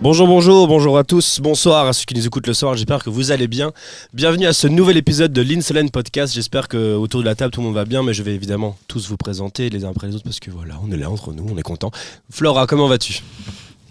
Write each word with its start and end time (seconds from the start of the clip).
Bonjour, 0.00 0.28
bonjour, 0.28 0.68
bonjour 0.68 0.98
à 0.98 1.02
tous, 1.02 1.40
bonsoir 1.40 1.86
à 1.86 1.92
ceux 1.92 2.04
qui 2.04 2.14
nous 2.14 2.24
écoutent 2.24 2.46
le 2.46 2.54
soir, 2.54 2.74
j'espère 2.74 3.02
que 3.02 3.10
vous 3.10 3.32
allez 3.32 3.48
bien. 3.48 3.72
Bienvenue 4.12 4.46
à 4.46 4.52
ce 4.52 4.68
nouvel 4.68 4.96
épisode 4.96 5.32
de 5.32 5.42
l'Insolent 5.42 5.88
Podcast, 5.88 6.32
j'espère 6.32 6.68
que 6.68 6.94
autour 6.94 7.20
de 7.20 7.26
la 7.26 7.34
table 7.34 7.50
tout 7.50 7.60
le 7.60 7.66
monde 7.66 7.74
va 7.74 7.84
bien, 7.84 8.04
mais 8.04 8.14
je 8.14 8.22
vais 8.22 8.34
évidemment 8.34 8.76
tous 8.86 9.08
vous 9.08 9.16
présenter 9.16 9.70
les 9.70 9.84
uns 9.84 9.90
après 9.90 10.06
les 10.06 10.14
autres 10.14 10.24
parce 10.24 10.38
que 10.38 10.52
voilà, 10.52 10.74
on 10.86 10.92
est 10.92 10.96
là 10.96 11.10
entre 11.10 11.32
nous, 11.32 11.46
on 11.52 11.58
est 11.58 11.62
content. 11.62 11.90
Flora, 12.30 12.68
comment 12.68 12.86
vas-tu? 12.86 13.22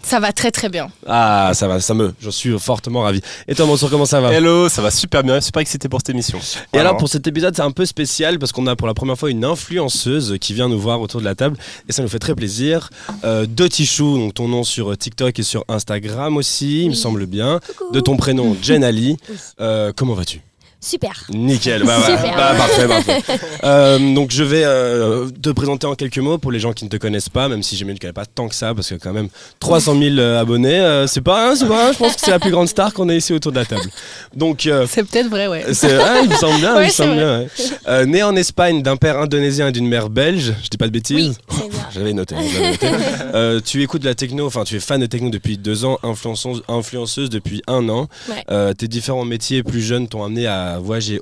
Ça 0.02 0.20
va 0.20 0.32
très 0.32 0.50
très 0.50 0.68
bien. 0.68 0.88
Ah, 1.06 1.50
ça 1.54 1.66
va, 1.66 1.80
ça 1.80 1.92
me, 1.94 2.14
j'en 2.20 2.30
suis 2.30 2.56
fortement 2.58 3.02
ravi. 3.02 3.20
Et 3.48 3.54
toi 3.54 3.66
Mansour, 3.66 3.90
comment 3.90 4.06
ça 4.06 4.20
va? 4.20 4.32
Hello, 4.32 4.68
ça 4.68 4.80
va 4.82 4.90
super 4.90 5.22
bien, 5.24 5.40
super 5.40 5.60
excité 5.60 5.88
pour 5.88 6.00
cette 6.00 6.10
émission. 6.10 6.38
Et 6.72 6.78
alors 6.78 6.96
pour 6.96 7.08
cet 7.08 7.26
épisode 7.26 7.56
c'est 7.56 7.62
un 7.62 7.72
peu 7.72 7.84
spécial 7.86 8.38
parce 8.38 8.52
qu'on 8.52 8.66
a 8.66 8.76
pour 8.76 8.86
la 8.86 8.94
première 8.94 9.18
fois 9.18 9.30
une 9.30 9.44
influenceuse 9.44 10.36
qui 10.40 10.54
vient 10.54 10.68
nous 10.68 10.78
voir 10.78 11.00
autour 11.00 11.20
de 11.20 11.24
la 11.24 11.34
table 11.34 11.56
et 11.88 11.92
ça 11.92 12.02
nous 12.02 12.08
fait 12.08 12.18
très 12.20 12.34
plaisir. 12.34 12.90
Euh, 13.24 13.46
de 13.46 13.66
Tichou, 13.66 14.18
donc 14.18 14.34
ton 14.34 14.48
nom 14.48 14.62
sur 14.64 14.96
TikTok 14.96 15.38
et 15.38 15.42
sur 15.42 15.64
Instagram 15.68 16.36
aussi, 16.36 16.84
il 16.84 16.90
me 16.90 16.94
semble 16.94 17.26
bien. 17.26 17.60
De 17.92 18.00
ton 18.00 18.16
prénom 18.16 18.56
Jen 18.62 18.84
Ali. 18.84 19.16
Euh, 19.60 19.92
comment 19.94 20.14
vas-tu? 20.14 20.40
Super. 20.80 21.24
Nickel, 21.30 21.82
bah, 21.84 21.96
voilà. 21.98 22.16
Super. 22.18 22.36
Bah, 22.36 22.54
parfait, 22.56 22.86
parfait. 22.86 23.22
Euh, 23.64 24.14
donc 24.14 24.30
je 24.30 24.44
vais 24.44 24.62
euh, 24.64 25.28
te 25.42 25.50
présenter 25.50 25.86
en 25.86 25.94
quelques 25.94 26.18
mots 26.18 26.38
pour 26.38 26.52
les 26.52 26.60
gens 26.60 26.72
qui 26.72 26.84
ne 26.84 26.90
te 26.90 26.96
connaissent 26.96 27.28
pas, 27.28 27.48
même 27.48 27.62
si 27.62 27.76
j'imagine 27.76 27.98
qu'il 27.98 28.06
n'y 28.06 28.10
a 28.10 28.14
pas 28.14 28.26
tant 28.26 28.46
que 28.48 28.54
ça, 28.54 28.74
parce 28.74 28.88
que 28.90 28.94
quand 28.94 29.12
même 29.12 29.28
300 29.58 29.98
000 29.98 30.16
euh, 30.18 30.40
abonnés, 30.40 30.78
euh, 30.78 31.06
c'est 31.06 31.22
pas, 31.22 31.50
un, 31.50 31.56
c'est 31.56 31.66
pas, 31.66 31.88
un, 31.88 31.92
je 31.92 31.98
pense 31.98 32.14
que 32.14 32.20
c'est 32.20 32.30
la 32.30 32.38
plus 32.38 32.50
grande 32.50 32.68
star 32.68 32.92
qu'on 32.92 33.08
ait 33.08 33.16
ici 33.16 33.32
autour 33.32 33.52
de 33.52 33.58
la 33.58 33.64
table. 33.64 33.88
Donc 34.34 34.66
euh, 34.66 34.86
C'est 34.88 35.02
peut-être 35.02 35.28
vrai, 35.28 35.46
ouais. 35.48 35.64
c'est, 35.72 35.94
ah, 35.96 36.20
il 36.22 36.28
me 36.28 36.34
semble 36.34 36.60
bien, 36.60 36.80
il 36.82 36.86
me 36.86 36.90
semble 36.92 37.14
bien. 37.14 37.38
ouais. 37.40 37.48
Euh, 37.88 38.04
né 38.04 38.22
en 38.22 38.36
Espagne 38.36 38.82
d'un 38.82 38.96
père 38.96 39.18
indonésien 39.18 39.68
et 39.68 39.72
d'une 39.72 39.88
mère 39.88 40.08
belge, 40.10 40.54
je 40.62 40.68
dis 40.68 40.76
pas 40.76 40.86
de 40.86 40.92
bêtises. 40.92 41.16
Oui, 41.50 41.56
c'est 41.58 41.68
bien. 41.70 41.80
J'avais 41.94 42.12
noté. 42.12 42.34
j'avais 42.52 42.70
noté. 42.72 42.86
Euh, 43.34 43.60
tu 43.64 43.82
écoutes 43.82 44.02
de 44.02 44.06
la 44.08 44.14
techno, 44.14 44.46
enfin 44.46 44.64
tu 44.64 44.76
es 44.76 44.80
fan 44.80 45.00
de 45.00 45.06
techno 45.06 45.30
depuis 45.30 45.56
deux 45.56 45.84
ans, 45.84 45.98
influenceuse, 46.02 46.62
influenceuse 46.68 47.30
depuis 47.30 47.62
un 47.66 47.88
an. 47.88 48.08
Ouais. 48.28 48.44
Euh, 48.50 48.74
tes 48.74 48.86
différents 48.88 49.24
métiers 49.24 49.62
plus 49.62 49.80
jeunes 49.80 50.06
t'ont 50.08 50.22
amené 50.22 50.46
à 50.46 50.65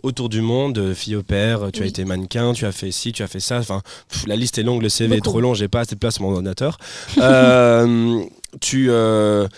autour 0.03 0.29
du 0.29 0.41
monde, 0.41 0.79
euh, 0.79 0.95
fille 0.95 1.17
au 1.17 1.23
père, 1.23 1.71
tu 1.73 1.83
as 1.83 1.87
été 1.87 2.05
mannequin, 2.05 2.53
tu 2.53 2.67
as 2.67 2.73
fait 2.73 2.91
ci, 2.91 3.13
tu 3.13 3.23
as 3.23 3.27
fait 3.27 3.41
ça. 3.41 3.59
Enfin, 3.59 3.83
pff, 4.09 4.27
la 4.27 4.37
liste 4.37 4.59
est 4.59 4.63
longue, 4.63 4.83
le 4.83 4.89
CV 4.89 5.17
est 5.17 5.25
trop 5.25 5.41
long, 5.41 5.55
j'ai 5.55 5.69
pas 5.69 5.81
assez 5.81 5.95
de 5.95 6.01
place 6.01 6.15
sur 6.15 6.25
mon 6.25 6.33
ordinateur. 6.33 6.79
Euh, 7.25 8.23
tu 8.61 8.91
euh, 8.91 9.49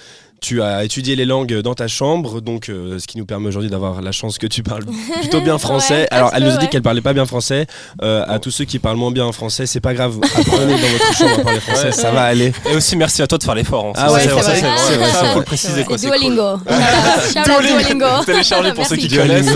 tu 0.47 0.63
as 0.63 0.85
étudié 0.85 1.17
les 1.17 1.25
langues 1.25 1.61
dans 1.61 1.75
ta 1.75 1.89
chambre, 1.89 2.41
donc 2.41 2.69
euh, 2.69 3.01
ce 3.01 3.07
qui 3.09 3.19
nous 3.19 3.27
permet 3.27 3.49
aujourd'hui 3.49 3.69
d'avoir 3.69 4.01
la 4.01 4.13
chance 4.13 4.39
que 4.39 4.47
tu 4.47 4.63
parles 4.63 4.85
plutôt 5.21 5.41
bien 5.41 5.59
français. 5.67 6.03
Ouais, 6.03 6.09
Alors, 6.13 6.31
elle 6.35 6.45
nous 6.45 6.51
a 6.51 6.57
dit 6.57 6.65
ouais. 6.67 6.69
qu'elle 6.71 6.83
parlait 6.83 7.01
pas 7.01 7.13
bien 7.15 7.27
français. 7.27 7.67
Euh, 8.03 8.25
à 8.29 8.39
tous 8.39 8.53
ceux 8.53 8.65
qui 8.65 8.79
parlent 8.79 8.97
moins 8.97 9.11
bien 9.11 9.31
français, 9.33 9.67
c'est 9.67 9.81
pas 9.81 9.93
grave. 9.93 10.19
Apprenez 10.23 10.73
dans 10.75 10.89
votre 10.89 11.13
chambre 11.17 11.41
à 11.41 11.43
parler 11.43 11.59
français, 11.61 11.87
Ouais. 11.87 11.93
ça 11.93 12.13
va 12.13 12.23
aller. 12.23 12.53
Et 12.71 12.77
aussi 12.77 12.97
merci 12.97 13.23
à 13.23 13.27
toi 13.27 13.39
de 13.39 13.43
faire 13.43 13.57
l'effort. 13.57 13.87
hein. 13.87 13.93
Ah 13.97 14.13
ouais, 14.13 14.21
c'est 14.21 14.29
c'est 14.29 14.35
vrai, 14.35 14.43
vrai, 14.43 14.55
c'est 14.77 14.95
vrai. 14.97 15.11
vrai, 15.11 15.29
faut 15.33 15.39
le 15.41 15.45
préciser 15.45 15.83
quoi. 15.85 15.99
c'est 15.99 16.07
Duolingo. 16.07 16.59
cool. 16.59 16.77
Duolingo. 17.45 18.25
Téléchargez 18.25 18.73
pour 18.73 18.87
ceux 18.87 18.97
qui 18.97 19.09
connaissent. 19.09 19.49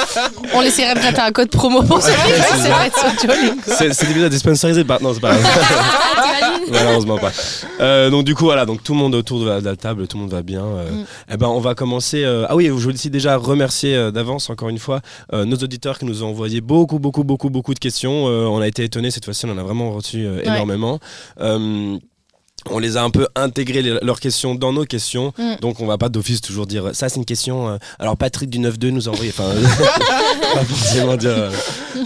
On 0.54 0.60
laisserait 0.62 0.94
peut-être 0.94 1.20
un 1.20 1.32
code 1.32 1.50
promo 1.50 1.82
pour 1.82 2.00
ceux 2.00 2.12
qui 2.12 2.32
veulent, 2.32 2.40
c'est 2.62 2.68
vrai, 2.70 2.90
sur 2.96 3.20
Duolingo. 3.28 3.54
C'est- 3.66 3.92
Cet 3.92 4.10
épisode 4.10 4.32
est 4.32 4.38
sponsorisé 4.38 4.84
par. 4.84 5.02
Non, 5.02 5.12
c'est 5.12 5.20
pas 5.20 5.30
grave. 5.36 5.46
Ah, 6.16 6.50
Malheureusement 6.70 7.18
pas. 7.18 7.32
Euh, 7.80 8.10
donc 8.10 8.24
du 8.24 8.34
coup 8.34 8.44
voilà, 8.44 8.64
donc 8.66 8.82
tout 8.82 8.92
le 8.92 8.98
monde 8.98 9.14
autour 9.14 9.40
de 9.40 9.48
la, 9.48 9.60
de 9.60 9.64
la 9.64 9.76
table, 9.76 10.06
tout 10.06 10.16
le 10.16 10.22
monde 10.22 10.29
va 10.30 10.42
bien. 10.42 10.64
euh, 10.64 10.90
Mm. 10.90 11.04
Eh 11.32 11.36
ben 11.36 11.48
on 11.48 11.60
va 11.60 11.74
commencer. 11.74 12.24
euh, 12.24 12.46
Ah 12.48 12.56
oui, 12.56 12.66
je 12.66 12.70
voulais 12.72 12.94
aussi 12.94 13.10
déjà 13.10 13.36
remercier 13.36 13.94
euh, 13.94 14.10
d'avance 14.10 14.48
encore 14.50 14.70
une 14.70 14.78
fois 14.78 15.00
nos 15.32 15.56
auditeurs 15.56 15.98
qui 15.98 16.04
nous 16.06 16.22
ont 16.24 16.28
envoyé 16.28 16.60
beaucoup 16.62 16.98
beaucoup 16.98 17.24
beaucoup 17.24 17.50
beaucoup 17.50 17.74
de 17.74 17.78
questions. 17.78 18.24
On 18.24 18.60
a 18.60 18.66
été 18.68 18.82
étonnés 18.84 19.10
cette 19.10 19.24
fois-ci, 19.26 19.44
on 19.46 19.50
en 19.50 19.58
a 19.58 19.62
vraiment 19.62 19.92
reçu 19.92 20.26
Ouais. 20.26 22.08
Euh, 22.68 22.70
on 22.72 22.78
les 22.78 22.96
a 22.96 23.02
un 23.02 23.10
peu 23.10 23.26
intégré 23.36 23.82
les- 23.82 23.98
leurs 24.02 24.20
questions 24.20 24.54
dans 24.54 24.72
nos 24.72 24.84
questions, 24.84 25.32
Mm. 25.38 25.56
donc 25.60 25.80
on 25.80 25.86
va 25.86 25.98
pas 25.98 26.08
d'office 26.08 26.40
toujours 26.40 26.66
dire 26.66 26.90
ça 26.92 27.08
c'est 27.08 27.16
une 27.16 27.24
question. 27.24 27.68
euh, 27.68 27.76
alors 27.98 28.16
Patrick 28.16 28.50
du 28.50 28.58
9-2 28.58 28.90
nous 28.90 29.08
a 29.08 29.12
envoyé, 29.12 29.30
enfin 29.36 29.50
pas 30.54 30.64
forcément 30.64 31.16
dire. 31.16 31.30
euh, 31.30 31.50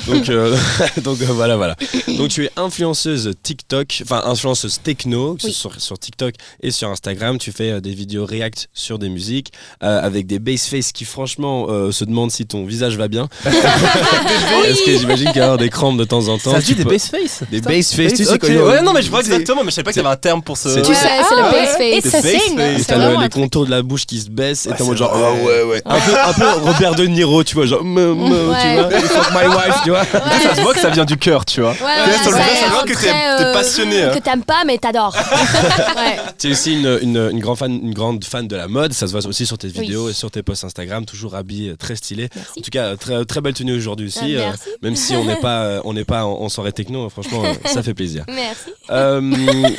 donc 0.07 0.29
euh, 0.29 0.57
donc 1.03 1.21
euh, 1.23 1.27
voilà 1.31 1.57
voilà. 1.57 1.77
Donc 2.19 2.29
tu 2.29 2.45
es 2.45 2.51
influenceuse 2.57 3.33
TikTok, 3.43 4.03
enfin 4.03 4.23
influenceuse 4.27 4.81
techno 4.83 5.37
Oui. 5.43 5.53
sur, 5.53 5.81
sur 5.81 5.99
TikTok 5.99 6.35
et 6.63 6.71
sur 6.71 6.89
Instagram. 6.89 7.39
Tu 7.39 7.53
fais 7.53 7.71
euh, 7.71 7.81
des 7.81 7.93
vidéos 7.95 8.25
react 8.27 8.69
sur 8.73 8.99
des 8.99 9.09
musiques 9.09 9.53
euh, 9.83 10.01
avec 10.03 10.27
des 10.27 10.39
bass 10.39 10.69
face 10.69 10.93
qui 10.93 11.05
franchement 11.05 11.67
euh, 11.69 11.91
se 11.93 12.05
demandent 12.05 12.31
si 12.31 12.47
ton 12.47 12.65
visage 12.65 12.97
va 12.97 13.09
bien. 13.09 13.29
Parce 13.45 14.81
que 14.85 14.97
j'imagine 14.99 15.29
qu'il 15.29 15.37
y 15.37 15.41
a 15.41 15.57
des 15.57 15.69
crampes 15.71 15.99
de 15.99 16.05
temps 16.05 16.29
en 16.29 16.39
temps. 16.39 16.53
Ça 16.53 16.61
se 16.61 16.67
dit 16.67 16.75
des 16.75 16.85
peux- 16.85 16.91
bass 16.91 17.09
face 17.09 17.43
Des 17.51 17.61
bass 17.61 17.95
face, 17.95 18.15
tu 18.15 18.25
sais 18.25 18.33
Ok, 18.33 18.41
quoi 18.41 18.49
Ouais, 18.51 18.83
non, 18.83 18.93
mais 18.93 19.03
je 19.03 19.11
vois 19.11 19.21
exactement, 19.21 19.63
mais 19.65 19.71
je 19.71 19.75
savais 19.77 19.85
pas 19.85 19.93
qu'il 19.93 20.03
y 20.03 20.05
avait 20.05 20.15
un 20.15 20.17
terme 20.19 20.43
pour 20.45 20.57
ce. 20.57 20.69
C'est- 20.69 20.83
Tu 20.83 20.95
sais, 20.95 21.07
Ah 21.11 21.23
c'est 21.29 21.35
le 21.35 21.41
Et 21.43 22.01
face. 22.01 22.13
bass 22.13 22.23
face. 22.23 22.43
C'est 22.79 22.85
T'as 22.87 23.23
les 23.23 23.29
contours 23.29 23.67
de 23.67 23.71
la 23.71 23.83
bouche 23.83 24.07
qui 24.07 24.21
se 24.21 24.29
baissent 24.31 24.67
et 24.67 24.71
t'es 24.75 24.83
en 24.83 24.87
mode 24.87 24.97
genre 24.99 25.13
ah 25.15 25.33
ouais 25.45 25.63
ouais 25.65 25.83
un 25.85 25.99
peu, 26.01 26.13
un 26.19 26.33
peu 26.33 26.61
Robert 26.65 26.95
De 26.95 27.07
Niro 27.07 27.43
tu 27.45 27.55
vois 27.55 27.67
genre 27.67 27.85
me, 27.85 28.15
me, 28.15 28.51
Ouais. 28.51 28.57
tu 29.01 29.07
vois 29.07 29.23
fuck 29.23 29.33
my 29.33 29.49
wife 29.49 29.77
tu 29.85 29.91
vois 29.91 30.05
Ça 30.05 30.55
se 30.55 30.61
voit 30.61 30.75
que 30.75 30.81
ça 30.81 30.91
vient 30.91 31.05
du 31.05 31.17
cœur, 31.17 31.45
tu 31.45 31.61
vois. 31.61 31.75
Ça 31.75 32.25
se 32.25 32.31
voit 32.71 32.83
que 32.83 32.89
t'es- 32.93 32.95
t'es 33.05 33.45
euh, 33.45 33.53
passionné. 33.53 34.03
hein. 34.03 34.11
Que 34.15 34.21
t'aimes 34.21 34.45
pas, 34.45 34.65
mais 34.67 34.79
t'adores. 34.79 35.15
ouais. 35.97 36.17
tu 36.39 36.49
es 36.49 36.53
aussi 36.53 36.75
une, 36.75 36.99
une, 37.03 37.17
une, 37.33 37.41
grande 37.41 37.59
fan, 37.59 37.73
une 37.73 37.95
grande 37.95 38.25
fan 38.25 38.47
de 38.47 38.57
la 38.57 38.69
mode 38.69 38.93
ça 38.93 39.07
se 39.07 39.13
voit 39.13 39.25
aussi 39.27 39.47
sur 39.47 39.59
tes 39.59 39.69
vidéos 39.69 40.09
et 40.09 40.13
sur 40.13 40.31
tes 40.31 40.43
posts 40.43 40.65
Instagram 40.65 41.05
toujours 41.05 41.35
habillé 41.35 41.71
euh, 41.71 41.77
très 41.77 41.97
stylé 41.97 42.29
en 42.57 42.61
tout 42.61 42.71
cas 42.71 42.97
très, 42.97 43.25
très 43.25 43.41
belle 43.41 43.55
tenue 43.55 43.77
aujourd'hui 43.77 44.07
aussi 44.07 44.37
Ah, 44.39 44.41
euh, 44.41 44.53
même 44.83 44.97
si 44.97 45.15
on 45.15 45.25
n'est 45.25 45.37
pas 45.41 45.81
on 45.85 45.93
n'est 45.93 46.05
pas 46.05 46.25
en, 46.25 46.49
soirée 46.49 46.73
techno 46.73 47.09
franchement 47.09 47.43
euh, 47.45 47.53
ça 47.69 47.83
fait 47.83 47.95
plaisir 47.95 48.25
Merci. 48.29 48.71
Euh, 48.91 49.21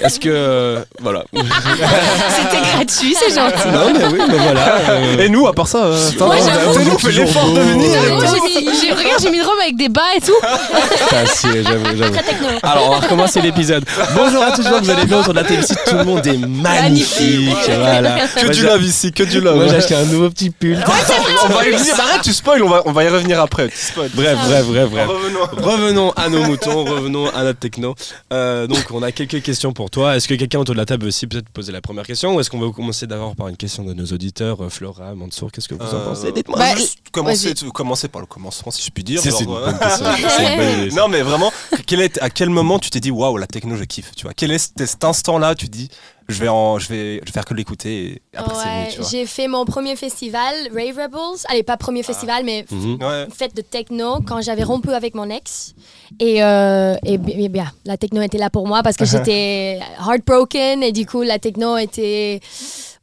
est-ce 0.04 0.20
que 0.20 0.30
euh, 0.56 0.84
voilà 1.02 1.24
C'était 1.34 2.62
gratuit, 2.62 3.16
c'est 3.20 3.34
gentil. 3.36 3.68
non 3.72 3.94
mais 3.94 4.06
oui 4.06 4.20
mais 4.28 4.38
voilà 4.38 4.76
euh, 4.90 5.18
Et 5.20 5.30
nous, 5.30 5.48
à 5.48 5.54
part 5.54 5.68
ça, 5.68 5.86
euh, 5.86 6.10
Moi, 6.20 6.28
enfin, 6.36 6.38
j'avoue, 6.46 6.74
c'est 6.74 6.80
on 6.80 6.84
nous 6.86 6.96
qui 6.96 7.06
fait 7.06 7.08
toujours 7.12 7.26
l'effort 7.26 7.50
de 7.50 7.54
beau. 7.56 7.62
venir. 7.62 8.00
J'ai 8.02 8.62
mis- 8.62 8.80
j'ai- 8.82 8.94
Regarde, 8.94 9.22
j'ai 9.22 9.30
mis 9.30 9.38
une 9.38 9.44
robe 9.44 9.60
avec 9.62 9.76
des 9.78 9.90
bas 9.90 10.02
et 10.16 10.22
tout. 10.22 10.34
putain, 10.42 11.26
stylé, 11.26 11.64
j'avoue 11.64 11.86
j'avoue 11.98 12.14
Très 12.14 12.24
techno. 12.24 12.48
Alors, 12.64 12.88
on 12.88 12.92
va 12.92 13.00
recommencer 13.00 13.42
l'épisode. 13.42 13.84
Bonjour 14.16 14.42
à 14.44 14.52
tous, 14.52 14.62
j'espère 14.64 14.80
que 14.80 14.86
vous 14.86 14.92
allez 14.92 15.06
bien 15.06 15.20
autour 15.20 15.34
de 15.34 15.40
la 15.40 15.46
télé. 15.46 15.62
Ici, 15.64 15.74
tout 15.88 15.96
le 15.96 16.04
monde 16.04 16.26
est 16.26 16.38
magnifique. 16.38 17.50
Voilà. 17.68 18.16
Que 18.36 18.46
Moi, 18.46 18.54
du 18.54 18.62
j'ai- 18.62 18.68
love 18.68 18.84
ici, 18.84 19.12
que 19.12 19.24
du 19.24 19.42
love. 19.42 19.56
Moi, 19.56 19.68
j'ai 19.68 19.76
acheté 19.76 19.96
un 19.96 20.06
nouveau 20.06 20.30
petit 20.30 20.50
pull. 20.50 20.78
On 21.44 21.48
va 21.54 21.66
y 21.68 21.72
revenir. 21.74 21.94
Arrête, 22.00 22.22
tu 22.24 22.34
spoil, 22.34 22.64
on 22.64 22.70
va, 22.70 22.82
on 22.86 22.92
va 22.92 23.04
y 23.04 23.10
revenir 23.10 23.40
après. 23.42 23.70
Tu 23.70 23.78
spoil. 23.78 24.10
Bref, 24.14 24.38
bref, 24.48 24.66
bref, 24.66 24.90
bref. 24.90 25.08
Revenons. 25.08 25.72
Revenons 25.72 26.12
à 26.16 26.30
nos 26.30 26.42
moutons, 26.44 26.84
revenons 26.86 27.30
à 27.36 27.44
notre 27.44 27.60
techno. 27.60 27.96
Euh, 28.34 28.68
donc, 28.68 28.84
on 28.94 29.02
a 29.04 29.12
quelques 29.12 29.42
questions 29.42 29.74
pour 29.74 29.90
toi. 29.90 30.16
Est-ce 30.16 30.28
que 30.28 30.34
quelqu'un 30.46 30.60
autour 30.60 30.76
de 30.76 30.80
la 30.80 30.86
table 30.86 31.04
veut 31.04 31.08
aussi 31.10 31.26
peut-être 31.28 31.50
poser 31.50 31.72
la 31.72 31.82
première 31.82 32.06
question 32.06 32.36
ou 32.36 32.40
est-ce 32.40 32.50
qu'on 32.50 32.60
va 32.60 32.72
commencer 32.72 33.08
d'abord 33.08 33.36
par 33.36 33.48
une 33.48 33.58
question 33.58 33.84
de 33.84 33.94
nos 33.94 34.06
auditeurs 34.06 34.62
Euh, 34.64 34.70
Flora, 34.70 35.16
Mansour, 35.16 35.52
qu'est-ce 35.52 35.68
que 35.68 35.74
vous 35.76 35.82
en 35.84 35.98
Euh, 35.98 36.06
pensez? 36.06 36.32
Dites-moi. 36.32 36.58
bah, 36.60 36.74
commencer 37.74 38.08
par 38.08 38.22
le 38.22 38.28
commencement, 38.28 38.72
si 38.72 38.84
je 38.84 38.92
puis 38.92 39.04
dire. 39.04 39.20
C'est 39.22 39.32
genre, 39.32 39.40
c'est 39.40 39.46
une 39.46 39.52
bonne 39.52 39.78
question. 39.80 40.06
Une. 40.86 40.92
Non, 40.96 41.08
mais 41.08 41.22
vraiment, 41.24 41.52
quel 41.88 42.02
est, 42.02 42.22
à 42.22 42.30
quel 42.30 42.50
moment 42.50 42.80
tu 42.80 42.90
t'es 42.90 43.00
dit 43.00 43.12
waouh, 43.12 43.38
la 43.38 43.48
techno, 43.48 43.76
je 43.76 43.84
kiffe 43.84 44.12
Tu 44.16 44.24
vois, 44.24 44.34
quel 44.36 44.52
est 44.52 44.58
cet- 44.60 44.86
cet 44.86 45.04
instant-là 45.04 45.56
Tu 45.56 45.68
dis, 45.68 45.90
je 46.28 46.40
vais, 46.40 46.48
en, 46.48 46.80
je 46.80 46.90
vais, 46.90 47.16
je 47.20 47.26
vais 47.26 47.32
faire 47.32 47.46
que 47.46 47.54
l'écouter 47.54 48.22
et 48.34 48.38
après 48.38 48.56
c'est 48.56 48.66
Ouais, 48.66 48.96
vois. 48.98 49.08
j'ai 49.12 49.26
fait 49.26 49.48
mon 49.48 49.64
premier 49.66 49.96
festival, 49.96 50.54
Rave 50.74 50.98
Rebels. 50.98 51.46
Allez, 51.50 51.64
pas 51.64 51.78
premier 51.78 52.02
festival, 52.04 52.44
mais. 52.44 52.66
Ouais. 52.72 53.28
fête 53.34 53.56
de 53.56 53.62
techno 53.62 54.22
quand 54.26 54.42
j'avais 54.42 54.64
rompu 54.64 54.90
avec 54.92 55.14
mon 55.16 55.30
ex. 55.30 55.76
Et, 56.20 56.44
euh, 56.44 56.96
et 57.06 57.14
et 57.14 57.50
bien, 57.50 57.72
la 57.86 57.98
techno 57.98 58.22
était 58.22 58.38
là 58.40 58.50
pour 58.50 58.68
moi 58.68 58.82
parce 58.84 58.98
que 58.98 59.06
j'étais 59.12 59.80
heartbroken 60.00 60.82
et 60.84 60.92
du 60.92 61.06
coup, 61.06 61.22
la 61.22 61.38
techno 61.40 61.78
était 61.78 62.40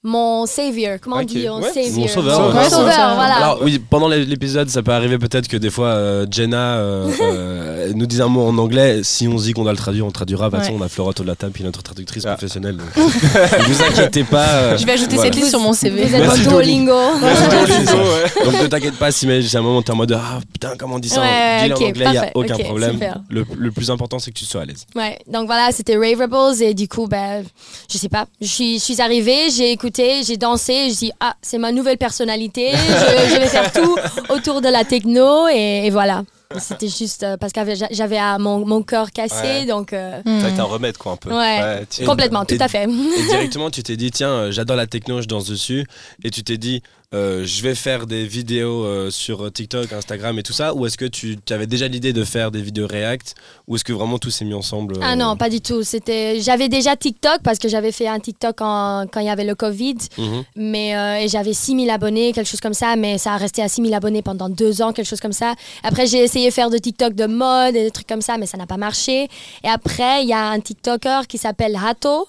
mon 0.05 0.47
savior. 0.47 0.99
Comment 1.01 1.17
on 1.19 1.23
dit 1.23 1.47
mon 1.47 1.61
ouais. 1.63 1.73
savior? 1.73 1.93
Mon 2.01 2.09
sauveur, 2.09 2.41
Mon 2.41 2.47
sauveur, 2.49 2.71
Sauveur. 2.71 3.15
voilà. 3.15 3.35
Alors 3.37 3.59
oui, 3.63 3.79
pendant 3.79 4.09
l'é- 4.09 4.25
l'épisode, 4.25 4.69
ça 4.69 4.83
peut 4.83 4.93
arriver 4.93 5.19
peut-être 5.19 5.47
que 5.49 5.57
des 5.57 5.71
fois 5.71 5.89
euh, 5.89 6.27
Jenna 6.31 6.77
euh, 6.79 7.09
euh, 7.21 7.93
nous 7.95 8.07
dise 8.07 8.21
un 8.21 8.27
mot 8.29 8.43
en 8.47 8.59
anglais. 8.59 9.01
Si 9.05 9.29
on 9.29 9.39
se 9.39 9.45
dit 9.45 9.53
qu'on 9.53 9.63
doit 9.63 9.73
le 9.73 9.79
traduire, 9.79 10.05
on 10.05 10.09
le 10.09 10.13
traduira. 10.13 10.51
Bah, 10.51 10.59
Ouais. 10.59 10.65
de 10.65 10.67
toute 10.69 10.75
façon, 10.75 10.83
on 10.83 10.85
a 10.85 10.89
Flora 10.89 11.11
autour 11.11 11.25
de 11.25 11.31
la 11.31 11.37
table, 11.37 11.53
puis 11.53 11.63
notre 11.65 11.83
traductrice 11.83 12.25
Ah. 12.27 12.33
professionnelle. 12.33 12.77
Donc, 12.79 12.87
ne 12.97 13.65
vous 13.73 13.83
inquiétez 13.83 14.25
pas. 14.25 14.47
euh, 14.49 14.77
Je 14.79 14.85
vais 14.87 14.93
ajouter 14.93 15.15
voilà. 15.17 15.31
cette 15.31 15.37
liste 15.41 15.51
sur 15.51 15.61
mon 15.61 15.73
CV. 15.73 16.05
Vous 16.07 16.15
êtes 16.15 16.21
Merci, 16.23 16.41
mon 16.45 16.51
Duolingo. 16.51 16.99
Merci, 17.21 17.43
Duolingo, 17.49 17.93
ouais. 17.93 18.45
Donc 18.45 18.63
ne 18.63 18.67
t'inquiète 18.67 18.99
pas 18.99 19.13
si 19.13 19.27
mais 19.27 19.41
j'ai 19.43 19.57
un 19.59 19.63
moment 19.63 19.83
t'es 19.83 19.93
en 19.93 19.97
mode 19.97 20.13
ah 20.13 20.41
putain 20.53 20.73
comment 20.79 20.97
on 20.97 20.99
dit 20.99 21.09
ça 21.09 21.21
Ouais, 21.21 21.63
Dis-le 21.63 21.75
ok, 21.77 21.81
en 21.83 21.85
anglais, 21.87 22.05
il 22.09 22.15
y 22.15 22.17
a 22.17 22.21
parfait, 22.23 22.33
aucun 22.35 22.55
ok, 22.57 22.65
problème. 22.65 22.93
super. 22.95 23.21
Le, 23.31 23.45
le 23.57 23.71
plus 23.71 23.91
important 23.91 24.19
c'est 24.19 24.31
que 24.33 24.39
tu 24.39 24.45
sois 24.45 24.63
à 24.63 24.65
l'aise. 24.65 24.85
Ouais, 24.97 25.19
donc 25.29 25.47
voilà, 25.47 25.71
c'était 25.73 25.97
Rave 25.97 26.21
Rebels 26.21 26.63
et 26.63 26.75
du 26.75 26.89
coup, 26.89 27.07
ben, 27.07 27.45
je 27.91 27.99
sais 27.99 28.09
pas, 28.09 28.27
je 28.41 28.47
suis, 28.47 28.79
je 28.79 28.85
suis 28.85 29.01
arrivée, 29.01 29.51
j'ai 29.57 29.71
écouté, 29.71 29.92
j'ai 29.97 30.37
dansé, 30.37 30.91
je 30.91 30.97
dis 30.99 31.13
ah 31.21 31.35
c'est 31.43 31.59
ma 31.59 31.73
nouvelle 31.73 31.99
personnalité, 31.99 32.71
je, 32.73 33.35
je 33.35 33.39
vais 33.39 33.49
faire 33.49 33.73
tout 33.73 33.97
autour 34.29 34.61
de 34.61 34.69
la 34.69 34.85
techno 34.85 35.49
et, 35.49 35.83
et 35.87 35.91
voilà. 35.91 36.25
C'était 36.59 36.89
juste 36.89 37.23
euh, 37.23 37.39
parce 37.39 37.51
que 37.55 37.61
j'avais 37.93 38.19
euh, 38.21 38.39
mon, 38.39 38.67
mon 38.67 38.83
cœur 38.83 39.11
cassé, 39.11 39.61
Ouais. 39.61 39.65
donc 39.65 39.95
euh, 39.95 40.21
Ça 40.23 40.31
a 40.31 40.49
Hmm. 40.49 40.53
été 40.53 40.61
un 40.61 40.65
remède, 40.65 40.99
quoi, 40.99 41.13
un 41.13 41.17
peu. 41.17 41.31
Ouais. 41.35 41.87
complètement, 42.05 42.45
tout 42.45 42.59
à 42.61 42.69
fait. 42.69 42.85
Et 42.85 43.23
directement, 43.27 43.71
tu 43.71 43.83
t'es 43.83 43.97
dit, 43.97 44.11
tiens, 44.11 44.29
euh, 44.29 44.51
j'adore 44.53 44.77
la 44.77 44.87
techno, 44.87 45.23
je 45.23 45.27
danse 45.29 45.47
dessus. 45.47 45.87
Et 46.25 46.29
tu 46.31 46.45
t'es 46.45 46.59
dit, 46.59 46.83
euh, 47.15 47.45
je 47.45 47.63
vais 47.63 47.75
faire 47.75 48.07
des 48.07 48.25
vidéos 48.25 48.85
euh, 48.85 49.11
sur 49.11 49.53
TikTok, 49.53 49.93
Instagram 49.93 50.39
et 50.39 50.43
tout 50.43 50.53
ça. 50.53 50.75
Ou 50.75 50.87
est-ce 50.87 50.97
que 50.97 51.05
tu 51.05 51.37
avais 51.51 51.67
déjà 51.67 51.89
l'idée 51.89 52.13
de 52.13 52.25
faire 52.25 52.51
des 52.51 52.63
vidéos 52.63 52.87
React 52.87 53.35
Ou 53.69 53.77
est-ce 53.77 53.85
que 53.85 53.93
vraiment 53.93 54.19
tout 54.19 54.31
s'est 54.31 54.45
mis 54.45 54.55
ensemble 54.55 54.95
Ah 55.03 55.13
euh, 55.13 55.17
non, 55.17 55.37
pas 55.37 55.51
du 55.51 55.61
tout. 55.61 55.83
C'était, 55.83 56.41
j'avais 56.41 56.69
déjà 56.69 56.97
TikTok 56.97 57.41
parce 57.43 57.59
que 57.59 57.69
j'avais 57.69 57.93
fait 57.93 58.09
un 58.09 58.19
TikTok 58.19 58.61
en- 58.61 59.07
quand 59.13 59.21
il 59.21 59.27
y 59.27 59.31
avait 59.31 59.45
le 59.45 59.55
Covid, 59.55 59.97
mhm. 60.17 60.45
mais 60.57 60.97
euh, 60.97 61.17
et 61.17 61.29
j'avais 61.29 61.53
6000 61.53 61.91
abonnés, 61.91 62.33
quelque 62.33 62.49
chose 62.49 62.61
comme 62.61 62.75
ça, 62.75 62.97
mais 62.97 63.19
ça 63.19 63.35
a 63.35 63.37
resté 63.37 63.63
à 63.63 63.69
6000 63.69 63.93
abonnés 63.93 64.23
pendant 64.23 64.49
deux 64.49 64.81
ans, 64.81 64.93
quelque 64.93 65.09
chose 65.09 65.21
comme 65.21 65.33
ça. 65.33 65.55
Après, 65.83 66.07
j'ai 66.07 66.19
essayé 66.19 66.49
de 66.49 66.55
faire 66.55 66.71
de 66.71 66.79
TikTok 66.79 67.15
de 67.15 67.27
mode 67.27 67.77
et 67.77 67.85
des 67.85 67.91
trucs 67.91 68.07
comme 68.07 68.23
ça, 68.23 68.39
mais 68.39 68.47
ça 68.47 68.57
n'a 68.57 68.67
pas 68.67 68.79
marché. 68.79 69.29
Et 69.65 69.69
après, 69.69 70.23
il 70.23 70.29
y 70.29 70.33
a 70.33 70.49
un 70.49 70.61
TikToker 70.61 71.27
qui 71.29 71.39
s'appelle 71.39 71.77
Hato. 71.77 72.27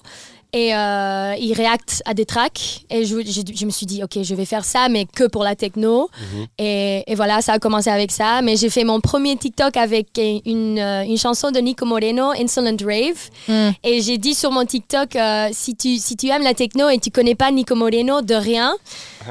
Et 0.56 0.72
euh, 0.72 1.34
il 1.40 1.52
réacte 1.52 2.00
à 2.06 2.14
des 2.14 2.24
tracks. 2.24 2.84
Et 2.88 3.04
je, 3.04 3.16
je- 3.26 3.42
je 3.54 3.64
me 3.66 3.70
suis 3.70 3.86
dit, 3.86 4.04
OK, 4.04 4.22
je 4.22 4.34
vais 4.36 4.44
faire 4.44 4.64
ça, 4.64 4.88
mais 4.88 5.04
que 5.04 5.24
pour 5.24 5.42
la 5.42 5.56
techno. 5.56 6.08
Mhm. 6.32 6.46
Et, 6.58 7.02
et 7.08 7.14
voilà, 7.16 7.42
ça 7.42 7.54
a 7.54 7.58
commencé 7.58 7.90
avec 7.90 8.12
ça. 8.12 8.40
Mais 8.40 8.54
j'ai 8.56 8.70
fait 8.70 8.84
mon 8.84 9.00
premier 9.00 9.36
TikTok 9.36 9.76
avec 9.76 10.06
une, 10.46 10.78
euh, 10.78 11.02
une 11.02 11.18
chanson 11.18 11.50
de 11.50 11.58
Nico 11.58 11.84
Moreno, 11.86 12.30
Insolent 12.38 12.76
Rave. 12.84 13.18
Hmm. 13.48 13.70
Et 13.82 14.00
j'ai 14.00 14.16
dit 14.16 14.34
sur 14.34 14.52
mon 14.52 14.64
TikTok, 14.64 15.16
euh, 15.16 15.48
si, 15.52 15.74
tu, 15.74 15.98
si 15.98 16.14
tu 16.16 16.28
aimes 16.28 16.44
la 16.44 16.54
techno 16.54 16.88
et 16.88 16.98
tu 16.98 17.10
connais 17.10 17.34
pas 17.34 17.50
Nico 17.50 17.74
Moreno, 17.74 18.22
de 18.22 18.34
rien, 18.36 18.74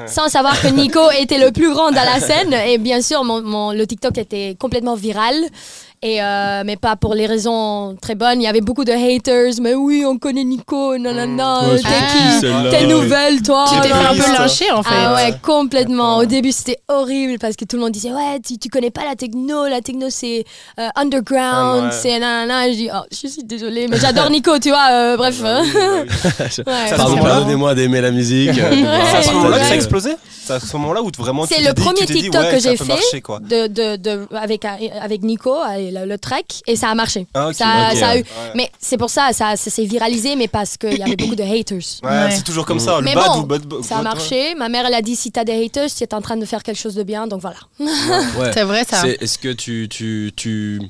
sans 0.06 0.28
savoir 0.28 0.60
que 0.60 0.68
Nico 0.68 1.00
était 1.18 1.38
le 1.38 1.52
plus 1.52 1.70
grand 1.72 1.90
dans 1.90 2.04
la 2.04 2.20
scène. 2.20 2.52
Et 2.68 2.76
bien 2.76 3.00
sûr, 3.00 3.24
mon, 3.24 3.40
mon- 3.40 3.72
le 3.72 3.86
TikTok 3.86 4.18
était 4.18 4.56
complètement 4.58 4.94
viral. 4.94 5.34
Et 6.06 6.22
euh, 6.22 6.64
mais 6.66 6.76
pas 6.76 6.96
pour 6.96 7.14
les 7.14 7.24
raisons 7.24 7.96
très 8.00 8.14
bonnes. 8.14 8.38
Il 8.42 8.44
y 8.44 8.46
avait 8.46 8.60
beaucoup 8.60 8.84
de 8.84 8.92
haters. 8.92 9.54
Mais 9.62 9.72
oui, 9.74 10.04
on 10.06 10.18
connaît 10.18 10.44
Nico. 10.44 10.98
Non, 10.98 11.14
non, 11.14 11.26
non. 11.26 11.70
Ouais, 11.70 11.76
T'es 11.76 11.82
c'est 12.42 12.48
Ah. 12.52 12.62
qui 12.62 12.70
T'es 12.70 12.86
nouvelle, 12.86 13.40
toi 13.42 13.64
Tu 13.72 13.80
t'es 13.80 13.88
fait 13.88 13.94
un 14.06 14.14
peu 14.14 14.32
lyncher 14.38 14.70
en 14.70 14.82
fait. 14.82 14.94
ah 14.94 15.14
ouais, 15.14 15.34
complètement. 15.42 16.18
Au 16.18 16.26
début, 16.26 16.52
c'était 16.52 16.78
horrible 16.88 17.38
parce 17.38 17.56
que 17.56 17.64
tout 17.64 17.76
le 17.76 17.82
monde 17.82 17.92
disait 17.92 18.12
Ouais, 18.12 18.38
tu, 18.46 18.58
tu 18.58 18.68
connais 18.68 18.90
pas 18.90 19.06
la 19.08 19.16
techno. 19.16 19.66
La 19.66 19.80
techno, 19.80 20.08
c'est 20.10 20.44
euh, 20.78 20.88
underground. 20.94 21.84
Ah 21.84 21.86
ouais. 21.86 21.92
C'est 21.92 22.18
nanana. 22.18 22.68
Je 22.70 22.74
dis 22.76 22.88
Oh, 22.92 22.98
je 23.10 23.26
suis 23.26 23.42
désolée, 23.42 23.88
mais 23.88 23.98
j'adore 23.98 24.28
Nico, 24.28 24.58
tu 24.58 24.68
vois. 24.68 24.88
euh, 24.92 25.16
bref. 25.16 25.40
Ah. 25.42 25.62
Ouais. 26.44 26.88
Ça, 26.88 26.96
Pardon, 26.96 27.16
pardonnez-moi 27.16 27.74
d'aimer 27.74 28.00
la 28.02 28.10
musique. 28.10 28.52
que 28.54 28.60
ça 28.60 29.70
a 29.70 29.74
explosé 29.74 30.16
C'est 30.46 30.52
à 30.52 30.60
ce 30.60 30.76
moment-là 30.76 31.02
où 31.02 31.10
vraiment 31.16 31.46
tu 31.46 31.54
C'est 31.54 31.62
t'es 31.62 31.68
le 31.68 31.72
dit- 31.74 31.82
premier 31.82 32.00
tu 32.00 32.06
t'es 32.06 32.12
dit, 32.14 32.20
TikTok 32.22 32.42
ouais, 32.42 32.50
que 32.50 32.58
j'ai 32.60 32.76
fait. 32.76 32.84
marcher, 32.84 33.20
quoi. 33.22 33.40
de, 33.40 33.66
de, 33.66 33.96
de- 33.96 34.26
avec, 34.36 34.64
avec 34.64 35.22
Nico, 35.22 35.54
le, 35.76 36.04
le 36.06 36.18
track, 36.18 36.60
et 36.66 36.76
ça 36.76 36.88
a 36.90 36.94
marché. 36.94 37.26
Ah, 37.34 37.48
ok, 37.48 37.54
ça, 37.54 37.66
ok, 37.92 37.96
ça 37.98 38.08
a 38.08 38.16
eu. 38.16 38.20
ouais. 38.20 38.24
Mais 38.54 38.70
c'est 38.78 38.96
pour 38.98 39.08
ça, 39.10 39.30
ça, 39.32 39.56
ça 39.56 39.70
s'est 39.70 39.84
viralisé, 39.84 40.36
mais 40.36 40.48
parce 40.48 40.76
qu'il 40.76 40.98
y 40.98 41.02
avait 41.02 41.16
beaucoup 41.16 41.34
de 41.34 41.42
haters. 41.42 41.78
Ouais, 42.02 42.10
Ouais. 42.10 42.30
c'est 42.30 42.44
toujours 42.44 42.66
comme 42.66 42.78
ça, 42.80 42.98
le 42.98 43.04
Mais 43.04 43.14
bad 43.14 43.26
bon, 43.32 43.40
ou 43.40 43.46
bad. 43.46 43.62
bad- 43.64 43.82
Ça 43.82 43.98
a 43.98 44.02
marché. 44.02 44.54
Ma 44.54 44.68
mère, 44.68 44.84
elle 44.86 44.94
a 44.94 45.02
dit 45.02 45.16
si 45.16 45.32
t'as 45.32 45.44
des 45.44 45.64
haters, 45.64 45.88
tu 45.94 46.04
es 46.04 46.14
en 46.14 46.20
train 46.20 46.36
de 46.36 46.44
faire 46.44 46.62
quelque 46.62 46.78
chose 46.78 46.94
de 46.94 47.02
bien, 47.02 47.26
donc 47.26 47.40
voilà. 47.40 47.56
Ouais. 47.80 48.50
C'est 48.52 48.64
vrai 48.64 48.84
ça. 48.88 49.06
Est-ce 49.08 49.38
que 49.38 49.52
tu, 49.52 49.88
tu, 49.90 50.30
tu, 50.36 50.80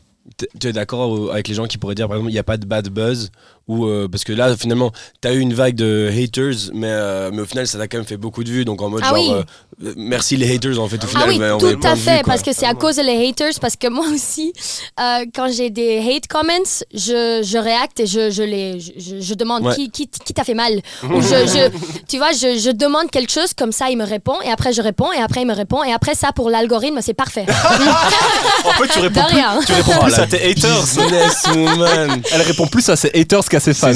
tu 0.58 0.66
es 0.68 0.72
d'accord 0.72 1.30
avec 1.32 1.46
les 1.48 1.54
gens 1.54 1.66
qui 1.66 1.78
pourraient 1.78 1.94
dire, 1.94 2.08
par 2.08 2.16
exemple, 2.16 2.30
il 2.30 2.34
n'y 2.34 2.38
a 2.40 2.44
pas 2.44 2.56
de 2.56 2.66
bad 2.66 2.88
buzz 2.88 3.30
ou 3.68 3.86
euh, 3.86 4.08
Parce 4.10 4.24
que 4.24 4.32
là, 4.32 4.56
finalement, 4.56 4.92
tu 5.22 5.28
as 5.28 5.32
eu 5.32 5.38
une 5.40 5.54
vague 5.54 5.74
de 5.74 6.10
haters, 6.12 6.70
mais, 6.74 6.88
euh, 6.90 7.30
mais 7.32 7.42
au 7.42 7.46
final, 7.46 7.66
ça 7.66 7.78
t'a 7.78 7.88
quand 7.88 7.96
même 7.98 8.06
fait 8.06 8.16
beaucoup 8.16 8.44
de 8.44 8.50
vues. 8.50 8.64
Donc 8.64 8.82
en 8.82 8.90
mode, 8.90 9.02
Ah 9.04 9.08
genre, 9.10 9.18
oui. 9.18 9.30
euh, 9.32 9.42
euh, 9.88 9.94
merci 9.96 10.36
les 10.36 10.54
haters, 10.54 10.78
en 10.78 10.88
fait, 10.88 10.96
au 11.02 11.06
Ah 11.06 11.08
final. 11.08 11.28
oui, 11.30 11.38
mais 11.38 11.50
on 11.50 11.58
tout 11.58 11.66
à 11.82 11.94
vues, 11.94 12.00
fait, 12.00 12.22
quoi. 12.22 12.32
parce 12.34 12.42
que 12.42 12.52
c'est 12.52 12.66
à 12.66 12.74
cause 12.74 12.96
des 12.96 13.28
haters, 13.28 13.54
parce 13.60 13.76
que 13.76 13.88
moi 13.88 14.06
aussi, 14.12 14.52
euh, 15.00 15.24
quand 15.34 15.50
j'ai 15.52 15.70
des 15.70 15.98
hate 15.98 16.26
comments, 16.28 16.84
je, 16.92 17.42
je 17.42 17.58
réacte 17.58 18.00
et 18.00 18.06
je, 18.06 18.30
je, 18.30 18.42
les, 18.42 18.80
je, 18.80 19.20
je- 19.20 19.34
demande 19.34 19.64
Ouais. 19.64 19.74
qui, 19.74 19.90
qui, 19.90 20.08
qui 20.08 20.34
t'a 20.34 20.44
fait 20.44 20.54
mal. 20.54 20.80
Ou 21.04 21.20
je, 21.22 21.28
je- 21.28 21.70
tu 22.08 22.18
vois, 22.18 22.32
je, 22.32 22.58
je 22.58 22.70
demande 22.70 23.10
quelque 23.10 23.32
chose, 23.32 23.52
comme 23.56 23.72
ça 23.72 23.88
il 23.90 23.96
me 23.96 24.04
répond, 24.04 24.40
et 24.44 24.50
après 24.50 24.72
je 24.72 24.82
réponds, 24.82 25.10
et 25.12 25.20
après 25.20 25.40
il 25.42 25.46
me 25.46 25.54
répond, 25.54 25.82
et 25.82 25.92
après 25.92 26.14
ça 26.14 26.32
pour 26.32 26.50
l'algorithme, 26.50 26.98
c'est 27.00 27.14
parfait. 27.14 27.46
En 28.64 28.70
fait, 28.80 28.88
tu 28.88 28.98
réponds 29.00 29.22
De 29.22 29.26
plus, 29.26 29.36
rien. 29.36 29.58
tu 29.66 29.72
réponds 29.72 29.98
plus 30.04 30.14
à 30.14 30.26
tes 30.26 30.50
haters. 30.50 30.84
Elle 32.32 32.42
répond 32.42 32.66
plus 32.66 32.88
à 32.88 32.96
ses 32.96 33.10
haters 33.14 33.44
qu'à 33.54 33.60
ses 33.60 33.74
fans. 33.74 33.92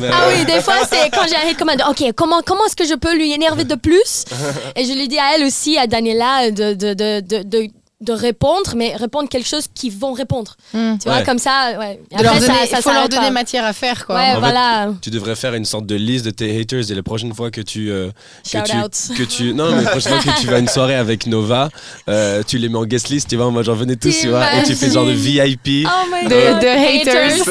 Mais, 0.00 0.10
Ah 0.12 0.28
oui, 0.28 0.44
des 0.44 0.60
fois, 0.60 0.74
c'est 0.88 1.10
quand 1.10 1.26
j'ai 1.28 1.34
un 1.34 1.50
hate 1.50 1.58
comment, 1.58 1.72
ok, 1.90 2.12
comment, 2.14 2.40
comment 2.44 2.64
est-ce 2.66 2.76
que 2.76 2.84
je 2.86 2.94
peux 2.94 3.14
lui 3.16 3.32
énerver 3.32 3.64
de 3.64 3.74
plus? 3.74 4.24
Et 4.76 4.84
je 4.84 4.92
lui 4.92 5.08
dis 5.08 5.18
à 5.18 5.34
elle 5.36 5.44
aussi, 5.44 5.76
à 5.76 5.86
Daniela, 5.86 6.50
de, 6.50 6.74
de, 6.74 6.94
de, 6.94 7.42
de, 7.42 7.68
de- 8.02 8.12
répondre, 8.12 8.74
mais 8.76 8.94
répondre 8.96 9.28
quelque 9.28 9.48
chose 9.48 9.66
qu'ils 9.74 9.92
vont 9.92 10.12
répondre. 10.12 10.56
Hmm. 10.74 10.96
Tu 10.98 11.08
vois, 11.08 11.18
Ouais. 11.18 11.24
comme 11.24 11.38
ça, 11.38 11.72
ouais. 11.78 12.00
Leur 12.12 12.32
après, 12.32 12.40
donner- 12.40 12.46
ça, 12.46 12.66
ça 12.66 12.76
il 12.78 12.82
faut 12.82 12.92
leur 12.92 13.08
donner 13.08 13.22
pas. 13.26 13.30
matière 13.30 13.64
à 13.64 13.72
faire 13.72 14.06
quoi. 14.06 14.16
Ouais, 14.16 14.30
En 14.30 14.34
fait, 14.34 14.38
voilà. 14.40 14.88
Tu 15.00 15.10
devrais 15.10 15.34
faire 15.36 15.54
une 15.54 15.64
sorte 15.64 15.86
de 15.86 15.94
liste 15.94 16.24
de 16.24 16.30
tes 16.30 16.60
haters 16.60 16.90
et 16.90 16.94
la 16.94 17.02
prochaine 17.02 17.34
fois 17.34 17.50
que 17.50 17.60
tu 17.60 17.90
euh, 17.90 18.10
que 18.44 18.50
Shout 18.58 18.64
tu, 18.64 18.76
out. 18.76 18.92
que 19.16 19.22
tu 19.22 19.54
non 19.54 19.74
mais 19.74 19.82
la 19.84 19.90
prochaine 19.90 20.20
fois 20.20 20.32
que 20.34 20.40
tu 20.40 20.46
vas 20.46 20.56
à 20.56 20.58
une 20.58 20.68
soirée 20.68 20.94
avec 20.96 21.26
Nova, 21.26 21.68
euh, 22.08 22.42
tu 22.46 22.58
les 22.58 22.68
mets 22.68 22.78
en 22.78 22.84
guest 22.84 23.08
list, 23.08 23.28
tu 23.28 23.36
vois, 23.36 23.50
moi 23.50 23.62
j'en 23.62 23.74
venais 23.74 23.96
tous, 23.96 24.14
tu 24.20 24.28
vois, 24.28 24.54
et 24.56 24.62
tu 24.64 24.74
fais 24.74 24.90
genre 24.90 25.06
de 25.06 25.12
VIP. 25.12 25.86
Oh 25.86 26.06
my 26.12 26.28
De- 26.28 26.34
god. 26.34 26.60
de 26.60 26.66
haters. 26.68 27.30
Ouais, 27.30 27.34
tu, 27.34 27.44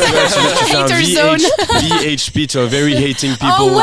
tu 0.59 0.65
fais 0.65 0.75
un 0.77 0.83
Hater 0.85 0.93
VH, 0.93 1.15
zone. 1.15 1.47
VHP, 1.81 2.47
tu 2.47 2.57
vois, 2.57 2.67
very 2.67 2.93
hating 2.95 3.31
people. 3.37 3.49
Oh 3.59 3.69
wow 3.71 3.81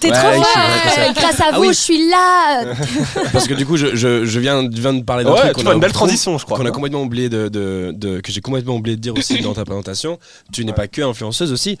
T'es 0.00 0.10
Ouais, 0.10 0.16
trop 0.16 0.42
fort. 0.44 1.12
Grâce 1.14 1.40
à 1.40 1.44
Ah 1.52 1.56
vous, 1.56 1.62
oui. 1.62 1.68
je 1.68 1.72
suis 1.72 2.08
là. 2.08 2.62
Parce 3.32 3.48
que 3.48 3.54
du 3.54 3.66
coup, 3.66 3.76
je, 3.76 3.96
je, 3.96 4.24
je 4.24 4.38
viens 4.40 4.62
de 4.62 4.68
parler 5.06 5.24
d'un 5.24 5.32
Ouais, 5.32 5.40
truc 5.52 5.64
qu'on 5.64 5.70
a 5.70 5.74
une 5.74 5.80
belle 5.80 5.92
transition, 5.92 6.36
je 6.38 6.44
crois. 6.44 6.58
qu'on 6.58 6.66
a 6.66 6.70
complètement 6.70 7.02
oublié 7.02 7.28
de, 7.28 7.48
de, 7.48 7.92
de- 7.96 8.20
que 8.20 8.30
j'ai 8.32 8.40
complètement 8.40 8.76
oublié 8.76 8.96
de 8.96 9.00
dire 9.00 9.14
aussi 9.16 9.40
dans 9.42 9.54
ta 9.54 9.64
présentation. 9.64 10.18
Tu 10.52 10.64
n'es 10.64 10.72
pas 10.74 10.88
que 10.88 11.00
influenceuse 11.02 11.52
aussi. 11.52 11.78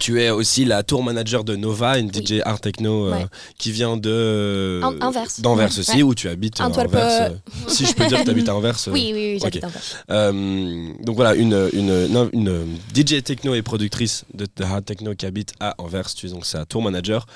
Tu 0.00 0.20
es 0.22 0.30
aussi 0.30 0.64
la 0.64 0.82
tour 0.82 1.02
manager 1.02 1.44
de 1.44 1.54
Nova, 1.54 1.98
une 1.98 2.10
DJ 2.10 2.40
art 2.44 2.60
techno 2.60 3.06
euh, 3.06 3.12
Ouais. 3.12 3.26
qui 3.58 3.70
vient 3.72 3.96
de 3.96 4.80
An- 4.82 4.94
Anvers. 5.00 5.26
d'Anvers 5.38 5.70
Ouais. 5.72 5.78
aussi, 5.80 6.02
où 6.02 6.14
tu 6.14 6.28
habites 6.28 6.60
Anvers. 6.60 6.86
euh. 6.94 7.28
si 7.68 7.84
je 7.86 7.94
peux 7.94 8.06
dire 8.06 8.20
que 8.20 8.24
tu 8.24 8.30
habites 8.30 8.48
à 8.48 8.56
Anvers. 8.56 8.76
euh, 8.88 8.92
Oui, 8.92 9.10
oui, 9.14 9.32
oui, 9.34 9.38
j'habite 9.40 9.64
ok. 9.64 9.64
en 9.64 9.68
Anvers. 9.68 10.04
euh, 10.10 10.92
donc 11.04 11.16
voilà, 11.16 11.34
une, 11.34 11.68
une, 11.72 12.06
non, 12.08 12.28
une, 12.32 12.76
DJ 12.94 13.22
techno 13.22 13.54
et 13.54 13.62
productrice 13.62 14.24
de, 14.34 14.46
hard 14.64 14.84
techno 14.84 15.14
qui 15.14 15.26
habite 15.26 15.52
à 15.60 15.74
Anvers, 15.78 16.12
tu 16.14 16.26
es 16.26 16.30
donc 16.30 16.46
sa 16.46 16.64
tour 16.64 16.82
manager. 16.82 17.26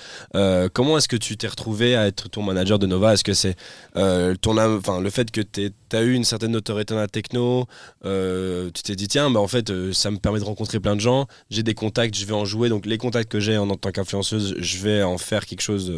Comment 0.72 0.96
est-ce 0.98 1.08
que 1.08 1.16
tu 1.16 1.36
t'es 1.36 1.48
retrouvé 1.48 1.94
à 1.94 2.06
être 2.06 2.28
tour 2.30 2.42
manager 2.42 2.78
de 2.78 2.86
Nova? 2.86 3.12
Est-ce 3.14 3.24
que 3.24 3.34
c'est 3.34 3.54
ton, 4.40 4.56
enfin, 4.58 5.00
le 5.00 5.10
fait 5.10 5.30
que 5.30 5.40
tu 5.42 5.70
as 5.92 6.02
eu 6.02 6.14
une 6.14 6.24
certaine 6.24 6.52
notoriété 6.52 6.94
dans 6.94 7.00
la 7.00 7.06
techno, 7.08 7.66
tu 8.02 8.82
t'es 8.82 8.96
dit 8.96 9.08
tiens, 9.08 9.30
bah, 9.30 9.40
en 9.40 9.48
fait, 9.48 9.70
ça 9.92 10.10
me 10.10 10.16
permet 10.16 10.38
de 10.40 10.44
rencontrer 10.44 10.80
plein 10.80 10.96
de 10.96 11.00
gens, 11.00 11.26
j'ai 11.50 11.62
des 11.62 11.74
contacts, 11.74 12.16
je 12.16 12.24
vais 12.24 12.32
en 12.32 12.45
jouer, 12.46 12.69
donc 12.69 12.87
les 12.87 12.98
contacts 12.98 13.31
que 13.31 13.40
j'ai 13.40 13.58
en, 13.58 13.69
en 13.69 13.76
tant 13.76 13.90
qu'influenceuse, 13.90 14.54
je 14.58 14.78
vais 14.78 15.02
en 15.02 15.19
faire 15.19 15.44
quelque 15.46 15.60
chose 15.60 15.90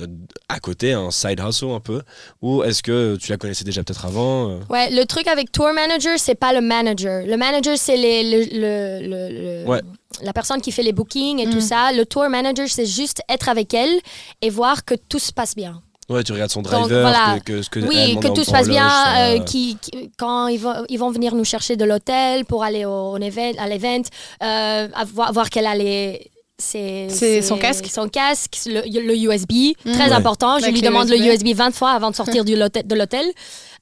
euh, 0.00 0.06
à 0.48 0.58
côté, 0.60 0.92
un 0.94 1.10
side 1.10 1.40
hustle 1.46 1.66
un 1.70 1.80
peu 1.80 2.02
Ou 2.42 2.62
est-ce 2.64 2.82
que 2.82 3.16
tu 3.16 3.30
la 3.30 3.36
connaissais 3.36 3.64
déjà 3.64 3.82
peut-être 3.84 4.06
avant 4.06 4.50
euh? 4.50 4.58
Ouais, 4.70 4.90
le 4.90 5.04
truc 5.04 5.26
avec 5.28 5.52
tour 5.52 5.72
manager, 5.74 6.18
c'est 6.18 6.34
pas 6.34 6.52
le 6.52 6.60
manager. 6.62 7.26
Le 7.26 7.36
manager, 7.36 7.76
c'est 7.76 7.96
les, 7.98 8.22
le, 8.22 8.38
le- 8.60 9.08
le- 9.08 9.62
le- 9.64 9.68
Ouais. 9.68 9.82
la 10.22 10.32
personne 10.32 10.60
qui 10.62 10.72
fait 10.72 10.82
les 10.82 10.92
bookings 10.92 11.38
et 11.38 11.46
Mm. 11.46 11.50
tout 11.50 11.60
ça. 11.60 11.92
Le 11.92 12.06
tour 12.06 12.28
manager, 12.30 12.66
c'est 12.68 12.86
juste 12.86 13.20
être 13.28 13.48
avec 13.48 13.74
elle 13.74 14.00
et 14.40 14.48
voir 14.50 14.84
que 14.84 14.94
tout 14.94 15.18
se 15.18 15.32
passe 15.32 15.54
bien. 15.54 15.82
Ouais, 16.10 16.22
tu 16.24 16.32
regardes 16.32 16.50
son 16.50 16.62
Donc, 16.62 16.72
driver, 16.72 17.02
voilà. 17.02 17.38
que, 17.40 17.52
que, 17.52 17.62
ce 17.62 17.70
que 17.70 17.80
Oui, 17.80 17.94
elle 17.96 18.16
que 18.16 18.20
demande 18.22 18.34
tout 18.34 18.40
en 18.42 18.44
se 18.44 18.50
passe 18.50 18.68
bien. 18.68 18.88
euh, 19.18 19.38
qui, 19.40 19.76
qui- 19.80 20.10
quand 20.18 20.48
ils 20.48 20.58
vont, 20.58 20.74
ils 20.88 20.98
vont 20.98 21.10
venir 21.10 21.34
nous 21.34 21.44
chercher 21.44 21.76
de 21.76 21.84
l'hôtel 21.84 22.44
pour 22.44 22.64
aller 22.64 22.84
au, 22.84 23.12
au 23.12 23.16
event, 23.18 23.52
à 23.58 23.68
l'event, 23.68 24.02
euh, 24.42 24.88
voir, 25.14 25.32
voir 25.32 25.48
qu'elle 25.50 25.66
a 25.66 25.74
les. 25.76 26.30
ses- 26.58 27.06
C'est 27.10 27.40
son 27.42 27.56
casque 27.56 27.86
Son 27.90 28.08
casque, 28.08 28.58
le, 28.66 28.82
le 28.82 29.16
USB, 29.16 29.74
Mm. 29.84 29.92
très 29.92 30.06
Ouais. 30.08 30.12
important. 30.12 30.58
Je 30.58 30.66
lui 30.70 30.82
demande 30.82 31.08
USB. 31.08 31.20
le 31.20 31.26
USB 31.32 31.54
20 31.54 31.72
fois 31.74 31.92
avant 31.92 32.10
de 32.10 32.16
sortir 32.16 32.44
du 32.44 32.56
l'hôtel- 32.56 32.86
de 32.86 32.94
l'hôtel. 32.94 33.26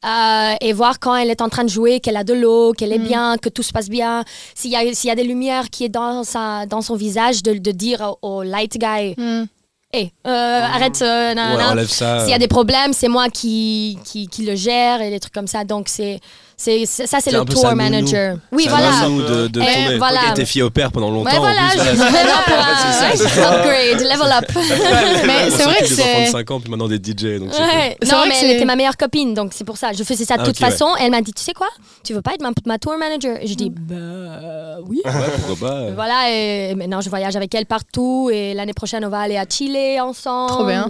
Euh, 0.06 0.54
et 0.61 0.73
voir 0.73 1.00
quand 1.00 1.16
elle 1.16 1.28
est 1.28 1.42
en 1.42 1.49
train 1.49 1.64
de 1.64 1.68
jouer, 1.70 1.99
qu'elle 1.99 2.16
a 2.16 2.23
de 2.23 2.32
l'eau, 2.35 2.73
qu'elle 2.73 2.92
est 2.92 3.00
Mm. 3.00 3.06
bien, 3.08 3.37
que 3.37 3.49
tout 3.49 3.64
se 3.64 3.73
passe 3.73 3.88
bien. 3.88 4.25
S'il 4.54 4.70
y 4.70 4.76
a, 4.76 4.94
s'il 4.94 5.08
y 5.08 5.11
a 5.11 5.16
des 5.16 5.25
lumières 5.25 5.70
qui 5.70 5.82
est 5.85 5.88
dans, 5.88 6.23
sa, 6.23 6.66
dans 6.66 6.82
son 6.82 6.94
visage, 6.94 7.42
de, 7.42 7.54
de 7.54 7.70
dire 7.73 8.14
au, 8.23 8.28
au 8.37 8.42
light 8.44 8.78
guy 8.78 9.14
Hmm. 9.16 9.47
Hey, 9.92 10.12
euh, 10.26 10.30
arrête, 10.30 11.00
euh, 11.00 11.33
nan, 11.33 11.52
Ouais, 11.52 11.62
nan. 11.62 11.73
enlève 11.73 11.88
ça. 11.88 12.21
S'il 12.21 12.30
y 12.30 12.35
a 12.35 12.38
des 12.38 12.47
problèmes, 12.49 12.92
c'est 12.92 13.09
moi 13.09 13.30
qui, 13.30 13.99
qui, 14.04 14.26
qui 14.28 14.45
le 14.45 14.54
gère 14.54 15.00
et 15.00 15.09
des 15.09 15.18
trucs 15.18 15.33
comme 15.33 15.47
ça. 15.47 15.64
Donc, 15.64 15.88
c'est, 15.88 16.21
C'est 16.61 16.87
ça, 16.87 17.19
c'est 17.21 17.31
le 17.31 17.45
tour 17.45 17.62
nounou. 17.67 17.77
manager. 17.77 18.37
Oui, 18.50 18.67
voilà. 18.69 18.91
de, 19.09 19.47
de 19.47 19.61
tourner. 19.61 19.97
voilà. 19.99 20.21
Ok, 20.31 20.35
t'es 20.35 20.45
fille 20.45 20.62
au 20.62 20.71
père 20.71 20.91
pendant 20.91 21.09
longtemps. 21.09 21.31
En 21.37 21.38
voilà, 21.38 21.69
plus, 21.71 21.79
je 21.79 21.95
voilà, 21.95 22.11
pour 22.47 22.57
un 22.59 23.11
ouais, 23.11 23.93
upgrade, 23.93 24.00
level 24.00 24.33
up. 24.33 25.25
Mais 25.25 25.50
c'est 25.50 25.62
vrai 25.62 25.79
que 25.79 25.87
c'est. 25.87 26.27
5 26.27 26.50
ans, 26.50 26.59
puis 26.61 26.69
maintenant 26.69 26.88
des 26.88 26.97
DJ. 26.97 27.38
Donc 27.38 27.50
cool. 27.53 28.09
Non, 28.11 28.25
mais 28.27 28.35
elle 28.43 28.50
était 28.57 28.65
ma 28.65 28.75
meilleure 28.75 28.97
copine, 28.97 29.35
donc 29.35 29.53
c'est 29.55 29.62
pour 29.65 29.77
ça. 29.77 29.93
Je 29.97 30.03
faisais 30.03 30.25
ça 30.25 30.37
de 30.37 30.43
Ah, 30.43 30.45
toute 30.47 30.57
ok, 30.57 30.65
ouais. 30.65 30.71
façon. 30.73 30.88
Elle 31.00 31.12
m'a 31.12 31.21
dit, 31.21 31.33
tu 31.33 31.43
sais 31.45 31.53
quoi? 31.53 31.69
Tu 32.05 32.12
veux 32.12 32.23
pas 32.23 32.35
être 32.35 32.43
ma, 32.43 32.50
ma 32.67 32.79
tour 32.79 32.97
manager? 32.99 33.37
Et 33.41 33.47
je 33.47 33.55
dis, 33.55 33.71
bah 33.71 33.95
oui. 34.85 35.00
Ouais, 35.05 35.12
pourquoi 35.47 35.69
pas. 35.69 35.75
euh. 35.77 35.93
Voilà, 35.95 36.29
et 36.31 36.75
maintenant 36.75 37.00
je 37.00 37.09
voyage 37.09 37.37
avec 37.37 37.55
elle 37.55 37.67
partout 37.67 38.31
et 38.33 38.53
l'année 38.55 38.73
prochaine 38.75 39.05
on 39.05 39.09
va 39.09 39.21
aller 39.21 39.37
à 39.37 39.45
Chile 39.49 39.77
ensemble. 40.00 40.49
Trop 40.50 40.65
bien. 40.67 40.88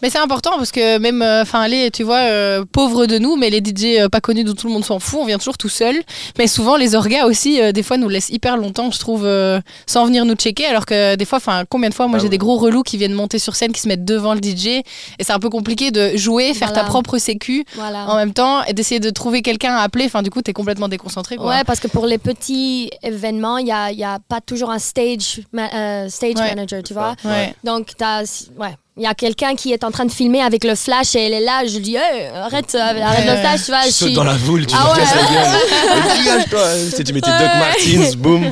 Mais 0.00 0.10
c'est 0.10 0.18
important 0.18 0.52
parce 0.56 0.70
que 0.70 0.98
même, 0.98 1.22
euh, 1.22 1.42
enfin, 1.42 1.60
allez, 1.62 1.90
tu 1.90 2.04
vois, 2.04 2.18
euh, 2.20 2.64
pauvres 2.70 3.06
de 3.06 3.18
nous, 3.18 3.36
mais 3.36 3.50
les 3.50 3.58
DJ 3.58 3.98
euh, 4.00 4.08
pas 4.08 4.20
connus 4.20 4.44
dont 4.44 4.54
tout 4.54 4.66
le 4.68 4.72
monde 4.72 4.84
s'en 4.92 4.98
fout, 5.00 5.20
on 5.22 5.26
vient 5.26 5.38
toujours 5.38 5.56
tout 5.58 5.68
seul. 5.68 5.96
Mais 6.38 6.46
souvent, 6.46 6.76
les 6.76 6.94
orgas 6.94 7.24
aussi, 7.26 7.60
euh, 7.60 7.72
des 7.72 7.82
fois, 7.82 7.96
nous 7.96 8.08
laissent 8.08 8.28
hyper 8.30 8.56
longtemps, 8.56 8.90
je 8.90 8.98
trouve, 8.98 9.24
euh, 9.24 9.60
sans 9.86 10.04
venir 10.06 10.24
nous 10.24 10.34
checker. 10.34 10.66
Alors 10.66 10.86
que 10.86 11.14
des 11.16 11.24
fois, 11.24 11.38
enfin, 11.38 11.64
combien 11.68 11.88
de 11.88 11.94
fois, 11.94 12.06
moi, 12.06 12.18
Ah 12.18 12.22
j'ai 12.22 12.28
des 12.28 12.38
gros 12.38 12.56
relous 12.58 12.82
qui 12.82 12.96
viennent 12.96 13.12
monter 13.14 13.38
sur 13.38 13.54
scène, 13.56 13.72
qui 13.72 13.80
se 13.80 13.88
mettent 13.88 14.04
devant 14.04 14.34
le 14.34 14.40
DJ. 14.42 14.66
Et 14.66 14.84
c'est 15.20 15.32
un 15.32 15.38
peu 15.38 15.50
compliqué 15.50 15.90
de 15.90 16.16
jouer, 16.16 16.52
faire 16.54 16.72
ta 16.72 16.84
propre 16.84 17.18
sécu 17.18 17.64
Voilà. 17.74 18.08
en 18.08 18.16
même 18.16 18.32
temps 18.32 18.62
et 18.64 18.72
d'essayer 18.74 19.00
de 19.00 19.10
trouver 19.10 19.42
quelqu'un 19.42 19.74
à 19.76 19.82
appeler. 19.82 20.04
Enfin, 20.06 20.22
du 20.22 20.30
coup, 20.30 20.42
t'es 20.42 20.52
complètement 20.52 20.88
déconcentré, 20.88 21.36
quoi. 21.36 21.48
Ouais, 21.48 21.64
parce 21.64 21.80
que 21.80 21.88
pour 21.88 22.06
les 22.06 22.18
petits 22.18 22.90
événements, 23.02 23.58
il 23.58 23.64
n'y 23.64 23.72
a, 23.72 23.92
y 23.92 24.04
a 24.04 24.18
pas 24.28 24.40
toujours 24.40 24.70
un 24.70 24.78
stage, 24.78 25.40
ma- 25.52 25.72
euh, 25.74 26.08
stage 26.08 26.34
Ouais. 26.36 26.48
manager, 26.54 26.82
tu 26.82 26.92
vois. 26.92 27.14
Ouais. 27.24 27.54
Donc, 27.64 27.92
t'as, 27.96 28.22
ouais. 28.58 28.74
Il 28.98 29.02
y 29.02 29.06
a 29.06 29.14
quelqu'un 29.14 29.54
qui 29.54 29.72
est 29.72 29.84
en 29.84 29.90
train 29.90 30.04
de 30.04 30.12
filmer 30.12 30.42
avec 30.42 30.64
le 30.64 30.74
flash 30.74 31.14
et 31.16 31.20
elle 31.20 31.32
est 31.32 31.40
là. 31.40 31.64
Je 31.66 31.78
dis, 31.78 31.96
Hey, 31.96 32.26
arrête, 32.26 32.74
euh, 32.74 32.78
arrête 33.02 33.24
le 33.26 33.36
flash, 33.40 33.64
tu 33.64 33.70
vois. 33.70 33.80
Tu 33.84 33.86
je 33.88 33.92
sautes 33.92 34.08
suis- 34.08 34.14
dans 34.14 34.24
la 34.24 34.34
boule, 34.34 34.66
tu 34.66 34.74
Ah 34.78 34.84
te 34.84 34.90
ouais. 34.90 34.96
casses 35.06 35.14
la 35.14 35.22
gueule. 35.22 36.18
Dégage-toi. 36.18 36.64
Tu 36.90 36.96
sais, 36.96 37.04
tu 37.04 37.12
mettais 37.14 37.30
Doc 37.30 37.48
Martins, 37.58 38.16
boum. 38.18 38.42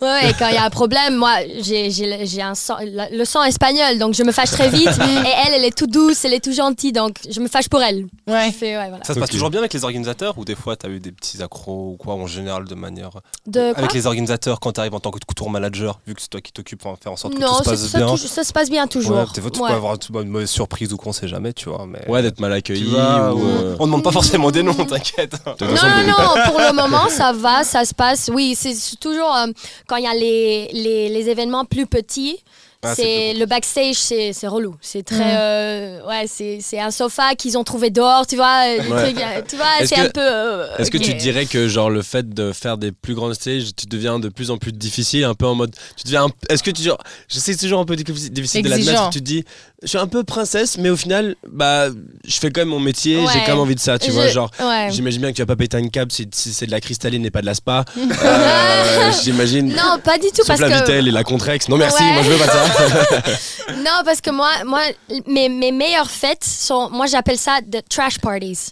Ouais, 0.00 0.30
et 0.30 0.32
quand 0.38 0.48
il 0.48 0.54
y 0.54 0.58
a 0.58 0.64
un 0.64 0.70
problème, 0.70 1.16
moi, 1.16 1.34
j'ai, 1.60 1.90
j'ai, 1.90 2.24
j'ai 2.26 2.40
un 2.42 2.54
sang, 2.54 2.76
le 2.80 3.24
sang 3.26 3.42
espagnol, 3.44 3.98
donc 3.98 4.14
je 4.14 4.22
me 4.22 4.32
fâche 4.32 4.50
très 4.52 4.68
vite. 4.70 4.88
et 4.88 5.28
elle, 5.46 5.54
elle 5.54 5.64
est 5.64 5.76
tout 5.76 5.86
douce, 5.86 6.24
elle 6.24 6.32
est 6.34 6.42
tout 6.44 6.52
gentille, 6.52 6.92
donc 6.92 7.18
je 7.30 7.38
me 7.40 7.48
fâche 7.48 7.68
pour 7.68 7.82
elle. 7.82 8.06
Ouais. 8.26 8.52
Fais, 8.52 8.78
ouais, 8.78 8.88
voilà. 8.88 9.04
Ça 9.04 9.12
se 9.14 9.20
passe 9.20 9.28
toujours 9.30 9.50
bien 9.50 9.60
avec 9.60 9.74
les 9.74 9.84
organisateurs 9.84 10.38
ou 10.38 10.44
des 10.46 10.54
fois 10.54 10.76
t'as 10.76 10.88
eu 10.88 10.98
des 10.98 11.12
petits 11.12 11.42
accros 11.42 11.90
ou 11.92 11.96
quoi 11.98 12.14
en 12.14 12.26
général 12.26 12.64
de 12.64 12.74
manière. 12.74 13.10
De 13.46 13.72
avec 13.76 13.92
les 13.92 14.06
organisateurs 14.06 14.60
quand 14.60 14.72
t'arrives 14.72 14.94
en 14.94 15.00
tant 15.00 15.10
que 15.10 15.18
tour 15.34 15.50
manager, 15.50 16.00
vu 16.06 16.14
que 16.14 16.22
c'est 16.22 16.28
toi 16.28 16.40
qui 16.40 16.52
t'occupes, 16.52 16.82
faire 17.02 17.12
en 17.12 17.16
sorte 17.16 17.34
que 17.34 17.40
Non, 17.40 17.48
tout 17.58 17.64
se 17.64 17.70
passe 17.70 17.86
ça, 17.88 17.98
bien. 17.98 18.06
tou- 18.08 18.16
ça 18.16 18.44
se 18.44 18.52
passe 18.52 18.70
bien 18.70 18.86
toujours. 18.86 19.16
Avoir 19.74 19.96
une 20.20 20.28
mauvaise 20.28 20.50
surprise 20.50 20.92
ou 20.92 20.96
qu'on 20.96 21.12
sait 21.12 21.28
jamais, 21.28 21.52
tu 21.52 21.68
vois. 21.68 21.86
Mais... 21.86 22.06
Ouais, 22.08 22.22
d'être 22.22 22.40
mal 22.40 22.52
accueilli. 22.52 22.90
vois, 22.90 23.34
ou, 23.34 23.44
euh, 23.44 23.76
On 23.78 23.86
demande 23.86 24.02
pas 24.02 24.12
forcément 24.12 24.50
des 24.50 24.62
noms, 24.62 24.72
t'inquiète. 24.86 25.34
Non, 25.46 25.66
non, 25.68 26.06
non, 26.06 26.42
pour 26.46 26.60
le 26.60 26.74
moment, 26.74 27.08
ça 27.08 27.32
va, 27.36 27.64
ça 27.64 27.84
se 27.84 27.94
passe. 27.94 28.30
Oui, 28.32 28.54
c'est 28.56 28.74
c'est 28.74 28.96
toujours 28.96 29.34
euh, 29.34 29.46
quand 29.86 29.96
il 29.96 30.04
y 30.04 30.06
a 30.06 30.14
les, 30.14 30.68
les, 30.72 31.08
les 31.08 31.28
événements 31.28 31.64
plus 31.64 31.86
petits. 31.86 32.38
Ah, 32.84 32.94
c'est 32.94 33.34
le 33.34 33.46
backstage, 33.46 33.94
c'est 33.96 34.46
relou. 34.46 34.74
C'est 34.80 35.02
très, 35.02 35.16
Mm. 35.18 35.38
euh, 35.38 36.06
ouais, 36.08 36.24
c'est 36.26 36.58
c'est 36.60 36.80
un 36.80 36.90
sofa 36.90 37.34
qu'ils 37.34 37.56
ont 37.58 37.64
trouvé 37.64 37.90
dehors, 37.90 38.26
tu 38.26 38.36
vois. 38.36 38.64
euh, 38.66 38.78
Ouais. 38.78 39.14
euh, 39.16 39.42
tu 39.48 39.56
vois, 39.56 39.66
Est-ce 39.80 39.88
c'est 39.94 39.94
que- 39.96 40.06
un 40.06 40.10
peu. 40.10 40.20
euh, 40.20 40.76
Est-ce 40.78 40.90
que 40.90 40.98
tu 40.98 41.14
dirais 41.14 41.46
que 41.46 41.68
genre 41.68 41.90
le 41.90 42.02
fait 42.02 42.28
de 42.28 42.52
faire 42.52 42.78
des 42.78 42.92
plus 42.92 43.14
grandes 43.14 43.34
stages, 43.34 43.74
tu 43.76 43.86
deviens 43.86 44.18
de 44.18 44.28
plus 44.28 44.50
en 44.50 44.58
plus 44.58 44.72
difficile, 44.72 45.24
un 45.24 45.34
peu 45.34 45.46
en 45.46 45.54
mode, 45.54 45.74
tu 45.96 46.04
deviens, 46.04 46.24
un- 46.24 46.30
est-ce 46.52 46.62
que 46.62 46.70
tu 46.70 46.82
genre, 46.82 46.98
je 47.28 47.38
sais 47.38 47.52
que 47.52 47.58
c'est 47.58 47.64
toujours 47.66 47.80
un 47.80 47.84
peu 47.84 47.96
difficile 47.96 48.62
de 48.62 48.68
l'admettre, 48.68 49.10
tu 49.10 49.18
te 49.20 49.24
dis, 49.24 49.44
je 49.84 49.88
suis 49.90 49.98
un 49.98 50.06
peu 50.08 50.24
princesse, 50.24 50.76
mais 50.78 50.90
au 50.90 50.96
final, 50.96 51.36
bah, 51.48 51.86
je 52.26 52.34
fais 52.38 52.50
quand 52.50 52.62
même 52.62 52.68
mon 52.68 52.80
métier, 52.80 53.18
j'ai 53.32 53.40
quand 53.40 53.52
même 53.52 53.58
envie 53.60 53.74
de 53.76 53.80
ça, 53.80 53.98
tu 53.98 54.08
Je- 54.08 54.12
vois, 54.12 54.26
genre. 54.28 54.50
Ouais. 54.60 54.88
J'imagine 54.90 55.20
bien 55.20 55.30
que 55.30 55.36
tu 55.36 55.42
vas 55.42 55.46
pas 55.46 55.56
péter 55.56 55.76
un 55.76 55.88
câble 55.88 56.10
si, 56.10 56.28
si 56.32 56.52
c'est 56.52 56.66
de 56.66 56.70
la 56.70 56.80
cristalline 56.80 57.24
et 57.24 57.30
pas 57.30 57.40
de 57.40 57.46
la 57.46 57.54
spa. 57.54 57.84
Euh, 58.24 59.10
J'imagine. 59.22 59.68
Non, 59.68 59.98
pas 60.02 60.18
du 60.18 60.28
tout, 60.28 60.36
Sauf 60.38 60.46
parce 60.48 60.60
la 60.60 60.70
que. 60.70 60.74
Vitelle 60.78 61.08
et 61.08 61.10
la 61.10 61.24
Contrex. 61.24 61.68
Non 61.68 61.76
merci, 61.76 62.02
Ouais. 62.02 62.12
moi 62.12 62.22
je 62.22 62.30
veux 62.30 62.38
pas 62.38 62.46
ça. 62.46 63.22
Non, 63.78 64.02
parce 64.04 64.20
que 64.20 64.30
moi, 64.30 64.50
moi 64.64 64.80
mes, 65.26 65.48
mes 65.48 65.72
meilleures 65.72 66.10
fêtes 66.10 66.44
sont, 66.44 66.88
moi 66.90 67.06
j'appelle 67.06 67.38
ça 67.38 67.58
the 67.70 67.82
trash 67.88 68.18
parties. 68.18 68.70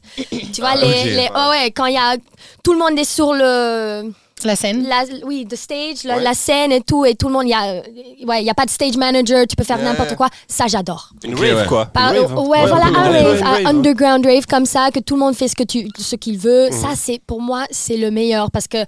tu 0.53 0.61
vois, 0.61 0.75
les, 0.77 0.87
ok. 0.87 1.05
les- 1.05 1.29
oh 1.35 1.51
ouais, 1.51 1.71
quand 1.71 1.87
il 1.87 1.95
y 1.95 1.99
a, 1.99 2.17
tout 2.63 2.73
le 2.73 2.79
monde 2.79 2.99
est 2.99 3.05
sur 3.05 3.33
le, 3.33 4.13
La 4.45 4.57
scène? 4.57 4.87
la, 4.89 5.05
oui, 5.25 5.47
the 5.49 5.57
stage, 5.57 6.05
la, 6.05 6.17
Ouais. 6.17 6.23
la 6.23 6.35
scène 6.35 6.73
et 6.73 6.81
tout, 6.81 7.05
et 7.05 7.15
tout 7.15 7.29
le 7.29 7.33
monde, 7.35 7.45
il 7.47 7.51
y 7.51 7.55
a, 7.55 7.83
ouais, 8.27 8.43
il 8.43 8.45
y 8.47 8.51
a 8.51 8.55
pas 8.55 8.65
de 8.65 8.71
stage 8.71 8.97
manager, 8.97 9.47
tu 9.47 9.57
peux 9.57 9.65
faire 9.65 9.79
n'importe 9.79 10.17
quoi, 10.17 10.29
ça 10.49 10.67
j'adore. 10.67 11.11
Une 11.25 11.35
Ok, 11.35 11.41
rave 11.41 11.57
ouais. 11.57 11.67
quoi. 11.67 11.87
Par- 11.87 12.13
Une 12.13 12.21
rave, 12.21 12.33
hein. 12.39 12.41
ouais, 12.43 12.67
voilà, 12.67 12.87
un 12.87 13.11
rave, 13.11 13.43
un 13.45 13.67
underground 13.67 14.25
rave 14.27 14.47
comme 14.47 14.67
ça, 14.67 14.91
que 14.93 15.01
tout 15.01 15.15
le 15.15 15.21
monde 15.21 15.35
fait 15.35 15.49
ce 15.49 15.55
que 15.57 15.63
tu, 15.65 15.89
ce 15.99 16.17
qu'il 16.17 16.39
veut. 16.39 16.67
Mhm. 16.71 16.73
Ça, 16.73 16.89
c'est 16.97 17.21
pour 17.27 17.41
moi, 17.41 17.65
c'est 17.71 17.97
le 17.97 18.11
meilleur 18.11 18.51
parce 18.51 18.69
que 18.69 18.79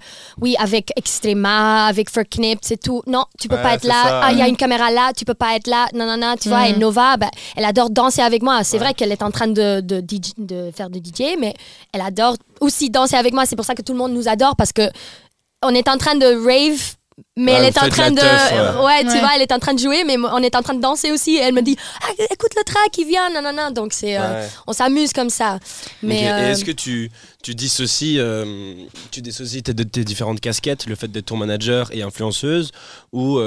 oui, 0.41 0.55
avec 0.59 0.91
Extrema, 0.95 1.85
avec 1.87 2.11
Verknipt, 2.13 2.63
c'est 2.65 2.79
tout. 2.81 3.01
Non, 3.07 3.25
tu 3.39 3.47
peux 3.47 3.55
Ouais, 3.55 3.63
pas 3.63 3.73
être 3.75 3.85
là. 3.85 4.03
ça. 4.03 4.21
Ah, 4.23 4.31
il 4.31 4.37
y 4.37 4.41
a 4.41 4.47
une 4.47 4.57
caméra 4.57 4.91
là, 4.91 5.11
tu 5.15 5.25
peux 5.25 5.33
pas 5.33 5.55
être 5.55 5.67
là. 5.67 5.87
Non, 5.93 6.05
non, 6.05 6.17
non. 6.17 6.35
Tu 6.39 6.49
vois, 6.49 6.61
Mhm. 6.69 6.75
et 6.75 6.77
Nova, 6.77 7.17
ben, 7.17 7.29
elle 7.55 7.65
adore 7.65 7.89
danser 7.89 8.21
avec 8.21 8.43
moi. 8.43 8.63
C'est 8.63 8.77
Ouais. 8.77 8.83
vrai 8.83 8.93
qu'elle 8.93 9.11
est 9.11 9.23
en 9.23 9.31
train 9.31 9.47
de, 9.47 9.81
de 9.81 10.71
faire 10.75 10.89
de 10.89 10.99
DJ, 10.99 11.35
mais 11.39 11.53
elle 11.93 12.01
adore 12.01 12.35
aussi 12.59 12.89
danser 12.89 13.15
avec 13.15 13.33
moi. 13.33 13.45
C'est 13.45 13.55
pour 13.55 13.65
ça 13.65 13.75
que 13.75 13.81
tout 13.81 13.93
le 13.93 13.97
monde 13.97 14.13
nous 14.13 14.27
adore 14.27 14.55
parce 14.55 14.71
que 14.73 14.89
on 15.65 15.75
est 15.75 15.87
en 15.89 15.97
train 15.97 16.15
de 16.15 16.25
rave. 16.45 16.81
Mais 17.37 17.53
Ouais, 17.53 17.57
elle 17.59 17.65
est 17.65 17.77
en 17.81 17.87
train 17.89 18.11
de. 18.11 18.19
teuf, 18.19 18.51
ouais. 18.51 18.83
ouais, 18.85 19.01
tu 19.03 19.07
Ouais. 19.11 19.19
vois, 19.19 19.29
elle 19.35 19.41
est 19.41 19.51
en 19.53 19.59
train 19.59 19.73
de 19.73 19.79
jouer, 19.79 20.03
mais 20.05 20.17
on 20.17 20.39
est 20.39 20.53
en 20.53 20.61
train 20.61 20.73
de 20.73 20.81
danser 20.81 21.11
aussi. 21.11 21.35
Et 21.35 21.39
elle 21.39 21.53
me 21.53 21.61
dit 21.61 21.77
ah, 22.01 22.11
écoute 22.29 22.51
le 22.57 22.63
track, 22.65 22.97
il 22.97 23.07
vient, 23.07 23.29
non, 23.29 23.41
non, 23.41 23.53
non. 23.53 23.71
Donc, 23.71 23.93
c'est, 23.93 24.17
euh, 24.17 24.45
on 24.67 24.73
s'amuse 24.73 25.13
comme 25.13 25.29
ça. 25.29 25.59
Mais 26.03 26.23
Et 26.23 26.29
euh, 26.29 26.51
est-ce 26.51 26.65
que 26.65 26.73
tu, 26.73 27.09
tu 27.41 27.55
dissocies, 27.55 28.19
euh, 28.19 28.73
tu 29.11 29.21
dissocies 29.21 29.63
tes, 29.63 29.73
tes 29.73 30.03
différentes 30.03 30.41
casquettes, 30.41 30.87
le 30.87 30.95
fait 30.95 31.07
d'être 31.07 31.27
tour 31.27 31.37
manager 31.37 31.89
et 31.93 32.01
influenceuse, 32.03 32.71
ou, 33.13 33.39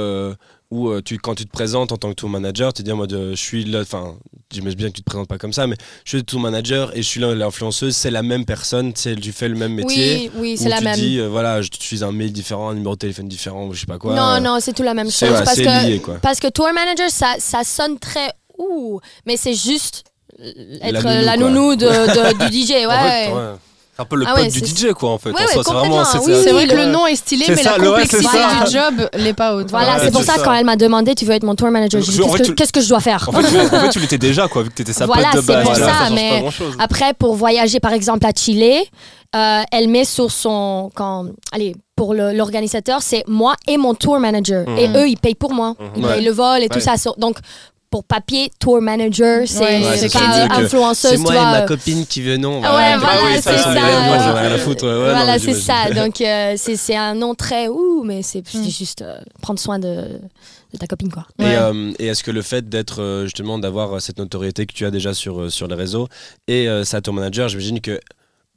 ou 0.71 0.89
euh, 0.91 1.01
tu, 1.03 1.19
quand 1.19 1.35
tu 1.35 1.47
te 1.47 1.51
présentes 1.51 1.93
en 1.93 1.97
tant 1.97 2.11
que 2.11 2.15
tour 2.15 2.29
manager, 2.29 2.73
tu 2.75 2.83
dis 2.83 2.93
en 2.93 2.97
mode 2.97 3.13
euh, 3.15 3.31
je 3.31 3.41
suis 3.41 3.65
là, 3.65 3.81
enfin, 3.81 4.17
j'imagine 4.53 4.77
bien 4.77 4.89
que 4.91 4.95
tu 4.97 5.01
te 5.01 5.07
présentes 5.07 5.27
pas 5.29 5.39
comme 5.39 5.53
ça, 5.55 5.67
mais 5.67 5.77
je 6.05 6.11
suis 6.11 6.19
le 6.19 6.25
tour 6.25 6.41
manager 6.41 6.95
et 6.95 7.03
je 7.03 7.09
suis 7.09 7.21
l'influenceuse, 7.21 7.97
c'est 7.97 8.11
la 8.11 8.23
même 8.23 8.45
personne, 8.45 8.93
tu 8.93 9.33
fais 9.33 9.49
le 9.49 9.55
même 9.55 9.73
métier. 9.75 10.31
oui, 10.35 10.41
oui, 10.41 10.55
ou 10.59 10.63
c'est 10.63 10.69
la 10.69 10.79
tu 10.79 10.85
même. 10.85 10.95
dis, 10.97 11.19
euh, 11.21 11.29
voilà, 11.29 11.63
je 11.63 11.69
suis 11.81 12.05
un 12.05 12.13
mail 12.13 12.33
différent, 12.33 12.69
un 12.69 12.75
numéro 12.75 12.95
de 12.95 12.99
téléphone 12.99 13.29
différent, 13.29 13.67
ou 13.67 13.73
je 13.73 13.81
sais 13.81 13.87
pas 13.87 13.99
quoi. 13.99 14.15
non, 14.15 14.35
euh, 14.35 14.41
non, 14.41 14.59
c'est 14.61 14.75
tout 14.75 14.83
la 14.83 14.95
même 14.95 15.11
chose. 15.11 15.31
ouais, 15.31 15.43
parce, 15.45 15.57
que, 15.57 15.87
lié, 15.89 16.01
quoi. 16.01 16.19
parce 16.21 16.39
que 16.39 16.49
tour 16.49 16.69
manager, 16.75 17.09
ça, 17.11 17.37
ça 17.39 17.65
sonne 17.65 17.99
très 17.99 18.31
ouh, 18.59 19.01
mais 19.27 19.37
c'est 19.39 19.55
juste 19.55 20.05
euh, 20.41 20.53
être 20.83 21.03
nounou, 21.03 21.25
la 21.25 21.37
nounou 21.39 21.77
de, 21.77 21.87
de- 21.87 22.49
du 22.51 22.63
DJ. 22.63 22.71
Ouais, 22.71 22.87
En 22.87 22.91
fait, 23.09 23.33
ouais. 23.33 23.55
C'est 23.99 24.03
un 24.03 24.07
peu 24.07 24.15
le 24.15 24.27
Ah 24.29 24.35
pote 24.37 24.47
du 24.47 24.61
DJ 24.61 24.93
quoi 24.93 25.11
en 25.11 25.19
fait. 25.19 25.31
Ouais, 25.31 25.41
ouais, 25.41 25.47
c'est 25.53 25.73
vraiment 25.73 26.05
c'est 26.05 26.19
oui, 26.19 26.33
ça. 26.37 26.43
C'est 26.45 26.53
vrai 26.53 26.69
que 26.69 26.77
le- 26.77 26.87
nom 26.87 27.05
est 27.09 27.17
stylé, 27.17 27.47
mais 27.49 27.57
ça, 27.57 27.77
la 27.79 27.85
complexité 27.85 28.23
ça. 28.23 28.65
du 28.65 28.71
job 28.71 29.09
l'est 29.15 29.33
pas 29.33 29.57
haute. 29.57 29.71
Voilà, 29.71 29.97
Ouais, 29.97 30.05
c'est 30.05 30.13
pour 30.13 30.23
ça, 30.23 30.35
ça. 30.37 30.43
quand 30.45 30.53
elle 30.53 30.65
m'a 30.65 30.77
demandé 30.77 31.17
tu 31.17 31.25
veux 31.25 31.33
être 31.35 31.43
mon 31.43 31.57
tour 31.57 31.69
manager, 31.69 32.01
j'ai 32.01 32.13
dit 32.13 32.19
qu'est-ce 32.21 32.37
que, 32.37 32.43
tu- 32.45 32.55
qu'est-ce 32.55 32.73
que 32.73 32.81
je 32.81 32.89
dois 32.89 33.01
faire? 33.01 33.29
En 33.29 33.33
fait, 33.33 33.49
tu, 33.49 33.59
en 33.59 33.81
fait, 33.81 33.89
tu 33.91 33.99
l'étais 33.99 34.17
déjà 34.19 34.47
quoi, 34.47 34.63
vu 34.63 34.69
que 34.71 34.75
t'étais 34.77 34.93
sa 34.93 35.07
Voilà, 35.07 35.31
pote 35.33 35.41
de 35.41 35.47
c'est 35.47 35.53
base. 35.53 35.65
pour 35.65 35.75
tu 35.75 35.81
ça, 35.81 35.93
change 36.07 36.13
mais. 36.15 36.45
Après, 36.79 37.13
pour 37.15 37.35
voyager 37.35 37.81
par 37.81 37.93
exemple 37.93 38.25
à 38.25 38.31
Chile, 38.33 38.85
euh, 39.35 39.63
elle 39.73 39.89
met 39.89 40.05
sur 40.05 40.31
son. 40.31 40.91
Quand, 40.95 41.25
allez, 41.51 41.75
pour 41.97 42.15
l'organisateur, 42.15 43.03
c'est 43.03 43.25
moi 43.27 43.57
et 43.67 43.79
mon 43.79 43.95
tour 43.95 44.21
manager. 44.21 44.65
Mhm. 44.69 44.79
Et 44.79 44.89
eux, 44.97 45.09
ils 45.09 45.19
payent 45.19 45.35
pour 45.35 45.53
moi. 45.53 45.75
Ils 45.97 46.05
Ouais. 46.07 46.15
payent 46.15 46.25
le 46.25 46.31
vol 46.31 46.63
et 46.63 46.69
tout 46.69 46.79
ça. 46.79 46.97
So- 46.97 47.17
Donc, 47.19 47.39
pour 47.91 48.05
papier, 48.05 48.51
tour 48.61 48.81
manager, 48.83 49.43
c'est 49.47 49.59
Ouais, 49.61 49.97
ça, 50.09 50.19
pas 50.19 50.33
ça 50.49 50.55
influenceuse. 50.57 51.11
C'est 51.13 51.17
moi 51.19 51.35
et 51.35 51.39
ma 51.39 51.63
euh, 51.63 51.67
copine 51.67 52.05
qui 52.07 52.21
venons. 52.23 52.61
Ah 52.65 52.77
ouais, 52.77 52.97
voilà, 52.99 53.21
oui, 53.25 53.33
c'est 53.37 53.43
ça, 53.43 53.59
sont 53.59 53.71
les 53.71 53.81
ça. 53.81 53.87
mêmes, 53.87 54.05
moi, 54.07 54.19
j'en 54.19 54.37
ai 54.37 54.41
rien 54.41 54.53
à 54.53 54.59
foutre. 54.59 54.85
ouais, 54.85 54.95
voilà, 55.15 55.39
c'est 55.39 55.55
ça. 55.55 55.91
Donc, 55.95 56.21
euh, 56.21 56.55
c'est 56.57 56.77
c'est 56.77 56.97
un 56.97 57.15
nom 57.15 57.35
très 57.35 57.69
ouh, 57.69 58.03
mais 58.05 58.23
c'est 58.23 58.43
c'est 58.47 58.59
Mm. 58.59 58.69
juste 58.71 59.03
euh, 59.03 59.19
prendre 59.41 59.59
soin 59.59 59.79
de, 59.79 59.87
de 60.73 60.79
ta 60.79 60.87
copine, 60.87 61.11
quoi. 61.11 61.27
Et, 61.39 61.45
Ouais. 61.45 61.55
euh, 61.57 61.93
et 61.99 62.07
est-ce 62.09 62.23
que 62.23 62.31
le 62.31 62.43
fait 62.43 62.69
d'être 62.69 63.23
justement 63.25 63.59
d'avoir 63.59 64.01
cette 64.03 64.19
notoriété 64.19 64.67
que 64.67 64.73
tu 64.75 64.85
as 64.85 64.91
déjà 64.91 65.15
sur, 65.15 65.51
sur 65.51 65.67
les 65.67 65.75
réseaux 65.75 66.09
et 66.47 66.69
euh, 66.69 66.85
sa 66.85 67.01
tour 67.01 67.15
manager, 67.15 67.49
j'imagine 67.49 67.81
que 67.81 67.99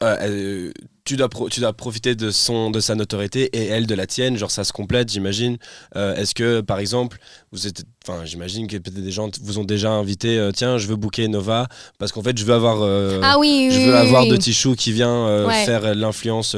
euh, 0.04 0.72
tu, 1.04 1.16
dois 1.18 1.30
pro- 1.30 1.50
tu 1.50 1.60
dois 1.60 1.74
profiter 1.74 2.14
de, 2.16 2.30
son, 2.32 2.70
de 2.72 2.80
sa 2.80 2.94
notoriété 2.96 3.44
et 3.58 3.66
elle 3.68 3.88
de 3.88 3.96
la 3.96 4.06
tienne, 4.06 4.38
genre 4.38 4.52
ça 4.52 4.64
se 4.64 4.72
complète, 4.72 5.12
j'imagine. 5.12 5.58
Euh, 5.96 6.16
est-ce 6.16 6.36
que 6.36 6.62
par 6.62 6.78
exemple, 6.80 7.18
vous 7.52 7.66
êtes, 7.68 7.84
enfin 8.08 8.22
j'imagine 8.26 8.68
que 8.68 8.78
peut-être 8.78 9.02
des 9.02 9.12
gens 9.12 9.30
vous 9.42 9.58
ont 9.58 9.64
déjà 9.64 9.90
invité, 9.92 10.38
euh, 10.38 10.52
tiens, 10.52 10.78
je 10.78 10.88
veux 10.88 10.96
booker 10.96 11.28
Nova 11.28 11.68
parce 11.98 12.12
qu'en 12.12 12.22
fait 12.22 12.38
je 12.38 12.46
veux 12.46 12.54
avoir, 12.54 12.82
euh, 12.84 13.20
ah 13.24 13.40
oui, 13.40 13.68
oui. 13.70 13.76
je 13.76 13.80
veux 13.82 13.94
oui, 13.94 13.98
avoir 14.00 14.24
oui. 14.24 14.30
de 14.30 14.38
Tichou 14.38 14.76
qui 14.76 14.92
vient 14.92 15.46
Ouais. 15.48 15.66
faire 15.66 15.96
l'influence 15.96 16.56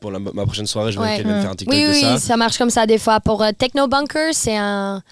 pour 0.00 0.10
la- 0.10 0.18
ma 0.18 0.44
prochaine 0.44 0.66
soirée, 0.66 0.92
je 0.92 0.98
veux 0.98 1.04
Ouais. 1.04 1.16
qu'elle 1.16 1.26
vienne 1.26 1.40
faire 1.40 1.50
un 1.50 1.54
TikTok 1.56 1.74
Oui, 1.74 1.84
de 1.84 1.90
oui, 1.90 2.00
ça. 2.00 2.18
ça 2.18 2.36
marche 2.36 2.58
comme 2.58 2.70
ça 2.70 2.86
des 2.86 2.98
fois. 2.98 3.20
Pour 3.20 3.44
Techno 3.58 3.88
Bunker, 3.88 4.30
c'est 4.32 4.56
un. 4.56 5.02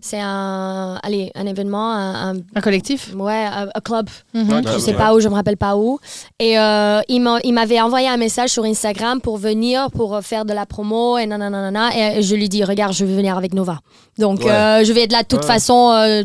C'est 0.00 0.20
un, 0.20 0.98
allez, 1.02 1.32
un 1.34 1.46
événement, 1.46 1.92
un, 1.92 2.34
un- 2.36 2.40
Un 2.54 2.60
collectif? 2.60 3.10
Ouais, 3.16 3.44
un, 3.44 3.68
un 3.74 3.80
club. 3.80 4.08
Mhm. 4.34 4.48
Ouais, 4.52 4.62
Je 4.72 4.78
sais 4.78 4.92
pas 4.94 5.12
où, 5.14 5.20
je 5.20 5.28
me 5.28 5.34
rappelle 5.34 5.56
pas 5.56 5.76
où. 5.76 5.98
Et 6.38 6.58
euh, 6.58 7.00
il 7.08 7.20
m'a- 7.20 7.40
il 7.42 7.52
m'avait 7.52 7.80
envoyé 7.80 8.08
un 8.08 8.16
message 8.16 8.50
sur 8.50 8.64
Instagram 8.64 9.20
pour 9.20 9.38
venir, 9.38 9.90
pour 9.90 10.18
faire 10.22 10.44
de 10.44 10.52
la 10.52 10.66
promo 10.66 11.18
et 11.18 11.26
nanana. 11.26 11.90
Et 12.16 12.22
je 12.22 12.34
lui 12.36 12.48
dis, 12.48 12.62
regarde, 12.62 12.92
je 12.92 13.04
vais 13.04 13.14
venir 13.16 13.36
avec 13.36 13.54
Nova. 13.54 13.78
Donc 14.18 14.40
Ouais. 14.44 14.50
euh, 14.50 14.84
je 14.84 14.92
vais 14.92 15.02
être 15.04 15.12
là 15.12 15.22
de 15.22 15.28
toute 15.28 15.40
Ouais. 15.40 15.46
façon. 15.46 15.90
euh, 15.92 16.22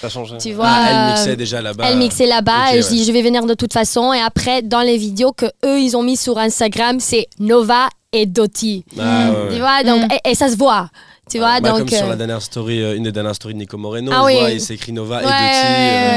Ça 0.00 0.06
a 0.06 0.10
changé. 0.10 0.36
tu 0.38 0.52
vois. 0.52 0.66
Ah, 0.68 0.86
elle 0.88 0.96
euh, 0.96 1.10
mixait 1.14 1.36
déjà 1.36 1.62
là-bas. 1.62 1.84
elle 1.88 1.98
mixait 1.98 2.26
là-bas 2.26 2.68
Ok, 2.70 2.74
et 2.74 2.82
je 2.82 2.86
ouais. 2.88 2.92
dis 2.96 3.04
je 3.04 3.12
vais 3.12 3.22
venir 3.22 3.44
de 3.46 3.54
toute 3.54 3.72
façon 3.72 4.12
et 4.12 4.20
après 4.20 4.62
dans 4.62 4.80
les 4.80 4.96
vidéos 4.96 5.32
que 5.32 5.46
eux 5.64 5.80
ils 5.80 5.96
ont 5.96 6.02
mis 6.02 6.16
sur 6.16 6.38
Instagram 6.38 6.98
c'est 7.00 7.26
Nova 7.40 7.88
et 8.12 8.26
Doty 8.26 8.84
Ah, 8.98 9.30
ouais, 9.30 9.54
tu 9.54 9.58
vois 9.60 9.82
donc 9.84 10.02
Mm. 10.04 10.14
et, 10.26 10.30
et 10.30 10.34
ça 10.34 10.48
se 10.48 10.56
voit 10.56 10.88
tu 11.32 11.38
vois 11.38 11.60
Bah, 11.60 11.70
donc 11.70 11.78
comme 11.80 11.88
sur 11.88 12.04
euh, 12.06 12.10
la 12.10 12.16
dernière 12.16 12.42
story, 12.42 12.82
euh, 12.82 12.94
une 12.96 13.04
des 13.04 13.12
dernières 13.12 13.34
stories 13.34 13.54
de 13.54 13.58
Nico 13.58 13.76
Moreno, 13.78 14.12
Ah 14.14 14.24
oui. 14.24 14.38
vois, 14.38 14.50
il 14.50 14.60
s'écrit 14.60 14.92
Nova 14.92 15.16
ouais, 15.16 15.22
et 15.22 15.26
Doty. 15.26 15.32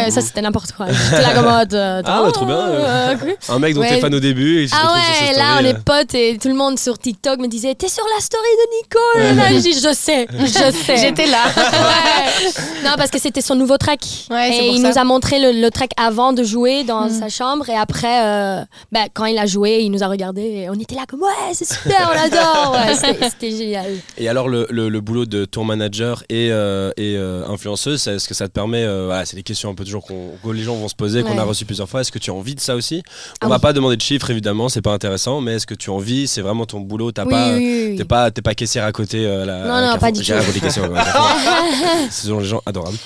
euh, 0.08 0.12
ça 0.12 0.22
c'était 0.22 0.42
n'importe 0.42 0.72
quoi 0.74 0.88
j'étais 0.92 1.22
là 1.22 1.34
comme 1.34 1.46
mode 1.46 1.74
euh, 1.74 2.02
Ah, 2.06 2.24
ouais, 2.24 2.32
trop 2.32 2.46
bien, 2.46 2.56
euh, 2.58 3.16
euh. 3.24 3.32
un 3.50 3.60
mec 3.60 3.74
dont 3.74 3.82
Ouais. 3.82 3.90
t'es 3.90 4.00
fan 4.02 4.14
au 4.14 4.20
début, 4.20 4.64
et 4.64 4.68
ah 4.72 4.78
sur 4.78 4.92
ouais, 5.32 5.38
là 5.38 5.58
on 5.62 5.66
est 5.66 5.80
potes 5.84 6.14
et 6.16 6.38
tout 6.42 6.48
le 6.50 6.56
monde 6.56 6.78
sur 6.80 6.98
TikTok 6.98 7.40
me 7.40 7.48
disait 7.48 7.74
T'es 7.76 7.88
sur 7.90 8.04
la 8.16 8.22
story 8.22 8.44
de 8.44 8.78
Nico? 8.78 9.36
Là, 9.40 9.50
là. 9.50 9.56
Je 9.58 9.62
dis 9.62 9.74
Je 9.74 9.94
sais, 9.94 10.28
je 10.40 10.46
sais. 10.86 10.98
J'étais 10.98 11.28
là. 11.28 11.44
Ouais. 11.56 12.52
Non, 12.84 12.92
parce 12.98 13.10
que 13.12 13.20
c'était 13.20 13.42
son 13.42 13.56
nouveau 13.56 13.78
track. 13.78 14.00
Ouais, 14.30 14.50
c'est 14.52 14.66
et 14.66 14.70
il 14.70 14.82
ça. 14.82 14.90
nous 14.90 14.98
a 14.98 15.04
montré 15.04 15.40
le, 15.40 15.62
le 15.62 15.72
track 15.72 15.92
avant 15.98 16.34
de 16.34 16.44
jouer 16.44 16.84
dans 16.84 17.06
Mm. 17.06 17.10
sa 17.20 17.30
chambre. 17.30 17.70
Et 17.70 17.76
après, 17.76 18.24
euh, 18.26 18.62
bah, 18.92 19.02
quand 19.14 19.26
il 19.26 19.38
a 19.38 19.46
joué, 19.46 19.80
il 19.82 19.92
nous 19.92 20.04
a 20.04 20.08
regardé 20.08 20.42
et 20.42 20.70
on 20.70 20.74
était 20.74 20.96
là 20.96 21.04
comme 21.08 21.22
Ouais, 21.22 21.54
c'est 21.54 21.68
super, 21.72 22.12
on 22.14 22.26
adore. 22.26 22.72
Ouais, 22.88 22.94
c'était- 22.96 23.30
c'était 23.30 23.52
génial. 23.52 23.86
Et 24.18 24.28
alors, 24.30 24.48
le, 24.48 24.68
le- 24.70 24.90
le 24.90 25.02
boulot 25.06 25.26
de 25.26 25.46
tour 25.46 25.64
manager 25.64 26.24
et, 26.30 26.50
euh, 26.52 26.92
et 26.98 27.16
euh, 27.18 27.48
influenceuse, 27.48 28.06
est-ce 28.08 28.28
que 28.28 28.34
ça 28.34 28.48
te 28.48 28.54
permet, 28.54 28.84
euh, 28.84 29.06
voilà, 29.06 29.26
c'est 29.26 29.38
des 29.38 29.44
questions 29.44 29.70
un 29.70 29.74
peu 29.76 29.86
toujours 29.86 30.06
qu'on- 30.06 30.32
que 30.44 30.50
les 30.50 30.64
gens 30.64 30.76
vont 30.76 30.88
se 30.90 30.96
poser, 30.96 31.24
qu'on 31.24 31.38
a 31.38 31.44
reçues 31.44 31.66
plusieurs 31.66 31.88
fois, 31.88 32.02
est-ce 32.02 32.12
que 32.12 32.20
tu 32.20 32.32
as 32.32 32.34
envie 32.34 32.56
de 32.56 32.60
ça 32.60 32.76
aussi? 32.76 33.04
On 33.42 33.46
Ah 33.46 33.48
va 33.48 33.56
oui. 33.56 33.62
pas 33.62 33.72
demander 33.74 33.96
de 33.96 34.02
chiffres, 34.02 34.30
évidemment, 34.32 34.68
c'est 34.68 34.82
pas 34.82 34.92
intéressant, 34.94 35.40
mais 35.40 35.54
est-ce 35.54 35.66
que 35.68 35.76
tu 35.76 35.90
as 35.90 35.94
envie, 35.94 36.28
c'est 36.28 36.42
vraiment 36.42 36.66
ton 36.66 36.82
boulot, 36.82 37.12
t'as 37.14 37.24
Oui, 37.24 37.30
pas... 37.32 37.54
oui. 37.56 37.96
T'es 37.98 38.06
pas, 38.06 38.32
t'es 38.32 38.42
pas 38.42 38.54
caissière 38.56 38.84
à 38.84 38.92
côté 38.92 39.24
la, 39.24 39.66
Non, 39.66 39.88
non, 39.94 39.98
pas 39.98 40.12
du 40.12 40.20
tout. 40.20 40.26
les. 40.34 42.10
Ce 42.12 42.28
sont 42.28 42.40
des 42.40 42.46
gens 42.46 42.62
adorables. 42.66 42.98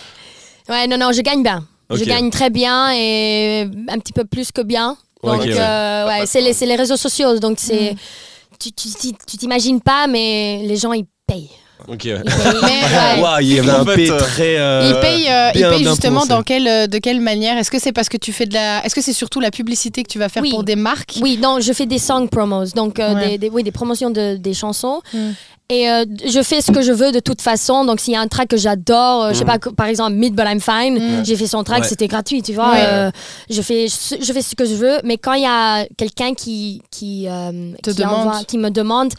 Ouais, 0.70 0.88
non, 0.88 0.98
non, 0.98 1.12
je 1.12 1.22
gagne 1.22 1.44
bien. 1.44 1.65
Je 1.91 2.03
gagne 2.03 2.29
très 2.29 2.50
bien 2.50 2.91
et 2.94 3.68
un 3.88 3.98
petit 4.00 4.13
peu 4.13 4.24
plus 4.24 4.51
que 4.51 4.62
bien. 4.62 4.96
Donc, 5.24 5.41
ouais. 5.41 5.53
euh, 5.60 6.08
ouais, 6.08 6.25
c'est 6.27 6.39
les, 6.41 6.53
c'est 6.53 6.65
les 6.65 6.75
réseaux 6.75 6.98
sociaux. 6.98 7.39
Donc, 7.39 7.58
c'est. 7.60 7.96
Tu- 8.60 8.72
tu- 8.74 9.13
tu 9.27 9.38
t'imagines 9.38 9.82
pas, 9.82 10.06
mais 10.08 10.62
les 10.63 10.75
gens, 10.75 10.94
ils 10.94 11.06
payent. 11.25 11.50
Ok, 11.88 12.02
ouais. 12.06 12.22
Il 13.42 13.48
y 13.56 13.60
avait 13.60 13.70
un 13.70 13.86
fait, 13.86 13.96
P 13.96 14.10
euh, 14.12 14.18
très. 14.20 14.58
euh, 14.60 14.92
il 14.94 15.00
paye, 15.00 15.28
euh, 15.30 15.52
il 15.56 15.62
paye 15.68 15.84
justement 15.86 16.26
dans 16.26 16.44
quelle, 16.44 16.68
euh, 16.68 16.88
de 16.88 16.98
quelle 16.98 17.22
manière? 17.22 17.58
Est-ce 17.58 17.72
que 17.72 17.80
c'est 17.80 17.92
parce 17.94 18.10
que 18.10 18.18
tu 18.18 18.32
fais 18.34 18.46
de 18.46 18.54
la. 18.54 18.86
Est-ce 18.86 18.94
que 18.96 19.02
c'est 19.02 19.14
surtout 19.14 19.40
la 19.40 19.50
publicité 19.52 20.04
que 20.04 20.10
tu 20.12 20.20
vas 20.20 20.30
faire 20.30 20.44
Oui. 20.44 20.50
pour 20.52 20.64
des 20.64 20.76
marques? 20.76 21.18
Oui, 21.22 21.38
non, 21.42 21.60
je 21.60 21.72
fais 21.74 21.86
des 21.86 21.98
song 21.98 22.28
promos, 22.30 22.74
donc 22.76 23.00
euh, 23.00 23.16
Ouais. 23.16 23.30
des, 23.30 23.38
des- 23.38 23.50
oui, 23.50 23.64
des 23.64 23.72
promotions 23.72 24.10
de, 24.10 24.36
des 24.38 24.54
chansons. 24.54 25.02
Mm. 25.14 25.18
Et 25.72 25.90
euh, 25.90 26.04
je 26.26 26.42
fais 26.42 26.62
ce 26.62 26.72
que 26.72 26.82
je 26.82 26.92
veux 26.92 27.12
de 27.12 27.20
toute 27.20 27.42
façon. 27.42 27.86
Donc, 27.86 28.00
s'il 28.00 28.14
y 28.14 28.18
a 28.18 28.22
un 28.22 28.28
track 28.28 28.48
que 28.50 28.58
j'adore, 28.58 29.26
euh, 29.26 29.34
je 29.34 29.38
sais 29.40 29.46
pas, 29.46 29.60
que- 29.60 29.70
par 29.70 29.86
exemple, 29.86 30.14
Mid 30.14 30.34
But 30.36 30.46
I'm 30.48 30.60
Fine, 30.60 30.98
Mm. 31.22 31.26
j'ai 31.26 31.36
fait 31.36 31.46
son 31.48 31.64
track, 31.64 31.82
Ouais. 31.84 31.88
c'était 31.88 32.08
gratuit, 32.08 32.42
tu 32.42 32.54
vois. 32.54 32.72
Ouais. 32.72 32.84
euh, 32.86 33.12
je, 33.52 33.62
fais, 33.62 33.88
ce- 33.88 34.16
je 34.20 34.34
fais 34.34 34.42
ce 34.42 34.56
que 34.56 34.66
je 34.66 34.74
veux. 34.74 34.98
Mais 35.04 35.18
quand 35.18 35.34
il 35.34 35.44
y 35.44 35.48
a 35.48 35.86
quelqu'un 35.98 36.34
qui, 36.34 36.82
qui, 36.92 37.28
euh, 37.30 37.72
Te 37.84 37.92
qui, 37.92 37.98
demande. 37.98 38.46
qui 38.48 38.58
me 38.58 38.70
demande, 38.72 39.14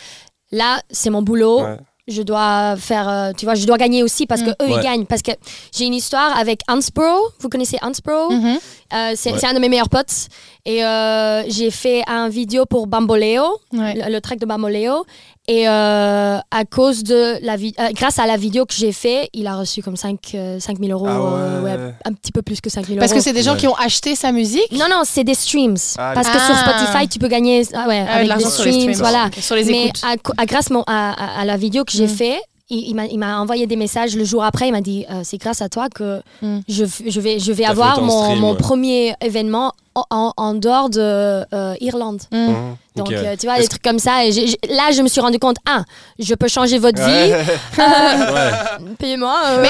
là, 0.53 0.81
c'est 0.91 1.11
mon 1.11 1.23
boulot. 1.23 1.63
Je 2.11 2.23
dois 2.23 2.75
faire, 2.77 3.09
euh, 3.09 3.33
tu 3.37 3.45
vois, 3.47 3.55
je 3.55 3.65
dois 3.67 3.79
gagner 3.79 4.03
aussi 4.03 4.27
parce 4.27 4.43
que 4.43 4.51
Mm. 4.51 4.55
eux 4.63 4.67
Ouais. 4.67 4.75
ils 4.79 4.83
gagnent. 4.83 5.07
Parce 5.07 5.23
que 5.23 5.31
j'ai 5.75 5.85
une 5.87 5.95
histoire 5.95 6.37
avec 6.37 6.61
Hansbro. 6.69 7.31
Vous 7.41 7.49
connaissez 7.49 7.79
Hansbro 7.83 8.31
Mhm. 8.33 8.59
euh, 8.93 9.13
c'est 9.17 9.33
Ouais. 9.33 9.39
c'est 9.39 9.47
un 9.47 9.55
de 9.55 9.61
mes 9.61 9.69
meilleurs 9.69 9.89
potes. 9.89 10.27
Et 10.67 10.85
euh, 10.85 11.43
j'ai 11.49 11.71
fait 11.71 12.03
un 12.07 12.29
vidéo 12.29 12.67
pour 12.67 12.87
Bamboleo, 12.87 13.45
Ouais. 13.73 13.95
le, 13.95 14.13
le 14.13 14.21
track 14.21 14.39
de 14.39 14.47
Bamboleo. 14.47 15.05
Et 15.49 15.67
euh, 15.69 16.39
à 16.51 16.65
cause 16.65 17.03
de 17.03 17.39
la 17.45 17.55
euh, 17.55 17.91
grâce 17.95 18.19
à 18.19 18.27
la 18.27 18.37
vidéo 18.37 18.67
que 18.67 18.75
j'ai 18.75 18.93
fait, 18.93 19.31
il 19.33 19.47
a 19.47 19.57
reçu 19.57 19.83
comme 19.83 19.97
5, 19.97 20.19
000 20.33 20.61
euros. 20.93 21.07
Ah 21.09 21.17
euh, 21.17 21.63
ouais. 21.63 21.71
ouais, 21.73 21.95
un 22.05 22.13
petit 22.13 22.31
peu 22.31 22.43
plus 22.43 22.61
que 22.61 22.71
5 22.71 22.87
000 22.87 22.99
Parce 22.99 23.11
euros. 23.11 23.19
que 23.19 23.25
c'est 23.25 23.33
des 23.33 23.43
gens 23.43 23.53
Ouais. 23.55 23.59
qui 23.59 23.67
ont 23.67 23.75
acheté 23.75 24.15
sa 24.15 24.33
musique? 24.33 24.71
Non, 24.73 24.87
non, 24.89 25.03
c'est 25.05 25.25
des 25.25 25.35
streams. 25.35 25.77
Ah, 25.99 26.13
Parce 26.15 26.29
que 26.29 26.39
sur 26.39 26.55
Ah. 26.55 26.87
Spotify, 26.87 27.09
tu 27.09 27.19
peux 27.19 27.29
gagner 27.29 27.63
ah 27.75 27.87
Ah, 27.89 27.91
avec 28.15 28.23
des 28.23 28.29
l'argent 28.29 28.51
sur 28.51 28.65
les 28.65 28.73
streams. 28.73 28.95
streams. 28.95 29.09
Voilà. 29.11 29.27
Ok, 29.27 29.43
Sur 29.43 29.57
les 29.57 29.65
Mais 29.65 29.91
à, 30.37 30.47
grâce 30.47 30.71
mon- 30.71 30.85
à, 30.87 31.11
à- 31.13 31.41
à 31.41 31.45
la 31.45 31.57
vidéo 31.57 31.85
que 31.85 31.93
j'ai 31.93 32.05
Mm. 32.07 32.09
fait, 32.09 32.41
il, 32.69 32.91
il 32.91 32.95
m'a- 32.95 33.07
il 33.07 33.19
m'a 33.19 33.41
envoyé 33.41 33.67
des 33.67 33.77
messages 33.77 34.15
le 34.15 34.25
jour 34.25 34.45
après. 34.45 34.69
Il 34.69 34.73
m'a 34.73 34.81
dit 34.83 35.05
euh, 35.11 35.23
c'est 35.25 35.39
grâce 35.39 35.63
à 35.63 35.69
toi 35.69 35.89
que 35.89 36.21
Mm. 36.43 36.61
je, 36.69 36.85
je 37.09 37.21
vais, 37.21 37.39
je 37.41 37.51
vais 37.53 37.65
avoir 37.65 38.01
mon, 38.03 38.23
streams, 38.25 38.39
mon 38.41 38.53
ouais. 38.53 38.57
premier 38.59 39.15
événement 39.21 39.73
en, 39.95 40.55
dehors 40.55 40.89
de 40.91 41.45
euh, 41.55 41.75
Irlande. 41.81 42.23
Mm. 42.33 42.37
Mhm. 42.37 42.77
Donc, 42.97 43.13
euh, 43.13 43.37
tu 43.39 43.47
vois, 43.47 43.57
des 43.59 43.69
trucs 43.69 43.83
comme 43.83 43.99
ça. 44.01 44.25
Et 44.27 44.31
là, 44.69 44.91
je 44.93 45.01
me 45.01 45.09
suis 45.09 45.21
rendu 45.21 45.39
compte, 45.39 45.57
ah, 45.67 45.85
je 46.19 46.35
peux 46.35 46.49
changer 46.49 46.79
votre 46.79 47.01
Ouais. 47.01 47.29
vie. 47.29 47.33
Ouais. 47.79 48.95
Payez-moi. 48.99 49.35
euh. 49.51 49.63
Mais 49.63 49.69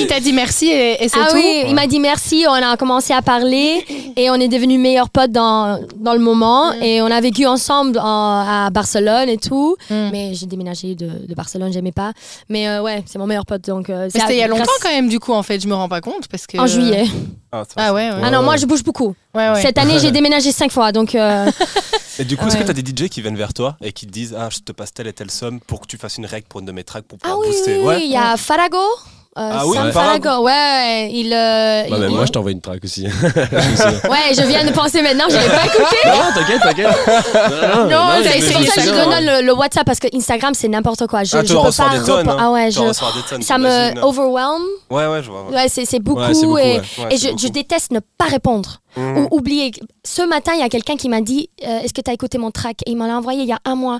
il 0.00 0.06
t'a- 0.06 0.20
dit 0.20 0.32
merci 0.32 0.66
et, 0.68 1.02
et 1.04 1.08
c'est 1.08 1.18
Ah 1.20 1.28
tout. 1.30 1.36
oui, 1.36 1.64
il 1.66 1.74
m'a 1.74 1.86
dit 1.86 1.98
merci, 1.98 2.44
on 2.48 2.52
a 2.52 2.76
commencé 2.76 3.12
à 3.12 3.22
parler 3.22 3.84
et 4.16 4.30
on 4.30 4.34
est 4.34 4.48
devenus 4.48 4.78
meilleurs 4.78 5.08
potes 5.10 5.32
dans, 5.32 5.80
dans 5.96 6.12
le 6.12 6.20
moment 6.20 6.72
Mm. 6.74 6.82
et 6.82 7.02
on 7.02 7.06
a 7.06 7.20
vécu 7.20 7.46
ensemble 7.46 7.98
en- 7.98 8.64
à 8.66 8.70
Barcelone 8.70 9.28
et 9.28 9.38
tout. 9.38 9.76
Mm. 9.90 10.08
Mais 10.12 10.34
j'ai 10.34 10.46
déménagé 10.46 10.94
de, 10.94 11.26
de 11.26 11.34
Barcelone, 11.34 11.72
j'aimais 11.72 11.92
pas. 11.92 12.12
Mais 12.48 12.68
euh, 12.68 12.82
ouais, 12.82 13.02
c'est 13.06 13.18
mon 13.18 13.26
meilleur 13.26 13.46
pote. 13.46 13.62
Donc, 13.66 13.90
euh, 13.90 14.08
c'était 14.10 14.34
il 14.34 14.38
y 14.38 14.42
a 14.42 14.48
longtemps 14.48 14.64
quand 14.82 14.90
même, 14.90 15.08
du 15.08 15.18
coup, 15.18 15.32
en 15.32 15.42
fait. 15.42 15.60
Je 15.60 15.66
me 15.68 15.74
rends 15.74 15.88
pas 15.88 16.00
compte. 16.00 16.28
Parce 16.28 16.46
que... 16.46 16.58
En 16.58 16.66
juillet. 16.66 17.06
Ah, 17.54 17.64
ça- 17.68 17.74
Ah 17.76 17.92
ouais, 17.92 18.10
ouais. 18.10 18.20
Ah 18.24 18.30
non, 18.30 18.42
moi 18.42 18.56
je 18.56 18.64
bouge 18.66 18.82
beaucoup. 18.82 19.14
ouais, 19.34 19.50
ouais. 19.50 19.60
Cette 19.62 19.76
année, 19.78 19.98
j'ai 19.98 20.10
déménagé 20.18 20.52
cinq 20.52 20.72
fois. 20.72 20.90
Donc, 20.90 21.14
euh, 21.14 21.50
Et 22.18 22.24
du 22.24 22.36
coup, 22.36 22.44
Ah 22.44 22.48
est-ce 22.48 22.54
que 22.56 22.60
ouais. 22.60 22.64
tu 22.74 22.78
as 22.78 22.82
des 22.82 23.04
DJ 23.04 23.08
qui 23.08 23.20
viennent 23.22 23.36
vers 23.36 23.52
toi 23.54 23.76
et 23.82 23.92
qui 23.92 24.06
te 24.06 24.10
disent 24.12 24.34
Ah, 24.38 24.48
je 24.50 24.58
te 24.60 24.72
passe 24.72 24.92
telle 24.92 25.06
et 25.06 25.12
telle 25.12 25.30
somme 25.30 25.60
pour 25.60 25.80
que 25.80 25.86
tu 25.86 25.96
fasses 25.98 26.16
une 26.18 26.26
règle 26.26 26.46
pour 26.48 26.60
une 26.60 26.66
de 26.66 26.72
mes 26.72 26.84
tracks 26.84 27.04
pour 27.04 27.18
ah 27.22 27.28
pouvoir 27.28 27.40
oui, 27.40 27.48
booster 27.48 27.80
oui, 27.84 28.02
il 28.04 28.10
y 28.10 28.16
a 28.16 28.36
Farago. 28.36 28.78
Euh, 29.38 29.50
Ah 29.54 29.66
oui, 29.66 29.76
Sam 29.76 29.86
ouais. 30.42 31.10
Il. 31.12 31.32
euh, 31.32 31.82
Bah, 31.88 31.96
il- 31.96 32.00
même 32.02 32.10
moi, 32.12 32.26
je 32.26 32.32
t'envoie 32.32 32.50
une 32.50 32.60
track 32.60 32.84
aussi. 32.84 33.04
non, 33.04 33.10
Ouais, 34.10 34.34
je 34.36 34.46
viens 34.46 34.64
de 34.64 34.72
penser 34.72 35.00
maintenant, 35.00 35.24
je 35.28 35.36
l'ai 35.36 35.48
pas 35.48 35.64
écouté. 35.64 35.96
non, 36.06 36.34
t'inquiète, 36.34 36.60
t'inquiète. 36.62 36.86
Non, 37.72 37.84
Non, 37.88 38.06
t'as 38.22 38.22
gens 38.22 38.30
C'est 38.40 38.52
pour 38.52 38.64
ça 38.66 38.80
que 38.82 38.86
je 38.88 38.90
donne 38.92 39.24
le, 39.24 39.46
le 39.46 39.54
WhatsApp 39.54 39.86
parce 39.86 39.98
que 40.00 40.08
Instagram 40.14 40.52
c'est 40.54 40.68
n'importe 40.68 41.06
quoi. 41.06 41.24
Je, 41.24 41.36
Ah, 41.36 41.40
je 41.42 41.46
tu 41.46 41.52
peux 41.54 41.58
reçois 41.60 41.86
pas 41.86 41.98
des 41.98 42.04
tonnes. 42.04 42.28
hein. 42.28 42.36
Ah 42.38 42.50
ouais, 42.50 42.70
je- 42.70 42.80
des 42.80 43.28
tonnes, 43.28 43.42
ça 43.42 43.56
me 43.58 43.68
t'imagines. 43.68 43.98
overwhelm. 44.04 44.62
Ouais, 44.90 45.06
ouais, 45.06 45.22
je 45.22 45.30
vois. 45.30 45.44
Ouais, 45.50 45.68
c'est 45.68 45.84
c'est 45.86 45.98
beaucoup, 46.00 46.20
Ouais, 46.20 46.32
beaucoup, 46.32 46.58
et, 46.58 46.62
ouais. 46.62 46.80
Ouais, 46.98 47.06
et 47.10 47.16
je, 47.16 47.28
beaucoup. 47.28 47.38
je 47.42 47.48
déteste 47.48 47.90
ne 47.92 48.00
pas 48.18 48.26
répondre 48.26 48.80
Mhm. 48.96 49.16
ou 49.18 49.28
oublier. 49.38 49.70
Ce 50.04 50.20
matin, 50.22 50.52
il 50.54 50.60
y 50.60 50.64
a 50.64 50.68
quelqu'un 50.68 50.96
qui 50.96 51.08
m'a 51.08 51.22
dit 51.22 51.48
euh, 51.66 51.80
Est-ce 51.80 51.94
que 51.94 52.02
tu 52.02 52.10
as 52.10 52.14
écouté 52.14 52.36
mon 52.36 52.50
track? 52.50 52.82
Et 52.86 52.90
il 52.90 52.96
m'en 52.96 53.06
a 53.06 53.14
envoyé 53.16 53.40
il 53.42 53.48
y 53.48 53.52
a 53.52 53.58
un 53.64 53.74
mois. 53.76 53.98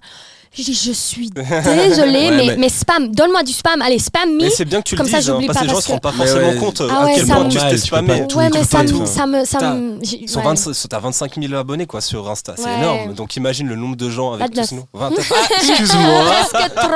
J'ai 0.55 0.65
dit 0.65 0.75
Je 0.75 0.93
suis 0.93 1.31
désolée, 1.31 2.29
Ouais, 2.29 2.31
mais, 2.31 2.47
mais- 2.49 2.57
mais 2.57 2.69
spam, 2.69 3.09
donne-moi 3.15 3.43
du 3.43 3.53
spam. 3.53 3.81
Allez, 3.81 3.99
spam 3.99 4.31
me. 4.35 4.43
Mais 4.43 4.51
c'est 4.51 4.65
bien 4.67 4.83
que 4.83 4.88
tu 4.88 4.95
le 4.97 5.03
Comme 5.03 5.11
ça, 5.11 5.19
dises, 5.19 5.31
hein, 5.31 5.33
j'oublie 5.35 5.47
parce 5.47 5.59
que 5.61 5.65
pas, 5.65 5.65
les 5.65 5.69
gens 5.71 5.75
parce 5.77 5.87
se 5.87 5.91
rendent 5.93 6.01
pas 6.03 6.12
forcément 6.12 6.41
Mais 6.41 6.49
ouais. 6.55 6.57
compte 6.61 6.81
euh, 6.83 6.88
Ah 6.91 7.01
à 7.01 7.05
ouais, 7.07 7.12
quel 7.17 7.27
ça 7.27 7.35
point 7.37 7.45
me- 7.45 7.51
tu 7.51 7.59
t'es 7.59 7.77
spammé. 7.79 8.09
pas 8.21 8.27
tout 8.27 8.37
ouais, 8.38 8.51
mais 8.53 8.65
ça 8.65 8.83
me, 8.83 9.07
ça 9.07 9.27
me. 9.27 9.45
Ça 9.47 9.59
Putain, 9.59 9.75
me 9.75 9.99
j'ai- 10.05 10.27
Sur 10.27 10.38
ouais. 10.45 10.55
20 10.55 10.88
t'as 10.91 10.99
25 11.01 11.38
000 11.41 11.55
abonnés 11.55 11.87
quoi, 11.87 12.01
sur 12.03 12.29
Insta, 12.31 12.55
c'est 12.57 12.65
Ouais. 12.65 12.77
énorme. 12.79 13.15
Donc 13.15 13.37
imagine 13.37 13.67
le 13.67 13.77
nombre 13.77 13.97
de 13.97 14.11
gens 14.11 14.33
avec 14.33 14.49
29. 14.55 14.69
tous 14.69 14.75
nous. 14.75 14.85
20 14.93 15.11
Ah, 15.31 15.35
excuse-moi, 15.57 16.25
Presque 16.53 16.75
30. 16.75 16.93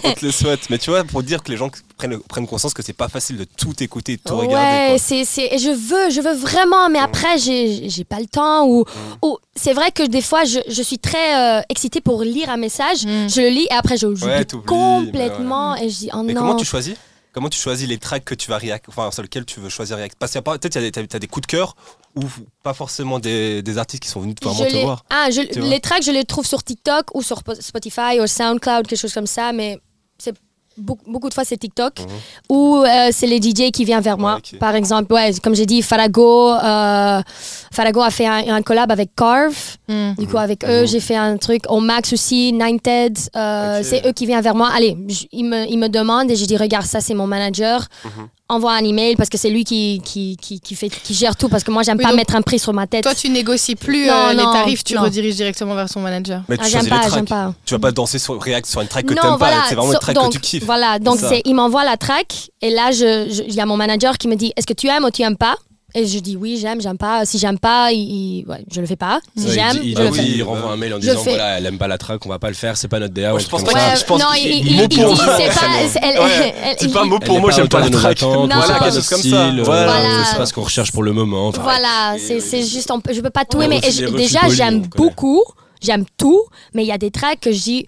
on 0.04 0.12
te 0.12 0.24
le 0.24 0.32
souhaite. 0.32 0.60
Mais 0.70 0.78
tu 0.78 0.90
vois, 0.90 1.04
pour 1.04 1.22
dire 1.22 1.42
que 1.42 1.50
les 1.50 1.58
gens 1.58 1.68
prennent, 1.98 2.46
conscience 2.46 2.72
que 2.72 2.82
c'est 2.82 2.94
pas 2.94 3.08
facile 3.08 3.36
de 3.36 3.44
tout 3.44 3.74
écouter, 3.82 4.16
de 4.16 4.22
tout 4.24 4.34
ouais, 4.34 4.46
regarder. 4.46 4.98
c'est 4.98 5.24
c'est 5.26 5.48
et 5.52 5.58
je 5.58 5.68
veux, 5.68 6.08
je 6.10 6.22
veux 6.22 6.32
vraiment, 6.34 6.88
mais 6.88 6.98
après 6.98 7.36
j'ai 7.38 7.90
j'ai 7.90 8.04
pas 8.04 8.18
le 8.20 8.26
temps 8.26 8.66
ou, 8.66 8.84
ou 9.22 9.36
c'est 9.54 9.74
vrai 9.74 9.90
que 9.92 10.04
des 10.06 10.22
fois 10.22 10.44
je, 10.44 10.58
je 10.68 10.82
suis 10.82 10.98
très 10.98 11.58
euh, 11.58 11.60
excitée 11.68 12.00
pour 12.00 12.22
lire 12.30 12.50
un 12.50 12.56
message, 12.56 13.04
Mm. 13.04 13.28
je 13.28 13.40
le 13.40 13.48
lis 13.48 13.66
et 13.70 13.74
après 13.74 13.96
je 13.96 14.06
j'oublie 14.14 14.24
Ouais, 14.24 14.44
complètement 14.66 15.76
et 15.76 15.88
je 15.88 15.96
dis 15.98 16.10
oh 16.12 16.22
Mais 16.22 16.32
non. 16.34 16.40
comment 16.42 16.56
tu 16.56 16.64
choisis? 16.64 16.94
Comment 17.32 17.48
tu 17.48 17.60
choisis 17.60 17.86
les 17.88 17.98
tracks 17.98 18.24
que 18.24 18.34
tu 18.34 18.50
vas 18.50 18.58
react, 18.58 18.86
enfin 18.88 19.08
sur 19.12 19.22
lesquels 19.22 19.44
tu 19.44 19.60
veux 19.60 19.68
choisir 19.68 19.96
react 19.96 20.16
Parce 20.18 20.32
qu'il 20.32 20.38
y 20.38 20.40
a 20.40 20.42
pas, 20.42 20.58
peut-être 20.58 20.74
y 20.74 20.78
a 20.78 20.90
des, 20.90 21.06
t'as 21.06 21.18
des 21.20 21.28
coups 21.28 21.46
de 21.46 21.50
cœur 21.50 21.76
ou 22.16 22.22
pas 22.64 22.74
forcément 22.74 23.20
des, 23.20 23.62
des 23.62 23.78
artistes 23.78 24.02
qui 24.02 24.08
sont 24.08 24.18
venus 24.20 24.34
vraiment 24.42 24.64
Je 24.64 24.68
te 24.68 24.76
voir. 24.78 25.04
Ah, 25.10 25.28
je- 25.30 25.60
les 25.60 25.78
tracks, 25.78 26.02
je 26.02 26.10
les 26.10 26.24
trouve 26.24 26.44
sur 26.44 26.64
TikTok 26.64 27.14
ou 27.14 27.22
sur 27.22 27.44
Po- 27.44 27.54
Spotify 27.54 28.18
ou 28.20 28.26
SoundCloud, 28.26 28.88
quelque 28.88 28.98
chose 28.98 29.14
comme 29.14 29.28
ça, 29.28 29.52
mais 29.52 29.78
c'est 30.18 30.34
beaucoup, 30.76 31.28
de 31.28 31.34
fois 31.34 31.44
c'est 31.44 31.56
TikTok 31.58 32.00
Mhm. 32.00 32.06
ou 32.48 32.78
euh, 32.84 33.10
c'est 33.12 33.28
les 33.28 33.40
DJ 33.40 33.70
qui 33.70 33.84
viennent 33.84 34.00
vers 34.02 34.18
moi. 34.18 34.40
Par 34.58 34.74
exemple, 34.74 35.12
ouais, 35.12 35.30
comme 35.40 35.54
j'ai 35.54 35.66
dit, 35.66 35.82
Farago, 35.82 36.50
euh, 36.54 37.22
Farago 37.72 38.00
a 38.02 38.10
fait 38.10 38.26
un, 38.26 38.52
un 38.56 38.62
collab 38.62 38.90
avec 38.90 39.10
Carve. 39.14 39.54
Mm. 39.88 40.14
Du 40.18 40.26
coup, 40.26 40.38
avec 40.38 40.64
eux, 40.64 40.80
Mhm. 40.82 40.86
j'ai 40.88 40.98
fait 41.00 41.14
un 41.16 41.36
truc. 41.36 41.62
Au 41.68 41.78
Max 41.78 42.12
aussi, 42.12 42.52
Nine 42.52 42.80
Ted, 42.80 43.14
euh, 43.36 43.78
Ok. 43.78 43.84
c'est 43.88 44.06
eux 44.06 44.12
qui 44.12 44.26
viennent 44.26 44.42
vers 44.42 44.56
moi. 44.56 44.70
Allez, 44.74 44.96
ils 45.30 45.44
me, 45.44 45.66
ils 45.70 45.78
me 45.78 45.88
demandent 45.88 46.30
et 46.30 46.36
je 46.36 46.44
dis, 46.46 46.56
regarde, 46.56 46.84
ça, 46.86 47.00
c'est 47.00 47.14
mon 47.14 47.26
manager. 47.26 47.86
Mhm. 48.04 48.28
envoie 48.52 48.72
un 48.72 48.82
email 48.84 49.14
parce 49.14 49.28
que 49.28 49.38
c'est 49.38 49.48
lui 49.48 49.62
qui, 49.62 50.02
qui, 50.04 50.36
qui, 50.36 50.58
qui 50.58 50.74
fait, 50.74 50.88
qui 50.88 51.14
gère 51.14 51.36
tout. 51.36 51.48
Parce 51.48 51.62
que 51.62 51.70
moi, 51.70 51.84
j'aime 51.84 51.98
Oui, 51.98 52.02
pas 52.02 52.08
donc, 52.10 52.16
mettre 52.18 52.34
un 52.34 52.42
prix 52.42 52.58
sur 52.58 52.72
ma 52.72 52.88
tête. 52.88 53.04
Toi, 53.04 53.14
tu 53.14 53.28
négocies 53.28 53.76
plus 53.76 54.08
Non, 54.08 54.12
euh, 54.12 54.30
les 54.32 54.42
tarifs, 54.42 54.82
tu 54.82 54.96
non. 54.96 55.02
rediriges 55.02 55.36
directement 55.36 55.76
vers 55.76 55.88
son 55.88 56.00
manager. 56.00 56.42
Mais 56.48 56.56
tu 56.56 56.64
Ah, 56.64 56.68
j'aime 56.68 56.80
choisis 56.80 56.90
les 56.90 56.96
pas, 56.96 56.98
tracks. 57.02 57.14
j'aime 57.14 57.26
pas. 57.28 57.54
Tu 57.64 57.74
vas 57.74 57.78
pas 57.78 57.92
danser 57.92 58.18
sur 58.18 58.42
React 58.42 58.66
sur 58.66 58.80
une 58.80 58.88
track 58.88 59.06
que 59.06 59.14
t'aimes 59.14 59.36
voilà. 59.38 59.54
pas. 59.58 59.62
C'est 59.68 59.76
vraiment 59.76 59.90
so- 59.92 59.98
une 59.98 60.00
track 60.00 60.14
donc, 60.16 60.26
que 60.32 60.38
tu 60.38 60.40
kiffes. 60.40 60.64
Voilà, 60.64 60.98
donc 60.98 61.20
il 61.44 61.54
m'envoie 61.54 61.84
la 61.84 61.96
track 61.96 62.50
et 62.60 62.70
là, 62.70 62.90
je- 62.90 63.28
je- 63.30 63.44
il 63.44 63.54
y 63.54 63.60
a 63.60 63.66
mon 63.66 63.76
manager 63.76 64.18
qui 64.18 64.26
me 64.26 64.34
dit 64.34 64.52
est-ce 64.56 64.66
que 64.66 64.72
tu 64.74 64.88
aimes 64.88 65.04
ou 65.04 65.10
tu 65.12 65.22
aimes 65.22 65.36
pas? 65.36 65.54
Et 65.94 66.06
je 66.06 66.18
dis 66.20 66.36
oui, 66.36 66.58
j'aime, 66.60 66.80
j'aime 66.80 66.98
pas. 66.98 67.24
Si 67.24 67.38
j'aime 67.38 67.58
pas, 67.58 67.90
il, 67.92 67.98
il- 67.98 68.44
ouais, 68.48 68.64
je 68.72 68.80
le 68.80 68.86
fais 68.86 68.96
pas. 68.96 69.20
Si 69.36 69.46
Ouais, 69.46 69.52
j'aime, 69.54 69.76
il, 69.76 69.80
dit- 69.82 69.88
il 69.90 69.96
je 69.96 70.02
le 70.02 70.10
dit- 70.10 70.16
fais. 70.18 70.24
il 70.26 70.42
renvoie 70.42 70.70
un 70.70 70.76
mail 70.76 70.92
en 70.94 70.96
Je 70.96 71.00
disant 71.02 71.22
fais. 71.22 71.30
voilà, 71.30 71.58
elle 71.58 71.66
aime 71.66 71.78
pas 71.78 71.88
la 71.88 71.98
track, 71.98 72.24
on 72.24 72.28
va 72.28 72.38
pas 72.38 72.48
le 72.48 72.54
faire, 72.54 72.76
c'est 72.76 72.88
pas 72.88 72.98
notre 73.00 73.12
DA. 73.14 73.28
Ouais, 73.28 73.32
ou 73.32 73.36
un 73.36 73.38
je 73.38 73.44
truc 73.46 73.50
pense 73.50 73.62
comme 73.64 73.72
pas 73.74 73.80
ça. 73.86 73.92
que- 73.94 73.98
je 74.00 74.04
pense 74.04 74.20
non, 74.20 74.26
qu'il- 74.34 74.46
il, 74.46 74.58
il- 74.58 74.66
il- 74.68 74.76
mot 74.76 74.82
il 74.82 74.88
pour 74.88 75.14
dit 75.14 75.20
mot. 75.20 75.32
c'est 75.36 75.46
pas. 75.46 75.54
c'est- 75.88 76.00
elle- 76.02 76.20
Ouais. 76.20 76.54
elle- 76.64 76.76
C'est 76.78 76.84
il- 76.86 76.92
pas 76.92 77.04
mot 77.04 77.18
Elle 77.20 77.26
pour 77.26 77.36
n'est 77.36 77.42
pas 77.42 77.48
à 77.48 77.56
j'aime 77.56 77.68
pas 77.68 77.78
de 77.80 77.84
la 77.84 77.90
nos 77.90 77.98
track. 77.98 78.18
attentes, 78.18 78.34
Non. 78.34 78.42
c'est 78.42 78.48
pas 78.50 78.56
Voilà, 78.66 78.78
notre 78.80 78.94
chose 78.94 79.08
comme 79.08 79.18
style, 79.18 79.30
ça. 79.32 79.46
euh, 79.48 79.62
Voilà. 79.64 80.24
c'est 80.30 80.36
pas 80.36 80.46
ce 80.46 80.52
qu'on 80.52 80.62
recherche 80.62 80.92
pour 80.92 81.02
le 81.02 81.12
moment. 81.12 81.48
enfin, 81.48 81.62
Voilà, 81.62 82.16
c'est 82.18 82.40
c'est 82.40 82.62
juste, 82.62 82.90
on 82.90 83.00
peut- 83.00 83.12
je 83.12 83.20
peux 83.20 83.30
pas 83.30 83.44
tout 83.44 83.58
Ouais, 83.58 83.64
aimer. 83.66 83.76
refus- 83.76 83.88
Et 83.88 83.92
je- 83.92 84.00
les 84.00 84.06
refus 84.06 84.16
déjà, 84.18 84.40
j'aime 84.48 84.76
on 84.76 84.88
connaît. 84.88 85.08
beaucoup, 85.08 85.42
j'aime 85.82 86.04
tout, 86.16 86.42
mais 86.74 86.82
il 86.84 86.86
y 86.88 86.92
a 86.92 86.98
des 86.98 87.10
tracks 87.10 87.40
que 87.40 87.52
je 87.52 87.60
dis. 87.62 87.86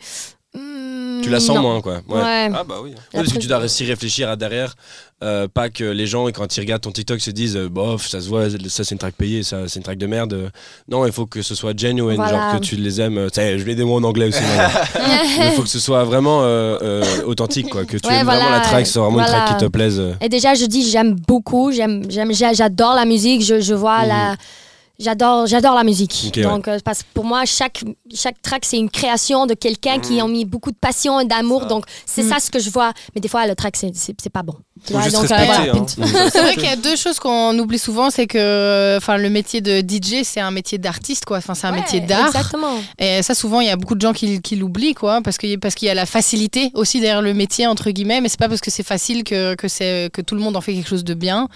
Tu 1.23 1.31
la 1.31 1.41
sens 1.41 1.57
non. 1.57 1.63
moins, 1.63 1.81
quoi. 1.81 2.01
Ouais. 2.09 2.21
Ouais. 2.21 2.51
Ah 2.55 2.65
bah 2.69 2.77
oui. 2.83 2.91
Ouais, 2.91 2.97
parce 3.15 3.33
que 3.33 3.39
tu 3.39 3.47
dois 3.47 3.59
aussi 3.59 3.85
réfléchir 3.85 4.29
à 4.29 4.37
derrière, 4.37 4.75
euh, 5.23 5.47
pas 5.49 5.71
que 5.71 5.85
les 5.85 6.07
gens, 6.07 6.27
quand 6.33 6.57
ils 6.57 6.61
regardent 6.61 6.83
ton 6.83 6.91
TikTok, 6.91 7.21
se 7.21 7.31
disent 7.31 7.57
euh, 7.57 7.69
bof, 7.69 8.09
ça 8.09 8.21
se 8.21 8.29
voit, 8.29 8.47
ça 8.51 8.85
c'est 8.85 8.93
une 8.93 8.99
track 8.99 9.15
payée, 9.15 9.43
ça 9.43 9.69
c'est 9.69 9.77
une 9.79 9.85
track 9.85 9.99
de 9.99 10.07
merde. 10.07 10.51
Non, 10.89 11.07
il 11.07 11.13
faut 11.13 11.27
que 11.27 11.43
ce 11.43 11.55
soit 11.55 11.79
genuine, 11.79 12.17
Voilà. 12.17 12.51
genre 12.53 12.61
que 12.61 12.65
tu 12.65 12.77
les 12.77 13.01
aimes. 13.01 13.29
Est, 13.37 13.59
je 13.59 13.65
mets 13.65 13.75
des 13.75 13.85
mots 13.85 13.97
en 13.97 14.05
anglais 14.05 14.27
aussi. 14.29 14.41
il 15.39 15.53
faut 15.55 15.63
que 15.63 15.69
ce 15.69 15.79
soit 15.79 16.05
vraiment 16.05 16.43
euh, 16.43 16.79
euh, 16.83 17.23
authentique, 17.27 17.69
quoi. 17.71 17.85
Que 17.85 17.97
tu 17.97 18.09
Ouais, 18.09 18.17
aimes 18.17 18.27
vraiment 18.27 18.51
la 18.51 18.61
track, 18.61 18.87
c'est 18.87 18.99
vraiment 18.99 19.21
une 19.21 19.27
track 19.27 19.49
qui 19.49 19.65
te 19.65 19.69
plaise. 19.71 20.03
Et 20.21 20.29
déjà, 20.29 20.55
je 20.55 20.65
dis, 20.67 20.89
j'aime 20.91 21.15
beaucoup, 21.29 21.71
j'aime, 21.73 22.03
j'aime, 22.09 22.33
j'a- 22.33 22.53
j'adore 22.53 22.95
la 22.95 23.05
musique, 23.05 23.43
je, 23.45 23.61
je 23.61 23.75
vois 23.75 24.03
Mhm. 24.03 24.09
la. 24.09 24.37
J'adore, 25.03 25.47
j'adore 25.47 25.75
la 25.75 25.83
musique. 25.85 26.31
Donc, 26.43 26.69
euh, 26.69 26.79
parce 26.85 27.03
que 27.03 27.09
pour 27.13 27.25
moi, 27.25 27.45
chaque, 27.45 27.83
chaque 28.15 28.41
track, 28.41 28.65
c'est 28.65 28.79
une 28.79 28.89
création 28.91 29.47
de 29.47 29.55
quelqu'un 29.55 29.99
qui 29.99 30.21
a 30.21 30.27
mis 30.29 30.45
beaucoup 30.45 30.71
de 30.71 30.77
passion 30.77 31.19
et 31.19 31.25
d'amour. 31.25 31.67
Donc, 31.67 31.85
c'est 32.07 32.23
Mhm. 32.23 32.29
ça 32.29 32.39
ce 32.39 32.51
que 32.51 32.61
je 32.61 32.71
vois. 32.71 32.93
Mais 33.15 33.21
des 33.21 33.29
fois, 33.29 33.47
le 33.47 33.55
track, 33.57 33.77
c'est 33.77 34.31
pas 34.33 34.43
bon. 34.45 34.55
Tu 34.85 34.93
Faut 34.93 34.99
vois, 34.99 35.03
juste 35.09 35.15
donc, 35.17 35.29
respecter. 35.29 35.71
voilà. 35.71 35.73
hein. 35.75 36.29
C'est 36.33 36.41
vrai 36.41 36.55
qu'il 36.55 36.65
y 36.65 36.67
a 36.69 36.75
deux 36.77 36.97
choses 36.97 37.21
qu'on 37.21 37.57
oublie 37.59 37.79
souvent, 37.79 38.11
c'est 38.11 38.27
que 38.27 38.97
enfin 38.97 39.17
le 39.17 39.31
métier 39.31 39.61
de 39.61 39.79
DJ, 39.81 40.25
c'est 40.25 40.41
un 40.41 40.51
métier 40.51 40.77
d'artiste 40.79 41.25
quoi. 41.25 41.37
Enfin 41.39 41.55
c'est 41.55 41.69
un 41.69 41.73
Ouais, 41.73 41.79
métier 41.81 42.01
d'art. 42.01 42.27
Exactement. 42.27 42.75
Et 42.99 43.23
ça 43.23 43.35
souvent 43.35 43.61
il 43.61 43.69
y 43.69 43.71
a 43.71 43.77
beaucoup 43.77 43.95
de 43.95 44.01
gens 44.01 44.13
qui, 44.13 44.41
qui 44.41 44.57
l'oublient 44.57 44.95
quoi, 44.95 45.21
parce 45.23 45.39
que 45.39 45.55
parce 45.57 45.77
qu'il 45.77 45.87
y 45.87 45.91
a 45.91 45.95
la 45.95 46.05
facilité 46.07 46.71
aussi 46.75 46.99
derrière 47.01 47.23
le 47.23 47.33
métier 47.33 47.69
entre 47.69 47.91
guillemets, 47.91 48.21
mais 48.21 48.29
c'est 48.29 48.41
pas 48.41 48.49
parce 48.49 48.61
que 48.61 48.73
c'est 48.73 48.83
facile 48.83 49.23
que 49.23 49.55
que 49.55 49.69
c'est 49.69 50.11
que 50.13 50.21
tout 50.21 50.35
le 50.35 50.41
monde 50.41 50.57
en 50.57 50.61
fait 50.61 50.75
quelque 50.75 50.89
chose 50.89 51.05
de 51.05 51.15
bien. 51.15 51.49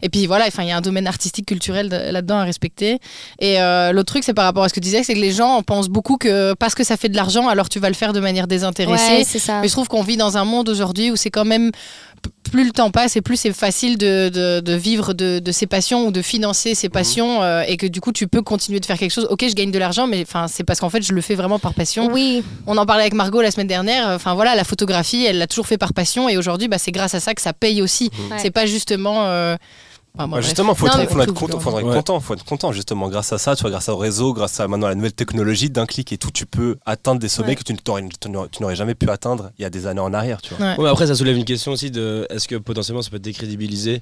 Et 0.00 0.08
puis 0.08 0.26
voilà, 0.26 0.46
enfin 0.46 0.62
il 0.62 0.70
y 0.70 0.72
a 0.72 0.76
un 0.78 0.80
domaine 0.80 1.06
artistique 1.06 1.44
culturel 1.46 1.90
de- 1.90 2.10
là-dedans 2.12 2.38
à 2.38 2.44
respecter. 2.44 2.98
Et 3.40 3.60
euh, 3.60 3.92
l'autre 3.92 4.12
truc 4.12 4.24
c'est 4.24 4.32
par 4.34 4.46
rapport 4.46 4.64
à 4.64 4.68
ce 4.70 4.74
que 4.74 4.80
tu 4.80 4.84
disais, 4.84 5.02
c'est 5.02 5.12
que 5.14 5.20
les 5.20 5.32
gens 5.32 5.62
pensent 5.62 5.88
beaucoup 5.90 6.16
que 6.16 6.54
parce 6.54 6.74
que 6.74 6.82
ça 6.84 6.96
fait 6.96 7.10
de 7.10 7.16
l'argent, 7.16 7.46
alors 7.48 7.68
tu 7.68 7.78
vas 7.78 7.88
le 7.90 7.94
faire 7.94 8.14
de 8.14 8.20
manière 8.20 8.46
désintéressée. 8.46 9.18
Ouais, 9.18 9.24
c'est 9.26 9.38
ça. 9.38 9.60
Mais 9.60 9.68
je 9.68 9.72
trouve 9.72 9.88
qu'on 9.88 10.02
vit 10.02 10.16
dans 10.16 10.38
un 10.38 10.44
monde 10.46 10.70
aujourd'hui 10.70 11.10
où 11.10 11.16
c'est 11.16 11.30
quand 11.30 11.44
même 11.44 11.70
plus 12.50 12.69
le 12.70 12.74
temps 12.74 12.90
passe 12.90 13.16
et 13.16 13.20
plus 13.20 13.36
c'est 13.36 13.52
facile 13.52 13.98
de, 13.98 14.28
de- 14.28 14.60
de 14.60 14.72
vivre 14.72 15.12
de, 15.12 15.38
de 15.38 15.52
ses 15.52 15.66
passions 15.66 16.06
ou 16.06 16.10
de 16.12 16.22
financer 16.22 16.74
ses 16.74 16.88
passions 16.88 17.42
euh, 17.42 17.62
et 17.66 17.76
que 17.76 17.86
du 17.86 18.00
coup 18.00 18.12
tu 18.12 18.26
peux 18.28 18.42
continuer 18.42 18.80
de 18.80 18.86
faire 18.86 18.96
quelque 18.98 19.10
chose. 19.12 19.26
Ok, 19.30 19.44
je 19.48 19.54
gagne 19.54 19.70
de 19.70 19.78
l'argent, 19.78 20.06
mais 20.06 20.22
enfin 20.22 20.46
c'est 20.48 20.64
parce 20.64 20.80
qu'en 20.80 20.90
fait 20.90 21.02
je 21.02 21.12
le 21.12 21.20
fais 21.20 21.34
vraiment 21.34 21.58
par 21.58 21.74
passion. 21.74 22.08
Oui, 22.12 22.42
On 22.66 22.76
en 22.78 22.86
parlait 22.86 23.02
avec 23.02 23.14
Margot 23.14 23.42
la 23.42 23.50
semaine 23.50 23.66
dernière. 23.66 24.08
Enfin 24.08 24.34
voilà, 24.34 24.54
la 24.54 24.64
photographie, 24.64 25.24
elle 25.24 25.38
l'a 25.38 25.46
toujours 25.46 25.66
fait 25.66 25.78
par 25.78 25.92
passion 25.92 26.28
et 26.28 26.36
aujourd'hui 26.38 26.68
bah, 26.68 26.78
c'est 26.78 26.92
grâce 26.92 27.14
à 27.14 27.20
ça 27.20 27.34
que 27.34 27.42
ça 27.42 27.52
paye 27.52 27.82
aussi. 27.82 28.10
Ouais. 28.30 28.36
C'est 28.38 28.50
pas 28.50 28.66
justement. 28.66 29.24
euh, 29.26 29.56
enfin, 30.14 30.24
bon, 30.26 30.34
Ouais, 30.36 30.40
bref. 30.40 30.44
justement, 30.44 30.74
faut 30.74 30.86
Non, 30.86 30.92
être, 30.98 31.10
faut 31.12 31.20
être 31.20 31.34
content, 31.34 31.60
faudra 31.60 31.80
être 31.80 31.86
Ouais. 31.88 31.94
content, 31.96 32.20
faut 32.20 32.34
être 32.34 32.44
content 32.44 32.72
justement. 32.72 33.08
Grâce 33.08 33.32
à 33.32 33.38
ça, 33.38 33.54
tu 33.56 33.62
vois, 33.62 33.70
grâce 33.70 33.88
au 33.88 33.96
réseau, 33.96 34.32
grâce 34.32 34.58
à 34.60 34.68
maintenant 34.68 34.88
la 34.88 34.94
nouvelle 34.94 35.12
technologie, 35.12 35.70
d'un 35.70 35.86
clic 35.86 36.12
et 36.12 36.18
tout, 36.18 36.30
tu 36.30 36.46
peux 36.46 36.76
atteindre 36.86 37.20
des 37.20 37.28
sommets 37.28 37.48
Ouais. 37.50 37.56
que 37.56 37.62
tu 37.62 37.74
n'aurais- 38.60 38.76
jamais 38.76 38.94
pu 38.94 39.08
atteindre 39.10 39.50
il 39.58 39.62
y 39.62 39.64
a 39.64 39.70
des 39.70 39.86
années 39.86 40.00
en 40.00 40.12
arrière, 40.14 40.40
tu 40.42 40.54
vois. 40.54 40.66
Ouais. 40.66 40.72
Ouais, 40.76 40.84
mais 40.84 40.88
après, 40.90 41.06
ça 41.06 41.14
soulève 41.14 41.36
une 41.36 41.44
question 41.44 41.72
aussi 41.72 41.90
de 41.90 42.26
est-ce 42.30 42.46
que 42.48 42.56
potentiellement 42.56 43.02
ça 43.02 43.10
peut 43.10 43.18
décrédibiliser 43.18 43.96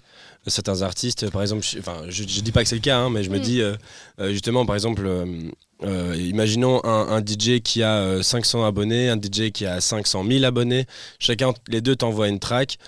euh, 0.46 0.50
certains 0.50 0.82
artistes 0.82 1.30
Par 1.30 1.42
exemple, 1.42 1.62
je, 1.64 1.78
enfin, 1.78 1.96
je, 2.08 2.22
je 2.22 2.40
dis 2.40 2.52
pas 2.52 2.62
que 2.62 2.68
c'est 2.68 2.76
le 2.76 2.80
cas, 2.80 2.98
hein, 2.98 3.10
mais 3.10 3.22
je 3.22 3.30
me 3.30 3.38
Mm. 3.38 3.42
dis 3.42 3.60
euh, 3.60 3.74
euh, 4.20 4.30
justement, 4.32 4.66
par 4.66 4.74
exemple, 4.76 5.02
euh, 5.06 5.24
euh, 5.84 6.16
imaginons 6.18 6.80
un, 6.84 7.06
un 7.08 7.20
DJ 7.24 7.60
qui 7.62 7.82
a 7.84 7.94
euh, 7.98 8.22
500 8.22 8.64
abonnés, 8.64 9.08
un 9.10 9.16
DJ 9.16 9.52
qui 9.52 9.64
a 9.66 9.80
500 9.80 10.24
000 10.28 10.44
abonnés, 10.44 10.86
chacun, 11.20 11.52
les 11.68 11.80
deux 11.80 11.94
t'envoient 11.96 12.28
une 12.28 12.40
track. 12.40 12.78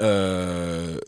euh, 0.00 0.98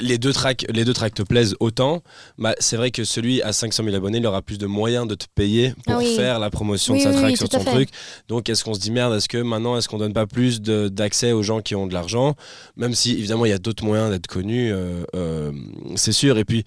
les 0.00 0.18
deux 0.18 0.32
tracks, 0.32 0.64
les 0.72 0.84
deux 0.84 0.92
tracks 0.92 1.14
te 1.14 1.22
plaisent 1.22 1.56
autant, 1.60 2.02
bah, 2.38 2.54
c'est 2.58 2.76
vrai 2.76 2.90
que 2.90 3.04
celui 3.04 3.42
à 3.42 3.52
500 3.52 3.84
000 3.84 3.96
abonnés, 3.96 4.18
il 4.18 4.26
aura 4.26 4.42
plus 4.42 4.58
de 4.58 4.66
moyens 4.66 5.06
de 5.06 5.14
te 5.14 5.26
payer 5.34 5.72
pour 5.84 5.94
Ah 5.94 5.98
oui. 5.98 6.14
faire 6.16 6.38
la 6.38 6.50
promotion 6.50 6.94
Oui, 6.94 7.00
de 7.00 7.04
sa 7.04 7.12
track 7.12 7.30
oui, 7.30 7.36
sur 7.36 7.50
son 7.50 7.64
truc. 7.64 7.88
Donc, 8.28 8.48
est-ce 8.48 8.64
qu'on 8.64 8.74
se 8.74 8.80
dit 8.80 8.90
merde 8.90 9.14
Est-ce 9.14 9.28
que 9.28 9.38
maintenant, 9.38 9.76
est-ce 9.76 9.88
qu'on 9.88 9.98
donne 9.98 10.12
pas 10.12 10.26
plus 10.26 10.60
d'accès 10.60 11.32
aux 11.32 11.42
gens 11.42 11.60
qui 11.60 11.74
ont 11.74 11.86
de 11.86 11.94
l'argent? 11.94 12.34
Même 12.76 12.94
si, 12.94 13.12
évidemment, 13.12 13.44
il 13.44 13.50
y 13.50 13.54
a 13.54 13.58
d'autres 13.58 13.84
moyens 13.84 14.10
d'être 14.10 14.26
connu, 14.26 14.72
euh, 14.72 15.04
euh, 15.14 15.52
c'est 15.96 16.12
sûr. 16.12 16.38
Et 16.38 16.44
puis, 16.44 16.64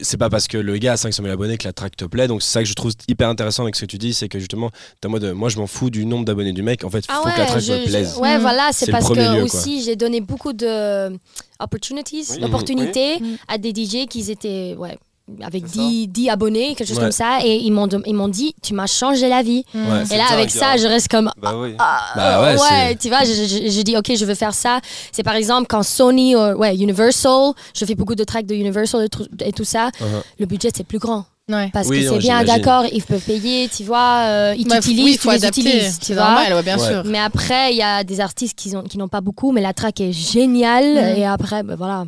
c'est 0.00 0.16
pas 0.16 0.30
parce 0.30 0.46
que 0.48 0.56
le 0.58 0.76
gars 0.78 0.92
a 0.92 0.96
500 0.96 1.22
000 1.22 1.32
abonnés 1.32 1.56
que 1.58 1.64
la 1.66 1.72
track 1.72 1.96
te 1.96 2.04
plaît. 2.04 2.26
Donc, 2.28 2.42
c'est 2.42 2.50
ça 2.52 2.60
que 2.62 2.68
je 2.68 2.74
trouve 2.74 2.92
hyper 3.08 3.28
intéressant 3.28 3.62
avec 3.64 3.76
ce 3.76 3.82
que 3.82 3.86
tu 3.86 3.98
dis 3.98 4.14
c'est 4.14 4.28
que 4.28 4.38
justement, 4.38 4.70
t'es 5.00 5.08
en 5.08 5.10
mode, 5.10 5.24
euh, 5.24 5.34
moi, 5.34 5.48
je 5.48 5.58
m'en 5.58 5.66
fous 5.66 5.90
du 5.90 6.06
nombre 6.06 6.24
d'abonnés 6.24 6.52
du 6.52 6.62
mec. 6.62 6.84
En 6.84 6.90
fait, 6.90 7.00
il 7.00 7.06
Ah 7.08 7.20
faut 7.22 7.30
que 7.30 7.38
la 7.38 7.46
track 7.46 7.60
je- 7.60 7.72
me 7.72 7.78
je- 7.80 7.84
plaise. 7.88 8.16
ouais, 8.18 8.38
Mm. 8.38 8.40
voilà, 8.40 8.70
C'est 8.72 8.90
parce 8.90 9.08
que 9.08 9.14
lieu, 9.14 9.42
aussi 9.42 9.82
j'ai 9.82 9.96
donné 9.96 10.20
beaucoup 10.20 10.52
de 10.52 11.16
opportunities, 11.58 12.24
Oui. 12.30 12.38
d'opportunités 12.40 13.18
Oui. 13.20 13.36
à 13.48 13.58
des 13.58 13.72
DJ 13.74 14.06
qui 14.06 14.30
étaient 14.30 14.74
ouais, 14.78 14.98
avec 15.42 15.64
C'est 15.66 15.78
10, 15.78 16.08
10 16.08 16.28
abonnés, 16.30 16.74
quelque 16.74 16.86
chose 16.88 16.96
Ouais. 16.98 17.02
comme 17.04 17.12
ça, 17.12 17.38
et 17.44 17.56
ils 17.56 17.70
m'ont 17.70 17.86
de- 17.86 18.02
ils 18.06 18.14
m'ont 18.14 18.28
dit 18.28 18.54
tu 18.62 18.74
m'as 18.74 18.86
changé 18.86 19.28
la 19.28 19.42
vie. 19.42 19.64
Mm. 19.74 19.78
Ouais, 19.78 20.02
Et 20.12 20.16
là, 20.16 20.24
avec 20.30 20.50
ça, 20.50 20.70
hein. 20.72 20.76
je 20.78 20.86
reste 20.86 21.08
comme 21.08 21.30
Bah 21.40 21.54
oui. 21.56 21.74
ah, 21.78 22.00
Bah 22.16 22.40
ouais, 22.56 22.96
tu 22.96 23.08
vois, 23.08 23.24
je, 23.24 23.32
je- 23.32 23.70
je 23.70 23.80
dis 23.82 23.96
ok, 23.96 24.12
je 24.14 24.24
veux 24.24 24.34
faire 24.34 24.54
ça. 24.54 24.80
C'est 25.12 25.22
par 25.22 25.34
exemple 25.34 25.66
quand 25.68 25.82
Sony 25.82 26.36
ou 26.36 26.38
ouais, 26.58 26.74
Universal, 26.76 27.52
je 27.74 27.84
fais 27.84 27.94
beaucoup 27.94 28.14
de 28.14 28.24
tracks 28.24 28.46
de 28.46 28.54
Universal 28.54 29.04
et 29.04 29.08
tout, 29.08 29.26
et 29.44 29.52
tout 29.52 29.64
ça, 29.64 29.88
Uh-huh. 30.00 30.22
le 30.38 30.46
budget 30.46 30.70
c'est 30.74 30.84
plus 30.86 30.98
grand. 30.98 31.24
Ouais. 31.48 31.68
Parce 31.72 31.88
Oui, 31.88 32.02
que 32.04 32.10
c'est 32.10 32.18
bien, 32.18 32.44
d'accord, 32.44 32.84
ils 32.92 33.02
peuvent 33.02 33.20
payer, 33.24 33.68
tu 33.68 33.82
vois, 33.82 34.18
euh, 34.26 34.54
ils 34.56 34.68
Bah, 34.68 34.76
t'utilisent, 34.76 35.04
oui, 35.04 35.18
tu 35.20 35.28
les 35.30 35.46
utilises, 35.48 35.98
tu 35.98 36.06
C'est 36.06 36.14
vois. 36.14 36.22
normal, 36.26 36.54
ouais, 36.54 36.62
bien 36.62 36.78
Ouais. 36.78 36.86
sûr. 36.86 37.02
Mais 37.06 37.18
après, 37.18 37.72
il 37.72 37.76
y 37.76 37.82
a 37.82 38.04
des 38.04 38.20
artistes 38.20 38.56
qui 38.56 38.70
n'ont 38.70 38.82
qui 38.84 38.98
n'ont 38.98 39.08
pas 39.08 39.20
beaucoup, 39.20 39.50
mais 39.50 39.60
la 39.60 39.72
track 39.72 40.00
est 40.00 40.12
géniale. 40.12 40.94
Mhm. 40.94 41.16
Et 41.18 41.26
après, 41.26 41.64
ben 41.64 41.74
voilà. 41.74 42.04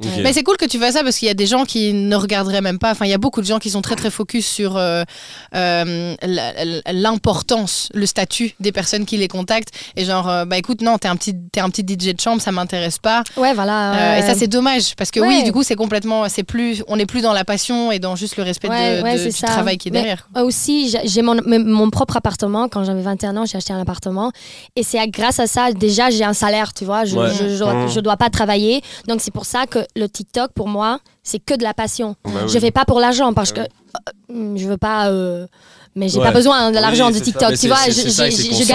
Mais 0.00 0.32
c'est 0.32 0.44
cool 0.44 0.56
que 0.56 0.64
tu 0.64 0.78
fasses 0.78 0.94
ça 0.94 1.02
parce 1.02 1.18
qu'il 1.18 1.26
y 1.26 1.30
a 1.30 1.34
des 1.34 1.46
gens 1.46 1.64
qui 1.64 1.92
ne 1.92 2.14
regarderaient 2.14 2.60
même 2.60 2.78
pas. 2.78 2.92
Enfin, 2.92 3.04
il 3.04 3.10
y 3.10 3.14
a 3.14 3.18
beaucoup 3.18 3.40
de 3.40 3.46
gens 3.46 3.58
qui 3.58 3.68
sont 3.68 3.82
très 3.82 3.96
très 3.96 4.10
focus 4.10 4.46
sur 4.46 4.76
euh, 4.76 5.02
euh, 5.56 6.14
l'importance, 6.92 7.88
le 7.94 8.06
statut 8.06 8.52
des 8.60 8.72
personnes 8.72 9.06
qui 9.06 9.16
les 9.16 9.28
contactent. 9.28 9.70
Et 9.96 10.04
genre, 10.04 10.28
euh, 10.28 10.44
bah 10.44 10.56
écoute, 10.58 10.82
non, 10.82 10.98
t'es 10.98 11.08
un 11.08 11.16
petit, 11.16 11.34
t'es 11.52 11.60
un 11.60 11.70
petit 11.70 11.82
DJ 11.82 12.14
de 12.14 12.20
chambre, 12.20 12.40
ça 12.40 12.52
m'intéresse 12.52 12.98
pas. 12.98 13.22
Ouais, 13.36 13.54
voilà. 13.54 14.14
Euh, 14.14 14.18
et 14.18 14.22
ça 14.22 14.34
c'est 14.34 14.46
dommage 14.46 14.94
parce 14.96 15.10
que 15.10 15.20
Ouais. 15.20 15.26
oui, 15.28 15.42
du 15.44 15.52
coup 15.52 15.62
c'est 15.62 15.74
complètement, 15.74 16.28
c'est 16.28 16.42
plus, 16.44 16.82
on 16.88 16.96
n'est 16.96 17.06
plus 17.06 17.20
dans 17.20 17.32
la 17.32 17.44
passion 17.44 17.90
et 17.92 17.98
dans 17.98 18.14
juste 18.16 18.36
le 18.36 18.42
respect 18.44 18.68
Ouais, 18.68 18.98
de, 18.98 19.02
ouais, 19.02 19.14
de- 19.14 19.18
c'est 19.18 19.28
du 19.30 19.36
ça. 19.36 19.48
travail 19.48 19.78
qui 19.78 19.88
est 19.88 19.90
Mais- 19.92 19.98
derrière. 20.00 20.28
aussi, 20.36 20.94
j'ai- 21.04 21.22
mon, 21.22 21.90
propre 21.90 22.16
appartement. 22.18 22.68
Quand 22.68 22.84
j'avais 22.84 23.02
21 23.02 23.36
ans, 23.36 23.46
j'ai 23.46 23.56
acheté 23.56 23.72
un 23.72 23.80
appartement. 23.80 24.30
Et 24.76 24.82
c'est 24.82 25.04
grâce 25.08 25.40
à 25.40 25.46
ça, 25.46 25.72
déjà, 25.72 26.10
j'ai 26.10 26.22
un 26.24 26.34
salaire, 26.34 26.72
tu 26.74 26.84
vois. 26.84 27.04
Je, 27.04 27.16
Ouais. 27.16 27.30
je, 27.38 27.48
je 27.48 27.58
dois, 27.58 27.86
je 27.88 28.00
dois 28.00 28.16
pas 28.16 28.30
travailler. 28.30 28.82
Donc, 29.06 29.20
c'est 29.20 29.30
pour 29.32 29.46
ça 29.46 29.66
que 29.66 29.78
le 29.96 30.06
TikTok, 30.08 30.52
pour 30.52 30.68
moi, 30.68 31.00
c'est 31.22 31.38
que 31.38 31.54
de 31.54 31.62
la 31.62 31.74
passion. 31.74 32.16
Bah 32.24 32.46
Je 32.46 32.54
oui. 32.54 32.60
fais 32.60 32.70
pas 32.70 32.84
pour 32.84 33.00
l'argent 33.00 33.32
parce 33.32 33.52
Ah 33.56 33.64
que 33.66 34.32
euh, 34.32 34.56
je 34.56 34.68
veux 34.68 34.76
pas. 34.76 35.08
euh, 35.10 35.46
mais 35.98 36.08
j'ai 36.08 36.18
Ouais. 36.18 36.24
pas 36.24 36.32
besoin 36.32 36.70
de 36.70 36.76
Oui, 36.76 36.80
l'argent 36.82 37.10
de. 37.10 37.18
TikTok, 37.18 37.58
tu 37.58 37.66
vois. 37.68 37.76
Je, 37.88 37.92
ça, 38.08 38.28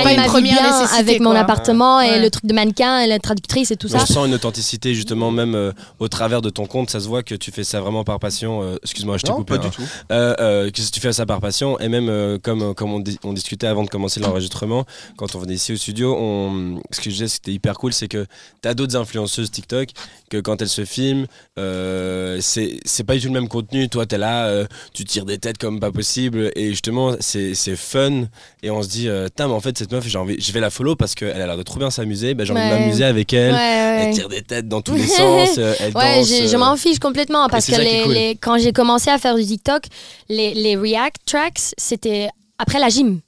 gagne 0.03 0.15
ma 0.17 0.23
vie 0.23 0.27
première 0.27 0.61
bien 0.61 0.85
avec 0.99 1.19
mon 1.21 1.31
quoi. 1.31 1.39
appartement 1.39 2.01
et 2.01 2.09
Ouais. 2.09 2.19
le 2.21 2.29
truc 2.29 2.45
de 2.45 2.53
mannequin 2.53 2.99
et 2.99 3.07
la 3.07 3.17
traductrice 3.19 3.71
et 3.71 3.75
tout 3.77 3.87
Mais 3.91 3.97
ça. 3.99 4.05
on 4.09 4.13
sent 4.13 4.27
une 4.27 4.33
authenticité 4.35 4.93
justement 4.93 5.31
même 5.31 5.55
euh, 5.55 5.71
au 5.99 6.07
travers 6.07 6.41
de 6.41 6.49
ton 6.49 6.65
compte, 6.65 6.89
ça 6.89 6.99
se 6.99 7.07
voit 7.07 7.23
que 7.23 7.35
tu 7.35 7.51
fais 7.51 7.63
ça 7.63 7.81
vraiment 7.81 8.03
par 8.03 8.19
passion. 8.19 8.61
euh, 8.61 8.75
Excuse-moi, 8.83 9.17
je 9.17 9.23
t'ai 9.23 9.31
coupé. 9.31 9.57
pas 9.57 9.65
hein. 9.65 9.69
du 9.69 9.75
tout. 9.75 9.83
Euh, 10.11 10.35
euh, 10.39 10.69
que 10.71 10.81
tu 10.81 10.99
fais 10.99 11.13
ça 11.13 11.25
par 11.25 11.39
passion 11.39 11.79
et 11.79 11.87
même 11.89 12.09
euh, 12.09 12.37
comme, 12.41 12.75
comme 12.75 12.93
on, 12.93 12.99
di- 12.99 13.17
on 13.23 13.33
discutait 13.33 13.67
avant 13.67 13.83
de 13.83 13.89
commencer 13.89 14.19
l'enregistrement, 14.19 14.85
quand 15.17 15.35
on 15.35 15.39
venait 15.39 15.53
ici 15.55 15.73
au 15.73 15.77
studio, 15.77 16.15
on, 16.19 16.81
ce 16.91 16.97
que 16.99 17.05
je 17.05 17.15
disais 17.15 17.27
c'était 17.29 17.51
hyper 17.53 17.77
cool, 17.77 17.93
c'est 17.93 18.07
que 18.07 18.25
tu 18.61 18.67
as 18.69 18.73
d'autres 18.73 18.95
influenceuses 18.97 19.49
TikTok 19.51 19.89
que 20.29 20.37
quand 20.37 20.61
elles 20.61 20.69
se 20.69 20.83
filment, 20.85 21.25
euh, 21.59 22.37
c'est 22.41 22.79
c'est 22.85 23.03
pas 23.03 23.13
du 23.15 23.21
tout 23.21 23.27
le 23.27 23.33
même 23.33 23.47
contenu. 23.47 23.87
Toi, 23.89 24.05
tu 24.05 24.15
es 24.15 24.17
là, 24.17 24.45
euh, 24.47 24.65
tu 24.93 25.05
tires 25.05 25.25
des 25.25 25.37
têtes 25.37 25.57
comme 25.57 25.79
pas 25.79 25.91
possible 25.91 26.51
et 26.55 26.69
justement, 26.69 27.12
c'est 27.19 27.53
c'est 27.55 27.75
fun 27.75 28.25
et 28.61 28.69
on 28.71 28.81
se 28.83 28.87
dit, 28.89 29.07
euh, 29.09 29.27
mais 29.37 29.43
en 29.45 29.59
fait, 29.59 29.77
cette 29.77 29.91
meuf, 29.91 30.07
j'ai 30.07 30.17
envie, 30.17 30.39
je 30.39 30.51
vais 30.51 30.59
la 30.59 30.69
follow 30.69 30.95
parce 30.95 31.15
qu'elle 31.15 31.41
a 31.41 31.45
l'air 31.47 31.57
de 31.57 31.63
trop 31.63 31.77
bien 31.79 31.89
s'amuser, 31.89 32.33
ben, 32.33 32.45
j'ai 32.45 32.53
envie 32.53 32.61
de 32.63 32.69
m'amuser 32.69 33.03
avec 33.03 33.31
elle. 33.33 33.53
Ouais. 33.53 34.05
Elle 34.07 34.13
tire 34.13 34.29
des 34.29 34.41
têtes 34.41 34.67
dans 34.67 34.81
tous 34.81 34.95
les 34.95 35.07
sens, 35.07 35.57
euh, 35.57 35.73
elle 35.79 35.95
Ouais, 35.95 36.19
danse. 36.19 36.27
je 36.27 36.55
euh, 36.55 36.57
m'en 36.59 36.75
fiche 36.77 36.99
complètement 36.99 37.47
parce 37.49 37.67
que 37.67 38.03
cool. 38.03 38.13
les- 38.13 38.31
quand 38.41 38.57
j'ai 38.57 38.71
commencé 38.73 39.09
à 39.09 39.17
faire 39.17 39.35
du 39.35 39.45
TikTok, 39.45 39.83
les, 40.29 40.53
les 40.53 40.75
React 40.75 41.17
tracks, 41.25 41.59
c'était 41.77 42.29
après 42.57 42.79
la 42.79 42.89
gym. 42.89 43.19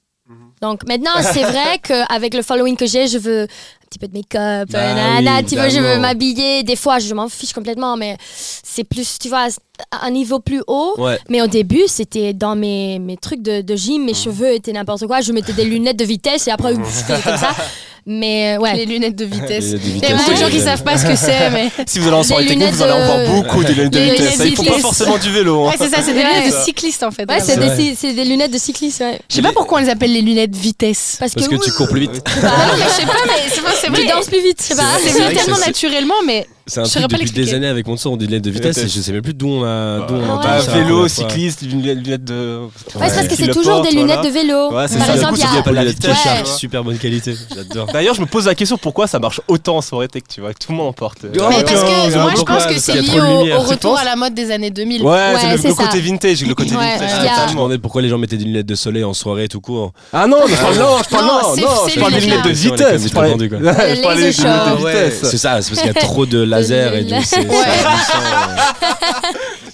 Donc 0.62 0.86
maintenant, 0.86 1.22
c'est 1.22 1.42
vrai 1.52 1.78
qu'avec 1.82 2.34
le 2.34 2.42
following 2.42 2.76
que 2.76 2.86
j'ai, 2.86 3.06
je 3.06 3.18
veux 3.18 3.42
un 3.42 3.88
petit 3.88 3.98
peu 3.98 4.08
de 4.08 4.14
make-up, 4.14 4.68
Bah 4.70 4.94
nanana, 4.94 5.38
oui, 5.38 5.44
tu 5.44 5.54
vois, 5.54 5.68
je 5.68 5.78
veux 5.78 5.98
m'habiller. 5.98 6.62
Des 6.62 6.76
fois, 6.76 6.98
je 6.98 7.14
m'en 7.14 7.28
fiche 7.28 7.52
complètement, 7.52 7.96
mais 7.96 8.16
c'est 8.20 8.84
plus, 8.84 9.18
tu 9.18 9.28
vois, 9.28 9.46
un 9.92 10.10
niveau 10.10 10.40
plus 10.40 10.62
haut. 10.66 10.94
Ouais. 10.98 11.18
Mais 11.28 11.40
au 11.40 11.46
début, 11.46 11.84
c'était 11.86 12.32
dans 12.32 12.56
mes, 12.56 12.98
mes 12.98 13.16
trucs 13.16 13.42
de, 13.42 13.60
de 13.60 13.76
gym, 13.76 14.04
mes 14.04 14.14
cheveux 14.14 14.52
étaient 14.54 14.72
n'importe 14.72 15.06
quoi. 15.06 15.20
Je 15.20 15.32
mettais 15.32 15.52
des 15.52 15.64
lunettes 15.64 15.98
de 15.98 16.04
vitesse 16.04 16.48
et 16.48 16.50
après, 16.50 16.74
comme 16.74 16.84
ça. 16.84 17.54
Mais 18.08 18.54
euh, 18.56 18.60
ouais. 18.60 18.74
Les 18.76 18.86
lunettes 18.86 19.16
de 19.16 19.24
vitesse. 19.24 19.74
Il 19.84 19.98
y 19.98 20.06
a 20.06 20.14
beaucoup 20.16 20.30
de 20.30 20.36
gens 20.36 20.48
qui 20.48 20.60
savent 20.60 20.84
pas 20.84 20.96
ce 20.96 21.04
que 21.06 21.16
c'est, 21.16 21.50
mais. 21.52 21.70
Si 21.86 21.98
vous 21.98 22.06
allez 22.06 22.16
en 22.16 22.22
soirée 22.22 22.46
techno, 22.46 22.66
vous 22.70 22.82
allez 22.82 22.92
en 22.92 23.04
voir 23.04 23.26
beaucoup 23.26 23.64
des 23.64 23.74
lunettes 23.74 23.92
de 23.92 23.98
Les 23.98 24.10
vitesse. 24.12 24.38
lunettes 24.38 24.48
Il 24.50 24.56
faut 24.56 24.62
pas 24.62 24.78
forcément 24.78 25.18
du 25.18 25.30
vélo. 25.32 25.64
hein. 25.66 25.70
Ouais, 25.70 25.74
c'est 25.76 25.90
ça, 25.90 26.02
c'est 26.02 26.12
des 26.14 26.22
lunettes 26.22 26.52
de 26.52 26.64
cycliste 26.64 27.02
en 27.02 27.10
fait. 27.10 27.28
Ouais, 27.28 27.40
c'est 27.40 27.56
vrai. 27.56 27.76
des, 28.14 28.24
lunettes 28.24 28.52
de 28.52 28.58
cycliste, 28.58 29.00
ouais. 29.00 29.18
Je 29.28 29.34
sais 29.34 29.42
pas 29.42 29.52
pourquoi 29.52 29.78
on 29.78 29.82
les 29.82 29.90
appelle 29.90 30.12
les 30.12 30.22
lunettes 30.22 30.54
vitesse. 30.54 31.16
Parce, 31.18 31.34
Parce 31.34 31.48
que 31.48 31.56
tu 31.56 31.72
cours 31.72 31.88
plus 31.88 32.00
vite. 32.02 32.12
Non, 32.42 32.50
mais 32.78 32.84
je 32.84 33.00
sais 33.00 33.06
pas, 33.06 33.14
mais 33.26 33.32
c'est 33.48 33.60
c'est 33.80 33.86
Tu 33.86 33.92
vrai. 33.92 34.06
danses 34.06 34.26
plus 34.26 34.42
vite, 34.42 34.58
je 34.60 34.66
sais 34.68 34.76
pas. 34.76 34.82
vrai, 34.82 35.00
C'est 35.02 35.10
vrai 35.20 35.34
que 35.34 35.38
tellement 35.44 35.58
naturellement, 35.58 36.14
mais 36.24 36.46
C'est 36.68 36.80
un 36.80 36.84
Je 36.84 36.90
truc 36.98 37.08
depuis 37.12 37.30
des 37.30 37.54
années 37.54 37.68
avec 37.68 37.86
mon 37.86 37.96
son, 37.96 38.10
on 38.10 38.16
dit 38.16 38.26
lunettes 38.26 38.42
de 38.42 38.50
vitesse 38.50 38.76
et 38.78 38.88
je 38.88 39.00
sais 39.00 39.12
même 39.12 39.22
plus 39.22 39.34
d'où 39.34 39.46
on 39.46 39.62
a. 39.64 40.00
d'où 40.00 40.14
on 40.14 40.24
a 40.24 40.26
Ah 40.26 40.32
entendu 40.34 40.48
ouais. 40.48 40.66
Bah, 40.66 40.74
la 40.74 40.82
vélo, 40.82 41.06
cycliste, 41.06 41.62
lunettes 41.62 41.98
lunettes 42.04 42.24
de. 42.24 42.58
Ouais, 42.96 43.08
c'est 43.08 43.14
parce 43.14 43.28
que 43.28 43.36
c'est 43.36 43.52
toujours 43.52 43.82
porte, 43.82 43.88
des 43.88 43.94
lunettes 43.96 44.16
voilà. 44.16 44.28
de 44.28 44.34
vélo. 44.34 44.72
Ouais, 44.72 44.88
c'est 44.88 44.98
Par 44.98 45.06
ça. 45.06 45.14
exemple, 45.14 45.34
il 45.36 45.40
y 45.40 45.44
a. 45.44 45.48
c'est 45.54 45.62
pas 45.62 45.84
t-shirt, 45.92 46.46
Ouais. 46.46 46.56
super 46.58 46.82
bonne 46.82 46.98
qualité, 46.98 47.36
j'adore. 47.54 47.86
D'ailleurs, 47.92 48.16
je 48.16 48.20
me 48.20 48.26
pose 48.26 48.46
la 48.46 48.56
question 48.56 48.76
pourquoi 48.78 49.06
ça 49.06 49.20
marche 49.20 49.40
autant 49.46 49.76
en 49.76 49.80
soirée 49.80 50.08
tech, 50.08 50.24
tu 50.28 50.40
vois, 50.40 50.52
que 50.54 50.58
tout 50.58 50.72
le 50.72 50.78
monde 50.78 50.88
en 50.88 50.92
porte. 50.92 51.18
Oh, 51.22 51.28
Mais 51.48 51.62
parce 51.62 51.82
que 51.82 51.88
c'est 52.10 52.18
moi 52.18 52.32
je 52.36 52.42
pense 52.42 52.66
que 52.66 52.78
c'est 52.80 53.00
lié 53.00 53.14
de 53.14 53.54
au, 53.54 53.60
retour 53.60 53.96
à 53.96 54.02
la 54.02 54.16
mode 54.16 54.34
des 54.34 54.50
années 54.50 54.70
2000. 54.72 55.02
Ouais, 55.02 55.34
c'est 55.38 55.68
le, 55.68 55.72
côté 55.74 56.00
vintage, 56.00 56.44
le 56.44 56.54
côté 56.56 56.70
vintage. 56.70 56.98
Ah, 57.00 57.06
Je 57.08 57.14
me 57.14 57.28
totalement. 57.28 57.52
demandais 57.52 57.78
pourquoi 57.78 58.02
les 58.02 58.08
gens 58.08 58.18
mettaient 58.18 58.36
des 58.38 58.44
lunettes 58.44 58.66
de 58.66 58.74
soleil 58.74 59.04
en 59.04 59.14
soirée 59.14 59.46
tout 59.46 59.60
court. 59.60 59.92
Ah 60.12 60.26
non, 60.26 60.38
je 60.48 60.56
parle 60.56 60.76
non, 60.78 60.96
je 61.04 61.08
parle 61.10 61.26
Non, 61.26 61.32
non, 61.34 61.54
c'est- 61.54 61.60
non, 61.60 61.68
c'est 61.86 61.92
je 61.92 62.00
parle 62.00 62.12
des 62.14 62.20
lunettes 62.22 62.44
de 62.44 62.50
vitesse. 62.50 63.02
Je 63.06 63.12
parlais 63.12 63.34
des 63.36 63.48
lunettes 63.48 63.62
de 63.62 64.76
vitesse. 64.78 65.20
c'est 65.22 65.38
ça, 65.38 65.62
c'est 65.62 65.70
parce 65.70 65.82
qu'il 65.82 65.92
y 65.94 65.96
a 65.96 66.00
trop 66.00 66.26
de 66.26 66.55
laser 66.56 66.94
et 66.94 67.04
donc 67.04 67.24
c'est 67.24 67.46
Ouais. 67.46 67.64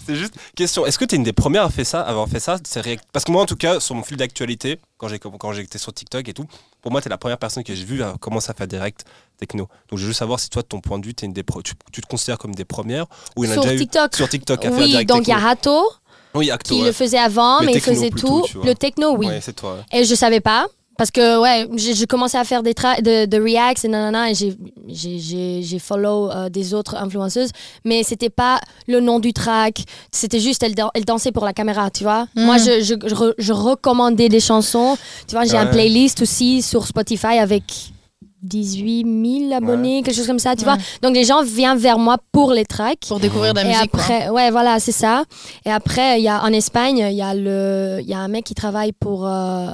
juste 0.15 0.35
question. 0.57 0.85
Est-ce 0.87 0.99
que 0.99 1.05
tu 1.05 1.15
es 1.15 1.19
une 1.19 1.25
des 1.25 1.33
premières 1.33 1.65
à 1.65 1.71
faire 1.71 1.87
ça, 1.87 2.03
à 2.03 2.11
avoir 2.11 2.29
fait 2.29 2.41
ça 2.41 2.59
Parce 3.13 3.25
que 3.25 3.33
moi, 3.33 3.43
en 3.43 3.47
tout 3.47 3.57
cas, 3.57 3.81
sur 3.81 3.95
mon 3.95 4.03
fil 4.03 4.17
d'actualité, 4.17 4.79
quand 4.99 5.09
j'étais 5.09 5.79
sur 5.79 5.93
TikTok 5.93 6.29
et 6.29 6.35
tout, 6.35 6.47
pour 6.83 6.93
moi, 6.93 7.01
tu 7.01 7.09
es 7.09 7.11
la 7.11 7.19
première 7.19 7.39
personne 7.39 7.65
que 7.65 7.75
j'ai 7.75 7.85
vue 7.85 8.03
à 8.03 8.15
commencer 8.21 8.51
à 8.51 8.55
faire 8.55 8.67
direct 8.67 9.05
techno. 9.39 9.69
Donc, 9.89 9.99
je 9.99 10.03
veux 10.05 10.09
juste 10.09 10.19
savoir 10.19 10.39
si 10.41 10.51
toi, 10.51 10.63
de 10.63 10.67
ton 10.69 10.81
point 10.81 10.99
de 10.99 11.07
vue, 11.07 11.15
t'es 11.15 11.27
une 11.27 11.33
des 11.33 11.45
tu, 11.65 11.73
tu 11.93 12.01
te 12.01 12.07
considères 12.07 12.39
comme 12.39 12.55
des 12.55 12.65
premières 12.65 13.07
ou 13.37 13.45
il 13.45 13.51
y 13.51 13.51
en 13.51 13.53
a 13.53 13.55
Sur 13.55 13.63
déjà 13.63 13.75
eu 13.75 13.79
TikTok. 13.79 14.17
sur 14.17 14.29
TikTok 14.29 14.65
à 14.65 14.71
faire 14.71 14.79
Oui, 14.79 14.89
direct 14.91 15.09
donc 15.09 15.27
il 15.27 15.31
y 15.31 15.33
a. 15.33 15.49
Hato 15.49 15.83
Oui, 16.35 16.51
Acto. 16.51 16.75
qui 16.75 16.81
ouais. 16.81 16.87
le 16.89 16.93
faisait 16.93 17.19
avant, 17.19 17.61
Mais 17.61 17.67
mais 17.67 17.73
il 17.75 17.81
faisait 17.81 18.11
plutôt, 18.11 18.43
tout. 18.47 18.63
Le 18.63 18.75
techno, 18.75 19.17
oui. 19.17 19.27
Ouais, 19.27 19.41
c'est 19.41 19.55
toi. 19.55 19.75
ouais. 19.93 20.01
Et 20.01 20.05
je 20.05 20.15
savais 20.15 20.41
pas. 20.41 20.67
Parce 21.03 21.11
que, 21.11 21.41
ouais, 21.41 21.67
j'ai 21.75 22.07
commencé 22.07 22.37
à 22.39 22.45
faire 22.45 22.63
des 22.63 22.75
tra- 22.75 23.03
de, 23.03 23.27
de 23.27 23.37
reacts 23.43 23.85
et 23.85 23.89
nanana, 23.89 24.31
et 24.31 24.35
j'ai- 24.37 24.57
j'ai- 24.87 25.19
j'ai 25.19 25.61
j'ai 25.65 25.79
follow 25.81 26.31
euh, 26.31 26.49
des 26.49 26.75
autres 26.75 26.95
influenceuses, 26.95 27.51
mais 27.85 28.05
c'était 28.05 28.31
pas 28.31 28.61
le 28.87 29.01
nom 29.01 29.19
du 29.19 29.33
track, 29.33 29.83
c'était 30.13 30.39
juste, 30.39 30.63
elle, 30.63 30.75
elle 30.95 31.05
dansait 31.05 31.33
pour 31.33 31.45
la 31.45 31.53
caméra, 31.53 31.91
tu 31.91 32.05
vois. 32.05 32.29
Mm. 32.37 32.45
Moi, 32.45 32.57
je, 32.59 32.83
je, 32.83 32.95
je 33.09 33.15
re- 33.17 33.35
je 33.37 33.53
recommandais 33.53 34.29
des 34.29 34.39
chansons, 34.39 34.97
tu 35.27 35.35
vois, 35.35 35.45
j'ai 35.45 35.57
un 35.57 35.65
Ouais. 35.65 35.73
playlist 35.73 36.23
aussi 36.23 36.63
sur 36.63 36.87
Spotify 36.87 37.39
avec 37.41 37.65
18 38.45 39.05
000 39.49 39.55
abonnés, 39.55 40.03
quelque 40.05 40.15
chose 40.15 40.29
comme 40.29 40.39
ça, 40.39 40.55
tu 40.55 40.65
Ouais. 40.65 40.73
vois. 40.75 40.79
Donc, 41.03 41.17
les 41.17 41.25
gens 41.25 41.43
viennent 41.43 41.79
vers 41.79 41.99
moi 41.99 42.17
pour 42.31 42.53
les 42.53 42.65
tracks. 42.65 43.07
Pour 43.09 43.19
découvrir 43.19 43.55
de 43.55 43.59
la 43.59 43.65
Et 43.65 43.69
musique. 43.69 43.91
quoi. 43.91 44.01
après, 44.03 44.29
ouais, 44.31 44.53
voilà, 44.53 44.79
c'est 44.79 44.93
ça. 44.93 45.25
Et 45.67 45.71
après, 45.73 46.21
il 46.21 46.23
y 46.23 46.29
a 46.29 46.45
en 46.45 46.53
Espagne, 46.53 46.99
il 47.11 47.17
y 47.17 47.23
a 47.23 47.35
le, 47.35 47.99
il 48.03 48.09
y 48.09 48.15
a 48.15 48.19
un 48.21 48.29
mec 48.29 48.45
qui 48.45 48.55
travaille 48.55 48.93
pour, 48.93 49.27
euh, 49.27 49.69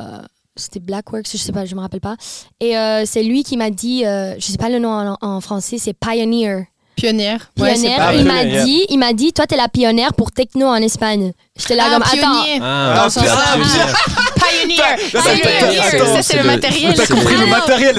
c'était 0.61 0.81
Blackworks, 0.81 1.27
je 1.31 1.37
sais 1.38 1.53
pas, 1.53 1.64
je 1.64 1.75
me 1.75 1.81
rappelle 1.81 2.01
pas. 2.01 2.16
Et 2.61 2.77
euh, 2.77 3.05
c'est 3.07 3.23
lui 3.23 3.42
qui 3.44 3.57
m'a 3.57 3.71
dit, 3.71 4.05
euh, 4.05 4.35
je 4.38 4.47
sais 4.47 4.59
pas 4.59 4.68
le 4.68 4.79
nom 4.79 4.90
en, 4.90 5.16
en 5.21 5.40
français, 5.40 5.77
c'est 5.79 5.94
Pioneer. 5.94 6.64
Pionnière. 6.97 7.53
Pionnière. 7.55 8.12
il 8.12 8.25
m'a 8.25 8.40
pionnière. 8.40 8.64
dit, 8.64 8.85
il 8.88 8.99
m'a 8.99 9.12
dit, 9.12 9.33
toi 9.33 9.47
t'es 9.47 9.57
la 9.57 9.68
pionnière 9.68 10.12
pour 10.14 10.33
techno 10.33 10.66
en 10.66 10.75
Espagne. 10.83 11.33
J'étais 11.57 11.77
là 11.77 11.85
Ah, 11.87 11.92
comme, 11.94 12.03
attends. 12.03 12.16
pionnier. 12.42 12.59
Ah, 12.61 13.05
Ah, 13.05 13.09
Dans 13.09 13.21
ah, 13.23 13.57
pionnière. 13.57 13.94
Pioneer. 14.38 16.14
Ça, 16.14 16.23
c'est 16.23 16.37
le 16.38 16.42
matériel. 16.44 16.94
T'as 16.97 17.07
compris 17.07 17.37
le 17.37 17.47
matériel, 17.47 17.97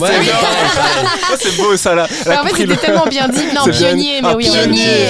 c'est 1.39 1.55
beau 1.57 1.77
ça 1.77 1.95
là. 1.95 2.03
En 2.03 2.07
fait, 2.45 2.49
c'était 2.51 2.65
le- 2.65 2.75
tellement 2.77 3.05
bien 3.05 3.27
dit. 3.29 3.45
Non, 3.55 3.63
pionnier, 3.71 4.21
mais 4.21 4.27
Ah, 4.31 4.35
oui. 4.35 4.43
pionnier. 4.49 5.05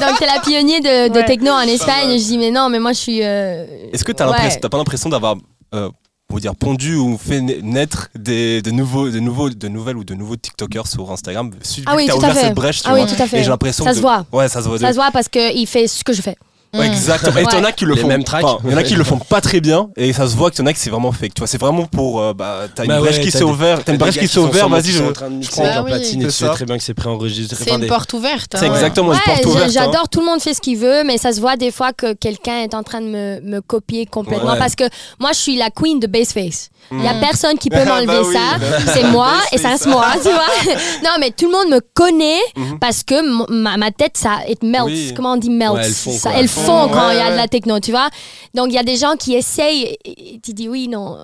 donc 0.00 0.18
t'es 0.18 0.26
la 0.26 0.40
pionnier 0.40 0.80
de, 0.80 1.26
techno 1.26 1.52
en 1.52 1.60
Espagne. 1.62 2.10
Je 2.18 2.24
dis, 2.24 2.38
mais 2.38 2.50
non, 2.50 2.68
mais 2.68 2.78
moi 2.80 2.92
je 2.92 2.98
suis. 2.98 3.20
euh, 3.22 3.64
Est-ce 3.92 4.04
que 4.04 4.12
t'as 4.12 4.26
ouais. 4.26 4.32
l'impression- 4.32 4.60
t'as 4.60 4.68
pas 4.68 4.78
l'impression 4.78 5.08
d'avoir 5.08 5.36
euh, 5.74 5.88
on 6.30 6.34
va 6.34 6.40
dire 6.40 6.54
pondu 6.54 6.94
ou 6.96 7.18
fait 7.18 7.40
na- 7.40 7.54
naître 7.62 8.08
des, 8.14 8.62
de 8.62 8.70
nouveaux 8.70 9.08
de 9.10 9.18
nouveaux 9.20 9.50
de 9.50 9.68
nouvelles 9.68 9.96
ou 9.96 10.04
de 10.04 10.14
nouveaux 10.14 10.36
TikTokers 10.36 10.86
sur 10.86 11.10
Instagram 11.10 11.50
Ah 11.86 11.94
oui, 11.96 12.06
t'as 12.06 12.14
tout 12.14 12.24
à 12.24 12.32
fait. 12.34 12.40
cette 12.40 12.54
brèche 12.54 12.82
tu 12.82 12.88
Ah 12.88 12.94
oui, 12.94 13.00
tout 13.06 13.20
à 13.22 13.26
fait. 13.26 13.40
et 13.40 13.42
j'ai 13.42 13.48
l'impression 13.50 13.84
Ça 13.84 13.90
que 13.90 13.96
se 13.96 14.00
voit. 14.00 14.24
ouais 14.32 14.48
ça 14.48 14.62
se 14.62 14.68
voit 14.68 14.76
de- 14.78 14.82
Ça 14.82 14.90
se 14.90 14.96
voit 14.96 15.10
parce 15.12 15.28
qu'il 15.28 15.66
fait 15.66 15.86
ce 15.88 16.04
que 16.04 16.12
je 16.12 16.22
fais. 16.22 16.36
Ouais, 16.72 16.86
exactement 16.86 17.36
et 17.38 17.42
t'en 17.44 17.64
as 17.64 17.72
qui 17.72 17.84
le 17.84 17.94
Les 17.94 18.00
font 18.00 18.06
mêmes 18.06 18.22
tracks. 18.22 18.44
enfin, 18.44 18.58
il 18.64 18.70
y 18.70 18.74
en 18.74 18.76
a 18.76 18.82
qui 18.84 18.94
le 18.94 19.02
font 19.02 19.18
pas 19.18 19.40
très 19.40 19.60
bien 19.60 19.88
et 19.96 20.12
ça 20.12 20.28
se 20.28 20.36
voit 20.36 20.52
qu'il 20.52 20.60
y 20.60 20.62
en 20.62 20.66
a 20.66 20.72
qui 20.72 20.78
c'est 20.78 20.90
vraiment 20.90 21.10
fake 21.10 21.34
tu 21.34 21.40
vois 21.40 21.48
c'est 21.48 21.58
vraiment 21.58 21.86
pour 21.86 22.20
euh, 22.20 22.32
bah 22.32 22.68
t'as 22.72 22.84
une 22.84 22.90
Bah 22.90 23.00
brèche 23.00 23.16
ouais, 23.16 23.22
qui 23.22 23.32
t'as 23.32 23.38
s'est 23.38 23.44
des- 23.44 23.50
ouverte 23.50 23.82
t'as 23.84 23.92
une 23.92 23.98
brèche 23.98 24.18
qui 24.18 24.28
s'est 24.28 24.38
ouverte 24.38 24.70
vas-y 24.70 24.84
je 24.92 24.98
sont 24.98 25.08
en 25.08 25.12
train 25.12 25.30
de 25.30 25.34
mixer 25.34 25.62
prends. 25.62 25.64
Ah 25.68 25.74
leur 25.74 25.84
oui. 25.84 25.90
platine 25.90 26.22
et 26.22 26.24
tu 26.26 26.30
C'est 26.30 26.36
sais 26.38 26.44
ça. 26.46 26.52
très 26.52 26.64
bien 26.66 26.76
que 26.78 26.84
c'est 26.84 26.94
préenregistré. 26.94 27.56
C'est 27.56 27.64
Enfin, 27.64 27.74
une 27.74 27.80
des- 27.80 27.86
porte 27.88 28.12
ouverte. 28.12 28.54
c'est 28.56 28.66
hein. 28.66 28.72
exactement 28.72 29.12
une 29.12 29.18
porte 29.18 29.44
ouverte 29.46 29.64
hein. 29.66 29.72
j'adore, 29.72 30.08
tout 30.08 30.20
le 30.20 30.26
monde 30.26 30.40
fait 30.40 30.54
ce 30.54 30.60
qu'il 30.60 30.76
veut, 30.78 31.02
mais 31.04 31.18
ça 31.18 31.32
se 31.32 31.40
voit 31.40 31.56
des 31.56 31.72
fois 31.72 31.92
que 31.92 32.12
quelqu'un 32.12 32.58
est 32.62 32.74
en 32.74 32.84
train 32.84 33.00
de 33.00 33.06
me, 33.08 33.40
me 33.40 33.60
copier 33.60 34.06
complètement 34.06 34.52
Ouais. 34.52 34.58
parce 34.58 34.76
que 34.76 34.84
moi, 35.18 35.30
je 35.32 35.38
suis 35.38 35.56
la 35.56 35.70
queen 35.70 35.98
de 35.98 36.06
Baseface. 36.06 36.70
Il 36.92 37.02
y 37.02 37.06
a 37.08 37.14
Mm. 37.14 37.20
personne 37.20 37.58
qui 37.58 37.70
peut 37.70 37.76
Ah, 37.82 37.84
m'enlever 37.84 38.06
bah 38.06 38.22
oui, 38.24 38.34
ça. 38.34 38.58
bah- 38.58 38.92
C'est 38.94 39.04
moi 39.04 39.32
et 39.52 39.58
ça 39.58 39.68
reste 39.68 39.86
moi, 39.86 40.06
tu 40.14 40.28
vois. 40.30 40.74
non, 41.04 41.10
mais 41.20 41.30
tout 41.30 41.46
le 41.46 41.52
monde 41.52 41.68
me 41.68 41.80
connaît 41.94 42.40
Mhm. 42.56 42.78
parce 42.78 43.02
que 43.04 43.50
ma, 43.52 43.76
ma 43.76 43.90
tête, 43.90 44.16
ça, 44.16 44.38
it 44.48 44.62
melts. 44.62 44.84
Oui. 44.86 45.12
Comment 45.14 45.32
on 45.32 45.36
dit 45.36 45.50
melts? 45.50 45.72
Ouais, 45.74 45.82
elle 45.84 45.92
fond, 45.94 46.12
Ça- 46.12 46.30
quoi? 46.30 46.32
Elle 46.38 46.40
Elle 46.44 46.48
fond 46.48 46.62
fond, 46.62 46.88
quand 46.92 47.10
il 47.10 47.16
y 47.16 47.20
a 47.20 47.24
ouais, 47.26 47.30
de 47.32 47.36
la 47.36 47.48
techno, 47.48 47.78
tu 47.80 47.90
vois. 47.92 48.08
Donc, 48.54 48.68
il 48.68 48.74
y 48.74 48.78
a 48.78 48.82
des 48.82 48.96
gens 48.96 49.14
qui 49.16 49.34
essayent 49.34 49.96
et- 50.04 50.40
tu 50.42 50.52
dis 50.52 50.68
oui, 50.68 50.88
non. 50.88 51.16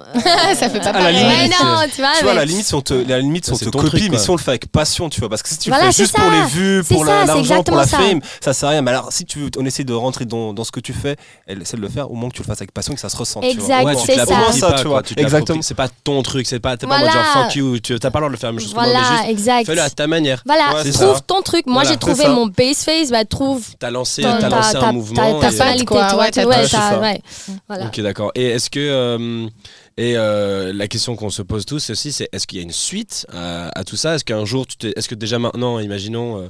Ça 0.55 0.69
fait 0.71 0.79
pas 0.81 0.87
À 0.91 0.93
la 0.93 0.99
pareil. 0.99 1.17
limite, 1.17 1.37
Ouais, 1.39 1.49
non, 1.65 1.77
tu 1.95 2.01
vois. 2.01 2.11
tu 2.19 2.23
vois, 2.23 2.31
à 2.31 2.35
mais- 2.35 2.35
la 2.35 2.45
limite, 2.45 2.67
si 2.67 2.75
on 2.75 2.81
te, 2.83 2.95
la 2.95 3.19
limite, 3.21 3.49
on 3.51 3.55
c'est 3.57 3.65
te 3.67 3.71
copie, 3.71 3.89
truc, 3.89 4.03
mais 4.11 4.19
si 4.19 4.31
on 4.31 4.37
le 4.37 4.41
fait 4.41 4.51
avec 4.51 4.71
passion, 4.71 5.09
tu 5.09 5.21
vois, 5.21 5.29
parce 5.29 5.43
que 5.43 5.49
si 5.49 5.59
tu 5.59 5.71
Voilà, 5.71 5.87
le 5.87 5.91
fais 5.91 5.97
c'est 5.97 6.03
juste 6.05 6.17
ça. 6.17 6.23
pour 6.23 6.31
les 6.31 6.43
vues, 6.47 6.85
pour 6.85 7.05
la- 7.05 7.25
l'argent, 7.25 7.63
pour 7.63 7.77
la 7.77 7.83
exactement 7.83 7.83
ça. 7.85 7.99
fame, 7.99 8.21
ça 8.41 8.53
sert 8.53 8.69
à 8.69 8.73
rien. 8.73 8.83
Mais 8.83 8.91
alors, 8.93 9.09
si 9.13 9.25
tu 9.25 9.51
on 9.59 9.65
essaie 9.67 9.85
de 9.85 9.93
rentrer 9.95 10.25
dans, 10.25 10.53
dans 10.53 10.65
ce 10.65 10.71
que 10.73 10.81
tu 10.81 10.93
fais, 10.93 11.17
elle 11.47 11.63
essaie 11.63 11.77
de 11.77 11.83
le 11.83 11.89
faire, 11.89 12.11
au 12.11 12.15
moins 12.15 12.29
que 12.31 12.35
tu 12.35 12.43
le 12.43 12.47
fasses 12.47 12.61
avec 12.61 12.73
passion, 12.73 12.93
et 12.93 12.97
que 12.97 13.01
ça 13.01 13.09
se 13.09 13.17
ressente. 13.17 13.45
Exact, 13.45 13.85
Ouais, 13.85 13.97
tu 13.97 14.03
c'est 14.07 14.17
ça. 14.17 14.73
tu 14.79 14.87
vois. 14.89 15.03
tu 15.03 15.15
Exactement. 15.57 15.63
C'est 15.63 15.75
pas 15.75 15.89
ton 16.05 16.23
truc, 16.23 16.47
c'est 16.47 16.61
pas, 16.61 16.77
t'es 16.77 16.87
pas 16.87 16.99
Voilà. 16.99 17.13
genre 17.13 17.25
fuck 17.45 17.55
you, 17.57 17.79
tu 17.81 17.99
t'as 17.99 18.11
pas 18.11 18.19
le 18.21 18.23
droit 18.25 18.29
de 18.31 18.33
le 18.35 18.39
faire, 18.39 18.53
mais 18.53 18.61
juste 18.61 18.75
moi, 18.75 18.85
mais 18.85 18.93
Voilà, 18.93 19.17
juste 19.19 19.31
exact. 19.31 19.67
fais-le 19.67 19.81
à 19.83 19.91
ta 19.91 20.07
manière. 20.07 20.43
Voilà, 20.47 20.75
Ouais, 20.83 20.91
trouve 20.93 21.15
ça. 21.17 21.21
ton 21.27 21.43
truc. 21.43 21.67
Moi, 21.67 21.83
Voilà, 21.83 21.91
j'ai 21.91 21.97
trouvé 21.97 22.29
mon 22.29 22.47
base 22.47 22.79
face, 22.85 23.11
bah, 23.11 23.25
trouve 23.25 23.65
T'as 23.79 23.91
lancé, 23.91 24.23
ton- 24.23 24.39
t'as 24.41 24.49
lancé 24.49 24.77
un 24.77 24.93
mouvement. 24.93 25.23
ta 25.23 25.29
et- 25.37 25.41
personnalité, 25.41 25.95
ouais, 25.95 26.01
ouais, 26.45 26.99
ouais. 27.01 27.23
Voilà. 27.69 27.87
Ok, 27.87 28.01
d'accord. 28.01 28.33
Et 28.35 28.47
est-ce 28.51 28.71
que. 28.71 29.49
Et 29.99 30.13
euh, 30.17 30.73
la 30.75 30.89
question 30.89 31.17
qu'on 31.17 31.31
se 31.31 31.41
pose 31.41 31.65
tous 31.65 31.89
aussi, 31.91 32.13
c'est 32.13 32.29
est-ce 32.33 32.47
qu'il 32.47 32.59
y 32.59 32.61
a 32.61 32.65
une 32.65 32.71
suite 32.73 33.27
à, 33.33 33.71
à 33.79 33.83
tout 33.85 33.97
ça? 33.97 34.15
Est-ce 34.17 34.25
qu'un 34.25 34.45
jour, 34.45 34.67
tu 34.67 34.89
est-ce 34.95 35.09
que 35.09 35.15
déjà 35.15 35.39
maintenant, 35.39 35.79
imaginons, 35.79 36.39
euh, 36.39 36.49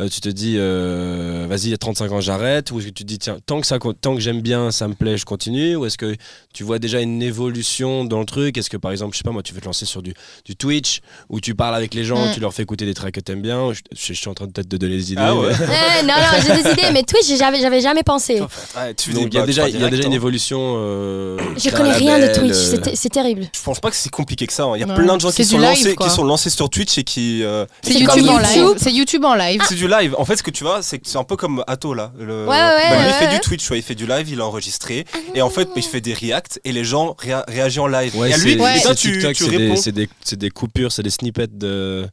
euh, 0.00 0.08
tu 0.08 0.20
te 0.20 0.28
dis, 0.28 0.56
euh, 0.58 1.46
vas-y, 1.48 1.72
à 1.72 1.76
35 1.76 2.10
ans, 2.10 2.20
j'arrête? 2.20 2.70
Ou 2.72 2.78
est-ce 2.80 2.88
que 2.88 2.92
tu 2.92 3.04
te 3.04 3.08
dis, 3.08 3.18
tiens, 3.18 3.38
tant 3.46 3.60
que, 3.60 3.66
ça, 3.68 3.78
tant 4.00 4.14
que 4.16 4.20
j'aime 4.20 4.40
bien, 4.40 4.72
ça 4.72 4.88
me 4.88 4.94
plaît, 4.94 5.16
je 5.16 5.24
continue? 5.24 5.76
Ou 5.76 5.86
est-ce 5.86 5.96
que 5.96 6.16
tu 6.52 6.64
vois 6.64 6.80
déjà 6.80 7.00
une 7.00 7.22
évolution 7.22 8.04
dans 8.04 8.18
le 8.18 8.26
truc? 8.26 8.58
Est-ce 8.58 8.68
que 8.70 8.76
par 8.76 8.90
exemple, 8.90 9.12
je 9.14 9.18
sais 9.18 9.22
pas 9.24 9.30
moi, 9.30 9.42
tu 9.44 9.54
veux 9.54 9.60
te 9.60 9.66
lancer 9.66 9.86
sur 9.86 10.02
du, 10.02 10.12
du 10.44 10.56
Twitch, 10.56 11.00
où 11.28 11.40
tu 11.40 11.54
parles 11.54 11.76
avec 11.76 11.94
les 11.94 12.04
gens, 12.04 12.18
Mm. 12.28 12.32
tu 12.34 12.40
leur 12.40 12.52
fais 12.52 12.64
écouter 12.64 12.84
des 12.84 12.94
tracks 12.94 13.14
que 13.14 13.20
t'aimes 13.20 13.42
bien 13.42 13.72
je, 13.72 13.80
je- 13.94 14.12
je 14.12 14.18
suis 14.18 14.28
en 14.28 14.34
train 14.34 14.46
de 14.46 14.52
peut-être 14.52 14.68
de 14.68 14.76
donner 14.76 14.96
des 14.96 15.12
idées. 15.12 15.22
Ah 15.24 15.36
ouais. 15.36 15.52
mais- 15.60 15.66
Eh, 16.00 16.04
non, 16.04 16.14
non, 16.14 16.40
j'ai 16.44 16.62
des 16.62 16.70
idées, 16.72 16.90
mais 16.92 17.02
Twitch, 17.04 17.26
j'avais, 17.38 17.60
j'avais 17.60 17.80
jamais 17.80 18.02
pensé. 18.02 18.40
Ouais, 18.40 18.94
tu 18.96 19.10
fais 19.10 19.14
Donc 19.14 19.28
il 19.32 19.36
y 19.36 19.38
a 19.40 19.46
déjà, 19.46 19.68
il 19.68 19.80
y 19.80 19.84
a 19.84 19.88
déjà 19.88 20.02
une 20.02 20.12
hein. 20.12 20.16
évolution. 20.16 20.74
euh, 20.78 21.36
Je 21.56 21.70
connais 21.70 21.92
rien 21.92 22.18
de 22.18 22.34
Twitch, 22.34 22.50
euh, 22.52 22.78
c'est, 22.84 22.87
c'est 22.94 23.08
terrible. 23.08 23.46
Je 23.54 23.62
pense 23.62 23.80
pas 23.80 23.90
que 23.90 23.96
c'est 23.96 24.02
si 24.04 24.08
compliqué 24.10 24.46
que 24.46 24.52
ça. 24.52 24.64
hein. 24.64 24.72
Il 24.76 24.80
y 24.80 24.82
a 24.82 24.86
Ouais. 24.86 24.94
plein 24.94 25.16
de 25.16 25.20
gens 25.20 25.30
qui 25.30 25.44
sont, 25.44 25.58
live, 25.58 25.68
lancés, 25.70 25.96
qui 25.96 26.10
sont 26.10 26.24
lancés 26.24 26.50
sur 26.50 26.70
Twitch 26.70 26.98
et 26.98 27.04
qui. 27.04 27.42
euh, 27.42 27.66
C'est 27.82 27.94
YouTube 27.94 28.28
en 28.28 28.38
YouTube. 28.38 28.56
live. 28.56 28.74
C'est 28.78 28.92
YouTube 28.92 29.24
en 29.24 29.34
live. 29.34 29.62
C'est 29.68 29.74
du 29.74 29.88
live. 29.88 30.14
En 30.18 30.24
fait, 30.24 30.36
ce 30.36 30.42
que 30.42 30.50
tu 30.50 30.64
vois, 30.64 30.80
c'est 30.82 31.00
un 31.16 31.24
peu 31.24 31.36
comme 31.36 31.64
Atto 31.66 31.94
là. 31.94 32.12
Le... 32.18 32.44
Ouais, 32.44 32.50
ouais, 32.50 32.56
Bah, 32.56 32.96
lui, 32.96 33.04
ouais, 33.04 33.08
il 33.08 33.12
fait 33.14 33.26
ouais. 33.26 33.34
du 33.34 33.40
Twitch, 33.40 33.62
tu 33.62 33.68
vois, 33.68 33.76
il 33.76 33.82
fait 33.82 33.94
du 33.94 34.06
live, 34.06 34.28
il 34.28 34.40
a 34.40 34.46
enregistré. 34.46 35.04
Et 35.34 35.42
en 35.42 35.50
fait, 35.50 35.68
il 35.76 35.82
fait 35.82 36.00
des 36.00 36.14
reacts 36.14 36.60
et 36.64 36.72
les 36.72 36.84
gens 36.84 37.14
réa- 37.20 37.44
réagissent 37.48 37.78
en 37.80 37.86
live. 37.86 38.16
Ouais, 38.16 38.30
et 38.30 38.36
lui, 38.38 38.56
Ouais. 38.60 38.78
et 38.78 38.82
toi, 38.82 38.90
c'est 38.94 38.96
tu, 38.96 39.12
TikTok, 39.12 39.34
tu 39.34 39.44
c'est 39.44 39.50
des- 39.50 39.56
réponds. 39.56 39.76
c'est 39.76 39.92
des, 39.92 40.08
c'est 40.24 40.38
des 40.38 40.50
coupures, 40.50 40.92
c'est 40.92 41.02
des 41.02 41.10
snippets 41.10 41.46
de, 41.56 42.08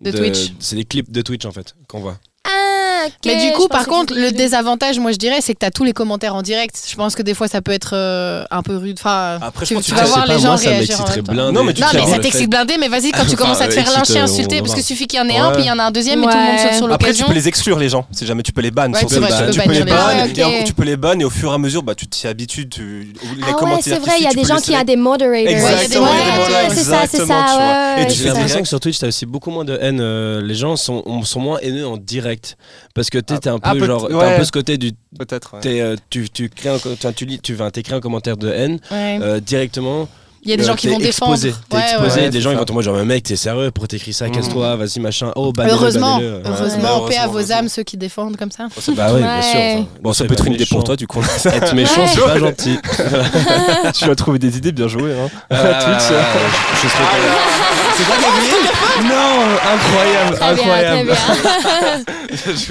De 0.00 0.10
Twitch. 0.12 0.52
C'est 0.60 0.76
des 0.76 0.84
clips 0.84 1.10
de 1.10 1.22
Twitch 1.22 1.44
en 1.44 1.52
fait 1.52 1.74
qu'on 1.88 2.00
voit. 2.00 2.18
Mais 3.26 3.36
du 3.36 3.48
je 3.48 3.52
coup, 3.54 3.68
par 3.68 3.86
contre, 3.86 4.14
le 4.14 4.30
désavantage, 4.32 4.98
moi 4.98 5.12
je 5.12 5.16
dirais, 5.18 5.38
c'est 5.40 5.54
que 5.54 5.58
tu 5.60 5.66
as 5.66 5.70
tous 5.70 5.84
les 5.84 5.92
commentaires 5.92 6.34
en 6.34 6.42
direct. 6.42 6.76
Je 6.88 6.96
pense 6.96 7.14
que 7.14 7.22
des 7.22 7.34
fois 7.34 7.48
ça 7.48 7.60
peut 7.60 7.72
être 7.72 7.90
euh, 7.94 8.44
un 8.50 8.62
peu 8.62 8.76
rude. 8.76 8.96
Enfin, 8.98 9.38
Après, 9.42 9.64
je 9.64 9.68
tu, 9.70 9.74
pense 9.74 9.84
tu 9.84 9.92
que 9.92 9.96
vas 9.96 10.04
je 10.04 10.08
voir 10.10 10.26
les 10.26 10.38
gens 10.38 10.48
moi, 10.48 10.56
réagir 10.56 11.00
en 11.00 11.08
même 11.08 11.22
temps. 11.22 11.52
Non, 11.52 11.64
mais 11.64 11.74
tu 11.74 11.80
Non, 11.82 11.88
mais 11.94 12.06
ça 12.06 12.18
t'excite 12.18 12.50
blindé, 12.50 12.76
mais 12.78 12.88
vas-y, 12.88 13.10
quand 13.12 13.26
tu 13.26 13.36
commences 13.36 13.60
à 13.60 13.68
te 13.68 13.72
faire 13.72 13.90
lyncher, 13.92 14.18
insulter, 14.20 14.60
on 14.60 14.64
parce 14.64 14.74
que 14.74 14.82
suffit 14.82 15.06
qu'il 15.06 15.18
y 15.18 15.22
en 15.22 15.28
ait 15.28 15.38
un, 15.38 15.52
puis 15.52 15.62
il 15.62 15.66
y 15.66 15.70
en 15.70 15.78
a 15.78 15.84
un 15.84 15.90
deuxième, 15.90 16.20
et 16.20 16.26
tout 16.26 16.28
le 16.30 16.36
monde 16.36 16.58
saute 16.58 16.74
sur 16.74 16.84
Après, 16.92 16.98
tu 16.98 17.04
l'occasion. 17.06 17.26
peux 17.26 17.34
les 17.34 17.48
exclure, 17.48 17.78
les 17.78 17.88
gens. 17.88 18.06
Si 18.12 18.26
jamais 18.26 18.42
tu 18.42 18.52
peux 18.52 18.60
les 18.62 18.70
ban. 18.70 18.90
Tu 18.92 19.06
peux 19.06 19.14
tu 19.16 19.70
les 19.70 19.84
ban. 19.84 20.10
et 20.26 20.44
ok. 20.60 20.64
tu 20.64 20.72
peux 20.74 20.84
les 20.84 20.96
ban 20.96 21.18
et 21.18 21.24
au 21.24 21.30
fur 21.30 21.50
et 21.50 21.54
à 21.54 21.58
mesure, 21.58 21.82
bah, 21.82 21.94
tu 21.94 22.06
t'y 22.06 22.26
habitues. 22.26 22.68
Tu... 22.68 23.12
Les 23.36 23.44
Ah 23.46 23.56
c'est 23.82 23.98
vrai, 23.98 24.12
il 24.18 24.24
y 24.24 24.26
a 24.26 24.30
des 24.32 24.42
tu 24.42 24.48
gens 24.48 24.56
qui 24.56 24.74
ont 24.76 24.82
des 24.82 24.96
moderators. 24.96 26.08
C'est 26.70 26.84
ça, 26.84 27.02
c'est 27.10 27.26
ça, 27.26 27.96
tu 27.96 28.02
Et 28.02 28.06
tu 28.06 28.14
J'ai 28.14 28.24
l'impression 28.24 28.46
direct. 28.46 28.62
que 28.62 28.68
sur 28.68 28.80
Twitch, 28.80 28.98
t'as 28.98 29.08
aussi 29.08 29.26
beaucoup 29.26 29.50
moins 29.50 29.64
de 29.64 29.78
haine. 29.80 29.98
euh, 30.00 30.40
les 30.42 30.54
gens 30.54 30.76
sont, 30.76 31.02
on- 31.06 31.22
sont 31.22 31.40
moins 31.40 31.58
haineux 31.62 31.86
en 31.86 31.96
direct. 31.96 32.56
Parce 32.94 33.10
que 33.10 33.18
t'es 33.18 33.38
t'es 33.38 33.48
un 33.48 33.58
Ah, 33.62 33.72
peu 33.74 33.80
peut- 33.80 33.86
genre. 33.86 34.08
T'as 34.08 34.16
ouais. 34.16 34.34
un 34.34 34.38
peu 34.38 34.44
ce 34.44 34.52
côté 34.52 34.76
du. 34.78 34.92
Peut-être. 35.18 35.54
ouais. 35.64 35.80
euh, 35.80 35.96
tu, 36.10 36.28
tu 36.30 36.48
crées 36.48 36.70
un, 36.70 37.12
tu, 37.12 37.24
lis, 37.26 37.38
tu 37.40 37.54
vas 37.54 37.70
t'écris 37.70 37.94
un 37.94 38.00
commentaire 38.00 38.36
de 38.36 38.48
haine 38.48 38.80
Ouais. 38.90 39.18
euh, 39.22 39.40
directement. 39.40 40.08
Il 40.48 40.52
y 40.52 40.54
a 40.54 40.56
des 40.56 40.62
euh, 40.64 40.66
gens 40.68 40.76
qui 40.76 40.86
t'es 40.86 40.92
vont 40.94 40.98
défendre. 40.98 41.32
exposé. 41.34 41.54
T'es 41.68 41.76
Ouais, 41.76 41.82
exposé. 41.82 42.08
ouais. 42.16 42.22
ouais, 42.22 42.30
des 42.30 42.38
c'est 42.38 42.40
gens 42.40 42.50
ils 42.52 42.56
vont 42.56 42.64
te 42.64 42.72
dire 42.72 42.80
genre 42.80 43.04
mec 43.04 43.22
t'es 43.22 43.36
sérieux 43.36 43.70
pour 43.70 43.86
t'écrire 43.86 44.14
ça 44.14 44.30
casse-toi 44.30 44.76
vas-y 44.76 44.98
machin 44.98 45.30
oh 45.36 45.52
bannez-le, 45.52 45.74
Heureusement, 45.76 46.18
heureusement, 46.42 47.04
Ouais, 47.04 47.10
paix 47.10 47.16
à 47.18 47.26
vos 47.26 47.52
âmes, 47.52 47.68
ceux 47.68 47.82
qui 47.82 47.98
défendent 47.98 48.38
comme 48.38 48.50
ça. 48.50 48.66
Bah 48.96 49.08
oui 49.12 49.20
bien 49.20 49.42
sûr 49.42 49.86
Bon, 50.00 50.14
ça 50.14 50.24
c'est 50.24 50.28
peut 50.28 50.32
être 50.32 50.46
une 50.46 50.54
idée 50.54 50.64
pour 50.64 50.82
toi, 50.84 50.96
du 50.96 51.06
coup. 51.06 51.20
être 51.44 51.74
méchant 51.74 52.06
c'est 52.06 52.20
pas 52.24 52.38
gentil 52.38 52.78
tu 53.94 54.04
as 54.10 54.14
trouvé 54.14 54.38
des 54.38 54.56
idées 54.56 54.72
bien 54.72 54.88
jouées. 54.88 55.12
Hein. 55.12 55.28
Ah, 55.50 55.84
Twitch 55.84 56.16
je 56.82 56.88
c'est 57.98 58.04
pas 58.04 58.16
gagné 58.16 59.08
non 59.08 59.42
incroyable 59.74 60.36
Très 60.36 60.54
bien, 60.54 60.62
très 60.62 60.62
incroyable 60.62 61.10
bien. 61.10 62.14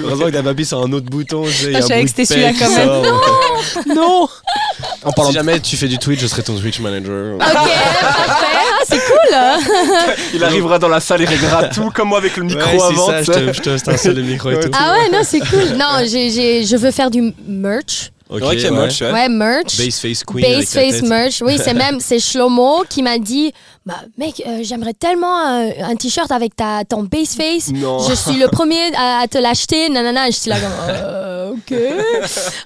heureusement 0.00 0.26
que 0.26 0.42
pas 0.42 0.50
appuyé 0.50 0.64
sur 0.64 0.82
un 0.82 0.92
autre 0.92 1.06
bouton 1.06 1.44
tu 1.44 1.52
sais, 1.52 1.66
il 1.66 1.72
y 1.72 1.76
a 1.76 1.80
je 1.80 1.86
savais 1.86 2.02
que 2.02 2.08
c'était 2.08 2.24
celui-là 2.24 2.52
quand 2.58 2.70
même. 2.70 2.86
sort. 2.88 3.84
Non 3.94 4.28
En 5.08 5.12
parlant 5.12 5.30
si 5.30 5.36
de... 5.36 5.40
jamais 5.42 5.60
tu 5.60 5.76
fais 5.76 5.88
du 5.88 5.98
Twitch 5.98 6.20
je 6.20 6.26
serai 6.26 6.42
ton 6.42 6.54
Twitch 6.58 6.80
manager 6.80 7.34
Ok, 7.36 7.40
parfait. 7.40 7.66
Ah, 8.00 8.84
c'est 8.88 8.98
cool. 8.98 10.14
Il 10.34 10.44
arrivera 10.44 10.78
dans 10.78 10.88
la 10.88 11.00
salle, 11.00 11.22
il 11.22 11.28
réglera 11.28 11.64
tout, 11.64 11.90
comme 11.90 12.08
moi 12.08 12.18
avec 12.18 12.36
le 12.36 12.44
micro 12.44 12.60
Ouais, 12.60 12.82
avant. 12.82 13.06
ça, 13.06 13.22
je 13.22 13.32
te, 13.32 13.52
je 13.52 13.60
te 13.60 14.08
le 14.08 14.22
micro 14.22 14.50
et 14.50 14.54
Ouais, 14.54 14.60
tout. 14.60 14.70
Ah 14.72 14.92
ouais, 14.92 15.10
non, 15.10 15.20
c'est 15.24 15.40
cool. 15.40 15.76
Non, 15.76 15.98
j'ai- 16.06 16.30
j'ai- 16.30 16.64
je 16.64 16.76
veux 16.76 16.90
faire 16.90 17.10
du 17.10 17.32
merch. 17.46 18.10
Ok, 18.30 18.42
Ouais, 18.42 18.56
qu'il 18.56 18.64
y 18.64 18.66
a 18.66 18.72
ouais. 18.72 18.78
merch, 18.78 19.00
ouais. 19.00 19.12
Ouais, 19.12 19.28
merch. 19.28 19.76
Base 19.78 19.98
face 20.00 20.22
queen. 20.24 20.44
avec 20.44 20.58
Base 20.58 20.74
la 20.74 20.82
Face 20.82 20.92
tête. 21.00 21.08
Merch. 21.08 21.42
Oui, 21.42 21.58
c'est 21.62 21.74
même, 21.74 21.98
c'est 22.00 22.18
Shlomo 22.18 22.84
qui 22.88 23.02
m'a 23.02 23.18
dit 23.18 23.52
bah, 23.86 24.00
Mec, 24.18 24.42
euh, 24.46 24.58
j'aimerais 24.62 24.92
tellement 24.92 25.34
un, 25.38 25.68
un 25.82 25.96
t-shirt 25.96 26.30
avec 26.30 26.54
ta, 26.54 26.84
ton 26.84 27.04
Base 27.04 27.34
Face. 27.36 27.70
Non. 27.72 27.98
Je 28.08 28.14
suis 28.14 28.38
le 28.38 28.48
premier 28.48 28.80
à, 28.96 29.20
à 29.22 29.26
te 29.28 29.38
l'acheter. 29.38 29.88
Nanana, 29.88 30.26
je 30.30 30.36
suis 30.36 30.50
là 30.50 30.56
comme 30.60 30.72
Euh, 30.90 31.24
Ok. 31.52 31.72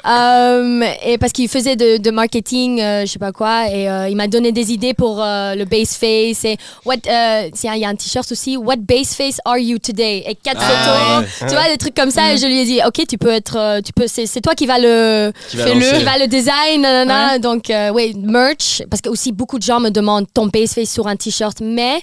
Euh, 0.06 0.82
et 1.04 1.18
parce 1.18 1.32
qu'il 1.32 1.48
faisait 1.48 1.76
de, 1.76 1.98
de 1.98 2.10
marketing, 2.10 2.80
euh, 2.80 3.02
je 3.06 3.12
sais 3.12 3.18
pas 3.18 3.32
quoi, 3.32 3.68
et 3.68 3.88
euh, 3.88 4.08
il 4.08 4.16
m'a 4.16 4.26
donné 4.26 4.52
des 4.52 4.72
idées 4.72 4.94
pour 4.94 5.22
euh, 5.22 5.54
le 5.54 5.64
Base 5.64 5.90
Face. 5.96 6.44
Et 6.44 6.56
what, 6.84 6.94
euh, 7.06 7.48
tiens, 7.54 7.74
il 7.74 7.80
y 7.80 7.84
a 7.84 7.88
un 7.88 7.94
t-shirt 7.94 8.30
aussi 8.32 8.56
What 8.56 8.76
Base 8.78 9.14
Face 9.14 9.38
are 9.44 9.58
you 9.58 9.78
today? 9.78 10.24
Et 10.26 10.34
quatre 10.34 10.60
Ah, 10.60 11.22
photos. 11.22 11.48
Tu 11.50 11.54
vois, 11.56 11.70
des 11.70 11.76
trucs 11.78 11.94
comme 11.94 12.10
ça. 12.10 12.32
Et 12.32 12.38
je 12.38 12.46
lui 12.46 12.60
ai 12.60 12.64
dit 12.64 12.80
Ok, 12.86 13.06
tu 13.08 13.18
peux 13.18 13.30
être. 13.30 13.80
tu 13.82 13.92
peux, 13.92 14.06
c'est, 14.08 14.26
c'est 14.26 14.40
toi 14.40 14.54
qui 14.54 14.66
va 14.66 14.78
le. 14.78 15.32
Qui 15.52 15.56
va 15.58 15.64
Fais-le, 15.66 16.04
va 16.04 16.18
le 16.18 16.26
design, 16.26 16.80
nanana. 16.82 17.38
Donc, 17.38 17.70
euh, 17.70 17.90
oui, 17.90 18.14
merch. 18.16 18.82
Parce 18.90 19.00
que 19.00 19.08
aussi, 19.08 19.30
beaucoup 19.32 19.58
de 19.58 19.62
gens 19.62 19.80
me 19.80 19.90
demandent 19.90 20.26
ton 20.32 20.46
base 20.46 20.72
face 20.74 20.90
sur 20.90 21.06
un 21.06 21.14
t-shirt, 21.16 21.58
mais 21.62 22.00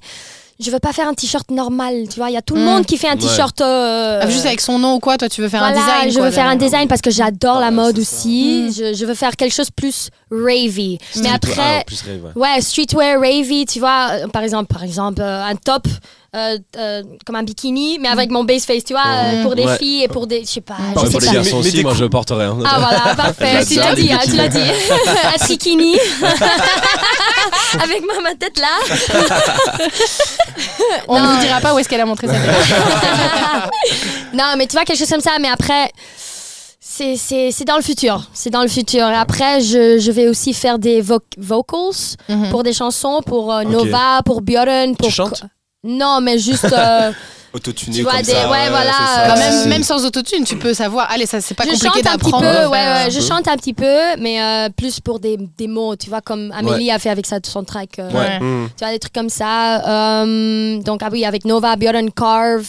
je 0.62 0.70
veux 0.72 0.80
pas 0.80 0.92
faire 0.94 1.08
un 1.08 1.14
t-shirt 1.14 1.50
normal. 1.52 2.04
Tu 2.12 2.20
vois, 2.20 2.30
il 2.30 2.34
y 2.34 2.38
a 2.38 2.42
tout 2.42 2.56
le 2.56 2.62
Mm. 2.62 2.66
monde 2.66 2.86
qui 2.86 2.98
fait 2.98 3.08
un 3.08 3.14
Ouais. 3.14 3.18
t-shirt. 3.18 3.60
euh, 3.62 4.20
Ah, 4.22 4.30
Juste 4.30 4.46
avec 4.46 4.60
son 4.62 4.78
nom 4.78 4.96
ou 4.96 5.00
quoi, 5.00 5.18
toi 5.18 5.30
tu 5.30 5.42
veux 5.42 5.48
faire 5.50 5.62
voilà, 5.62 5.78
un 5.78 5.80
design 5.80 6.12
je 6.12 6.16
quoi, 6.18 6.26
veux 6.26 6.32
faire 6.32 6.48
un 6.48 6.56
design 6.58 6.88
parce 6.88 7.02
que 7.02 7.10
j'adore 7.12 7.56
Ah 7.58 7.62
la 7.62 7.66
ouais, 7.68 7.72
mode 7.72 7.98
aussi. 7.98 8.66
Mm. 8.68 8.74
Je, 8.74 8.94
je 8.94 9.06
veux 9.06 9.14
faire 9.16 9.36
quelque 9.38 9.54
chose 9.56 9.72
plus 9.72 10.10
ravey. 10.30 10.98
Mais 11.24 11.30
après, 11.34 11.54
ah, 11.80 11.84
plus, 11.86 12.04
ouais. 12.06 12.20
ouais, 12.36 12.62
streetwear 12.62 13.20
ravey, 13.20 13.66
tu 13.66 13.80
vois, 13.80 14.10
euh, 14.12 14.28
par 14.28 14.44
exemple, 14.44 14.72
par 14.74 14.84
exemple, 14.84 15.22
euh, 15.22 15.44
un 15.44 15.56
top. 15.56 15.88
Euh, 16.36 16.58
euh, 16.78 17.04
comme 17.26 17.36
un 17.36 17.44
bikini 17.44 17.98
mais 18.00 18.08
avec 18.08 18.30
mon 18.30 18.44
base 18.44 18.66
face 18.66 18.84
tu 18.84 18.94
vois 18.94 19.02
euh, 19.08 19.40
Mm. 19.40 19.44
pour 19.44 19.56
des 19.56 19.64
Ouais. 19.66 19.78
filles 19.78 20.04
et 20.04 20.08
pour 20.08 20.28
des 20.28 20.42
je 20.42 20.46
sais 20.50 20.62
pas 20.62 20.74
Mm. 20.76 20.94
je 20.96 21.00
Ouais, 21.00 21.06
sais 21.06 21.12
pour 21.12 21.22
les 21.22 21.28
garçons 21.32 21.56
Mais- 21.56 21.60
aussi, 21.68 21.72
des 21.72 21.82
moi 21.84 21.92
coups- 21.94 22.04
je 22.04 22.08
porterai. 22.08 22.46
hein. 22.46 22.58
Ah 22.66 22.76
voilà, 22.80 23.16
parfait. 23.16 23.66
tu 23.66 23.74
J'adore 23.76 23.90
l'as 23.90 23.96
dit, 23.96 24.12
hein, 24.14 24.20
tu 24.24 24.36
l'as 24.36 24.48
dit. 24.48 24.60
Un 25.36 25.38
trikini. 25.40 25.98
Avec 27.84 28.02
ma, 28.06 28.22
ma 28.22 28.36
tête 28.36 28.58
là. 28.60 28.78
On 31.08 31.20
ne 31.20 31.28
vous 31.28 31.40
dira 31.42 31.60
pas 31.62 31.74
où 31.74 31.80
est-ce 31.80 31.88
qu'elle 31.90 32.02
a 32.02 32.06
montré 32.06 32.28
sa 32.28 32.34
tête. 32.34 32.42
non, 34.34 34.54
mais 34.58 34.68
tu 34.68 34.74
vois, 34.74 34.86
quelque 34.86 34.98
chose 35.00 35.10
comme 35.10 35.22
ça. 35.22 35.32
Mais 35.40 35.50
après, 35.50 35.92
c'est 36.80 37.16
c'est- 37.16 37.52
c'est 37.52 37.66
dans 37.66 37.76
le 37.78 37.82
futur. 37.84 38.24
C'est 38.34 38.50
dans 38.50 38.62
le 38.62 38.68
futur. 38.68 39.08
Et 39.08 39.16
après, 39.16 39.62
je, 39.62 40.00
je 40.00 40.12
vais 40.12 40.28
aussi 40.28 40.54
faire 40.54 40.80
des 40.80 41.02
vo- 41.02 41.20
vocals 41.38 42.18
Mhm. 42.28 42.50
pour 42.50 42.64
des 42.64 42.74
chansons, 42.74 43.22
pour 43.26 43.54
euh. 43.54 43.64
Nova, 43.64 44.22
pour 44.26 44.42
Björn. 44.42 44.96
Pour 44.96 45.12
chantes? 45.12 45.44
Non, 45.84 46.20
mais 46.22 46.38
juste. 46.38 46.72
euh, 46.74 47.12
Autotuné 47.52 47.96
Tu 47.96 48.04
vois, 48.04 48.12
comme 48.12 48.22
des- 48.22 48.32
ça. 48.32 48.48
ouais, 48.52 48.70
voilà, 48.70 48.92
ça. 48.92 49.24
euh, 49.24 49.28
Bah, 49.30 49.36
même, 49.40 49.70
même 49.70 49.84
sans 49.84 50.06
autotune, 50.06 50.44
tu 50.44 50.56
peux 50.56 50.74
savoir. 50.76 51.10
Allez, 51.10 51.26
ça 51.26 51.42
c'est 51.42 51.56
pas 51.56 51.64
je 51.64 51.72
compliqué 51.72 51.88
chante 52.04 52.08
un 52.08 52.18
petit 52.18 52.26
peu, 52.32 52.42
d'apprendre. 52.42 52.72
ouais, 52.72 52.78
ouais, 53.06 53.10
je 53.10 53.20
chante 53.22 53.48
un 53.48 53.58
petit 53.58 53.74
peu, 53.74 53.98
mais 54.20 54.40
euh, 54.40 54.70
plus 54.70 55.00
pour 55.00 55.20
des, 55.20 55.36
des 55.58 55.68
mots, 55.68 55.96
tu 55.96 56.10
vois, 56.10 56.22
comme 56.22 56.52
Amélie 56.56 56.92
a 56.92 57.00
fait 57.00 57.10
avec 57.10 57.26
sa, 57.26 57.40
son 57.44 57.64
track. 57.64 57.98
euh, 57.98 58.12
Ouais. 58.12 58.40
Hmm. 58.40 58.68
Tu 58.78 58.84
vois, 58.86 58.92
des 58.94 59.00
trucs 59.00 59.14
comme 59.14 59.30
ça. 59.30 60.22
Euh, 60.24 60.78
donc, 60.84 61.02
ah 61.04 61.10
oui, 61.12 61.26
avec 61.26 61.44
Nova, 61.46 61.76
Björn 61.76 62.12
Carve. 62.12 62.68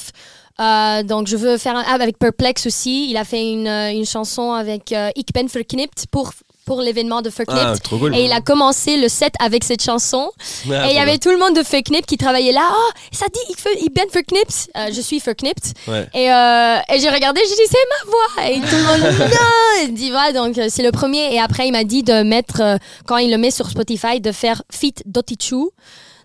Euh, 0.59 1.03
donc, 1.03 1.27
je 1.27 1.37
veux 1.37 1.59
faire 1.59 1.77
un, 1.77 1.85
ah, 1.87 1.94
avec 2.01 2.18
Perplex 2.18 2.64
aussi. 2.66 3.11
Il 3.11 3.18
a 3.18 3.25
fait 3.25 3.51
une, 3.53 3.68
une 3.68 4.07
chanson 4.07 4.53
avec 4.53 4.92
euh, 4.92 5.11
Ik 5.14 5.29
ben 5.35 5.46
verknipt 5.46 6.07
pour, 6.11 6.33
pour 6.70 6.83
l'événement 6.83 7.20
de 7.20 7.30
Verknipt. 7.30 7.80
Ah, 7.85 7.88
cool. 7.88 8.14
Et 8.16 8.26
il 8.26 8.33
a 8.33 8.40
commencé 8.40 8.96
le 8.96 9.09
set 9.09 9.35
avec 9.40 9.64
cette 9.64 9.83
chanson. 9.83 10.30
Ah, 10.70 10.87
et 10.87 10.90
il 10.92 10.94
y 10.94 11.00
avait 11.00 11.18
tout 11.18 11.30
le 11.30 11.37
monde 11.42 11.56
de 11.56 11.62
Verknipt 11.62 12.06
qui 12.06 12.16
travaillait 12.16 12.52
là. 12.52 12.66
Oh, 12.72 12.90
ça 13.11 13.26
dit 13.35 13.40
Ik, 13.52 13.59
Ver- 13.59 13.78
ik 13.87 13.92
ben 13.92 14.06
verknipt. 14.09 14.68
Euh, 14.76 14.92
je 14.94 15.00
suis 15.00 15.20
bien. 15.20 15.52
Ouais. 15.88 16.06
Et, 16.14 16.30
euh, 16.30 16.94
et 16.94 17.00
j'ai 17.00 17.09
regardé, 17.11 17.40
j'ai 17.48 17.56
dit, 17.62 17.68
c'est 17.74 17.87
ma 17.94 18.02
voix. 18.12 18.50
Et 18.50 18.61
tout 18.61 18.76
le 18.76 18.87
monde, 18.88 19.18
non. 19.18 19.85
Il 19.85 19.94
dit, 19.94 20.12
ouais, 20.12 20.33
donc 20.33 20.59
euh, 20.59 20.68
c'est 20.70 20.85
le 20.85 20.92
premier. 20.92 21.35
Et 21.35 21.40
après, 21.40 21.66
il 21.66 21.72
m'a 21.72 21.83
dit 21.83 22.04
de 22.04 22.22
mettre, 22.22 22.61
euh, 22.61 22.76
quand 23.04 23.16
il 23.16 23.30
le 23.33 23.38
met 23.38 23.50
sur 23.50 23.68
Spotify, 23.68 24.20
de 24.20 24.30
faire 24.30 24.62
Fit 24.70 24.94
Dotichu. 25.06 25.70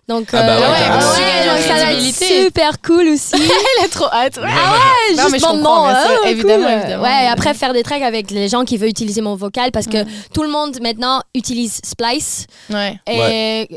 Donc, 0.08 0.28
Ah 0.32 0.42
bah 0.42 0.52
euh, 0.52 0.58
ouais, 0.60 0.66
ouais, 0.66 1.52
ouais, 1.52 1.62
ça 1.62 1.84
va 1.84 1.92
être 1.92 2.14
super 2.14 2.80
cool 2.80 3.08
aussi. 3.08 3.32
Elle 3.34 3.84
a 3.84 3.88
trop 3.88 4.06
hâte. 4.06 4.38
ah 4.40 4.44
ouais, 4.46 5.16
Non, 5.16 5.22
juste 5.30 5.40
sûr. 5.40 5.48
hein, 5.48 6.04
Évidemment, 6.26 6.64
cool. 6.68 6.72
évidemment, 6.78 7.02
Ouais, 7.02 7.26
après 7.28 7.54
faire 7.54 7.72
des 7.72 7.82
tracks 7.82 8.02
avec 8.02 8.30
les 8.30 8.48
gens 8.48 8.64
qui 8.64 8.76
veulent 8.76 8.88
utiliser 8.90 9.20
mon 9.20 9.34
vocal 9.34 9.72
parce 9.72 9.86
que 9.86 10.04
tout 10.32 10.44
le 10.44 10.48
monde 10.48 10.78
maintenant 10.80 11.20
utilise 11.34 11.80
Splice. 11.84 12.46
Ouais. 12.70 12.96
Et 13.08 13.18
Ouais. 13.18 13.68
euh, 13.72 13.76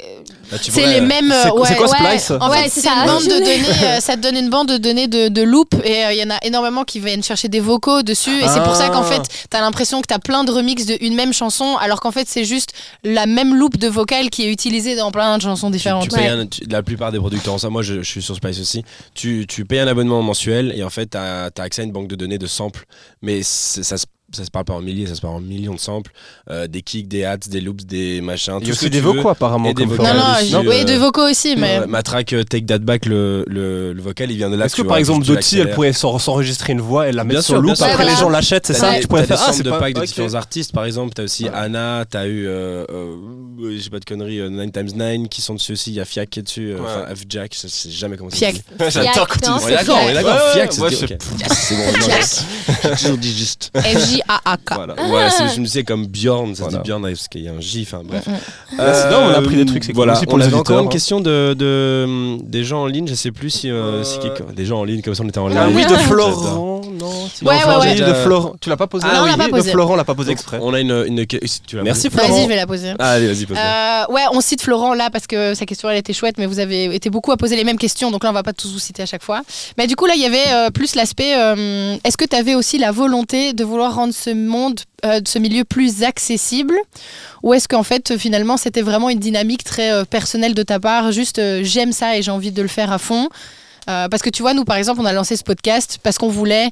Bah, 0.52 0.58
C'est 0.62 0.86
les 0.86 1.00
euh, 1.00 1.02
mêmes. 1.02 1.34
c'est- 1.44 1.50
quoi 1.50 1.62
ouais. 1.62 1.88
Splice 1.88 2.30
Ouais. 2.30 2.38
En 2.42 2.50
Ouais, 2.52 2.64
fait, 2.64 2.70
c'est 2.70 2.88
une 2.88 3.06
bande 3.08 3.24
de 3.24 3.30
données. 3.30 3.60
euh, 3.86 4.00
ça 4.00 4.14
te 4.16 4.20
donne 4.22 4.36
une 4.36 4.50
bande 4.52 4.68
de 4.70 4.78
données 4.78 5.08
de, 5.08 5.30
de 5.30 5.42
loop 5.42 5.74
et 5.84 6.06
euh, 6.06 6.14
il 6.14 6.20
y 6.20 6.24
en 6.24 6.30
a 6.30 6.38
énormément 6.44 6.84
qui 6.84 7.00
viennent 7.00 7.24
chercher 7.24 7.48
des 7.48 7.60
vocaux 7.60 8.04
dessus. 8.04 8.38
Et 8.44 8.48
c'est 8.48 8.62
pour 8.64 8.76
ça 8.76 8.90
qu'en 8.90 9.02
Ah. 9.02 9.04
fait, 9.06 9.22
t'as 9.50 9.62
l'impression 9.62 10.00
que 10.02 10.08
t'as 10.08 10.20
plein 10.20 10.44
de 10.44 10.52
remixes 10.52 10.86
d'une 10.86 11.16
même 11.16 11.34
chanson, 11.34 11.76
alors 11.78 12.00
qu'en 12.02 12.12
fait, 12.12 12.28
c'est 12.30 12.46
juste 12.46 12.70
la 13.04 13.26
même 13.26 13.56
loop 13.56 13.78
de 13.78 13.88
vocal 13.88 14.30
qui 14.30 14.46
est 14.48 14.52
utilisée 14.52 14.96
dans 14.96 15.10
plein 15.12 15.36
de 15.38 15.42
chansons 15.42 15.68
Tu, 15.72 15.78
différentes. 15.78 16.10
Tu 16.20 16.24
payes 16.28 16.34
Ouais. 16.34 16.42
un- 16.42 16.48
tu- 16.48 16.64
la 16.70 16.84
plupart 16.84 17.12
des 17.12 17.20
producteurs 17.20 17.60
ça, 17.60 17.70
moi 17.70 17.82
je, 17.82 17.96
je 18.02 18.10
suis 18.10 18.22
sur 18.22 18.36
Spice 18.36 18.60
aussi, 18.60 18.84
tu, 19.14 19.46
tu 19.48 19.66
payes 19.66 19.80
un 19.80 19.88
abonnement 19.88 20.22
mensuel 20.22 20.74
et 20.76 20.84
en 20.84 20.90
fait 20.90 21.12
tu 21.12 21.18
as, 21.18 21.50
accès 21.58 21.82
à 21.82 21.86
une 21.86 21.92
banque 21.92 22.08
de 22.08 22.16
données 22.16 22.38
de 22.38 22.48
samples, 22.48 22.86
mais 23.22 23.42
ça 23.44 23.98
se 23.98 24.06
ça 24.32 24.46
se 24.46 24.52
parle 24.52 24.66
pas 24.66 24.74
en 24.74 24.82
milliers, 24.82 25.08
ça 25.08 25.16
se 25.16 25.22
parle 25.22 25.36
en 25.36 25.42
millions 25.42 25.74
de 25.74 25.80
samples, 25.80 26.12
euh, 26.50 26.68
des 26.68 26.82
kicks, 26.82 27.08
des 27.08 27.24
hats, 27.26 27.38
des 27.38 27.62
loops, 27.62 27.86
des 27.86 28.22
machins. 28.22 28.58
Il 28.62 28.68
y 28.68 28.70
a 28.70 28.74
tout 28.74 28.80
ce 28.80 28.86
aussi 28.86 28.90
des 28.90 29.00
tu 29.00 29.04
veux. 29.04 29.12
vocaux 29.14 29.30
apparemment. 29.30 29.70
Et 29.70 29.74
des 29.74 29.84
comme 29.84 29.92
vocaux. 29.96 30.04
Non, 30.04 30.14
non, 30.14 30.24
je- 30.42 30.58
oui, 30.68 30.82
euh, 30.82 30.84
de 30.84 30.94
vocaux 30.94 31.30
aussi, 31.30 31.56
mais. 31.56 31.80
Ouais, 31.80 31.88
ma 31.88 32.04
track 32.04 32.34
euh, 32.34 32.44
Take 32.44 32.66
That 32.66 32.80
Back, 32.80 33.06
le, 33.06 33.44
le, 33.48 33.94
le 33.94 34.02
vocal, 34.02 34.30
il 34.32 34.38
vient 34.38 34.50
de 34.50 34.56
là. 34.56 34.66
Est-ce 34.66 34.76
que 34.76 34.82
vois, 34.84 34.90
par 34.90 34.98
exemple 34.98 35.26
Doty, 35.26 35.60
elle 35.60 35.72
pourrait 35.72 35.94
s'en- 35.94 36.20
s'enregistrer 36.20 36.74
une 36.74 36.82
voix 36.82 37.08
et 37.10 37.12
la 37.12 37.24
mettre 37.24 37.44
sur 37.44 37.62
loop, 37.62 37.76
sûr. 37.76 37.86
après 37.86 37.98
Ouais, 37.98 38.04
les 38.06 38.10
voilà. 38.12 38.20
gens 38.20 38.30
l'achètent, 38.30 38.68
c'est 38.68 38.74
ça 38.74 38.94
des- 38.94 39.02
Tu 39.02 39.08
pourrais 39.08 39.26
faire? 39.26 39.38
Des 39.38 39.44
ah 39.48 39.54
c'est 39.54 39.64
de 39.64 39.70
pas 39.70 39.80
pack 39.80 39.94
de 39.96 40.02
différents 40.06 40.34
artistes, 40.36 40.72
par 40.74 40.86
exemple, 40.86 41.14
t'as 41.16 41.24
aussi 41.24 41.46
Ouais. 41.46 41.52
Anna, 41.54 42.06
t'as 42.10 42.28
eu, 42.28 42.46
euh, 42.48 42.86
euh, 42.90 43.16
euh, 43.62 43.78
j'ai 43.80 43.90
pas 43.90 44.00
de 44.00 44.06
conneries, 44.06 44.40
euh, 44.42 44.50
9x9 44.50 45.28
qui 45.30 45.42
sont 45.42 45.54
dessus 45.56 45.74
aussi, 45.74 45.92
il 45.92 45.96
y 45.96 46.00
a 46.00 46.06
Fiac 46.06 46.30
qui 46.30 46.40
est 46.40 46.44
dessus, 46.44 46.72
euh, 46.72 46.78
enfin 46.84 47.06
F-Jack, 47.16 47.56
je 47.62 47.68
sais 47.68 47.90
jamais 47.90 48.18
comment 48.18 48.30
ça. 48.30 48.38
J'adore 48.90 49.28
quand 49.28 49.36
tu 49.36 49.40
dis 49.42 49.50
On 49.50 49.60
c'est 49.60 49.72
est 49.74 49.76
d'accord, 49.76 49.98
on 50.04 50.10
est 50.10 50.54
Fiac. 50.54 50.74
c'est 50.74 50.76
je 50.76 50.90
bon, 50.90 50.90
j'ai 52.84 52.90
toujours 52.96 53.18
dit 53.18 53.36
juste. 53.38 53.72
FJ, 53.76 54.19
J-A-A-K. 54.28 54.74
Voilà. 54.76 54.96
Voilà, 55.08 55.30
c'est- 55.30 55.48
je 55.50 55.60
me 55.60 55.66
disais 55.66 55.84
comme 55.84 56.06
Bjorn, 56.08 56.50
ça 56.50 56.56
se 56.56 56.62
Voilà. 56.70 56.78
dit 56.80 56.84
Bjorn 56.88 57.02
parce 57.04 57.28
qu'il 57.28 57.42
y 57.42 57.48
a 57.48 57.52
un 57.52 57.60
J, 57.62 57.86
enfin 57.88 58.02
bref. 58.04 58.26
Mm, 58.28 58.32
mm. 58.32 58.80
Euh, 58.80 59.12
Non, 59.12 59.18
on 59.26 59.30
a 59.34 59.38
appris 59.38 59.56
des 59.56 59.66
trucs, 59.66 59.84
c'est 59.84 59.92
cool 59.92 59.96
voilà. 59.98 60.14
aussi 60.14 60.26
pour 60.26 60.36
on 60.36 60.38
les 60.38 60.46
avait 60.46 60.54
encore 60.54 60.62
auditeurs, 60.62 60.80
une 60.82 60.88
hein. 60.88 60.90
question 60.90 61.20
de, 61.22 61.54
de- 61.58 62.38
des 62.44 62.64
gens 62.64 62.82
en 62.84 62.88
ligne, 62.88 63.08
je 63.08 63.14
sais 63.16 63.32
plus 63.32 63.50
si, 63.50 63.70
euh, 63.70 63.80
Euh, 64.00 64.04
si 64.04 64.20
quelqu'un- 64.20 64.46
des 64.54 64.66
gens 64.66 64.80
en 64.80 64.84
ligne 64.84 65.02
comme 65.02 65.16
ça 65.16 65.24
on 65.24 65.28
était 65.30 65.38
en 65.40 65.48
live. 65.48 65.58
Ah 65.62 65.68
oui, 65.74 65.86
de. 65.86 65.96
Florent. 65.96 66.82
Non, 67.00 67.12
c'est- 67.34 67.46
Ouais, 67.46 67.58
Florent, 67.60 67.80
ouais. 67.82 67.96
de 67.96 68.14
Florent. 68.14 68.54
Tu 68.60 68.70
l'as 68.70 68.78
pas 68.78 68.88
posé 68.88 69.06
Ah 69.10 69.16
Non, 69.18 69.22
on 69.24 69.26
l'a 69.26 69.38
pas 69.38 69.46
De 69.46 69.52
posé. 69.52 69.72
Florent 69.72 69.96
l'a 69.96 70.04
pas 70.04 70.16
posé 70.16 70.32
exprès. 70.32 70.60
On 70.62 70.74
a 70.74 70.80
une, 70.80 70.92
une 71.08 71.26
tu 71.26 71.76
l'as 71.76 71.84
Merci. 71.84 72.10
Florent. 72.10 72.28
Vas-y, 72.30 72.44
je 72.44 72.48
vais 72.50 72.56
la 72.56 72.68
poser. 72.68 72.94
Ah, 73.00 73.12
allez, 73.12 73.28
vas-y, 73.28 73.46
pose-la. 73.46 74.04
Euh, 74.10 74.14
ouais, 74.14 74.22
on 74.34 74.42
cite 74.42 74.62
Florent 74.62 74.94
là 74.94 75.10
parce 75.10 75.28
que 75.28 75.54
sa 75.54 75.66
question 75.66 75.90
elle 75.90 75.98
était 75.98 76.14
chouette, 76.14 76.36
mais 76.38 76.46
vous 76.46 76.60
avez 76.60 76.94
été 76.96 77.10
beaucoup 77.10 77.32
à 77.32 77.38
poser 77.38 77.56
les 77.56 77.64
mêmes 77.64 77.78
questions, 77.78 78.12
donc 78.12 78.24
là 78.24 78.30
on 78.30 78.34
va 78.34 78.44
pas 78.44 78.54
tous 78.54 78.72
vous 78.72 78.80
citer 78.80 79.04
à 79.04 79.06
chaque 79.06 79.24
fois. 79.24 79.42
Mais 79.78 79.88
du 79.88 79.96
coup 79.96 80.06
là 80.06 80.14
il 80.16 80.22
y 80.22 80.26
avait 80.26 80.48
euh, 80.52 80.70
plus 80.72 80.96
l'aspect. 80.96 81.36
euh, 81.38 81.96
Est-ce 82.04 82.18
que 82.18 82.26
tu 82.26 82.36
avais 82.36 82.56
aussi 82.56 82.78
la 82.78 82.92
volonté 82.92 83.54
de 83.54 83.64
vouloir 83.64 83.96
rendre 83.96 84.09
ce 84.12 84.30
monde, 84.32 84.80
euh, 85.06 85.22
ce 85.26 85.40
milieu 85.40 85.64
plus 85.64 86.04
accessible, 86.04 86.76
ou 87.44 87.54
est-ce 87.54 87.68
qu'en 87.68 87.84
fait 87.84 88.18
finalement 88.18 88.58
c'était 88.58 88.82
vraiment 88.82 89.10
une 89.10 89.20
dynamique 89.20 89.64
très 89.64 89.92
euh, 89.92 90.06
personnelle 90.06 90.54
de 90.54 90.64
ta 90.64 90.80
part, 90.80 91.12
juste 91.12 91.40
euh, 91.40 91.62
j'aime 91.64 91.92
ça 91.92 92.18
et 92.18 92.22
j'ai 92.22 92.32
envie 92.32 92.52
de 92.52 92.62
le 92.62 92.68
faire 92.68 92.92
à 92.92 92.98
fond? 92.98 93.30
Euh, 93.90 94.08
parce 94.10 94.22
que 94.22 94.30
tu 94.30 94.42
vois 94.42 94.54
nous 94.54 94.66
par 94.66 94.76
exemple 94.76 95.00
on 95.02 95.06
a 95.06 95.14
lancé 95.14 95.36
ce 95.36 95.44
podcast 95.44 96.00
parce 96.04 96.18
qu'on 96.18 96.30
voulait 96.30 96.70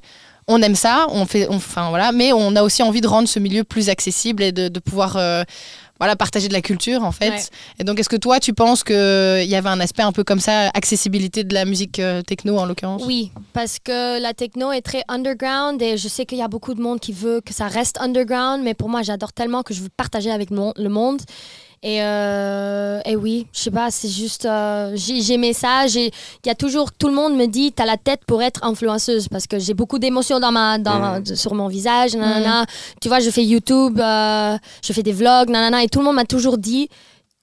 on 0.47 0.62
aime 0.62 0.76
ça, 0.76 1.08
on 1.10 1.26
fait, 1.26 1.47
enfin 1.50 1.89
voilà, 1.89 2.12
mais 2.13 2.32
on 2.32 2.56
a 2.56 2.63
aussi 2.63 2.82
envie 2.82 3.02
de 3.02 3.08
rendre 3.08 3.28
ce 3.28 3.38
milieu 3.38 3.65
plus 3.65 3.89
accessible 3.89 4.41
et 4.41 4.54
de, 4.54 4.80
pouvoir, 4.80 5.17
euh, 5.17 5.43
voilà, 5.99 6.15
partager 6.15 6.47
de 6.47 6.53
la 6.53 6.62
culture 6.62 7.03
en 7.03 7.12
fait. 7.12 7.29
Ouais. 7.29 7.41
Et 7.79 7.83
donc, 7.83 7.99
est-ce 7.99 8.10
que 8.10 8.15
toi, 8.15 8.39
tu 8.39 8.53
penses 8.53 8.83
qu'il 8.83 8.95
y 8.95 9.55
avait 9.55 9.69
un 9.69 9.79
aspect 9.79 10.03
un 10.03 10.12
peu 10.12 10.23
comme 10.23 10.39
ça, 10.39 10.69
accessibilité 10.73 11.43
de 11.43 11.53
la 11.53 11.65
musique 11.65 11.99
euh, 11.99 12.21
techno 12.21 12.57
en 12.57 12.65
l'occurrence? 12.65 13.03
Oui, 13.05 13.31
parce 13.53 13.79
que 13.79 14.21
la 14.21 14.33
techno 14.33 14.71
est 14.71 14.81
très 14.81 15.03
underground 15.07 15.81
et 15.81 15.97
je 15.97 16.07
sais 16.07 16.25
qu'il 16.25 16.38
y 16.38 16.41
a 16.43 16.47
beaucoup 16.47 16.73
de 16.73 16.81
monde 16.81 16.99
qui 16.99 17.13
veut 17.13 17.41
que 17.41 17.53
ça 17.53 17.67
reste 17.67 17.99
underground, 17.99 18.63
mais 18.63 18.73
pour 18.73 18.89
moi, 18.89 19.01
j'adore 19.01 19.33
tellement 19.33 19.63
que 19.63 19.73
je 19.73 19.81
veux 19.81 19.89
partager 19.95 20.31
avec 20.31 20.51
mon- 20.51 20.73
le 20.77 20.89
monde. 20.89 21.21
Et, 21.84 22.02
euh, 22.02 23.00
et 23.06 23.16
oui, 23.16 23.46
je 23.54 23.60
sais 23.60 23.72
pas, 23.72 23.92
c'est 23.92 24.10
juste. 24.10 24.46
euh, 24.46 24.92
j'ai- 24.96 25.22
J'aimais 25.22 25.54
ça. 25.54 25.86
Il 25.88 26.12
y 26.46 26.50
a 26.50 26.56
toujours. 26.56 26.92
Tout 26.92 27.08
le 27.08 27.13
monde 27.13 27.36
me 27.36 27.46
dit 27.46 27.72
t'as 27.72 27.86
la 27.86 27.98
tête 27.98 28.22
pour 28.26 28.42
être 28.42 28.63
influenceuse 28.63 29.28
parce 29.28 29.46
que 29.48 29.60
j'ai 29.60 29.74
beaucoup 29.76 30.00
d'émotions 30.00 30.40
dans 30.40 30.52
ma, 30.52 30.80
dans 30.80 31.00
ma- 31.00 31.36
sur 31.36 31.54
mon 31.54 31.68
visage. 31.68 32.16
nanana. 32.16 32.66
Tu 33.00 33.08
vois, 33.10 33.20
je 33.20 33.30
fais 33.30 33.44
YouTube, 33.44 34.00
euh, 34.00 34.58
je 34.84 34.92
fais 34.94 35.04
des 35.04 35.13
vlogs, 35.13 35.50
nanana, 35.50 35.84
et 35.84 35.88
tout 35.88 36.00
le 36.00 36.06
monde 36.06 36.16
m'a 36.16 36.26
toujours 36.26 36.58
dit 36.58 36.90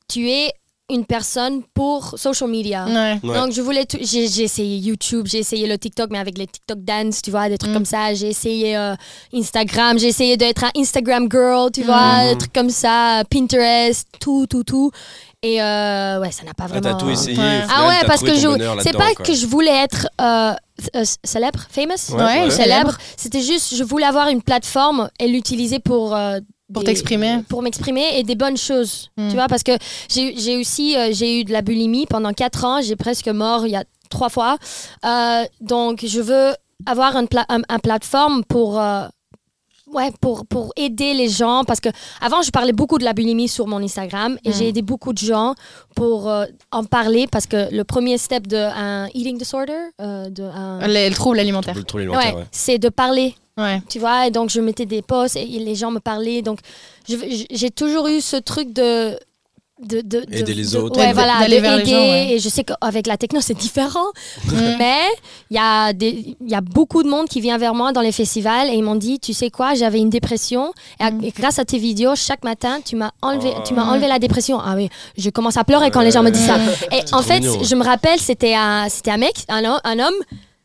tu 0.09 0.29
es 0.31 0.51
une 0.91 1.07
personne 1.07 1.63
pour 1.73 2.19
social 2.19 2.51
media. 2.51 2.85
Ouais. 2.85 3.19
Ouais. 3.23 3.35
Donc 3.41 3.53
je 3.53 3.63
voulais 3.63 3.87
tout- 3.87 3.97
j'ai 4.03 4.29
j'ai 4.29 4.43
essayé 4.43 4.77
YouTube, 4.77 5.27
j'ai 5.27 5.39
essayé 5.39 5.67
le 5.67 5.79
TikTok 5.79 6.11
mais 6.11 6.19
avec 6.19 6.37
les 6.37 6.47
TikTok 6.47 6.81
dance, 6.85 7.23
tu 7.23 7.31
vois, 7.31 7.49
des 7.49 7.57
trucs 7.57 7.71
Mm. 7.71 7.75
comme 7.75 7.85
ça, 7.87 8.13
j'ai 8.13 8.29
essayé 8.29 8.77
euh, 8.77 8.95
Instagram, 9.33 9.99
j'ai 9.99 10.09
essayé 10.09 10.37
d'être 10.37 10.63
un 10.65 10.71
Instagram 10.77 11.27
girl, 11.31 11.71
tu 11.73 11.83
vois, 11.85 12.25
Mm. 12.25 12.29
des 12.33 12.39
trucs 12.39 12.53
comme 12.53 12.69
ça, 12.71 13.23
Pinterest, 13.31 14.07
tout 14.21 14.47
tout 14.47 14.63
tout. 14.65 14.91
Et 15.43 15.63
euh, 15.63 16.21
ouais, 16.21 16.31
ça 16.31 16.43
n'a 16.45 16.53
pas 16.55 16.65
Ah, 16.65 16.69
vraiment 16.69 16.93
t'as 16.93 16.95
tout 16.99 17.09
essayé. 17.11 17.37
Ouais. 17.39 17.63
final, 17.63 17.69
Ah 17.75 17.87
ouais, 17.89 17.97
t'as 18.01 18.07
parce 18.07 18.23
que 18.23 18.35
je 18.35 18.81
c'est 18.83 18.93
pas 18.93 19.15
quoi. 19.15 19.25
que 19.25 19.35
je 19.35 19.47
voulais 19.47 19.71
être 19.85 20.07
euh, 20.21 20.53
euh, 20.97 21.05
célèbre, 21.23 21.61
famous, 21.71 22.11
Ouais, 22.11 22.17
Ouais, 22.23 22.43
ouais. 22.45 22.51
célèbre, 22.51 22.97
c'était 23.17 23.41
juste 23.43 23.75
je 23.75 23.85
voulais 23.85 24.07
avoir 24.07 24.29
une 24.29 24.43
plateforme 24.43 25.09
et 25.19 25.29
l'utiliser 25.29 25.79
pour 25.79 26.15
Pour 26.73 26.83
t'exprimer. 26.85 27.43
pour 27.49 27.61
m'exprimer 27.63 28.05
et 28.19 28.23
des 28.23 28.35
bonnes 28.37 28.57
choses 28.57 29.11
Mm. 29.17 29.29
tu 29.29 29.35
vois 29.37 29.49
parce 29.49 29.63
que 29.63 29.73
j'ai 30.09 30.35
j'ai 30.39 30.57
aussi 30.57 30.97
euh, 30.97 31.11
j'ai 31.13 31.41
eu 31.41 31.45
de 31.45 31.53
la 31.53 31.61
bulimie 31.63 32.07
pendant 32.07 32.33
4 32.33 32.65
ans 32.65 32.81
j'ai 32.83 32.97
presque 32.97 33.29
mort 33.29 33.67
il 33.67 33.73
y 33.73 33.77
a 33.77 33.85
trois 34.09 34.29
fois 34.31 34.57
Euh, 35.05 35.45
donc 35.61 36.05
je 36.07 36.21
veux 36.21 36.55
avoir 36.87 37.17
une, 37.17 37.29
pla- 37.29 37.47
un, 37.49 37.61
un 37.69 37.79
plateforme 37.79 38.45
pour 38.45 38.81
euh, 38.81 39.07
ouais 39.93 40.11
pour 40.21 40.47
pour 40.47 40.73
aider 40.77 41.13
les 41.15 41.29
gens 41.29 41.63
parce 41.65 41.81
que 41.81 41.91
avant 42.21 42.41
je 42.43 42.51
parlais 42.51 42.73
beaucoup 42.73 42.99
de 42.99 43.05
la 43.05 43.13
bulimie 43.13 43.49
sur 43.49 43.67
mon 43.67 43.83
Instagram 43.83 44.39
et 44.45 44.49
Mm. 44.49 44.53
j'ai 44.55 44.69
aidé 44.69 44.83
beaucoup 44.83 45.13
de 45.13 45.19
gens 45.19 45.55
pour 45.95 46.29
euh, 46.31 46.47
en 46.73 46.85
parler 46.85 47.27
parce 47.31 47.47
que 47.47 47.73
le 47.75 47.85
premier 47.85 48.17
step 48.19 48.47
de 48.47 48.57
un 48.57 49.07
eating 49.15 49.37
disorder 49.39 49.73
euh, 50.01 50.31
de 50.31 50.43
un 50.45 50.87
Les, 50.89 51.11
le 51.11 51.15
trouble 51.15 51.39
alimentaire. 51.39 51.75
Le 51.77 51.85
trouble 51.85 52.05
alimentaire, 52.05 52.35
ouais, 52.35 52.41
ouais. 52.41 52.47
c'est 52.51 52.79
de 52.79 52.89
parler 52.89 53.35
Ouais. 53.57 53.81
tu 53.89 53.99
vois 54.01 54.27
et 54.27 54.31
donc 54.33 54.51
je 54.51 54.61
mettais 54.61 54.85
des 54.87 55.01
posts 55.03 55.37
et 55.37 55.45
les 55.47 55.75
gens 55.77 55.93
me 55.93 56.01
parlaient 56.01 56.43
donc 56.43 56.59
j'ai 57.09 57.71
toujours 57.71 58.09
eu 58.09 58.21
ce 58.21 58.37
truc 58.37 58.73
de 58.73 59.19
de, 59.83 60.01
de, 60.03 60.21
de- 60.21 60.37
Aider 60.39 60.55
les 60.55 60.69
de- 60.71 60.77
autres. 60.79 60.99
ouais, 61.01 61.13
voilà, 61.13 61.41
d'aller 61.41 61.57
de 61.57 61.63
vers 61.63 61.77
les 61.77 61.83
aider. 61.83 61.91
gens, 61.91 61.99
ouais. 61.99 62.33
et 62.33 62.39
je 62.39 62.49
sais 62.49 62.63
qu'avec 62.63 63.09
la 63.09 63.17
techno 63.17 63.41
c'est 63.41 63.55
différent 63.59 64.07
mais 64.79 65.03
il 65.51 65.57
y 65.57 65.59
a 65.59 65.93
des 65.93 66.37
il 66.41 66.49
y 66.51 66.55
a 66.55 66.61
beaucoup 66.61 67.03
de 67.03 67.09
monde 67.09 67.29
qui 67.29 67.41
vient 67.41 67.59
vers 67.59 67.75
moi 67.75 67.93
dans 67.93 68.01
les 68.01 68.13
festivals 68.13 68.69
et 68.71 68.75
ils 68.75 68.85
m'ont 68.85 68.95
dit 68.95 69.19
tu 69.19 69.33
sais 69.33 69.51
quoi 69.51 69.75
j'avais 69.75 69.99
une 69.99 70.11
dépression 70.11 70.73
et, 71.01 71.05
à- 71.05 71.11
Mm. 71.11 71.25
et 71.25 71.31
grâce 71.33 71.59
à 71.59 71.65
tes 71.65 71.79
vidéos 71.79 72.15
chaque 72.15 72.45
matin 72.45 72.81
tu 72.85 72.95
m'as 72.97 73.11
enlevé 73.21 73.53
Oh. 73.57 73.61
tu 73.67 73.75
m'as 73.75 73.85
enlevé 73.85 74.07
la 74.07 74.19
dépression 74.21 74.59
ah 74.61 74.75
oui 74.77 74.89
je 75.19 75.29
commence 75.31 75.57
à 75.57 75.65
pleurer 75.65 75.91
quand 75.91 76.03
les 76.03 76.13
gens 76.13 76.23
me 76.23 76.31
disent 76.31 76.47
ça 76.47 76.59
et 76.93 77.03
en 77.13 77.23
fait 77.23 77.41
mignon, 77.41 77.63
je 77.65 77.75
me 77.75 77.85
rappelle 77.85 78.19
c'était 78.21 78.55
un 78.55 78.89
c'était 78.89 79.11
un 79.11 79.19
mec 79.19 79.35
un, 79.49 79.63
un 79.83 79.99
homme 79.99 80.21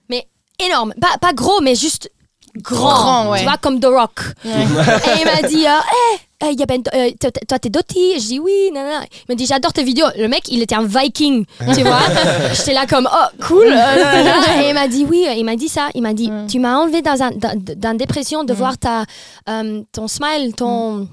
mais 0.09 0.27
énorme 0.63 0.93
pas, 1.01 1.17
pas 1.19 1.33
gros 1.33 1.61
mais 1.61 1.73
juste 1.75 2.11
grand, 2.61 2.87
Grand, 3.23 3.31
ouais. 3.31 3.39
tu 3.39 3.43
vois 3.45 3.57
comme 3.57 3.79
The 3.79 3.85
Rock 3.85 4.19
Ouais. 4.45 4.51
et 4.51 5.19
il 5.21 5.25
m'a 5.25 5.47
dit 5.47 5.65
euh, 5.67 5.71
Hey, 6.41 6.51
euh, 6.51 6.55
y 6.57 6.63
a 6.63 6.65
ben- 6.65 6.81
euh, 6.95 7.09
toi, 7.49 7.59
t'es 7.59 7.69
Doty 7.69 8.13
Je 8.19 8.25
dis 8.27 8.39
oui, 8.39 8.71
nanana. 8.73 9.01
Il 9.11 9.25
m'a 9.27 9.35
dit 9.35 9.45
j'adore 9.45 9.73
tes 9.73 9.83
vidéos. 9.83 10.05
Le 10.17 10.27
mec, 10.29 10.43
il 10.49 10.61
était 10.61 10.75
un 10.75 10.85
Viking, 10.85 11.45
tu 11.75 11.81
vois. 11.83 11.99
J'étais 12.53 12.73
là 12.73 12.85
comme 12.85 13.09
oh 13.11 13.43
cool. 13.45 13.67
euh. 13.67 14.61
Et 14.63 14.69
il 14.69 14.73
m'a 14.73 14.87
dit 14.87 15.05
oui, 15.09 15.25
il 15.35 15.43
m'a 15.43 15.57
dit 15.57 15.67
ça. 15.67 15.89
Il 15.95 16.01
m'a 16.01 16.13
dit 16.13 16.31
Mm. 16.31 16.47
tu 16.47 16.59
m'as 16.59 16.77
enlevé 16.77 17.01
dans 17.01 17.21
un 17.21 17.31
dans, 17.31 17.51
dans 17.75 17.91
une 17.91 17.97
dépression 17.97 18.43
de 18.45 18.53
Mm. 18.53 18.55
voir 18.55 18.77
ta 18.77 19.03
euh, 19.49 19.81
ton 19.91 20.07
smile, 20.07 20.53
ton 20.55 21.07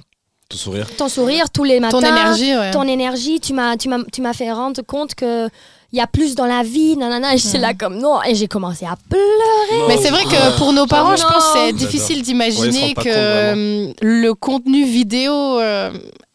Ton 0.48 0.56
sourire. 0.58 0.86
ton 0.96 1.08
sourire 1.08 1.50
tous 1.50 1.64
les 1.64 1.80
matins, 1.80 1.98
Ton 2.00 2.06
énergie, 2.06 2.56
ouais. 2.56 2.70
ton 2.70 2.82
énergie. 2.84 3.40
Tu 3.40 3.52
m'as 3.52 3.76
tu 3.76 3.88
m'as 3.88 3.98
tu 4.12 4.20
m'as 4.22 4.32
fait 4.32 4.52
rendre 4.52 4.80
compte 4.82 5.16
que 5.16 5.48
il 5.92 5.98
y 5.98 6.02
a 6.02 6.06
plus 6.06 6.34
dans 6.34 6.46
la 6.46 6.62
vie, 6.62 6.96
nanana. 6.96 7.34
Et 7.34 7.38
j'étais 7.38 7.58
Mm. 7.58 7.62
là 7.62 7.74
comme 7.74 7.98
non. 7.98 8.22
Et 8.22 8.34
j'ai 8.34 8.48
commencé 8.48 8.84
à 8.84 8.96
pleurer. 9.08 9.86
Mais 9.88 9.96
c'est 9.98 10.10
vrai 10.10 10.24
que 10.24 10.58
pour 10.58 10.72
nos 10.72 10.86
parents, 10.86 11.16
je 11.16 11.22
pense 11.22 11.44
que 11.52 11.58
c'est 11.58 11.72
difficile 11.72 12.22
d'imaginer 12.22 12.92
que 12.94 13.00
compte, 13.00 13.06
euh, 13.06 13.92
le 14.02 14.32
contenu 14.34 14.84
vidéo 14.84 15.32
euh, 15.60 15.90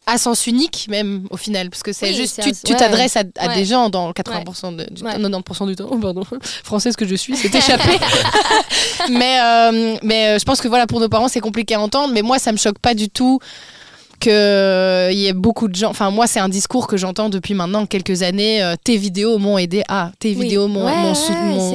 a 0.07 0.17
sens 0.17 0.47
unique, 0.47 0.87
même 0.89 1.27
au 1.29 1.37
final. 1.37 1.69
Parce 1.69 1.83
que 1.83 1.93
c'est 1.93 2.09
Oui, 2.09 2.15
juste, 2.15 2.39
c'est 2.43 2.63
tu 2.63 2.73
ouais. 2.73 2.79
t'adresses 2.79 3.15
à, 3.17 3.23
à 3.37 3.47
Ouais. 3.49 3.55
des 3.55 3.65
gens 3.65 3.89
dans 3.89 4.11
80% 4.13 4.71
de, 4.75 4.85
du 4.91 5.03
Ouais. 5.03 5.13
temps- 5.13 5.19
90% 5.19 5.67
du 5.67 5.75
temps. 5.75 5.87
Oh, 5.91 5.97
pardon, 6.01 6.23
française 6.63 6.95
que 6.95 7.05
je 7.05 7.15
suis, 7.15 7.35
c'est 7.35 7.53
échappé. 7.55 7.99
mais 9.09 9.39
euh, 9.41 9.97
mais 10.03 10.27
euh, 10.29 10.39
je 10.39 10.43
pense 10.45 10.61
que 10.61 10.67
voilà, 10.67 10.87
pour 10.87 10.99
nos 10.99 11.09
parents, 11.09 11.27
c'est 11.27 11.39
compliqué 11.39 11.75
à 11.75 11.79
entendre. 11.81 12.13
Mais 12.13 12.21
moi, 12.21 12.39
ça 12.39 12.51
me 12.51 12.57
choque 12.57 12.79
pas 12.79 12.93
du 12.93 13.09
tout 13.09 13.39
qu'il 14.21 15.17
y 15.19 15.27
ait 15.27 15.33
beaucoup 15.33 15.67
de 15.67 15.75
gens. 15.75 15.89
Enfin, 15.89 16.09
moi, 16.11 16.27
c'est 16.27 16.39
un 16.39 16.47
discours 16.47 16.87
que 16.87 16.95
j'entends 16.95 17.27
depuis 17.29 17.53
maintenant 17.53 17.85
quelques 17.85 18.21
années. 18.23 18.63
euh, 18.63 18.75
tes 18.81 18.95
vidéos 18.97 19.37
m'ont 19.37 19.57
aidé 19.57 19.83
à. 19.89 20.11
Tes 20.19 20.29
Oui. 20.29 20.43
vidéos 20.43 20.67
m'ont 20.69 20.85
Ouais, 20.85 21.09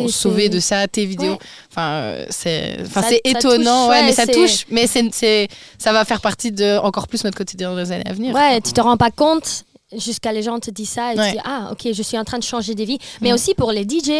ouais, 0.05 0.09
sauvé 0.09 0.49
de 0.49 0.61
ça. 0.61 0.87
Tes 0.89 1.05
vidéos. 1.05 1.33
Ouais. 1.33 1.39
Enfin, 1.71 1.89
euh, 1.93 2.25
c'est 2.31 2.79
étonnant, 3.25 3.89
touche, 3.89 3.97
mais 4.07 4.13
ça 4.13 4.27
touche. 4.27 4.65
Mais 4.71 4.87
c'est 4.87 5.05
c'est- 5.13 5.49
ça 5.79 5.93
va 5.93 6.05
faire 6.05 6.21
partie 6.23 6.53
de 6.53 6.79
encore 6.79 7.09
plus 7.09 7.23
notre 7.25 7.37
quotidien 7.37 7.71
dans 7.71 7.77
les 7.77 7.93
années 7.93 8.09
à 8.09 8.13
venir. 8.13 8.35
Ouais, 8.35 8.61
tu 8.63 8.73
te 8.73 8.81
rends 8.81 8.97
pas 8.97 9.11
compte 9.11 9.65
jusqu'à 9.97 10.33
les 10.33 10.43
gens 10.43 10.59
te 10.59 10.71
disent 10.71 10.89
ça 10.91 11.15
et 11.15 11.19
Ouais. 11.19 11.27
tu 11.31 11.37
dis 11.37 11.43
ah 11.45 11.69
ok 11.71 11.93
je 11.93 12.03
suis 12.03 12.19
en 12.19 12.25
train 12.25 12.39
de 12.39 12.43
changer 12.43 12.75
des 12.75 12.85
vies 12.85 12.99
mais 13.21 13.31
Mm. 13.31 13.35
aussi 13.35 13.55
pour 13.55 13.71
les 13.71 13.85
DJ 13.85 14.11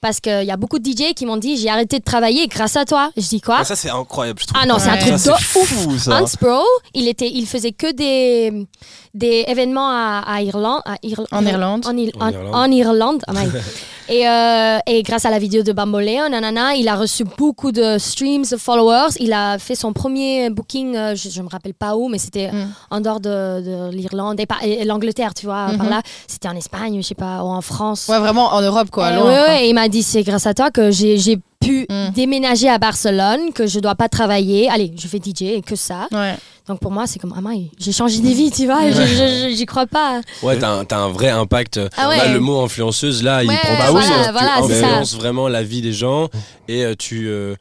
parce 0.00 0.18
qu'il 0.18 0.42
y 0.42 0.50
a 0.50 0.56
beaucoup 0.56 0.78
de 0.80 0.84
DJ 0.90 1.14
qui 1.14 1.24
m'ont 1.24 1.36
dit 1.36 1.56
j'ai 1.56 1.70
arrêté 1.70 2.00
de 2.00 2.04
travailler 2.04 2.48
grâce 2.48 2.76
à 2.76 2.84
toi 2.84 3.10
je 3.16 3.28
dis 3.28 3.40
quoi? 3.40 3.58
Ah, 3.60 3.64
ça, 3.64 3.76
c'est 3.76 3.90
incroyable, 3.90 4.40
je 4.40 4.46
trouve. 4.46 4.60
ah 4.60 4.66
non 4.66 4.78
c'est 4.80 4.88
un 4.90 4.96
truc 4.96 5.16
Ça, 5.18 5.30
de 5.30 5.34
ouf 5.36 5.42
fou, 5.44 5.98
ça. 5.98 6.20
Hans 6.20 6.26
Bro 6.40 6.62
il 6.94 7.06
était 7.06 7.30
il 7.30 7.46
faisait 7.46 7.72
que 7.72 7.92
des 7.92 8.66
des 9.14 9.44
événements 9.46 9.88
à, 9.90 10.24
à 10.26 10.42
Irlande 10.42 10.82
à 10.84 10.96
Irl- 11.04 11.26
En 11.30 11.46
Irlande. 11.46 11.86
en, 11.86 11.96
Il- 11.96 12.10
En 12.18 12.26
en- 12.26 12.30
Irlande. 12.30 12.54
en 12.54 12.70
Irlande 12.72 13.22
ah, 13.28 13.32
my. 13.34 13.48
et, 14.08 14.28
euh, 14.28 14.78
et 14.86 15.02
grâce 15.02 15.24
à 15.24 15.30
la 15.30 15.38
vidéo 15.38 15.62
de 15.62 15.72
Bamboleo 15.72 16.28
nanana 16.28 16.74
il 16.74 16.88
a 16.88 16.96
reçu 16.96 17.24
beaucoup 17.24 17.72
de 17.72 17.96
streams 17.98 18.44
de 18.50 18.56
followers 18.56 19.14
il 19.20 19.32
a 19.32 19.58
fait 19.58 19.74
son 19.74 19.92
premier 19.92 20.50
booking 20.50 20.94
euh, 20.96 21.14
je, 21.14 21.28
je 21.30 21.40
me 21.42 21.48
rappelle 21.48 21.74
pas 21.74 21.96
où 21.96 22.08
mais 22.08 22.18
c'était 22.18 22.44
Mm. 22.52 22.68
en 22.90 23.00
dehors 23.00 23.20
de, 23.20 23.30
de 23.30 23.90
l'Irlande 23.96 24.38
et, 24.40 24.46
et 24.62 24.84
l'Angleterre, 24.84 25.32
tu 25.34 25.46
vois, 25.46 25.66
par 25.76 25.84
Mhm. 25.86 25.90
là. 25.90 26.02
C'était 26.26 26.48
en 26.48 26.54
Espagne, 26.56 26.96
je 27.00 27.06
sais 27.06 27.14
pas, 27.14 27.42
ou 27.42 27.46
en 27.48 27.60
France. 27.62 28.06
Ouais, 28.08 28.18
vraiment 28.18 28.52
en 28.54 28.60
Europe, 28.60 28.90
quoi. 28.90 29.10
Et 29.10 29.14
loin, 29.16 29.24
ouais, 29.24 29.34
quoi. 29.36 29.46
ouais, 29.48 29.64
et 29.64 29.68
il 29.70 29.74
m'a 29.74 29.88
dit 29.88 30.02
c'est 30.02 30.22
grâce 30.22 30.46
à 30.46 30.54
toi 30.54 30.70
que 30.70 30.90
j'ai 30.90 31.16
j'ai 31.18 31.38
pu 31.60 31.86
Mm. 31.88 32.10
déménager 32.14 32.68
à 32.68 32.76
Barcelone, 32.78 33.52
que 33.54 33.66
je 33.66 33.80
dois 33.80 33.94
pas 33.94 34.08
travailler. 34.08 34.68
Allez, 34.68 34.92
je 34.96 35.08
fais 35.08 35.18
DJ 35.18 35.42
et 35.42 35.62
que 35.62 35.76
ça. 35.76 36.06
Ouais. 36.12 36.34
Donc 36.66 36.80
pour 36.80 36.90
moi, 36.90 37.06
c'est 37.06 37.18
comme, 37.18 37.34
ah 37.36 37.40
my, 37.42 37.70
j'ai 37.78 37.92
changé 37.92 38.20
des 38.20 38.32
vies, 38.32 38.50
tu 38.50 38.64
vois, 38.66 38.80
j'y 38.90 39.66
crois 39.66 39.86
pas. 39.86 40.22
Ouais, 40.42 40.58
t'as 40.58 40.70
un, 40.70 40.84
t'as 40.84 40.98
un 40.98 41.10
vrai 41.10 41.28
impact. 41.28 41.78
Ah 41.96 42.08
ouais. 42.08 42.16
Là, 42.16 42.28
le 42.32 42.40
mot 42.40 42.60
influenceuse, 42.62 43.22
là, 43.22 43.42
il 43.44 43.48
prend 43.48 43.56
voilà, 43.76 43.84
pas 43.84 43.92
oui, 43.92 44.02
voilà, 44.32 44.62
tu 44.66 44.72
ça. 44.72 44.86
influences 44.86 45.14
vraiment 45.14 45.48
la 45.48 45.62
vie 45.62 45.82
des 45.82 45.92
gens 45.92 46.28
et 46.68 46.84
euh, 46.84 46.94
tu. 46.98 47.28
euh, 47.28 47.54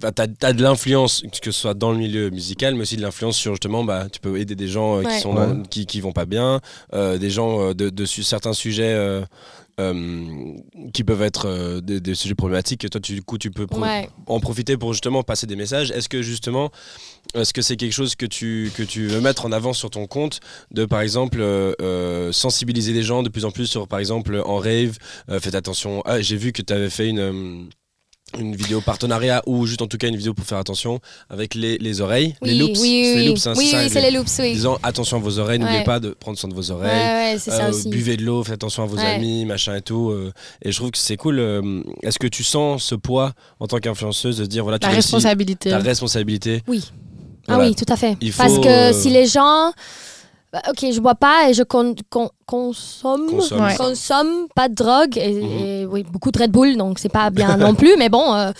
bah, 0.00 0.12
t'as 0.12 0.26
as 0.42 0.52
de 0.54 0.62
l'influence, 0.62 1.22
que 1.42 1.52
ce 1.52 1.60
soit 1.60 1.74
dans 1.74 1.92
le 1.92 1.98
milieu 1.98 2.30
musical, 2.30 2.74
mais 2.74 2.82
aussi 2.82 2.96
de 2.96 3.02
l'influence 3.02 3.36
sur 3.36 3.52
justement, 3.52 3.84
bah, 3.84 4.06
tu 4.10 4.18
peux 4.20 4.38
aider 4.38 4.54
des 4.54 4.68
gens 4.68 4.98
euh, 4.98 5.02
qui 5.04 5.20
sont 5.20 5.62
qui, 5.70 5.84
qui 5.86 6.00
vont 6.00 6.12
pas 6.12 6.24
bien, 6.26 6.60
euh, 6.94 7.18
des 7.18 7.28
gens 7.30 7.60
euh, 7.60 7.74
de, 7.74 7.90
de 7.90 8.04
su- 8.06 8.22
certains 8.22 8.52
sujets. 8.54 8.94
Euh, 9.80 10.54
qui 10.92 11.04
peuvent 11.04 11.22
être 11.22 11.46
euh, 11.48 11.80
des, 11.80 12.00
des 12.00 12.14
sujets 12.14 12.34
problématiques. 12.34 12.80
Que 12.82 12.86
toi 12.88 13.00
tu, 13.00 13.14
du 13.14 13.22
coup 13.22 13.38
tu 13.38 13.50
peux 13.50 13.66
pro- 13.66 13.80
Ouais. 13.80 14.08
en 14.26 14.40
profiter 14.40 14.76
pour 14.76 14.92
justement 14.92 15.22
passer 15.22 15.46
des 15.46 15.56
messages. 15.56 15.90
Est-ce 15.90 16.08
que 16.08 16.22
justement 16.22 16.70
est-ce 17.34 17.52
que 17.52 17.62
c'est 17.62 17.76
quelque 17.76 17.92
chose 17.92 18.14
que 18.14 18.26
tu, 18.26 18.70
que 18.76 18.82
tu 18.82 19.06
veux 19.06 19.20
mettre 19.20 19.46
en 19.46 19.52
avant 19.52 19.72
sur 19.72 19.90
ton 19.90 20.06
compte 20.06 20.40
de 20.70 20.84
par 20.84 21.00
exemple 21.00 21.38
euh, 21.40 22.32
sensibiliser 22.32 22.92
les 22.92 23.02
gens 23.02 23.22
de 23.22 23.28
plus 23.28 23.44
en 23.44 23.50
plus 23.50 23.66
sur 23.66 23.88
par 23.88 23.98
exemple 23.98 24.40
en 24.44 24.56
rave 24.58 24.96
faites 25.40 25.54
attention. 25.54 26.02
Ah, 26.04 26.20
j'ai 26.20 26.36
vu 26.36 26.52
que 26.52 26.62
tu 26.62 26.72
avais 26.72 26.90
fait 26.90 27.08
une 27.08 27.68
une 28.38 28.54
vidéo 28.56 28.80
partenariat 28.80 29.42
ou 29.46 29.66
juste 29.66 29.82
en 29.82 29.86
tout 29.86 29.96
cas 29.98 30.08
une 30.08 30.16
vidéo 30.16 30.34
pour 30.34 30.44
faire 30.44 30.58
attention 30.58 31.00
avec 31.30 31.54
les, 31.54 31.78
les 31.78 32.00
oreilles 32.00 32.34
Oui, 32.42 32.50
les 32.50 32.54
loops 32.58 32.80
oui, 32.80 33.02
c'est 33.04 33.14
oui, 33.14 33.22
les 33.22 33.28
loops 33.28 33.46
hein, 33.46 33.52
oui, 33.56 33.66
ça, 33.70 33.78
oui, 33.82 33.88
c'est 33.90 34.00
les 34.00 34.10
loops, 34.10 34.38
oui. 34.40 34.52
disant 34.52 34.78
attention 34.82 35.16
à 35.16 35.20
vos 35.20 35.38
oreilles 35.38 35.58
n'oubliez 35.58 35.78
Ouais. 35.78 35.84
pas 35.84 36.00
de 36.00 36.10
prendre 36.10 36.38
soin 36.38 36.48
de 36.50 36.54
vos 36.54 36.62
Ouais, 36.62 36.70
oreilles 36.72 37.32
ouais, 37.34 37.36
c'est 37.38 37.50
ça 37.50 37.66
euh, 37.66 37.70
aussi. 37.70 37.88
buvez 37.88 38.16
de 38.16 38.22
l'eau, 38.24 38.42
faites 38.44 38.54
attention 38.54 38.82
à 38.82 38.86
vos 38.86 38.96
Ouais. 38.96 39.04
amis, 39.14 39.44
machin 39.44 39.76
et 39.76 39.82
tout. 39.82 40.10
euh, 40.10 40.32
et 40.62 40.72
je 40.72 40.76
trouve 40.76 40.90
que 40.90 40.98
c'est 40.98 41.16
cool. 41.16 41.38
euh, 41.38 41.82
Est-ce 42.02 42.18
que 42.18 42.26
tu 42.26 42.42
sens 42.44 42.82
ce 42.84 42.94
poids 42.94 43.32
en 43.60 43.66
tant 43.66 43.78
qu'influenceuse 43.78 44.38
de 44.38 44.44
se 44.44 44.48
dire 44.48 44.62
voilà, 44.62 44.78
tu 44.78 44.84
La 44.86 44.92
réussis 44.92 45.06
responsabilité. 45.14 45.70
ta 45.70 45.78
responsabilité? 45.78 46.62
Oui. 46.68 46.84
Voilà. 47.46 47.64
Ah 47.64 47.66
oui, 47.66 47.74
tout 47.74 47.84
à 47.92 47.96
fait. 47.96 48.16
Il 48.20 48.32
Parce 48.32 48.58
que 48.58 48.66
euh, 48.68 48.92
si 48.92 49.10
les 49.10 49.26
gens. 49.26 49.72
Bah, 50.54 50.62
Ok, 50.70 50.86
je 50.92 51.00
bois 51.00 51.16
pas 51.16 51.48
et 51.50 51.52
je 51.54 51.62
con- 51.64 51.96
con- 52.08 52.30
consomme, 52.46 53.26
Consomme. 53.28 53.60
Ouais. 53.64 53.74
consomme 53.76 54.46
pas 54.54 54.68
de 54.68 54.74
drogue 54.74 55.18
et, 55.18 55.32
Mhm. 55.32 55.58
et 55.66 55.86
oui, 55.86 56.04
beaucoup 56.08 56.30
de 56.30 56.38
Red 56.38 56.52
Bull, 56.52 56.76
donc 56.76 56.98
c'est 57.00 57.08
pas 57.08 57.30
bien 57.30 57.56
non 57.56 57.74
plus, 57.74 57.96
mais 57.98 58.08
bon, 58.08 58.32
euh, 58.34 58.52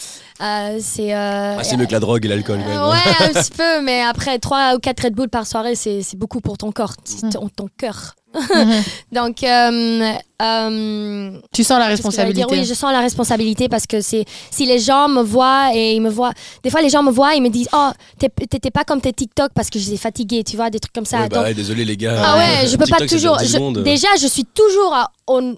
euh, 0.42 0.78
c'est. 0.80 1.14
euh, 1.14 1.56
Ah, 1.58 1.62
c'est 1.62 1.76
mieux 1.76 1.86
que 1.86 1.92
la 1.92 2.00
drogue 2.00 2.24
et 2.24 2.28
l'alcool. 2.28 2.58
quand 2.62 2.68
même. 2.68 2.78
euh, 2.78 2.90
ouais, 2.90 3.26
un 3.26 3.40
petit 3.40 3.50
peu, 3.52 3.80
mais 3.82 4.02
après 4.02 4.38
3 4.40 4.74
ou 4.74 4.78
4 4.80 5.04
Red 5.04 5.14
Bull 5.14 5.28
par 5.28 5.46
soirée, 5.46 5.76
c'est 5.76 6.02
beaucoup 6.16 6.40
pour 6.40 6.58
ton 6.58 6.72
corps, 6.72 6.94
Mhm. 7.22 7.30
ton, 7.30 7.48
ton 7.48 7.68
cœur. 7.78 8.14
Mhm. 8.34 8.82
Donc, 9.12 9.42
euh, 9.42 10.12
euh, 10.42 11.38
Tu 11.52 11.62
sens 11.64 11.78
la 11.78 11.84
dire? 11.84 11.90
responsabilité. 11.90 12.46
Oui, 12.50 12.64
je 12.64 12.74
sens 12.74 12.92
la 12.92 13.00
responsabilité 13.00 13.68
parce 13.68 13.86
que 13.86 14.00
c'est 14.00 14.24
si 14.50 14.66
les 14.66 14.78
gens 14.78 15.08
me 15.08 15.22
voient 15.22 15.70
et 15.74 15.94
ils 15.94 16.00
me 16.02 16.10
voient, 16.10 16.32
des 16.62 16.70
fois 16.70 16.82
les 16.82 16.88
gens 16.90 17.02
me 17.02 17.10
voient 17.12 17.34
et 17.34 17.38
ils 17.38 17.42
me 17.42 17.48
disent 17.50 17.68
oh 17.72 17.90
t'es- 18.18 18.28
t'étais 18.28 18.70
pas 18.70 18.84
comme 18.84 19.00
tes 19.00 19.12
TikTok 19.12 19.52
parce 19.54 19.70
que 19.70 19.78
je 19.78 19.86
les 19.88 19.94
ai 19.94 19.96
fatigués, 19.98 20.42
tu 20.44 20.56
vois 20.56 20.70
des 20.70 20.80
trucs 20.80 20.92
comme 20.92 21.06
ça. 21.06 21.20
Ouais, 21.20 21.28
bah 21.28 21.36
Donc- 21.38 21.46
ouais, 21.46 21.54
désolé 21.54 21.84
les 21.84 21.96
gars. 21.96 22.20
ah 22.24 22.36
ouais, 22.38 22.66
je 22.66 22.72
peux 22.76 22.86
pas 22.86 22.96
TikTok, 22.98 23.08
ça 23.10 23.16
toujours. 23.16 23.36
dure 23.38 23.46
10 23.46 23.78
je- 23.78 23.82
déjà, 23.84 24.08
je 24.20 24.26
suis 24.26 24.44
toujours 24.44 24.92
à 24.94 25.10
au- 25.28 25.54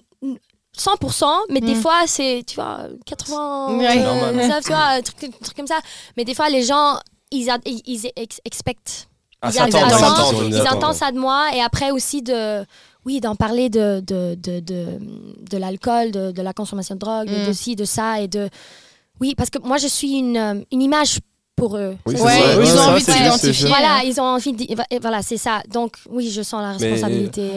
100%, 0.77 1.25
mais 1.49 1.59
des 1.61 1.73
Mm. 1.73 1.81
fois 1.81 2.01
c'est 2.05 2.43
tu 2.45 2.55
vois 2.55 2.81
80, 3.05 3.77
Ouais. 3.77 3.97
19, 3.97 4.63
tu 4.63 4.67
vois 4.71 4.83
un 4.97 5.01
truc, 5.01 5.15
un 5.23 5.43
truc 5.43 5.57
comme 5.57 5.65
ça. 5.67 5.79
Mais 6.15 6.23
des 6.23 6.35
fois 6.35 6.49
les 6.49 6.61
gens 6.63 6.99
ils 7.31 7.49
ils, 7.65 7.81
ils 7.87 8.11
ex- 8.15 8.39
expectent 8.45 9.07
Ah, 9.41 9.49
Ils 9.53 9.59
attendent, 9.59 9.71
ça 9.71 9.87
attendent, 9.97 10.01
attend. 10.01 10.41
ils 10.43 10.47
ils 10.49 10.55
attendent. 10.61 10.77
attendent 10.83 10.95
ça 10.95 11.11
de 11.11 11.19
moi 11.19 11.47
et 11.55 11.61
après 11.61 11.91
aussi 11.91 12.21
de 12.23 12.65
oui 13.05 13.19
d'en 13.21 13.35
parler 13.35 13.69
de 13.69 13.99
de, 13.99 14.35
de, 14.35 14.59
de, 14.59 14.85
de 15.49 15.57
l'alcool 15.57 16.11
de, 16.11 16.31
de 16.31 16.41
la 16.41 16.53
consommation 16.53 16.95
de 16.95 16.99
drogue 16.99 17.29
Mm. 17.29 17.47
de 17.47 17.53
ci 17.53 17.75
de 17.75 17.85
ça 17.85 18.19
et 18.21 18.27
de 18.27 18.49
oui 19.21 19.35
parce 19.37 19.49
que 19.51 19.59
moi 19.59 19.77
je 19.77 19.87
suis 19.87 20.13
une, 20.13 20.37
euh, 20.37 20.55
une 20.71 20.81
image 20.81 21.19
pour 21.55 21.77
eux 21.77 21.95
Oui, 22.07 22.15
Ouais, 22.19 22.39
ils 22.65 22.77
ont 22.77 22.81
envie 22.81 23.05
de 23.05 23.11
s'identifier. 23.11 23.67
voilà 23.67 24.01
ils 24.03 24.19
ont 24.19 24.23
envie 24.25 24.53
de, 24.53 24.65
voilà 25.01 25.21
c'est 25.21 25.37
ça 25.37 25.61
donc 25.71 25.97
oui 26.09 26.29
je 26.31 26.41
sens 26.41 26.61
la 26.61 26.73
responsabilité 26.73 27.51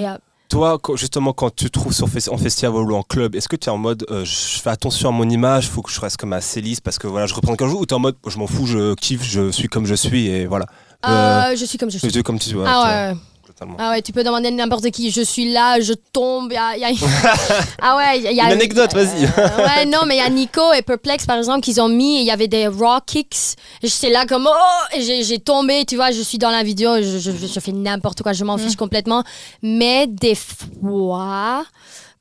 Toi, 0.50 0.78
justement, 0.96 1.32
quand 1.32 1.54
tu 1.54 1.66
te 1.66 1.78
trouves 1.78 1.92
sur 1.94 2.08
fes- 2.08 2.28
en 2.28 2.36
festival 2.36 2.74
ou 2.74 2.94
en 2.96 3.02
club, 3.04 3.36
est-ce 3.36 3.48
que 3.48 3.54
tu 3.56 3.68
es 3.68 3.72
en 3.72 3.78
mode 3.78 4.04
euh, 4.10 4.24
je 4.24 4.58
fais 4.60 4.70
attention 4.70 5.08
à 5.10 5.12
mon 5.12 5.28
image, 5.30 5.68
faut 5.68 5.80
que 5.80 5.92
je 5.92 6.00
reste 6.00 6.16
comme 6.16 6.32
assez 6.32 6.60
lisse 6.60 6.80
parce 6.80 6.98
que 6.98 7.06
voilà, 7.06 7.26
je 7.26 7.34
reprends 7.34 7.54
quand 7.56 7.66
je 7.66 7.70
joue 7.70 7.80
ou 7.82 7.86
tu 7.86 7.94
es 7.94 7.96
en 7.96 8.00
mode 8.00 8.16
je 8.26 8.36
m'en 8.36 8.48
fous, 8.48 8.66
je 8.66 8.94
kiffe, 8.94 9.22
je 9.22 9.50
suis 9.52 9.68
comme 9.68 9.86
je 9.86 9.94
suis 9.94 10.26
et 10.26 10.46
voilà? 10.46 10.66
Euh, 11.06 11.56
je 11.56 11.64
suis 11.64 11.78
comme 11.78 11.90
je 11.90 11.98
Je 11.98 12.08
suis 12.08 12.22
comme 12.22 12.38
tu 12.38 12.54
vois. 12.54 12.66
ah 12.68 12.74
vois, 12.74 12.84
ouais, 12.88 13.12
ouais. 13.12 13.16
totalement. 13.46 13.76
Ah 13.78 13.90
ouais, 13.90 14.02
tu 14.02 14.12
peux 14.12 14.22
demander 14.22 14.48
à 14.48 14.50
n'importe 14.50 14.90
qui. 14.90 15.10
Je 15.10 15.22
suis 15.22 15.50
là, 15.52 15.80
je 15.80 15.92
tombe. 16.12 16.52
y 16.52 16.56
a- 16.56 16.76
y 16.76 16.84
a- 16.84 16.88
ah 17.82 17.96
ouais, 17.96 18.18
il 18.18 18.22
y 18.36 18.40
a 18.40 18.44
Une 18.46 18.52
anecdote, 18.52 18.92
vas-y. 18.94 19.24
Euh, 19.24 19.66
ouais, 19.66 19.86
non, 19.86 20.00
mais 20.06 20.16
il 20.16 20.18
y 20.18 20.22
a 20.26 20.28
Nico 20.28 20.72
et 20.72 20.82
Perplex, 20.82 21.26
par 21.26 21.36
exemple, 21.38 21.60
qu'ils 21.62 21.80
ont 21.80 21.88
mis. 21.88 22.20
Il 22.20 22.24
y 22.26 22.30
avait 22.30 22.48
des 22.48 22.66
raw 22.68 22.98
kicks. 23.06 23.56
J'étais 23.82 24.10
là 24.10 24.26
comme 24.26 24.48
oh, 24.50 24.98
j'ai 25.00 25.38
tombé. 25.38 25.84
Tu 25.86 25.96
vois, 25.96 26.10
je 26.10 26.20
suis 26.22 26.38
dans 26.38 26.50
la 26.50 26.62
vidéo. 26.62 26.96
Je, 27.02 27.18
je, 27.18 27.30
je 27.46 27.60
fais 27.60 27.72
n'importe 27.72 28.22
quoi. 28.22 28.32
Je 28.32 28.44
m'en 28.44 28.58
fiche 28.58 28.76
complètement. 28.76 29.24
Mais 29.62 30.06
des 30.06 30.34
fois. 30.34 31.64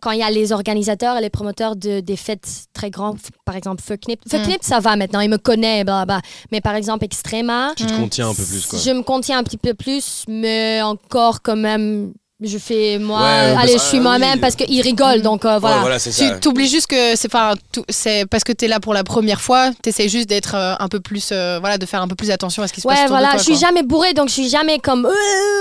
Quand 0.01 0.11
il 0.11 0.19
y 0.19 0.23
a 0.23 0.29
les 0.29 0.51
organisateurs 0.53 1.17
et 1.17 1.21
les 1.21 1.29
promoteurs 1.29 1.75
de, 1.75 1.99
des 1.99 2.15
fêtes 2.15 2.47
très 2.73 2.89
grandes, 2.89 3.17
par 3.43 3.55
exemple 3.57 3.83
Fucknip. 3.85 4.21
Fucknip, 4.29 4.59
ça 4.63 4.79
va 4.79 4.95
maintenant, 4.95 5.19
il 5.19 5.29
me 5.29 5.37
connaît, 5.37 5.83
blablabla. 5.83 6.21
Mais 6.51 6.61
par 6.61 6.75
exemple 6.75 7.03
Extrema, 7.03 7.73
Tu 7.75 7.85
te 7.85 7.93
contiens 7.93 8.29
un 8.29 8.33
peu 8.33 8.43
plus 8.45 8.65
quoi. 8.65 8.79
je 8.79 8.91
me 8.91 9.01
contiens 9.03 9.39
un 9.39 9.43
petit 9.43 9.57
peu 9.57 9.73
plus, 9.73 10.23
mais 10.29 10.81
encore 10.81 11.41
quand 11.41 11.57
même, 11.57 12.13
je 12.41 12.57
fais 12.57 12.97
moi. 12.97 13.19
Ouais, 13.19 13.55
allez, 13.59 13.73
je 13.73 13.77
suis 13.79 13.97
ah, 13.97 14.01
moi-même 14.01 14.35
oui. 14.35 14.39
parce 14.39 14.55
qu'ils 14.55 14.79
rigolent, 14.81 15.21
donc 15.21 15.43
euh, 15.43 15.55
Ouais, 15.55 15.59
voilà. 15.59 15.79
voilà, 15.81 15.99
c'est 15.99 16.13
ça. 16.13 16.29
Tu 16.35 16.39
t'oublies 16.39 16.69
juste 16.69 16.87
que 16.87 17.17
c'est 17.17 17.27
enfin, 17.35 17.55
c'est 17.89 18.25
parce 18.25 18.45
que 18.45 18.53
tu 18.53 18.63
es 18.63 18.67
là 18.69 18.79
pour 18.79 18.93
la 18.93 19.03
première 19.03 19.41
fois, 19.41 19.71
tu 19.83 19.89
essaies 19.89 20.07
juste 20.07 20.29
d'être 20.29 20.55
euh, 20.55 20.75
un 20.79 20.87
peu 20.87 21.01
plus 21.01 21.31
euh, 21.33 21.57
voilà, 21.59 21.77
de 21.77 21.85
faire 21.85 22.01
un 22.01 22.07
peu 22.07 22.15
plus 22.15 22.31
attention 22.31 22.63
à 22.63 22.67
ce 22.69 22.71
qui 22.73 22.79
se 22.79 22.87
passe 22.87 22.95
Ouais, 22.99 23.03
autour 23.03 23.17
voilà, 23.17 23.27
de 23.27 23.31
toi. 23.33 23.39
je 23.39 23.43
suis 23.43 23.59
quoi. 23.59 23.67
jamais 23.67 23.83
bourrée, 23.83 24.13
donc 24.13 24.29
je 24.29 24.33
suis 24.35 24.47
jamais 24.47 24.79
comme. 24.79 25.05
euh, 25.05 25.11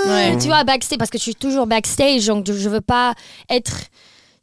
Ouais. 0.07 0.37
Tu 0.37 0.47
vois, 0.47 0.63
backstage, 0.63 0.97
parce 0.97 1.09
que 1.11 1.17
je 1.17 1.23
suis 1.23 1.35
toujours 1.35 1.67
backstage, 1.67 2.27
donc 2.27 2.45
je 2.49 2.69
veux 2.69 2.79
pas 2.79 3.13
être. 3.49 3.73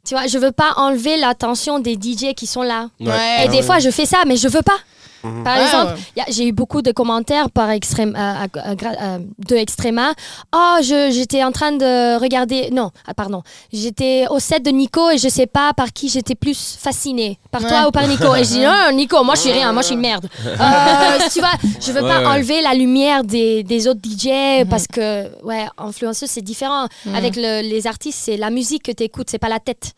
Tu 0.07 0.15
vois, 0.15 0.25
je 0.25 0.37
veux 0.37 0.53
pas 0.53 0.71
enlever 0.77 1.17
l'attention 1.17 1.79
des 1.79 1.95
DJ 1.95 2.33
qui 2.33 2.47
sont 2.47 2.61
là. 2.61 2.87
Ouais. 3.01 3.43
Et 3.43 3.49
des 3.49 3.61
fois, 3.61 3.79
je 3.79 3.89
fais 3.89 4.05
ça, 4.05 4.19
mais 4.25 4.37
je 4.37 4.47
veux 4.47 4.61
pas. 4.61 4.77
Mhm. 5.23 5.43
Par 5.43 5.57
Ouais, 5.57 5.63
exemple, 5.63 5.93
ouais. 6.17 6.23
j'ai 6.29 6.47
eu 6.47 6.51
beaucoup 6.51 6.81
de 6.81 6.91
commentaires 6.91 7.49
par 7.49 7.69
extrême, 7.71 8.15
euh, 8.15 8.19
à- 8.19 8.43
à 8.43 8.75
gra- 8.75 8.95
euh, 9.01 9.19
de 9.47 9.55
Extrema. 9.55 10.13
Oh, 10.55 10.75
j'étais 10.81 11.43
en 11.43 11.51
train 11.51 11.71
de 11.71 12.19
regarder. 12.19 12.69
Non, 12.71 12.91
ah, 13.07 13.13
pardon. 13.13 13.41
J'étais 13.73 14.25
au 14.29 14.39
set 14.39 14.63
de 14.63 14.69
Nico 14.71 15.09
et 15.09 15.17
je 15.17 15.27
sais 15.29 15.47
pas 15.47 15.73
par 15.73 15.91
qui 15.93 16.09
j'étais 16.09 16.35
plus 16.35 16.77
fascinée. 16.79 17.39
Par 17.51 17.61
Ouais. 17.63 17.69
toi 17.69 17.87
ou 17.87 17.91
par 17.91 18.07
Nico? 18.07 18.33
Et 18.35 18.43
je 18.43 18.49
dis 18.49 18.59
non, 18.59 18.91
Nico, 18.93 19.23
moi 19.23 19.35
je 19.35 19.41
suis 19.41 19.51
rien, 19.51 19.71
moi 19.73 19.81
je 19.81 19.87
suis 19.87 19.95
une 19.95 20.01
merde. 20.01 20.27
Euh, 20.45 21.19
tu 21.31 21.39
vois, 21.39 21.51
je 21.79 21.91
veux 21.91 22.01
Ouais, 22.01 22.09
pas 22.09 22.19
ouais. 22.19 22.25
enlever 22.27 22.61
la 22.61 22.73
lumière 22.73 23.23
des, 23.23 23.63
des 23.63 23.87
autres 23.87 23.99
DJ 24.03 24.65
parce 24.69 24.87
que, 24.87 25.29
ouais, 25.43 25.65
influenceuse 25.77 26.29
c'est 26.29 26.41
différent. 26.41 26.87
Mhm. 27.05 27.15
Avec 27.15 27.35
le- 27.35 27.61
les 27.61 27.87
artistes, 27.87 28.19
c'est 28.23 28.37
la 28.37 28.49
musique 28.49 28.83
que 28.83 28.91
tu 28.91 29.03
écoutes, 29.03 29.29
c'est 29.29 29.39
pas 29.39 29.49
la 29.49 29.59
tête. 29.59 29.93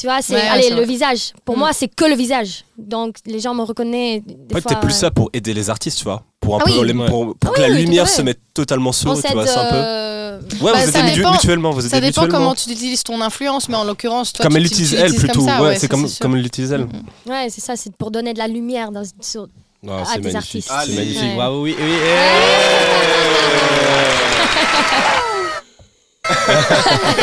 Tu 0.00 0.06
vois, 0.06 0.22
c'est 0.22 0.34
Ouais, 0.34 0.40
allez, 0.48 0.62
c'est 0.62 0.74
le 0.74 0.84
visage. 0.84 1.34
Pour 1.44 1.56
Mhm. 1.56 1.60
moi, 1.60 1.72
c'est 1.74 1.88
que 1.94 2.04
le 2.06 2.14
visage. 2.16 2.64
Donc 2.78 3.16
les 3.26 3.38
gens 3.40 3.52
me 3.54 3.62
reconnaissent. 3.62 4.22
Des 4.26 4.54
En 4.54 4.58
fait, 4.58 4.62
t'es 4.62 4.76
plus 4.76 4.86
ouais. 4.88 4.92
ça 4.94 5.10
pour 5.10 5.28
aider 5.34 5.52
les 5.52 5.68
artistes, 5.68 5.98
tu 5.98 6.04
vois. 6.04 6.22
Pour 6.40 6.56
un 6.56 6.60
Ah 6.62 6.64
peu 6.64 6.72
oui. 6.80 6.86
les- 6.86 6.94
pour, 6.94 7.36
pour 7.36 7.50
Ah 7.52 7.56
que 7.56 7.60
oui, 7.60 7.68
la 7.68 7.74
oui, 7.74 7.82
lumière 7.84 8.08
se 8.08 8.22
mette 8.22 8.40
totalement 8.54 8.92
sur 8.92 9.10
On 9.10 9.18
eux, 9.18 9.22
tu 9.22 9.32
vois, 9.34 9.46
c'est 9.46 9.58
un 9.58 9.70
peu. 9.70 9.76
euh, 9.76 10.40
Ouais, 10.62 10.72
Bah, 10.72 10.86
vous 10.86 10.92
ça 10.92 11.00
aidez 11.00 11.16
dépend- 11.16 11.32
mutuellement, 11.32 11.70
vous 11.70 11.80
aidez 11.80 11.90
Ça 11.90 12.00
dépend 12.00 12.22
mutuellement. 12.22 12.38
comment 12.46 12.54
tu 12.54 12.70
utilises 12.70 13.02
ton 13.02 13.20
influence, 13.20 13.68
mais 13.68 13.76
en 13.76 13.84
l'occurrence, 13.84 14.32
toi, 14.32 14.44
Comme 14.46 14.56
elle 14.56 14.62
l'utilise 14.62 14.94
elle 14.94 15.14
plutôt. 15.14 15.40
comme 15.40 15.48
ça, 15.48 15.62
ouais, 15.62 15.74
c'est 15.74 15.80
ça, 15.82 15.88
comme, 16.20 16.34
elle 16.36 16.42
l'utilise 16.42 16.72
elle. 16.72 16.86
Ouais, 17.26 17.48
c'est 17.50 17.60
ça, 17.60 17.76
c'est 17.76 17.94
pour 17.94 18.10
donner 18.10 18.32
de 18.32 18.38
la 18.38 18.48
lumière 18.48 18.90
dans, 18.90 19.02
sur- 19.20 19.48
Ah, 19.86 20.00
à 20.00 20.04
c'est 20.06 20.20
des 20.20 20.32
magnifique. 20.32 20.36
artistes. 20.36 20.68
C'est 20.68 20.74
Allez. 20.74 20.94
magnifique. 20.94 21.22
Ouais. 21.22 21.34
Bravo, 21.36 21.62
oui, 21.62 21.76
oui. 21.78 21.84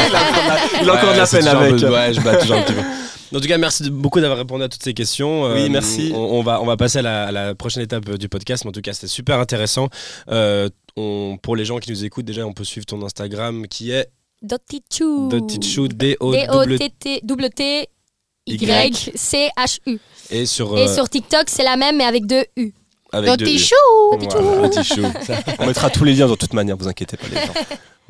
Il 0.10 0.16
a 0.16 0.22
encore 0.22 0.44
de 0.44 0.50
la- 0.50 0.60
il 0.82 0.90
a 0.90 0.94
encore 0.94 1.04
de 1.04 1.08
Ouais, 1.12 1.18
la 1.18 1.26
c'est 1.26 1.40
peine 1.40 1.48
avec. 1.48 1.76
peu- 1.78 1.90
Ouais, 1.92 2.14
je 2.14 2.22
bats 2.22 2.36
toujours 2.38 2.58
un 2.58 2.62
petit 2.64 2.74
peu. 2.74 2.82
En 3.36 3.42
tout 3.42 3.48
cas, 3.50 3.58
merci 3.58 3.90
beaucoup 3.90 4.22
d'avoir 4.22 4.38
répondu 4.40 4.64
à 4.64 4.70
toutes 4.70 4.82
ces 4.84 4.94
questions. 4.94 5.46
Euh, 5.48 5.56
Oui, 5.56 5.70
merci. 5.70 6.14
On, 6.16 6.40
on 6.40 6.44
va, 6.44 6.62
on 6.62 6.66
va 6.66 6.78
passer 6.78 7.00
à 7.00 7.02
la, 7.02 7.26
à 7.26 7.32
la 7.34 7.56
prochaine 7.56 7.84
étape 7.84 8.08
euh, 8.08 8.18
du 8.18 8.30
podcast. 8.30 8.64
Mais 8.64 8.70
en 8.70 8.72
tout 8.72 8.80
cas, 8.80 8.94
c'était 8.94 9.08
super 9.08 9.38
intéressant. 9.40 9.90
Euh, 10.32 10.70
on- 10.96 11.38
pour 11.42 11.58
les 11.58 11.66
gens 11.66 11.78
qui 11.80 11.92
nous 11.92 12.06
écoutent, 12.06 12.24
déjà, 12.24 12.46
on 12.48 12.54
peut 12.54 12.64
suivre 12.64 12.86
ton 12.86 13.04
Instagram 13.06 13.68
qui 13.68 13.92
est 13.92 14.08
Dotichou. 14.42 15.28
Dotichou, 15.30 15.90
D-O-W. 15.90 16.78
D-O-T-T-W-T-Y-C-H-U. 18.88 20.00
Et 20.30 20.46
sur. 20.46 20.78
Et 20.78 20.84
euh, 20.88 20.94
sur 20.94 21.10
TikTok, 21.10 21.44
c'est 21.48 21.64
la 21.64 21.76
même, 21.76 21.98
mais 21.98 22.06
avec 22.06 22.26
deux 22.26 22.46
U. 22.56 22.72
avec. 23.12 23.42
On 25.60 25.66
mettra 25.66 25.90
tous 25.90 26.04
les 26.04 26.14
liens 26.14 26.28
de 26.28 26.36
toute 26.36 26.54
manière, 26.54 26.78
vous 26.78 26.88
inquiétez 26.88 27.18
pas 27.18 27.28
les 27.30 27.36
gens. 27.46 27.54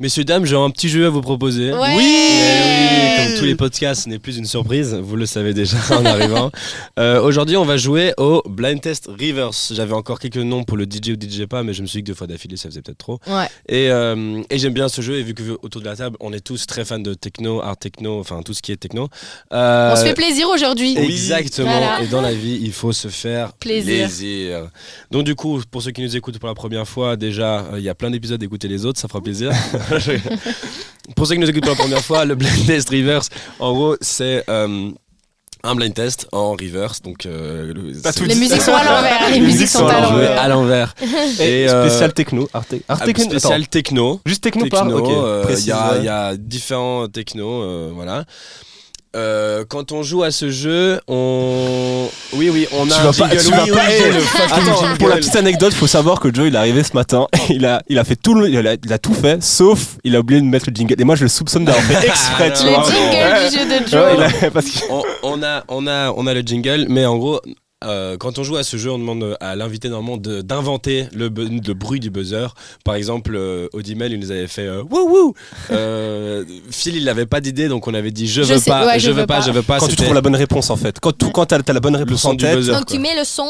Messieurs, 0.00 0.22
dames, 0.22 0.44
j'ai 0.44 0.54
un 0.54 0.70
petit 0.70 0.88
jeu 0.88 1.06
à 1.06 1.10
vous 1.10 1.20
proposer. 1.20 1.72
Ouais. 1.72 1.96
Oui 1.96 2.04
oui, 2.04 3.16
Comme 3.26 3.34
tous 3.40 3.44
les 3.44 3.56
podcasts, 3.56 4.04
ce 4.04 4.08
n'est 4.08 4.20
plus 4.20 4.36
une 4.38 4.44
surprise, 4.44 4.94
vous 4.94 5.16
le 5.16 5.26
savez 5.26 5.52
déjà 5.54 5.76
en 5.90 6.04
arrivant. 6.04 6.52
Euh, 7.00 7.20
Aujourd'hui, 7.20 7.56
on 7.56 7.64
va 7.64 7.76
jouer 7.76 8.14
au 8.16 8.40
Blind 8.48 8.80
Test 8.80 9.08
Reverse. 9.08 9.72
J'avais 9.74 9.94
encore 9.94 10.20
quelques 10.20 10.36
noms 10.36 10.62
pour 10.62 10.76
le 10.76 10.84
DJ 10.84 11.08
ou 11.08 11.16
DJ 11.20 11.46
pas, 11.46 11.64
mais 11.64 11.72
je 11.74 11.82
me 11.82 11.88
suis 11.88 11.98
dit 11.98 12.02
que 12.04 12.06
deux 12.12 12.14
fois 12.14 12.28
d'affilée, 12.28 12.56
ça 12.56 12.68
faisait 12.68 12.80
peut-être 12.80 12.98
trop. 12.98 13.18
Ouais. 13.26 13.46
Et, 13.68 13.90
euh, 13.90 14.40
et 14.50 14.58
j'aime 14.58 14.72
bien 14.72 14.88
ce 14.88 15.00
jeu, 15.02 15.16
et 15.18 15.22
vu 15.24 15.34
que 15.34 15.42
autour 15.62 15.80
de 15.80 15.86
la 15.86 15.96
table, 15.96 16.16
on 16.20 16.32
est 16.32 16.44
tous 16.46 16.68
très 16.68 16.84
fans 16.84 17.00
de 17.00 17.14
techno, 17.14 17.60
art 17.60 17.76
techno, 17.76 18.20
enfin 18.20 18.42
tout 18.42 18.54
ce 18.54 18.62
qui 18.62 18.70
est 18.70 18.76
techno. 18.76 19.08
Euh, 19.52 19.92
On 19.92 19.96
se 19.96 20.04
fait 20.04 20.14
plaisir 20.14 20.46
aujourd'hui. 20.48 20.96
Exactement. 20.96 21.72
Voilà. 21.72 22.02
Et 22.02 22.06
dans 22.06 22.20
la 22.20 22.34
vie, 22.34 22.60
il 22.62 22.72
faut 22.72 22.92
se 22.92 23.08
faire 23.08 23.52
Plaisir. 23.54 24.06
plaisir. 24.06 24.70
Donc 25.10 25.24
du 25.24 25.34
coup, 25.34 25.60
pour 25.72 25.82
ceux 25.82 25.90
qui 25.90 26.02
nous 26.02 26.16
écoutent 26.16 26.38
pour 26.38 26.48
la 26.48 26.54
première 26.54 26.86
fois, 26.86 27.16
déjà, 27.16 27.64
euh, 27.72 27.78
il 27.78 27.82
y 27.82 27.88
a 27.88 27.96
plein 27.96 28.12
d'épisodes 28.12 28.38
d'écouter 28.38 28.68
les 28.68 28.84
autres, 28.86 29.00
ça 29.00 29.08
fera 29.08 29.20
plaisir. 29.20 29.50
pour 31.16 31.26
ceux 31.26 31.34
qui 31.34 31.40
nous 31.40 31.48
écoutent 31.48 31.62
pour 31.64 31.70
la 31.74 31.76
première 31.76 32.02
fois, 32.04 32.24
le 32.24 32.34
Blind 32.34 32.66
Test 32.66 32.90
Reverse, 32.90 33.28
en 33.58 33.72
gros, 33.72 33.96
c'est 34.00 34.44
euh, 34.48 34.90
un 35.64 35.74
blind 35.74 35.92
test 35.94 36.28
en 36.32 36.52
reverse. 36.52 37.02
Donc, 37.02 37.26
euh, 37.26 37.72
le- 37.74 38.00
Pas 38.00 38.12
c'est- 38.12 38.20
tout 38.20 38.26
Les 38.26 38.34
musiques 38.36 38.62
sont 38.62 38.74
à 38.74 38.84
l'envers. 38.84 39.30
Les 39.30 39.40
musiques 39.40 39.68
sont 39.68 39.86
à 39.86 40.00
l'envers. 40.00 40.40
à 40.40 40.48
l'envers. 40.48 40.94
Et 41.40 41.62
Et, 41.62 41.68
euh, 41.68 41.88
spécial 41.88 42.12
techno. 42.12 42.48
Ah, 42.54 42.62
spécial 42.62 43.36
Attends, 43.62 43.64
techno. 43.70 44.20
Juste 44.24 44.42
techno, 44.44 44.66
par 44.66 44.82
techno, 44.84 44.98
Ok. 44.98 45.10
euh, 45.10 45.44
il 45.58 45.66
y, 45.66 45.72
a, 45.72 45.92
ouais. 45.92 45.98
il 45.98 46.04
y 46.04 46.08
a 46.08 46.36
différents 46.36 47.08
technos, 47.08 47.62
euh, 47.62 47.90
voilà. 47.92 48.24
Euh, 49.16 49.64
quand 49.66 49.92
on 49.92 50.02
joue 50.02 50.22
à 50.22 50.30
ce 50.30 50.50
jeu, 50.50 51.00
on. 51.08 52.08
Oui, 52.34 52.50
oui, 52.50 52.68
on 52.72 52.90
a 52.90 52.94
Tu 52.94 53.00
un 53.00 53.04
vas 53.10 53.12
pas- 53.12 53.28
jingle. 53.30 53.42
tu 53.44 53.50
vas 53.50 53.64
Oui, 53.64 53.70
pas- 53.70 53.80
oui, 53.88 53.92
j'ai 53.98 54.10
le 54.12 54.18
Attends, 54.44 54.80
jingle. 54.82 54.98
pour 54.98 55.08
la 55.08 55.16
petite 55.16 55.36
anecdote, 55.36 55.72
faut 55.72 55.86
savoir 55.86 56.20
que 56.20 56.32
Joe 56.32 56.48
il 56.48 56.54
est 56.54 56.58
arrivé 56.58 56.82
ce 56.82 56.92
matin, 56.92 57.26
il 57.48 57.64
a, 57.64 57.82
il 57.88 57.98
a 57.98 58.04
fait 58.04 58.16
tout 58.16 58.34
le, 58.34 58.48
il 58.50 58.56
a, 58.66 58.74
il 58.84 58.92
a 58.92 58.98
tout 58.98 59.14
fait, 59.14 59.42
sauf 59.42 59.96
il 60.04 60.14
a 60.14 60.20
oublié 60.20 60.40
de 60.42 60.46
mettre 60.46 60.66
le 60.68 60.74
jingle. 60.74 60.94
Et 61.00 61.04
moi 61.04 61.16
je 61.16 61.22
le 61.22 61.28
soupçonne 61.28 61.64
d'avoir 61.64 61.82
fait 61.84 62.06
exprès, 62.06 62.52
tu 62.52 62.64
Le 62.64 62.70
vois. 62.70 62.84
jingle 62.84 63.50
du 63.50 63.56
jeu 63.58 63.64
de 63.80 63.88
Joe. 63.88 64.28
il 64.40 64.46
a- 64.46 64.50
parce 64.52 64.66
que- 64.66 64.84
on, 64.90 65.02
on 65.22 65.42
a, 65.42 65.64
on, 65.68 65.86
a, 65.86 66.12
on 66.14 66.26
a 66.26 66.34
le 66.34 66.40
jingle, 66.42 66.86
mais 66.90 67.06
en 67.06 67.16
gros, 67.16 67.40
euh, 67.84 68.16
quand 68.16 68.38
on 68.38 68.42
joue 68.44 68.56
à 68.56 68.64
ce 68.64 68.76
jeu, 68.76 68.90
on 68.90 68.98
demande 68.98 69.36
à 69.40 69.54
l'invité 69.54 69.88
normalement 69.88 70.16
d'inventer 70.16 71.06
le, 71.14 71.28
bruit 71.28 72.00
du 72.00 72.10
buzzer. 72.10 72.54
Par 72.84 72.96
exemple, 72.96 73.34
euh, 73.36 73.68
Audimel, 73.72 74.12
il 74.12 74.18
nous 74.18 74.30
avait 74.32 74.48
fait 74.48 74.66
euh, 74.66 74.82
wouh 74.82 75.08
wouh. 75.08 75.34
Euh, 75.70 76.44
Phil, 76.70 76.96
il 76.96 77.04
n'avait 77.04 77.26
pas 77.26 77.40
d'idée, 77.40 77.68
donc 77.68 77.86
on 77.86 77.94
avait 77.94 78.10
dit 78.10 78.26
je 78.26 78.42
Je 78.42 78.54
veux 78.54 78.58
sais, 78.58 78.70
pas, 78.70 78.86
ouais, 78.86 78.98
je, 78.98 79.06
je 79.06 79.10
veux 79.12 79.20
veux 79.20 79.26
pas, 79.26 79.36
pas. 79.38 79.46
je 79.46 79.50
veux 79.52 79.62
pas. 79.62 79.78
quand 79.78 79.86
tu 79.88 79.96
trouves 79.96 80.14
la 80.14 80.20
bonne 80.20 80.34
réponse 80.36 80.70
en 80.70 80.76
fait. 80.76 80.98
Quand, 81.00 81.16
tu, 81.16 81.30
quand 81.30 81.46
t'as 81.46 81.58
la 81.72 81.80
bonne 81.80 81.96
réponse 81.96 82.24
en 82.24 82.34
tête, 82.36 82.56
buzzer. 82.56 82.72
Donc 82.72 82.86
quoi. 82.86 82.94
tu 82.96 83.00
mets 83.00 83.16
le 83.16 83.24
son. 83.24 83.48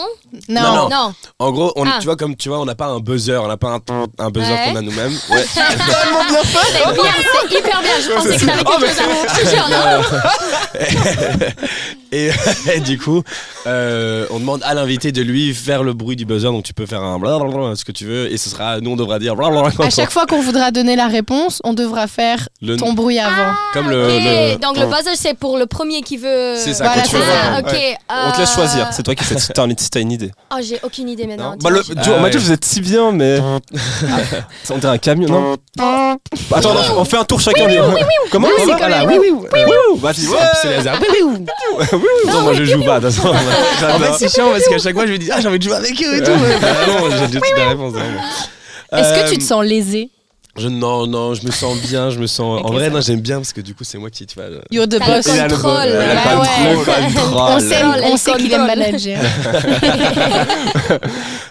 Non. 0.49 0.61
Non, 0.63 0.89
Non. 0.91 1.15
En 1.39 1.51
gros, 1.53 1.73
on, 1.77 1.87
Ah. 1.87 1.97
tu 2.01 2.05
vois 2.05 2.17
comme 2.17 2.37
tu 2.37 2.49
vois, 2.51 2.61
on 2.61 2.67
n'a 2.67 2.75
pas 2.75 2.87
un 2.87 3.01
buzzer, 3.01 3.43
on 3.43 3.49
n'a 3.49 3.57
pas 3.57 3.69
un, 3.75 3.81
un 4.19 4.31
buzzer 4.31 4.53
Ouais. 4.53 4.65
qu'on 4.71 4.77
a 4.77 4.83
nous-mêmes. 4.83 5.13
Ouais. 5.31 5.45
C'est 5.55 6.93
bien, 6.95 7.13
c'est 7.49 7.59
hyper 7.59 7.81
bien. 7.81 7.91
Je 8.03 8.15
pensais 8.15 8.37
que 8.37 8.45
t'avais 8.47 8.63
Oh, 8.67 8.79
quelque 8.79 9.51
chose 9.51 9.73
à. 9.73 10.01
Et, 12.13 12.31
et 12.75 12.81
du 12.81 12.99
coup, 12.99 13.23
euh, 13.67 14.27
on 14.31 14.39
demande 14.39 14.63
à 14.65 14.75
l'invité 14.75 15.13
de 15.13 15.23
lui 15.23 15.55
faire 15.55 15.83
le 15.83 15.93
bruit 15.93 16.17
du 16.17 16.25
buzzer, 16.25 16.51
donc 16.51 16.65
tu 16.65 16.73
peux 16.75 16.87
faire 16.87 17.03
un 17.03 17.19
blablabla, 17.19 17.77
ce 17.77 17.85
que 17.85 17.93
tu 17.93 18.05
veux, 18.07 18.33
et 18.33 18.37
ce 18.39 18.49
sera, 18.49 18.81
nous 18.81 18.93
on 18.93 18.97
devra 18.97 19.19
dire 19.19 19.37
blablabla. 19.37 19.85
À 19.85 19.91
chaque 19.91 20.11
fois 20.11 20.27
qu'on 20.27 20.41
voudra 20.41 20.71
donner 20.71 20.97
la 20.97 21.07
réponse, 21.09 21.61
on 21.65 21.75
devra 21.75 22.07
faire 22.07 22.49
le, 22.63 22.77
ton 22.77 22.93
bruit 22.95 23.19
avant. 23.19 23.53
comme 23.73 23.91
le, 23.91 24.05
Ok, 24.55 24.61
donc 24.61 24.79
le 24.79 24.87
buzzer 24.87 25.17
c'est 25.17 25.35
pour 25.35 25.59
le 25.59 25.67
premier 25.67 26.03
qui 26.03 26.17
veut. 26.17 26.55
C'est 26.57 26.75
ça, 26.75 26.85
Voilà, 26.85 27.03
quand 27.03 27.09
tu 27.11 27.17
veux 27.17 27.23
répondre. 27.23 27.69
Ok. 27.69 27.73
Ouais. 27.73 27.97
on 28.11 28.33
te 28.33 28.39
laisse 28.39 28.51
euh, 28.51 28.55
choisir. 28.55 28.89
C'est 28.93 29.03
toi 29.03 29.15
qui 29.15 29.25
fais 29.25 29.39
si 29.39 29.49
t'as, 29.49 29.67
si 29.77 29.91
t'as 29.91 30.01
une 30.01 30.13
idée. 30.13 30.31
Oh, 30.53 30.59
j'ai 30.63 30.79
aucune 30.83 31.09
idée 31.09 31.27
maintenant. 31.27 31.57
Bah, 31.61 31.71
le, 31.71 31.83
Joe, 31.83 31.95
on 32.09 32.17
m'a 32.19 32.25
ouais. 32.25 32.31
dit 32.31 32.39
que 32.39 32.43
vous 32.43 32.53
êtes 32.53 32.65
si 32.65 32.81
bien, 32.81 33.13
mais. 33.13 33.39
Ah, 34.11 34.75
on 34.75 34.79
dirait 34.79 34.93
un 34.95 34.99
camion, 34.99 35.29
non 35.29 35.57
Attends, 36.55 36.75
on 36.97 37.05
fait 37.05 37.17
un 37.17 37.25
tour 37.25 37.41
chacun. 37.41 37.67
des- 37.67 37.81
Comment 38.31 38.49
Voilà, 38.65 39.05
oui, 39.07 39.17
oui, 39.21 39.31
oui, 39.33 39.49
oui. 39.53 39.99
Vas-y, 39.99 40.27
ouais. 40.27 40.37
c'est 40.61 40.69
les 40.69 40.75
hasards. 40.77 41.01
Oui, 41.99 42.09
oui. 42.25 42.31
Non, 42.33 42.43
moi 42.43 42.53
je 42.55 42.65
joue 42.65 42.83
pas, 42.85 43.01
de 43.01 43.07
toute 43.09 43.17
façon. 43.17 43.29
En 43.29 43.99
fait, 43.99 44.13
c'est 44.19 44.29
chiant 44.35 44.51
parce 44.51 44.67
qu'à 44.67 44.79
chaque 44.79 44.95
fois 44.95 45.07
je 45.07 45.13
me 45.13 45.19
dis, 45.19 45.31
ah, 45.33 45.41
j'ai 45.41 45.49
envie 45.49 45.59
de 45.59 45.65
jouer 45.65 45.75
avec 45.77 45.93
eux 46.03 46.17
et 46.17 46.23
tout. 46.23 46.31
Ah 46.63 46.87
non, 46.87 47.11
j'ai 47.11 47.27
déjà 47.27 47.41
toute 47.41 47.57
la 47.59 47.69
réponse. 47.69 47.93
vraiment. 47.93 48.21
Est-ce 48.93 49.13
que 49.21 49.27
Euh, 49.27 49.31
tu 49.33 49.39
te 49.39 49.43
sens 49.45 49.65
lésé? 49.65 50.11
je, 50.57 50.69
Non, 50.69 51.07
non, 51.07 51.35
je 51.35 51.47
me 51.47 51.53
sens 51.53 51.79
bien, 51.83 52.11
je 52.11 52.19
me 52.19 52.27
sens. 52.27 52.61
En 52.65 52.73
vrai, 52.73 52.91
non, 52.91 53.01
j'aime 53.01 53.21
bien 53.21 53.37
parce 53.37 53.53
que 53.53 53.61
du 53.61 53.75
coup, 53.75 53.85
c'est 53.85 53.99
moi 53.99 54.11
qui, 54.11 54.27
tu 54.27 54.35
vois. 54.35 54.49
le- 54.49 54.61
You're 54.73 54.87
the 54.89 54.99
T'as 54.99 55.07
le 55.07 55.15
boss. 55.15 55.27
Le 55.27 55.49
contrôle. 55.49 55.71
a 55.71 55.87
le 55.87 56.41
Ouais, 56.41 56.75
contrôle. 56.75 57.35
On 57.37 57.61
sait, 57.61 57.85
on 58.05 58.17
sait 58.17 58.33
qu'il 58.33 58.53
aime 58.53 58.67
contrôle. 58.67 58.79
manager. 58.79 59.21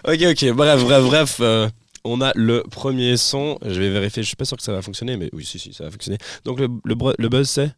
Ok, 0.07 0.21
ok, 0.31 0.51
bref, 0.53 0.83
bref, 0.83 1.03
bref. 1.03 1.37
euh, 1.41 1.67
on 2.03 2.21
a 2.21 2.31
le 2.35 2.63
premier 2.71 3.17
son. 3.17 3.57
Je 3.65 3.79
vais 3.81 3.89
vérifier, 3.89 4.23
je 4.23 4.27
suis 4.27 4.35
pas 4.35 4.45
sûr 4.45 4.55
que 4.57 4.63
ça 4.63 4.71
va 4.71 4.81
fonctionner, 4.81 5.17
mais 5.17 5.29
oui, 5.33 5.45
si, 5.45 5.59
si, 5.59 5.73
ça 5.73 5.83
va 5.83 5.91
fonctionner. 5.91 6.17
Donc 6.45 6.59
le, 6.59 6.67
le, 6.85 6.95
le 7.17 7.29
buzz, 7.29 7.49
c'est? 7.49 7.69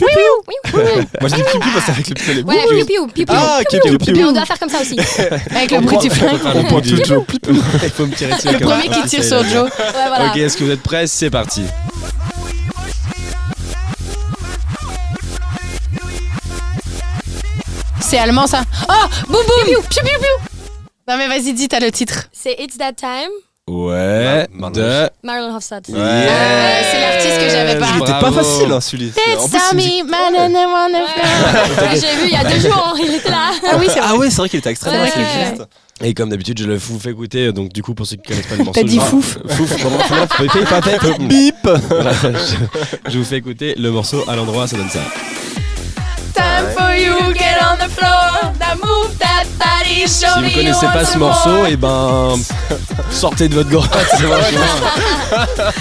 Oui, 0.00 0.06
oui. 0.48 0.54
Moi, 1.20 1.28
je 1.28 1.34
dis 1.34 1.42
pipi 1.42 1.68
parce 1.74 1.86
qu'avec 1.86 2.08
le 2.08 2.14
pipi, 2.14 2.30
elle 2.30 2.38
est 2.38 2.42
Ouais, 2.44 2.56
piou 2.68 2.84
piou, 2.86 3.06
piou 3.08 3.24
piou. 3.24 3.36
Ah, 3.36 3.60
Piou, 3.68 3.80
piou, 3.80 3.98
piou. 3.98 4.14
piou. 4.14 4.28
On 4.28 4.32
doit 4.32 4.44
faire 4.44 4.58
comme 4.58 4.68
ça 4.68 4.80
aussi. 4.80 4.96
Avec 5.50 5.70
le 5.70 5.98
du 6.00 6.10
flingue. 6.10 6.38
le 6.54 6.68
point 6.68 6.80
du 6.80 6.96
Joe. 7.04 7.24
Il 7.82 7.90
faut 7.90 8.06
me 8.06 8.14
tirer 8.14 8.32
dessus. 8.34 8.48
Le 8.52 8.58
premier 8.60 8.88
qui 8.88 9.02
tire 9.08 9.24
sur 9.24 9.42
Joe. 9.44 9.68
Ok, 9.70 10.36
est-ce 10.36 10.56
que 10.56 10.64
vous 10.64 10.70
êtes 10.70 10.82
prêts? 10.82 11.06
C'est 11.06 11.30
parti. 11.30 11.62
C'est 18.00 18.18
allemand 18.18 18.46
ça. 18.46 18.62
Oh, 18.88 18.92
boum 19.28 19.42
boum. 19.46 19.64
Piou 19.66 19.80
piou 19.82 20.02
piou. 20.02 20.48
Non 21.08 21.16
mais 21.16 21.28
vas-y, 21.28 21.52
dis, 21.54 21.68
t'as 21.68 21.80
le 21.80 21.90
titre. 21.90 22.24
C'est 22.32 22.54
It's 22.58 22.76
That 22.78 22.92
Time, 22.94 23.30
Ouais, 23.68 24.48
Mar- 24.54 24.70
de. 24.70 25.10
Marlon 25.22 25.54
Hofstad. 25.54 25.84
Ouais. 25.90 25.98
Euh, 25.98 26.80
c'est 26.90 27.00
l'artiste 27.00 27.38
que 27.38 27.50
j'avais 27.50 27.78
pas. 27.78 27.86
Il 27.96 28.02
était 28.02 28.12
pas 28.20 28.32
facile, 28.32 28.72
hein, 28.72 28.80
plus, 28.80 29.02
il 30.94 30.96
me 30.96 31.06
fly. 31.06 31.22
Ouais. 31.92 32.00
J'ai 32.00 32.16
vu 32.16 32.28
il 32.28 32.32
y 32.32 32.36
a 32.36 32.44
deux 32.44 32.60
jours, 32.60 32.96
il 32.98 33.14
était 33.14 33.28
là. 33.28 33.50
Ah 33.70 33.76
oui, 33.78 33.86
c'est 33.88 34.00
vrai. 34.00 34.08
Ah 34.10 34.16
ouais, 34.16 34.30
c'est 34.30 34.36
vrai 34.36 34.48
qu'il 34.48 34.58
était 34.60 34.70
extrêmement 34.70 35.04
Ouais. 35.04 35.54
Et 36.00 36.14
comme 36.14 36.30
d'habitude, 36.30 36.58
je 36.60 36.64
le 36.64 36.76
vous 36.76 36.98
fais 36.98 37.10
écouter. 37.10 37.52
Donc, 37.52 37.72
du 37.72 37.82
coup, 37.82 37.92
pour 37.92 38.06
ceux 38.06 38.16
qui 38.16 38.22
connaissent 38.28 38.46
pas 38.46 38.54
le 38.56 38.64
morceau, 38.64 38.80
T'as 38.80 38.86
dit 38.86 39.00
fouf. 39.00 39.36
Fouf, 39.48 39.82
comment 39.82 39.98
papé, 39.98 40.96
Bip 41.18 41.56
Voilà, 41.90 42.12
je, 42.12 43.10
je 43.10 43.18
vous 43.18 43.24
fais 43.24 43.36
écouter 43.38 43.74
le 43.76 43.90
morceau 43.90 44.24
à 44.28 44.36
l'endroit, 44.36 44.66
ça 44.68 44.76
donne 44.76 44.88
ça. 44.90 45.00
Time 46.34 46.66
for 46.76 46.92
you, 46.94 47.34
get 47.34 47.58
on 47.60 47.76
the 47.84 47.90
floor. 47.90 48.52
Now 48.60 48.76
move 48.76 49.07
Si 50.06 50.24
vous 50.24 50.50
connaissez 50.50 50.86
you 50.86 50.92
pas 50.92 51.04
ce 51.04 51.18
morceau, 51.18 51.66
et 51.66 51.76
ben 51.76 52.34
sortez 53.10 53.48
de 53.48 53.54
votre 53.54 53.68
grotte. 53.68 53.90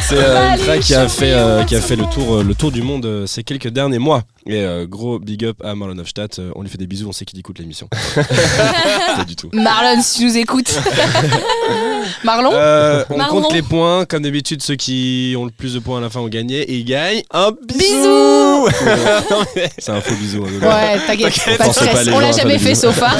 C'est 0.02 0.18
euh, 0.18 0.52
une 0.54 0.60
track 0.60 0.80
qui 0.82 0.96
a 0.96 1.08
fait 1.08 1.32
euh, 1.32 1.64
qui 1.64 1.76
a 1.76 1.82
fait 1.82 1.96
le 1.96 2.06
tour 2.06 2.36
euh, 2.36 2.44
le 2.44 2.54
tour 2.54 2.72
du 2.72 2.82
monde 2.82 3.26
ces 3.26 3.44
quelques 3.44 3.70
derniers 3.70 4.00
mois. 4.00 4.24
Et 4.48 4.62
euh, 4.64 4.86
gros 4.88 5.20
big 5.20 5.44
up 5.46 5.58
à 5.64 5.76
Marlon 5.76 5.98
Hofstadt. 6.00 6.40
Euh, 6.40 6.52
on 6.56 6.62
lui 6.64 6.70
fait 6.70 6.78
des 6.78 6.88
bisous, 6.88 7.08
on 7.08 7.12
sait 7.12 7.26
qu'il 7.26 7.38
écoute 7.40 7.60
l'émission. 7.60 7.88
pas 8.16 9.26
du 9.26 9.36
tout. 9.36 9.50
Marlon, 9.54 10.02
si 10.02 10.20
tu 10.20 10.26
nous 10.26 10.38
écoutes. 10.38 10.80
Marlon 12.24 12.52
Euh, 12.54 13.04
on 13.10 13.18
Marlon. 13.18 13.42
compte 13.42 13.54
les 13.54 13.62
points, 13.62 14.06
comme 14.06 14.24
d'habitude, 14.24 14.62
ceux 14.62 14.76
qui 14.76 15.36
ont 15.38 15.46
le 15.46 15.52
plus 15.52 15.74
de 15.74 15.80
points 15.80 15.98
à 15.98 16.02
la 16.02 16.10
fin 16.10 16.20
ont 16.22 16.28
gagné 16.30 16.62
et 16.62 16.76
ils 16.76 16.86
gagnent 16.86 17.24
un 17.34 17.52
Bisous 17.68 18.68
C'est 19.78 19.92
un 19.92 20.02
faux 20.02 20.16
bisou. 20.16 20.44
hein, 20.46 20.66
Ouais, 20.68 21.00
t'inquiète, 21.06 21.58
pas 21.58 21.68
de 22.04 22.12
On 22.12 22.20
l'a 22.20 22.32
gens, 22.32 22.38
jamais 22.40 22.60
fait 22.60 22.76
sauf 22.76 23.02
un. 23.02 23.18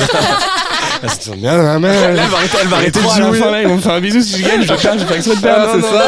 Ah, 1.04 1.08
c'est 1.20 1.36
bien, 1.36 1.58
la 1.62 1.78
mère. 1.80 2.10
Elle 2.10 2.16
va 2.16 2.38
arrêter, 2.38 2.58
elle 2.62 2.68
va 2.68 2.78
arrêter 2.78 3.00
de 3.02 3.06
à 3.06 3.20
la 3.20 3.28
jouer. 3.28 3.40
fin, 3.40 3.52
là, 3.52 3.62
ils 3.62 3.68
vont 3.68 3.76
me 3.76 3.82
faire 3.82 3.94
un 3.94 4.00
bisou 4.02 4.22
si 4.22 4.38
je 4.42 4.48
gagne, 4.48 4.62
je 4.64 4.68
vais 4.74 4.78
faire, 4.78 4.94
je 4.94 5.00
vais 5.00 5.06
faire 5.06 5.18
exprès 5.18 5.36
de 5.36 5.42
Ah, 5.48 5.56
perdre. 5.56 5.72
c'est 5.74 5.82
non, 5.82 5.92
ça. 5.92 6.08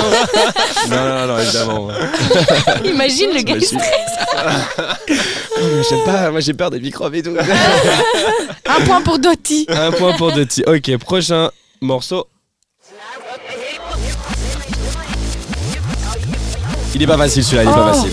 non, 0.96 0.96
non, 0.96 1.16
non, 1.16 1.28
non, 1.28 1.38
évidemment. 1.40 1.90
Imagine 2.86 3.30
le 3.34 3.42
gars. 3.42 3.56
Oh, 3.62 3.76
mais 5.62 5.84
J'aime 5.90 6.04
pas, 6.06 6.32
moi 6.32 6.40
j'ai 6.40 6.54
peur 6.54 6.70
des 6.72 6.80
microbes 6.80 7.14
et 7.16 7.22
tout. 7.22 7.36
Un 8.66 8.80
point 8.86 9.02
pour 9.02 9.20
Doty. 9.20 9.66
Un 9.70 9.92
point 9.92 10.14
pour 10.14 10.32
Doty. 10.32 10.64
Ok, 10.66 10.96
prochain 10.98 11.50
morceau. 11.82 12.28
Il 16.96 17.04
est 17.04 17.08
pas 17.08 17.18
facile 17.18 17.44
celui-là, 17.44 17.64
il 17.64 17.70
est 17.70 17.74
pas 17.74 17.92
Oh. 17.96 18.06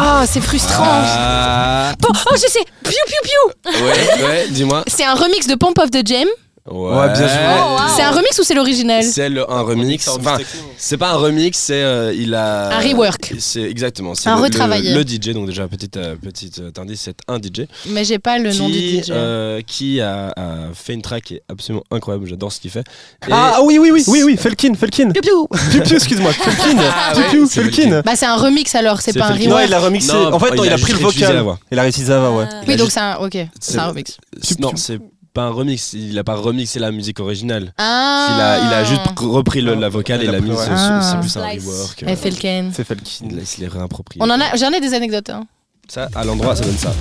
Facile. 0.00 0.20
Oh, 0.22 0.26
c'est 0.26 0.40
frustrant. 0.40 0.84
Ah, 0.86 1.92
Oh, 2.08 2.12
oh, 2.30 2.34
je 2.34 2.48
sais. 2.50 2.64
Piu, 2.82 2.92
piu, 3.06 3.16
piu. 3.24 3.72
ouais, 3.84 4.24
ouais, 4.24 4.46
dis-moi. 4.48 4.82
C'est 4.88 5.04
un 5.04 5.14
remix 5.14 5.46
de 5.46 5.54
Pump 5.54 5.78
of 5.78 5.90
the 5.90 6.06
Jam. 6.06 6.26
Ouais, 6.70 7.08
bien 7.12 7.26
joué. 7.26 7.36
Oh, 7.58 7.72
wow. 7.72 7.78
C'est 7.96 8.02
un 8.02 8.10
remix 8.10 8.38
ou 8.38 8.42
c'est 8.44 8.54
l'original? 8.54 9.02
C'est 9.02 9.28
le- 9.28 9.50
un 9.50 9.62
remix. 9.62 10.06
Enfin, 10.08 10.36
c'est 10.76 10.96
pas 10.98 11.10
un 11.12 11.16
remix, 11.16 11.56
c'est 11.58 11.82
euh, 11.82 12.12
il 12.14 12.34
a 12.34 12.76
Un 12.76 12.78
rework. 12.80 13.34
C'est 13.38 13.62
exactement. 13.62 14.14
c'est 14.14 14.28
Un 14.28 14.36
le- 14.36 14.42
retravaillé. 14.42 14.92
Le, 14.92 14.98
le 15.02 15.06
DJ, 15.08 15.30
donc 15.34 15.46
déjà 15.46 15.66
petit 15.68 15.90
euh, 15.96 16.16
petit 16.16 16.50
euh, 16.60 16.70
indice, 16.78 17.00
c'est 17.00 17.16
un 17.28 17.38
DJ 17.38 17.66
Mais 17.88 18.04
j'ai 18.04 18.18
pas 18.18 18.38
le 18.38 18.52
nom 18.52 18.68
du 18.68 18.78
DJ. 19.00 19.10
euh, 19.10 19.62
qui 19.66 20.00
a, 20.00 20.28
a 20.36 20.54
fait 20.74 20.92
une 20.94 21.02
track 21.02 21.24
qui 21.24 21.34
est 21.36 21.42
absolument 21.48 21.82
incroyable. 21.90 22.26
J'adore 22.26 22.52
ce 22.52 22.60
qu'il 22.60 22.70
fait. 22.70 22.80
Et- 23.26 23.30
Ah 23.32 23.54
ah 23.56 23.60
oui, 23.62 23.78
oui, 23.78 23.90
oui, 23.90 24.04
oui, 24.06 24.22
oui, 24.24 24.36
Felkin, 24.36 24.74
Felkin. 24.74 25.10
Piu, 25.12 25.22
piu. 25.22 25.30
Piu, 25.70 25.80
piu, 25.82 25.96
excuse-moi. 25.96 26.32
Felkin. 26.34 26.78
Ah 26.78 27.12
Piu, 27.14 27.22
ouais, 27.22 27.28
piu, 27.30 27.46
c'est 27.50 27.62
Felkin. 27.62 28.02
Bah, 28.04 28.12
c'est 28.16 28.26
un 28.26 28.36
remix 28.36 28.74
alors, 28.74 29.00
c'est 29.00 29.12
C'est 29.12 29.18
pas 29.18 29.26
un 29.26 29.32
Felkin. 29.32 29.48
Non, 29.48 29.56
rework. 29.56 29.68
il 29.68 29.74
a 29.74 29.80
remixé. 29.80 30.12
Non, 30.12 30.32
En 30.34 30.38
fait, 30.38 30.54
non, 30.54 30.62
il 30.64 30.66
il 30.66 30.70
a 30.70 30.74
a 30.74 30.78
pris 30.78 30.86
juste 30.86 31.00
le 31.00 31.06
réutilisé 31.06 31.20
la 31.22 31.28
vocal. 31.42 31.44
voix. 31.44 31.58
Il 31.72 31.78
a 31.78 31.82
réutilisé 31.82 32.12
la 32.12 32.18
voix, 32.20 32.30
ouais. 32.38 32.44
Oui, 32.68 32.74
a 32.74 32.76
donc 32.76 32.86
juste- 32.86 32.92
c'est 32.94 33.00
un. 33.00 33.16
Ok, 33.16 33.36
c'est 33.60 33.78
un 33.78 33.86
remix. 33.88 34.16
Non, 34.60 34.72
c'est 34.76 34.98
pas 35.32 35.42
un 35.42 35.50
remix. 35.50 35.92
Il 35.92 36.18
a 36.18 36.24
pas 36.24 36.34
remixé 36.34 36.78
la 36.78 36.90
musique 36.90 37.20
originale. 37.20 37.72
Ah 37.78 38.28
Il 38.34 38.40
a, 38.40 38.58
il 38.66 38.74
a 38.74 38.84
juste 38.84 39.02
repris 39.18 39.60
le- 39.60 39.74
la 39.74 39.88
vocale 39.88 40.22
et 40.22 40.26
l'a 40.26 40.40
mise. 40.40 40.58
Ah. 40.70 41.00
C'est 41.02 41.18
plus 41.20 41.36
un 41.36 41.48
rework. 41.48 42.04
Eh, 42.06 42.16
Felken. 42.16 42.72
C'est 42.74 42.84
Felkin. 42.84 43.26
Il 43.30 43.36
l'est 43.36 43.68
réapproprié. 43.68 44.22
On 44.22 44.30
en 44.30 44.40
a, 44.40 44.56
j'en 44.56 44.70
ai 44.70 44.80
des 44.80 44.94
anecdotes. 44.94 45.30
Hein. 45.30 45.44
Ça, 45.88 46.08
à 46.14 46.24
l'endroit, 46.24 46.54
ça 46.56 46.64
donne 46.64 46.76
ça. 46.78 46.92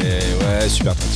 Et 0.00 0.34
ouais, 0.62 0.68
super 0.68 0.94
track, 0.94 1.10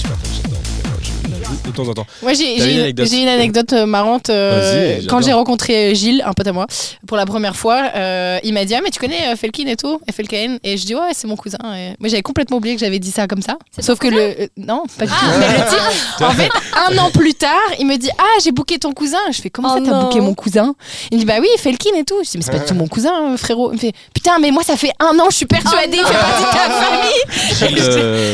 de 1.64 1.70
temps 1.70 1.88
en 1.88 1.94
temps. 1.94 2.06
Moi, 2.22 2.32
j'ai 2.34 2.56
une 2.56 2.70
une, 2.70 2.80
anecdote 2.80 3.08
j'ai 3.10 3.22
une 3.22 3.28
anecdote 3.28 3.72
euh, 3.72 3.86
marrante. 3.86 4.30
euh, 4.30 5.00
quand 5.08 5.22
j'ai 5.22 5.32
rencontré 5.32 5.94
Gilles, 5.94 6.22
un 6.26 6.32
pote 6.32 6.46
à 6.46 6.52
moi, 6.52 6.66
pour 7.06 7.16
la 7.16 7.26
première 7.26 7.56
fois, 7.56 7.82
euh, 7.94 8.38
il 8.42 8.52
m'a 8.54 8.64
dit 8.64 8.74
Ah, 8.74 8.80
mais 8.82 8.90
tu 8.90 8.98
connais 9.00 9.28
euh, 9.32 9.36
Felkin 9.36 9.66
et 9.66 9.76
tout? 9.76 10.00
FLKN 10.12 10.58
Et 10.64 10.76
je 10.76 10.84
dis 10.86 10.94
Ouais, 10.94 11.10
c'est 11.12 11.26
mon 11.28 11.36
cousin. 11.36 11.58
Et 11.76 11.94
moi, 12.00 12.08
j'avais 12.08 12.22
complètement 12.22 12.56
oublié 12.58 12.74
que 12.74 12.80
j'avais 12.80 12.98
dit 12.98 13.10
ça 13.10 13.26
comme 13.26 13.42
ça. 13.42 13.56
Sauf 13.80 13.98
que 13.98 14.08
le. 14.08 14.18
euh, 14.20 14.46
non, 14.56 14.84
pas 14.98 15.06
du 15.06 15.12
tout. 15.12 15.18
Mais 15.38 15.48
le 15.48 15.68
type, 15.68 16.20
en 16.26 16.30
fait, 16.32 16.50
un 16.90 16.98
an 16.98 17.10
plus 17.10 17.34
tard, 17.34 17.50
il 17.78 17.86
me 17.86 17.96
dit 17.96 18.10
Ah, 18.18 18.38
j'ai 18.42 18.52
booké 18.52 18.78
ton 18.78 18.92
cousin. 18.92 19.18
Je 19.32 19.40
fais 19.40 19.50
Comment 19.50 19.74
Oh 19.76 19.84
ça, 19.84 19.90
t'as 19.90 20.00
booké 20.02 20.20
mon 20.20 20.34
cousin? 20.34 20.74
Il 21.10 21.16
me 21.16 21.20
dit 21.20 21.26
Bah 21.26 21.34
oui, 21.40 21.48
Felkin 21.58 21.90
et 21.96 22.04
tout. 22.04 22.16
Je 22.24 22.30
dis 22.30 22.38
Mais 22.38 22.42
c'est 22.44 22.52
pas 22.52 22.58
du 22.58 22.64
tout 22.66 22.74
mon 22.74 22.88
cousin, 22.88 23.32
euh, 23.32 23.36
frérot. 23.36 23.70
Il 23.72 23.74
me 23.76 23.78
fait 23.80 23.92
Putain, 24.14 24.38
mais 24.40 24.50
moi, 24.50 24.62
ça 24.62 24.76
fait 24.76 24.92
un 25.00 25.18
an, 25.18 25.26
je 25.30 25.36
suis 25.36 25.46
persuadée, 25.46 25.96
il 25.98 26.04
fait 26.06 26.12
partie 26.14 26.42
de 26.42 26.50
ta 26.50 26.70
famille. 26.70 27.76
Gilles. 27.76 27.82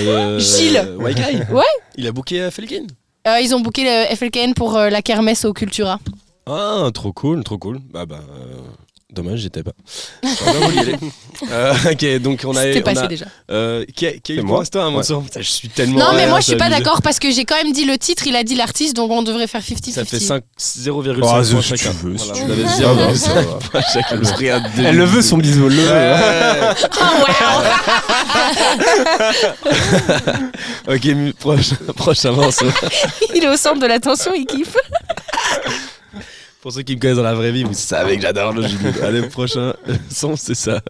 euh, 0.09 0.39
Gilles. 0.39 0.77
euh. 0.85 0.97
Ouais. 0.97 1.65
Il 1.97 2.07
a 2.07 2.13
booké 2.13 2.41
euh, 2.41 2.51
Felkin? 2.51 2.85
Euh, 3.29 3.41
ils 3.41 3.55
ont 3.55 3.61
booké 3.61 3.85
le 3.85 4.15
FLKN 4.17 4.55
pour 4.55 4.77
euh, 4.77 4.89
la 4.89 5.03
kermesse 5.03 5.45
au 5.45 5.53
Cultura. 5.53 5.99
Ah, 6.47 6.89
trop 6.95 7.13
cool, 7.13 7.45
trop 7.45 7.59
cool. 7.59 7.79
Bah, 7.91 8.07
bah. 8.07 8.21
euh, 8.21 8.57
Dommage, 9.11 9.39
j'étais 9.41 9.63
pas. 9.63 9.73
Y 10.23 10.79
aller. 10.81 10.97
Euh, 11.51 11.73
ok, 11.93 12.19
donc 12.21 12.43
on 12.45 12.55
a. 12.55 12.67
On 12.77 12.81
passé 12.83 12.99
a- 13.01 13.07
déjà. 13.07 13.25
Euh, 13.51 13.87
qui 13.97 14.07
a, 14.07 14.13
qui 14.13 14.33
a 14.33 14.35
eu 14.35 14.39
C'est 14.39 14.43
le 14.43 14.43
moi. 14.43 14.67
toi, 14.67 14.83
hein, 14.83 14.89
Ouais. 14.89 14.93
Mansour 14.97 15.23
Putain, 15.25 15.41
Je 15.41 15.49
suis 15.51 15.69
tellement. 15.71 15.99
Non, 15.99 16.13
mais 16.15 16.27
moi 16.27 16.41
je 16.41 16.45
suis 16.47 16.57
pas 16.57 16.69
d'accord 16.69 17.01
parce 17.01 17.19
que 17.19 17.31
j'ai 17.31 17.47
quand 17.47 17.57
même 17.57 17.73
dit 17.73 17.87
le 17.87 17.97
titre, 17.97 18.27
il 18.27 18.37
a 18.37 18.45
dit 18.45 18.55
l'artiste, 18.55 18.95
donc 18.97 19.11
on 19.11 19.23
devrait 19.23 19.47
faire 19.47 19.63
50-50. 19.63 19.93
Ça 19.93 20.05
fait 20.05 20.21
5, 20.21 20.43
0,5 20.59 21.19
Oh, 21.23 21.43
si 21.43 21.57
tu 21.57 21.63
chacun. 21.79 21.93
veux, 22.03 22.19
si 22.19 22.27
Voilà, 22.29 22.41
tu 22.43 22.47
veux. 22.49 22.53
avez 22.53 22.69
Ça 22.69 22.93
va, 22.93 23.13
0,5 23.13 23.17
ça 23.17 23.33
va. 23.35 23.43
points 23.43 23.81
chacun. 23.95 24.21
Rien 24.37 24.61
de- 24.61 24.85
Elle 24.85 24.97
le 24.97 25.05
veut 25.05 25.23
son 25.23 25.39
bisou, 25.39 25.69
le 25.71 25.77
Ouais. 25.79 26.19
Oh, 30.87 30.93
ok, 30.95 31.05
mu- 31.07 31.33
prochain, 31.33 31.77
prochain 31.97 32.33
morceau. 32.33 32.67
il 33.35 33.43
est 33.43 33.49
au 33.49 33.57
centre 33.57 33.81
de 33.81 33.87
l'attention, 33.87 34.33
il 34.35 34.45
kiffe. 34.45 34.77
Pour 36.63 36.73
ceux 36.73 36.83
qui 36.83 36.97
me 36.97 37.01
connaissent 37.01 37.17
dans 37.17 37.23
la 37.23 37.35
vraie 37.35 37.53
vie, 37.53 37.63
vous 37.63 37.73
savez 37.75 38.17
que 38.17 38.23
j'adore 38.23 38.53
le 38.53 38.67
judo. 38.67 38.89
Allez, 39.05 39.23
prochain 39.23 39.75
son, 40.13 40.35
c'est 40.37 40.55
ça. 40.57 40.81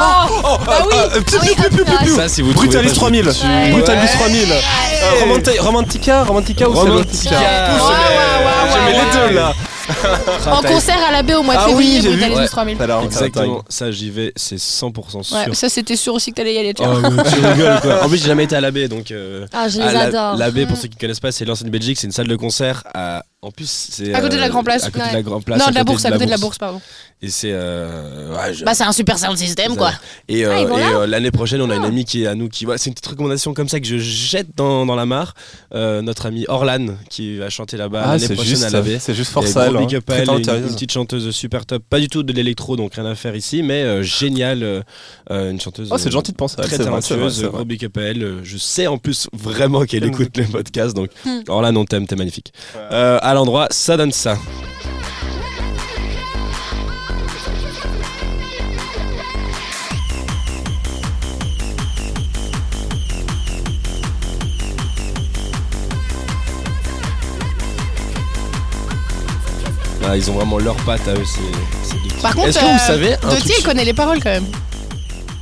Oh, 0.00 0.58
bah 0.64 0.84
oui 0.86 0.94
Euh, 1.16 1.20
plus, 1.22 1.38
plus, 1.38 1.54
plus, 1.54 1.70
plus, 1.70 1.84
plus, 1.84 1.96
plus. 1.96 2.14
Ça, 2.16 2.28
si 2.28 2.42
vous 2.42 2.52
Brutalis 2.52 2.92
trouvez 2.92 3.22
3000. 3.22 3.24
pas, 3.24 3.30
Ouais. 3.48 3.70
Brutalis 3.72 4.00
Ouais. 4.02 4.06
3000. 4.18 4.52
Euh, 4.52 5.24
Romanti- 5.24 5.58
Romantica, 5.58 6.24
Romantica 6.24 6.68
ou 6.68 6.72
Romantica. 6.72 7.30
Ouais, 7.30 7.36
ouais, 7.38 7.80
ouais, 7.80 8.72
J'ai 8.72 8.80
mis 8.80 8.98
ouais, 8.98 9.04
les 9.04 9.28
deux 9.30 9.34
là. 9.34 9.54
En 10.50 10.62
concert 10.62 10.98
à 11.08 11.12
la 11.12 11.22
baie 11.22 11.34
au 11.34 11.42
mois 11.42 11.54
de 11.54 11.60
Ah 11.60 11.66
oui, 11.68 11.70
février, 11.70 12.00
j'ai 12.02 12.08
vu. 12.10 12.16
Brutalis 12.18 12.34
Ouais. 12.36 12.46
3000. 12.48 12.82
Alors, 12.82 13.02
Exactement, 13.04 13.64
ça 13.68 13.90
j'y 13.90 14.10
vais, 14.10 14.32
c'est 14.36 14.56
100% 14.58 15.22
sûr. 15.22 15.36
Ouais, 15.36 15.54
ça 15.54 15.68
c'était 15.68 15.96
sûr 15.96 16.14
aussi 16.14 16.30
que 16.30 16.36
t'allais 16.36 16.54
y 16.54 16.58
aller, 16.58 16.74
tu 16.74 16.82
Oh, 16.84 16.92
vois. 16.92 17.10
mais 17.10 17.22
tu 17.22 17.38
rigoles 17.46 17.80
quoi. 17.80 18.04
En 18.04 18.08
plus, 18.08 18.18
j'ai 18.18 18.26
jamais 18.26 18.44
été 18.44 18.56
à 18.56 18.60
la 18.60 18.70
baie 18.70 18.88
donc. 18.88 19.10
euh, 19.10 19.46
Ah, 19.52 19.68
je 19.68 19.78
les 19.78 19.84
la- 19.92 20.00
adore. 20.02 20.36
La 20.36 20.50
baie, 20.50 20.66
pour 20.66 20.76
ceux 20.76 20.88
qui 20.88 20.96
connaissent 20.96 21.20
pas, 21.20 21.32
c'est 21.32 21.44
l'ancienne 21.44 21.70
Belgique, 21.70 21.98
c'est 21.98 22.06
une 22.06 22.12
salle 22.12 22.28
de 22.28 22.36
concert. 22.36 22.84
À... 22.94 23.22
En 23.40 23.52
plus, 23.52 23.70
c'est. 23.70 24.12
À 24.14 24.20
côté 24.20 24.34
de 24.34 24.40
la 24.40 24.46
euh, 24.46 24.48
Grand 24.48 24.64
Place. 24.64 24.82
À 24.82 24.86
côté 24.90 24.98
de 24.98 25.04
Ouais. 25.04 25.12
la 25.12 25.22
Grand 25.22 25.40
Place. 25.40 25.60
non, 25.60 25.68
de 25.68 25.74
la 25.76 25.84
bourse, 25.84 26.04
à 26.04 26.10
côté 26.10 26.24
de 26.24 26.30
la 26.30 26.38
bourse, 26.38 26.58
pardon. 26.58 26.80
Et 27.22 27.30
c'est. 27.30 27.52
euh, 27.52 28.34
ouais, 28.36 28.52
je- 28.52 28.64
Bah, 28.64 28.74
c'est 28.74 28.82
un 28.82 28.90
super 28.90 29.16
sound 29.16 29.36
system, 29.38 29.76
quoi. 29.76 29.92
Et, 30.28 30.44
euh, 30.44 30.52
Ah, 30.52 30.60
et, 30.60 30.94
euh, 30.94 31.06
l'année 31.06 31.30
prochaine, 31.30 31.60
on 31.62 31.70
a 31.70 31.76
une 31.76 31.84
Ah. 31.84 31.86
amie 31.88 32.04
qui 32.04 32.24
est 32.24 32.26
à 32.26 32.34
nous 32.34 32.48
qui. 32.48 32.64
Voilà, 32.64 32.78
c'est 32.78 32.90
une 32.90 32.94
petite 32.94 33.06
recommandation 33.06 33.54
comme 33.54 33.68
ça 33.68 33.78
que 33.78 33.86
je 33.86 33.96
jette 33.98 34.48
dans, 34.56 34.84
dans 34.86 34.96
la 34.96 35.06
mare. 35.06 35.34
Euh, 35.72 36.02
notre 36.02 36.26
amie 36.26 36.46
Orlan 36.48 36.96
qui 37.10 37.36
va 37.38 37.48
chanter 37.48 37.76
là-bas 37.76 38.02
Ah, 38.04 38.06
l'année 38.14 38.26
c'est 38.26 38.34
prochaine 38.34 38.50
juste, 38.56 38.64
à 38.64 38.70
la 38.70 38.98
c'est 38.98 39.14
juste 39.14 39.30
fort 39.30 39.44
gros 39.44 39.56
hein. 39.56 39.70
big 39.86 40.00
elle, 40.08 40.28
une, 40.28 40.34
une 40.66 40.74
petite 40.74 40.90
chanteuse 40.90 41.30
super 41.30 41.64
top. 41.64 41.84
Pas 41.88 42.00
du 42.00 42.08
tout 42.08 42.24
de 42.24 42.32
l'électro, 42.32 42.74
donc 42.76 42.94
rien 42.94 43.06
à 43.06 43.14
faire 43.14 43.36
ici, 43.36 43.62
mais 43.62 43.84
euh, 43.84 44.02
géniale. 44.02 44.82
une 45.30 45.60
chanteuse. 45.60 45.90
Oh, 45.92 45.98
c'est 45.98 46.08
euh, 46.08 46.10
gentil 46.10 46.32
de 46.32 46.36
penser 46.36 46.56
à 46.58 46.62
elle. 46.64 46.70
Très 46.70 46.78
talentueuse, 46.78 47.44
gros 47.44 47.64
big 47.64 47.84
up 47.84 47.96
à 47.98 48.00
elle. 48.00 48.38
Je 48.42 48.56
sais 48.58 48.88
en 48.88 48.98
plus 48.98 49.28
vraiment 49.32 49.84
qu'elle 49.84 50.02
Elle 50.02 50.08
écoute 50.10 50.36
les 50.36 50.44
podcasts, 50.44 50.96
donc 50.96 51.10
Hmm. 51.24 51.40
Orlan, 51.48 51.74
on 51.76 51.84
t'aime, 51.84 52.06
t'es 52.08 52.16
magnifique. 52.16 52.52
À 53.28 53.34
l'endroit, 53.34 53.66
ça 53.70 53.98
donne 53.98 54.10
ça. 54.10 54.38
Ah, 70.06 70.16
ils 70.16 70.30
ont 70.30 70.34
vraiment 70.34 70.58
leur 70.58 70.76
patte 70.76 71.06
à 71.08 71.12
eux, 71.12 71.24
c'est 71.24 72.22
Par 72.22 72.34
contre, 72.34 72.48
Est-ce 72.48 72.58
que 72.58 72.64
vous 72.64 72.70
euh, 72.70 72.78
savez 72.78 73.14
un 73.14 73.28
Doty, 73.28 73.40
truc- 73.42 73.54
il 73.58 73.64
connaît 73.64 73.84
les 73.84 73.92
paroles 73.92 74.20
quand 74.22 74.30
même. 74.30 74.46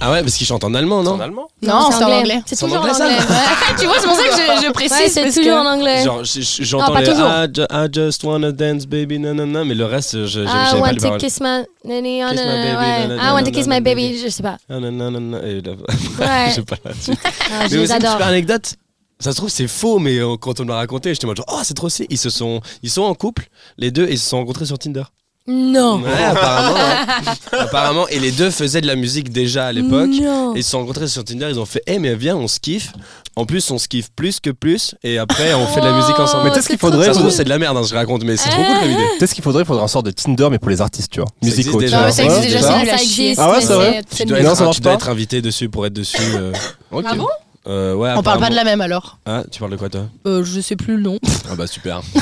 Ah 0.01 0.13
ouais, 0.13 0.21
parce 0.21 0.35
qu'ils 0.35 0.47
chantent 0.47 0.65
en 0.65 0.75
allemand, 0.75 1.03
C'est 1.03 1.09
non 1.09 1.17
en 1.17 1.21
allemand 1.21 1.49
Non, 1.63 1.91
c'est 1.91 2.05
en 2.05 2.11
anglais. 2.13 2.43
C'est 2.45 2.57
toujours 2.57 2.77
en 2.77 2.81
anglais, 2.81 2.93
ça 2.95 3.05
anglais. 3.07 3.17
Ouais. 3.19 3.77
tu 3.79 3.87
vois, 3.87 3.95
c'est 3.99 4.07
pour 4.07 4.17
ça 4.17 4.23
que 4.29 4.35
je, 4.61 4.67
je 4.67 4.71
précise. 4.73 4.93
Ouais, 4.99 5.09
c'est 5.09 5.25
toujours 5.27 5.45
que- 5.45 5.67
en 5.67 5.67
anglais. 5.67 6.05
Genre, 6.05 6.21
j'entends 6.25 6.93
pas 6.93 7.01
les. 7.01 7.11
I, 7.11 7.49
ju- 7.55 7.67
I 7.71 7.89
just 7.93 8.23
wanna 8.25 8.53
dance, 8.53 8.87
baby, 8.87 9.19
nanana, 9.19 9.65
mais 9.65 9.75
le 9.75 9.87
reste, 9.87 10.13
je 10.13 10.27
je- 10.27 10.41
I 10.41 10.45
j'avais 10.47 10.71
pas 10.73 10.79
want 10.81 10.87
les 10.91 10.97
to 10.97 11.03
paroles. 11.03 11.21
kiss 11.21 11.41
my 11.41 11.65
nanny 11.85 12.25
on 12.25 12.29
Kiss 12.31 12.41
my 12.41 12.47
a- 12.47 13.07
baby, 13.09 13.15
I 13.23 13.31
want 13.33 13.45
to 13.45 13.51
kiss 13.51 13.67
my 13.67 13.81
baby, 13.81 14.19
je 14.23 14.29
sais 14.29 14.43
pas. 14.43 14.59
Ah, 14.69 14.79
nanana, 14.81 15.39
et 15.47 15.63
là- 15.63 15.73
Ouais. 16.21 16.51
Je 16.51 16.55
sais 16.57 16.63
pas 16.63 16.77
là-dessus. 16.85 17.13
Ah, 17.51 17.67
Mais 17.71 17.79
aussi, 17.79 17.93
super 17.95 18.27
anecdote. 18.27 18.75
Ça 19.19 19.31
se 19.33 19.37
trouve, 19.39 19.49
c'est 19.49 19.67
faux, 19.69 19.99
mais 19.99 20.19
euh, 20.19 20.37
quand 20.37 20.61
on 20.61 20.65
me 20.65 20.69
l'a 20.69 20.77
raconté, 20.77 21.15
j'étais 21.15 21.25
en 21.25 21.29
mode 21.29 21.39
genre, 21.39 21.47
oh, 21.49 21.61
c'est 21.63 21.73
trop 21.73 21.89
si. 21.89 22.07
Ils, 22.11 22.19
se 22.19 22.29
sont, 22.29 22.61
ils 22.83 22.91
sont 22.91 23.03
en 23.03 23.15
couple, 23.15 23.47
les 23.79 23.91
deux, 23.91 24.05
et 24.05 24.13
ils 24.13 24.19
se 24.19 24.29
sont 24.29 24.37
rencontrés 24.37 24.67
sur 24.67 24.79
Tinder. 24.79 25.05
Non. 25.49 26.01
Ouais, 26.03 26.25
apparemment. 26.25 26.77
hein. 26.77 27.35
apparemment. 27.59 28.09
Et 28.09 28.19
les 28.19 28.33
deux 28.33 28.51
faisaient 28.51 28.81
de 28.81 28.87
la 28.87 28.97
musique 28.97 29.31
déjà 29.31 29.67
à 29.67 29.73
l'époque. 29.73 30.11
Non. 30.21 30.55
Et 30.55 30.59
ils 30.61 30.65
se 30.65 30.71
sont 30.71 30.81
rencontrés 30.81 31.07
sur 31.09 31.25
Tinder, 31.25 31.47
ils 31.51 31.61
ont 31.61 31.67
fait, 31.67 31.83
eh, 31.87 31.99
mais 31.99 32.15
viens, 32.17 32.37
on 32.37 32.49
se 32.49 32.59
kiffe. 32.61 32.93
En 33.37 33.45
plus, 33.45 33.71
on 33.71 33.79
se 33.79 33.87
kiffe 33.87 34.09
plus 34.17 34.41
que 34.41 34.51
plus. 34.51 34.95
Et 35.05 35.19
après, 35.19 35.53
on 35.55 35.67
fait 35.67 35.81
de 35.81 35.87
la 35.87 35.93
musique 35.93 36.19
ensemble. 36.19 36.45
Mais 36.45 36.51
Oh, 36.51 36.55
qu'est-ce 36.55 36.67
qu'il 36.69 36.75
c'est 36.75 36.79
trop 36.79 36.89
faudrait 36.91 37.07
Ça 37.07 37.13
se 37.13 37.19
trouve, 37.19 37.29
pour- 37.29 37.37
c'est 37.37 37.45
de 37.45 37.49
la 37.51 37.59
merde, 37.59 37.77
hein, 37.77 37.83
je 37.89 37.95
raconte, 37.95 38.25
mais 38.25 38.37
c'est 38.37 38.49
trop 38.49 38.63
cool 38.65 38.79
comme 38.81 38.91
idée. 38.91 39.03
Peut-être 39.19 39.29
ce 39.31 39.35
qu'il 39.35 39.45
faudrait, 39.45 39.63
il 39.63 39.67
faudrait 39.67 39.85
un 39.85 39.89
sort 39.89 40.03
de 40.03 40.11
Tinder, 40.11 40.49
mais 40.51 40.59
pour 40.59 40.71
les 40.71 40.81
artistes, 40.81 41.13
tu 41.13 41.21
vois. 41.21 41.29
Ça 41.43 41.49
existe 41.49 41.59
Musicaux. 41.59 41.79
tu 41.79 41.85
déjà. 41.85 41.99
vois. 41.99 42.07
Non, 42.07 42.13
ça 42.13 42.25
existe 42.25 42.43
déjà, 42.43 42.61
c'est 42.63 42.79
nul 42.79 42.91
à 42.91 42.97
chier. 42.97 43.35
Ah 43.37 43.51
ouais, 43.51 43.61
c'est 43.61 43.75
vrai 43.75 44.03
Tu 44.17 44.25
dois, 44.25 44.41
Non, 44.41 44.51
être, 44.51 44.57
ça 44.57 44.65
marche 44.65 44.77
tu 44.77 44.83
dois 44.83 44.93
pas. 44.93 44.97
être 44.97 45.09
invité 45.11 45.43
dessus 45.43 45.69
pour 45.69 45.85
être 45.87 45.93
dessus. 45.93 46.17
euh. 46.35 46.53
Ok. 46.91 47.05
Ah 47.07 47.15
bon? 47.15 47.27
Euh, 47.69 47.95
ouais, 47.95 48.13
On 48.17 48.23
parle 48.23 48.39
pas 48.41 48.49
de 48.49 48.55
la 48.55 48.63
même 48.65 48.81
alors. 48.81 49.19
Ah, 49.27 49.43
tu 49.51 49.59
parles 49.59 49.73
de 49.73 49.77
quoi 49.77 49.89
toi 49.89 50.07
Euh, 50.27 50.45
je 50.45 50.61
sais 50.61 50.77
plus 50.77 50.97
le 50.97 51.03
nom. 51.03 51.19
Ah 51.51 51.57
bah 51.57 51.67
super. 51.67 52.01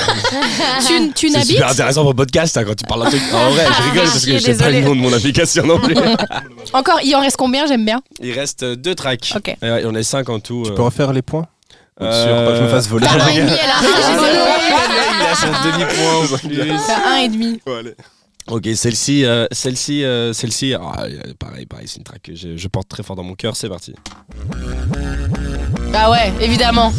tu 0.86 1.12
tu 1.14 1.28
C'est 1.28 1.34
n'habites 1.38 1.50
super 1.56 1.68
intéressant 1.70 2.00
pour 2.02 2.12
le 2.12 2.16
podcast 2.16 2.56
hein, 2.56 2.64
quand 2.64 2.74
tu 2.74 2.84
parles 2.86 3.02
d'un 3.04 3.10
truc. 3.10 3.22
En 3.32 3.50
vrai, 3.50 3.66
je 3.66 3.82
rigole 3.90 4.04
parce 4.04 4.24
que 4.24 4.32
je 4.32 4.38
sais 4.38 4.56
pas 4.56 4.66
le 4.70 4.72
désolé. 4.76 4.80
nom 4.82 4.96
de 4.96 5.00
mon 5.00 5.12
application 5.12 5.66
non 5.66 5.78
plus. 5.80 5.94
Encore, 6.72 7.00
il 7.04 7.14
en 7.14 7.20
reste 7.20 7.36
combien 7.36 7.66
J'aime 7.66 7.84
bien. 7.84 8.00
Il 8.22 8.32
reste 8.32 8.62
euh, 8.62 8.74
deux 8.76 8.94
tracks. 8.94 9.32
Ok. 9.36 9.48
Et 9.48 9.56
ouais, 9.70 9.82
on 9.86 9.94
est 9.94 10.02
cinq 10.02 10.28
en 10.30 10.40
tout. 10.40 10.62
Tu 10.64 10.72
euh. 10.72 10.74
peux 10.74 10.82
refaire 10.82 11.12
les 11.12 11.22
points 11.22 11.46
Euh, 12.00 12.24
Sûr, 12.24 12.34
pas 12.46 12.50
que 12.52 12.56
je 12.56 12.62
me 12.62 12.68
fasse 12.68 12.88
voler. 12.88 13.06
T'as 13.06 13.22
un 13.24 13.28
et 13.28 13.38
demi, 13.40 13.50
elle 13.52 13.70
a 13.70 13.74
Ah. 13.78 15.10
Il 15.20 15.26
a 15.26 15.34
son 15.34 15.68
demi-point 15.70 16.16
en 16.16 16.38
plus. 16.38 16.86
T'as 16.86 17.10
un 17.12 17.16
et 17.18 17.28
demi. 17.28 17.60
Ok, 18.46 18.68
celle-ci, 18.74 19.24
euh, 19.24 19.46
celle-ci, 19.52 20.04
euh, 20.04 20.34
celle-ci. 20.34 20.74
ah, 20.74 21.04
euh, 21.04 21.18
pareil, 21.38 21.64
pareil, 21.64 21.88
c'est 21.88 21.96
une 21.96 22.04
track 22.04 22.20
que 22.22 22.34
je, 22.34 22.58
je 22.58 22.68
porte 22.68 22.88
très 22.88 23.02
fort 23.02 23.16
dans 23.16 23.22
mon 23.22 23.34
cœur. 23.34 23.56
C'est 23.56 23.70
parti. 23.70 23.94
Bah 25.94 26.10
ouais, 26.10 26.32
évidemment. 26.40 26.92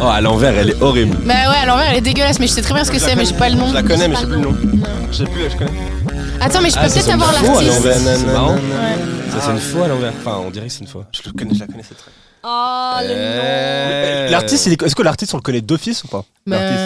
Oh, 0.00 0.04
à 0.06 0.20
l'envers, 0.20 0.54
elle 0.58 0.70
est 0.70 0.82
horrible. 0.82 1.16
Bah 1.24 1.32
ouais, 1.50 1.56
à 1.62 1.66
l'envers, 1.66 1.86
elle 1.90 1.96
est 1.98 2.00
dégueulasse, 2.02 2.38
mais 2.38 2.46
je 2.46 2.52
sais 2.52 2.62
très 2.62 2.74
bien 2.74 2.84
ce 2.84 2.90
que 2.90 2.98
c'est, 2.98 3.16
mais 3.16 3.24
j'ai 3.24 3.34
pas 3.34 3.48
le 3.48 3.54
nom. 3.56 3.68
Je 3.68 3.74
la 3.74 3.82
connais, 3.82 4.08
mais 4.08 4.14
je 4.16 4.20
sais 4.20 4.26
pas 4.26 4.32
plus 4.32 4.42
le 4.42 4.48
nom. 4.50 4.56
Je 5.10 5.16
sais 5.16 5.24
plus, 5.24 5.50
je 5.50 5.56
connais. 5.56 5.70
Attends, 6.40 6.60
mais 6.60 6.68
je 6.70 6.74
peux 6.74 6.80
Ah, 6.82 6.88
peut-être 6.88 7.00
c'est 7.02 7.06
une 7.06 7.14
avoir 7.14 7.32
faux 7.34 7.58
à 7.58 7.62
l'artiste. 7.62 7.84
l'envers. 7.84 7.96
C'est 8.18 8.26
marrant. 8.26 8.54
Ouais. 8.54 8.60
Ça, 9.30 9.36
c'est 9.40 9.50
une 9.52 9.58
faux 9.58 9.82
à 9.82 9.88
l'envers. 9.88 10.12
Enfin, 10.20 10.36
on 10.46 10.50
dirait 10.50 10.66
que 10.66 10.72
c'est 10.72 10.80
une 10.80 10.86
faux. 10.86 11.04
Je 11.12 11.22
le 11.26 11.32
connais, 11.32 11.54
je 11.54 11.60
la 11.60 11.66
connais, 11.66 11.82
c'est 11.88 11.94
très. 11.96 12.10
Oh, 12.44 12.96
le 13.00 13.08
nom. 13.08 13.14
Euh, 13.18 14.28
L'artiste, 14.30 14.66
il 14.66 14.72
est- 14.74 14.82
est-ce 14.82 14.94
que 14.94 15.02
l'artiste, 15.02 15.34
on 15.34 15.38
le 15.38 15.42
connaît 15.42 15.62
d'office 15.62 16.04
ou 16.04 16.08
pas? 16.08 16.24
L'artiste. 16.46 16.78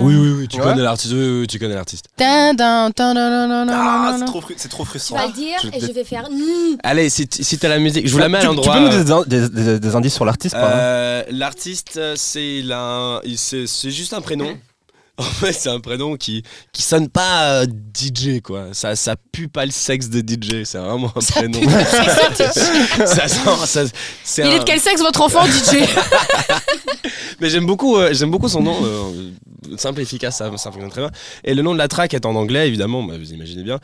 Oui, 0.00 0.14
oui, 0.16 0.30
oui, 0.38 0.48
tu 0.48 0.56
Ouais. 0.58 0.62
connais 0.64 0.82
l'artiste. 0.82 1.12
Oui, 1.12 1.20
oui, 1.20 1.40
oui, 1.40 1.46
tu 1.46 1.58
connais 1.58 1.74
l'artiste. 1.74 2.06
Ah, 2.20 4.16
c'est 4.18 4.24
trop, 4.24 4.40
fru- 4.40 4.54
c'est 4.56 4.68
trop 4.68 4.84
Tu 4.84 4.88
frustrant. 4.90 5.16
vas 5.18 5.26
le 5.26 5.32
dire 5.32 5.58
Je- 5.62 5.68
et 5.76 5.80
je 5.80 5.92
vais 5.92 6.04
faire. 6.04 6.28
Allez, 6.82 7.08
si, 7.10 7.26
t- 7.28 7.42
si 7.42 7.58
t'as 7.58 7.68
la 7.68 7.78
musique, 7.78 8.06
je 8.06 8.12
vous 8.12 8.18
la 8.18 8.28
mets 8.28 8.38
à 8.38 8.40
Tu- 8.40 8.46
l'endroit. 8.46 8.74
Tu 8.76 8.80
peux 8.82 8.84
nous 8.98 9.04
donner 9.04 9.24
des, 9.26 9.48
des- 9.48 9.62
des- 9.64 9.80
des 9.80 9.94
indices 9.96 10.14
sur 10.14 10.24
l'artiste 10.24 10.54
Euh, 10.56 11.22
L'artiste, 11.30 12.00
c'est 12.16 12.62
la- 12.62 13.20
il- 13.24 13.38
c'est 13.38 13.66
c'est 13.66 13.90
juste 13.90 14.12
un 14.14 14.20
prénom. 14.20 14.56
En 15.20 15.22
fait, 15.22 15.52
c'est 15.52 15.68
un 15.68 15.80
prénom 15.80 16.16
qui 16.16 16.42
qui 16.72 16.82
sonne 16.82 17.08
pas 17.08 17.62
euh, 17.62 17.66
DJ 17.94 18.40
quoi. 18.42 18.68
Ça 18.72 18.96
ça 18.96 19.16
pue 19.32 19.48
pas 19.48 19.66
le 19.66 19.70
sexe 19.70 20.08
de 20.08 20.20
DJ. 20.20 20.64
C'est 20.64 20.78
vraiment 20.78 21.12
un 21.14 21.20
Ça 21.20 21.34
prénom. 21.34 21.60
pue 21.60 21.66
pas 21.66 21.78
le 21.80 21.84
sexe 21.84 22.38
de 22.38 23.04
DJ. 23.04 23.06
ça 23.06 23.28
sent. 23.28 23.66
ça- 23.66 23.84
c'est 24.24 24.42
Il 24.42 24.48
un- 24.48 24.50
est 24.56 24.58
de 24.60 24.64
quel 24.64 24.80
sexe 24.80 25.00
votre 25.00 25.20
enfant, 25.20 25.44
DJ 25.46 25.84
Mais 27.40 27.48
j'aime 27.50 27.66
beaucoup, 27.66 27.96
euh, 27.96 28.10
j'aime 28.12 28.30
beaucoup 28.30 28.48
son 28.48 28.62
nom, 28.62 28.76
euh, 28.84 29.30
simple 29.76 30.00
et 30.00 30.02
efficace, 30.02 30.36
ça, 30.38 30.50
ça 30.56 30.70
fonctionne 30.70 30.90
très 30.90 31.00
bien. 31.00 31.10
Et 31.44 31.54
le 31.54 31.62
nom 31.62 31.72
de 31.72 31.78
la 31.78 31.88
track 31.88 32.12
est 32.14 32.26
en 32.26 32.34
anglais, 32.34 32.68
évidemment, 32.68 33.02
bah, 33.02 33.14
vous 33.18 33.32
imaginez 33.32 33.62
bien. 33.62 33.78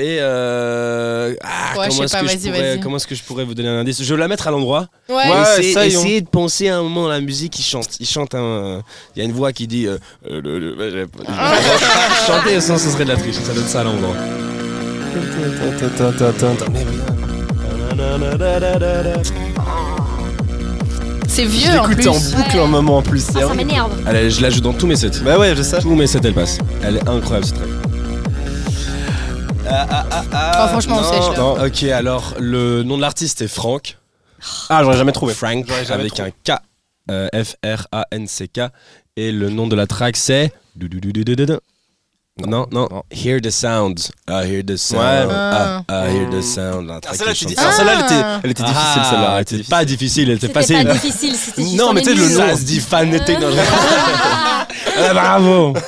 Et 0.00 0.18
euh, 0.20 1.34
ah, 1.42 1.76
Ouais, 1.76 1.88
comment 1.88 2.04
est-ce 2.04 2.16
que 2.16 2.28
je 2.28 2.36
pourrais, 2.36 2.60
vas-y. 2.60 2.80
comment 2.80 2.96
est-ce 2.98 3.06
que 3.08 3.14
je 3.16 3.22
pourrais 3.24 3.44
vous 3.44 3.54
donner 3.54 3.68
un 3.68 3.78
indice? 3.80 4.00
Je 4.00 4.14
vais 4.14 4.20
la 4.20 4.28
mettre 4.28 4.46
à 4.46 4.52
l'endroit. 4.52 4.86
Ouais. 5.08 5.16
Ouais. 5.16 5.24
essayez, 5.58 5.86
essayez 5.92 6.20
de 6.20 6.28
penser 6.28 6.68
à 6.68 6.78
un 6.78 6.82
moment 6.84 7.06
à 7.08 7.10
la 7.10 7.20
musique. 7.20 7.58
Il 7.58 7.64
chante, 7.64 7.88
il 7.98 8.06
chante 8.06 8.34
un. 8.36 8.82
Il 9.16 9.18
y 9.18 9.22
a 9.22 9.24
une 9.24 9.32
voix 9.32 9.52
qui 9.52 9.66
dit. 9.66 9.86
euh, 9.88 9.98
euh, 10.30 10.40
le- 10.40 10.58
le- 10.60 10.90
j'ai- 10.90 11.06
Chanter 12.26 12.60
sans 12.60 12.78
ce 12.78 12.90
serait 12.90 13.04
de 13.04 13.10
la 13.10 13.16
triche. 13.16 13.34
Ça 13.36 13.52
donne 13.52 13.66
ça 13.66 13.80
à 13.80 13.84
l'endroit. 13.84 14.14
c'est 21.28 21.44
vieux 21.44 21.78
en 21.78 21.84
plus. 21.84 22.02
J'écoutais 22.02 22.08
en 22.08 22.12
boucle 22.36 22.56
Ouais. 22.56 22.62
un 22.62 22.66
moment 22.66 22.96
en 22.98 23.02
plus. 23.02 23.26
Ah, 23.36 23.40
ça 23.48 23.54
m'énerve. 23.54 23.90
Je 24.06 24.40
la 24.42 24.50
joue 24.50 24.60
dans 24.60 24.72
tous 24.72 24.86
mes 24.86 24.96
sets. 24.96 25.10
Bah 25.24 25.38
ouais, 25.38 25.54
je 25.54 25.62
sais. 25.62 25.80
Tous 25.80 25.94
mes 25.94 26.06
sets, 26.06 26.20
elle 26.24 26.34
passe. 26.34 26.58
Elle 26.82 26.96
est 26.96 27.08
incroyable 27.08 27.46
cette 27.46 27.56
track. 27.56 27.68
Ah, 29.70 29.86
ah, 29.90 30.06
ah, 30.10 30.24
ah, 30.32 30.64
Oh, 30.64 30.68
franchement, 30.68 30.96
on 30.98 31.02
non, 31.02 31.10
sèche, 31.10 31.30
là. 31.32 31.36
non. 31.38 31.64
Ok, 31.66 31.82
alors 31.84 32.34
le 32.38 32.82
nom 32.82 32.96
de 32.96 33.02
l'artiste 33.02 33.42
est 33.42 33.48
Franck. 33.48 33.96
Ah, 34.70 34.80
j'aurais 34.82 34.96
jamais 34.96 35.12
trouvé. 35.12 35.34
Frank 35.34 35.64
J'aurais 35.68 35.84
jamais 35.84 36.00
avec 36.00 36.14
trouvé. 36.14 36.32
un 36.48 36.54
K. 36.56 36.58
euh, 37.10 37.28
F-R-A-N-C-K. 37.44 38.60
Et 39.16 39.32
le 39.32 39.50
nom 39.50 39.66
de 39.66 39.74
la 39.76 39.86
track 39.86 40.16
c'est. 40.16 40.52
Doudoudoudoudoudou. 40.76 41.58
Non, 42.46 42.66
non, 42.70 42.86
Non. 42.90 43.02
Hear 43.10 43.40
the 43.42 43.50
sound. 43.50 43.98
I 44.28 44.44
hear 44.46 44.62
the 44.64 44.76
sound. 44.76 45.00
Ouais. 45.02 45.26
Ah. 45.34 45.82
I 45.90 46.12
hear 46.14 46.30
the 46.30 46.40
sound. 46.40 46.86
La 46.86 46.94
Ah, 46.96 47.00
track 47.00 47.16
celle-là, 47.16 47.32
qui 47.34 47.38
tu 47.40 47.46
dis- 47.46 47.54
chante 47.56 47.64
alors, 47.64 47.72
ça. 47.72 47.78
celle-là, 47.78 47.92
elle 47.98 48.04
était, 48.04 48.24
elle 48.44 48.50
était 48.52 48.62
Ah, 48.64 48.68
difficile, 48.68 49.02
celle-là. 49.10 49.26
elle 49.40 49.44
elle 49.50 49.60
était 49.60 49.68
pas 49.68 49.84
difficile, 49.84 50.30
elle 50.30 50.36
était 50.36 50.46
C'était 50.46 50.60
facile. 50.60 50.86
pas 50.86 50.92
difficile, 50.92 51.34
c'était 51.34 51.62
juste 51.62 51.74
Non, 51.76 51.88
on 51.88 51.92
mais 51.94 52.02
tu 52.02 52.10
sais, 52.10 52.14
le 52.14 52.28
nom. 52.28 52.46
Ça 52.48 52.56
se 52.56 52.62
dit 52.62 52.78
phonétique 52.80 53.40
dans 53.40 53.48
le 53.48 53.56
Ah, 53.58 54.66
Bravo 55.14 55.74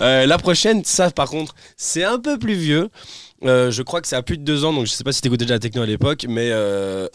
Euh, 0.00 0.26
La 0.26 0.38
prochaine, 0.38 0.84
ça 0.84 1.10
par 1.10 1.28
contre, 1.28 1.54
c'est 1.76 2.04
un 2.04 2.18
peu 2.18 2.38
plus 2.38 2.54
vieux. 2.54 2.88
Euh, 3.44 3.70
je 3.70 3.82
crois 3.82 4.00
que 4.00 4.08
c'est 4.08 4.16
à 4.16 4.22
plus 4.22 4.38
de 4.38 4.42
deux 4.44 4.64
ans, 4.64 4.72
donc 4.72 4.86
je 4.86 4.92
sais 4.92 5.04
pas 5.04 5.12
si 5.12 5.20
t'écoutais 5.20 5.44
déjà 5.44 5.54
la 5.54 5.60
techno 5.60 5.82
à 5.82 5.86
l'époque, 5.86 6.24
mais 6.28 6.48
euh, 6.50 7.08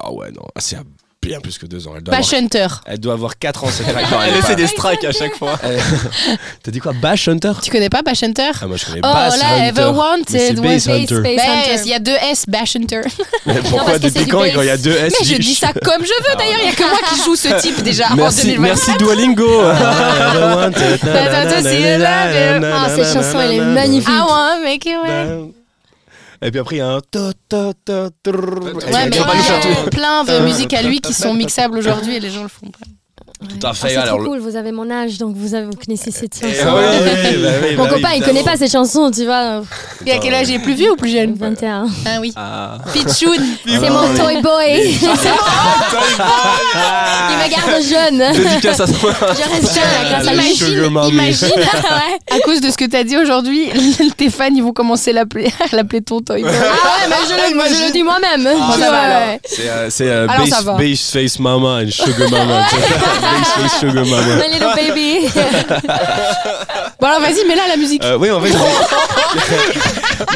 ah 0.00 0.12
ouais 0.12 0.32
non, 0.32 0.42
Ah, 0.54 0.60
c'est 0.60 0.76
à 0.76 0.82
bien 1.22 1.38
plus 1.40 1.58
que 1.58 1.66
deux 1.66 1.86
ans. 1.86 1.92
Elle 1.96 2.02
doit, 2.02 2.16
Bash 2.16 2.32
avoir, 2.32 2.42
Hunter. 2.44 2.66
elle 2.86 2.98
doit 2.98 3.12
avoir 3.12 3.38
quatre 3.38 3.64
ans 3.64 3.68
cette. 3.70 3.86
Non, 3.86 3.92
elle 4.26 4.40
pas- 4.40 4.54
des 4.54 4.66
strikes 4.66 5.04
à 5.04 5.12
chaque 5.12 5.34
fois. 5.36 5.58
elle- 5.62 5.78
T'as 6.62 6.70
dit 6.70 6.78
quoi 6.78 6.92
Bash 6.94 7.28
Hunter 7.28 7.52
Tu 7.62 7.70
connais 7.70 7.90
pas 7.90 8.00
Bash 8.00 8.22
Hunter 8.22 8.50
Ah 8.60 8.66
moi 8.66 8.78
je 8.78 8.86
connais 8.86 9.00
Oh, 9.04 9.12
Bass 9.12 9.38
là, 9.38 9.46
Hunter. 9.56 9.68
Ever 9.80 9.90
Wanted, 9.90 10.24
Mais 10.30 10.40
c'est 10.40 10.58
ouais, 10.58 10.68
Bass 10.74 10.82
Space, 10.82 11.12
Hunter. 11.12 11.34
Space 11.34 11.82
il 11.84 11.90
y 11.90 11.94
a 11.94 11.98
deux 11.98 12.16
S, 12.30 12.44
Bash 12.48 12.76
Hunter. 12.76 13.02
Mais 13.46 13.54
Pourquoi 13.56 13.84
parce 13.84 13.98
que 13.98 14.02
c'est 14.04 14.08
depuis 14.10 14.24
du 14.24 14.30
quand 14.30 14.40
bass. 14.40 14.52
quand 14.54 14.62
il 14.62 14.66
y 14.66 14.70
a 14.70 14.76
deux 14.78 14.92
S 14.96 15.14
Mais 15.20 15.26
je 15.26 15.36
dis 15.36 15.54
ça 15.54 15.72
comme 15.74 16.02
je 16.04 16.30
veux 16.30 16.36
d'ailleurs, 16.38 16.58
il 16.62 16.66
y 16.66 16.68
a 16.68 16.72
que 16.74 16.88
moi 16.88 16.98
qui 17.10 17.16
joue 17.22 17.36
ce 17.36 17.48
type 17.60 17.82
déjà 17.82 18.12
en 18.12 18.16
Merci, 18.16 18.42
2020. 18.46 18.62
merci 18.62 18.90
Duolingo. 18.98 19.60
Ah, 19.64 20.70
Ah, 20.72 21.58
cette 22.96 23.12
chanson, 23.12 23.38
elle 23.40 23.52
est 23.52 23.60
magnifique. 23.60 24.08
I 24.08 24.20
wanna 24.26 24.60
make 24.64 24.86
it 24.86 24.96
right. 25.02 25.52
Et 26.42 26.50
puis 26.50 26.60
après, 26.60 26.76
il 26.76 26.78
y 26.78 26.82
a 26.82 26.88
un. 26.88 26.96
Ouais, 26.96 27.02
mais 29.08 29.12
faire 29.12 29.28
ouais, 29.28 29.84
tout. 29.84 29.90
plein 29.90 30.24
de 30.24 30.38
musiques 30.44 30.72
à 30.72 30.82
lui 30.82 31.00
qui 31.00 31.12
sont 31.12 31.34
mixables 31.34 31.76
aujourd'hui 31.78 32.16
et 32.16 32.20
les 32.20 32.30
gens 32.30 32.42
le 32.42 32.48
font 32.48 32.70
pas. 32.70 32.86
Tout 33.40 33.66
à 33.66 33.70
Ah, 33.70 33.74
fait. 33.74 33.88
c'est 33.88 33.96
alors, 33.96 34.18
trop 34.18 34.26
cool, 34.28 34.38
vous 34.38 34.54
avez 34.56 34.70
mon 34.70 34.90
âge, 34.90 35.16
donc 35.18 35.34
vous, 35.34 35.54
avez, 35.54 35.64
vous 35.64 35.72
connaissez 35.72 36.10
cette 36.10 36.38
Eh 36.42 36.54
chanson. 36.54 36.74
ouais, 36.76 36.82
ouais, 36.82 37.36
bah 37.42 37.48
oui, 37.70 37.76
Mon 37.76 37.84
bah 37.84 37.90
copain, 37.90 38.08
il 38.14 38.22
connaît 38.22 38.42
pas 38.42 38.56
cette 38.56 38.70
chanson, 38.70 39.10
tu 39.10 39.24
vois. 39.24 39.62
Et 40.04 40.12
à 40.12 40.18
quel 40.18 40.34
âge 40.34 40.48
il 40.50 40.56
est 40.56 40.58
plus 40.58 40.74
vieux 40.74 40.92
ou 40.92 40.96
plus 40.96 41.10
jeune? 41.10 41.34
21. 41.34 41.86
Ah 42.06 42.18
oui. 42.20 42.32
Ah. 42.36 42.76
Pichoun. 42.92 43.38
C'est 43.66 43.88
mon 43.90 44.14
toy 44.14 44.42
boy. 44.42 44.92
il 47.30 47.36
me 47.36 47.48
garde 47.50 47.82
jeune. 47.82 48.22
Dédicace 48.44 48.80
à 48.80 48.86
toi. 48.86 49.12
Je 49.20 49.48
reste 49.50 49.74
jeune 49.74 49.84
Ah, 50.00 50.08
grâce 50.10 50.28
à 50.28 50.32
Imagine, 50.32 50.84
imagine 51.08 51.48
Ouais. 51.56 52.36
à 52.36 52.40
cause 52.40 52.60
de 52.60 52.70
ce 52.70 52.76
que 52.76 52.84
t'as 52.84 53.04
dit 53.04 53.16
aujourd'hui, 53.16 53.70
tes 54.16 54.30
fans 54.30 54.48
ils 54.54 54.62
vont 54.62 54.72
commencer 54.72 55.10
à 55.10 55.14
l'appeler 55.14 55.50
à 55.72 55.76
l'appeler 55.76 56.02
ton 56.02 56.20
toy 56.20 56.42
boy. 56.42 56.50
Ah 56.52 56.60
ouais, 56.62 57.08
mais 57.08 57.16
je 57.28 57.50
le, 57.50 57.56
moi, 57.56 57.64
je 57.68 57.86
le 57.86 57.92
dis 57.92 58.02
moi-même. 58.02 58.46
Ah. 58.60 59.36
C'est 59.44 59.68
euh, 59.68 59.90
c'est, 59.90 60.08
euh, 60.08 60.26
face 60.28 61.38
mama 61.38 61.80
and 61.84 61.90
sugar 61.90 62.30
mama. 62.30 62.66
Face 63.44 63.80
sugar 63.80 64.04
mama. 64.04 64.36
My 64.36 64.48
little 64.48 64.74
baby. 64.76 65.28
Bon 67.00 67.06
alors 67.06 67.20
vas-y, 67.20 67.46
mets 67.46 67.54
là 67.56 67.66
la 67.68 67.76
musique. 67.78 68.04
Euh, 68.04 68.18
oui, 68.18 68.30
en 68.30 68.40
fait. 68.40 68.52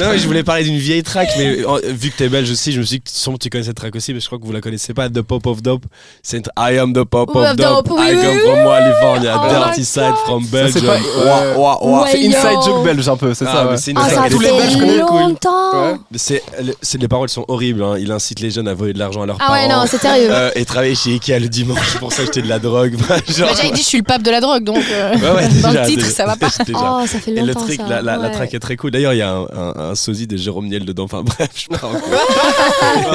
non, 0.00 0.08
mais 0.10 0.18
je 0.18 0.26
voulais 0.26 0.42
parler 0.42 0.64
d'une 0.64 0.76
vieille 0.78 1.02
track, 1.02 1.28
mais 1.38 1.58
euh, 1.66 1.80
vu 1.86 2.10
que 2.10 2.16
t'es 2.16 2.28
belge 2.28 2.50
aussi, 2.50 2.72
je 2.72 2.80
me 2.80 2.84
suis 2.84 2.98
dit 2.98 3.02
que 3.02 3.10
sûrement 3.10 3.38
tu 3.38 3.50
connais 3.50 3.64
cette 3.64 3.76
track 3.76 3.94
aussi, 3.94 4.14
mais 4.14 4.20
je 4.20 4.26
crois 4.26 4.38
que 4.38 4.44
vous 4.44 4.52
la 4.52 4.60
connaissez 4.60 4.94
pas. 4.94 5.08
The 5.08 5.22
Pop 5.22 5.46
of 5.46 5.62
Dope. 5.62 5.84
C'est 6.22 6.42
I 6.58 6.78
am 6.78 6.92
the 6.92 7.04
Pop 7.04 7.30
Of 7.30 7.36
of 7.36 7.56
Dope. 7.56 7.86
Dope, 7.86 7.98
oui, 7.98 8.06
I 8.08 8.14
come 8.14 8.38
from 8.40 8.64
California, 8.64 9.40
Oh 9.42 9.48
dirty 9.66 9.84
side 9.84 10.14
from 10.24 10.46
Belgium. 10.46 10.84
ouah. 10.86 11.84
Ouais, 11.84 12.08
C'est 12.12 12.26
inside 12.26 12.62
joke 12.64 12.84
belge 12.84 13.08
un 13.08 13.16
peu, 13.16 13.34
c'est 13.34 13.44
Ah, 13.48 13.52
ça. 13.52 13.66
ouais. 13.68 13.76
c'est 13.76 13.90
une 13.92 13.98
Oh, 13.98 14.02
track 14.02 14.14
ça 14.14 14.30
tous 14.30 14.40
les 14.40 14.48
Belges 14.50 14.72
fait 14.72 14.78
connaissent. 14.78 15.02
cool. 15.40 15.98
C'est, 16.16 16.42
le- 16.62 16.74
c'est- 16.80 16.98
les 16.98 17.08
paroles 17.08 17.28
sont 17.28 17.44
horribles. 17.48 17.82
hein. 17.82 17.96
Il 17.98 18.10
incite 18.12 18.40
les 18.40 18.50
jeunes 18.50 18.68
à 18.68 18.74
voler 18.74 18.92
de 18.92 18.98
l'argent 18.98 19.22
à 19.22 19.26
leurs 19.26 19.36
Ah 19.40 19.46
parents. 19.46 19.54
ouais, 19.60 19.68
non, 19.68 19.84
c'est 19.88 19.98
sérieux. 20.00 20.28
Euh, 20.30 20.50
et 20.54 20.64
travailler 20.64 20.94
chez 20.94 21.10
Ikea 21.12 21.38
le 21.40 21.48
dimanche 21.48 21.96
pour 21.98 22.12
s'acheter 22.12 22.42
de 22.42 22.48
la 22.48 22.58
drogue. 22.58 22.96
Genre- 23.28 23.48
Bah, 23.48 23.54
J'avais 23.56 23.70
dit 23.72 23.82
je 23.82 23.86
suis 23.86 23.98
le 23.98 24.04
pape 24.04 24.22
de 24.22 24.30
la 24.30 24.40
drogue 24.40 24.64
donc 24.64 24.78
euh, 24.90 25.12
Ouais, 25.34 25.48
dans 25.62 25.68
déjà, 25.70 25.82
le 25.82 25.86
titre 25.88 26.02
déjà, 26.04 26.14
ça 26.14 26.26
va 26.26 26.36
pas. 26.36 26.48
déjà. 26.66 26.78
Oh, 27.02 27.06
ça 27.06 27.18
fait 27.18 27.32
Et 27.32 27.40
le 27.42 27.54
truc, 27.54 27.76
ça. 27.80 27.86
la, 27.88 28.02
la, 28.02 28.16
la 28.16 28.28
Ouais. 28.28 28.32
track 28.34 28.54
est 28.54 28.58
très 28.60 28.76
cool. 28.84 28.90
D'ailleurs, 28.90 29.12
il 29.14 29.18
y 29.18 29.22
a 29.22 29.30
un, 29.32 29.42
un, 29.44 29.74
un 29.90 29.94
sosie 29.94 30.26
de 30.26 30.36
Jérôme 30.36 30.68
Niel 30.68 30.84
dedans. 30.84 31.04
Enfin 31.04 31.22
bref, 31.22 31.48
je 31.54 31.68
pars 31.68 31.84
en 31.84 31.92
cours. 31.92 32.12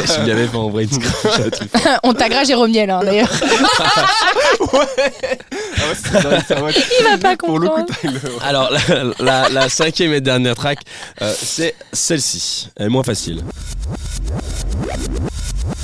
Je 0.05 0.23
lui 0.23 0.31
avais 0.31 0.47
fait 0.47 0.57
envoyer 0.57 0.87
une 0.91 1.01
screenshot. 1.01 1.49
une 1.61 1.69
fois. 1.79 1.99
On 2.03 2.13
taguera 2.13 2.43
Jérôme 2.43 2.71
Niel 2.71 2.89
hein, 2.89 3.01
d'ailleurs. 3.03 3.29
Ah 3.81 4.65
ouais, 4.73 6.21
vrai, 6.21 6.55
vrai. 6.55 6.73
Il 6.99 7.05
va 7.05 7.17
pas 7.17 7.35
Pour 7.37 7.59
le 7.59 7.69
coup, 7.69 7.75
comprendre. 7.77 8.13
le- 8.23 8.43
Alors, 8.43 8.69
la, 8.71 9.03
la, 9.19 9.49
la 9.49 9.69
cinquième 9.69 10.13
et 10.13 10.21
dernière 10.21 10.55
track, 10.55 10.79
euh, 11.21 11.33
c'est 11.41 11.75
celle-ci. 11.93 12.69
Elle 12.75 12.87
est 12.87 12.89
moins 12.89 13.03
facile. 13.03 13.41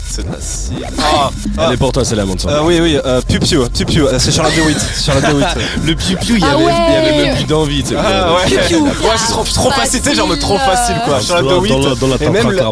C'est 0.08 0.26
de 0.26 0.32
la 0.32 0.40
cire. 0.40 0.88
Ah, 1.00 1.30
Elle 1.68 1.74
est 1.74 1.78
pour 1.78 1.92
toi, 1.92 2.06
c'est 2.06 2.16
la 2.16 2.26
montre. 2.26 2.48
euh, 2.48 2.62
oui, 2.64 2.80
oui, 2.82 2.98
euh, 3.04 3.22
Pupio, 3.22 3.68
Pupio, 3.70 4.08
euh, 4.08 4.18
c'est 4.20 4.32
Charlotte 4.32 4.56
DeWitt. 4.56 4.78
Charlotte 5.04 5.26
DeWitt. 5.26 5.48
Le 5.86 5.96
piou-piou, 5.96 6.36
il 6.38 6.42
y 6.42 6.46
Ah 6.46 6.52
avait, 6.54 6.64
il 6.64 6.94
y 6.94 6.98
avait 6.98 7.26
même 7.28 7.36
plus 7.36 7.46
d'envie. 7.46 7.84
tu 7.84 7.90
sais. 7.90 7.96
Ah 7.98 8.34
ouais, 8.34 8.42
c'est 8.48 9.28
trop, 9.32 9.44
trop 9.44 9.72
facile, 9.72 10.02
sais, 10.02 10.16
genre 10.16 10.28
me 10.28 10.38
trop 10.38 10.58
facile 10.58 10.96
quoi. 11.06 11.18
Ah, 11.18 11.22
Charlotte 11.22 11.50
dans 11.50 11.62
la- 11.62 11.68
DeWitt. 11.68 11.72
dans 11.84 11.90
la- 11.90 11.96
dans 11.96 12.08
la 12.08 12.16
Et 12.16 12.30
même 12.30 12.52
la, 12.52 12.64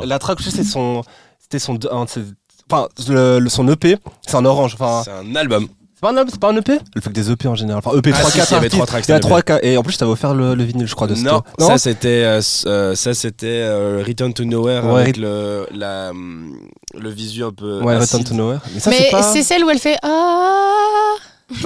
la, 0.00 0.06
la 0.06 0.18
track, 0.18 0.38
c'est 0.42 0.64
son. 0.64 1.02
C'était 1.40 1.58
son. 1.58 1.78
un 1.90 2.04
Enfin, 2.70 2.88
le, 3.08 3.38
le- 3.38 3.48
son 3.50 3.68
EP, 3.68 3.96
c'est 4.26 4.36
en 4.36 4.44
orange. 4.44 4.74
Enfin, 4.78 5.02
C'est 5.04 5.10
un 5.12 5.34
album. 5.36 5.66
C'est 6.02 6.08
pas 6.08 6.12
un 6.12 6.16
album, 6.16 6.30
c'est 6.32 6.40
pas 6.40 6.50
un 6.50 6.56
EP 6.56 6.72
Le 6.96 7.00
fait 7.00 7.10
que 7.10 7.14
des 7.14 7.30
EP 7.30 7.46
en 7.48 7.54
général. 7.54 7.80
Enfin, 7.84 7.96
EP 7.96 8.10
Ah, 8.12 8.18
3 8.18 8.30
si, 8.30 8.36
4 8.38 8.46
si, 8.48 8.52
il 8.52 8.56
y 8.56 8.58
avait 8.58 8.68
trois 8.70 8.86
tracks, 8.86 9.04
Il 9.06 9.10
y 9.10 9.12
a 9.12 9.16
c'était 9.16 9.28
3 9.28 9.42
4 9.42 9.64
Et 9.64 9.76
en 9.76 9.82
plus, 9.84 9.92
je 9.92 9.98
t'avais 9.98 10.10
offert 10.10 10.34
le, 10.34 10.54
le 10.56 10.64
vinyle, 10.64 10.86
je 10.88 10.94
crois, 10.96 11.06
de 11.06 11.14
Non, 11.14 11.42
Sto. 11.56 11.66
ça 11.66 11.78
c'était 11.78 12.24
euh, 12.24 12.40
euh, 12.66 12.94
ça 12.96 13.14
c'était 13.14 13.46
euh, 13.62 14.02
Return 14.06 14.32
to 14.34 14.44
Nowhere 14.44 14.84
Ouais, 14.84 15.02
avec 15.02 15.16
le 15.16 15.66
la 15.72 16.10
hum, 16.10 16.56
le 16.98 17.08
visu 17.10 17.44
un 17.44 17.52
peu 17.52 17.80
Ouais, 17.82 17.94
acide. 17.94 18.18
Return 18.18 18.24
to 18.24 18.34
Nowhere. 18.34 18.58
Mais 18.74 18.80
ça, 18.80 18.90
Mais 18.90 18.96
c'est 18.98 19.10
pas. 19.10 19.22
c'est 19.22 19.42
celle 19.44 19.64
où 19.64 19.70
elle 19.70 19.78
fait 19.78 19.96
ah. 20.02 21.14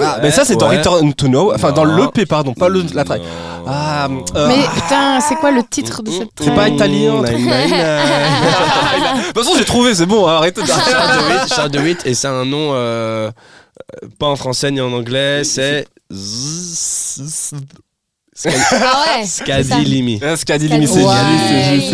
Ah, 0.01 0.17
mais 0.21 0.31
ça, 0.31 0.43
c'est 0.43 0.57
dans. 0.57 0.67
Return 0.67 1.13
to 1.13 1.27
Nowhere. 1.29 1.55
Enfin, 1.55 1.71
dans 1.71 1.85
Non. 1.85 1.95
l'EP, 2.05 2.25
pardon, 2.25 2.53
pas 2.53 2.67
le, 2.69 2.83
la 2.93 3.05
track. 3.05 3.21
Non. 3.21 3.63
Ah, 3.67 4.07
euh, 4.35 4.47
Mais 4.47 4.63
putain, 4.75 5.19
c'est 5.21 5.35
quoi 5.35 5.49
le 5.51 5.63
titre 5.63 6.03
de 6.03 6.11
cette 6.11 6.29
C'est 6.39 6.51
pas 6.53 6.65
track 6.65 6.73
italien. 6.73 7.21
Nine, 7.23 7.37
nine, 7.37 7.45
nine. 7.45 7.53
De 7.69 9.27
toute 9.33 9.37
façon, 9.43 9.57
j'ai 9.57 9.65
trouvé, 9.65 9.95
c'est 9.95 10.05
bon, 10.05 10.25
arrête 10.27 10.55
de. 10.57 10.65
Charles 10.65 11.47
Charles 11.47 11.71
DeWitt, 11.71 12.05
et 12.05 12.13
c'est 12.13 12.27
un 12.27 12.45
nom 12.45 12.71
euh, 12.73 13.31
pas 14.19 14.27
en 14.27 14.35
français 14.35 14.71
ni 14.71 14.81
en 14.81 14.91
anglais, 14.93 15.43
c'est 15.43 15.85
Z- 16.11 17.53
Ah 18.45 19.03
ouais. 19.19 19.25
Scadi 19.25 19.83
Limi. 19.83 20.19
Ah, 20.23 20.35
Ce 20.37 20.45
qu'a 20.45 20.57
dit 20.59 20.67
Limi, 20.67 20.87
c'est 20.87 21.03
Ouais, 21.03 21.13
juste, 21.31 21.47
c'est 21.49 21.73
juste, 21.73 21.91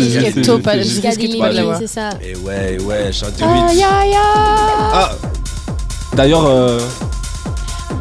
c'est 1.78 1.86
ça. 1.86 2.10
Et 2.22 2.36
ouais, 2.36 2.78
ouais, 2.82 3.10
Aïe, 3.24 3.32
DeWitt. 3.38 3.70
aïe, 3.70 3.82
aïe. 3.82 4.14
Ah 4.92 5.12
D'ailleurs, 6.14 6.44
euh, 6.46 6.78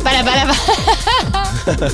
Bala, 0.04 0.24
bala, 0.24 0.46
bala. 0.46 0.56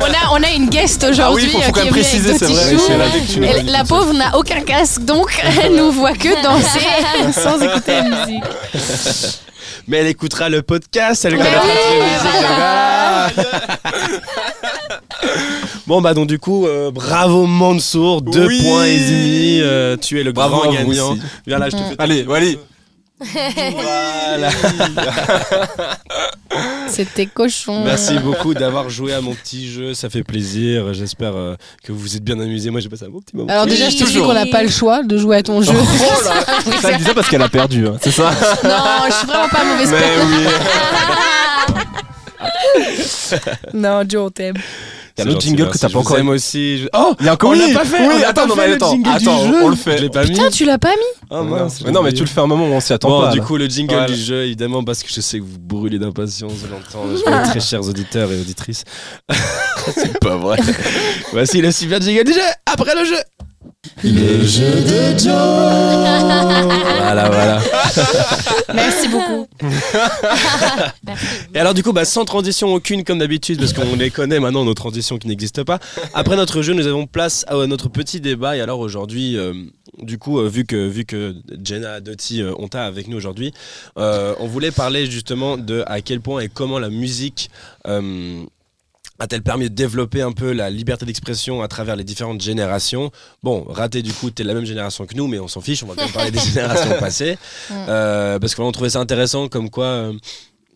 on, 0.00 0.04
a, 0.04 0.30
on 0.38 0.42
a 0.44 0.50
une 0.52 0.68
guest 0.68 1.02
Ah 1.04 1.10
aujourd'hui 1.10 1.46
oui, 1.46 1.50
faut, 1.50 1.58
faut 1.60 1.68
euh, 1.68 1.72
quand 1.72 1.80
qui 1.82 1.86
est 1.88 1.90
préciser, 1.90 2.28
avec 2.30 2.38
c'est 2.38 2.46
deux 2.46 2.54
vrai. 2.54 3.62
la 3.64 3.78
ça. 3.78 3.84
pauvre 3.84 4.12
n'a 4.14 4.36
aucun 4.38 4.60
casque, 4.60 5.00
donc 5.04 5.36
elle 5.64 5.74
nous 5.74 5.90
voit 5.90 6.14
que 6.14 6.40
danser 6.44 7.32
sans 7.32 7.60
écouter 7.60 7.92
la 7.96 8.02
musique. 8.26 8.44
Mais 9.88 9.98
elle 9.98 10.06
écoutera 10.08 10.48
le 10.48 10.62
podcast, 10.62 11.24
elle 11.24 11.36
connaîtra 11.36 11.60
toutes 11.60 11.70
les 11.90 12.00
musiques, 12.04 12.40
voilà. 12.40 13.28
Bon 15.86 16.00
bah 16.00 16.14
donc 16.14 16.26
du 16.26 16.38
coup, 16.40 16.66
euh, 16.66 16.90
bravo 16.90 17.46
Mansour, 17.46 18.20
deux 18.22 18.46
Oui. 18.46 18.60
points 18.62 18.84
et 18.86 18.98
demi, 18.98 19.60
euh, 19.62 19.96
tu 19.96 20.18
es 20.20 20.24
le 20.24 20.32
Bravo 20.32 20.56
grand 20.56 20.64
à 20.64 20.82
vous 20.82 20.90
gagnant. 20.90 21.12
aussi. 21.12 21.22
Viens 21.46 21.58
là, 21.58 21.66
je 21.70 21.76
te 21.76 21.82
fais. 21.82 21.94
allez, 21.98 22.26
allez. 22.34 22.58
Voilà. 23.20 24.50
C'était 26.88 27.26
cochon. 27.26 27.84
Merci 27.84 28.18
beaucoup 28.18 28.54
d'avoir 28.54 28.88
joué 28.90 29.12
à 29.12 29.20
mon 29.20 29.34
petit 29.34 29.70
jeu, 29.70 29.94
ça 29.94 30.08
fait 30.10 30.22
plaisir. 30.22 30.92
J'espère 30.94 31.34
euh, 31.34 31.56
que 31.84 31.92
vous 31.92 31.98
vous 31.98 32.16
êtes 32.16 32.24
bien 32.24 32.38
amusés. 32.40 32.70
Moi 32.70 32.80
j'ai 32.80 32.88
passé 32.88 33.04
un 33.04 33.08
bon 33.08 33.20
petit 33.20 33.36
moment. 33.36 33.50
Alors 33.50 33.66
déjà, 33.66 33.88
je 33.90 33.96
te 33.96 34.04
dis 34.04 34.18
qu'on 34.18 34.32
n'a 34.34 34.46
pas 34.46 34.62
le 34.62 34.68
choix 34.68 35.02
de 35.02 35.16
jouer 35.16 35.36
à 35.36 35.42
ton 35.42 35.62
jeu. 35.62 35.72
Oh 35.74 36.24
là 36.24 36.80
Ça, 36.80 36.90
elle 36.90 36.98
disait 36.98 37.14
parce 37.14 37.28
qu'elle 37.28 37.42
a 37.42 37.48
perdu, 37.48 37.86
hein, 37.86 37.96
c'est 38.00 38.10
ça 38.10 38.30
non, 38.64 39.06
je 39.08 39.12
suis 39.12 39.26
vraiment 39.26 39.48
pas 39.48 39.64
mauvaise 39.64 39.90
Mais 39.90 40.16
oui. 40.24 40.46
Non, 43.74 44.02
Joe, 44.08 44.26
on 44.26 44.30
t'aime. 44.30 44.56
Il 45.18 45.20
y 45.20 45.22
a 45.22 45.30
l'autre 45.30 45.40
jingle 45.40 45.70
que 45.70 45.78
t'as 45.78 45.88
pas 45.88 45.98
encore 45.98 46.18
aime 46.18 46.28
aussi. 46.28 46.78
je- 46.78 46.88
Oh 46.92 47.14
Il 47.20 47.26
y 47.26 47.28
a 47.28 47.32
encore 47.32 47.50
On 47.50 47.54
l'a 47.54 47.68
pas 47.72 47.84
fait, 47.86 48.06
oui, 48.06 48.14
on 48.16 48.18
l'a 48.20 48.28
attends, 48.28 48.42
pas 48.42 48.46
non, 48.48 48.54
mais 48.56 48.72
attends, 48.74 48.90
jingle 48.90 49.02
du 49.18 49.28
attends, 49.28 49.46
jeu. 49.46 49.54
on 49.62 49.68
le 49.68 49.76
fait. 49.76 49.96
Je 49.96 50.02
l'ai 50.02 50.10
pas 50.10 50.24
mis. 50.24 50.30
Putain, 50.30 50.50
tu 50.50 50.64
l'as 50.66 50.78
pas 50.78 50.90
mis 50.90 51.48
mince. 51.48 51.80
Mais 51.84 51.90
non, 51.90 52.02
mais 52.02 52.12
tu 52.12 52.20
le 52.22 52.26
fais 52.28 52.40
un 52.40 52.46
moment 52.46 52.66
où 52.66 52.72
on 52.72 52.80
s'y 52.80 52.92
attend 52.92 53.08
Bon, 53.08 53.20
pas. 53.22 53.30
du 53.32 53.38
là. 53.38 53.44
coup, 53.44 53.56
le 53.56 53.66
jingle 53.66 53.94
Voilà. 53.94 54.08
du 54.08 54.14
jeu, 54.16 54.44
évidemment, 54.44 54.84
parce 54.84 55.02
que 55.02 55.08
je 55.10 55.20
sais 55.22 55.38
que 55.38 55.44
vous 55.44 55.58
brûlez 55.58 55.98
d'impatience, 55.98 56.52
je 56.62 56.66
l'entends. 56.66 57.06
Je 57.16 57.30
mes 57.30 57.48
très 57.48 57.60
chers 57.60 57.82
auditeurs 57.88 58.30
et 58.30 58.38
auditrices. 58.40 58.84
C'est 59.94 60.18
pas 60.18 60.36
vrai. 60.36 60.58
Voici 61.32 61.60
le 61.62 61.70
super 61.72 62.00
jingle 62.00 62.24
du 62.24 62.32
jeu, 62.32 62.40
après 62.66 62.94
le 62.94 63.04
jeu. 63.04 63.16
Le 64.04 64.44
jeu 64.44 64.70
de 64.70 65.18
Joe. 65.18 65.32
voilà, 66.98 67.28
voilà. 67.28 67.60
Merci 68.74 69.08
beaucoup. 69.08 69.46
Et 71.54 71.58
alors 71.58 71.74
du 71.74 71.82
coup, 71.82 71.92
bah, 71.92 72.04
sans 72.04 72.24
transition 72.24 72.74
aucune 72.74 73.04
comme 73.04 73.18
d'habitude, 73.18 73.58
parce 73.58 73.72
qu'on 73.72 73.96
les 73.96 74.10
connaît 74.10 74.40
maintenant, 74.40 74.64
nos 74.64 74.74
transitions 74.74 75.18
qui 75.18 75.28
n'existent 75.28 75.64
pas. 75.64 75.78
Après 76.14 76.36
notre 76.36 76.62
jeu, 76.62 76.74
nous 76.74 76.86
avons 76.86 77.06
place 77.06 77.44
à 77.48 77.54
notre 77.66 77.88
petit 77.88 78.20
débat. 78.20 78.56
Et 78.56 78.60
alors 78.60 78.80
aujourd'hui, 78.80 79.36
euh, 79.36 79.52
du 80.02 80.18
coup, 80.18 80.38
euh, 80.38 80.48
vu 80.48 80.64
que 80.64 80.86
vu 80.88 81.04
que 81.04 81.34
Jenna 81.62 82.00
Doty 82.00 82.42
euh, 82.42 82.52
ont 82.58 82.68
avec 82.74 83.08
nous 83.08 83.16
aujourd'hui, 83.16 83.52
euh, 83.98 84.34
on 84.40 84.46
voulait 84.46 84.70
parler 84.70 85.10
justement 85.10 85.56
de 85.56 85.82
à 85.86 86.00
quel 86.00 86.20
point 86.20 86.40
et 86.40 86.48
comment 86.48 86.78
la 86.78 86.90
musique 86.90 87.50
euh, 87.86 88.42
a-t-elle 89.18 89.42
permis 89.42 89.68
de 89.70 89.74
développer 89.74 90.22
un 90.22 90.32
peu 90.32 90.52
la 90.52 90.70
liberté 90.70 91.06
d'expression 91.06 91.62
à 91.62 91.68
travers 91.68 91.96
les 91.96 92.04
différentes 92.04 92.40
générations? 92.40 93.10
Bon, 93.42 93.64
raté 93.68 94.02
du 94.02 94.12
coup, 94.12 94.30
t'es 94.30 94.42
de 94.42 94.48
la 94.48 94.54
même 94.54 94.66
génération 94.66 95.06
que 95.06 95.14
nous, 95.14 95.26
mais 95.26 95.38
on 95.38 95.48
s'en 95.48 95.60
fiche, 95.60 95.82
on 95.82 95.86
va 95.86 95.94
quand 95.94 96.04
même 96.04 96.12
parler 96.12 96.30
des 96.30 96.38
générations 96.52 96.98
passées. 96.98 97.38
Euh, 97.70 98.38
parce 98.38 98.54
qu'on 98.54 98.70
trouvait 98.72 98.90
ça 98.90 99.00
intéressant, 99.00 99.48
comme 99.48 99.70
quoi, 99.70 99.86
euh, 99.86 100.12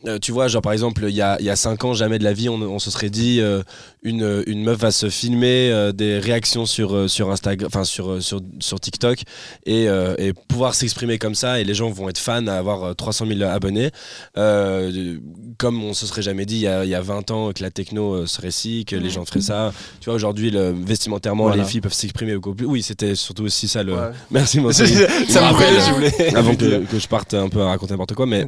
euh, 0.06 0.18
tu 0.18 0.32
vois, 0.32 0.48
genre 0.48 0.62
par 0.62 0.72
exemple, 0.72 1.04
il 1.08 1.14
y 1.14 1.20
a, 1.22 1.36
il 1.40 1.44
y 1.46 1.50
a 1.50 1.56
cinq 1.56 1.84
ans, 1.84 1.92
jamais 1.94 2.18
de 2.18 2.24
la 2.24 2.32
vie, 2.32 2.48
on, 2.48 2.54
on 2.62 2.78
se 2.78 2.90
serait 2.90 3.10
dit, 3.10 3.40
euh, 3.40 3.62
une, 4.02 4.42
une 4.46 4.62
meuf 4.62 4.78
va 4.78 4.90
se 4.90 5.10
filmer 5.10 5.70
euh, 5.70 5.92
des 5.92 6.18
réactions 6.18 6.64
sur, 6.66 6.94
euh, 6.96 7.08
sur 7.08 7.30
Instagram, 7.30 7.66
enfin 7.72 7.84
sur, 7.84 8.10
euh, 8.12 8.20
sur, 8.20 8.40
sur 8.60 8.80
TikTok, 8.80 9.20
et, 9.66 9.88
euh, 9.88 10.14
et 10.18 10.32
pouvoir 10.32 10.74
s'exprimer 10.74 11.18
comme 11.18 11.34
ça, 11.34 11.60
et 11.60 11.64
les 11.64 11.74
gens 11.74 11.90
vont 11.90 12.08
être 12.08 12.18
fans 12.18 12.46
à 12.46 12.54
avoir 12.54 12.82
euh, 12.84 12.94
300 12.94 13.26
000 13.26 13.42
abonnés. 13.42 13.90
Euh, 14.38 15.18
comme 15.58 15.82
on 15.84 15.92
se 15.92 16.06
serait 16.06 16.22
jamais 16.22 16.46
dit 16.46 16.56
il 16.56 16.62
y 16.62 16.66
a, 16.66 16.84
il 16.84 16.90
y 16.90 16.94
a 16.94 17.00
20 17.02 17.30
ans 17.30 17.52
que 17.52 17.62
la 17.62 17.70
techno 17.70 18.24
serait 18.26 18.50
si, 18.50 18.84
que 18.84 18.96
les 18.96 19.10
gens 19.10 19.24
feraient 19.24 19.40
ça. 19.42 19.72
Tu 20.00 20.06
vois, 20.06 20.14
aujourd'hui, 20.14 20.50
le- 20.50 20.72
vestimentairement, 20.72 21.44
Voilà. 21.44 21.62
les 21.62 21.68
filles 21.68 21.80
peuvent 21.82 21.92
s'exprimer 21.92 22.34
beaucoup 22.34 22.54
plus. 22.54 22.66
Oui, 22.66 22.82
c'était 22.82 23.14
surtout 23.14 23.44
aussi 23.44 23.68
ça 23.68 23.82
le. 23.82 23.94
Ouais. 23.94 24.10
Merci, 24.30 24.60
mon 24.60 24.72
ça 24.72 24.84
me 24.84 24.88
je 24.88 25.92
voulais. 25.92 26.34
avant 26.36 26.54
que, 26.54 26.84
que 26.90 26.98
je 26.98 27.06
parte 27.08 27.34
un 27.34 27.48
peu 27.48 27.60
à 27.62 27.66
raconter 27.66 27.92
n'importe 27.92 28.14
quoi, 28.14 28.26
mais 28.26 28.46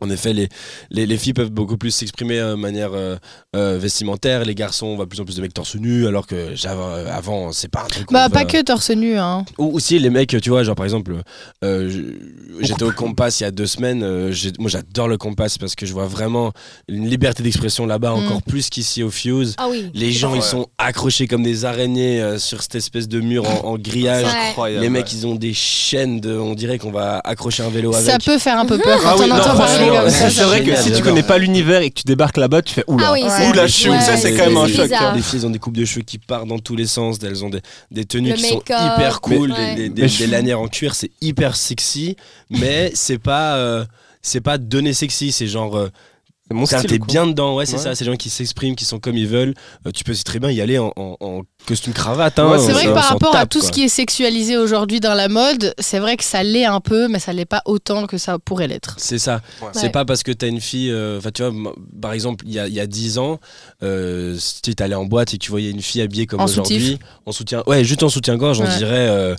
en 0.00 0.10
effet, 0.10 0.32
les, 0.32 0.48
les, 0.90 1.06
les 1.06 1.16
filles 1.18 1.32
peuvent 1.32 1.50
beaucoup 1.50 1.76
plus 1.76 1.90
s'exprimer 1.90 2.38
euh, 2.38 2.50
de 2.52 2.54
manière 2.56 2.90
euh, 2.94 3.16
euh, 3.56 3.78
vestimentaire. 3.80 4.44
Les 4.44 4.54
garçons, 4.54 4.86
on 4.86 4.96
voit 4.96 5.04
de 5.04 5.10
plus 5.10 5.20
en 5.20 5.24
plus 5.24 5.36
de 5.36 5.42
mecs 5.42 5.54
torse 5.54 5.74
nu, 5.76 6.06
alors 6.06 6.26
que 6.26 6.34
euh, 6.36 7.06
avant, 7.16 7.52
c'est 7.52 7.68
pas 7.70 7.82
un 7.84 7.88
truc. 7.88 8.08
Bah, 8.10 8.28
va- 8.28 8.30
pas 8.30 8.44
que 8.44 8.62
torse 8.62 8.90
nu, 8.90 9.16
hein. 9.18 9.44
Ou 9.58 9.74
aussi 9.74 9.98
les 9.98 10.10
mecs, 10.10 10.36
tu 10.40 10.50
vois, 10.50 10.62
genre 10.62 10.74
par 10.76 10.84
exemple, 10.86 11.14
euh, 11.64 12.12
j'étais 12.60 12.82
au 12.84 12.92
Compass 12.92 13.40
il 13.40 13.44
y 13.44 13.46
a 13.46 13.50
deux 13.50 13.66
semaines. 13.66 14.02
euh, 14.02 14.32
moi, 14.58 14.70
j'adore 14.70 15.08
le 15.08 15.16
Compass 15.18 15.58
parce 15.58 15.74
que 15.74 15.86
je 15.86 15.92
vois 15.92 16.06
vraiment 16.06 16.52
une 16.88 17.08
liberté 17.08 17.42
d'expression 17.42 17.86
là-bas, 17.86 18.10
Mm. 18.12 18.24
encore 18.26 18.42
plus 18.42 18.70
qu'ici 18.70 19.02
au 19.02 19.10
Fuse. 19.10 19.54
Ah 19.58 19.66
oui. 19.70 19.90
Les 19.94 20.12
gens, 20.12 20.32
Ouais. 20.32 20.38
ils 20.38 20.42
sont 20.42 20.66
accrochés 20.78 21.26
comme 21.26 21.42
des 21.42 21.64
araignées 21.64 22.20
euh, 22.20 22.38
sur 22.38 22.62
cette 22.62 22.74
espèce 22.76 23.08
de 23.08 23.20
mur 23.20 23.44
en, 23.48 23.68
en 23.70 23.78
grillage. 23.78 24.26
Incroyable. 24.48 24.82
Les 24.82 24.88
mecs, 24.90 25.12
ils 25.12 25.26
ont 25.26 25.34
des 25.34 25.52
chaînes 25.54 26.20
de. 26.20 26.36
On 26.36 26.54
dirait 26.54 26.78
qu'on 26.78 26.90
va 26.90 27.20
accrocher 27.24 27.62
un 27.62 27.68
vélo 27.70 27.94
avec. 27.94 28.08
Ça 28.10 28.18
peut 28.18 28.38
faire 28.38 28.58
un 28.58 28.66
peu 28.66 28.78
peur 28.78 28.98
Ah 29.04 29.12
quand 29.14 29.18
oui, 29.20 29.24
on 29.30 29.34
non, 29.34 29.40
entend 29.40 29.56
parler 29.56 29.87
comme 29.90 30.10
ça. 30.10 30.30
c'est 30.30 30.42
vrai 30.44 30.62
que 30.64 30.76
si 30.76 30.92
tu 30.92 31.02
connais 31.02 31.22
pas 31.22 31.38
l'univers 31.38 31.80
et 31.82 31.90
que 31.90 32.00
tu 32.00 32.04
débarques 32.06 32.36
là-bas, 32.36 32.62
tu 32.62 32.74
fais 32.74 32.84
oula. 32.86 33.06
Ah 33.08 33.12
oui, 33.12 33.22
Ouais. 33.22 33.28
c'est 33.30 33.48
Oula, 33.48 33.68
chou, 33.68 33.90
ouais, 33.90 34.00
ça 34.00 34.16
c'est 34.16 34.34
quand 34.36 34.46
même 34.46 34.56
un 34.56 34.66
choc. 34.68 34.82
bizarre. 34.84 35.14
Les 35.14 35.22
filles, 35.22 35.44
ont 35.46 35.50
des 35.50 35.58
coupes 35.58 35.76
de 35.76 35.84
cheveux 35.84 36.02
qui 36.02 36.18
partent 36.18 36.48
dans 36.48 36.58
tous 36.58 36.76
les 36.76 36.86
sens. 36.86 37.18
Elles 37.22 37.44
ont 37.44 37.50
des, 37.50 37.60
des 37.90 38.04
tenues 38.04 38.30
Le 38.30 38.36
qui 38.36 38.42
sont 38.48 38.60
hyper 38.62 39.20
cool, 39.20 39.48
Mais- 39.50 39.54
des, 39.54 39.60
ouais. 39.62 39.74
des- 39.74 39.88
des- 39.88 40.02
Mais 40.02 40.08
des 40.08 40.14
je- 40.14 40.24
lanières 40.26 40.60
en 40.60 40.68
cuir, 40.68 40.94
c'est 40.94 41.10
hyper 41.20 41.56
sexy. 41.56 42.16
Mais 42.50 42.90
c'est 42.94 43.18
pas, 43.18 43.56
euh, 43.56 43.84
c'est 44.22 44.40
pas 44.40 44.58
donné 44.58 44.92
sexy. 44.92 45.32
C'est 45.32 45.46
genre, 45.46 45.76
euh, 45.76 45.88
C'est 46.50 46.54
mon 46.56 46.66
style. 46.66 46.82
t'es 46.86 46.98
bien 46.98 47.26
dedans. 47.26 47.54
Ouais, 47.56 47.66
c'est 47.66 47.74
Ouais. 47.76 47.82
ça. 47.82 47.94
C'est 47.94 48.04
des 48.04 48.10
gens 48.10 48.16
qui 48.16 48.30
s'expriment, 48.30 48.74
qui 48.74 48.84
sont 48.84 48.98
comme 48.98 49.16
ils 49.16 49.26
veulent. 49.28 49.54
Euh, 49.86 49.90
tu 49.92 50.02
peux 50.04 50.12
aussi 50.12 50.24
très 50.24 50.38
bien 50.38 50.50
y 50.50 50.60
aller 50.60 50.78
en, 50.78 50.92
en- 50.96 51.16
en 51.20 51.42
costume 51.66 51.92
cravate. 51.92 52.38
Hein, 52.38 52.48
Ouais, 52.50 52.58
C'est 52.58 52.70
On 52.70 52.72
vrai 52.74 52.84
que 52.86 52.90
par 52.92 53.04
rapport 53.04 53.36
à 53.36 53.44
tout 53.46 53.58
quoi. 53.58 53.68
ce 53.68 53.72
qui 53.72 53.84
est 53.84 53.88
sexualisé 53.88 54.56
aujourd'hui 54.56 55.00
dans 55.00 55.14
la 55.14 55.28
mode, 55.28 55.74
c'est 55.78 55.98
vrai 55.98 56.16
que 56.16 56.24
ça 56.24 56.42
l'est 56.42 56.64
un 56.64 56.80
peu, 56.80 57.08
mais 57.08 57.18
ça 57.18 57.32
l'est 57.32 57.44
pas 57.44 57.62
autant 57.66 58.06
que 58.06 58.16
ça 58.18 58.38
pourrait 58.38 58.66
l'être. 58.68 58.94
C'est 58.98 59.18
ça. 59.18 59.40
Ouais. 59.60 59.68
C'est 59.72 59.82
Ouais. 59.84 59.90
pas 59.90 60.04
parce 60.04 60.22
que 60.22 60.32
t'as 60.32 60.46
une 60.48 60.60
fille. 60.60 60.90
euh, 60.90 61.18
Enfin, 61.18 61.30
tu 61.32 61.42
vois, 61.42 61.52
par 62.00 62.12
exemple, 62.12 62.44
il 62.46 62.52
y 62.54 62.58
a, 62.58 62.66
il 62.68 62.74
y 62.74 62.80
a 62.80 62.86
10 62.86 63.18
ans, 63.18 63.38
euh, 63.82 64.36
si 64.38 64.60
tu 64.62 64.82
allais 64.82 64.94
en 64.94 65.04
boîte 65.04 65.34
et 65.34 65.38
que 65.38 65.44
tu 65.44 65.50
voyais 65.50 65.70
une 65.70 65.82
fille 65.82 66.00
habillée 66.02 66.26
comme 66.26 66.40
aujourd'hui, 66.40 66.98
en 67.26 67.32
soutien. 67.32 67.62
Ouais, 67.66 67.84
juste 67.84 68.02
en 68.02 68.08
soutien-gorge, 68.08 68.60
on 68.60 68.64
dirait. 68.78 69.08
euh, 69.08 69.34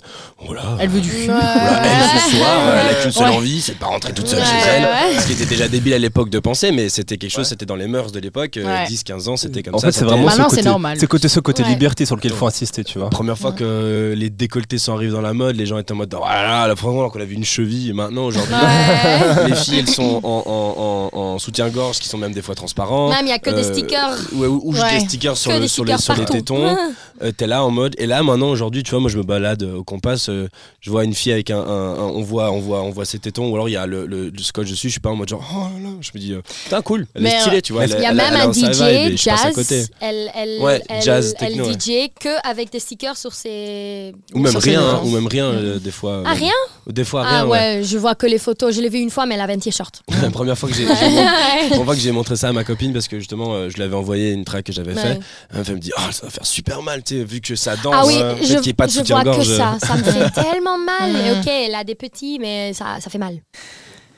oh 0.46 0.52
là. 0.54 0.76
Elle 0.78 0.88
veut 0.90 1.00
du 1.00 1.08
cul. 1.10 1.24
Oh 1.28 1.32
là, 1.32 1.82
elle, 1.84 2.20
ce 2.20 2.36
soir, 2.36 2.60
euh, 2.68 2.82
elle 2.84 2.96
a 2.96 3.02
qu'une 3.02 3.10
seule 3.12 3.30
Ouais. 3.30 3.36
envie, 3.36 3.60
c'est 3.60 3.72
de 3.74 3.78
pas 3.78 3.86
rentrer 3.86 4.12
toute 4.12 4.26
seule 4.28 4.38
Ouais, 4.40 4.44
chez 4.44 4.68
elle. 4.68 4.82
ouais. 4.84 5.20
Ce 5.20 5.26
qui 5.26 5.32
était 5.32 5.46
déjà 5.46 5.68
débile 5.68 5.94
à 5.94 5.98
l'époque 5.98 6.30
de 6.30 6.38
penser, 6.38 6.70
mais 6.72 6.88
c'était 7.00 7.16
quelque 7.16 7.30
chose, 7.30 7.40
Ouais. 7.40 7.44
c'était 7.44 7.66
dans 7.66 7.76
les 7.76 7.86
mœurs 7.86 8.12
de 8.12 8.20
l'époque. 8.20 8.56
euh, 8.56 8.64
Ouais. 8.64 8.86
10-15 8.86 9.28
ans, 9.28 9.36
c'était 9.36 9.62
comme 9.62 9.74
En 9.74 9.78
ça. 9.78 9.86
fait, 9.88 9.92
c'est 9.98 10.04
vraiment 10.04 10.22
ce 10.28 10.36
Maintenant, 10.36 10.48
côté, 10.50 10.62
normal. 10.62 10.96
c'est 11.00 11.06
côté, 11.06 11.28
ce 11.28 11.40
côté 11.40 11.62
Ouais. 11.62 11.68
liberté 11.70 12.04
sur 12.06 12.16
lequel 12.16 12.32
il 12.32 12.36
faut 12.36 12.46
insister, 12.46 12.84
tu 12.84 12.98
vois. 12.98 13.06
La 13.06 13.10
première 13.10 13.38
fois 13.38 13.52
que 13.52 14.14
les 14.16 14.28
décolletés 14.30 14.78
sont 14.78 14.92
arrivés 14.94 15.12
dans 15.12 15.20
la 15.20 15.32
mode, 15.32 15.56
les 15.56 15.66
gens 15.66 15.78
étaient 15.78 15.92
en 15.92 15.96
mode 15.96 16.14
voilà, 16.14 16.68
la 16.68 16.76
première 16.76 17.00
fois 17.00 17.10
qu'on 17.10 17.20
a 17.20 17.24
vu 17.24 17.34
une 17.34 17.44
cheville, 17.44 17.90
et 17.90 17.92
maintenant 17.92 18.24
aujourd'hui, 18.26 18.54
Ouais. 18.54 19.48
les 19.48 19.54
filles 19.54 19.78
elles 19.80 19.88
sont 19.88 20.20
en, 20.22 20.42
en- 20.46 21.10
en- 21.14 21.18
en 21.34 21.38
soutien-gorge 21.38 21.98
qui 21.98 22.08
sont 22.08 22.18
même 22.18 22.32
des 22.32 22.42
fois 22.42 22.54
transparents. 22.54 23.08
Même, 23.10 23.26
il 23.26 23.30
y 23.30 23.32
a 23.32 23.38
que 23.38 23.50
des 23.50 23.66
Euh, 23.66 23.72
stickers. 23.72 24.18
Ouais, 24.34 24.46
ou, 24.46 24.60
ou 24.64 24.72
juste 24.72 24.84
Ouais. 24.84 24.98
des 24.98 25.04
stickers 25.06 25.36
sur, 25.36 25.50
Que 25.50 25.56
le- 25.56 25.62
des 25.62 25.68
sur 25.68 25.84
les, 25.84 25.96
sur 25.98 26.14
tétons. 26.24 26.76
Euh, 27.22 27.32
T'es 27.36 27.46
là 27.46 27.62
en 27.64 27.70
mode. 27.70 27.94
Et 27.98 28.06
là 28.06 28.22
maintenant 28.22 28.48
aujourd'hui, 28.48 28.82
tu 28.82 28.92
vois, 28.92 29.00
moi 29.00 29.10
je 29.10 29.18
me 29.18 29.22
balade 29.22 29.62
euh, 29.62 29.76
au 29.76 29.84
Compass, 29.84 30.30
euh, 30.30 30.48
je 30.80 30.90
vois 30.90 31.04
une 31.04 31.12
fille 31.14 31.32
avec 31.32 31.50
un, 31.50 31.58
un- 31.58 31.94
un- 31.94 31.98
on 31.98 32.22
voit, 32.22 32.50
on 32.50 32.60
voit, 32.60 32.82
on 32.82 32.90
voit 32.90 33.04
ses 33.04 33.18
tétons, 33.18 33.50
ou 33.50 33.54
alors 33.54 33.68
il 33.68 33.72
y 33.72 33.76
a 33.76 33.86
le, 33.86 34.32
scotch 34.40 34.70
dessus. 34.70 34.88
Je 34.88 34.92
suis 34.92 35.00
pas 35.00 35.10
en 35.10 35.16
mode 35.16 35.28
genre, 35.28 35.44
oh 35.54 35.64
là 35.76 35.90
là, 35.90 35.94
je 36.00 36.10
me 36.14 36.18
dis, 36.18 36.32
euh, 36.32 36.40
putain 36.64 36.80
cool, 36.90 37.06
elle 37.14 37.22
Mais, 37.22 37.30
est 37.30 37.40
stylée, 37.40 37.62
tu 37.62 37.72
vois. 37.72 37.86
Il 37.86 38.00
y 38.00 38.06
a 38.06 38.12
même 38.12 38.34
un 38.34 38.52
DJ 38.52 39.16
jazz. 39.16 39.90
Elle, 40.00 40.30
elle, 40.34 40.60
Ouais, 40.60 40.82
elle, 40.88 41.02
jazz, 41.02 41.34
elle 41.38 41.48
techno, 41.48 41.66
ouais. 41.66 41.72
DJ 41.74 42.10
que 42.18 42.48
avec 42.48 42.70
des 42.70 42.80
stickers 42.80 43.16
sur 43.16 43.32
ses. 43.32 44.14
Ou 44.34 44.38
même 44.38 44.56
rien, 44.56 44.82
hein, 44.82 45.00
ou 45.04 45.10
même 45.10 45.26
rien 45.26 45.46
euh, 45.46 45.78
des 45.78 45.90
fois. 45.90 46.22
Ah, 46.24 46.32
euh, 46.32 46.34
rien 46.34 46.52
Des 46.86 47.04
fois 47.04 47.24
Ah 47.24 47.30
rien, 47.30 47.46
ouais. 47.46 47.58
ouais, 47.58 47.82
je 47.84 47.98
vois 47.98 48.14
que 48.14 48.26
les 48.26 48.38
photos. 48.38 48.74
Je 48.74 48.80
l'ai 48.80 48.88
vu 48.88 48.98
une 48.98 49.10
fois, 49.10 49.26
mais 49.26 49.34
elle 49.34 49.40
avait 49.40 49.54
un 49.54 49.58
t-shirt. 49.58 50.02
La 50.22 50.30
première 50.30 50.58
fois 50.58 50.68
que 50.68 50.74
j'ai, 50.74 50.84
que 50.86 51.94
j'ai 52.00 52.12
montré 52.12 52.36
ça 52.36 52.48
à 52.48 52.52
ma 52.52 52.64
copine 52.64 52.92
parce 52.92 53.08
que 53.08 53.18
justement 53.18 53.54
euh, 53.54 53.68
je 53.68 53.76
lui 53.76 53.82
avais 53.82 53.94
envoyé 53.94 54.32
une 54.32 54.44
track 54.44 54.66
que 54.66 54.72
j'avais 54.72 54.94
fait. 54.94 55.20
Elle 55.52 55.74
me 55.74 55.78
dit, 55.78 55.92
oh 55.96 56.12
ça 56.12 56.26
va 56.26 56.30
faire 56.30 56.46
super 56.46 56.82
mal, 56.82 57.02
tu 57.02 57.18
sais, 57.18 57.24
vu 57.24 57.40
que 57.40 57.54
ça 57.54 57.76
danse. 57.76 57.94
Ah 57.96 58.06
oui, 58.06 58.16
euh, 58.16 58.34
je, 58.42 58.58
qu'il 58.58 58.74
pas 58.74 58.86
de 58.86 58.92
je 58.92 59.02
vois 59.12 59.24
que 59.24 59.44
ça. 59.44 59.78
Ça 59.82 59.96
me 59.96 60.02
fait 60.02 60.30
tellement 60.34 60.78
mal. 60.78 61.10
Ok, 61.38 61.46
elle 61.46 61.74
a 61.74 61.84
des 61.84 61.94
petits, 61.94 62.38
mais 62.40 62.72
ça, 62.72 62.98
ça 63.00 63.10
fait 63.10 63.18
mal. 63.18 63.40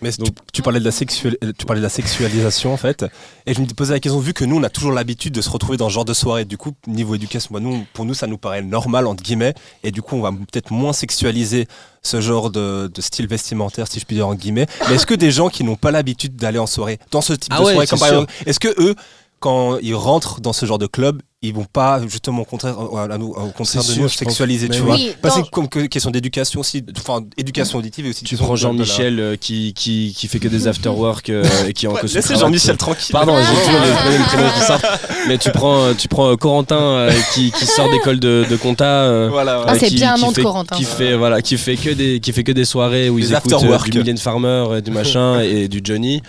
Mais 0.03 0.11
tu, 0.13 0.31
tu 0.53 0.63
parlais 0.63 0.81
de 0.81 0.85
la 0.85 0.91
sexual- 0.91 1.37
euh, 1.45 1.53
tu 1.57 1.65
parlais 1.65 1.81
de 1.81 1.85
la 1.87 1.89
sexualisation 1.91 2.73
en 2.73 2.77
fait, 2.77 3.05
et 3.47 3.55
je 3.55 3.61
me 3.61 3.67
posais 3.67 3.93
la 3.95 4.01
question 4.01 4.19
vu 4.21 4.33
que 4.35 4.45
nous 4.45 4.57
on 4.57 4.63
a 4.63 4.69
toujours 4.71 4.93
l'habitude 4.93 5.33
de 5.33 5.41
se 5.41 5.49
retrouver 5.49 5.77
dans 5.77 5.89
ce 5.89 5.95
genre 5.95 6.05
de 6.05 6.13
soirée. 6.15 6.45
Du 6.45 6.59
coup, 6.59 6.73
niveau 6.87 7.15
éducation, 7.15 7.59
nous, 7.61 7.85
pour 7.93 8.05
nous 8.05 8.15
ça 8.15 8.27
nous 8.27 8.39
paraît 8.39 8.63
normal 8.63 9.07
entre 9.07 9.23
guillemets, 9.23 9.55
et 9.85 9.91
du 9.93 10.03
coup 10.03 10.17
on 10.17 10.21
va 10.21 10.33
peut-être 10.33 10.73
moins 10.73 10.93
sexualiser 10.93 11.69
ce 12.03 12.21
genre 12.21 12.51
de, 12.51 12.91
de 12.93 13.01
style 13.01 13.29
vestimentaire, 13.29 13.87
si 13.87 14.01
je 14.01 14.05
puis 14.05 14.17
dire 14.17 14.27
en 14.27 14.35
guillemets. 14.35 14.67
Mais 14.89 14.97
est-ce 14.97 15.07
que 15.07 15.15
des 15.15 15.31
gens 15.31 15.49
qui 15.49 15.63
n'ont 15.63 15.77
pas 15.77 15.93
l'habitude 15.93 16.35
d'aller 16.35 16.59
en 16.59 16.67
soirée, 16.67 16.99
dans 17.13 17.21
ce 17.21 17.33
type 17.33 17.53
Ah 17.55 17.61
de 17.61 17.65
ouais, 17.65 17.73
soirée, 17.75 17.87
comme 17.87 17.99
par 18.01 18.09
exemple, 18.09 18.33
est-ce 18.45 18.59
que 18.59 18.75
eux, 18.83 18.97
quand 19.43 19.79
ils 19.83 19.95
rentrent 19.97 20.41
dans 20.41 20.53
ce 20.53 20.65
genre 20.67 20.79
de 20.79 20.87
club, 20.87 21.21
ils 21.45 21.53
vont 21.53 21.65
pas 21.65 22.01
justement 22.07 22.43
au 22.43 22.45
contraire, 22.45 22.77
à 23.11 23.19
nous, 23.19 23.31
au 23.31 23.47
contraire 23.51 23.83
de 23.83 23.95
nous 24.01 24.09
sexualiser, 24.09 24.69
tu 24.69 24.79
oui. 24.79 24.87
vois 24.87 24.95
Oui, 24.95 25.13
dans- 25.21 25.31
c'est 25.31 25.51
comme 25.51 25.69
que- 25.69 25.87
question 25.87 26.13
d'éducation 26.13 26.61
aussi, 26.61 26.85
enfin 26.97 27.25
éducation 27.37 27.79
auditive 27.81 28.07
et 28.07 28.11
aussi 28.11 28.23
Tu 28.25 28.37
prends 28.37 28.55
Jean-Michel 28.55 29.19
euh, 29.19 29.35
qui, 29.37 29.75
qui, 29.75 30.15
qui 30.17 30.29
fait 30.29 30.39
que 30.39 30.47
des 30.47 30.69
after-work 30.69 31.31
euh, 31.31 31.43
et 31.67 31.73
qui 31.73 31.87
est 31.87 31.89
en 31.89 31.95
Ouais, 31.95 32.01
costume 32.01 32.21
Laissez. 32.21 32.37
Jean-Michel 32.37 32.77
tranquille. 32.77 33.11
Pardon, 33.13 33.35
j'ai 33.37 33.65
toujours 33.67 33.81
les 33.81 34.11
mêmes 34.19 34.23
prénoms 34.29 34.51
qui 34.57 34.61
sortent. 34.65 34.87
Mais 35.27 35.39
tu 35.39 35.51
prends, 35.51 35.83
euh, 35.83 35.95
tu 35.95 36.07
prends 36.07 36.31
euh, 36.31 36.37
Corentin 36.37 36.81
euh, 36.81 37.13
qui, 37.35 37.51
qui 37.51 37.67
sort 37.67 37.91
d'école 37.91 38.21
de, 38.21 38.45
de 38.49 38.57
compta. 38.57 38.85
euh, 38.85 39.29
Voilà, 39.29 39.59
ouais. 39.63 39.67
Ah, 39.69 39.75
c'est 39.77 39.91
bien 39.91 40.15
un 40.15 40.19
nom 40.19 40.31
de 40.31 40.41
Corentin. 40.41 40.77
Qui 40.77 40.85
fait, 40.85 41.17
voilà, 41.17 41.43
qui 41.43 41.59
fait 41.59 41.75
que 41.77 41.91
des, 41.91 42.21
qui 42.21 42.33
fait 42.33 42.45
que 42.45 42.53
des 42.53 42.65
soirées 42.65 43.11
où 43.11 43.19
Des 43.19 43.27
ils 43.27 43.33
écoutent 43.35 43.53
euh, 43.53 43.57
after-work. 43.57 43.91
du 43.91 43.99
Million 43.99 44.17
Farmer, 44.17 44.65
euh, 44.71 44.81
du 44.81 44.93
machin 44.93 45.41
et 45.43 45.67
du 45.67 45.81
Johnny. 45.83 46.23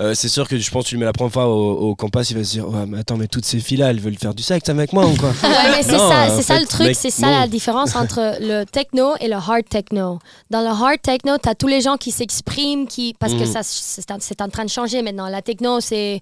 Euh, 0.00 0.14
c'est 0.14 0.28
sûr 0.28 0.48
que 0.48 0.56
je 0.56 0.70
pense 0.70 0.84
que 0.84 0.88
tu 0.88 0.94
le 0.94 1.00
mets 1.00 1.04
la 1.04 1.12
première 1.12 1.32
fois 1.32 1.46
au, 1.46 1.90
au 1.90 1.94
campus, 1.94 2.30
il 2.30 2.38
va 2.38 2.44
se 2.44 2.52
dire 2.52 2.66
ouais, 2.68 2.86
mais 2.86 2.98
attends, 3.00 3.18
mais 3.18 3.26
toutes 3.26 3.44
ces 3.44 3.60
filles-là, 3.60 3.90
elles 3.90 4.00
veulent 4.00 4.16
faire 4.16 4.32
du 4.32 4.42
sexe 4.42 4.68
avec 4.70 4.94
moi 4.94 5.04
ou 5.06 5.14
quoi 5.14 5.28
Ouais, 5.42 5.70
mais 5.76 5.82
c'est 5.82 5.98
ça, 5.98 6.28
c'est 6.34 6.42
ça 6.42 6.58
le 6.58 6.66
truc, 6.66 6.94
c'est 6.94 7.10
ça 7.10 7.26
non. 7.26 7.38
la 7.40 7.46
différence 7.48 7.94
entre 7.94 8.36
le 8.40 8.64
techno 8.64 9.12
et 9.20 9.28
le 9.28 9.34
hard 9.34 9.68
techno. 9.68 10.18
Dans 10.50 10.60
le 10.62 10.68
hard 10.68 11.02
techno, 11.02 11.36
tu 11.36 11.48
as 11.50 11.54
tous 11.54 11.66
les 11.66 11.82
gens 11.82 11.96
qui 11.98 12.12
s'expriment, 12.12 12.86
qui 12.86 13.14
parce 13.18 13.34
que 13.34 13.40
Mhm. 13.40 13.46
ça 13.52 13.60
c'est 13.62 14.40
en 14.40 14.48
train 14.48 14.64
de 14.64 14.70
changer 14.70 15.02
maintenant. 15.02 15.28
La 15.28 15.42
techno, 15.42 15.80
c'est 15.80 16.20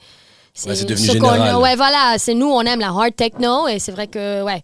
Ouais, 0.66 0.74
c'est 0.74 0.84
devenu 0.84 1.06
ce 1.06 1.12
général. 1.12 1.56
Ouais, 1.56 1.76
voilà, 1.76 2.16
c'est 2.18 2.34
nous, 2.34 2.48
on 2.50 2.62
aime 2.62 2.80
la 2.80 2.88
hard 2.88 3.14
techno 3.14 3.68
et 3.68 3.78
c'est 3.78 3.92
vrai 3.92 4.06
que 4.08 4.42
ouais. 4.42 4.62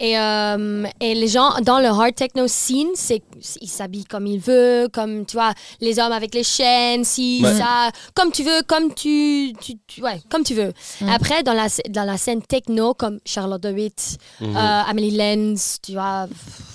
Et, 0.00 0.18
euh, 0.18 0.84
et 1.00 1.14
les 1.14 1.28
gens 1.28 1.50
dans 1.62 1.78
le 1.78 1.86
hard 1.86 2.14
techno 2.14 2.48
scene, 2.48 2.88
c'est 2.94 3.22
ils 3.60 3.68
s'habillent 3.68 4.04
comme 4.04 4.26
ils 4.26 4.40
veulent, 4.40 4.88
comme 4.90 5.24
tu 5.24 5.36
vois, 5.36 5.52
les 5.80 5.98
hommes 5.98 6.12
avec 6.12 6.34
les 6.34 6.42
chaînes, 6.42 7.04
si 7.04 7.40
Ouais. 7.42 7.54
ça, 7.54 7.90
comme 8.14 8.30
tu 8.32 8.42
veux, 8.42 8.62
comme 8.66 8.92
tu, 8.94 9.52
tu, 9.60 9.74
tu- 9.86 10.02
ouais, 10.02 10.20
comme 10.28 10.42
tu 10.42 10.54
veux. 10.54 10.72
Après 11.08 11.42
dans 11.42 11.54
la 11.54 11.68
dans 11.90 12.04
la 12.04 12.18
scène 12.18 12.42
techno 12.42 12.94
comme 12.94 13.20
Charlotte 13.24 13.62
DeWitt, 13.62 14.18
Mhm. 14.40 14.56
euh, 14.56 14.82
Amélie 14.88 15.10
Lenz, 15.12 15.78
tu 15.82 15.92
vois, 15.92 16.26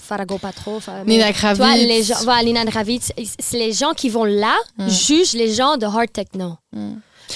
Farago 0.03 0.37
Patro, 0.37 0.79
Nina 1.05 1.31
tu 1.31 1.39
vois, 1.39 1.55
Kravitz. 1.55 1.87
les 1.87 2.03
gens, 2.03 2.15
voilà, 2.23 2.43
Nina 2.43 2.65
Kravitz, 2.65 3.11
c'est 3.39 3.57
les 3.57 3.71
gens 3.73 3.93
qui 3.93 4.09
vont 4.09 4.25
là 4.25 4.55
Mm. 4.77 4.89
jugent 4.89 5.33
les 5.33 5.53
gens 5.53 5.77
de 5.77 5.85
hard 5.85 6.11
techno. 6.11 6.55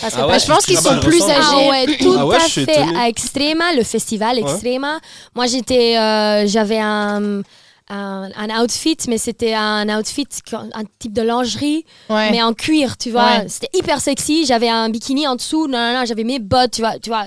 Parce 0.01 0.13
que 0.13 0.19
Ah 0.21 0.25
ouais, 0.27 0.33
Bah, 0.33 0.37
je 0.39 0.45
pense 0.47 0.65
qu'ils 0.65 0.77
sont 0.77 0.99
plus 0.99 1.21
âgés. 1.23 1.33
ah 1.41 1.69
ouais, 1.69 1.97
tout 1.97 2.15
Ah 2.17 2.25
ouais, 2.25 2.35
à 2.35 2.39
fait. 2.39 2.61
étonné. 2.63 2.97
À 2.99 3.07
Extrema, 3.09 3.73
le 3.73 3.83
festival 3.83 4.39
Extrema. 4.39 4.99
Moi, 5.35 5.47
j'étais, 5.47 5.97
euh, 5.97 6.47
j'avais 6.47 6.79
un, 6.79 7.41
un, 7.87 8.29
un 8.35 8.63
outfit, 8.63 8.97
mais 9.07 9.17
c'était 9.19 9.53
un 9.53 9.87
outfit, 9.99 10.27
un 10.53 10.83
type 10.97 11.13
de 11.13 11.21
lingerie, 11.21 11.85
Ouais. 12.09 12.31
mais 12.31 12.41
en 12.41 12.53
cuir, 12.53 12.97
tu 12.97 13.11
vois. 13.11 13.23
Ouais. 13.25 13.45
C'était 13.47 13.69
hyper 13.77 14.01
sexy. 14.01 14.45
J'avais 14.45 14.69
un 14.69 14.89
bikini 14.89 15.27
en 15.27 15.35
dessous, 15.35 15.67
non, 15.67 15.77
non, 15.77 15.99
non, 15.99 16.05
j'avais 16.05 16.23
mes 16.23 16.39
bottes, 16.39 16.71
tu 16.71 16.81
vois. 16.81 16.97
Tu 16.99 17.09
vois 17.11 17.25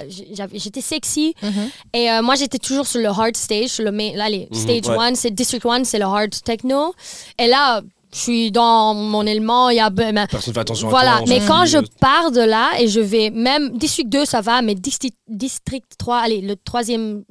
j'étais 0.55 0.81
sexy. 0.81 1.35
Mhm. 1.43 1.71
Et 1.95 2.11
euh, 2.11 2.23
moi, 2.23 2.35
j'étais 2.35 2.59
toujours 2.59 2.87
sur 2.89 3.01
le 3.01 3.07
hard 3.09 3.37
stage. 3.37 3.69
Sur 3.69 3.85
le 3.85 3.93
main, 3.93 4.11
là, 4.17 4.29
les 4.29 4.49
Mhm, 4.51 4.59
stage 4.59 4.87
ouais. 4.89 4.97
1, 5.11 5.15
c'est 5.15 5.31
District 5.31 5.65
1, 5.65 5.85
c'est 5.85 5.99
le 5.99 6.05
hard 6.07 6.31
techno. 6.45 6.93
Et 7.39 7.47
là, 7.47 7.81
je 8.13 8.19
suis 8.19 8.51
dans 8.51 8.95
mon 8.95 9.27
élément. 9.27 9.69
Il 9.71 9.77
y 9.77 9.81
a. 9.81 9.91
ben, 9.91 10.27
Personne 10.31 10.55
fait 10.55 10.61
attention 10.61 10.89
à 10.89 10.91
voilà, 10.91 11.13
toi. 11.19 11.23
on 11.27 11.29
mais 11.29 11.41
quand 11.47 11.65
je 11.67 11.79
pars 12.01 12.31
de 12.31 12.41
là 12.41 12.71
et 12.81 12.89
je 12.89 13.01
vais 13.01 13.31
même 13.31 13.77
District 13.77 14.09
2, 14.09 14.25
ça 14.25 14.41
va, 14.41 14.63
mais 14.63 14.75
District, 14.75 15.17
District 15.29 15.85
3, 15.99 16.17
allez, 16.19 16.41
le 16.41 16.57
troisième 16.57 17.23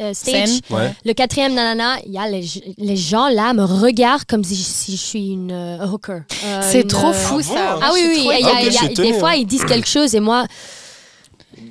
euh, 0.00 0.14
stage. 0.14 0.60
Ouais. 0.70 0.92
le 1.04 1.12
quatrième, 1.12 1.52
nanana, 1.54 1.96
il 2.06 2.12
y 2.12 2.18
a 2.18 2.26
les, 2.28 2.44
les 2.78 2.96
gens 2.96 3.28
là 3.28 3.52
me 3.52 3.62
regardent 3.62 4.24
comme 4.24 4.42
si, 4.42 4.56
si 4.56 4.92
je 4.92 5.02
suis 5.02 5.28
une 5.32 5.52
euh, 5.52 5.86
hooker. 5.86 6.22
Euh, 6.44 6.60
C'est 6.62 6.88
trop 6.88 7.08
euh, 7.08 7.12
fou 7.12 7.40
Ah 7.40 7.42
ça. 7.42 7.78
Ah 7.82 7.90
oui, 7.92 8.00
oui, 8.08 8.24
y 8.24 8.32
a- 8.32 8.52
Ah, 8.56 8.62
y 8.62 8.76
a- 8.78 8.88
des 8.88 9.12
fois 9.12 9.30
hein. 9.30 9.34
ils 9.34 9.46
disent 9.46 9.66
quelque 9.66 9.86
chose 9.88 10.14
et 10.14 10.20
moi, 10.20 10.46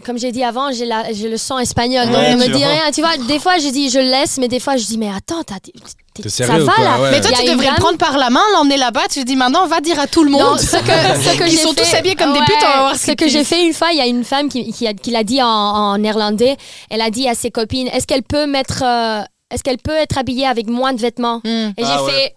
comme 0.05 0.17
j'ai 0.19 0.31
dit 0.31 0.43
avant, 0.43 0.71
j'ai 0.71 0.85
la- 0.85 1.11
j'ai 1.11 1.27
le 1.29 1.37
sang 1.37 1.57
espagnol, 1.59 2.05
donc 2.07 2.15
Ouais, 2.17 2.31
ne 2.35 2.37
me 2.39 2.45
tu 2.45 2.51
dis 2.51 2.57
vois. 2.59 2.67
rien. 2.67 2.91
Tu 2.93 3.01
vois, 3.01 3.17
des 3.17 3.39
fois 3.39 3.57
je 3.57 3.67
dis 3.69 3.89
je 3.89 3.99
laisse, 3.99 4.37
mais 4.37 4.47
des 4.47 4.59
fois 4.59 4.77
je 4.77 4.85
dis 4.85 4.97
mais 4.97 5.09
attends, 5.09 5.43
t'as- 5.43 5.59
t'es- 5.59 5.71
T'es 6.13 6.29
ça 6.29 6.45
sérieux 6.45 6.63
ou 6.63 6.65
va 6.67 6.73
quoi? 6.75 6.83
là 6.85 7.01
Ouais. 7.01 7.11
Mais 7.11 7.19
toi, 7.21 7.31
Il 7.33 7.33
y 7.33 7.35
tu 7.43 7.45
une 7.47 7.51
devrais 7.57 7.65
le 7.65 7.71
dame- 7.73 7.79
prendre 7.81 7.97
par 7.97 8.17
la 8.17 8.29
main, 8.29 8.39
l'emmener 8.53 8.77
là-bas. 8.77 9.01
Tu 9.11 9.19
te 9.19 9.25
dis 9.25 9.35
maintenant, 9.35 9.65
va 9.67 9.81
dire 9.81 9.99
à 9.99 10.07
tout 10.07 10.23
le 10.23 10.29
monde. 10.31 10.41
Non, 10.43 10.57
ce 10.57 10.63
que, 10.77 10.77
ce 10.77 11.37
que 11.37 11.43
Ils 11.43 11.49
j'ai 11.51 11.57
sont 11.57 11.73
tous 11.73 11.83
fait- 11.83 11.97
habillés 11.97 12.15
comme 12.15 12.31
des 12.31 12.39
putes, 12.39 12.55
on 12.63 12.67
va 12.67 12.77
voir 12.77 12.93
ce 12.95 12.99
Ce 12.99 13.05
qu'ils 13.07 13.15
que 13.17 13.27
j'ai 13.27 13.39
disent. 13.39 13.47
fait 13.49 13.65
une 13.65 13.73
fois, 13.73 13.89
il 13.91 13.97
y 13.97 14.01
a 14.01 14.05
une 14.05 14.23
femme 14.23 14.47
qui, 14.47 14.71
qui, 14.71 14.87
a- 14.87 14.93
qui 14.93 15.11
l'a 15.11 15.25
dit 15.25 15.41
en, 15.43 15.47
en 15.47 15.97
néerlandais. 15.97 16.55
Elle 16.89 17.01
a 17.01 17.09
dit 17.09 17.27
à 17.27 17.35
ses 17.35 17.51
copines 17.51 17.87
est-ce 17.89 18.07
qu'elle 18.07 18.23
peut 18.23 18.45
mettre. 18.47 18.81
euh, 18.85 19.23
est-ce 19.53 19.61
qu'elle 19.61 19.77
peut 19.77 19.91
être 19.95 20.17
habillée 20.17 20.47
avec 20.47 20.67
moins 20.67 20.93
de 20.93 21.01
vêtements? 21.01 21.41
Hmm. 21.43 21.71
Et 21.77 21.83
Ah 21.83 21.97
j'ai 21.97 22.03
ouais. 22.05 22.11
fait 22.11 22.35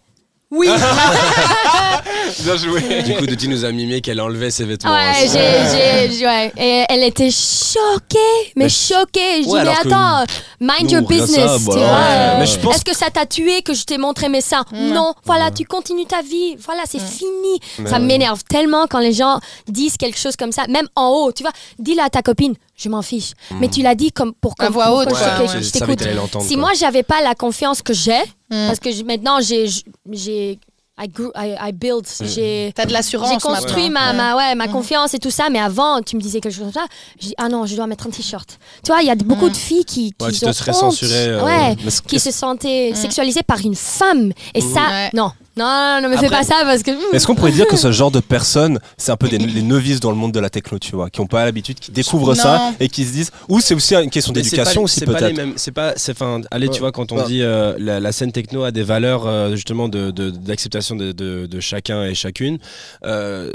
oui. 0.51 0.69
Bien 2.41 2.57
joué. 2.57 3.03
Du 3.03 3.15
coup, 3.15 3.27
Duty 3.27 3.49
nous 3.49 3.65
a 3.65 3.73
mimé 3.73 4.01
qu'elle 4.01 4.21
enlevait 4.21 4.51
ses 4.51 4.65
vêtements. 4.65 4.91
Ouais, 4.93 4.99
hein. 4.99 5.13
j'ai, 5.21 6.09
j'ai, 6.09 6.19
j'ai- 6.19 6.27
ouais. 6.27 6.53
Et 6.57 6.85
elle 6.89 7.03
était 7.03 7.31
choquée, 7.31 8.19
mais, 8.57 8.65
Mais- 8.65 8.69
choquée. 8.69 9.39
Je 9.39 9.43
dis, 9.43 9.49
Ouais, 9.49 9.63
mais 9.65 9.69
alors 9.71 9.83
que 9.83 9.89
attends, 9.89 10.25
mind 10.61 10.83
nous, 10.85 10.91
your 10.91 11.03
business. 11.03 11.35
ça, 11.51 11.57
tu 11.59 11.63
voilà. 11.65 11.81
vois, 11.87 11.99
Ouais, 11.99 12.05
euh, 12.11 12.37
mais 12.41 12.47
je 12.47 12.59
pense- 12.59 12.77
Est-ce 12.77 12.85
que 12.85 12.97
ça 12.97 13.11
t'a 13.11 13.27
tué 13.27 13.63
que 13.63 13.75
je 13.75 13.85
t'ai 13.85 13.99
montré 13.99 14.29
mes 14.29 14.41
seins. 14.41 14.65
Non, 14.73 15.15
voilà, 15.25 15.51
tu 15.51 15.65
continues 15.65 16.07
ta 16.07 16.23
vie. 16.23 16.57
Voilà, 16.65 16.83
c'est 16.89 17.01
fini. 17.01 17.61
Mais 17.79 17.91
ça 17.91 17.99
m'énerve 17.99 18.43
tellement 18.49 18.87
quand 18.89 19.01
les 19.01 19.13
gens 19.13 19.41
disent 19.69 19.97
quelque 19.97 20.19
chose 20.19 20.37
comme 20.37 20.53
ça, 20.53 20.67
même 20.69 20.87
en 20.97 21.09
haut. 21.09 21.33
Tu 21.33 21.43
vois, 21.43 21.53
dis-le 21.79 22.03
à 22.03 22.09
ta 22.11 22.23
copine, 22.23 22.55
je 22.79 22.89
m'en 22.89 23.03
fiche. 23.03 23.33
Mais 23.61 23.69
tu 23.69 23.83
l'as 23.83 23.95
dit 23.95 24.13
comme 24.13 24.33
pour 24.33 24.53
À 24.59 24.65
comme 24.65 24.73
voix 24.75 24.93
haute, 24.95 25.09
que 25.09 25.15
ouais, 25.15 25.49
ouais. 25.49 25.63
je 25.63 25.71
t'écoute. 25.71 26.01
Si 26.41 26.55
quoi. 26.55 26.61
moi 26.63 26.71
j'avais 26.79 27.03
pas 27.03 27.21
la 27.23 27.35
confiance 27.35 27.83
que 27.83 27.93
j'ai, 27.93 28.21
Hmm. 28.51 28.67
parce 28.69 28.79
que 28.81 28.91
je- 28.91 29.03
maintenant 29.03 29.41
j'ai, 29.43 29.67
j'ai, 30.11 30.59
I, 31.01 31.07
grew, 31.07 31.31
I, 31.37 31.55
I 31.69 31.73
build, 31.73 32.07
j'ai. 32.23 32.73
T'as 32.75 32.85
de 32.87 32.93
l'assurance. 32.93 33.31
J'ai 33.31 33.37
construit 33.39 33.89
ma, 33.91 34.13
ma, 34.15 34.35
ouais, 34.37 34.55
ma 34.57 34.67
confiance 34.69 35.15
et 35.15 35.19
tout 35.21 35.31
ça, 35.31 35.49
mais 35.51 35.61
avant, 35.61 36.01
tu 36.03 36.17
me 36.17 36.21
disais 36.21 36.41
quelque 36.41 36.55
chose 36.55 36.65
comme 36.65 36.73
ça. 36.73 36.87
Je 37.21 37.27
dis, 37.29 37.35
ah 37.39 37.49
non, 37.49 37.67
je 37.67 37.77
dois 37.77 37.87
mettre 37.87 38.07
un 38.07 38.11
t-shirt. 38.11 38.59
Tu 38.83 38.91
vois, 38.91 39.01
il 39.03 39.07
y 39.07 39.11
a 39.11 39.15
beaucoup 39.15 39.49
de 39.49 39.57
filles 39.57 39.85
qui, 39.85 40.13
qui 40.19 40.25
Ouais, 40.25 40.33
te 40.33 40.47
honte, 40.47 40.55
censuré, 40.75 41.29
euh, 41.29 41.45
ouais, 41.45 41.77
qui 42.09 42.19
se 42.19 42.31
sentaient 42.33 42.93
sexualisées 42.95 43.43
par 43.45 43.59
une 43.61 43.77
femme. 43.77 44.33
Et 44.55 44.61
ça, 44.61 44.89
Ouais. 44.89 45.11
non. 45.15 45.31
Non, 45.59 46.01
non, 46.01 46.01
non, 46.03 46.09
me 46.09 46.17
fais 46.17 46.29
pas 46.29 46.45
ça 46.45 46.55
parce 46.63 46.83
que. 46.83 46.91
Est-ce 47.15 47.27
qu'on 47.27 47.35
pourrait 47.35 47.53
dire 47.53 47.67
que 47.67 47.77
ce 47.77 47.91
genre 47.93 48.11
de 48.11 48.21
personnes, 48.21 48.79
c'est 48.97 49.11
un 49.13 49.17
peu 49.17 49.29
des, 49.29 49.39
les 49.39 49.63
novices 49.63 50.01
dans 50.01 50.11
le 50.11 50.17
monde 50.17 50.33
de 50.33 50.41
la 50.41 50.51
techno, 50.51 50.79
tu 50.79 50.95
vois, 50.95 51.11
qui 51.11 51.21
n'ont 51.21 51.27
pas 51.27 51.45
l'habitude, 51.45 51.79
qui 51.81 51.91
découvrent 51.91 52.29
Non. 52.29 52.43
ça 52.43 52.73
et 52.81 52.89
qui 52.89 53.05
se 53.05 53.13
disent, 53.13 53.31
ou 53.49 53.61
c'est 53.61 53.75
aussi 53.75 53.95
une 53.95 54.11
question 54.11 54.33
Mais 54.35 54.43
d'éducation 54.43 54.83
aussi 54.85 55.01
c'est 55.01 55.07
pas 55.07 55.13
les 55.13 55.19
peut-être. 55.19 55.37
mêmes- 55.37 55.53
C'est 55.57 55.73
pas, 55.73 55.93
c'est 55.97 56.13
enfin, 56.13 56.41
allez, 56.51 56.69
Ouais. 56.69 56.75
tu 56.75 56.81
vois, 56.81 56.93
quand 56.93 57.11
on 57.13 57.19
Ouais. 57.19 57.25
dit 57.27 57.43
euh, 57.43 57.75
la, 57.79 57.99
la 58.01 58.13
scène 58.13 58.31
techno 58.33 58.63
a 58.65 58.71
des 58.71 58.83
valeurs 58.83 59.27
euh, 59.27 59.51
justement 59.57 59.89
de 59.89 60.11
de- 60.11 60.31
d'acceptation 60.31 60.95
de, 60.97 61.13
de, 61.13 61.47
de 61.47 61.61
chacun 61.61 62.05
et 62.05 62.15
chacune. 62.15 62.59
Euh, 63.05 63.51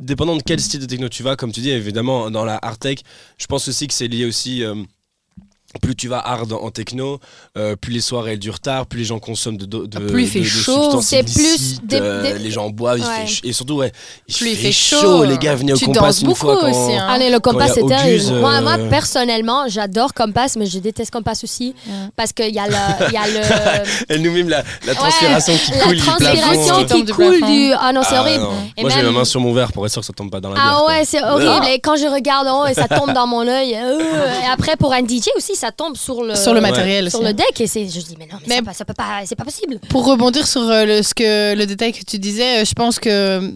dépendant 0.00 0.36
de 0.36 0.42
quel 0.42 0.60
style 0.60 0.80
de 0.80 0.86
techno 0.86 1.08
tu 1.08 1.22
vas, 1.22 1.36
comme 1.36 1.52
tu 1.52 1.60
dis, 1.60 1.70
évidemment, 1.70 2.30
dans 2.30 2.44
la 2.44 2.58
hard 2.60 2.78
tech, 2.78 2.98
je 3.38 3.46
pense 3.46 3.68
aussi 3.68 3.86
que 3.86 3.94
c'est 3.94 4.08
lié 4.08 4.24
aussi. 4.26 4.62
Plus 5.78 5.94
tu 5.96 6.08
vas 6.08 6.18
hard 6.18 6.52
en 6.52 6.70
techno, 6.70 7.20
euh, 7.56 7.76
plus 7.76 7.92
les 7.92 8.00
soirées 8.00 8.32
elles 8.32 8.38
durent 8.38 8.60
tard, 8.60 8.86
plus 8.86 9.00
les 9.00 9.04
gens 9.04 9.18
consomment 9.18 9.56
de, 9.56 9.66
de, 9.66 9.86
de- 9.86 9.98
Plus 9.98 10.22
il 10.24 10.28
fait 10.28 10.38
de- 10.40 10.44
de 10.44 10.48
chaud, 10.50 11.00
c'est 11.02 11.22
plus 11.22 11.80
des- 11.82 11.98
euh, 12.00 12.22
des- 12.22 12.38
les 12.38 12.50
gens 12.50 12.68
boivent, 12.70 12.98
il 12.98 13.04
fait 13.04 13.08
Ouais. 13.10 13.16
ch- 13.26 13.40
et 13.44 13.52
surtout 13.52 13.74
ouais, 13.76 13.92
il 14.28 14.34
Plus 14.34 14.50
il 14.50 14.56
fait 14.56 14.62
fait 14.66 14.72
chaud, 14.72 15.00
chaud, 15.00 15.24
les 15.24 15.38
gars 15.38 15.54
venez 15.54 15.72
au 15.72 15.76
tu 15.76 15.86
Compass 15.86 16.02
danses 16.02 16.22
une 16.22 16.34
fois 16.34 16.58
quand 16.60 16.70
aussi, 16.70 16.94
hein. 16.96 17.06
Allez, 17.08 17.30
le 17.30 17.40
Compass, 17.40 17.70
a 17.70 17.74
c'est 17.74 17.86
terrible. 17.86 18.08
Auguste, 18.14 18.32
Moi, 18.32 18.52
euh, 18.54 18.60
moi, 18.62 18.78
personnellement, 18.90 19.64
j'adore 19.68 20.12
Compass, 20.14 20.56
mais 20.56 20.66
je 20.66 20.78
déteste 20.78 21.10
Compass 21.12 21.44
aussi. 21.44 21.74
Ouais. 21.86 21.92
Parce 22.16 22.32
qu'il 22.32 22.54
y 22.54 22.58
a 22.58 22.66
le. 22.66 22.74
il 23.08 23.12
Y 23.12 23.16
a 23.16 23.26
le 23.28 23.86
Elle 24.08 24.22
nous 24.22 24.32
mime 24.32 24.48
la, 24.48 24.62
la 24.86 24.94
transpiration 24.94 25.54
qui 25.56 25.72
la 25.72 25.78
coule 25.84 25.96
du 25.96 26.02
plafond. 26.02 26.18
transpiration 26.24 26.84
Qui 26.84 27.04
qui 27.04 27.12
coule 27.12 27.40
du. 27.42 27.72
Ah 27.78 27.92
non, 27.92 28.02
c'est 28.02 28.16
Ah, 28.16 28.20
horrible. 28.22 28.42
non. 28.44 28.50
Et 28.76 28.82
Moi 28.82 28.90
j'ai 28.90 29.02
ma 29.02 29.10
main 29.10 29.24
sur 29.24 29.40
mon 29.40 29.52
verre 29.52 29.72
pour 29.72 29.84
être 29.86 29.92
sûr 29.92 30.00
que 30.02 30.06
ça 30.06 30.12
tombe 30.12 30.30
pas 30.30 30.40
dans 30.40 30.50
la. 30.50 30.60
Ah 30.60 30.84
ouais, 30.86 31.04
c'est 31.04 31.22
horrible. 31.22 31.66
Et 31.72 31.78
quand 31.80 31.96
je 31.96 32.06
regarde 32.06 32.46
en 32.48 32.62
haut 32.62 32.66
et 32.66 32.74
ça 32.74 32.88
tombe 32.88 33.12
dans 33.12 33.26
mon 33.26 33.46
œil. 33.46 33.70
et 33.72 34.46
après, 34.52 34.76
pour 34.76 34.92
un 34.92 35.00
DJ 35.02 35.28
aussi, 35.36 35.54
ça 35.56 35.65
tombe 35.72 35.96
sur 35.96 36.22
le, 36.22 36.34
Sur 36.34 36.54
le 36.54 36.60
matériel 36.60 37.10
sur 37.10 37.20
aussi. 37.20 37.28
le 37.28 37.34
deck. 37.34 37.60
Et 37.60 37.66
c'est, 37.66 37.84
je 37.88 38.00
dis, 38.00 38.16
mais 38.18 38.26
non, 38.26 38.38
mais, 38.46 38.46
Mais- 38.48 38.56
ça, 38.56 38.62
peut- 38.62 38.72
ça 38.78 38.84
peut 38.84 38.94
pas, 38.94 39.20
c'est 39.26 39.36
pas 39.36 39.44
possible. 39.44 39.78
Pour 39.88 40.06
rebondir 40.06 40.46
sur 40.46 40.62
euh, 40.62 40.84
le, 40.84 41.02
ce 41.02 41.14
que, 41.14 41.54
le 41.54 41.66
détail 41.66 41.92
que 41.92 42.04
tu 42.04 42.18
disais, 42.18 42.62
euh, 42.62 42.64
je 42.64 42.72
pense 42.74 42.98
que 42.98 43.52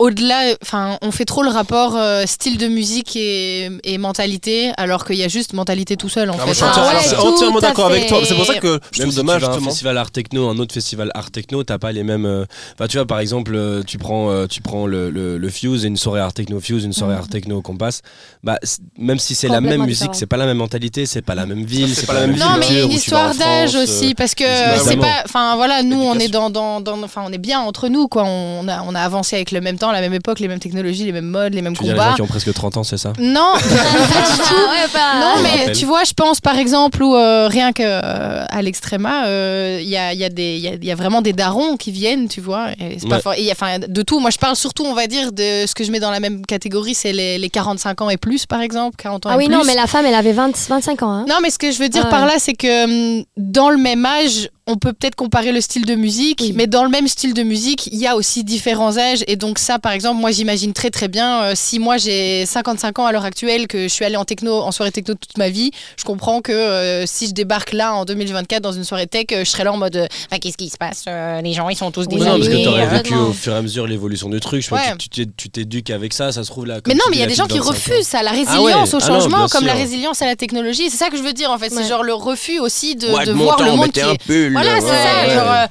au-delà, 0.00 0.54
enfin, 0.62 0.98
on 1.02 1.10
fait 1.12 1.26
trop 1.26 1.42
le 1.42 1.50
rapport 1.50 1.94
euh, 1.94 2.24
style 2.26 2.56
de 2.58 2.68
musique 2.68 3.16
et, 3.16 3.68
et 3.84 3.98
mentalité, 3.98 4.72
alors 4.78 5.04
qu'il 5.04 5.16
y 5.16 5.22
a 5.22 5.28
juste 5.28 5.52
mentalité 5.52 5.96
tout 5.96 6.08
seul 6.08 6.30
en 6.30 6.34
Ah, 6.34 6.44
moi, 6.46 6.46
je 6.48 6.52
suis 6.54 6.64
fait. 6.64 6.70
Ah 6.74 6.88
ouais, 6.88 7.00
je 7.02 7.08
suis 7.08 7.16
tout 7.16 7.22
entièrement 7.22 7.58
à 7.58 7.60
d'accord 7.60 7.86
avec 7.86 8.06
toi. 8.06 8.18
C'est 8.24 8.34
pour 8.34 8.46
ça 8.46 8.54
que 8.54 8.80
je 8.92 8.98
Même 8.98 9.08
trouve 9.08 9.10
si 9.10 9.16
dommage 9.16 9.40
tu 9.42 9.46
vas 9.46 9.52
à 9.52 9.56
un 9.56 9.60
festival 9.60 9.98
art 9.98 10.10
techno, 10.10 10.48
un 10.48 10.58
autre 10.58 10.72
festival 10.72 11.10
art 11.14 11.30
techno, 11.30 11.62
t'as 11.64 11.78
pas 11.78 11.92
les 11.92 12.02
mêmes. 12.02 12.24
euh, 12.24 12.44
Enfin, 12.74 12.88
tu 12.88 12.96
vois, 12.96 13.06
par 13.06 13.20
exemple, 13.20 13.52
euh, 13.54 13.82
tu 13.86 13.98
prends, 13.98 14.30
euh, 14.30 14.46
tu 14.46 14.62
prends 14.62 14.86
le, 14.86 15.10
le, 15.10 15.36
le 15.36 15.48
Fuse 15.50 15.84
et 15.84 15.88
une 15.88 15.96
soirée 15.98 16.20
art 16.20 16.32
techno 16.32 16.60
Fuse, 16.60 16.84
une 16.84 16.92
soirée 16.94 17.12
Mhm. 17.14 17.20
art 17.20 17.28
techno 17.28 17.56
au 17.58 17.62
Compass. 17.62 18.00
Bah, 18.42 18.58
même 18.98 19.18
si 19.18 19.34
c'est 19.34 19.48
la 19.48 19.60
même 19.60 19.84
musique, 19.84 20.14
c'est 20.14 20.26
pas 20.26 20.38
la 20.38 20.46
même 20.46 20.56
mentalité, 20.56 21.04
c'est 21.04 21.20
pas 21.22 21.34
la 21.34 21.44
même 21.44 21.64
ville, 21.64 21.94
c'est 21.94 22.06
pas 22.06 22.14
la 22.14 22.26
même 22.26 22.36
Non, 22.38 22.56
mais 22.58 22.66
il 22.70 22.74
y 22.74 22.80
a 22.80 22.80
culture, 22.80 22.86
une 22.86 22.92
histoire 22.96 23.34
d'âge 23.34 23.74
aussi, 23.74 24.14
parce 24.14 24.34
que 24.34 24.44
c'est 24.82 24.96
pas. 24.96 25.22
Enfin 25.26 25.56
voilà, 25.56 25.82
nous 25.82 26.00
on 26.00 26.14
est 26.14 26.24
Éducation. 26.24 26.48
dans, 26.50 26.80
dans, 26.80 26.96
dans- 26.96 27.02
enfin 27.04 27.22
on 27.26 27.32
est 27.32 27.38
bien 27.38 27.60
entre 27.60 27.88
nous 27.88 28.08
quoi. 28.08 28.24
On 28.24 28.66
a, 28.66 28.82
on 28.82 28.94
a 28.94 29.00
avancé 29.00 29.36
avec 29.36 29.50
le 29.50 29.60
même 29.60 29.76
temps, 29.78 29.89
la 29.92 30.00
même 30.00 30.14
époque, 30.14 30.40
les 30.40 30.48
mêmes 30.48 30.58
technologies, 30.60 31.04
les 31.04 31.12
mêmes 31.12 31.26
modes, 31.28 31.54
les 31.54 31.62
mêmes 31.62 31.74
Tu 31.76 31.82
veux 31.82 31.86
dire 31.88 31.94
les 31.94 31.98
gens 32.00 32.04
combats. 32.06 32.14
qui 32.16 32.22
ont 32.22 32.26
presque 32.26 32.52
30 32.52 32.76
ans, 32.78 32.84
c'est 32.84 32.96
ça? 32.96 33.12
Non, 33.18 33.52
pas 33.54 33.60
du 33.60 34.38
tout. 34.38 34.54
Ah 34.54 34.70
ouais, 34.70 34.88
pas- 34.92 35.20
Non, 35.20 35.42
mais 35.42 35.72
tu 35.72 35.84
vois, 35.86 36.04
je 36.04 36.12
pense 36.12 36.40
par 36.40 36.56
exemple 36.58 37.02
où 37.02 37.14
euh, 37.14 37.48
rien 37.48 37.72
que 37.72 37.82
euh, 37.84 38.44
à 38.48 38.62
l'extréma, 38.62 39.26
euh, 39.26 39.78
il 39.82 39.88
y, 39.88 39.96
a, 39.96 40.12
il 40.12 40.18
y, 40.18 40.24
a 40.24 40.28
des- 40.28 40.56
il 40.56 40.60
y 40.60 40.68
a- 40.68 40.74
il 40.74 40.84
y 40.84 40.90
a 40.90 40.94
vraiment 40.94 41.22
des 41.22 41.32
darons 41.32 41.76
qui 41.76 41.90
viennent, 41.90 42.28
tu 42.28 42.40
vois. 42.40 42.68
Et 42.80 42.98
c'est 42.98 43.08
pas 43.08 43.16
Ouais. 43.16 43.22
for- 43.22 43.34
et 43.34 43.40
il 43.40 43.44
y 43.46 43.50
a- 43.50 43.52
enfin, 43.52 43.78
de 43.78 44.02
tout. 44.02 44.20
Moi, 44.20 44.30
je 44.30 44.38
parle 44.38 44.56
surtout, 44.56 44.84
on 44.84 44.94
va 44.94 45.06
dire, 45.06 45.32
de 45.32 45.64
ce 45.66 45.74
que 45.74 45.84
je 45.84 45.90
mets 45.90 46.00
dans 46.00 46.10
la 46.10 46.20
même 46.20 46.44
catégorie, 46.46 46.94
c'est 46.94 47.12
les, 47.12 47.38
les 47.38 47.50
45 47.50 48.00
ans 48.02 48.10
et 48.10 48.16
plus, 48.16 48.46
par 48.46 48.60
exemple, 48.60 48.96
40 48.96 49.26
ans 49.26 49.30
Ah 49.32 49.34
et 49.34 49.38
oui, 49.38 49.46
plus. 49.46 49.54
non, 49.54 49.62
mais 49.64 49.74
la 49.74 49.86
femme, 49.86 50.06
elle 50.06 50.14
avait 50.14 50.32
20, 50.32 50.56
25 50.68 51.02
ans. 51.02 51.10
Hein. 51.10 51.24
Non, 51.28 51.36
mais 51.42 51.50
ce 51.50 51.58
que 51.58 51.70
je 51.70 51.78
veux 51.78 51.88
dire 51.88 52.04
Ah 52.06 52.10
par 52.10 52.26
là, 52.26 52.34
c'est 52.38 52.54
que 52.54 53.18
hum, 53.18 53.24
dans 53.36 53.70
le 53.70 53.76
même 53.78 54.04
âge, 54.06 54.48
on 54.66 54.76
peut 54.76 54.92
peut-être 54.92 55.16
comparer 55.16 55.50
le 55.50 55.60
style 55.60 55.84
de 55.84 55.96
musique, 55.96 56.38
Oui. 56.42 56.52
mais 56.54 56.68
dans 56.68 56.84
le 56.84 56.90
même 56.90 57.08
style 57.08 57.34
de 57.34 57.42
musique, 57.42 57.88
il 57.88 57.98
y 57.98 58.06
a 58.06 58.14
aussi 58.14 58.44
différents 58.44 58.98
âges. 58.98 59.24
Et 59.26 59.34
donc 59.34 59.58
ça, 59.58 59.79
par 59.80 59.92
exemple, 59.92 60.20
moi, 60.20 60.30
j'imagine 60.30 60.72
très 60.72 60.90
très 60.90 61.08
bien, 61.08 61.42
euh, 61.42 61.52
si 61.54 61.78
moi 61.78 61.96
j'ai 61.96 62.46
55 62.46 62.98
ans 62.98 63.06
à 63.06 63.12
l'heure 63.12 63.24
actuelle, 63.24 63.66
que 63.66 63.82
je 63.84 63.88
suis 63.88 64.04
allée 64.04 64.16
en 64.16 64.24
techno, 64.24 64.60
en 64.60 64.72
soirée 64.72 64.92
techno 64.92 65.14
toute 65.14 65.36
ma 65.38 65.48
vie, 65.48 65.70
je 65.96 66.04
comprends 66.04 66.40
que 66.40 66.52
euh, 66.52 67.06
si 67.06 67.26
je 67.26 67.32
débarque 67.32 67.72
là 67.72 67.94
en 67.94 68.04
2024 68.04 68.62
dans 68.62 68.72
une 68.72 68.84
soirée 68.84 69.06
tech, 69.06 69.26
euh, 69.32 69.44
je 69.44 69.50
serais 69.50 69.64
là 69.64 69.72
en 69.72 69.76
mode, 69.76 69.96
Enfin, 70.26 70.38
qu'est-ce 70.40 70.56
qui 70.56 70.68
se 70.68 70.76
passe 70.76 71.04
Euh, 71.08 71.40
Les 71.40 71.52
gens, 71.52 71.68
ils 71.68 71.76
sont 71.76 71.90
tous 71.90 72.06
Ouais, 72.06 72.16
non, 72.18 72.36
parce 72.38 72.48
que 72.48 72.64
t'aurais 72.64 72.86
vécu 72.86 73.14
au 73.14 73.32
fur 73.32 73.52
et 73.52 73.56
à 73.56 73.62
mesure 73.62 73.86
l'évolution 73.86 74.28
du 74.28 74.38
truc. 74.40 74.62
Je 74.62 74.68
pense 74.70 74.78
Ouais. 74.78 74.92
que 74.92 74.96
tu- 74.98 75.08
tu 75.08 75.26
t'é- 75.26 75.32
tu 75.36 75.48
t'éduques 75.50 75.90
avec 75.90 76.12
ça, 76.12 76.32
ça 76.32 76.44
se 76.44 76.50
trouve 76.50 76.66
là. 76.66 76.78
Mais 76.86 76.94
non, 76.94 77.00
mais 77.10 77.16
il 77.16 77.20
y 77.20 77.22
a 77.22 77.26
des 77.26 77.34
gens 77.34 77.46
qui 77.46 77.52
fille 77.54 77.60
de 77.60 77.64
25 77.64 77.72
ans. 77.90 77.92
refusent 77.94 78.06
ça, 78.06 78.22
la 78.22 78.30
Ah 78.30 78.32
ouais. 78.34 78.38
résilience 78.40 78.94
au 78.94 78.98
Ah 79.00 79.08
non, 79.08 79.20
changement, 79.20 79.48
comme 79.48 79.66
la 79.66 79.74
résilience 79.74 80.22
à 80.22 80.26
la 80.26 80.36
technologie. 80.36 80.90
C'est 80.90 80.96
ça 80.96 81.08
que 81.10 81.16
je 81.16 81.22
veux 81.22 81.32
dire 81.32 81.50
en 81.50 81.58
fait. 81.58 81.72
Ouais. 81.72 81.82
C'est 81.82 81.88
genre 81.88 82.02
le 82.02 82.14
refus 82.14 82.58
aussi 82.60 82.96
de, 82.96 83.08
Ouais, 83.10 83.24
de 83.26 83.32
mon 83.32 83.44
voir 83.44 83.56
temps, 83.56 83.64
le 83.64 83.70
on 83.72 83.76
monde 83.76 83.92
qui 83.92 84.00
pull. 84.26 84.52
Voilà, 84.52 84.80
c'est 84.80 84.86
ouais, 84.86 84.90
ça. 84.90 85.26
ouais. 85.28 85.34
Genre, 85.34 85.50
euh, 85.50 85.66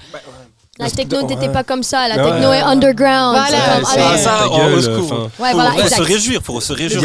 La 0.79 0.89
techno 0.89 1.17
Ouais. 1.19 1.23
n'était 1.35 1.49
pas 1.49 1.63
comme 1.63 1.83
ça. 1.83 2.07
La 2.07 2.15
Ouais. 2.23 2.31
techno 2.31 2.53
est 2.53 2.61
underground. 2.61 3.35
Voilà, 3.37 3.81
C'est 3.83 3.85
c'est 3.95 4.01
allez. 4.01 4.17
ça. 4.17 4.39
Faut 4.49 5.89
se 5.89 6.01
réjouir, 6.01 6.41
faut 6.41 6.61
se 6.61 6.73
réjouir 6.73 7.01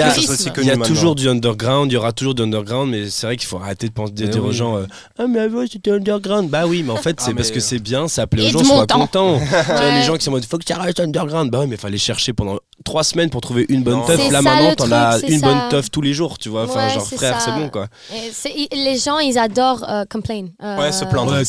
Il 0.58 0.64
y 0.66 0.70
a- 0.70 0.76
toujours 0.76 1.14
du 1.14 1.28
underground, 1.28 1.90
il 1.90 1.94
y 1.94 1.96
aura 1.98 2.12
toujours 2.12 2.34
du 2.34 2.42
underground, 2.42 2.90
mais 2.90 3.08
c'est 3.10 3.26
vrai 3.26 3.36
qu'il 3.36 3.48
faut 3.48 3.58
arrêter 3.58 3.88
de 3.88 3.92
penser 3.92 4.12
de 4.12 4.24
Mais 4.24 4.28
dire 4.30 4.44
aux 4.44 4.52
gens 4.52 4.76
euh, 4.76 4.86
Ah, 5.18 5.24
mais 5.28 5.40
avant 5.40 5.64
c'était 5.70 5.90
underground. 5.90 6.48
Bah 6.50 6.64
oui, 6.66 6.82
mais 6.84 6.92
en 6.92 6.96
fait, 7.02 7.20
c'est 7.20 7.30
Ah, 7.32 7.34
parce 7.36 7.48
mais- 7.48 7.54
que 7.54 7.60
c'est 7.60 7.78
bien, 7.78 8.08
ça 8.08 8.26
plaît 8.26 8.46
aux 8.46 8.50
gens, 8.50 8.60
de 8.60 8.64
sois 8.64 8.76
mon 8.76 8.86
temps. 8.86 8.98
content. 9.00 9.38
Tu 9.64 9.72
vois, 9.72 9.76
Ouais. 9.80 9.94
les 9.98 10.02
gens 10.04 10.16
qui 10.16 10.24
sont 10.24 10.30
en 10.30 10.34
mode 10.34 10.44
Faut 10.44 10.58
que 10.58 10.64
tu 10.64 10.72
restes 10.72 11.00
underground. 11.00 11.50
Bah 11.50 11.58
oui, 11.60 11.66
mais 11.68 11.76
il 11.76 11.80
fallait 11.80 11.98
chercher 11.98 12.32
pendant 12.32 12.58
trois 12.84 13.02
semaines 13.02 13.30
pour 13.30 13.40
trouver 13.40 13.66
une 13.68 13.82
bonne 13.82 14.04
teuf. 14.06 14.20
C'est 14.20 14.30
Là 14.30 14.42
maintenant, 14.42 14.74
t'en 14.74 14.92
as 14.92 15.18
c'est 15.20 15.28
une 15.28 15.40
bonne 15.40 15.68
teuf 15.70 15.90
tous 15.90 16.00
les 16.00 16.12
jours, 16.12 16.38
tu 16.38 16.48
vois. 16.48 16.64
Enfin, 16.64 16.88
genre, 16.90 17.04
c'est 17.08 17.16
frère, 17.16 17.40
c'est 17.40 17.52
bon 17.52 17.68
quoi. 17.70 17.86
C'est- 18.32 18.54
les 18.72 18.98
gens, 18.98 19.18
ils 19.18 19.38
adorent 19.38 19.84
euh, 19.88 20.04
complain. 20.10 20.46
Euh, 20.62 20.78
Ouais, 20.78 20.92
se 20.92 21.04
plaindre. 21.04 21.32
Les 21.36 21.44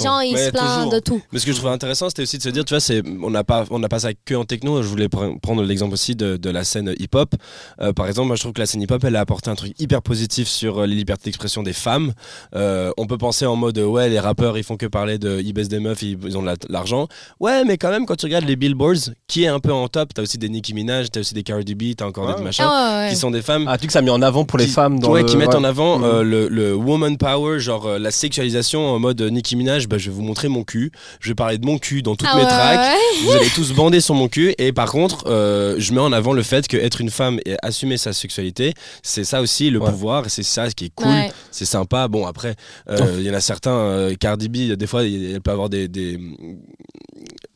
gens, 0.00 0.20
ils 0.20 0.36
se 0.38 0.50
plaignent 0.50 0.90
de 0.90 0.98
tout. 1.00 1.20
Mais 1.32 1.38
ce 1.38 1.46
que 1.46 1.52
je 1.52 1.56
trouvais 1.56 1.72
intéressant, 1.72 2.08
c'était 2.08 2.22
aussi 2.22 2.38
de 2.38 2.42
se 2.42 2.48
dire, 2.48 2.64
tu 2.64 2.74
vois, 2.74 2.80
c'est, 2.80 3.02
on 3.22 3.30
n'a 3.30 3.44
pas, 3.44 3.64
on 3.70 3.78
n'a 3.78 3.88
pas 3.88 3.98
ça 4.00 4.10
que 4.14 4.34
en 4.34 4.44
techno. 4.44 4.82
Je 4.82 4.88
voulais 4.88 5.06
pr- 5.06 5.38
prendre 5.40 5.62
l'exemple 5.62 5.94
aussi 5.94 6.14
de, 6.14 6.36
de 6.36 6.50
la 6.50 6.64
scène 6.64 6.94
hip-hop. 6.98 7.34
Euh, 7.80 7.92
par 7.92 8.06
exemple, 8.06 8.28
moi, 8.28 8.36
je 8.36 8.40
trouve 8.42 8.52
que 8.52 8.60
la 8.60 8.66
scène 8.66 8.82
hip-hop, 8.82 9.02
elle 9.04 9.16
a 9.16 9.20
apporté 9.20 9.50
un 9.50 9.54
truc 9.54 9.72
hyper 9.80 10.02
positif 10.02 10.48
sur 10.48 10.78
euh, 10.82 10.86
les 10.86 10.94
libertés 10.94 11.24
d'expression 11.24 11.62
des 11.62 11.72
femmes. 11.72 12.12
Euh, 12.54 12.90
on 12.96 13.06
peut 13.06 13.18
penser 13.18 13.46
en 13.46 13.56
mode, 13.56 13.78
ouais, 13.78 14.08
les 14.08 14.20
rappeurs, 14.20 14.56
ils 14.58 14.64
font 14.64 14.76
que 14.76 14.86
parler 14.86 15.18
de, 15.18 15.40
ils 15.44 15.52
baissent 15.52 15.68
des 15.68 15.80
meufs, 15.80 16.02
ils, 16.02 16.18
ils 16.24 16.38
ont 16.38 16.42
de 16.42 16.46
la- 16.46 16.56
de 16.56 16.66
l'argent. 16.70 17.08
Ouais, 17.40 17.64
mais 17.64 17.76
quand 17.78 17.90
même, 17.90 18.06
quand 18.06 18.16
tu 18.16 18.26
regardes 18.26 18.44
les 18.46 18.56
billboards, 18.56 19.10
qui 19.26 19.44
est 19.44 19.48
un 19.48 19.60
peu 19.60 19.72
en 19.72 19.88
top, 19.88 20.14
t'as 20.14 20.22
aussi 20.22 20.38
des 20.38 20.48
Nicki 20.48 20.74
Minaj, 20.74 21.10
t'as 21.10 21.20
aussi 21.20 21.34
des 21.34 21.42
Cardi 21.42 21.74
B, 21.74 21.94
t'as 21.96 22.06
encore 22.06 22.28
Ouais. 22.28 22.34
des 22.36 22.42
machins, 22.42 22.64
Ah, 22.68 23.04
ouais, 23.06 23.10
qui 23.10 23.16
sont 23.16 23.30
des 23.30 23.42
femmes 23.42 23.66
Ah, 23.68 23.76
tu 23.76 23.82
sais 23.82 23.86
que 23.88 23.92
ça 23.92 23.98
a 23.98 24.02
mis 24.02 24.10
en 24.10 24.22
avant 24.22 24.44
pour 24.44 24.58
les 24.58 24.66
qui- 24.66 24.70
femmes 24.72 24.98
dans 25.00 25.10
ouais, 25.10 25.22
le- 25.22 25.26
qui 25.28 25.36
mettent 25.36 25.48
ouais. 25.48 25.54
en 25.56 25.64
avant 25.64 26.02
euh, 26.04 26.22
le, 26.22 26.48
le 26.48 26.74
woman 26.74 27.16
power, 27.18 27.58
genre 27.60 27.86
euh, 27.86 27.98
la 27.98 28.10
sexualisation 28.10 28.86
en 28.86 28.98
mode 28.98 29.20
Nicki 29.22 29.56
Minaj, 29.56 29.88
bah, 29.88 29.98
je 29.98 30.10
vais 30.10 30.16
vous 30.16 30.22
montrer 30.22 30.48
mon 30.48 30.64
cul, 30.64 30.92
je 31.20 31.28
vais 31.28 31.34
parler 31.34 31.58
de 31.58 31.66
mon 31.66 31.78
cul 31.78 32.02
dans 32.02 32.16
toutes 32.16 32.28
Ah 32.30 32.36
mes 32.36 32.42
ouais, 32.42 32.48
tracks, 32.48 32.78
ouais. 32.80 33.24
vous 33.24 33.32
allez 33.32 33.50
tous 33.54 33.72
bander 33.72 34.00
sur 34.00 34.14
mon 34.14 34.28
cul, 34.28 34.54
et 34.58 34.72
par 34.72 34.90
contre, 34.90 35.24
euh, 35.26 35.76
je 35.78 35.92
mets 35.92 36.00
en 36.00 36.12
avant 36.12 36.32
le 36.32 36.42
fait 36.42 36.66
que 36.68 36.76
être 36.76 37.00
une 37.00 37.10
femme 37.10 37.40
et 37.46 37.56
assumer 37.62 37.96
sa 37.96 38.12
sexualité, 38.12 38.74
c'est 39.02 39.24
ça 39.24 39.40
aussi 39.40 39.70
le 39.70 39.78
Ouais. 39.78 39.90
pouvoir, 39.90 40.26
et 40.26 40.28
c'est 40.28 40.42
ça 40.42 40.68
ce 40.70 40.74
qui 40.74 40.86
est 40.86 40.94
cool, 40.94 41.08
Ouais. 41.08 41.32
c'est 41.50 41.64
sympa. 41.66 42.08
Bon, 42.08 42.26
après, 42.26 42.54
euh, 42.90 43.16
il 43.18 43.24
y 43.24 43.30
en 43.30 43.34
a 43.34 43.40
certains, 43.40 43.70
euh, 43.76 44.14
Cardi 44.18 44.48
B, 44.48 44.72
des 44.76 44.86
fois, 44.86 45.04
elle 45.04 45.40
peut 45.42 45.50
avoir 45.50 45.68
des. 45.68 45.88
des 45.88 46.18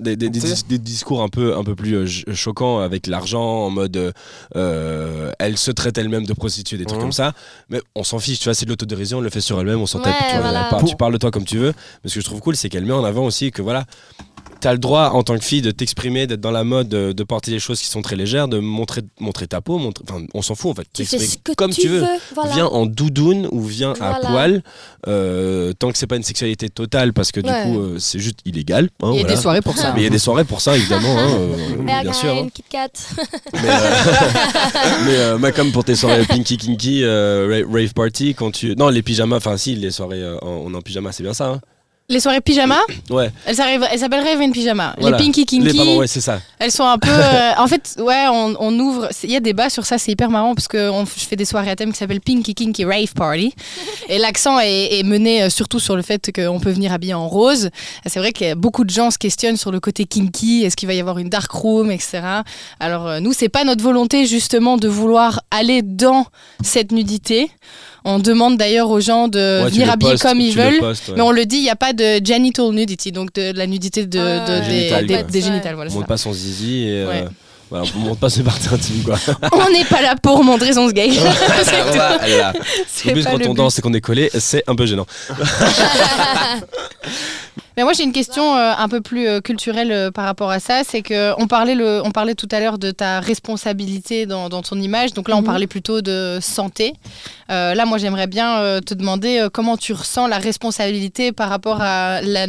des, 0.01 0.17
des- 0.17 0.29
des 0.31 0.41
Tu 0.41 0.47
sais. 0.47 0.55
dis- 0.55 0.65
des 0.69 0.79
discours 0.79 1.23
un 1.23 1.29
peu, 1.29 1.57
un 1.57 1.65
peu 1.65 1.75
plus 1.75 1.95
euh, 1.95 2.07
ch- 2.07 2.25
choquants 2.35 2.79
avec 2.81 3.07
l'argent, 3.07 3.43
en 3.67 3.71
mode 3.71 3.97
euh, 3.97 4.13
euh, 4.57 5.33
elle 5.39 5.57
se 5.59 5.71
traite 5.71 5.99
elle-même 5.99 6.27
de 6.27 6.33
prostituée, 6.33 6.79
des 6.79 6.85
trucs 6.85 6.99
Mhm. 6.99 7.05
comme 7.05 7.13
ça. 7.13 7.33
Mais 7.69 7.81
on 7.95 8.05
s'en 8.05 8.19
fiche, 8.19 8.39
tu 8.39 8.45
vois, 8.45 8.55
c'est 8.55 8.65
de 8.65 8.71
l'autodérision, 8.71 9.19
elle 9.19 9.25
le 9.25 9.31
fait 9.31 9.41
sur 9.41 9.61
elle-même, 9.61 9.81
on 9.81 9.87
s'en 9.87 10.01
tape. 10.01 10.15
Tu, 10.19 10.33
vois, 10.33 10.41
voilà. 10.43 10.65
par- 10.71 10.85
tu 10.85 10.97
parles 10.97 11.13
de 11.13 11.19
toi 11.19 11.31
comme 11.31 11.45
tu 11.45 11.59
veux. 11.59 11.73
Mais 12.05 12.11
ce 12.11 12.15
que 12.17 12.21
je 12.21 12.25
trouve 12.27 12.41
cool, 12.41 12.57
c'est 12.57 12.69
qu'elle 12.69 12.85
met 12.85 12.93
en 12.93 13.05
avant 13.05 13.25
aussi 13.25 13.51
que 13.51 13.63
voilà, 13.63 13.85
t'as 14.61 14.73
le 14.73 14.79
droit 14.79 15.11
en 15.15 15.23
tant 15.23 15.39
que 15.39 15.45
fille 15.45 15.63
de 15.63 15.71
t'exprimer, 15.71 16.27
d'être 16.27 16.41
dans 16.41 16.51
la 16.51 16.65
mode, 16.65 16.89
de, 16.89 17.13
de 17.13 17.25
porter 17.25 17.51
des 17.51 17.59
choses 17.61 17.81
qui 17.81 17.87
sont 17.87 18.03
très 18.03 18.17
légères, 18.17 18.49
de 18.49 18.59
montrer, 18.59 19.03
montrer 19.21 19.47
ta 19.47 19.61
peau, 19.61 19.79
montrer, 19.79 20.05
enfin, 20.09 20.25
on 20.35 20.43
s'en 20.43 20.55
fout 20.55 20.73
en 20.73 20.75
fait. 20.75 20.87
Tu 20.93 21.05
fais 21.05 21.19
ce 21.19 21.37
que 21.39 21.53
comme 21.53 21.71
tu, 21.73 21.83
tu 21.83 21.89
veux. 21.89 22.05
Voilà. 22.35 22.53
Viens 22.55 22.67
en 22.67 22.87
doudoune 22.87 23.49
ou 23.53 23.63
viens 23.65 23.95
à 24.01 24.15
poil, 24.21 24.63
euh, 25.07 25.73
tant 25.79 25.91
que 25.93 25.99
c'est 25.99 26.07
pas 26.07 26.17
une 26.17 26.23
sexualité 26.23 26.69
totale, 26.69 27.13
parce 27.13 27.31
que 27.33 27.41
du 27.41 27.49
Ouais. 27.51 27.63
coup 27.65 27.79
euh, 27.79 27.97
c'est 27.99 28.19
juste 28.19 28.41
illégal. 28.45 28.89
hein, 29.03 29.11
Il 29.13 29.17
y 29.17 29.19
a 29.19 29.21
voilà. 29.23 29.35
des 29.37 29.41
soirées 29.41 29.63
pour 29.63 29.77
ça. 29.77 29.93
Mais 29.95 30.01
il 30.01 30.05
y 30.05 30.09
a 30.09 30.11
des 30.11 30.19
soirées 30.19 30.45
pour 30.45 30.61
ça, 30.61 30.77
évidemment, 30.77 31.17
hein, 31.19 31.29
euh, 31.89 32.03
bien 32.03 32.13
sûr. 32.13 32.33
hein. 32.35 32.49
Kit 32.53 32.65
Kat. 32.69 32.89
Mais, 33.55 33.61
euh, 33.65 35.39
euh, 35.43 35.53
comme 35.53 35.73
pour 35.73 35.85
tes 35.85 35.95
soirées 35.95 36.25
Pinky 36.25 36.57
Kinky, 36.57 37.05
euh, 37.05 37.63
ra- 37.67 37.73
rave 37.73 37.93
party, 37.95 38.35
quand 38.35 38.51
tu. 38.51 38.75
Non, 38.77 38.89
les 38.89 39.03
pyjamas, 39.03 39.37
enfin, 39.37 39.57
si, 39.57 39.75
les 39.77 39.91
soirées, 39.91 40.23
euh, 40.23 40.37
en- 40.43 40.63
on 40.67 40.75
est 40.75 40.77
en 40.77 40.81
pyjama, 40.83 41.13
c'est 41.13 41.23
bien 41.23 41.35
ça. 41.35 41.61
Les 42.11 42.21
soirées 42.21 42.41
pyjama, 42.41 42.79
ouais. 43.11 43.31
elles 43.45 43.55
s'appellent 43.55 44.25
Raven 44.25 44.51
Pyjama. 44.51 44.95
voilà. 44.99 45.19
Les 45.19 45.23
Pinky 45.25 45.45
Kinky, 45.45 45.67
Les, 45.69 45.75
pardon, 45.77 45.99
ouais, 45.99 46.07
c'est 46.07 46.23
ça. 46.23 46.41
elles 46.59 46.73
sont 46.73 46.87
un 46.87 46.97
peu. 46.97 47.11
euh, 47.13 47.51
en 47.59 47.67
fait, 47.67 47.97
ouais, 47.99 48.25
on, 48.33 48.57
on 48.61 48.81
ouvre. 48.81 49.11
Il 49.25 49.31
y 49.31 49.37
a 49.37 49.41
débat 49.41 49.69
sur 49.69 49.85
ça, 49.85 49.99
c'est 49.99 50.11
hyper 50.13 50.31
marrant 50.31 50.55
parce 50.55 50.69
que 50.69 50.89
on- 50.89 51.05
je 51.05 51.25
fais 51.27 51.37
des 51.37 51.45
soirées 51.45 51.69
à 51.69 51.77
thème 51.77 51.93
qui 51.93 51.99
s'appellent 51.99 52.23
Pinky 52.23 52.55
Kinky 52.55 52.87
Rave 52.87 53.13
Party. 53.15 53.53
Et 54.09 54.17
l'accent 54.17 54.59
est, 54.59 54.99
est 54.99 55.03
mené 55.03 55.43
euh, 55.43 55.51
surtout 55.51 55.81
sur 55.81 55.97
le 55.97 56.03
fait 56.03 56.33
qu'on 56.35 56.61
peut 56.61 56.71
venir 56.71 56.95
habillé 56.95 57.13
en 57.13 57.29
rose. 57.29 57.69
C'est 58.07 58.21
vrai 58.21 58.33
que 58.33 58.55
beaucoup 58.55 58.85
de 58.85 58.91
gens 58.91 59.11
se 59.11 59.19
questionnent 59.19 59.59
sur 59.59 59.71
le 59.71 59.79
côté 59.79 60.07
kinky. 60.07 60.65
Est-ce 60.65 60.77
qu'il 60.77 60.89
va 60.89 60.95
y 60.95 61.01
avoir 61.01 61.19
une 61.19 61.29
dark 61.29 61.51
room, 61.53 61.91
etc. 61.91 62.23
Alors, 62.81 63.07
euh, 63.07 63.21
nous, 63.21 63.35
c'est 63.35 63.51
pas 63.51 63.65
notre 63.65 63.85
volonté 63.85 64.25
justement 64.25 64.79
de 64.79 64.89
vouloir 64.89 65.43
aller 65.51 65.83
dans 65.83 66.25
cette 66.65 66.91
nudité. 66.91 67.51
On 68.05 68.19
demande 68.19 68.57
d'ailleurs 68.57 68.89
aux 68.91 69.01
gens 69.01 69.29
de 69.29 69.63
Ouais, 69.65 69.71
venir 69.71 69.97
postes, 69.99 70.23
comme 70.23 70.41
ils 70.41 70.55
veulent. 70.55 70.79
postes, 70.79 71.09
ouais. 71.09 71.15
Mais 71.17 71.23
on 71.23 71.31
le 71.31 71.45
dit, 71.47 71.57
il 71.57 71.63
n'y 71.63 71.71
a 71.71 71.77
pas 71.77 71.93
de 71.93 72.21
genital 72.25 72.71
nudity, 72.71 73.13
donc 73.13 73.33
de, 73.35 73.53
la 73.55 73.67
nudité 73.67 74.07
de, 74.07 74.09
des, 74.09 74.65
Génitales, 74.65 75.07
des- 75.07 75.15
quoi. 75.15 75.23
des 75.25 75.39
Ouais. 75.39 75.45
génitales. 75.45 75.75
Voilà, 75.75 75.91
On 75.91 75.95
monte 75.95 76.07
pas 76.07 76.17
son 76.17 76.33
zizi 76.33 76.85
et. 76.85 76.91
euh, 77.03 77.25
voilà, 77.71 77.85
on 77.95 77.99
monte 77.99 78.19
pas 78.19 78.31
ses 78.31 78.43
parties 78.43 78.69
intimes, 78.73 79.03
quoi. 79.05 79.17
On 79.53 79.71
n'est 79.71 79.85
pas 79.85 80.01
là 80.01 80.15
pour 80.23 80.43
montrer 80.43 80.73
son 80.73 80.89
gay. 80.89 81.11
Voilà. 81.91 82.53
Plus, 83.03 83.25
quand 83.27 83.47
on 83.47 83.53
danse 83.55 83.79
et 83.79 83.83
qu'on 83.83 83.93
est 83.93 84.01
collé, 84.01 84.31
c'est 84.39 84.63
un 84.67 84.75
peu 84.75 84.87
gênant. 84.87 85.05
Mais 87.79 87.85
moi 87.85 87.93
j'ai 87.93 88.03
une 88.03 88.13
question 88.13 88.57
euh, 88.57 88.73
un 88.77 88.89
peu 88.89 89.01
plus 89.01 89.29
euh, 89.29 89.41
culturelle 89.41 89.93
euh, 89.93 90.11
par 90.11 90.25
rapport 90.25 90.51
à 90.51 90.59
ça, 90.59 90.83
c'est 90.85 91.01
que 91.01 91.33
on 91.41 91.47
parlait 91.47 91.77
le, 91.77 92.03
on 92.05 92.11
parlait 92.11 92.35
tout 92.35 92.49
à 92.51 92.59
l'heure 92.59 92.77
de 92.77 92.91
ta 92.91 93.21
responsabilité 93.21 94.27
dans, 94.27 94.49
dans 94.49 94.63
ton 94.63 94.81
image, 94.81 95.15
donc 95.15 95.29
là 95.29 95.37
on 95.37 95.43
Mhm. 95.43 95.47
parlait 95.47 95.67
plutôt 95.69 96.03
de 96.03 96.39
santé. 96.41 96.95
Là 97.49 97.85
moi 97.87 97.97
j'aimerais 97.99 98.27
bien 98.27 98.81
te 98.85 98.93
demander 98.95 99.47
comment 99.53 99.77
tu 99.77 99.93
ressens 99.93 100.27
la 100.27 100.39
responsabilité 100.39 101.31
par 101.33 101.49
rapport 101.49 101.81
à 101.81 102.21
la- 102.21 102.47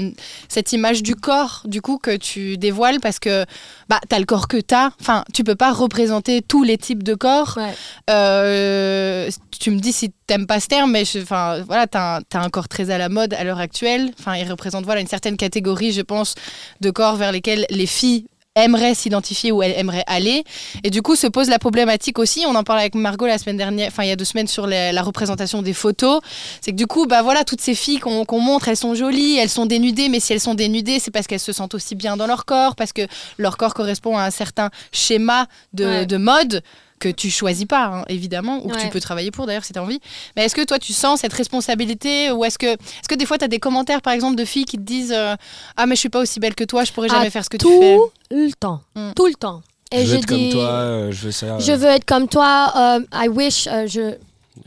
cette 0.50 0.74
image 0.74 1.04
du 1.04 1.16
corps 1.16 1.62
du 1.66 1.82
coup 1.82 2.00
que 2.00 2.16
tu 2.18 2.58
dévoiles 2.58 3.00
parce 3.00 3.20
que 3.20 3.46
bah 3.90 4.00
t'as 4.08 4.20
le 4.20 4.26
corps 4.26 4.48
que 4.48 4.58
t'as, 4.58 4.92
enfin 5.02 5.24
tu 5.34 5.44
peux 5.44 5.56
pas 5.56 5.74
représenter 5.74 6.42
tous 6.42 6.64
les 6.64 6.78
types 6.78 7.04
de 7.04 7.16
corps. 7.16 7.56
Ouais. 7.58 7.74
Euh, 8.10 9.30
tu 9.60 9.72
me 9.72 9.80
dis 9.80 9.92
si 9.92 10.12
t'aimes 10.28 10.46
pas 10.48 10.60
ce 10.60 10.68
terme, 10.68 10.92
mais 10.92 11.06
je- 11.06 11.20
enfin 11.20 11.62
voilà, 11.68 11.88
t'as 11.88 12.18
un, 12.18 12.22
t'as 12.22 12.42
un 12.42 12.50
corps 12.50 12.68
très 12.70 12.92
à 12.92 12.98
la 12.98 13.10
mode 13.10 13.34
à 13.34 13.44
l'heure 13.44 13.60
actuelle. 13.60 14.12
Enfin, 14.20 14.36
il 14.36 14.50
représente 14.50 14.86
voilà 14.86 15.02
une 15.02 15.08
certaine 15.08 15.38
catégorie, 15.38 15.92
je 15.92 16.02
pense, 16.02 16.36
de 16.82 16.92
corps 16.92 17.16
vers 17.16 17.32
lesquels 17.32 17.66
les 17.70 17.88
filles 17.88 18.26
aimeraient 18.64 18.94
s'identifier 18.96 19.52
ou 19.52 19.62
elles 19.64 19.74
aimeraient 19.78 20.04
aller. 20.08 20.44
Et 20.84 20.90
du 20.90 21.02
coup, 21.02 21.16
se 21.16 21.28
pose 21.28 21.50
la 21.50 21.60
problématique 21.60 22.20
aussi. 22.20 22.44
On 22.48 22.56
en 22.56 22.64
parlait 22.64 22.82
avec 22.84 22.96
Margot 22.96 23.26
la 23.28 23.38
semaine 23.38 23.58
dernière, 23.58 23.88
enfin 23.90 24.04
il 24.04 24.10
y 24.10 24.12
a 24.12 24.16
deux 24.16 24.26
semaines 24.26 24.48
sur 24.48 24.68
la, 24.68 24.92
la 24.92 25.02
représentation 25.02 25.62
des 25.62 25.74
photos. 25.74 26.22
C'est 26.62 26.72
que 26.72 26.78
du 26.78 26.88
coup, 26.88 27.06
bah 27.06 27.22
voilà, 27.22 27.44
toutes 27.44 27.62
ces 27.62 27.76
filles 27.76 28.00
qu'on 28.00 28.42
montre, 28.42 28.68
elles 28.68 28.78
sont 28.78 28.96
jolies, 28.96 29.38
elles 29.38 29.50
sont 29.50 29.66
dénudées, 29.66 30.10
mais 30.10 30.20
si 30.20 30.34
elles 30.34 30.40
sont 30.40 30.56
dénudées, 30.56 31.00
c'est 31.00 31.12
parce 31.12 31.28
qu'elles 31.28 31.40
se 31.40 31.54
sentent 31.54 31.76
aussi 31.76 31.96
bien 31.96 32.18
dans 32.18 32.28
leur 32.28 32.46
corps, 32.46 32.76
parce 32.76 32.94
que 32.94 33.02
leur 33.38 33.58
corps 33.58 33.74
correspond 33.74 34.18
à 34.18 34.24
un 34.24 34.32
certain 34.32 34.70
schéma 34.92 35.48
de, 35.74 35.86
Ouais. 35.86 36.06
de 36.06 36.18
mode 36.18 36.62
que 37.00 37.10
tu 37.10 37.30
choisis 37.30 37.66
pas, 37.66 37.86
hein, 37.86 38.06
évidemment, 38.10 38.60
ou 38.64 38.70
que 38.70 38.80
tu 38.80 38.90
peux 38.90 39.00
travailler 39.00 39.32
pour 39.32 39.46
d'ailleurs 39.46 39.64
si 39.64 39.74
tu 39.74 39.80
as 39.80 39.84
envie. 39.84 40.00
Mais 40.36 40.46
est-ce 40.46 40.56
que 40.56 40.64
toi, 40.64 40.78
tu 40.80 40.94
sens 40.94 41.22
cette 41.22 41.34
responsabilité 41.34 42.32
ou 42.32 42.44
est-ce 42.46 42.58
que, 42.58 42.68
est 42.68 43.08
que 43.08 43.16
des 43.16 43.26
fois, 43.26 43.38
tu 43.38 43.46
as 43.46 43.48
des 43.48 43.60
commentaires, 43.60 44.02
par 44.02 44.14
exemple, 44.14 44.36
de 44.36 44.46
filles 44.46 44.66
qui 44.66 44.78
te 44.78 44.84
disent 44.84 45.14
euh, 45.16 45.36
Ah, 45.78 45.86
mais 45.86 45.96
je 45.96 46.00
suis 46.02 46.10
pas 46.10 46.20
aussi 46.20 46.40
belle 46.40 46.56
que 46.56 46.64
toi, 46.64 46.84
je 46.84 46.92
pourrais 46.92 47.10
jamais 47.10 47.28
Ah, 47.28 47.32
faire 47.32 47.44
ce 47.46 47.50
que 47.50 47.58
tu 47.58 47.66
fais 47.68 47.96
Tout 47.96 48.12
le 48.32 48.52
temps. 48.54 48.82
Mm. 48.96 49.12
Tout 49.16 49.26
le 49.28 49.34
temps. 49.36 49.62
Et 49.92 50.06
je 50.06 50.12
veux 50.12 50.18
être 50.18 50.28
dis, 50.28 50.34
comme 50.36 50.50
toi, 50.52 50.70
euh, 50.70 51.12
je 51.12 51.26
veux 51.26 51.32
ça. 51.32 51.58
Je 51.60 51.72
veux 51.72 51.88
être 51.88 52.06
comme 52.06 52.28
toi. 52.28 52.74
euh, 52.76 53.00
I 53.14 53.28
wish. 53.30 53.68
euh, 53.68 53.88
je. 53.88 54.16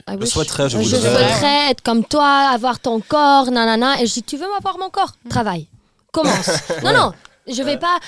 I 0.09 0.17
wish, 0.17 0.31
souhaiterais, 0.31 0.69
je 0.69 0.79
euh, 0.79 0.81
voudrais. 0.81 0.99
souhaiterais 1.01 1.71
être 1.71 1.83
comme 1.83 2.05
toi, 2.05 2.49
avoir 2.53 2.81
ton 2.81 3.01
corps, 3.01 3.51
nanana. 3.51 4.01
Et 4.03 4.07
je 4.07 4.15
dis, 4.15 4.23
tu 4.23 4.37
veux 4.37 4.49
m'avoir 4.53 4.79
mon 4.79 4.91
corps? 4.91 5.13
Mm. 5.25 5.29
Travaille. 5.29 5.67
Commence. 6.13 6.51
non, 6.83 6.93
non, 6.93 7.13
je 7.47 7.63
vais 7.63 7.77
pas. 7.77 7.99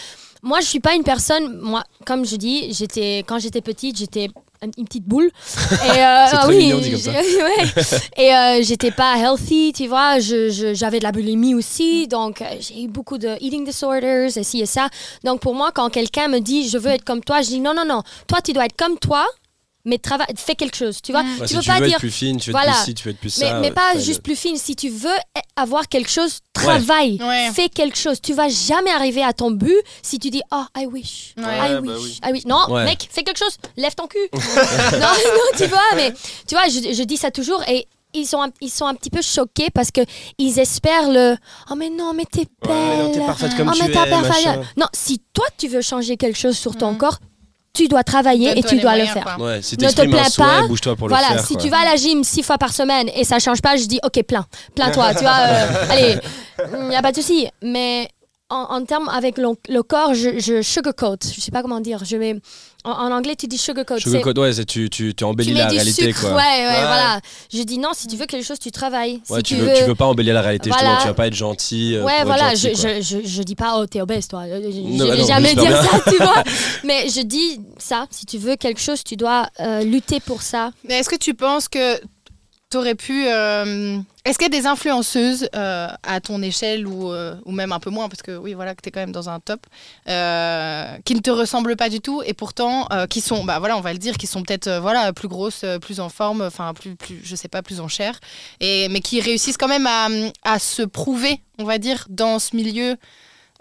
Moi, 0.45 0.61
je 0.61 0.67
suis 0.67 0.81
pas 0.81 0.95
une 0.95 1.05
personne. 1.05 1.59
Moi, 1.59 1.83
comme 2.05 2.25
je 2.27 2.37
dis, 2.37 2.73
j'étais 2.73 3.25
quand 3.27 3.39
j'étais 3.39 3.63
petite, 3.63 3.97
j'étais 3.97 4.29
une 4.77 4.85
petite 4.85 5.05
boule. 5.05 5.31
Et 5.73 6.01
euh, 6.01 6.27
oui, 6.49 6.57
mignon 6.57 6.79
dit 6.79 6.91
comme 6.91 7.01
ça. 7.01 7.13
ouais. 7.13 7.83
Et 8.17 8.35
euh, 8.35 8.63
j'étais 8.63 8.91
pas 8.91 9.17
healthy, 9.17 9.73
tu 9.75 9.87
vois. 9.87 10.19
J'avais 10.19 10.99
de 10.99 11.05
la 11.05 11.13
boulimie 11.13 11.55
aussi, 11.55 12.07
donc 12.09 12.43
euh, 12.43 12.47
j'ai 12.61 12.83
eu 12.83 12.89
beaucoup 12.89 13.19
de 13.19 13.37
eating 13.41 13.65
disorders, 13.65 14.37
et 14.37 14.43
ci 14.43 14.61
et 14.61 14.67
ça. 14.67 14.89
Donc 15.25 15.41
pour 15.41 15.55
moi, 15.55 15.71
quand 15.73 15.89
quelqu'un 15.91 16.29
me 16.29 16.41
dit 16.41 16.69
je 16.69 16.79
veux 16.79 16.91
être 16.91 17.05
comme 17.05 17.23
toi, 17.23 17.41
je 17.43 17.49
dis 17.49 17.61
non, 17.61 17.75
non, 17.75 17.85
non. 17.87 18.03
Toi, 18.27 18.41
tu 18.43 18.53
dois 18.53 18.67
être 18.67 18.77
comme 18.77 18.99
toi, 18.99 19.27
mais 19.85 19.99
travaille, 19.99 20.27
fais 20.37 20.55
quelque 20.55 20.77
chose, 20.77 20.99
tu 21.03 21.13
vois. 21.13 21.23
Mm. 21.23 21.27
Ouais, 21.27 21.41
tu 21.43 21.49
si 21.49 21.55
peux 21.57 21.61
tu 21.61 21.67
pas 21.69 21.75
veux 21.81 21.87
dire 21.87 21.95
être 21.97 22.01
plus 22.01 22.11
fine, 22.11 22.39
tu 22.41 22.51
veux 22.51 22.53
Voilà. 22.53 22.73
être 22.73 22.79
plus 22.79 22.85
ci, 22.87 22.95
tu 22.95 23.05
veux 23.05 23.11
être 23.11 23.19
plus 23.21 23.39
mais, 23.39 23.49
ça. 23.49 23.55
mais 23.61 23.69
ouais, 23.69 23.75
pas 23.75 23.95
ouais, 23.95 24.01
juste 24.01 24.23
plus 24.23 24.37
fine. 24.37 24.57
Si 24.57 24.75
tu 24.77 24.89
veux 24.89 25.11
avoir 25.57 25.89
quelque 25.89 26.11
chose, 26.11 26.39
travaille. 26.53 27.19
Ouais. 27.23 27.51
Fais 27.53 27.69
quelque 27.69 27.97
chose. 27.99 28.21
Tu 28.21 28.33
vas 28.35 28.49
jamais 28.49 28.91
arriver 28.91 29.23
à 29.23 29.33
ton 29.33 29.51
but 29.51 29.77
si 30.03 30.19
tu 30.19 30.31
dis 30.31 30.43
Oh, 30.53 30.65
I 30.77 30.87
wish. 30.87 31.35
Ouais. 31.37 31.45
I 31.45 31.75
wish. 31.77 31.87
bah 31.87 31.97
oui. 32.01 32.19
I 32.29 32.33
wish. 32.33 32.45
Non, 32.47 32.67
Ouais. 32.71 32.85
mec, 32.85 33.09
fais 33.11 33.23
quelque 33.23 33.39
chose. 33.39 33.57
Lève 33.77 33.95
ton 33.95 34.07
cul. 34.07 34.19
non, 34.33 34.99
non, 35.01 35.57
tu 35.59 35.67
vois, 35.67 35.79
mais 35.97 36.13
tu 36.47 36.55
vois, 36.55 36.69
je, 36.69 36.93
je 36.95 37.03
dis 37.03 37.17
ça 37.17 37.31
toujours 37.31 37.63
et. 37.69 37.87
Ils 38.17 38.27
sont, 38.29 38.41
un, 38.41 38.51
ils 38.61 38.71
sont 38.71 38.87
un 38.87 38.95
petit 38.95 39.11
peu 39.11 39.21
choqués 39.23 39.71
parce 39.75 39.91
que 39.91 40.01
ils 40.39 40.61
espèrent 40.61 41.11
le 41.11 41.35
oh 41.69 41.75
mais 41.75 41.91
non 41.91 42.13
mais 42.15 42.25
t'es 42.25 42.47
belle 42.63 42.71
Ouais, 42.71 42.97
non, 43.03 43.11
t'es 43.13 43.19
parfaite 43.19 43.57
comme 43.57 43.69
oh 43.69 43.73
tu 43.75 43.83
mais 43.83 43.89
es, 43.89 43.93
t'as 43.93 44.07
parfait. 44.07 44.29
machin. 44.29 44.63
non 44.77 44.87
si 44.95 45.21
toi 45.33 45.45
tu 45.59 45.67
veux 45.67 45.81
changer 45.83 46.17
quelque 46.17 46.39
chose 46.39 46.57
sur 46.57 46.77
ton 46.77 46.93
Mhm. 46.93 46.99
corps 46.99 47.19
tu 47.75 47.89
dois 47.89 48.05
travailler 48.05 48.57
et 48.59 48.63
tu 48.63 48.79
dois 48.79 48.97
le 48.97 49.05
faire 49.05 49.25
quoi. 49.25 49.37
Ouais, 49.47 49.61
si 49.63 49.77
Ne 49.77 49.89
te 49.91 50.03
plains 50.03 50.23
pas. 50.37 50.63
pour 50.97 51.09
voilà, 51.09 51.29
le 51.31 51.35
faire. 51.37 51.47
si 51.47 51.55
quoi. 51.55 51.63
tu 51.63 51.69
vas 51.69 51.79
à 51.81 51.85
la 51.85 51.97
gym 51.97 52.23
six 52.25 52.43
fois 52.43 52.57
par 52.57 52.73
semaine 52.73 53.11
et 53.15 53.25
ça 53.25 53.39
change 53.39 53.61
pas, 53.61 53.77
je 53.77 53.85
dis 53.87 53.99
ok, 54.05 54.23
plein, 54.23 54.47
plains-toi, 54.75 55.15
tu 55.15 55.21
vois. 55.23 55.37
euh, 55.39 55.67
allez, 55.91 56.17
il 56.83 56.89
n'y 56.89 56.97
a 56.97 57.03
pas 57.03 57.11
de 57.13 57.17
souci. 57.17 57.49
Mais 57.63 58.09
en, 58.51 58.67
en 58.77 58.85
termes 58.85 59.09
avec 59.09 59.39
le, 59.39 59.49
le 59.69 59.83
corps, 59.83 60.15
je, 60.15 60.39
je 60.39 60.61
sugarcoat. 60.63 61.17
Je 61.35 61.41
sais 61.41 61.51
pas 61.51 61.63
comment 61.63 61.81
dire. 61.81 62.05
Je 62.05 62.17
vais, 62.17 62.37
en, 62.85 62.91
en 62.91 63.11
anglais, 63.11 63.37
tu 63.37 63.47
dis 63.47 63.57
sugarcoat. 63.59 63.99
Sugarcoat, 63.99 64.35
ouais, 64.39 64.53
c'est 64.53 64.67
tu, 64.67 64.91
tu, 64.91 65.09
tu 65.09 65.15
tu 65.15 65.25
embellis 65.25 65.53
mets 65.55 65.61
la 65.61 65.67
du 65.67 65.75
réalité, 65.77 66.07
sucre, 66.07 66.21
quoi. 66.21 66.31
ouais, 66.31 66.37
ouais, 66.37 66.67
Ouais. 66.67 66.73
voilà. 66.83 67.21
Je 67.53 67.63
dis 67.63 67.79
non, 67.79 67.91
si 67.95 68.07
tu 68.07 68.17
veux 68.17 68.27
quelque 68.27 68.45
chose, 68.45 68.59
tu 68.59 68.71
travailles. 68.71 69.23
Ouais, 69.31 69.39
si 69.39 69.43
tu, 69.45 69.55
tu, 69.57 69.61
veux, 69.63 69.73
tu 69.75 69.85
veux 69.85 69.95
pas 69.95 70.05
embellir 70.05 70.35
la 70.35 70.43
réalité, 70.43 70.69
Voilà. 70.69 70.83
justement, 70.91 71.03
tu 71.03 71.09
vas 71.09 71.15
pas 71.15 71.27
être 71.27 71.35
gentil. 71.35 71.95
euh, 71.97 72.05
Ouais, 72.05 72.13
pour 72.13 72.21
être 72.21 72.27
voilà, 72.27 72.55
gentil, 72.55 72.75
je, 72.77 73.01
je, 73.03 73.21
je, 73.23 73.27
je 73.29 73.43
dis 73.43 73.55
pas, 73.57 73.77
oh, 73.79 73.87
t'es 73.87 74.01
obèse, 74.03 74.29
toi. 74.29 74.45
Je, 74.47 74.71
je- 74.71 74.79
Non, 74.81 75.05
je 75.05 75.09
bah 75.09 75.15
vais 75.17 75.21
non, 75.23 75.27
jamais 75.27 75.55
dire 75.55 75.65
bien. 75.65 75.83
ça, 75.83 76.01
tu 76.11 76.17
vois. 76.19 76.43
Mais 76.85 77.09
je 77.09 77.23
dis 77.23 77.61
ça, 77.79 78.07
si 78.11 78.27
tu 78.27 78.37
veux 78.39 78.57
quelque 78.57 78.81
chose, 78.81 79.03
tu 79.03 79.17
dois 79.17 79.49
euh, 79.61 79.83
lutter 79.83 80.21
pour 80.21 80.43
ça. 80.43 80.71
Mais 80.87 80.99
est-ce 80.99 81.09
que 81.09 81.17
tu 81.17 81.33
penses 81.35 81.69
que 81.69 81.99
t'aurais 82.75 82.97
pu. 82.97 83.27
euh, 83.29 83.99
Est-ce 84.25 84.37
qu'il 84.37 84.53
y 84.53 84.57
a 84.57 84.61
des 84.61 84.67
influenceuses 84.67 85.49
euh, 85.55 85.87
à 86.03 86.21
ton 86.21 86.43
échelle 86.43 86.89
ou, 86.89 87.13
euh, 87.13 87.37
ou 87.45 87.53
même 87.53 87.71
un 87.71 87.79
peu 87.79 87.91
moins, 87.91 88.09
parce 88.09 88.21
que 88.21 88.37
oui, 88.37 88.55
voilà, 88.55 88.75
que 88.75 88.83
tu 88.83 88.89
es 88.89 88.93
quand 88.93 88.99
même 88.99 89.13
dans 89.13 89.29
un 89.29 89.39
top, 89.39 89.61
qui 90.07 91.15
ne 91.15 91.21
te 91.21 91.31
ressemblent 91.31 91.77
pas 91.77 91.89
du 91.89 92.01
tout 92.01 92.21
et 92.27 92.35
pourtant 92.35 92.89
qui 93.09 93.21
sont, 93.21 93.45
bah 93.45 93.61
voilà, 93.61 93.77
on 93.77 93.81
va 93.81 93.93
le 93.93 93.99
dire, 93.99 94.19
qui 94.19 94.27
sont 94.27 94.43
peut-être 94.43 94.69
voilà, 94.81 95.13
plus 95.13 95.29
grosses, 95.29 95.65
plus 95.81 96.01
en 96.01 96.09
forme, 96.09 96.43
enfin, 96.43 96.75
plus, 96.75 96.97
plus, 96.97 97.21
je 97.23 97.37
sais 97.37 97.49
pas, 97.49 97.63
plus 97.63 97.79
en 97.81 97.87
chair, 97.87 98.19
et, 98.61 98.89
mais 98.89 99.01
qui 99.01 99.21
réussissent 99.21 99.57
quand 99.57 99.69
même 99.69 99.87
à, 99.87 100.09
à 100.43 100.59
se 100.59 100.83
prouver, 100.83 101.41
on 101.59 101.65
va 101.65 101.79
dire, 101.79 102.07
dans 102.09 102.41
ce 102.41 102.57
milieu. 102.57 102.97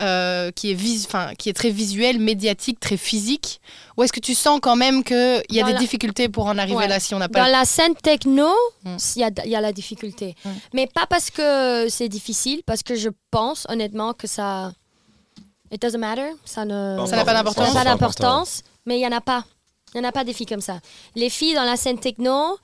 Euh, 0.02 0.50
qui, 0.52 0.72
est 0.72 0.74
vis- 0.74 1.08
qui 1.38 1.50
est 1.50 1.54
très 1.54 1.70
visuel, 1.70 2.20
médiatique, 2.20 2.80
très 2.80 2.98
physique 2.98 3.62
Ou 3.96 4.04
est-ce 4.04 4.12
que 4.12 4.20
tu 4.20 4.34
sens 4.34 4.60
quand 4.62 4.76
même 4.76 5.04
qu'il 5.04 5.44
y 5.52 5.60
a 5.60 5.62
Dans 5.62 5.68
des 5.68 5.74
la- 5.74 5.80
difficultés 5.80 6.30
pour 6.30 6.48
en 6.48 6.58
arriver 6.58 6.76
Ouais. 6.78 6.88
là 6.88 7.00
si 7.00 7.14
on 7.14 7.20
n'a 7.20 7.30
pas 7.30 7.42
Dans 7.46 7.52
la 7.52 7.64
scène 7.66 7.94
techno, 7.96 8.50
Mm. 8.84 8.98
il 9.16 9.20
y, 9.22 9.24
a, 9.24 9.30
il 9.46 9.52
y 9.52 9.56
a 9.56 9.62
la 9.62 9.72
difficulté. 9.72 10.36
Mm. 10.44 10.50
Mais 10.74 10.88
pas 10.88 11.06
parce 11.08 11.30
que 11.30 11.88
c'est 11.90 12.10
difficile, 12.10 12.64
parce 12.66 12.82
que 12.82 12.96
je 12.96 13.10
pense 13.32 13.66
honnêtement 13.70 14.14
que 14.14 14.26
ça. 14.28 14.74
It 15.72 15.82
doesn't 15.82 15.98
matter. 16.00 16.32
Ça 16.46 16.66
ne- 16.66 16.98
Ça 17.08 17.16
n'a 17.16 17.24
pas 17.26 17.34
d'importance. 17.34 17.68
Ça 17.70 17.74
n'a 17.76 17.84
pas 17.84 17.92
important. 17.92 18.24
d'importance. 18.24 18.62
Mais 18.86 18.96
il 18.98 19.00
n'y 19.00 19.08
en 19.08 19.12
a 19.16 19.22
pas. 19.22 19.44
Il 19.94 20.00
n'y 20.02 20.06
en 20.06 20.10
a 20.10 20.12
pas 20.12 20.24
des 20.24 20.34
filles 20.34 20.48
comme 20.48 20.62
ça. 20.62 20.80
Les 21.16 21.30
filles 21.30 21.54
dans 21.54 21.64
la 21.66 21.78
scène 21.78 22.00
techno, 22.00 22.32
euh, 22.32 22.56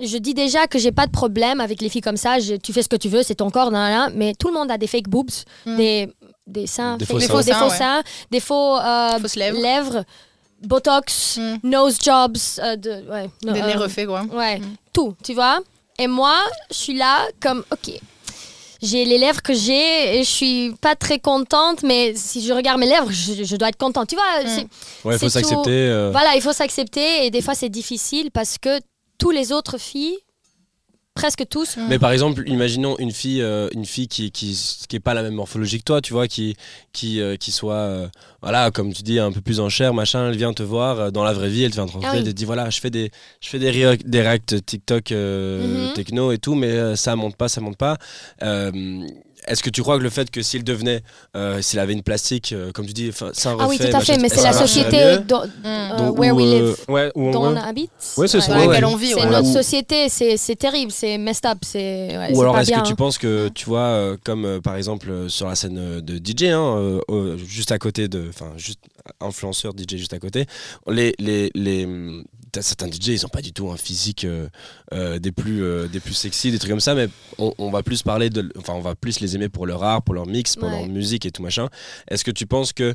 je 0.00 0.16
dis 0.18 0.34
déjà 0.34 0.66
que 0.66 0.78
j'ai 0.78 0.92
pas 0.92 1.06
de 1.06 1.12
problème 1.12 1.60
avec 1.60 1.80
les 1.80 1.88
filles 1.88 2.00
comme 2.02 2.16
ça. 2.16 2.38
Je- 2.38 2.54
tu 2.56 2.72
fais 2.72 2.82
ce 2.82 2.88
que 2.88 2.96
tu 2.96 3.08
veux, 3.08 3.22
c'est 3.22 3.36
ton 3.36 3.50
corps, 3.50 3.70
nan, 3.70 3.90
nan, 3.90 4.00
nan. 4.10 4.12
mais 4.16 4.34
tout 4.34 4.48
le 4.48 4.54
monde 4.54 4.70
a 4.70 4.78
des 4.78 4.86
fake 4.86 5.08
boobs, 5.08 5.30
Mm. 5.66 5.76
des, 5.76 6.08
des 6.46 6.66
seins, 6.66 6.96
Des 6.96 7.04
faux 7.06 7.18
des 7.18 7.26
seins. 7.26 7.40
Des 7.40 7.52
faux 7.52 7.68
seins, 7.68 7.76
seins, 7.76 8.02
des 8.30 8.40
faux 8.40 8.76
euh, 8.76 9.18
lèvres. 9.36 9.60
lèvres, 9.62 10.04
botox, 10.62 11.38
Mm. 11.38 11.56
nose 11.68 11.98
jobs, 12.02 12.36
euh, 12.58 12.76
de, 12.76 12.90
ouais, 13.10 13.30
no- 13.44 13.52
des 13.52 13.62
nez 13.62 13.74
euh, 13.76 13.78
refaits 13.80 14.06
quoi 14.06 14.22
Ouais, 14.32 14.58
Mm. 14.58 14.76
tout, 14.92 15.14
tu 15.24 15.34
vois. 15.34 15.60
Et 15.98 16.06
moi, 16.06 16.36
je 16.70 16.76
suis 16.76 16.94
là 16.96 17.26
comme, 17.40 17.64
ok, 17.72 17.90
j'ai 18.80 19.04
les 19.04 19.18
lèvres 19.18 19.42
que 19.42 19.54
j'ai 19.54 20.18
et 20.18 20.24
je 20.24 20.28
suis 20.30 20.74
pas 20.80 20.94
très 20.96 21.18
contente, 21.18 21.82
mais 21.82 22.14
si 22.16 22.44
je 22.44 22.52
regarde 22.52 22.80
mes 22.80 22.86
lèvres, 22.86 23.10
je, 23.10 23.44
je 23.44 23.56
dois 23.56 23.68
être 23.68 23.76
contente. 23.76 24.08
Tu 24.08 24.16
vois, 24.16 24.24
c'est- 24.46 24.66
Ouais, 25.04 25.14
il 25.14 25.18
faut 25.18 25.28
s'accepter. 25.28 25.70
euh, 25.70 26.10
voilà, 26.10 26.34
il 26.34 26.42
faut 26.42 26.52
s'accepter 26.52 27.26
et 27.26 27.30
des 27.30 27.42
fois 27.42 27.54
c'est 27.54 27.68
difficile 27.68 28.30
parce 28.32 28.58
que 28.58 28.80
tous 29.22 29.30
les 29.30 29.52
autres 29.52 29.78
filles, 29.78 30.18
presque 31.14 31.44
tous, 31.48 31.76
Mais 31.88 31.98
par 31.98 32.10
exemple, 32.10 32.42
imaginons 32.46 32.96
une 32.98 33.12
fille, 33.12 33.42
euh, 33.42 33.68
une 33.74 33.84
fille 33.84 34.08
qui, 34.08 34.30
qui, 34.30 34.58
qui 34.88 34.96
est 34.96 35.00
pas 35.00 35.12
la 35.14 35.22
même 35.22 35.34
morphologie 35.34 35.78
que 35.78 35.84
toi, 35.84 36.00
tu 36.00 36.12
vois, 36.14 36.26
qui, 36.26 36.56
qui, 36.92 37.20
euh, 37.20 37.36
qui 37.36 37.52
soit, 37.52 37.74
euh, 37.74 38.08
voilà, 38.40 38.70
comme 38.70 38.92
tu 38.94 39.02
dis, 39.02 39.18
un 39.18 39.30
peu 39.30 39.42
plus 39.42 39.60
en 39.60 39.68
chair, 39.68 39.92
machin, 39.92 40.28
elle 40.30 40.36
vient 40.38 40.54
te 40.54 40.62
voir 40.62 41.12
dans 41.12 41.22
la 41.22 41.34
vraie 41.34 41.50
vie, 41.50 41.64
elle 41.64 41.70
te 41.70 41.76
vient 41.76 41.86
te 41.86 41.92
rencontrer, 41.92 42.08
Ah 42.12 42.14
oui. 42.16 42.26
elle 42.26 42.32
te 42.32 42.36
dit, 42.36 42.46
voilà, 42.46 42.70
je 42.70 42.80
fais 42.80 42.90
des, 42.90 43.10
je 43.42 43.48
fais 43.50 43.58
des, 43.58 43.96
des 43.98 44.22
reacts 44.22 44.64
TikTok 44.64 45.10
Mhm. 45.12 45.92
techno 45.94 46.32
et 46.32 46.38
tout, 46.38 46.54
mais 46.54 46.96
ça 46.96 47.14
monte 47.14 47.36
pas, 47.36 47.48
ça 47.48 47.60
monte 47.60 47.76
pas. 47.76 47.98
Est-ce 49.46 49.62
que 49.62 49.70
tu 49.70 49.82
crois 49.82 49.98
que 49.98 50.02
le 50.02 50.10
fait 50.10 50.30
que 50.30 50.40
s'il 50.42 50.62
devenait, 50.64 51.02
euh, 51.36 51.60
s'il 51.62 51.78
avait 51.78 51.92
une 51.92 52.02
plastique, 52.02 52.52
euh, 52.52 52.70
comme 52.72 52.86
tu 52.86 52.92
dis, 52.92 53.10
ça 53.32 53.56
ah 53.58 53.66
oui, 53.68 53.78
tout 53.78 53.84
à 53.96 54.00
fait, 54.00 54.16
mais 54.18 54.28
c'est 54.28 54.42
la 54.42 54.52
société 54.52 55.18
dont- 55.26 55.42
euh, 55.64 56.10
where 56.10 56.32
où, 56.34 56.36
we 56.38 56.44
live. 56.46 56.76
ouais, 56.88 57.10
où 57.14 57.26
on- 57.26 57.30
dont 57.32 57.44
on 57.46 57.54
ouais. 57.54 57.60
habite. 57.60 57.90
Ouais, 58.16 58.28
c'est 58.28 58.38
ouais, 58.38 58.84
on 58.84 58.96
vit, 58.96 59.08
C'est 59.08 59.14
ouais. 59.16 59.30
notre 59.30 59.48
société, 59.52 60.08
c'est 60.08 60.36
c'est 60.36 60.56
terrible, 60.56 60.92
c'est 60.92 61.18
messed 61.18 61.44
up, 61.46 61.58
Ou 62.34 62.40
alors 62.40 62.58
est-ce 62.58 62.70
que 62.72 62.86
tu 62.86 62.94
penses 62.94 63.18
que 63.18 63.48
tu 63.48 63.66
vois 63.66 63.80
euh, 63.80 64.16
comme 64.24 64.44
euh, 64.44 64.60
par 64.60 64.76
exemple 64.76 65.10
euh, 65.10 65.28
sur 65.28 65.48
la 65.48 65.54
scène 65.54 66.00
de 66.00 66.16
DJ 66.18 66.44
hein, 66.44 66.76
euh, 66.76 67.00
euh, 67.10 67.36
juste 67.38 67.72
à 67.72 67.78
côté 67.78 68.08
de 68.08 68.26
enfin 68.28 68.52
juste 68.56 68.80
influenceur 69.20 69.72
DJ 69.76 69.96
juste 69.96 70.12
à 70.12 70.18
côté 70.18 70.46
les 70.88 71.14
les 71.18 71.50
les 71.54 71.86
certains 72.60 72.88
DJ 72.90 73.08
ils 73.08 73.24
ont 73.26 73.30
pas 73.30 73.40
du 73.42 73.52
tout 73.52 73.70
un 73.70 73.76
physique 73.76 74.24
euh, 74.24 74.48
euh, 74.92 75.18
des 75.18 75.32
plus 75.32 75.62
euh, 75.64 75.88
des 75.88 76.00
plus 76.00 76.14
sexy 76.14 76.50
des 76.50 76.58
trucs 76.58 76.70
comme 76.70 76.80
ça 76.80 76.94
mais 76.94 77.08
on, 77.38 77.54
on 77.58 77.70
va 77.70 77.82
plus 77.82 78.02
parler 78.02 78.28
de 78.30 78.52
enfin 78.58 78.74
on 78.74 78.80
va 78.80 78.94
plus 78.94 79.20
les 79.20 79.34
aimer 79.34 79.48
pour 79.48 79.66
leur 79.66 79.82
art 79.82 80.02
pour 80.02 80.14
leur 80.14 80.26
mix 80.26 80.56
pour 80.56 80.68
Ouais. 80.68 80.76
leur 80.80 80.86
musique 80.88 81.24
et 81.24 81.30
tout 81.30 81.42
machin 81.42 81.68
est-ce 82.08 82.24
que 82.24 82.30
tu 82.30 82.46
penses 82.46 82.72
que 82.72 82.92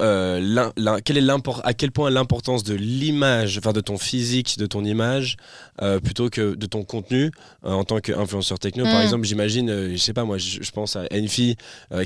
euh, 0.00 0.70
quel 1.04 1.18
est 1.18 1.30
à 1.62 1.74
quel 1.74 1.92
point 1.92 2.10
l'importance 2.10 2.64
de 2.64 2.74
l'image, 2.74 3.58
enfin 3.58 3.72
de 3.72 3.80
ton 3.80 3.96
physique, 3.96 4.58
de 4.58 4.66
ton 4.66 4.84
image, 4.84 5.36
euh, 5.82 6.00
plutôt 6.00 6.30
que 6.30 6.56
de 6.56 6.66
ton 6.66 6.82
contenu 6.82 7.30
euh, 7.64 7.70
en 7.70 7.84
tant 7.84 8.00
qu'influenceur 8.00 8.58
techno. 8.58 8.82
Par 8.84 8.98
Mm. 8.98 9.02
exemple, 9.02 9.24
j'imagine, 9.24 9.92
je 9.92 9.96
sais 9.96 10.12
pas 10.12 10.24
moi, 10.24 10.36
je, 10.38 10.68
pense 10.72 10.96
à 10.96 11.06
une 11.16 11.28
fille 11.28 11.54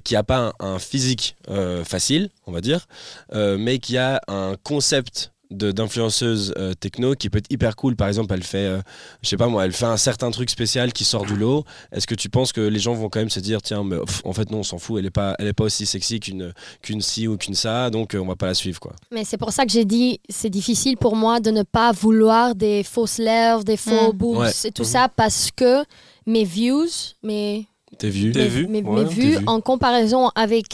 qui 0.05 0.17
a 0.17 0.23
pas 0.23 0.53
un, 0.61 0.75
un 0.75 0.79
physique 0.79 1.37
facile, 1.85 2.29
on 2.47 2.53
va 2.53 2.61
dire, 2.61 2.87
mais 3.35 3.79
qui 3.79 3.97
a 3.97 4.21
un 4.29 4.57
concept 4.63 5.33
d'influenceuse 5.51 6.53
euh, 6.59 6.75
techno 6.75 7.15
qui 7.15 7.31
peut 7.31 7.39
être 7.39 7.51
hyper 7.51 7.75
cool 7.77 7.97
par 7.97 8.09
exemple 8.09 8.35
elle 8.35 8.43
fait 8.43 8.67
euh, 8.67 8.81
je 9.23 9.29
sais 9.29 9.37
pas 9.37 9.47
moi 9.49 9.65
elle 9.65 9.73
fait 9.73 9.87
un 9.87 9.97
certain 9.97 10.31
truc 10.31 10.51
spécial 10.51 10.93
qui 10.93 11.05
sort 11.05 11.25
du 11.25 11.37
lot 11.37 11.65
est-ce 11.93 12.07
que 12.07 12.15
tu 12.15 12.29
penses 12.29 12.53
que 12.53 12.61
les 12.61 12.79
gens 12.79 12.93
vont 12.95 13.09
quand 13.09 13.21
même 13.21 13.31
se 13.31 13.41
dire 13.41 13.63
tiens 13.63 13.83
mais, 13.85 13.97
pff, 13.99 14.21
en 14.25 14.33
fait 14.33 14.51
non 14.51 14.59
on 14.59 14.63
s'en 14.63 14.79
fout 14.79 14.99
elle 14.99 15.07
est 15.07 15.11
pas 15.11 15.35
elle 15.39 15.47
est 15.47 15.53
pas 15.55 15.65
aussi 15.65 15.87
sexy 15.87 16.21
qu'une 16.21 16.53
qu'une 16.83 17.01
ci 17.01 17.29
ou 17.29 17.37
qu'une 17.39 17.55
ça 17.55 17.91
donc 17.91 18.15
euh, 18.15 18.19
on 18.19 18.27
va 18.27 18.37
pas 18.37 18.47
la 18.47 18.55
suivre 18.55 18.79
quoi 18.81 18.93
Mais 19.11 19.25
c'est 19.25 19.39
pour 19.39 19.53
ça 19.53 19.65
que 19.65 19.73
j'ai 19.73 19.85
dit 19.85 20.21
c'est 20.29 20.51
difficile 20.51 20.97
pour 20.97 21.17
moi 21.17 21.41
de 21.41 21.51
ne 21.51 21.63
pas 21.63 21.93
vouloir 21.93 22.55
des 22.55 22.83
fausses 22.83 23.19
lèvres, 23.19 23.65
des 23.65 23.77
faux 23.77 24.13
Mm. 24.13 24.17
boobs 24.17 24.37
Ouais. 24.39 24.51
et 24.65 24.71
tout 24.71 24.83
Mhm. 24.83 24.89
ça 24.89 25.09
parce 25.09 25.51
que 25.55 25.83
mes 26.27 26.45
views, 26.45 26.87
mes, 27.23 27.67
t'es 27.99 28.11
vu 28.11 28.33
Tes 28.33 28.41
mes, 28.43 28.49
vues, 28.49 28.67
mes- 28.69 28.83
ouais, 28.83 29.03
mes 29.05 29.09
tes 29.09 29.15
vues 29.15 29.37
vues. 29.39 29.45
en 29.47 29.61
comparaison 29.61 30.29
avec 30.35 30.67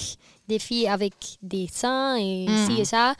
des 0.49 0.59
filles 0.59 0.89
avec 0.89 1.15
des 1.43 1.69
seins 1.73 2.17
et 2.17 2.47
Mm. 2.49 2.67
ci 2.67 2.81
et 2.81 2.85
ça, 2.85 3.15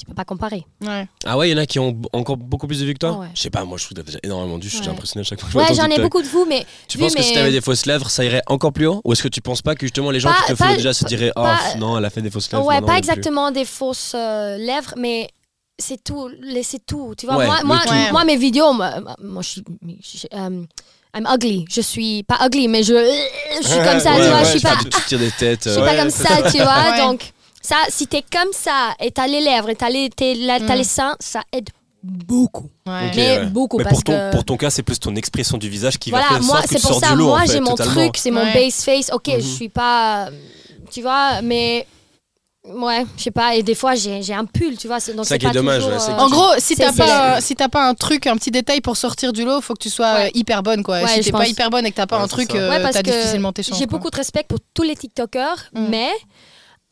tu 0.00 0.06
peux 0.06 0.14
pas 0.14 0.24
comparer. 0.24 0.64
Ouais. 0.84 1.06
ah 1.26 1.36
ouais 1.38 1.48
il 1.48 1.52
y 1.52 1.54
en 1.54 1.58
a 1.62 1.66
qui 1.66 1.78
ont 1.78 1.96
encore 2.12 2.36
beaucoup 2.36 2.66
plus 2.66 2.80
de 2.80 2.86
vues 2.86 2.94
que 2.94 2.98
toi 2.98 3.12
Ah 3.14 3.20
ouais. 3.20 3.26
je 3.34 3.40
sais 3.42 3.50
pas 3.50 3.64
moi 3.64 3.76
je 3.78 3.84
trouve 3.84 3.96
que 3.96 4.00
t'as 4.02 4.06
déjà 4.06 4.18
énormément 4.22 4.56
vues 4.58 4.68
je 4.68 4.76
suis 4.76 4.80
Ouais. 4.86 4.88
impressionné 4.92 5.20
à 5.20 5.24
chaque 5.24 5.38
fois 5.40 5.46
que 5.48 5.52
je 5.52 5.58
vois 5.58 5.68
Ouais, 5.68 5.74
j'en 5.74 5.94
ai 5.94 6.00
beaucoup 6.00 6.22
de 6.22 6.26
vous, 6.26 6.46
mais 6.48 6.64
tu 6.88 6.96
vu 6.98 7.04
penses 7.04 7.14
que 7.14 7.22
si 7.22 7.34
t'avais 7.34 7.52
des 7.52 7.60
fausses 7.60 7.86
lèvres 7.86 8.08
ça 8.10 8.24
irait 8.24 8.42
encore 8.46 8.72
plus 8.72 8.86
haut? 8.86 9.00
Ou 9.04 9.12
est-ce 9.12 9.22
que 9.22 9.28
tu 9.28 9.40
penses 9.40 9.62
pas 9.62 9.74
que 9.74 9.82
justement 9.86 10.10
les 10.10 10.20
gens 10.20 10.30
Pas- 10.32 10.46
qui 10.46 10.52
te 10.54 10.58
pas- 10.58 10.74
déjà 10.74 10.92
se 10.94 11.04
diraient 11.04 11.32
oh 11.36 11.42
pas- 11.42 11.74
non 11.78 11.98
elle 11.98 12.04
a 12.04 12.10
fait 12.10 12.22
des 12.22 12.30
fausses 12.30 12.50
lèvres 12.50 12.64
ouais, 12.66 12.80
pas 12.80 12.86
plus. 12.88 12.96
exactement 12.98 13.50
des 13.50 13.64
fausses 13.64 14.12
euh, 14.14 14.56
lèvres, 14.56 14.94
mais 14.96 15.28
c'est 15.78 16.02
tout, 16.04 16.30
c'est 16.62 16.84
tout. 16.84 17.14
Tu 17.16 17.24
vois, 17.26 17.36
Ouais, 17.38 17.46
moi, 17.46 17.60
moi, 17.64 17.80
tout. 17.86 17.90
Ouais. 17.92 18.12
moi, 18.12 18.24
mes 18.24 18.36
vidéos, 18.36 18.72
moi, 18.74 18.96
moi, 19.18 19.42
je 19.42 19.48
suis, 19.48 19.62
euh, 20.34 20.62
I'm 21.16 21.26
ugly. 21.26 21.64
Je 21.70 21.80
suis 21.80 22.22
pas 22.22 22.38
ugly, 22.46 22.68
mais 22.68 22.82
je, 22.82 22.92
je 23.62 23.66
suis 23.66 23.78
comme 23.82 23.98
ça, 23.98 24.10
Ouais, 24.14 24.20
tu 24.20 24.28
vois. 24.28 24.38
ouais, 24.40 24.44
je 24.44 24.50
suis 24.50 24.60
pas, 24.60 24.76
tu 24.76 24.90
tires 25.08 25.18
des 25.18 25.30
têtes 25.30 25.64
je 25.64 25.70
suis 25.70 25.80
euh, 25.80 25.84
pas 25.84 25.92
Ouais, 25.92 25.96
comme 25.98 26.10
ça, 26.10 26.50
tu 26.50 26.58
vois. 26.58 26.82
Ouais. 26.92 26.98
Donc, 26.98 27.32
ça, 27.60 27.76
si 27.88 28.06
t'es 28.06 28.22
comme 28.32 28.52
ça 28.52 28.94
et 29.00 29.10
t'as 29.10 29.26
les 29.26 29.40
lèvres 29.40 29.68
et 29.70 29.76
t'as 29.76 29.90
les, 29.90 30.08
t'es- 30.10 30.34
la- 30.34 30.58
t'as 30.60 30.74
Mm. 30.74 30.78
les 30.78 30.84
seins, 30.84 31.16
ça 31.20 31.42
aide 31.52 31.68
beaucoup. 32.02 32.70
Ouais. 32.86 33.10
Mais 33.14 33.38
ouais. 33.40 33.46
beaucoup 33.46 33.76
Mais 33.78 33.84
parce 33.84 33.96
pour 33.96 34.04
ton, 34.04 34.12
que. 34.12 34.30
pour 34.32 34.44
ton 34.44 34.56
cas, 34.56 34.70
c'est 34.70 34.82
plus 34.82 34.98
ton 34.98 35.14
expression 35.16 35.58
du 35.58 35.68
visage 35.68 35.98
qui 35.98 36.10
voilà, 36.10 36.26
va 36.28 36.34
faire 36.36 36.42
moi, 36.44 36.60
c'est 36.62 36.76
tu 36.76 36.80
pour 36.80 36.90
sors 36.92 37.00
ça. 37.00 37.10
du 37.10 37.16
lot. 37.16 37.26
moi, 37.26 37.38
en 37.38 37.40
fait, 37.46 37.52
j'ai 37.52 37.60
mon 37.60 37.70
totalement. 37.74 37.94
truc, 37.94 38.16
c'est 38.16 38.30
mon 38.30 38.40
Ouais. 38.42 38.54
base 38.54 38.82
face. 38.84 39.10
Ok, 39.12 39.28
Mhm. 39.28 39.34
je 39.40 39.46
suis 39.46 39.68
pas. 39.68 40.26
euh, 40.28 40.30
Tu 40.90 41.02
vois, 41.02 41.40
mais. 41.42 41.86
Ouais, 42.64 43.06
je 43.16 43.22
sais 43.22 43.30
pas. 43.30 43.54
Et 43.54 43.62
des 43.62 43.74
fois, 43.74 43.94
j'ai 43.94 44.22
j'ai 44.22 44.34
un 44.34 44.44
pull, 44.44 44.76
tu 44.76 44.86
vois. 44.86 45.00
c'est- 45.00 45.14
Donc 45.14 45.24
Ça 45.24 45.34
c'est 45.34 45.38
qui 45.38 45.46
est 45.46 45.50
dommage, 45.52 45.78
toujours, 45.82 45.92
ouais, 45.94 45.98
c'est 45.98 46.10
euh, 46.12 46.16
En 46.18 46.28
gros, 46.28 46.50
si 46.58 46.76
t'as 46.76 46.92
pas, 46.92 47.40
si 47.40 47.54
t'as 47.56 47.68
pas 47.68 47.86
un 47.88 47.94
truc, 47.94 48.26
un 48.26 48.36
petit 48.36 48.50
détail 48.50 48.80
pour 48.82 48.96
sortir 48.98 49.32
du 49.32 49.44
lot, 49.44 49.60
faut 49.62 49.72
que 49.74 49.82
tu 49.82 49.88
sois 49.88 50.12
Ouais. 50.14 50.26
euh, 50.26 50.30
hyper 50.34 50.62
bonne 50.62 50.82
quoi. 50.82 51.00
Ouais, 51.00 51.08
si 51.08 51.20
t'es 51.20 51.32
pas 51.32 51.46
hyper 51.46 51.70
bonne 51.70 51.86
et 51.86 51.90
que 51.90 51.96
t'as 51.96 52.06
pas 52.06 52.18
Ouais, 52.18 52.24
un 52.24 52.28
truc, 52.28 52.50
ça. 52.52 52.58
euh, 52.58 52.88
t'as 52.92 53.02
difficilement 53.02 53.52
tes 53.52 53.62
chances. 53.62 53.78
J'ai 53.78 53.86
beaucoup 53.86 54.10
de 54.10 54.16
respect 54.16 54.44
pour 54.46 54.58
tous 54.74 54.82
les 54.82 54.94
TikTokers, 54.96 55.56
Mm. 55.74 55.86
mais 55.90 56.10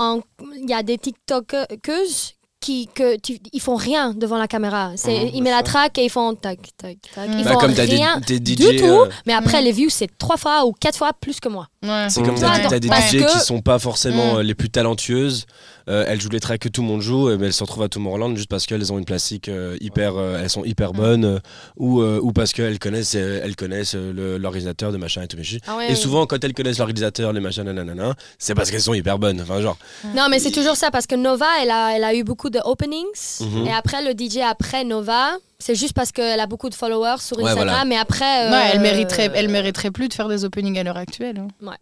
il 0.01 0.69
y 0.71 0.75
a 0.75 0.83
des 0.83 0.99
TikTokeuses 0.99 2.35
qui 2.61 2.89
que 2.93 3.17
tu- 3.21 3.39
ils 3.53 3.61
font 3.61 3.77
rien 3.77 4.13
devant 4.15 4.37
la 4.37 4.49
caméra. 4.49 4.91
C'est 4.97 5.27
Mhm, 5.27 5.31
ils 5.33 5.43
mettent 5.45 5.53
la 5.53 5.59
ça. 5.59 5.63
track 5.63 5.99
et 5.99 6.05
ils 6.07 6.11
font 6.11 6.35
tac 6.35 6.59
tac 6.77 6.97
tac. 7.15 7.29
Ils 7.39 7.45
Bah, 7.45 7.53
font 7.53 7.59
comme 7.59 7.73
t'as 7.75 7.87
des, 7.87 7.95
rien 7.95 8.19
des 8.27 8.41
du 8.41 8.55
DJ 8.55 8.77
tout. 8.81 8.85
euh, 8.85 9.09
Mais 9.27 9.33
après 9.33 9.61
Mm. 9.61 9.65
les 9.65 9.73
views 9.73 9.91
c'est 9.91 10.09
trois 10.19 10.37
fois 10.37 10.67
ou 10.67 10.73
quatre 10.73 10.99
fois 10.99 11.13
plus 11.13 11.39
que 11.39 11.49
moi. 11.49 11.69
Ouais. 11.85 12.07
C'est 12.11 12.21
comme 12.23 12.35
Mm. 12.35 12.41
t'as 12.41 12.69
t'as 12.69 12.79
des 12.81 12.89
DJ 12.89 13.19
que- 13.25 13.33
qui 13.33 13.39
sont 13.39 13.61
pas 13.61 13.79
forcément 13.79 14.39
euh, 14.39 14.43
les 14.43 14.55
plus 14.57 14.71
talentueuses. 14.71 15.47
Euh, 15.89 16.05
elles 16.07 16.21
jouent 16.21 16.29
les 16.31 16.41
tracks 16.41 16.61
que 16.61 16.69
tout 16.69 16.83
le 16.83 16.87
monde 16.89 17.01
joue, 17.01 17.29
mais 17.39 17.47
elles 17.47 17.53
se 17.53 17.65
retrouvent 17.65 17.83
à 17.85 17.89
Tomorrowland 17.89 18.37
juste 18.37 18.49
parce 18.51 18.67
qu'elles 18.67 18.93
ont 18.93 18.99
une 18.99 19.05
plastique 19.07 19.49
euh, 19.49 19.77
hyper, 19.81 20.17
euh, 20.17 20.39
elles 20.43 20.51
sont 20.51 20.65
hyper 20.65 20.93
bonnes, 20.93 21.25
euh, 21.25 21.39
ou, 21.77 22.01
euh, 22.03 22.21
ou 22.23 22.33
parce 22.33 22.53
qu'elles 22.53 22.79
connaissent, 22.79 23.15
elles 23.15 23.57
connaissent 23.57 23.95
le- 23.95 24.37
l'organisateur 24.39 24.93
de 24.93 24.99
machin 24.99 25.23
et 25.23 25.29
tout. 25.29 25.37
machin. 25.37 25.59
Ah 25.67 25.77
ouais, 25.79 25.91
Et 25.91 25.95
souvent, 25.95 26.27
quand 26.27 26.43
elles 26.45 26.53
connaissent 26.55 26.79
l'organisateur, 26.79 27.33
les 27.33 27.41
machins, 27.41 27.63
nanana, 27.65 28.15
c'est 28.39 28.55
parce 28.55 28.71
qu'elles 28.71 28.83
sont 28.83 28.95
hyper 28.95 29.19
bonnes. 29.19 29.41
Enfin, 29.41 29.61
genre. 29.61 29.79
Non, 30.15 30.29
mais 30.31 30.39
c'est 30.41 30.51
toujours 30.53 30.77
ça 30.77 30.91
parce 30.91 31.07
que 31.07 31.15
Nova, 31.15 31.47
elle 31.63 31.71
a, 31.71 31.97
elle 31.97 32.05
a 32.05 32.15
eu 32.15 32.23
beaucoup 32.25 32.51
de 32.51 32.59
openings. 32.65 33.07
Mhm. 33.41 33.67
Et 33.67 33.73
après, 33.73 34.03
le 34.05 34.13
DJ 34.13 34.39
après 34.39 34.85
Nova, 34.85 35.31
c'est 35.59 35.75
juste 35.75 35.93
parce 35.95 36.13
qu'elle 36.13 36.41
a 36.41 36.47
beaucoup 36.47 36.69
de 36.69 36.75
followers 36.75 37.17
sur 37.21 37.37
Ouais, 37.39 37.45
Instagram. 37.45 37.69
voilà. 37.69 37.85
Mais 37.87 37.97
après. 37.97 38.47
euh, 38.47 38.51
Ouais, 38.51 38.71
elle 38.75 38.81
mériterait, 38.81 39.31
elle 39.35 39.49
mériterait 39.49 39.91
plus 39.91 40.09
de 40.09 40.15
faire 40.15 40.29
des 40.29 40.45
openings 40.45 40.79
à 40.79 40.83
l'heure 40.83 40.97
actuelle. 40.99 41.39
hein. 41.39 41.49
Ouais. 41.67 41.77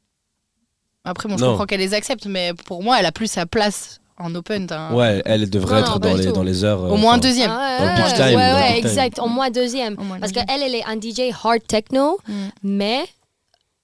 Après, 1.06 1.28
bon, 1.28 1.36
je 1.38 1.44
Non. 1.44 1.50
comprends 1.52 1.64
qu'elle 1.66 1.80
les 1.80 1.94
accepte, 1.94 2.26
mais 2.26 2.52
pour 2.66 2.82
moi, 2.82 2.98
elle 3.00 3.06
a 3.06 3.12
plus 3.12 3.30
sa 3.30 3.46
place 3.46 4.00
en 4.18 4.34
open. 4.34 4.66
Ouais, 4.92 5.22
elle 5.24 5.48
devrait 5.48 5.76
Non, 5.76 5.86
être 5.86 5.92
non, 5.92 5.98
dans, 6.10 6.14
les, 6.14 6.26
dans 6.32 6.42
les 6.42 6.64
heures. 6.64 6.84
euh, 6.84 6.88
Au 6.90 6.96
moins 6.96 7.12
enfin, 7.12 7.18
deuxième. 7.20 7.50
Ah 7.50 7.78
Dans 7.78 7.84
le 7.84 7.90
ouais, 7.90 8.12
time, 8.14 8.38
time. 8.68 8.76
exact. 8.86 9.18
Au 9.18 9.28
moins 9.28 9.50
deuxième. 9.50 9.94
Au 9.98 10.02
moins 10.04 10.18
Parce 10.18 10.32
qu'elle, 10.32 10.44
elle 10.48 10.74
est 10.74 10.84
un 10.84 10.96
DJ 11.00 11.32
hard 11.42 11.60
techno, 11.66 12.18
Mm. 12.26 12.32
mais 12.62 13.04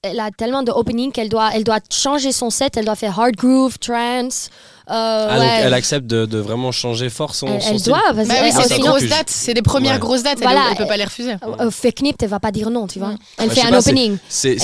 elle 0.02 0.18
a 0.20 0.30
tellement 0.30 0.62
de 0.64 0.72
openings 0.72 1.12
qu'elle 1.12 1.28
doit, 1.28 1.50
elle 1.54 1.64
doit 1.64 1.78
changer 1.90 2.32
son 2.32 2.50
set. 2.50 2.76
Elle 2.76 2.86
doit 2.86 2.96
faire 2.96 3.18
hard 3.20 3.36
groove, 3.36 3.78
trance, 3.78 4.50
Euh, 4.90 5.26
Ah, 5.30 5.38
donc 5.38 5.48
elle 5.62 5.74
accepte 5.74 6.06
de, 6.06 6.26
de 6.26 6.38
vraiment 6.38 6.72
changer 6.72 7.08
fort 7.10 7.34
son, 7.34 7.46
Elle- 7.46 7.62
son 7.62 7.70
elle 7.70 7.78
style. 7.78 7.92
doit, 7.92 8.02
parce 8.14 8.28
Bah 8.28 8.34
que 8.34 8.42
oui, 8.44 8.50
euh, 8.56 8.60
c'est 8.66 8.74
des 8.76 8.80
grosses 8.80 9.04
dates, 9.04 9.30
c'est 9.30 9.54
les 9.54 9.62
premières 9.62 9.94
Ouais. 9.94 9.98
grosses 10.00 10.22
dates, 10.22 10.38
elle, 10.40 10.44
Voilà. 10.48 10.64
elle 10.70 10.76
peut 10.76 10.86
pas 10.86 10.96
les 10.96 11.04
refuser. 11.04 11.34
euh, 11.60 11.70
fake 11.70 12.02
nip, 12.02 12.16
elle 12.20 12.28
va 12.28 12.40
pas 12.40 12.50
dire 12.50 12.68
non, 12.70 12.86
tu 12.86 12.98
vois. 12.98 13.14
Elle 13.38 13.48
Bah, 13.48 13.54
fait 13.54 13.62
un 13.62 13.70
pas, 13.70 13.78
opening. 13.78 14.16
C'est 14.28 14.56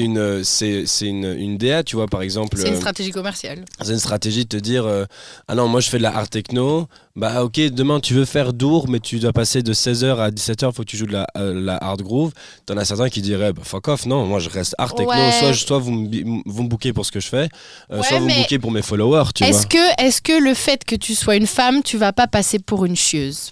une 0.00 0.44
c'est 0.44 0.84
c'est 0.86 1.06
une, 1.06 1.24
une 1.38 1.58
DA, 1.58 1.82
tu 1.82 1.96
vois 1.96 2.06
par 2.06 2.22
exemple. 2.22 2.56
C'est 2.58 2.68
une 2.68 2.74
euh, 2.74 2.78
stratégie 2.78 3.10
commerciale. 3.10 3.64
C'est 3.80 3.92
une 3.92 3.98
stratégie 3.98 4.44
de 4.44 4.48
te 4.48 4.56
dire 4.56 4.84
euh, 4.86 5.04
ah 5.48 5.54
non 5.54 5.68
moi 5.68 5.80
je 5.80 5.88
fais 5.88 5.98
de 5.98 6.02
la 6.02 6.16
hard 6.16 6.30
techno 6.30 6.86
bah 7.14 7.44
ok 7.44 7.60
demain 7.70 8.00
tu 8.00 8.14
veux 8.14 8.24
faire 8.24 8.54
Dour 8.54 8.88
mais 8.88 8.98
tu 8.98 9.18
dois 9.18 9.34
passer 9.34 9.62
de 9.62 9.74
16h 9.74 10.18
à 10.18 10.30
17h 10.30 10.72
faut 10.72 10.82
que 10.82 10.88
tu 10.88 10.96
joues 10.96 11.06
de 11.06 11.12
la, 11.12 11.26
euh, 11.36 11.52
la 11.54 11.76
hard 11.76 12.00
groove 12.00 12.32
t'en 12.64 12.74
as 12.78 12.86
certains 12.86 13.10
qui 13.10 13.20
diraient 13.20 13.52
bah 13.52 13.60
fuck 13.64 13.88
off 13.88 14.06
non 14.06 14.24
moi 14.24 14.38
je 14.38 14.48
reste 14.48 14.74
hard 14.78 14.96
techno 14.96 15.12
Ouais. 15.12 15.30
soit, 15.38 15.52
je- 15.52 15.66
soit 15.66 15.78
vous 15.78 15.90
me, 15.92 16.08
bi- 16.08 16.24
vous 16.46 16.62
me 16.62 16.68
bookez 16.68 16.94
pour 16.94 17.04
ce 17.04 17.12
que 17.12 17.20
je 17.20 17.28
fais 17.28 17.48
euh, 17.90 17.98
Ouais, 17.98 18.02
soit 18.06 18.16
vous 18.18 18.24
me 18.24 18.28
mais 18.28 18.38
bookez 18.40 18.58
pour 18.58 18.70
mes 18.70 18.80
followers 18.80 19.01
tu 19.32 19.44
vois. 19.44 19.50
Est-ce 19.50 19.66
que, 19.66 20.02
est 20.02 20.20
que 20.20 20.42
le 20.42 20.54
fait 20.54 20.84
que 20.84 20.96
tu 20.96 21.14
sois 21.14 21.36
une 21.36 21.46
femme, 21.46 21.82
tu 21.82 21.96
vas 21.98 22.12
pas 22.12 22.26
passer 22.26 22.58
pour 22.58 22.84
une 22.84 22.96
chieuse? 22.96 23.50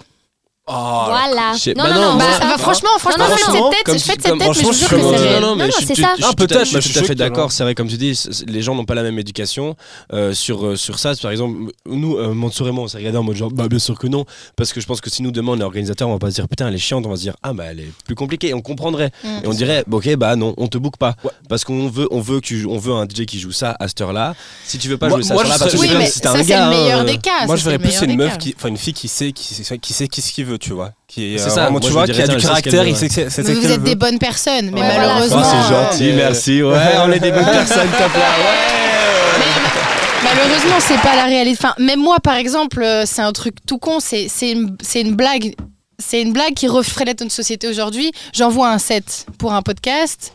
Voilà. 0.71 1.53
je 1.55 1.59
sais- 1.59 1.75
Non, 1.75 1.85
bah 1.85 1.91
non, 1.95 2.01
non, 2.01 2.13
non, 2.13 2.19
Bah, 2.19 2.25
ça- 2.33 2.41
bah, 2.41 2.59
franchement, 2.59 2.91
franchement, 2.99 3.25
faites 3.27 3.39
cette 3.39 3.53
tête, 3.53 3.85
comme 3.85 3.99
je 3.99 4.01
tu- 4.05 4.11
fais 4.11 4.17
comme- 4.17 4.23
cette 4.23 4.23
tête, 4.23 4.49
mais 4.49 4.55
je 4.55 4.61
vous 4.67 4.73
jure 4.73 4.89
que 4.89 4.97
c'est 4.97 5.41
non, 5.41 5.57
non, 5.57 5.65
c'est 5.79 5.87
ça. 5.87 5.89
je 5.89 5.95
suis 5.95 6.05
Ah, 6.05 6.15
tout 6.17 6.25
à- 6.25 6.35
peut-être, 6.35 6.65
je 6.67 6.81
suis 6.81 6.93
tout 6.93 6.99
à 6.99 7.03
fait 7.03 7.15
d'accord. 7.15 7.53
C'est 7.53 7.63
vrai, 7.65 7.75
comme 7.75 7.89
tu 7.89 7.97
dis, 7.97 8.19
les 8.47 8.63
gens 8.63 8.75
n'ont 8.75 8.85
pas 8.85 8.95
la 8.95 9.03
même 9.03 9.19
éducation 9.19 9.77
euh, 10.13 10.33
sur, 10.33 10.67
euh, 10.67 10.77
sur 10.77 10.99
ça. 10.99 11.13
Par 11.21 11.31
exemple, 11.31 11.73
nous, 11.87 12.17
euh, 12.17 12.33
Mansour 12.35 12.69
et 12.69 12.71
moi, 12.73 12.85
on 12.85 12.89
s'est 12.89 12.99
regardé 12.99 13.19
en 13.19 13.23
mode 13.23 13.37
genre, 13.37 13.51
bah 13.51 13.69
bien 13.69 13.79
sûr 13.79 13.99
que 13.99 14.07
non. 14.07 14.25
Parce 14.57 14.73
que 14.73 14.81
je 14.81 14.87
pense 14.87 15.01
que 15.01 15.11
si 15.11 15.23
nous 15.23 15.31
demain 15.31 15.53
on 15.53 15.61
est 15.61 15.65
organisateur, 15.65 16.09
on 16.09 16.13
va 16.13 16.19
pas 16.19 16.31
se 16.31 16.37
dire 16.37 16.49
putain, 16.49 16.69
elle 16.69 16.75
est 16.75 16.79
chiante, 16.79 17.05
on 17.07 17.11
va 17.11 17.17
se 17.17 17.23
dire 17.23 17.35
ah 17.43 17.53
bah 17.53 17.65
elle 17.71 17.81
est 17.81 17.93
plus 18.05 18.15
compliquée. 18.15 18.55
On 18.55 18.61
comprendrait. 18.61 19.11
Mm. 19.25 19.29
Et 19.45 19.47
on 19.49 19.53
dirait, 19.53 19.85
ok, 19.91 20.17
bah 20.17 20.37
non, 20.37 20.55
on 20.57 20.69
te 20.69 20.79
book 20.79 20.97
pas. 20.97 21.15
Parce 21.49 21.65
qu'on 21.65 21.89
veut, 21.89 22.09
on 22.11 22.21
veut, 22.21 22.41
on 22.69 22.79
veut 22.79 22.93
un 22.93 23.07
DJ 23.07 23.27
qui 23.27 23.39
joue 23.39 23.53
ça 23.53 23.77
à 23.81 23.89
cette 23.89 24.01
heure-là. 24.01 24.35
Si 24.65 24.79
tu 24.79 24.89
veux 24.89 24.99
pas 24.99 25.09
jouer 25.09 25.23
ça 25.23 25.35
à 25.35 25.37
cette 25.39 25.47
heure-là, 25.47 25.55
je 25.55 25.59
parce 25.59 25.73
que 25.73 25.79
c'est 26.11 26.27
un 26.27 26.37
c'est 26.37 26.45
gars, 26.45 26.65
le 26.65 26.71
meilleur 26.77 27.01
hein, 27.01 27.05
des 27.05 27.19
cas. 27.19 27.47
Moi, 27.47 27.57
je 27.57 27.65
verrais 27.65 27.79
plus 27.79 28.01
une 28.03 28.17
meuf 28.17 28.37
enfin 28.57 28.69
une 28.69 28.77
fille 28.77 28.93
qui 28.95 29.09
sait, 29.09 29.33
qui 29.33 29.45
sait, 29.55 29.63
qui 29.63 29.65
sait, 29.65 29.79
qui 29.79 29.93
sait, 29.93 30.09
qui 30.09 30.23
ce 30.23 30.33
qu'il 30.33 30.45
veut, 30.45 30.59
tu 30.61 30.73
vois, 30.73 30.91
qui 31.09 31.35
est 31.35 31.39
C'est 31.39 31.51
ça, 31.51 31.63
vraiment, 31.63 31.71
moi, 31.73 31.81
tu 31.81 31.89
je 31.89 31.93
vois, 31.93 32.05
dirais, 32.07 32.23
qui 32.25 32.31
a 32.31 32.35
du 32.37 32.43
caractère, 32.43 32.87
il 32.87 32.97
sait, 32.97 33.09
que 33.09 33.29
c'est- 33.29 33.43
Mais 33.43 33.55
vous 33.55 33.71
êtes 33.73 33.83
des 33.83 33.95
bonnes 33.97 34.19
personnes, 34.19 34.71
mais 34.73 34.81
Ouais, 34.81 34.87
voilà. 34.87 35.07
malheureusement. 35.09 35.43
Oh, 35.43 35.49
c'est 35.69 35.75
euh, 35.75 35.83
gentil, 35.85 36.13
merci. 36.13 36.63
Ouais, 36.63 36.77
on 37.05 37.11
est 37.11 37.19
des 37.19 37.33
bonnes 37.33 37.45
personnes, 37.45 37.89
top 37.99 38.13
là. 38.15 38.21
Ouais. 38.21 39.39
mais 39.39 40.29
Malheureusement, 40.35 40.77
c'est 40.81 41.01
pas 41.01 41.17
la 41.17 41.25
réalité. 41.25 41.59
Enfin, 41.63 41.75
même 41.79 42.01
moi, 42.01 42.19
par 42.21 42.35
exemple, 42.37 42.83
euh, 42.83 43.05
c'est 43.07 43.23
un 43.23 43.33
truc 43.33 43.55
tout 43.67 43.79
con. 43.79 43.99
C'est 44.01 44.29
c'est 44.29 44.53
une, 44.53 44.77
c'est 44.83 45.01
une 45.01 45.15
blague. 45.15 45.55
C'est 45.99 46.23
une 46.23 46.33
blague 46.33 46.55
qui 46.55 46.67
reflète 46.69 47.21
notre 47.21 47.33
société 47.33 47.69
aujourd'hui. 47.69 48.13
J'envoie 48.33 48.71
un 48.71 48.79
set 48.79 49.27
pour 49.39 49.53
un 49.53 49.63
podcast. 49.63 50.33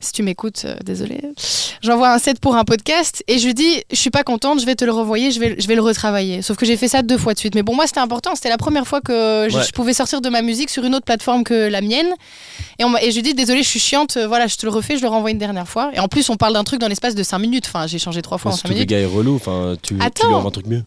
Si 0.00 0.12
tu 0.12 0.22
m'écoutes, 0.22 0.62
euh, 0.66 0.76
désolé. 0.84 1.20
J'envoie 1.82 2.12
un 2.12 2.18
set 2.18 2.38
pour 2.38 2.54
un 2.56 2.64
podcast 2.64 3.24
et 3.28 3.38
je 3.38 3.46
lui 3.46 3.54
dis, 3.54 3.82
je 3.90 3.96
suis 3.96 4.10
pas 4.10 4.22
contente, 4.24 4.60
je 4.60 4.66
vais 4.66 4.74
te 4.74 4.84
le 4.84 4.92
revoyer, 4.92 5.30
je 5.30 5.40
vais, 5.40 5.56
je 5.58 5.66
vais 5.66 5.74
le 5.74 5.80
retravailler. 5.80 6.42
Sauf 6.42 6.56
que 6.56 6.66
j'ai 6.66 6.76
fait 6.76 6.88
ça 6.88 7.02
deux 7.02 7.16
fois 7.18 7.32
de 7.34 7.38
suite. 7.38 7.54
Mais 7.54 7.62
pour 7.62 7.74
moi, 7.74 7.86
c'était 7.86 8.00
important. 8.00 8.34
C'était 8.34 8.48
la 8.50 8.58
première 8.58 8.86
fois 8.86 9.00
que 9.00 9.46
je, 9.50 9.56
Ouais. 9.56 9.62
je 9.66 9.72
pouvais 9.72 9.94
sortir 9.94 10.20
de 10.20 10.28
ma 10.28 10.42
musique 10.42 10.68
sur 10.70 10.84
une 10.84 10.94
autre 10.94 11.06
plateforme 11.06 11.44
que 11.44 11.68
la 11.68 11.80
mienne. 11.80 12.08
Et, 12.78 12.84
on 12.84 12.90
m'a- 12.90 13.02
et 13.02 13.10
je 13.10 13.16
lui 13.16 13.22
dis, 13.22 13.34
désolé, 13.34 13.62
je 13.62 13.68
suis 13.68 13.80
chiante, 13.80 14.16
euh, 14.18 14.26
voilà, 14.28 14.46
je 14.46 14.56
te 14.56 14.66
le 14.66 14.72
refais, 14.72 14.96
je 14.96 15.02
le 15.02 15.08
renvoie 15.08 15.30
une 15.30 15.38
dernière 15.38 15.66
fois. 15.68 15.90
Et 15.94 15.98
en 16.00 16.08
plus, 16.08 16.28
on 16.28 16.36
parle 16.36 16.52
d'un 16.52 16.64
truc 16.64 16.78
dans 16.80 16.88
l'espace 16.88 17.14
de 17.14 17.22
5 17.22 17.38
minutes. 17.38 17.64
Enfin, 17.66 17.86
j'ai 17.86 17.98
changé 17.98 18.20
trois 18.22 18.38
fois 18.38 18.50
en 18.52 18.54
5 18.54 18.58
Surtout 18.58 18.68
le 18.70 18.74
minutes. 18.74 18.88
gars 18.90 18.98
est 19.00 19.06
relou, 19.06 19.34
enfin, 19.36 19.76
tu, 19.82 19.94
tu 20.14 20.26
lui 20.26 20.34
envoies 20.34 20.48
un 20.48 20.50
truc 20.52 20.66
mieux. 20.66 20.84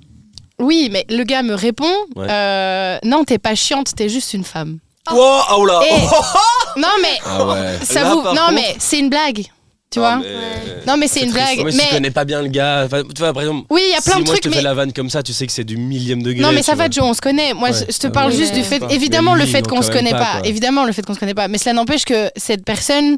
Oui, 0.60 0.90
mais 0.92 1.06
le 1.10 1.24
gars 1.24 1.42
me 1.42 1.54
répond, 1.56 1.92
Ouais. 2.16 2.28
euh, 2.30 2.98
non, 3.06 3.24
t'es 3.24 3.38
pas 3.40 3.56
chiante, 3.56 3.96
t'es 3.96 4.10
juste 4.10 4.34
une 4.34 4.44
femme. 4.44 4.80
Wow, 5.12 5.42
oh 5.58 5.66
là. 5.66 5.82
Et- 5.86 6.80
non, 6.80 6.88
mais 7.02 7.18
Ah 7.26 7.46
ouais. 7.46 7.78
ça 7.84 8.04
Là, 8.04 8.14
vous, 8.14 8.22
par 8.22 8.34
non, 8.34 8.42
contre- 8.42 8.54
mais 8.56 8.76
c'est 8.80 9.00
une 9.00 9.10
blague, 9.10 9.44
tu 9.92 10.00
Ah, 10.00 10.02
vois. 10.02 10.16
mais- 10.18 10.84
Non, 10.88 10.98
mais 10.98 11.08
c'est 11.08 11.22
une 11.22 11.32
triste. 11.32 11.46
blague. 11.56 11.66
Ouais, 11.66 11.72
mais 11.76 11.84
tu 11.88 11.94
connais 11.96 12.12
pas 12.12 12.26
bien 12.26 12.42
le 12.42 12.48
gars, 12.48 12.84
enfin, 12.86 13.02
tu 13.04 13.20
vois, 13.22 13.34
par 13.34 13.42
exemple, 13.44 13.66
oui, 13.70 13.82
il 13.88 13.92
y 13.92 13.96
a 13.96 14.02
plein 14.02 14.14
si 14.16 14.20
de 14.22 14.26
moi 14.26 14.34
trucs, 14.34 14.38
je 14.38 14.42
te 14.42 14.50
mais 14.50 14.56
fais 14.56 14.62
la 14.62 14.74
vanne 14.74 14.94
comme 14.94 15.10
ça, 15.10 15.22
tu 15.24 15.34
sais 15.34 15.46
que 15.46 15.52
c'est 15.54 15.64
du 15.64 15.78
millième 15.78 16.24
degré. 16.24 16.42
Non 16.42 16.52
mais 16.52 16.64
ça 16.64 16.76
va. 16.76 16.90
Joe, 16.90 17.04
on 17.06 17.14
se 17.14 17.22
connaît. 17.22 17.54
Moi 17.54 17.70
Ouais. 17.70 17.76
je, 17.88 17.94
je 17.94 17.98
te 18.00 18.08
Ah 18.08 18.12
parle 18.12 18.32
juste 18.32 18.54
du 18.54 18.64
fait 18.64 18.80
Mais 18.80 18.94
évidemment 18.96 19.36
le 19.36 19.44
lui, 19.44 19.52
fait 19.52 19.62
non, 19.62 19.70
qu'on 19.70 19.76
quand 19.78 19.82
se 19.82 19.88
même 19.90 19.98
connaît 19.98 20.12
pas, 20.12 20.20
pas, 20.20 20.40
quoi. 20.40 20.48
évidemment 20.48 20.86
le 20.86 20.92
fait 20.94 21.06
qu'on 21.06 21.14
se 21.14 21.20
connaît 21.20 21.34
pas, 21.34 21.48
mais 21.48 21.58
cela 21.58 21.74
n'empêche 21.74 22.06
que 22.06 22.30
cette 22.36 22.64
personne 22.66 23.18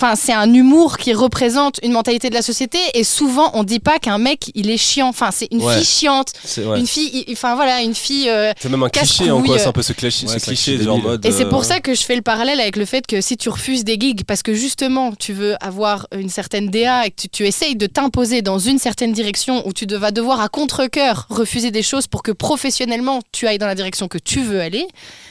Enfin, 0.00 0.14
c'est 0.14 0.32
un 0.32 0.54
humour 0.54 0.96
qui 0.96 1.12
représente 1.12 1.80
une 1.82 1.90
mentalité 1.90 2.30
de 2.30 2.34
la 2.34 2.42
société 2.42 2.78
et 2.94 3.02
souvent 3.02 3.50
on 3.54 3.64
dit 3.64 3.80
pas 3.80 3.98
qu'un 3.98 4.18
mec 4.18 4.52
il 4.54 4.70
est 4.70 4.76
chiant. 4.76 5.08
Enfin, 5.08 5.30
c'est 5.32 5.48
une 5.50 5.60
Ouais. 5.60 5.74
fille 5.74 5.84
chiante, 5.84 6.32
ouais. 6.58 6.78
une 6.78 6.86
fille, 6.86 7.24
il- 7.26 7.32
enfin 7.32 7.56
voilà, 7.56 7.82
une 7.82 7.96
fille. 7.96 8.28
euh, 8.30 8.52
C'est 8.60 8.68
même 8.68 8.82
un 8.84 8.88
cliché 8.90 9.28
en 9.32 9.42
quoi, 9.42 9.58
c'est 9.58 9.66
un 9.66 9.72
peu 9.72 9.82
ce 9.82 9.92
cliché, 9.92 10.26
Ouais, 10.28 10.38
ce 10.38 10.44
cliché 10.44 10.80
genre 10.80 11.02
mode. 11.02 11.26
Et 11.26 11.32
c'est 11.32 11.46
pour 11.46 11.62
euh, 11.62 11.64
ça 11.64 11.80
que 11.80 11.94
je 11.94 12.02
fais 12.02 12.14
le 12.14 12.22
parallèle 12.22 12.60
avec 12.60 12.76
le 12.76 12.84
fait 12.84 13.06
que 13.08 13.20
si 13.20 13.36
tu 13.36 13.48
refuses 13.48 13.82
des 13.82 13.96
gigs 13.98 14.22
parce 14.24 14.44
que 14.44 14.54
justement 14.54 15.12
tu 15.18 15.32
veux 15.32 15.56
avoir 15.60 16.06
une 16.16 16.28
certaine 16.28 16.68
DA 16.70 17.06
et 17.06 17.10
que 17.10 17.22
tu, 17.22 17.28
tu 17.28 17.46
essayes 17.48 17.74
de 17.74 17.86
t'imposer 17.86 18.40
dans 18.40 18.60
une 18.60 18.78
certaine 18.78 19.12
direction 19.12 19.66
où 19.66 19.72
tu 19.72 19.84
vas 19.86 20.12
devoir 20.12 20.40
à 20.40 20.48
contre-coeur 20.48 21.26
refuser 21.28 21.72
des 21.72 21.82
choses 21.82 22.06
pour 22.06 22.22
que 22.22 22.30
professionnellement 22.30 23.18
tu 23.32 23.48
ailles 23.48 23.58
dans 23.58 23.66
la 23.66 23.74
direction 23.74 24.06
que 24.06 24.18
tu 24.18 24.42
veux 24.42 24.60
aller, 24.60 24.86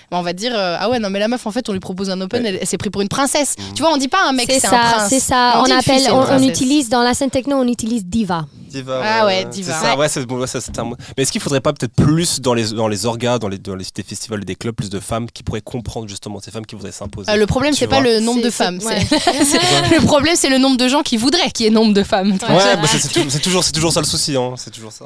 bah, 0.10 0.18
on 0.20 0.22
va 0.22 0.34
dire 0.34 0.54
euh, 0.56 0.78
ah 0.80 0.90
ouais 0.90 1.00
non 1.00 1.10
mais 1.10 1.20
la 1.20 1.28
meuf 1.28 1.46
en 1.46 1.52
fait 1.52 1.68
on 1.70 1.74
lui 1.74 1.80
propose 1.80 2.10
un 2.10 2.20
open, 2.22 2.46
elle, 2.46 2.58
elle 2.62 2.68
s'est 2.68 2.78
pris 2.78 2.90
pour 2.90 3.02
une 3.02 3.10
princesse. 3.10 3.56
Tu 3.76 3.82
vois 3.82 3.92
on 3.94 3.98
dit 3.98 4.08
pas 4.08 4.28
un 4.28 4.32
mec 4.34 4.48
C'est 4.50 4.60
ça, 4.60 4.70
prince. 4.70 5.10
c'est 5.10 5.20
ça. 5.20 5.56
On 5.62 5.66
fille, 5.66 5.74
appelle, 5.74 6.12
on, 6.12 6.42
utilise 6.44 6.90
dans 6.90 7.02
la 7.04 7.14
scène 7.14 7.30
techno, 7.30 7.58
on 7.58 7.68
utilise 7.68 8.06
diva. 8.06 8.46
Diva, 8.70 9.02
Ah 9.04 9.26
ouais, 9.26 9.46
diva. 9.46 9.74
C'est 9.74 9.86
ça, 9.86 9.98
ouais, 9.98 10.10
c'est 10.10 10.26
bon, 10.26 10.40
ouais, 10.40 10.48
ça, 10.48 10.60
c'est 10.60 10.78
un 10.78 10.84
mot. 10.84 10.96
Mais 11.16 11.24
est-ce 11.24 11.32
qu'il 11.32 11.40
faudrait 11.40 11.62
pas 11.62 11.72
peut-être 11.72 11.94
plus 11.94 12.42
dans 12.42 12.54
les, 12.54 12.72
dans 12.72 12.90
les 12.90 13.06
orgas, 13.06 13.40
dans 13.40 13.48
les, 13.48 13.58
dans 13.58 13.76
les 13.76 13.86
des 13.96 14.04
festivals 14.04 14.42
et 14.42 14.46
des 14.46 14.56
clubs, 14.56 14.76
plus 14.76 14.90
de 14.90 15.00
femmes 15.00 15.28
qui 15.32 15.42
pourraient 15.42 15.62
comprendre 15.62 16.08
justement 16.10 16.40
ces 16.42 16.52
femmes 16.52 16.66
qui 16.66 16.76
voudraient 16.76 16.92
s'imposer 16.92 17.32
Euh, 17.32 17.38
le 17.38 17.46
problème 17.46 17.74
c'est 17.74 17.88
pas 17.88 18.02
le 18.02 18.20
nombre 18.20 18.42
de 18.44 18.50
femmes, 18.50 18.80
c'est- 18.82 19.00
c'est- 19.08 19.44
c'est- 19.46 19.90
le 20.00 20.06
problème 20.06 20.36
c'est 20.36 20.50
le 20.50 20.58
nombre 20.58 20.76
de 20.78 20.88
gens 20.90 21.02
qui 21.02 21.16
voudraient 21.16 21.50
qu'il 21.52 21.66
y 21.66 21.68
ait 21.68 21.72
nombre 21.72 21.94
de 21.94 22.04
femmes. 22.04 22.32
Ouais, 22.32 22.76
bah, 22.76 22.82
c'est- 22.88 23.00
c'est 23.00 23.08
toujours, 23.10 23.32
c'est 23.32 23.40
toujours, 23.40 23.64
c'est 23.64 23.72
toujours 23.72 23.94
ça 23.94 24.02
le 24.02 24.06
souci, 24.06 24.36
hein. 24.36 24.54
C'est 24.58 24.72
toujours 24.72 24.92
ça. 24.92 25.06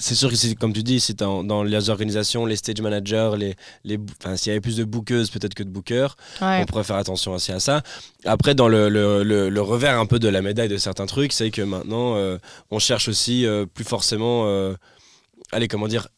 C'est 0.00 0.14
sûr 0.14 0.30
que 0.30 0.34
c'est 0.36 0.54
comme 0.54 0.72
tu 0.72 0.82
dis, 0.82 0.98
c'est 0.98 1.18
dans, 1.18 1.44
dans 1.44 1.62
les 1.62 1.90
organisations, 1.90 2.46
les 2.46 2.56
stage 2.56 2.80
managers, 2.80 3.32
les, 3.38 3.54
les, 3.84 3.98
s'il 4.36 4.48
y 4.48 4.50
avait 4.50 4.60
plus 4.60 4.76
de 4.76 4.84
bookeuses 4.84 5.30
peut-être 5.30 5.54
que 5.54 5.62
de 5.62 5.68
bookers, 5.68 6.16
Ouais. 6.40 6.60
on 6.62 6.64
pourrait 6.66 6.84
faire 6.84 6.96
attention 6.96 7.32
aussi 7.34 7.52
à 7.52 7.60
ça. 7.60 7.82
Après, 8.24 8.54
dans 8.54 8.66
le, 8.68 8.88
le, 8.88 9.22
le- 9.22 9.48
le 9.50 9.60
revers 9.62 9.98
un 10.00 10.06
peu 10.06 10.18
de 10.18 10.28
la 10.28 10.42
médaille 10.42 10.68
de 10.68 10.78
certains 10.78 11.06
trucs, 11.06 11.32
c'est 11.32 11.50
que 11.50 11.62
maintenant, 11.62 12.16
euh, 12.16 12.38
on 12.70 12.78
cherche 12.78 13.08
aussi 13.08 13.46
euh, 13.46 13.66
plus 13.66 13.84
forcément. 13.84 14.44
euh, 14.46 14.74
allez, 15.52 15.68
comment 15.68 15.88
dire, 15.88 16.08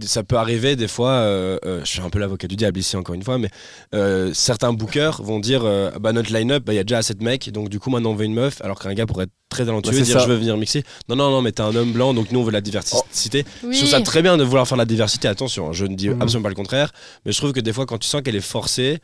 ça 0.00 0.22
peut 0.22 0.36
arriver 0.36 0.76
des 0.76 0.88
fois, 0.88 1.10
euh, 1.10 1.58
euh, 1.64 1.80
je 1.84 1.88
suis 1.90 2.00
un 2.00 2.10
peu 2.10 2.18
l'avocat 2.18 2.46
du 2.48 2.56
diable 2.56 2.78
ici 2.78 2.96
encore 2.96 3.14
une 3.14 3.22
fois, 3.22 3.38
mais 3.38 3.50
euh, 3.94 4.32
certains 4.34 4.72
bookers 4.72 5.22
vont 5.22 5.38
dire 5.38 5.62
euh, 5.64 5.90
bah, 6.00 6.12
notre 6.12 6.32
line-up, 6.32 6.64
bah, 6.64 6.72
il 6.72 6.76
y 6.76 6.78
a 6.80 6.84
déjà 6.84 6.98
assez 6.98 7.14
de 7.14 7.22
mecs, 7.22 7.50
donc 7.50 7.68
du 7.68 7.78
coup 7.78 7.90
maintenant 7.90 8.10
on 8.10 8.14
veut 8.14 8.24
une 8.24 8.34
meuf, 8.34 8.60
alors 8.62 8.78
qu'un 8.78 8.94
gars 8.94 9.06
pourrait 9.06 9.24
être 9.24 9.32
très 9.48 9.64
talentueux 9.66 9.90
Bah, 9.92 9.96
et 9.96 10.00
c'est 10.00 10.04
dire 10.12 10.20
ça. 10.20 10.26
je 10.26 10.30
veux 10.32 10.38
venir 10.38 10.56
mixer. 10.56 10.82
Non, 11.08 11.16
non, 11.16 11.30
non, 11.30 11.42
mais 11.42 11.52
t'es 11.52 11.62
un 11.62 11.74
homme 11.74 11.92
blanc, 11.92 12.14
donc 12.14 12.30
nous 12.32 12.40
on 12.40 12.44
veut 12.44 12.52
la 12.52 12.60
diversité. 12.60 13.44
Oui. 13.64 13.74
Je 13.74 13.78
trouve 13.78 13.90
ça 13.90 14.00
très 14.00 14.22
bien 14.22 14.36
de 14.36 14.44
vouloir 14.44 14.66
faire 14.66 14.78
la 14.78 14.84
diversité, 14.86 15.28
attention, 15.28 15.68
hein, 15.68 15.72
je 15.72 15.84
ne 15.86 15.94
dis 15.94 16.08
Mhm. 16.08 16.22
absolument 16.22 16.44
pas 16.44 16.48
le 16.50 16.54
contraire, 16.54 16.92
mais 17.24 17.32
je 17.32 17.38
trouve 17.38 17.52
que 17.52 17.60
des 17.60 17.72
fois 17.72 17.86
quand 17.86 17.98
tu 17.98 18.08
sens 18.08 18.22
qu'elle 18.22 18.36
est 18.36 18.40
forcée, 18.40 18.98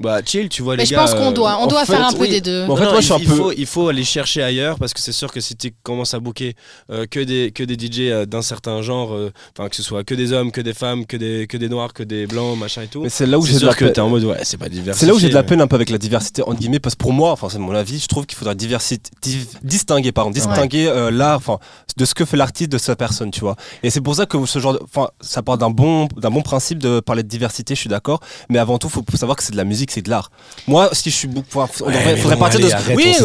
bah 0.00 0.20
chill, 0.24 0.48
tu 0.48 0.62
vois 0.62 0.76
Mais 0.76 0.82
les 0.82 0.86
je 0.86 0.92
gars. 0.92 0.98
pense 1.00 1.14
qu'on 1.14 1.30
euh, 1.30 1.32
doit, 1.32 1.58
on 1.60 1.66
doit 1.66 1.84
fait, 1.84 1.92
faire 1.94 2.06
un 2.06 2.12
peu 2.12 2.20
oui. 2.22 2.28
des 2.30 2.40
deux. 2.40 2.66
Bon, 2.66 2.74
en 2.74 2.76
fait, 2.76 2.84
non, 2.84 2.90
moi, 2.92 2.98
il, 3.00 3.02
je 3.02 3.06
suis 3.06 3.14
un 3.14 3.18
il 3.18 3.26
peu- 3.26 3.34
faut, 3.34 3.52
il 3.52 3.66
faut 3.66 3.88
aller 3.88 4.04
chercher 4.04 4.42
ailleurs 4.42 4.78
parce 4.78 4.94
que 4.94 5.00
c'est 5.00 5.12
sûr 5.12 5.32
que 5.32 5.40
si 5.40 5.56
tu 5.56 5.72
commences 5.82 6.14
à 6.14 6.20
booker 6.20 6.54
euh, 6.90 7.06
que, 7.06 7.20
des, 7.20 7.50
que 7.52 7.62
des 7.64 7.74
DJ 7.74 8.00
euh, 8.10 8.24
d'un 8.26 8.42
certain 8.42 8.80
genre, 8.82 9.12
euh, 9.14 9.32
enfin 9.58 9.68
que 9.68 9.74
ce 9.76 9.82
soit 9.82 10.04
que 10.04 10.14
des 10.14 10.32
hommes, 10.32 10.52
que 10.52 10.60
des 10.60 10.72
femmes, 10.74 11.04
que 11.04 11.16
des, 11.16 11.46
que 11.48 11.56
des 11.56 11.68
noirs, 11.68 11.92
que 11.92 12.02
des 12.04 12.26
blancs, 12.26 12.56
machin 12.58 12.82
et 12.82 12.86
tout, 12.86 13.02
Mais 13.02 13.08
c'est 13.08 13.26
là 13.26 13.38
où 13.38 13.44
j'ai 13.44 13.58
de 13.58 13.66
la 13.66 13.74
peine. 13.74 13.92
en 14.00 14.08
mode 14.08 14.24
ouais, 14.24 14.38
c'est 14.44 14.56
pas. 14.56 14.66
C'est 14.92 15.06
là 15.06 15.14
où 15.14 15.18
j'ai 15.18 15.28
de 15.30 15.34
la 15.34 15.42
peine 15.42 15.60
un 15.60 15.66
peu 15.66 15.74
avec 15.76 15.90
la 15.90 15.98
diversité 15.98 16.42
entre 16.42 16.58
guillemets 16.60 16.78
parce 16.80 16.94
que 16.94 17.00
pour 17.00 17.12
moi, 17.12 17.32
enfin 17.32 17.48
c'est 17.50 17.58
mon 17.58 17.72
avis, 17.74 17.98
je 17.98 18.06
trouve 18.06 18.24
qu'il 18.26 18.38
faudrait 18.38 18.54
diversité, 18.54 19.10
div- 19.22 19.46
distinguer 19.62 20.12
pardon, 20.12 20.30
distinguer 20.30 20.86
euh, 20.86 21.10
l'art, 21.10 21.36
enfin 21.38 21.58
de 21.96 22.04
ce 22.04 22.14
que 22.14 22.24
fait 22.24 22.36
l'artiste 22.36 22.70
de 22.70 22.78
sa 22.78 22.94
personne, 22.94 23.30
tu 23.32 23.40
vois. 23.40 23.56
Et 23.82 23.90
c'est 23.90 24.00
pour 24.00 24.14
ça 24.14 24.26
que 24.26 24.46
ce 24.46 24.58
genre, 24.60 24.74
de- 24.74 24.80
enfin 24.84 25.08
ça 25.20 25.42
part 25.42 25.58
d'un 25.58 25.70
bon 25.70 26.06
d'un 26.16 26.30
bon 26.30 26.42
principe 26.42 26.78
de 26.78 27.00
parler 27.00 27.24
de 27.24 27.28
diversité, 27.28 27.74
je 27.74 27.80
suis 27.80 27.88
d'accord. 27.90 28.20
Mais 28.48 28.58
avant 28.60 28.78
tout, 28.78 28.88
faut 28.88 29.02
savoir 29.14 29.36
que 29.36 29.42
c'est 29.42 29.52
de 29.52 29.56
la 29.56 29.64
musique, 29.64 29.87
c'est 29.90 30.02
de 30.02 30.10
l'art. 30.10 30.30
Moi, 30.66 30.88
si 30.92 31.10
je 31.10 31.16
suis 31.16 31.28
enfin, 31.54 31.66
on 31.82 31.86
Ouais, 31.88 31.92
devrait, 31.98 32.16
faudrait 32.16 32.36
partir 32.36 32.60
allez, 32.60 32.68
de. 32.68 32.74
arrête, 32.74 32.96
oui, 32.96 33.16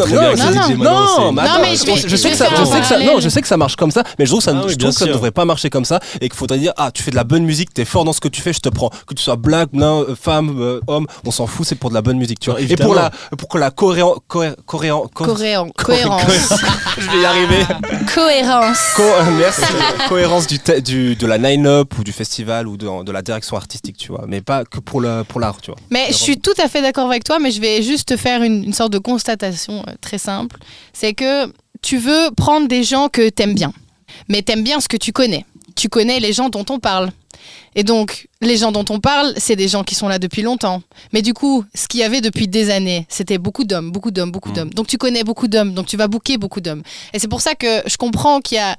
non, 0.78 1.32
non, 1.32 1.42
mais 1.60 1.74
je 1.76 2.16
sais 2.16 2.30
que 2.30 2.36
ça, 2.36 2.48
non, 2.50 3.20
je 3.20 3.28
sais 3.28 3.40
que 3.42 3.48
ça 3.48 3.56
marche 3.56 3.76
comme 3.76 3.90
ça, 3.90 4.02
mais 4.18 4.24
je 4.26 4.30
trouve 4.30 4.40
que 4.40 4.44
ça, 4.44 4.52
Ah 4.54 4.62
je 4.68 4.74
bien 4.74 4.88
trouve 4.88 4.92
que 4.92 4.98
ça 4.98 5.06
ne 5.06 5.12
devrait 5.12 5.30
pas 5.30 5.44
marcher 5.44 5.70
comme 5.70 5.84
ça 5.84 6.00
et 6.20 6.28
qu'il 6.28 6.34
faudrait 6.38 6.58
dire 6.58 6.72
ah 6.76 6.90
tu 6.92 7.02
fais 7.02 7.10
de 7.10 7.16
la 7.16 7.24
bonne 7.24 7.44
musique, 7.44 7.72
t'es 7.74 7.84
fort 7.84 8.04
dans 8.04 8.12
ce 8.12 8.20
que 8.20 8.28
tu 8.28 8.40
fais, 8.40 8.52
je 8.52 8.60
te 8.60 8.68
prends. 8.68 8.90
Que 9.06 9.14
tu 9.14 9.22
sois 9.22 9.36
black, 9.36 9.70
nain, 9.72 10.00
euh, 10.08 10.14
femme, 10.20 10.56
euh, 10.60 10.80
homme, 10.86 11.06
on 11.26 11.30
s'en 11.30 11.46
fout, 11.46 11.66
c'est 11.66 11.74
pour 11.74 11.90
de 11.90 11.94
la 11.94 12.02
bonne 12.02 12.18
musique, 12.18 12.40
tu 12.40 12.50
vois. 12.50 12.60
Et 12.60 12.76
pour 12.76 12.94
la, 12.94 13.10
pour 13.38 13.48
que 13.48 13.58
la 13.58 13.70
coréan, 13.70 14.14
cohé- 14.28 14.54
coréan, 14.66 15.06
co- 15.12 15.24
Coréen- 15.24 15.70
cohérence. 15.76 16.22
je 16.98 17.10
vais 17.10 17.20
y 17.20 17.24
arriver. 17.24 17.64
cohérence. 18.14 18.78
Co- 18.96 19.02
euh, 19.02 19.24
merci. 19.38 19.62
cohérence 20.08 20.46
du, 20.46 21.16
de 21.16 21.26
la 21.26 21.38
line-up 21.38 21.92
ou 21.98 22.04
du 22.04 22.12
festival 22.12 22.66
ou 22.68 22.76
de, 22.76 23.04
de 23.04 23.12
la 23.12 23.22
direction 23.22 23.56
artistique, 23.56 23.96
tu 23.96 24.08
vois. 24.12 24.24
Mais 24.28 24.40
pas 24.40 24.64
que 24.64 24.78
pour 24.80 25.00
le 25.00 25.22
pour 25.26 25.40
l'art, 25.40 25.56
tu 25.60 25.70
vois. 25.70 25.80
Mais 25.90 26.06
je 26.08 26.14
suis 26.14 26.38
tout 26.44 26.54
à 26.62 26.68
fait 26.68 26.82
d'accord 26.82 27.06
avec 27.08 27.24
toi, 27.24 27.38
mais 27.40 27.50
je 27.50 27.60
vais 27.60 27.82
juste 27.82 28.06
te 28.08 28.16
faire 28.16 28.42
une, 28.42 28.62
une 28.64 28.72
sorte 28.72 28.92
de 28.92 28.98
constatation 28.98 29.82
euh, 29.88 29.92
très 30.00 30.18
simple. 30.18 30.56
C'est 30.92 31.14
que 31.14 31.52
tu 31.82 31.98
veux 31.98 32.30
prendre 32.36 32.68
des 32.68 32.84
gens 32.84 33.08
que 33.08 33.28
t'aimes 33.30 33.54
bien, 33.54 33.72
mais 34.28 34.42
t'aimes 34.42 34.62
bien 34.62 34.78
ce 34.80 34.88
que 34.88 34.96
tu 34.96 35.12
connais. 35.12 35.44
tu 35.76 35.88
connais 35.88 36.20
les 36.20 36.32
gens 36.32 36.48
dont 36.50 36.64
on 36.70 36.78
parle. 36.78 37.10
Et 37.74 37.82
donc, 37.82 38.28
les 38.40 38.56
gens 38.56 38.70
dont 38.70 38.84
on 38.88 39.00
parle, 39.00 39.34
c'est 39.36 39.56
des 39.56 39.66
gens 39.66 39.82
qui 39.82 39.96
sont 39.96 40.06
là 40.06 40.20
depuis 40.20 40.42
longtemps. 40.42 40.80
Mais 41.12 41.20
du 41.20 41.34
coup, 41.34 41.64
ce 41.74 41.88
qu'il 41.88 41.98
y 42.00 42.04
avait 42.04 42.20
depuis 42.20 42.46
des 42.46 42.70
années, 42.70 43.04
c'était 43.08 43.38
beaucoup 43.38 43.64
d'hommes, 43.64 43.90
beaucoup 43.90 44.12
d'hommes, 44.12 44.30
beaucoup 44.30 44.50
Mm. 44.50 44.54
d'hommes. 44.54 44.70
Donc, 44.74 44.86
tu 44.86 44.96
connais 44.98 45.24
beaucoup 45.24 45.48
d'hommes, 45.48 45.74
donc 45.74 45.86
tu 45.86 45.96
vas 45.96 46.06
booker 46.06 46.38
beaucoup 46.38 46.60
d'hommes. 46.60 46.82
Et 47.12 47.18
c'est 47.18 47.26
pour 47.28 47.40
ça 47.40 47.54
que 47.56 47.82
je 47.86 47.96
comprends 47.96 48.40
qu'il 48.40 48.56
y 48.58 48.60
a 48.60 48.76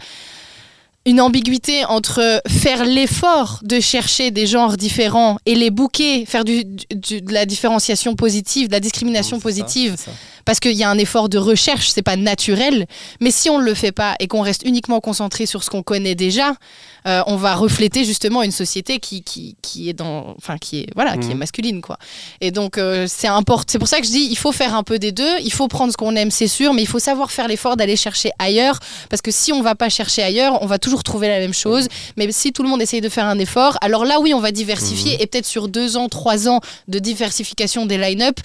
une 1.06 1.22
ambiguïté 1.22 1.86
entre 1.86 2.42
faire 2.48 2.84
l'effort 2.84 3.60
de 3.64 3.80
chercher 3.80 4.32
des 4.32 4.48
genres 4.48 4.76
différents 4.76 5.38
et 5.46 5.54
les 5.56 5.70
booker, 5.70 6.26
faire 6.26 6.44
du, 6.44 6.64
du- 6.66 7.22
de 7.22 7.32
la 7.34 7.46
différenciation 7.46 8.16
positive, 8.16 8.68
de 8.68 8.74
la 8.74 8.80
discrimination 8.80 9.40
positive, 9.40 9.96
ça. 9.98 10.12
Parce 10.46 10.60
qu'il 10.60 10.74
y 10.74 10.84
a 10.84 10.90
un 10.90 10.98
effort 10.98 11.28
de 11.30 11.38
recherche, 11.38 11.90
c'est 11.90 12.02
pas 12.04 12.16
naturel. 12.16 12.86
Mais 13.20 13.32
si 13.32 13.50
on 13.50 13.60
ne 13.60 13.64
le 13.64 13.74
fait 13.74 13.92
pas 13.92 14.16
et 14.20 14.28
qu'on 14.28 14.42
reste 14.42 14.62
uniquement 14.66 15.00
concentré 15.02 15.46
sur 15.46 15.64
ce 15.64 15.70
qu'on 15.70 15.84
connaît 15.84 16.16
déjà, 16.16 16.54
euh, 17.08 17.22
on 17.28 17.36
va 17.36 17.56
refléter 17.56 18.04
justement 18.06 18.42
une 18.44 18.52
société 18.52 19.00
qui, 19.00 19.22
qui, 19.24 19.56
qui 19.62 19.90
est 19.90 19.94
dans, 19.94 20.36
enfin 20.38 20.58
qui 20.58 20.80
est 20.82 20.88
voilà, 20.96 21.18
qui 21.18 21.26
Mhm. 21.28 21.32
est 21.32 21.36
masculine 21.36 21.82
quoi. 21.82 21.98
Et 22.42 22.52
donc 22.52 22.78
euh, 22.78 23.06
c'est 23.08 23.28
important. 23.28 23.66
C'est 23.68 23.80
pour 23.80 23.88
ça 23.88 24.00
que 24.00 24.06
je 24.06 24.12
dis, 24.12 24.28
il 24.30 24.38
faut 24.38 24.52
faire 24.52 24.76
un 24.76 24.84
peu 24.84 24.98
des 25.00 25.12
deux. 25.12 25.38
Il 25.44 25.52
faut 25.54 25.68
prendre 25.68 25.92
ce 25.92 25.98
qu'on 25.98 26.16
aime, 26.16 26.32
c'est 26.32 26.48
sûr, 26.48 26.74
mais 26.74 26.82
il 26.82 26.88
faut 26.88 27.00
savoir 27.00 27.32
faire 27.32 27.48
l'effort 27.48 27.76
d'aller 27.78 27.96
chercher 27.96 28.32
ailleurs, 28.40 28.80
parce 29.10 29.22
que 29.22 29.32
si 29.32 29.52
on 29.54 29.62
va 29.62 29.76
pas 29.76 29.90
chercher 29.90 30.24
ailleurs, 30.24 30.62
on 30.62 30.66
va 30.68 30.78
toujours 30.80 31.04
trouver 31.04 31.28
la 31.28 31.40
même 31.40 31.54
chose. 31.54 31.88
Mais 32.18 32.32
si 32.32 32.54
tout 32.54 32.64
le 32.64 32.70
monde 32.70 32.82
essaye 32.82 33.02
de 33.02 33.10
faire 33.10 33.26
un 33.26 33.40
effort, 33.40 33.78
alors 33.82 34.06
là 34.06 34.20
oui, 34.20 34.34
on 34.34 34.40
va 34.40 34.52
diversifier 34.52 35.18
et 35.22 35.28
peut-être 35.28 35.46
sur 35.46 35.68
deux 35.68 35.98
ans, 35.98 36.08
trois 36.10 36.48
ans 36.50 36.60
de 36.88 37.00
diversification 37.00 37.86
des 37.86 37.98
line-up. 37.98 38.40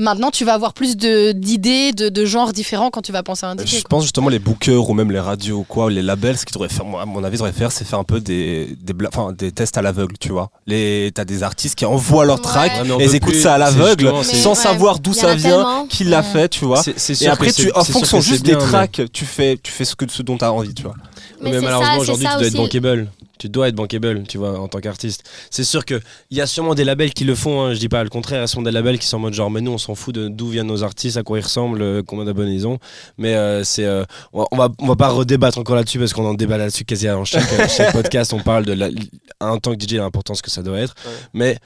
Maintenant, 0.00 0.30
tu 0.30 0.46
vas 0.46 0.54
avoir 0.54 0.72
plus 0.72 0.96
de- 0.96 1.32
d'idées, 1.32 1.92
de, 1.92 2.08
de 2.08 2.24
genres 2.24 2.52
différents 2.54 2.88
quand 2.90 3.02
tu 3.02 3.12
vas 3.12 3.22
penser 3.22 3.44
à 3.44 3.50
un 3.50 3.54
DJ. 3.54 3.66
Je 3.66 3.80
quoi. 3.82 3.88
pense 3.90 4.04
justement 4.04 4.30
les 4.30 4.38
bookers 4.38 4.88
ou 4.88 4.94
même 4.94 5.10
les 5.12 5.20
radios 5.20 5.58
ou 5.58 5.62
quoi, 5.64 5.84
ou 5.84 5.88
les 5.90 6.00
labels, 6.00 6.38
ce 6.38 6.46
qu'ils 6.46 6.54
devraient 6.54 6.70
faire, 6.70 6.86
moi, 6.86 7.02
à 7.02 7.04
mon 7.04 7.22
avis, 7.22 7.36
devraient 7.36 7.52
faire, 7.52 7.70
c'est 7.70 7.84
faire 7.84 7.98
un 7.98 8.04
peu 8.04 8.18
des, 8.18 8.76
des, 8.80 8.94
bla- 8.94 9.10
enfin, 9.12 9.32
des 9.32 9.52
tests 9.52 9.76
à 9.76 9.82
l'aveugle, 9.82 10.16
tu 10.18 10.30
vois. 10.30 10.50
Les, 10.66 11.10
t'as 11.14 11.26
des 11.26 11.42
artistes 11.42 11.74
qui 11.74 11.84
envoient 11.84 12.24
leur 12.24 12.36
Ouais. 12.36 12.42
track 12.42 12.72
Ouais, 12.72 12.82
mais 12.84 12.92
on 12.92 12.98
et 13.00 13.04
ils 13.04 13.14
écoutent 13.14 13.32
plus, 13.32 13.42
ça 13.42 13.54
à 13.54 13.58
l'aveugle 13.58 14.10
sans 14.24 14.50
ouais, 14.50 14.54
savoir 14.56 14.98
d'où 15.00 15.12
ça 15.12 15.34
vient, 15.34 15.50
tellement. 15.58 15.86
qui 15.86 16.04
l'a 16.04 16.20
Ouais. 16.20 16.24
fait, 16.24 16.48
tu 16.48 16.64
vois. 16.64 16.82
Et 16.86 17.14
sûr 17.14 17.30
après, 17.32 17.52
tu, 17.52 17.70
en 17.74 17.84
fonction 17.84 18.20
juste 18.22 18.44
des 18.44 18.52
mais- 18.52 18.58
tracks, 18.58 19.02
tu 19.12 19.26
fais, 19.26 19.58
tu 19.62 19.70
fais 19.70 19.84
ce, 19.84 19.94
que, 19.94 20.06
ce 20.10 20.22
dont 20.22 20.38
tu 20.38 20.44
as 20.46 20.52
envie, 20.52 20.72
tu 20.72 20.82
vois. 20.84 20.94
Mais 21.42 21.60
malheureusement, 21.60 21.98
aujourd'hui, 21.98 22.26
tu 22.26 22.38
dois 22.38 22.46
être 22.46 22.56
bankable. 22.56 23.08
Tu 23.40 23.48
dois 23.48 23.68
être 23.68 23.74
bankable, 23.74 24.22
tu 24.28 24.38
vois, 24.38 24.60
en 24.60 24.68
tant 24.68 24.78
qu'artiste. 24.80 25.28
C'est 25.50 25.64
sûr 25.64 25.84
qu'il 25.84 26.00
y 26.30 26.40
a 26.40 26.46
sûrement 26.46 26.74
des 26.74 26.84
labels 26.84 27.12
qui 27.14 27.24
le 27.24 27.34
font, 27.34 27.62
hein, 27.62 27.74
je 27.74 27.78
dis 27.80 27.88
pas 27.88 28.04
le 28.04 28.10
contraire. 28.10 28.38
Il 28.38 28.42
y 28.42 28.44
a 28.44 28.46
sûrement 28.46 28.66
des 28.66 28.70
labels 28.70 28.98
qui 28.98 29.06
sont 29.06 29.16
en 29.16 29.20
mode 29.20 29.32
genre, 29.34 29.50
mais 29.50 29.60
nous, 29.60 29.72
on 29.72 29.78
s'en 29.78 29.94
fout 29.94 30.14
de 30.14 30.28
d'où 30.28 30.48
viennent 30.50 30.66
nos 30.68 30.84
artistes, 30.84 31.16
à 31.16 31.22
quoi 31.22 31.38
ils 31.38 31.42
ressemblent, 31.42 31.82
euh, 31.82 32.02
combien 32.06 32.24
d'abonnés 32.26 32.52
ils 32.54 32.66
ont. 32.68 32.78
Mais 33.18 33.34
euh, 33.34 33.64
c'est, 33.64 33.84
euh, 33.86 34.04
on, 34.32 34.40
va- 34.42 34.46
on 34.52 34.56
va, 34.56 34.68
on 34.78 34.86
va 34.86 34.96
pas 34.96 35.08
redébattre 35.08 35.58
encore 35.58 35.74
là-dessus 35.76 35.98
parce 35.98 36.12
qu'on 36.12 36.26
en 36.26 36.34
débat 36.34 36.58
là-dessus 36.58 36.84
quasi 36.84 37.08
à 37.08 37.18
chaque, 37.24 37.70
chaque 37.70 37.92
podcast. 37.92 38.32
On 38.34 38.40
parle 38.40 38.66
de 38.66 38.72
la, 38.74 38.88
en 39.40 39.58
tant 39.58 39.74
que 39.74 39.82
DJ 39.82 39.94
l'importance 39.94 40.42
que 40.42 40.50
ça 40.50 40.62
doit 40.62 40.78
être. 40.78 40.94
Ouais. 41.06 41.12
Mais 41.32 41.58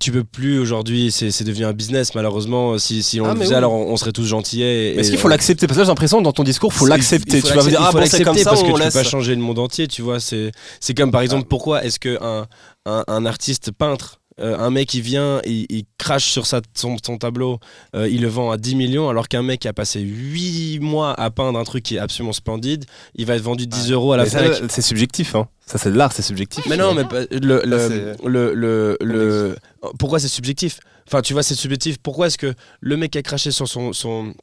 tu 0.00 0.12
peux 0.12 0.24
plus 0.24 0.58
aujourd'hui, 0.58 1.10
c'est 1.10 1.42
devenu 1.44 1.64
un 1.64 1.72
business 1.72 2.14
malheureusement. 2.14 2.78
Si, 2.78 3.02
si 3.02 3.20
on 3.20 3.24
Ah, 3.26 3.34
le 3.34 3.40
faisait, 3.40 3.50
oui. 3.50 3.54
alors 3.56 3.72
on, 3.72 3.92
on 3.92 3.96
serait 3.96 4.12
tous 4.12 4.24
gentillets. 4.24 4.92
et- 4.92 4.94
Mais 4.94 5.00
est-ce 5.00 5.10
qu'il 5.10 5.18
faut 5.18 5.28
l'accepter? 5.28 5.66
Parce 5.66 5.78
que 5.78 5.84
j'ai 5.84 5.88
l'impression, 5.88 6.20
dans 6.22 6.32
ton 6.32 6.44
discours, 6.44 6.72
faut 6.72 6.86
l'accepter. 6.86 7.42
Tu 7.42 7.52
vas 7.52 7.62
me 7.64 7.68
dire, 7.70 7.80
ah 7.82 7.90
bon, 7.92 8.04
c'est 8.06 8.22
comme 8.24 8.36
ça, 8.36 8.50
parce 8.50 8.62
que 8.62 8.66
tu 8.68 8.72
peux 8.72 8.90
pas 8.90 9.02
changer 9.04 9.34
le 9.34 9.40
monde 9.40 9.58
entier, 9.58 9.88
tu 9.88 10.02
vois. 10.02 10.20
C'est 10.20 10.52
c'est 10.80 10.94
comme 10.94 11.10
par 11.10 11.20
exemple, 11.22 11.46
pourquoi 11.48 11.84
est-ce 11.84 11.98
que 11.98 12.18
un, 12.22 12.46
un, 12.86 13.04
un 13.08 13.26
artiste 13.26 13.70
peintre, 13.72 14.20
euh, 14.40 14.58
un 14.58 14.70
mec 14.70 14.88
qui 14.88 15.00
vient, 15.00 15.40
il, 15.46 15.66
il 15.70 15.84
crache 15.98 16.26
sur 16.26 16.46
sa, 16.46 16.60
son, 16.74 16.96
son 17.04 17.18
tableau, 17.18 17.58
euh, 17.94 18.08
il 18.08 18.20
le 18.22 18.28
vend 18.28 18.50
à 18.50 18.56
10 18.58 18.74
millions, 18.74 19.08
alors 19.08 19.28
qu'un 19.28 19.42
mec 19.42 19.60
qui 19.60 19.68
a 19.68 19.72
passé 19.72 20.00
8 20.00 20.78
mois 20.80 21.14
à 21.18 21.30
peindre 21.30 21.58
un 21.58 21.64
truc 21.64 21.82
qui 21.84 21.96
est 21.96 21.98
absolument 21.98 22.32
splendide, 22.32 22.84
il 23.14 23.26
va 23.26 23.34
être 23.36 23.42
vendu 23.42 23.66
10 23.66 23.92
euros 23.92 24.12
à 24.12 24.16
la 24.18 24.24
Fnac. 24.26 24.62
C'est 24.68 24.82
subjectif, 24.82 25.34
hein. 25.34 25.48
Ça, 25.66 25.78
c'est 25.78 25.90
de 25.90 25.96
l'art, 25.96 26.12
c'est 26.12 26.22
subjectif. 26.22 26.64
Mais 26.68 26.76
non, 26.76 26.94
mais 26.94 27.02
le, 27.32 27.62
le, 27.64 28.54
le, 28.54 28.96
le- 29.00 29.56
pourquoi 29.98 30.18
c'est 30.20 30.28
subjectif? 30.28 30.78
Enfin, 31.08 31.22
tu 31.22 31.32
vois, 31.32 31.42
c'est 31.42 31.54
subjectif. 31.54 31.98
Pourquoi 32.02 32.26
est-ce 32.28 32.38
que 32.38 32.54
le 32.80 32.96
mec 32.96 33.12
qui 33.12 33.18
a 33.18 33.22
craché 33.22 33.50
sur 33.50 33.66
son, 33.68 33.92
son, 33.92 34.34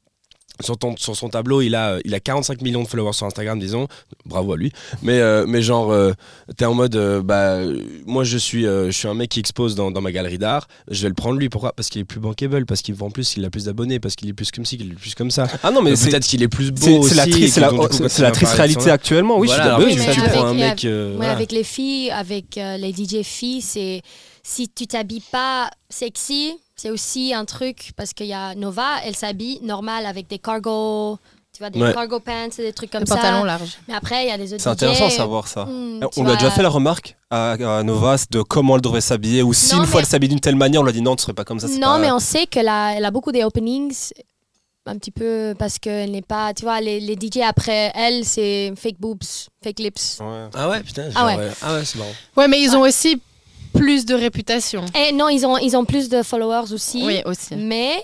sur, 0.61 0.77
ton- 0.77 0.95
sur 0.97 1.15
son 1.15 1.29
tableau, 1.29 1.61
il 1.61 1.73
a, 1.75 1.97
il 2.05 2.13
a 2.13 2.19
45 2.19 2.61
millions 2.61 2.83
de 2.83 2.87
followers 2.87 3.13
sur 3.13 3.25
Instagram, 3.25 3.59
disons, 3.59 3.87
bravo 4.25 4.53
à 4.53 4.57
lui. 4.57 4.71
Mais, 5.01 5.19
euh, 5.19 5.45
mais 5.47 5.61
genre, 5.61 5.91
euh, 5.91 6.13
t'es 6.57 6.65
en 6.65 6.73
mode, 6.73 6.95
euh, 6.95 7.21
bah, 7.23 7.55
euh, 7.55 7.81
moi 8.05 8.23
je 8.23 8.37
suis, 8.37 8.65
euh, 8.67 8.87
je 8.87 8.91
suis 8.97 9.07
un 9.07 9.13
mec 9.15 9.29
qui 9.29 9.39
expose 9.39 9.75
dans, 9.75 9.89
dans 9.91 10.01
ma 10.01 10.11
galerie 10.11 10.37
d'art, 10.37 10.67
je 10.89 11.01
vais 11.01 11.07
le 11.09 11.15
prendre 11.15 11.39
lui. 11.39 11.49
Pourquoi? 11.49 11.73
Parce 11.73 11.89
qu'il 11.89 12.01
est 12.01 12.05
plus 12.05 12.19
bankable, 12.19 12.65
parce 12.65 12.81
qu'il 12.81 12.93
vend 12.95 13.09
plus, 13.09 13.35
il 13.35 13.43
a 13.45 13.49
plus 13.49 13.65
d'abonnés, 13.65 13.99
parce 13.99 14.15
qu'il 14.15 14.29
est 14.29 14.33
plus 14.33 14.51
comme 14.51 14.65
ci, 14.65 14.77
qu'il 14.77 14.91
est 14.91 14.95
plus 14.95 15.15
comme 15.15 15.31
ça. 15.31 15.47
Ah 15.63 15.71
non, 15.71 15.81
mais 15.81 15.91
Euh, 15.91 15.95
c'est 15.95 16.09
Peut-être 16.11 16.25
qu'il 16.25 16.43
est 16.43 16.47
plus 16.47 16.71
beau 16.71 16.85
c'est- 16.85 16.97
aussi. 16.97 17.09
c'est 17.09 17.15
la 17.15 17.27
et 17.27 17.31
triste, 17.31 17.57
la, 17.57 17.69
donc, 17.71 17.89
coup, 17.89 18.03
la 18.19 18.29
réalité 18.31 18.91
actuellement. 18.91 19.39
Oui, 19.39 19.47
Voilà, 19.47 19.63
je 19.63 19.69
suis 19.69 19.69
d'accord. 19.69 19.87
oui, 19.87 20.13
tu 20.13 20.19
avec- 20.21 20.31
prends 20.33 20.45
un 20.45 20.53
et 20.53 20.57
mec. 20.57 20.85
euh, 20.85 21.09
Ouais, 21.11 21.15
voilà. 21.17 21.31
avec 21.31 21.51
les 21.51 21.63
filles, 21.63 22.11
avec 22.11 22.57
euh, 22.57 22.77
les 22.77 22.93
DJ 22.93 23.23
filles, 23.23 23.61
c'est 23.61 24.01
si 24.43 24.69
tu 24.69 24.87
t'habilles 24.87 25.23
pas 25.31 25.69
sexy, 25.89 26.53
c'est 26.83 26.89
aussi 26.91 27.33
un 27.33 27.45
truc 27.45 27.93
parce 27.95 28.11
qu'il 28.11 28.25
y 28.27 28.33
a 28.33 28.55
Nova, 28.55 28.97
elle 29.05 29.15
s'habille 29.15 29.59
normal 29.63 30.05
avec 30.05 30.27
des 30.27 30.37
cargo, 30.37 31.17
tu 31.53 31.59
vois, 31.59 31.69
des 31.69 31.79
Ouais. 31.81 31.93
cargo 31.93 32.19
pants, 32.19 32.49
et 32.57 32.61
des 32.61 32.73
trucs 32.73 32.91
comme 32.91 33.01
Le 33.03 33.07
ça. 33.07 33.15
pantalon 33.15 33.45
large. 33.45 33.77
Mais 33.87 33.93
après, 33.93 34.25
il 34.25 34.27
y 34.27 34.31
a 34.31 34.35
les 34.35 34.51
autres 34.53 34.61
C'est 34.63 34.69
intéressant 34.69 35.05
de 35.07 35.11
savoir 35.13 35.47
ça. 35.47 35.63
hmm, 35.63 36.01
On 36.03 36.09
tu 36.09 36.23
lui 36.23 36.31
a 36.31 36.35
déjà 36.35 36.51
fait 36.51 36.61
la 36.61 36.67
remarque 36.67 37.15
à, 37.29 37.51
à 37.53 37.83
Novas 37.83 38.25
de 38.29 38.41
comment 38.41 38.75
elle 38.75 38.81
devrait 38.81 38.99
s'habiller 38.99 39.43
ou 39.43 39.53
si 39.53 39.73
Non, 39.73 39.81
une 39.83 39.87
fois 39.87 40.01
elle 40.01 40.07
s'habille 40.07 40.27
d'une 40.27 40.41
telle 40.41 40.57
manière, 40.57 40.81
on 40.81 40.83
lui 40.83 40.89
a 40.89 40.93
dit 40.93 41.01
non, 41.01 41.15
tu 41.15 41.21
serais 41.21 41.31
pas 41.33 41.45
comme 41.45 41.59
ça. 41.61 41.67
Non, 41.69 41.79
pas- 41.79 41.99
mais 41.99 42.11
on 42.11 42.19
sait 42.19 42.47
qu'elle 42.47 42.67
a, 42.67 42.95
elle 42.97 43.05
a 43.05 43.11
beaucoup 43.11 43.31
des 43.31 43.45
openings, 43.45 43.95
un 44.85 44.97
petit 44.97 45.11
peu 45.11 45.55
parce 45.57 45.79
qu'elle 45.79 46.11
n'est 46.11 46.21
pas, 46.21 46.53
tu 46.53 46.63
vois, 46.63 46.81
les, 46.81 46.99
les 46.99 47.15
DJ 47.15 47.37
après 47.47 47.93
elle, 47.95 48.25
c'est 48.25 48.73
fake 48.75 48.99
boobs, 48.99 49.23
fake 49.63 49.79
lips. 49.79 50.17
Ouais. 50.19 50.49
Ah 50.53 50.67
ouais, 50.69 50.81
putain. 50.83 51.09
Ah 51.15 51.25
ouais. 51.27 51.37
euh, 51.39 51.49
Ah 51.61 51.75
ouais, 51.75 51.85
c'est 51.85 51.97
marrant. 51.97 52.11
Ouais, 52.35 52.49
mais 52.49 52.61
ils 52.61 52.75
ont 52.75 52.81
aussi 52.81 53.21
plus 53.73 54.05
de 54.05 54.15
réputation. 54.15 54.85
Et 54.95 55.11
non, 55.11 55.29
ils 55.29 55.45
ont, 55.45 55.57
ils 55.57 55.75
ont 55.75 55.85
plus 55.85 56.09
de 56.09 56.23
followers 56.23 56.71
aussi. 56.73 57.03
Oui, 57.05 57.21
aussi. 57.25 57.55
Mais 57.55 58.01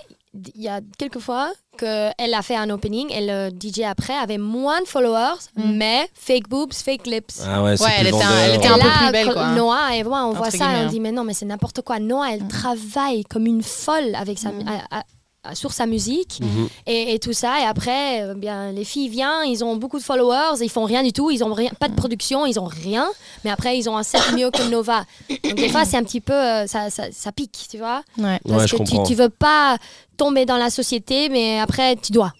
il 0.54 0.62
y 0.62 0.68
a 0.68 0.80
quelques 0.98 1.18
fois 1.18 1.50
qu'elle 1.78 2.34
a 2.34 2.42
fait 2.42 2.56
un 2.56 2.68
opening 2.70 3.10
et 3.12 3.26
le 3.26 3.48
DJ 3.50 3.80
après 3.84 4.14
avait 4.14 4.38
moins 4.38 4.80
de 4.82 4.86
followers, 4.86 5.38
Mm. 5.56 5.72
mais 5.76 6.08
fake 6.14 6.48
boobs, 6.48 6.74
fake 6.74 7.06
lips. 7.06 7.40
Ah 7.46 7.62
ouais, 7.62 7.76
c'est 7.76 7.84
Ouais, 7.84 7.90
plus 7.90 8.00
elle 8.00 8.06
était 8.14 8.22
un- 8.24 8.38
elle 8.44 8.54
était 8.56 8.64
Et 8.66 8.70
un 8.70 8.78
peu 8.78 8.86
là, 8.86 8.94
plus 9.02 9.12
belle, 9.12 9.32
quoi. 9.32 9.48
Noah 9.52 9.96
et 9.96 10.04
moi, 10.04 10.20
on 10.24 10.28
Entre 10.30 10.36
voit 10.36 10.50
ça 10.50 10.72
et 10.82 10.84
on 10.84 10.88
dit 10.88 11.00
mais 11.00 11.10
non, 11.12 11.24
mais 11.24 11.32
c'est 11.34 11.46
n'importe 11.46 11.80
quoi. 11.82 11.98
Noah, 11.98 12.32
elle 12.32 12.44
Mm. 12.44 12.48
travaille 12.48 13.24
comme 13.24 13.46
une 13.46 13.62
folle 13.62 14.14
avec 14.14 14.38
sa, 14.38 14.50
Mm. 14.52 14.68
à- 14.68 14.96
à- 14.96 15.00
à- 15.00 15.04
sur 15.54 15.72
sa 15.72 15.86
musique 15.86 16.38
Mhm. 16.42 16.68
et, 16.86 17.14
et 17.14 17.18
tout 17.18 17.32
ça. 17.32 17.60
Et 17.60 17.64
après, 17.64 18.22
euh, 18.22 18.34
bien, 18.34 18.72
les 18.72 18.84
filles 18.84 19.08
viennent, 19.08 19.46
ils 19.46 19.64
ont 19.64 19.76
beaucoup 19.76 19.98
de 19.98 20.02
followers, 20.04 20.60
ils 20.62 20.68
font 20.70 20.84
rien 20.84 21.02
du 21.02 21.12
tout, 21.12 21.30
ils 21.30 21.42
ont 21.42 21.54
rien, 21.54 21.70
pas 21.80 21.88
de 21.88 21.94
production, 21.94 22.44
ils 22.46 22.60
ont 22.60 22.66
rien. 22.66 23.08
Mais 23.44 23.50
après, 23.50 23.78
ils 23.78 23.88
ont 23.88 23.96
un 23.96 24.02
set 24.02 24.20
mieux 24.36 24.50
que 24.50 24.62
Nova. 24.68 25.04
Donc 25.44 25.54
des 25.54 25.68
fois, 25.70 25.84
c'est 25.84 25.96
un 25.96 26.04
petit 26.04 26.20
peu, 26.20 26.34
euh, 26.34 26.66
ça, 26.66 26.90
ça, 26.90 27.04
ça 27.10 27.32
pique, 27.32 27.66
tu 27.70 27.78
vois. 27.78 28.02
Ouais. 28.18 28.38
Parce 28.48 28.70
que 28.70 28.76
tu, 28.84 28.96
tu 29.06 29.14
veux 29.14 29.30
pas 29.30 29.78
tomber 30.16 30.44
dans 30.44 30.58
la 30.58 30.68
société, 30.68 31.28
mais 31.30 31.58
après, 31.58 31.96
tu 31.96 32.12
dois. 32.12 32.32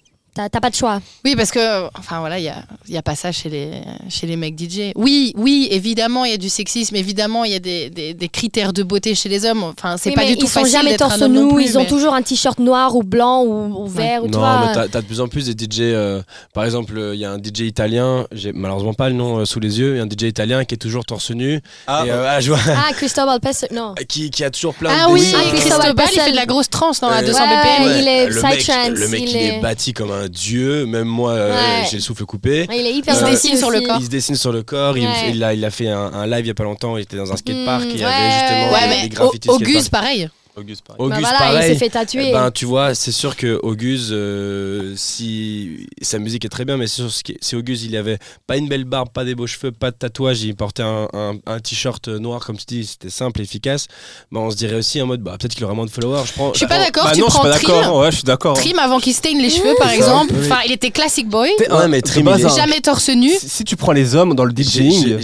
T'as 0.48 0.60
pas 0.60 0.70
de 0.70 0.74
choix. 0.74 1.00
Oui, 1.24 1.34
parce 1.36 1.50
que, 1.50 1.86
enfin 1.98 2.20
voilà, 2.20 2.38
il 2.38 2.42
n'y 2.42 2.48
a, 2.48 2.62
il 2.88 2.94
y 2.94 2.96
a 2.98 3.02
pas 3.02 3.14
ça 3.14 3.32
chez 3.32 3.48
les, 3.48 3.70
chez 4.08 4.26
les 4.26 4.36
mecs 4.36 4.58
DJ. 4.58 4.92
Oui, 4.96 5.32
oui, 5.36 5.68
évidemment, 5.70 6.24
il 6.24 6.30
y 6.30 6.34
a 6.34 6.38
du 6.38 6.48
sexisme, 6.48 6.96
évidemment, 6.96 7.44
il 7.44 7.52
y 7.52 7.54
a 7.54 7.58
des, 7.58 7.90
des, 7.90 8.14
des 8.14 8.28
critères 8.28 8.72
de 8.72 8.82
beauté 8.82 9.14
chez 9.14 9.28
les 9.28 9.44
hommes. 9.44 9.62
Enfin, 9.64 9.96
c'est 9.96 10.10
Oui, 10.10 10.14
pas 10.16 10.24
du 10.24 10.36
tout 10.36 10.46
ils 10.46 10.48
sont 10.48 10.60
facile 10.60 10.72
jamais 10.78 10.96
torse 10.96 11.18
non 11.20 11.28
nu, 11.56 11.62
ils 11.64 11.78
ont 11.78 11.84
toujours 11.84 12.14
un 12.14 12.22
t-shirt 12.22 12.58
noir 12.58 12.94
ou 12.96 13.02
blanc 13.02 13.42
ou, 13.42 13.82
ou 13.84 13.86
vert. 13.86 14.22
ou 14.24 14.26
tu 14.26 14.32
Non, 14.32 14.38
vois. 14.38 14.66
mais 14.66 14.72
t'as 14.74 14.88
t'as 14.88 15.00
de 15.02 15.06
plus 15.06 15.20
en 15.20 15.28
plus 15.28 15.46
des 15.46 15.52
DJ. 15.64 15.80
euh, 15.80 16.22
par 16.54 16.64
exemple, 16.64 16.96
euh, 16.96 17.14
il 17.14 17.20
y 17.20 17.24
a 17.24 17.30
un 17.32 17.38
DJ 17.38 17.60
italien, 17.60 18.26
j'ai 18.32 18.52
malheureusement 18.52 18.94
pas 18.94 19.08
le 19.08 19.14
nom 19.14 19.38
euh, 19.38 19.44
sous 19.44 19.60
les 19.60 19.78
yeux, 19.80 19.94
il 19.94 19.96
y 19.98 20.00
a 20.00 20.04
un 20.04 20.08
DJ 20.08 20.28
italien 20.28 20.64
qui 20.64 20.74
est 20.74 20.78
toujours 20.78 21.04
torse 21.04 21.30
nu. 21.30 21.60
Ah, 21.86 22.04
et, 22.06 22.10
euh, 22.10 22.26
ah, 22.28 22.40
je 22.40 22.50
vois- 22.52 22.60
Ah, 22.68 22.92
Cristobal 22.92 23.38
non. 23.72 23.94
qui, 24.08 24.30
qui 24.30 24.44
a 24.44 24.50
toujours 24.50 24.74
plein 24.74 24.90
Ah 24.92 25.08
de 25.08 25.12
oui, 25.12 25.20
dessins. 25.20 25.38
Ah, 25.44 25.50
Cristobal 25.50 25.94
il 26.12 26.20
fait 26.20 26.30
de 26.32 26.36
la 26.36 26.46
grosse 26.46 26.70
trance 26.70 27.00
dans 27.00 27.10
la 27.10 27.18
Euh, 27.18 27.26
200 27.26 27.40
ouais, 27.40 27.48
BPM. 27.48 28.00
il 28.00 28.08
est 28.08 28.26
le 28.28 28.42
mec, 28.42 28.58
psytrance, 28.58 28.88
le 28.90 29.08
mec 29.08 29.22
il 29.26 29.36
est- 29.36 29.60
bâti 29.60 29.92
comme 29.92 30.10
un 30.10 30.28
dieu, 30.30 30.86
même 30.86 31.06
moi 31.08 31.32
euh, 31.32 31.50
Ouais. 31.54 31.86
j'ai 31.90 31.96
le 31.98 32.02
souffle 32.02 32.24
coupé. 32.24 32.66
Il 32.72 32.86
est 32.86 32.92
hyper 32.94 33.14
Il 33.14 33.18
se 33.20 33.24
dessine 33.30 33.56
sur 33.56 33.70
le 33.70 33.80
corps. 33.80 33.96
Il 34.00 34.04
se 34.06 34.10
dessine 34.10 34.34
sur 34.36 34.52
le 34.52 34.62
corps, 34.62 34.96
il, 34.96 35.06
Ouais. 35.06 35.30
il 35.30 35.44
a, 35.44 35.52
il 35.54 35.64
a 35.64 35.70
fait 35.70 35.88
un, 35.88 36.12
un 36.12 36.26
live 36.26 36.44
il 36.44 36.48
y 36.48 36.50
a 36.50 36.54
pas 36.54 36.64
longtemps, 36.64 36.96
il 36.96 37.02
était 37.02 37.16
dans 37.16 37.32
un 37.32 37.36
skatepark, 37.36 37.84
Mm, 37.84 37.90
il 37.90 37.96
y 38.00 38.04
ouais, 38.04 38.04
avait 38.04 38.30
justement 38.40 38.72
Ouais, 38.72 38.80
des, 38.80 38.88
mais 38.96 39.02
des 39.02 39.08
graffitis 39.10 39.48
Au- 39.50 39.54
Auguste, 39.54 39.90
pareil. 39.90 40.28
Auguste, 40.56 40.82
pareil. 40.84 40.98
Bah 40.98 41.04
Auguste, 41.04 41.20
voilà, 41.22 41.38
pareil. 41.38 41.70
il 41.70 41.72
s'est 41.74 41.78
fait 41.78 41.90
tatouer. 41.90 42.26
Eh 42.28 42.32
ben, 42.32 42.50
tu 42.50 42.64
vois, 42.66 42.94
c'est 42.94 43.12
sûr 43.12 43.36
que 43.36 43.58
Auguste, 43.62 44.10
euh, 44.10 44.94
si 44.96 45.86
sa 46.02 46.18
musique 46.18 46.44
est 46.44 46.48
très 46.48 46.64
bien, 46.64 46.76
mais 46.76 46.86
c'est 46.86 47.02
sûr 47.08 47.22
que 47.24 47.32
si 47.40 47.56
Auguste 47.56 47.84
il 47.84 47.96
avait 47.96 48.18
pas 48.46 48.56
une 48.56 48.68
belle 48.68 48.84
barbe, 48.84 49.08
pas 49.10 49.24
des 49.24 49.34
beaux 49.34 49.46
cheveux, 49.46 49.70
pas 49.72 49.90
de 49.90 49.96
tatouage, 49.96 50.42
il 50.42 50.54
portait 50.54 50.82
un, 50.82 51.08
un- 51.12 51.36
un 51.46 51.60
t-shirt 51.60 52.08
noir 52.08 52.44
comme 52.44 52.56
tu 52.56 52.64
dis, 52.66 52.84
c'était 52.86 53.10
simple, 53.10 53.40
efficace, 53.40 53.86
bah, 54.32 54.40
on 54.40 54.50
se 54.50 54.56
dirait 54.56 54.76
aussi 54.76 55.00
en 55.00 55.06
mode 55.06 55.20
bah 55.22 55.36
peut-être 55.38 55.54
qu'il 55.54 55.64
aurait 55.64 55.74
moins 55.74 55.86
de 55.86 55.90
followers. 55.90 56.24
Je 56.26 56.32
prends. 56.32 56.52
Je 56.52 56.58
suis 56.58 56.66
pas 56.66 56.74
prends- 56.76 56.84
d'accord, 56.84 57.04
Bah 57.04 57.12
tu 57.14 57.20
non, 57.20 57.26
je 57.26 57.30
suis 57.32 57.38
prends 57.40 57.48
pas 57.48 57.58
d'accord. 57.58 57.96
Ouais, 58.00 58.10
je 58.10 58.16
suis 58.16 58.24
d'accord. 58.24 58.54
Trim 58.56 58.78
avant 58.78 58.98
qu'il 58.98 59.14
stain 59.14 59.38
les 59.40 59.50
cheveux, 59.50 59.74
par 59.78 59.90
exemple. 59.90 60.34
oui. 60.36 60.46
Enfin, 60.46 60.60
il 60.66 60.72
était 60.72 60.90
classic 60.90 61.28
boy. 61.28 61.48
T'es- 61.58 61.70
Ouais, 61.72 61.88
mais 61.88 62.02
Trim, 62.02 62.28
il 62.36 62.44
est 62.44 62.56
Jamais 62.56 62.80
torse 62.80 63.08
nu. 63.10 63.30
Si, 63.30 63.48
si 63.48 63.64
tu 63.64 63.76
prends 63.76 63.92
les 63.92 64.14
hommes 64.16 64.34
dans 64.34 64.44
le 64.44 64.52
DJing, 64.52 65.16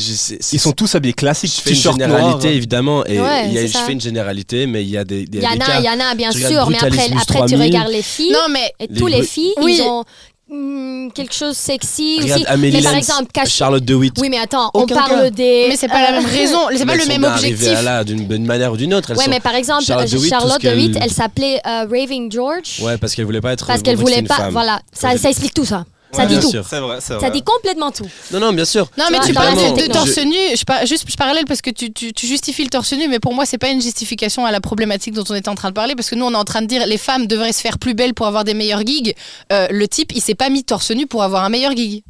ils 0.53 0.61
sont 0.61 0.73
tous 0.73 0.95
habillés 0.95 1.15
classiques, 1.15 1.53
je 1.57 1.61
fais 1.61 1.71
une 1.71 1.77
généralité 1.93 2.55
évidemment 2.55 3.05
et 3.05 3.21
Ouais, 3.21 3.51
je 3.67 3.77
fais 3.79 3.93
une 3.93 4.01
généralité 4.01 4.67
mais 4.67 4.83
il 4.83 4.91
y 4.91 4.97
a 4.97 5.05
des, 5.05 5.16
des 5.25 5.39
Il 5.39 5.45
y 5.45 5.47
en 5.47 5.53
a, 5.53 5.57
cas. 5.57 5.79
il 5.81 5.85
y 5.85 5.89
en 5.89 6.01
a 6.01 6.15
bien 6.15 6.31
sûr, 6.33 6.69
mais 6.71 6.77
après, 6.77 7.09
tu 7.09 7.27
3000. 7.27 7.61
regardes 7.63 7.91
les 7.91 8.03
filles 8.03 8.33
Non, 8.33 8.49
mais 8.51 8.73
et 8.79 8.87
Les 8.89 8.99
tous 8.99 9.07
les 9.07 9.23
filles, 9.23 9.53
Oui. 9.63 9.77
ils 9.79 9.83
ont 9.83 10.05
hmm, 10.49 11.11
quelque 11.13 11.35
chose 11.35 11.57
sexy 11.57 12.19
Regarde 12.21 12.41
aussi. 12.43 12.47
Amélie 12.49 12.77
mais 12.77 12.83
par 12.83 12.95
exemple, 12.95 13.27
cache- 13.33 13.51
Charlotte 13.55 13.85
DeWitt. 13.85 14.15
Oui, 14.21 14.29
mais 14.29 14.39
attends, 14.39 14.71
Aucun 14.75 14.95
on 14.95 14.99
parle 14.99 15.21
cas. 15.23 15.31
des. 15.31 15.67
Mais 15.69 15.77
c'est 15.77 15.89
pas 15.89 16.03
la 16.03 16.11
euh, 16.19 16.21
même 16.21 16.27
raison, 16.31 16.59
c'est 16.77 16.87
pas 16.87 16.95
Mais 16.97 17.03
le 17.05 17.09
même 17.09 17.25
objectif. 17.25 17.83
là 17.83 18.05
d'une 18.05 18.27
bonne 18.27 18.45
manière 18.45 18.73
ou 18.73 18.77
d'une 18.77 18.95
autre. 18.95 19.11
Elles 19.11 19.17
Ouais, 19.19 19.25
sont- 19.25 19.31
mais 19.31 19.41
par 19.41 19.55
exemple, 19.55 19.85
Charlotte 19.85 20.09
Charlotte, 20.09 20.63
DeWitt, 20.63 20.93
qu'elle- 20.95 21.03
elle 21.03 21.11
s'appelait 21.11 21.61
euh, 21.67 21.87
Raving 21.91 22.31
George. 22.31 22.81
Ouais, 22.81 22.97
parce 22.99 23.15
qu'elle 23.15 23.25
voulait 23.25 23.41
pas 23.41 23.53
être. 23.53 23.67
Parce 23.67 23.83
qu'elle 23.83 23.97
voulait 23.97 24.23
pas. 24.23 24.35
femme. 24.37 24.53
Voilà, 24.53 24.81
ça 24.93 25.13
explique 25.15 25.55
tout 25.55 25.65
ça. 25.65 25.85
Ça 26.17 26.23
Ouais, 26.23 26.29
dit 26.29 26.39
tout. 26.41 26.51
sûr. 26.51 26.65
C'est 26.69 26.81
vrai, 26.81 26.99
c'est 27.01 27.15
vrai. 27.15 27.27
Ça 27.27 27.31
dit 27.31 27.43
complètement 27.43 27.91
tout. 27.91 28.09
Non, 28.33 28.41
non, 28.41 28.53
bien 28.53 28.65
sûr. 28.65 28.89
Non, 28.99 29.05
mais 29.11 29.19
Tu 29.21 29.33
parles 29.33 29.55
de 29.55 29.93
torse 29.93 30.19
nu. 30.19 30.35
Je, 30.57 30.65
par- 30.65 30.85
juste 30.87 31.05
je 31.11 31.17
parallèle 31.17 31.45
parce 31.47 31.61
que 31.63 31.71
tu, 31.71 31.93
tu- 31.93 32.13
tu 32.13 32.27
justifies 32.27 32.65
le 32.65 32.71
torse 32.71 32.93
nu, 32.93 33.09
mais 33.09 33.19
pour 33.21 33.35
moi, 33.35 33.45
c'est 33.47 33.59
pas 33.59 33.69
une 33.69 33.81
justification 33.83 34.45
à 34.47 34.51
la 34.51 34.61
problématique 34.61 35.15
dont 35.15 35.25
on 35.29 35.35
est 35.35 35.49
en 35.49 35.55
train 35.55 35.69
de 35.69 35.75
parler. 35.75 35.95
Parce 35.95 36.11
que 36.11 36.15
nous, 36.15 36.25
on 36.25 36.33
est 36.33 36.37
en 36.37 36.45
train 36.45 36.63
de 36.63 36.67
dire 36.67 36.87
les 36.87 36.99
femmes 36.99 37.27
devraient 37.27 37.53
se 37.53 37.61
faire 37.61 37.79
plus 37.79 37.95
belles 37.95 38.15
pour 38.15 38.27
avoir 38.27 38.45
des 38.45 38.55
meilleurs 38.55 38.85
gigs. 38.87 39.15
Euh, 39.53 39.67
le 39.71 39.87
type, 39.89 40.13
il 40.15 40.21
s'est 40.23 40.35
pas 40.35 40.49
mis 40.49 40.65
torse 40.65 40.91
nu 40.91 41.07
pour 41.07 41.23
avoir 41.23 41.45
un 41.45 41.49
meilleur 41.49 41.77
gig. 41.77 42.03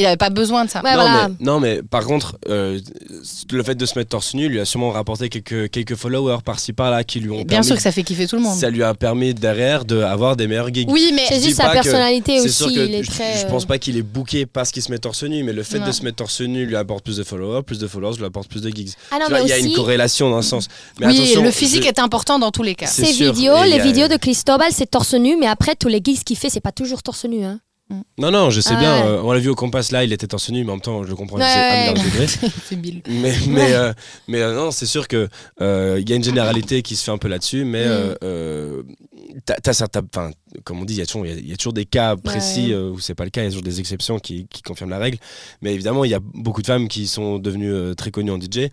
Il 0.00 0.06
avait 0.06 0.16
pas 0.16 0.30
besoin 0.30 0.64
de 0.64 0.70
ça. 0.70 0.80
Ouais, 0.82 0.94
non, 0.94 1.00
voilà. 1.02 1.28
mais, 1.28 1.34
non, 1.44 1.58
mais 1.60 1.82
par 1.82 2.04
contre, 2.04 2.38
euh, 2.48 2.78
le 3.50 3.62
fait 3.64 3.74
de 3.74 3.84
se 3.84 3.98
mettre 3.98 4.10
torse 4.10 4.32
nu 4.34 4.48
lui 4.48 4.60
a 4.60 4.64
sûrement 4.64 4.90
rapporté 4.90 5.28
quelques, 5.28 5.70
quelques 5.70 5.96
followers 5.96 6.38
par-ci 6.44 6.72
par-là 6.72 7.02
qui 7.02 7.18
lui 7.20 7.30
ont 7.30 7.36
Bien 7.38 7.44
permis. 7.46 7.66
sûr 7.66 7.76
que 7.76 7.82
ça 7.82 7.90
fait 7.90 8.04
kiffer 8.04 8.26
tout 8.28 8.36
le 8.36 8.42
monde. 8.42 8.56
ça 8.56 8.70
lui 8.70 8.82
a 8.84 8.94
permis 8.94 9.34
derrière 9.34 9.84
d'avoir 9.84 10.36
des 10.36 10.46
meilleurs 10.46 10.72
gigs. 10.72 10.88
Oui, 10.88 11.10
mais 11.14 11.24
C'est 11.28 11.38
dis 11.38 11.46
juste 11.48 11.56
sa 11.60 11.70
personnalité 11.70 12.38
C'est 12.40 12.48
sûr 12.48 12.66
aussi. 12.66 12.76
que 12.76 12.80
il 12.86 12.94
est 12.94 13.02
je, 13.02 13.10
très. 13.10 13.38
je 13.40 13.46
euh, 13.46 13.48
pense 13.48 13.64
pas 13.64 13.78
qu'il 13.78 13.96
est 13.96 14.02
booké 14.02 14.46
parce 14.46 14.70
qu'il 14.70 14.82
se 14.82 14.90
met 14.92 14.98
torse 14.98 15.24
nu, 15.24 15.42
mais 15.42 15.52
le 15.52 15.62
fait 15.64 15.80
Non. 15.80 15.86
de 15.86 15.92
se 15.92 16.02
mettre 16.04 16.16
torse 16.18 16.40
nu 16.42 16.64
lui 16.64 16.76
apporte 16.76 17.02
plus 17.04 17.16
de 17.16 17.24
followers, 17.24 17.62
plus 17.64 17.78
de 17.80 17.86
followers 17.88 18.16
lui 18.18 18.24
apporte 18.24 18.48
plus 18.48 18.62
de 18.62 18.70
gigs. 18.70 18.92
Ah 19.10 19.18
il 19.42 19.48
y 19.48 19.52
a 19.52 19.58
une 19.58 19.66
aussi. 19.66 19.74
corrélation 19.74 20.30
dans 20.30 20.36
un 20.36 20.42
sens. 20.42 20.68
Mais 21.00 21.06
oui, 21.08 21.16
attention, 21.18 21.42
le 21.42 21.50
physique 21.50 21.82
je- 21.82 21.88
est 21.88 21.98
important 21.98 22.38
dans 22.38 22.52
tous 22.52 22.62
les 22.62 22.74
cas. 22.76 22.86
C'est 22.86 23.04
Ces 23.04 23.12
sûr, 23.14 23.32
vidéos, 23.32 23.64
les 23.64 23.80
vidéos 23.80 24.06
de 24.06 24.16
Cristobal, 24.16 24.68
c'est 24.72 24.90
torse 24.90 25.14
nu, 25.14 25.36
mais 25.40 25.46
après, 25.48 25.74
tous 25.74 25.88
les 25.88 26.00
gigs 26.04 26.22
qu'il 26.22 26.36
fait, 26.38 26.50
c'est 26.50 26.60
pas 26.60 26.72
toujours 26.72 27.02
torse 27.02 27.24
nu. 27.24 27.42
Hein. 27.44 27.58
Non, 28.18 28.30
non, 28.30 28.50
je 28.50 28.60
sais 28.60 28.74
Ah 28.74 28.80
bien. 28.80 29.00
ouais. 29.02 29.08
euh, 29.12 29.22
on 29.22 29.32
l'a 29.32 29.38
vu 29.38 29.48
au 29.48 29.54
compas 29.54 29.80
là, 29.92 30.04
il 30.04 30.12
était 30.12 30.26
torse 30.26 30.50
nu, 30.50 30.62
mais 30.62 30.70
en 30.70 30.74
même 30.74 30.80
temps, 30.82 31.02
je 31.04 31.08
le 31.08 31.16
comprends. 31.16 31.38
Ouais, 31.38 31.44
c'est 31.46 31.88
un 31.88 31.94
ouais. 31.94 32.26
C'est. 32.26 32.76
Mais, 33.08 33.34
mais, 33.48 33.72
euh, 33.72 33.92
mais 34.28 34.42
euh, 34.42 34.54
non, 34.54 34.70
c'est 34.70 34.84
sûr 34.86 35.08
que 35.08 35.28
euh, 35.62 35.96
il 36.00 36.08
y 36.08 36.12
a 36.12 36.16
une 36.16 36.24
généralité 36.24 36.82
qui 36.82 36.96
se 36.96 37.04
fait 37.04 37.10
un 37.10 37.16
peu 37.18 37.28
là-dessus, 37.28 37.64
mais 37.64 37.86
Mm. 37.86 38.14
comme 40.64 40.80
on 40.80 40.84
dit, 40.84 40.94
il 40.94 40.98
y, 40.98 41.02
a 41.02 41.06
toujours- 41.06 41.26
y 41.26 41.32
a- 41.32 41.56
des 41.72 41.84
cas 41.86 42.16
précis 42.16 42.74
où 42.74 42.98
c'est 43.00 43.14
pas 43.14 43.24
le 43.24 43.30
cas, 43.30 43.42
il 43.42 43.44
y 43.44 43.46
a 43.46 43.50
toujours 43.50 43.62
des 43.62 43.80
exceptions 43.80 44.18
qui, 44.18 44.46
qui 44.48 44.62
confirment 44.62 44.90
la 44.90 44.98
règle. 44.98 45.18
Mais 45.62 45.72
évidemment, 45.74 46.04
il 46.04 46.10
y 46.10 46.14
a 46.14 46.20
beaucoup 46.20 46.62
de 46.62 46.66
femmes 46.66 46.88
qui 46.88 47.06
sont 47.06 47.38
devenues 47.38 47.94
très 47.96 48.10
connues 48.10 48.30
en 48.32 48.38
DJ. 48.40 48.70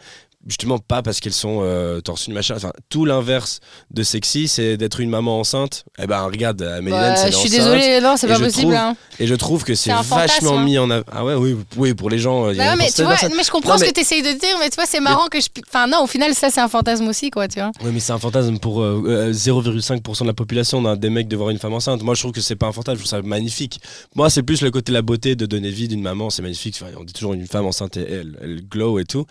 Justement, 0.48 0.78
pas 0.78 1.02
parce 1.02 1.20
qu'elles 1.22 1.34
sont 1.34 1.62
euh, 1.64 2.02
torse 2.02 2.28
nu, 2.28 2.34
machin. 2.36 2.54
Enfin, 2.56 2.72
tout 2.90 3.04
l'inverse 3.06 3.62
de 3.90 4.04
sexy, 4.04 4.48
c'est 4.48 4.78
d'être 4.78 5.00
une 5.00 5.10
maman 5.10 5.40
enceinte. 5.40 5.86
Eh 5.98 6.06
ben, 6.06 6.22
regarde, 6.22 6.62
Amélie 6.62 6.92
Bah, 6.92 7.10
Lenz, 7.10 7.20
elle 7.24 7.30
est 7.30 7.32
je 7.32 7.38
suis 7.38 7.50
désolée, 7.50 8.00
non, 8.00 8.16
c'est 8.16 8.28
Et 8.28 8.30
pas 8.30 8.38
possible. 8.40 8.62
trouve- 8.62 8.74
hein. 8.76 8.96
Et 9.20 9.26
je 9.26 9.34
trouve 9.34 9.64
que 9.64 9.74
c'est 9.74 9.90
C'est 9.90 10.08
vachement 10.16 10.60
hein. 10.60 10.64
mis 10.64 10.78
en 10.78 10.90
avant. 10.92 11.04
Ah 11.12 11.26
ouais, 11.26 11.34
oui, 11.34 11.56
oui, 11.78 11.94
pour 11.96 12.10
les 12.12 12.20
gens. 12.20 12.46
euh, 12.48 12.54
y 12.54 12.62
a 12.62 12.66
Bah 12.72 12.76
mais 12.78 12.86
tu 12.86 12.90
certaine 12.92 13.06
vois, 13.06 13.14
personne- 13.16 13.34
mais 13.38 13.44
je 13.44 13.50
comprends 13.50 13.72
Non, 13.74 13.78
ce 13.80 13.86
que 13.86 13.92
tu 13.94 14.02
essayes 14.02 14.22
de 14.22 14.34
dire, 14.40 14.56
mais 14.60 14.70
tu 14.70 14.76
vois, 14.76 14.86
c'est 14.86 15.00
marrant 15.00 15.28
que 15.28 15.40
je. 15.42 15.48
Enfin, 15.68 15.88
non, 15.88 16.04
au 16.04 16.08
final, 16.08 16.36
ça, 16.36 16.52
c'est 16.52 16.62
un 16.62 16.68
fantasme 16.70 17.08
aussi, 17.08 17.32
quoi, 17.32 17.48
tu 17.48 17.60
vois. 17.60 17.72
Oui, 17.84 17.90
mais 17.92 18.00
c'est 18.00 18.14
un 18.14 18.20
fantasme 18.20 18.60
pour 18.60 18.82
euh, 18.84 19.02
euh, 19.08 19.34
0,5% 19.34 20.22
de 20.24 20.28
la 20.28 20.34
population, 20.34 20.78
on 20.78 20.86
a 20.86 20.96
des 20.96 21.10
mecs 21.10 21.28
de 21.28 21.36
voir 21.36 21.50
une 21.50 21.58
femme 21.58 21.74
enceinte. 21.74 22.04
Moi, 22.04 22.14
je 22.14 22.20
trouve 22.22 22.34
que 22.34 22.42
c'est 22.42 22.56
pas 22.56 22.68
un 22.68 22.72
fantasme, 22.72 22.98
je 23.00 23.04
trouve 23.04 23.10
ça 23.10 23.22
magnifique. 23.28 23.80
Moi, 24.16 24.30
c'est 24.30 24.44
plus 24.44 24.62
le 24.62 24.70
côté 24.70 24.92
de 24.92 24.94
la 24.96 25.02
beauté 25.02 25.36
de 25.36 25.48
donner 25.48 25.70
vie 25.72 25.88
d'une 25.88 26.02
maman, 26.04 26.30
c'est 26.30 26.44
magnifique. 26.44 26.78
Enfin, 26.80 26.92
on 27.00 27.04
dit 27.04 27.14
toujours 27.14 27.34
une 27.34 27.48
femme 27.48 27.66
enceinte, 27.66 27.98
et 27.98 28.02
elle, 28.12 28.38
elle 28.44 28.62
glow 28.68 29.00
et 29.00 29.06
tout. 29.06 29.26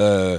Euh, 0.00 0.38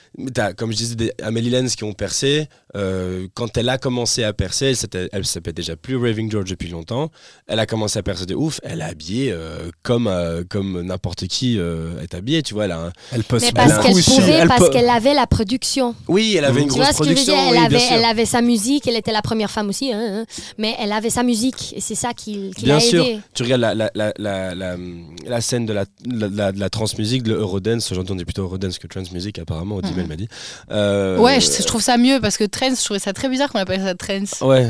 comme 0.57 0.71
je 0.71 0.77
disais, 0.77 0.95
des 0.95 1.11
Amélie 1.23 1.49
Lenz 1.49 1.75
qui 1.75 1.83
ont 1.83 1.93
percé. 1.93 2.47
Euh, 2.75 3.27
quand 3.33 3.57
elle 3.57 3.67
a 3.69 3.77
commencé 3.77 4.23
à 4.23 4.31
percer, 4.33 4.73
elle, 5.11 5.25
s'appelait 5.25 5.51
déjà 5.53 5.75
plus 5.75 5.97
Raving 5.97 6.31
George 6.31 6.49
depuis 6.49 6.69
longtemps. 6.69 7.11
Elle 7.47 7.59
a 7.59 7.65
commencé 7.65 7.99
à 7.99 8.03
percer 8.03 8.25
de 8.25 8.35
ouf. 8.35 8.59
Elle 8.63 8.79
est 8.79 8.83
habillée 8.85 9.31
euh, 9.31 9.69
comme, 9.83 10.07
euh, 10.07 10.43
comme 10.49 10.81
n'importe 10.81 11.27
qui 11.27 11.57
euh, 11.59 12.01
est 12.01 12.13
habillé, 12.13 12.43
tu 12.43 12.53
vois. 12.53 12.65
Elle 12.65 12.71
a 12.71 12.79
un- 12.87 12.91
Elle 13.11 13.23
poste 13.23 13.43
Mais 13.43 13.47
elle 13.49 13.53
parce 13.55 13.71
a- 13.71 13.81
qu'elle 13.83 14.03
pouvait, 14.03 14.31
elle 14.31 14.47
parce 14.47 14.69
qu'elle 14.69 14.89
avait 14.89 15.13
la 15.13 15.27
production. 15.27 15.95
Oui, 16.07 16.35
elle 16.37 16.45
avait 16.45 16.61
une 16.61 16.67
Tu 16.67 16.73
grosse 16.75 16.83
vois 16.85 16.93
ce 16.93 16.97
que 16.99 17.03
je 17.05 17.09
veux 17.09 17.15
production. 17.15 17.33
dire 17.33 17.43
elle, 17.43 17.49
oui, 17.63 17.67
bien 17.69 17.77
avait, 17.77 17.87
sûr. 17.87 17.95
elle 17.97 18.05
avait 18.05 18.25
sa 18.25 18.41
musique, 18.41 18.87
elle 18.87 18.95
était 18.95 19.11
la 19.11 19.21
première 19.21 19.51
femme 19.51 19.69
aussi, 19.69 19.91
hein, 19.91 19.99
hein, 20.21 20.25
mais 20.57 20.75
elle 20.79 20.91
avait 20.93 21.09
sa 21.09 21.23
musique 21.23 21.73
et 21.75 21.81
c'est 21.81 21.95
ça 21.95 22.13
qui, 22.13 22.51
qui 22.55 22.65
Bien 22.65 22.75
l'a 22.75 22.79
sûr. 22.79 23.05
aidé. 23.05 23.19
Tu 23.33 23.43
regardes 23.43 23.61
la, 23.61 23.73
la, 23.75 23.91
la, 23.95 24.13
la, 24.17 24.55
la, 24.55 24.77
la 25.25 25.41
scène 25.41 25.65
de 25.65 25.73
la, 25.73 25.85
la, 26.05 26.27
la, 26.29 26.51
de 26.53 26.59
la 26.59 26.69
trance 26.69 26.97
musique, 26.97 27.23
de 27.23 27.33
Eurodance, 27.33 27.93
j'entendais 27.93 28.23
plutôt 28.25 28.43
Eurodance 28.43 28.77
que 28.79 28.87
trance 28.87 29.11
music 29.11 29.39
apparemment, 29.39 29.75
M'a 30.07 30.15
dit. 30.15 30.27
Euh, 30.71 31.17
Ouais, 31.17 31.39
je, 31.39 31.51
je 31.51 31.63
trouve 31.63 31.81
ça 31.81 31.97
mieux 31.97 32.19
parce 32.21 32.37
que 32.37 32.43
trance, 32.43 32.79
je 32.79 32.85
trouvais 32.85 32.99
ça 32.99 33.13
très 33.13 33.29
bizarre 33.29 33.49
qu'on 33.51 33.59
appelle 33.59 33.81
ça 33.81 33.95
trance. 33.95 34.41
Ouais, 34.41 34.69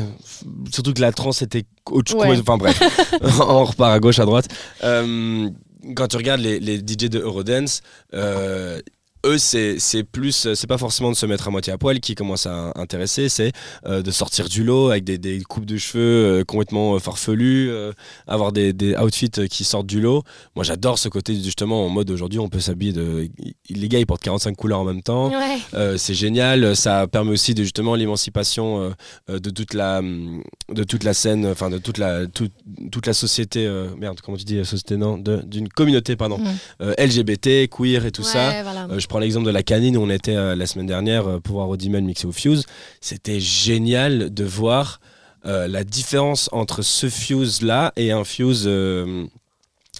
surtout 0.72 0.92
que 0.92 1.00
la 1.00 1.12
trance 1.12 1.42
était 1.42 1.64
autre 1.90 2.14
Ouais. 2.16 2.38
Enfin 2.38 2.56
bref, 2.56 2.80
on 3.40 3.64
repart 3.64 3.92
à 3.92 3.98
gauche, 4.00 4.18
à 4.18 4.24
droite. 4.24 4.46
Euh, 4.84 5.48
quand 5.96 6.08
tu 6.08 6.16
regardes 6.16 6.40
les, 6.40 6.60
les 6.60 6.78
DJ 6.78 7.08
de 7.08 7.18
Eurodance, 7.18 7.82
euh, 8.14 8.80
eux, 9.26 9.38
c'est 9.38 9.78
c'est 9.78 10.02
plus, 10.04 10.48
c'est 10.54 10.66
pas 10.66 10.78
forcément 10.78 11.10
de 11.10 11.16
se 11.16 11.26
mettre 11.26 11.48
à 11.48 11.50
moitié 11.50 11.72
à 11.72 11.78
poil 11.78 12.00
qui 12.00 12.14
commence 12.14 12.46
à 12.46 12.72
intéresser, 12.76 13.28
c'est 13.28 13.52
euh, 13.86 14.02
de 14.02 14.10
sortir 14.10 14.48
du 14.48 14.64
lot 14.64 14.90
avec 14.90 15.04
des, 15.04 15.18
des 15.18 15.40
coupes 15.42 15.64
de 15.66 15.76
cheveux 15.76 16.40
euh, 16.40 16.44
complètement 16.44 16.94
euh, 16.94 16.98
farfelues, 16.98 17.68
euh, 17.70 17.92
avoir 18.26 18.52
des, 18.52 18.72
des 18.72 18.96
outfits 18.96 19.30
qui 19.50 19.64
sortent 19.64 19.86
du 19.86 20.00
lot. 20.00 20.22
Moi, 20.56 20.64
j'adore 20.64 20.98
ce 20.98 21.08
côté 21.08 21.34
justement 21.40 21.86
en 21.86 21.88
mode 21.88 22.10
aujourd'hui, 22.10 22.38
on 22.38 22.48
peut 22.48 22.60
s'habiller 22.60 22.92
de. 22.92 23.28
Les 23.70 23.88
gars, 23.88 23.98
ils 23.98 24.06
portent 24.06 24.22
45 24.22 24.56
couleurs 24.56 24.80
en 24.80 24.84
même 24.84 25.02
temps. 25.02 25.30
Ouais. 25.30 25.96
C'est 25.98 26.14
génial, 26.14 26.74
ça 26.76 27.06
permet 27.06 27.30
aussi 27.32 27.54
de 27.54 27.62
justement 27.62 27.94
l'émancipation 27.94 28.92
de 29.28 29.50
toute 29.50 29.74
la 29.74 29.98
hum, 29.98 30.42
de 30.72 30.84
toute 30.84 31.04
la 31.04 31.14
scène, 31.14 31.46
enfin 31.46 31.70
de 31.70 31.78
toute 31.78 31.98
la 31.98 32.26
toute, 32.26 32.52
toute 32.90 33.06
la 33.06 33.12
société 33.14 33.68
merde 33.98 34.20
comment 34.22 34.36
tu 34.36 34.44
dis 34.44 34.56
la 34.56 34.64
société 34.64 34.96
non 34.96 35.18
de- 35.18 35.42
d'une 35.44 35.68
communauté 35.68 36.16
pardon 36.16 36.38
Mm. 36.38 36.92
LGBT 36.98 37.68
queer 37.68 38.06
et 38.06 38.10
tout 38.12 38.22
ça. 38.22 38.48
Ouais, 38.48 38.62
voilà. 38.62 38.88
Je 38.98 39.06
prends 39.12 39.18
l'exemple 39.18 39.44
de 39.44 39.50
la 39.50 39.62
canine 39.62 39.98
où 39.98 40.00
on 40.02 40.08
était 40.08 40.34
euh, 40.36 40.56
la 40.56 40.64
semaine 40.66 40.86
dernière 40.86 41.26
euh, 41.28 41.38
pour 41.38 41.56
voir 41.56 41.68
Audiman 41.68 42.02
mixé 42.02 42.26
au 42.26 42.32
Fuse. 42.32 42.64
C'était 43.02 43.40
génial 43.40 44.32
de 44.32 44.42
voir 44.42 45.00
euh, 45.44 45.68
la 45.68 45.84
différence 45.84 46.48
entre 46.50 46.80
ce 46.80 47.10
Fuse 47.10 47.60
là 47.60 47.92
et 47.96 48.10
un 48.10 48.24
Fuse 48.24 48.66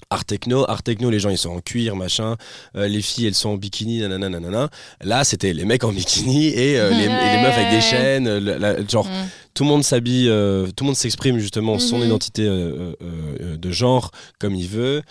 art 0.08 0.24
techno. 0.24 0.64
Art 0.66 0.82
techno, 0.82 1.10
les 1.10 1.18
gens 1.18 1.28
ils 1.28 1.36
sont 1.36 1.50
en 1.50 1.60
cuir, 1.60 1.94
machin. 1.94 2.36
Euh, 2.74 2.88
les 2.88 3.02
filles 3.02 3.26
elles 3.26 3.34
sont 3.34 3.50
en 3.50 3.56
bikini, 3.56 4.00
nanana, 4.00 4.30
nanana. 4.30 4.70
Là, 5.02 5.24
c'était 5.24 5.52
les 5.52 5.66
mecs 5.66 5.84
en 5.84 5.92
bikini 5.92 6.46
et, 6.48 6.80
euh, 6.80 6.88
les, 6.90 7.04
et 7.04 7.08
les 7.36 7.42
meufs 7.42 7.58
avec 7.58 7.70
des 7.70 7.80
chaînes. 7.82 8.26
euh, 8.26 8.40
la- 8.58 8.86
genre, 8.86 9.06
Mm. 9.06 9.28
Tout 9.54 9.64
le 9.64 9.68
monde 9.68 9.84
s'habille, 9.84 10.28
euh, 10.28 10.66
tout 10.74 10.84
le 10.84 10.86
monde 10.86 10.96
s'exprime 10.96 11.38
justement 11.38 11.78
son 11.78 11.98
Mhm. 11.98 12.06
identité 12.06 12.42
euh, 12.46 12.92
euh, 13.02 13.56
de 13.56 13.70
genre 13.70 14.10
comme 14.38 14.54
il 14.54 14.66
veut. 14.68 15.02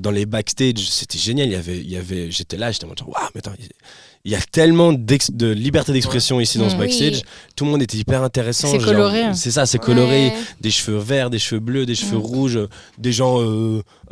Dans 0.00 0.10
les 0.10 0.26
backstage, 0.26 0.78
c'était 0.90 1.18
génial. 1.18 1.46
Il 1.48 1.52
y 1.52 1.56
avait, 1.56 1.78
il 1.78 1.90
y 1.90 1.96
avait, 1.96 2.30
j'étais 2.30 2.56
là, 2.56 2.70
j'étais 2.72 2.84
en 2.86 2.88
mode 2.88 3.00
waouh, 3.02 3.14
mais 3.34 3.38
attends, 3.40 3.52
il- 3.58 3.68
y 4.30 4.34
a 4.34 4.40
tellement 4.40 4.92
de 4.94 5.46
liberté 5.52 5.92
d'expression 5.92 6.40
ici 6.40 6.56
dans 6.56 6.68
ce 6.70 6.74
Mhm. 6.74 6.80
backstage. 6.80 7.16
Oui. 7.16 7.22
Tout 7.56 7.66
le 7.66 7.70
monde 7.72 7.82
était 7.82 7.98
hyper 7.98 8.22
intéressant. 8.22 8.68
C'est 8.70 8.78
coloré. 8.78 9.20
hein. 9.22 9.34
C'est 9.34 9.50
ça, 9.50 9.66
c'est 9.66 9.78
coloré. 9.78 10.28
Ouais. 10.28 10.34
Des 10.62 10.70
cheveux 10.70 10.96
verts, 10.98 11.28
des 11.28 11.38
cheveux 11.38 11.60
bleus, 11.60 11.84
des 11.84 11.94
cheveux 11.94 12.16
Mhm. 12.16 12.22
rouges, 12.22 12.58
des 12.98 13.12
gens 13.12 13.38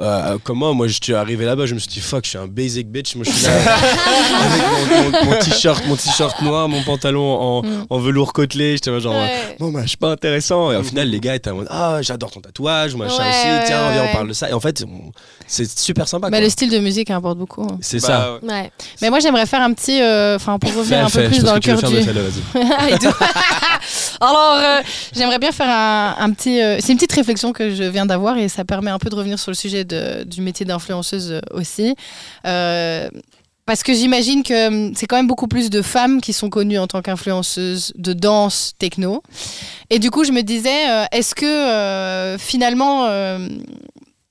euh, 0.01 0.35
euh, 0.35 0.39
comme 0.43 0.59
moi. 0.59 0.73
Moi, 0.74 0.89
je 0.89 0.98
suis 1.02 1.14
arrivé 1.14 1.44
là-bas, 1.44 1.66
je 1.66 1.74
me 1.74 1.78
suis 1.78 1.89
dit 1.90 2.01
fuck, 2.01 2.24
je 2.24 2.31
suis 2.31 2.39
un 2.39 2.47
basic 2.47 2.89
bitch. 2.89 3.14
Moi, 3.16 3.24
je 3.27 3.31
suis 3.32 3.47
là 3.47 3.52
avec 3.55 5.12
mon, 5.12 5.24
mon- 5.24 5.31
mon 5.32 5.39
t-shirt, 5.39 5.86
mon 5.86 5.97
t-shirt 5.97 6.40
noir, 6.43 6.69
mon 6.69 6.82
pantalon 6.82 7.39
en, 7.40 7.62
Mhm. 7.62 7.86
en 7.90 7.98
velours 7.98 8.32
côtelé. 8.32 8.73
J'étais 8.73 8.98
genre. 9.01 9.14
euh, 9.14 9.23
Ouais. 9.23 9.56
Bon, 9.59 9.70
bah, 9.70 9.81
je 9.82 9.89
suis 9.89 9.97
pas 9.97 10.10
intéressant. 10.10 10.73
Et 10.73 10.77
au 10.77 10.82
final, 10.82 11.09
les 11.09 11.20
gars 11.20 11.35
étaient 11.35 11.51
en 11.51 11.56
mode 11.56 11.69
Ah, 11.70 11.98
j'adore 12.02 12.31
ton 12.31 12.40
tatouage, 12.40 12.94
machin 12.97 13.23
Ouais, 13.23 13.28
aussi. 13.28 13.47
ouais, 13.48 13.64
Tiens, 13.66 13.90
viens, 13.93 14.02
ouais. 14.02 14.09
on 14.10 14.14
parle 14.14 14.28
de 14.28 14.32
ça. 14.32 14.51
Et 14.51 14.52
en 14.52 14.60
fait, 14.60 14.85
c'est 15.47 15.78
super 15.78 16.09
sympa. 16.09 16.28
Bah, 16.31 16.39
quoi. 16.39 16.44
le 16.44 16.51
style 16.51 16.70
de 16.70 16.78
musique 16.78 17.10
importe 17.10 17.39
beaucoup. 17.39 17.62
hein. 17.62 17.78
C'est 17.81 18.01
Bah, 18.01 18.06
ça. 18.06 18.39
ouais. 18.43 18.70
Mais 19.02 19.10
moi, 19.10 19.20
j'aimerais 19.20 19.47
faire 19.47 19.60
un 19.62 19.73
petit. 19.73 20.01
euh, 20.01 20.36
Enfin, 20.36 20.59
pour 20.59 20.74
revenir 20.74 21.05
un 21.06 21.10
peu 21.10 21.24
plus 21.28 21.43
dans 21.44 21.55
le 21.55 21.60
cœur 21.60 21.78
faire, 21.78 21.90
du. 21.90 21.97
Alors, 24.23 24.55
euh, 24.55 24.82
j'aimerais 25.12 25.40
bien 25.40 25.51
faire 25.51 25.69
un, 25.69 26.31
petit. 26.31 26.62
euh, 26.62 26.78
c'est 26.78 26.93
une 26.93 26.99
petite 26.99 27.12
réflexion 27.12 27.53
que 27.53 27.74
je 27.74 27.82
viens 27.82 28.07
d'avoir 28.07 28.39
et 28.39 28.49
ça 28.49 28.65
permet 28.65 28.93
un 28.93 29.01
peu 29.01 29.11
de 29.11 29.16
revenir 29.16 29.36
sur 29.36 29.51
le 29.51 29.57
sujet 29.57 29.85
du 29.85 30.43
métier 30.43 30.65
d'influenceuse 30.65 31.32
euh, 31.32 31.40
aussi. 31.51 31.97
Parce 33.65 33.82
que 33.82 33.94
j'imagine 33.94 34.44
que 34.44 34.69
hum, 34.69 34.93
c'est 34.94 35.07
quand 35.07 35.16
même 35.16 35.27
beaucoup 35.27 35.49
plus 35.49 35.70
de 35.70 35.82
femmes 35.82 36.20
qui 36.20 36.32
sont 36.32 36.51
connues 36.51 36.78
en 36.78 36.86
tant 36.86 37.03
qu'influenceuses 37.03 37.93
de 37.97 38.12
danse 38.12 38.74
techno. 38.78 39.24
Et 39.90 39.99
du 39.99 40.12
coup, 40.12 40.23
je 40.23 40.31
me 40.31 40.43
disais, 40.43 41.07
est-ce 41.11 41.35
que 41.35 42.36
finalement. 42.39 43.09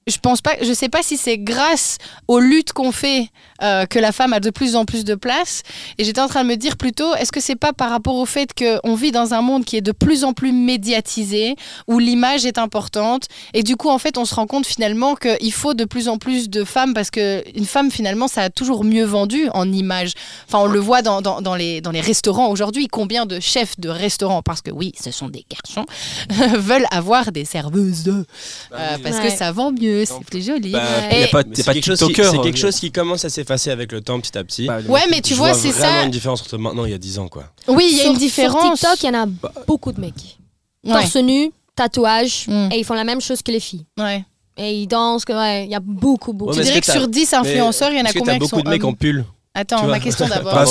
je 0.07 0.17
pense 0.21 0.41
pas, 0.41 0.55
je 0.61 0.73
sais 0.73 0.89
pas 0.89 1.03
si 1.03 1.17
c'est 1.17 1.37
grâce 1.37 1.97
aux 2.29 2.39
luttes 2.39 2.71
qu'on 2.71 2.93
fait 2.93 3.29
euh, 3.61 3.85
que 3.85 3.99
la 3.99 4.11
femme 4.11 4.33
a 4.33 4.39
de 4.39 4.49
plus 4.49 4.75
en 4.75 4.85
plus 4.85 5.03
de 5.03 5.15
place. 5.15 5.61
Et 5.97 6.03
j'étais 6.03 6.21
en 6.21 6.27
train 6.27 6.43
de 6.43 6.49
me 6.49 6.55
dire 6.55 6.77
plutôt, 6.77 7.13
est-ce 7.15 7.31
que 7.31 7.39
c'est 7.39 7.55
pas 7.55 7.73
par 7.73 7.89
rapport 7.89 8.15
au 8.15 8.25
fait 8.25 8.49
qu'on 8.57 8.95
vit 8.95 9.11
dans 9.11 9.33
un 9.33 9.41
monde 9.41 9.65
qui 9.65 9.77
est 9.77 9.81
de 9.81 9.91
plus 9.91 10.23
en 10.23 10.33
plus 10.33 10.51
médiatisé, 10.51 11.55
où 11.87 11.99
l'image 11.99 12.45
est 12.45 12.57
importante, 12.57 13.27
et 13.53 13.63
du 13.63 13.75
coup, 13.75 13.89
en 13.89 13.97
fait, 13.99 14.17
on 14.17 14.25
se 14.25 14.33
rend 14.35 14.47
compte 14.47 14.65
finalement 14.65 15.15
qu'il 15.15 15.53
faut 15.53 15.73
de 15.73 15.85
plus 15.85 16.07
en 16.07 16.17
plus 16.17 16.49
de 16.49 16.63
femmes 16.63 16.93
parce 16.93 17.11
que 17.11 17.43
une 17.55 17.65
femme, 17.65 17.91
finalement, 17.91 18.27
ça 18.27 18.43
a 18.43 18.49
toujours 18.49 18.83
mieux 18.83 19.05
vendu 19.05 19.47
en 19.53 19.71
image. 19.71 20.13
Enfin, 20.47 20.59
on 20.59 20.65
le 20.67 20.79
voit 20.79 21.01
dans, 21.01 21.21
dans, 21.21 21.41
dans 21.41 21.55
les, 21.55 21.81
dans 21.81 21.91
les 21.91 22.01
restaurants 22.01 22.47
aujourd'hui, 22.49 22.87
combien 22.87 23.25
de 23.25 23.39
chefs 23.39 23.79
de 23.79 23.89
restaurants, 23.89 24.41
parce 24.41 24.61
que 24.61 24.71
oui, 24.71 24.93
ce 25.01 25.11
sont 25.11 25.29
des 25.29 25.45
garçons, 25.49 25.85
veulent 26.57 26.87
avoir 26.91 27.31
des 27.31 27.45
serveuses, 27.45 28.07
euh, 28.07 28.97
parce 29.03 29.19
que 29.19 29.29
ça 29.29 29.51
vend 29.51 29.71
mieux, 29.71 30.05
c'est 30.05 30.23
plus 30.25 30.45
joli. 30.45 30.71
Bah, 30.71 30.81
Et- 31.11 31.21
y 31.21 31.23
a 31.25 31.27
pas, 31.27 31.43
C'est 31.53 31.63
quelque, 31.73 31.91
hein. 32.35 32.41
quelque 32.41 32.57
chose 32.57 32.79
qui 32.79 32.91
commence 32.91 33.23
à 33.25 33.29
s'effacer 33.29 33.50
avec 33.69 33.91
le 33.91 34.01
temps 34.01 34.19
petit 34.19 34.37
à 34.37 34.43
petit. 34.43 34.67
Bah, 34.67 34.79
Ouais, 34.87 35.01
mais 35.09 35.21
tu 35.21 35.33
vois, 35.33 35.53
c'est 35.53 35.71
vraiment 35.71 35.99
ça. 35.99 36.03
une 36.03 36.11
différence 36.11 36.41
entre 36.41 36.57
maintenant 36.57 36.85
et 36.85 36.89
il 36.89 36.91
y 36.91 36.95
a 36.95 36.97
10 36.99 37.19
ans 37.19 37.27
quoi. 37.27 37.45
Oui, 37.67 37.87
il 37.91 37.97
y 37.97 37.99
a 37.99 38.03
Sur- 38.03 38.11
une 38.13 38.17
différence. 38.17 38.79
Sur 38.79 38.89
TikTok, 38.89 39.03
il 39.03 39.05
y 39.13 39.17
en 39.17 39.23
a 39.23 39.25
beaucoup 39.67 39.91
de 39.91 39.99
mecs. 39.99 40.37
Ouais. 40.85 40.93
Torse 40.93 41.15
nu, 41.17 41.51
tatouage, 41.75 42.45
Mm. 42.47 42.69
et 42.71 42.79
ils 42.79 42.83
font 42.85 42.93
la 42.95 43.03
même 43.03 43.21
chose 43.21 43.41
que 43.41 43.51
les 43.51 43.59
filles. 43.59 43.85
Ouais. 43.99 44.23
Et 44.57 44.81
ils 44.81 44.87
dansent, 44.87 45.25
que- 45.25 45.33
ouais, 45.33 45.65
il 45.65 45.71
y 45.71 45.75
a 45.75 45.79
beaucoup, 45.79 46.33
beaucoup. 46.33 46.51
Ouais, 46.51 46.57
Tu 46.57 46.63
dirais 46.63 46.81
que 46.81 46.91
sur 46.91 47.07
10 47.07 47.33
influenceurs, 47.33 47.91
il 47.91 47.97
y 47.97 48.01
en 48.01 48.05
a 48.05 48.13
combien 48.13 48.33
qui 48.33 48.39
beaucoup 48.39 48.55
sont 48.57 48.61
de 48.61 48.69
mecs 48.69 48.83
en 48.83 48.93
pull 48.93 49.25
Attends, 49.53 49.85
ma 49.87 49.99
question 49.99 50.27
d'abord. 50.29 50.53
Bah, 50.53 50.65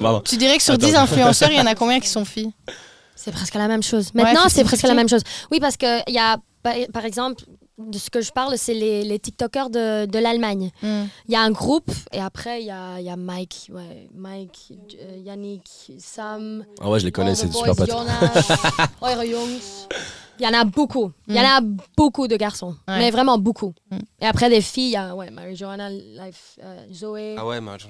meurt. 0.00 0.26
Tu 0.28 0.36
dirais 0.36 0.56
que 0.56 0.62
sur 0.62 0.74
Attends. 0.74 0.86
10 0.86 0.94
influenceurs, 0.96 1.50
il 1.50 1.56
y 1.56 1.60
en 1.60 1.66
a 1.66 1.74
combien 1.74 1.98
qui 2.00 2.08
sont 2.08 2.24
filles? 2.24 2.52
C'est 3.16 3.30
presque 3.32 3.54
la 3.54 3.68
même 3.68 3.82
chose. 3.82 4.12
Maintenant, 4.14 4.42
c'est 4.48 4.62
50-50. 4.62 4.64
presque 4.64 4.82
la 4.88 4.94
même 4.94 5.08
chose. 5.08 5.22
Oui, 5.50 5.60
parce 5.60 5.76
que 5.76 6.00
il 6.08 6.14
y 6.14 6.18
a, 6.18 6.38
par 6.92 7.04
exemple, 7.04 7.44
de 7.78 7.98
ce 7.98 8.10
que 8.10 8.20
je 8.20 8.32
parle, 8.32 8.56
c'est 8.56 8.74
les, 8.74 9.02
les 9.02 9.18
TikTokers 9.18 9.70
de, 9.70 10.06
de 10.06 10.18
l'Allemagne. 10.18 10.70
Hmm. 10.82 11.04
Il 11.28 11.32
y 11.32 11.36
a 11.36 11.42
un 11.42 11.50
groupe, 11.50 11.90
et 12.12 12.20
après, 12.20 12.62
il 12.62 12.66
y 12.66 12.70
a, 12.70 12.98
il 13.00 13.06
y 13.06 13.10
a 13.10 13.16
Mike, 13.16 13.70
ouais, 13.72 14.08
Mike, 14.14 14.72
euh, 15.00 15.16
Yannick, 15.18 15.92
Sam. 15.98 16.64
Ah 16.80 16.90
ouais, 16.90 17.00
je 17.00 17.04
les 17.04 17.12
connais, 17.12 17.34
c'est 17.34 17.52
super 17.52 17.74
potes. 17.74 17.90
Jonas, 17.90 18.88
Eure 19.02 19.24
Jungs. 19.24 19.88
Il 20.38 20.44
y 20.44 20.48
en 20.48 20.58
a 20.58 20.64
beaucoup. 20.64 21.12
Il 21.28 21.36
y 21.36 21.40
en 21.40 21.44
a 21.44 21.60
beaucoup 21.96 22.26
de 22.26 22.36
garçons. 22.36 22.74
Ouais. 22.88 22.98
Mais 22.98 23.10
vraiment 23.10 23.38
beaucoup. 23.38 23.74
Mm. 23.90 23.98
Et 24.22 24.26
après, 24.26 24.48
des 24.48 24.60
filles, 24.60 24.88
il 24.88 24.92
y 24.92 24.96
a 24.96 25.14
ouais, 25.14 25.30
Marie-Joanna, 25.30 25.90
Life, 25.90 26.58
euh, 26.62 26.86
Zoé. 26.92 27.36
Ah 27.38 27.46
ouais, 27.46 27.60
je, 27.78 27.86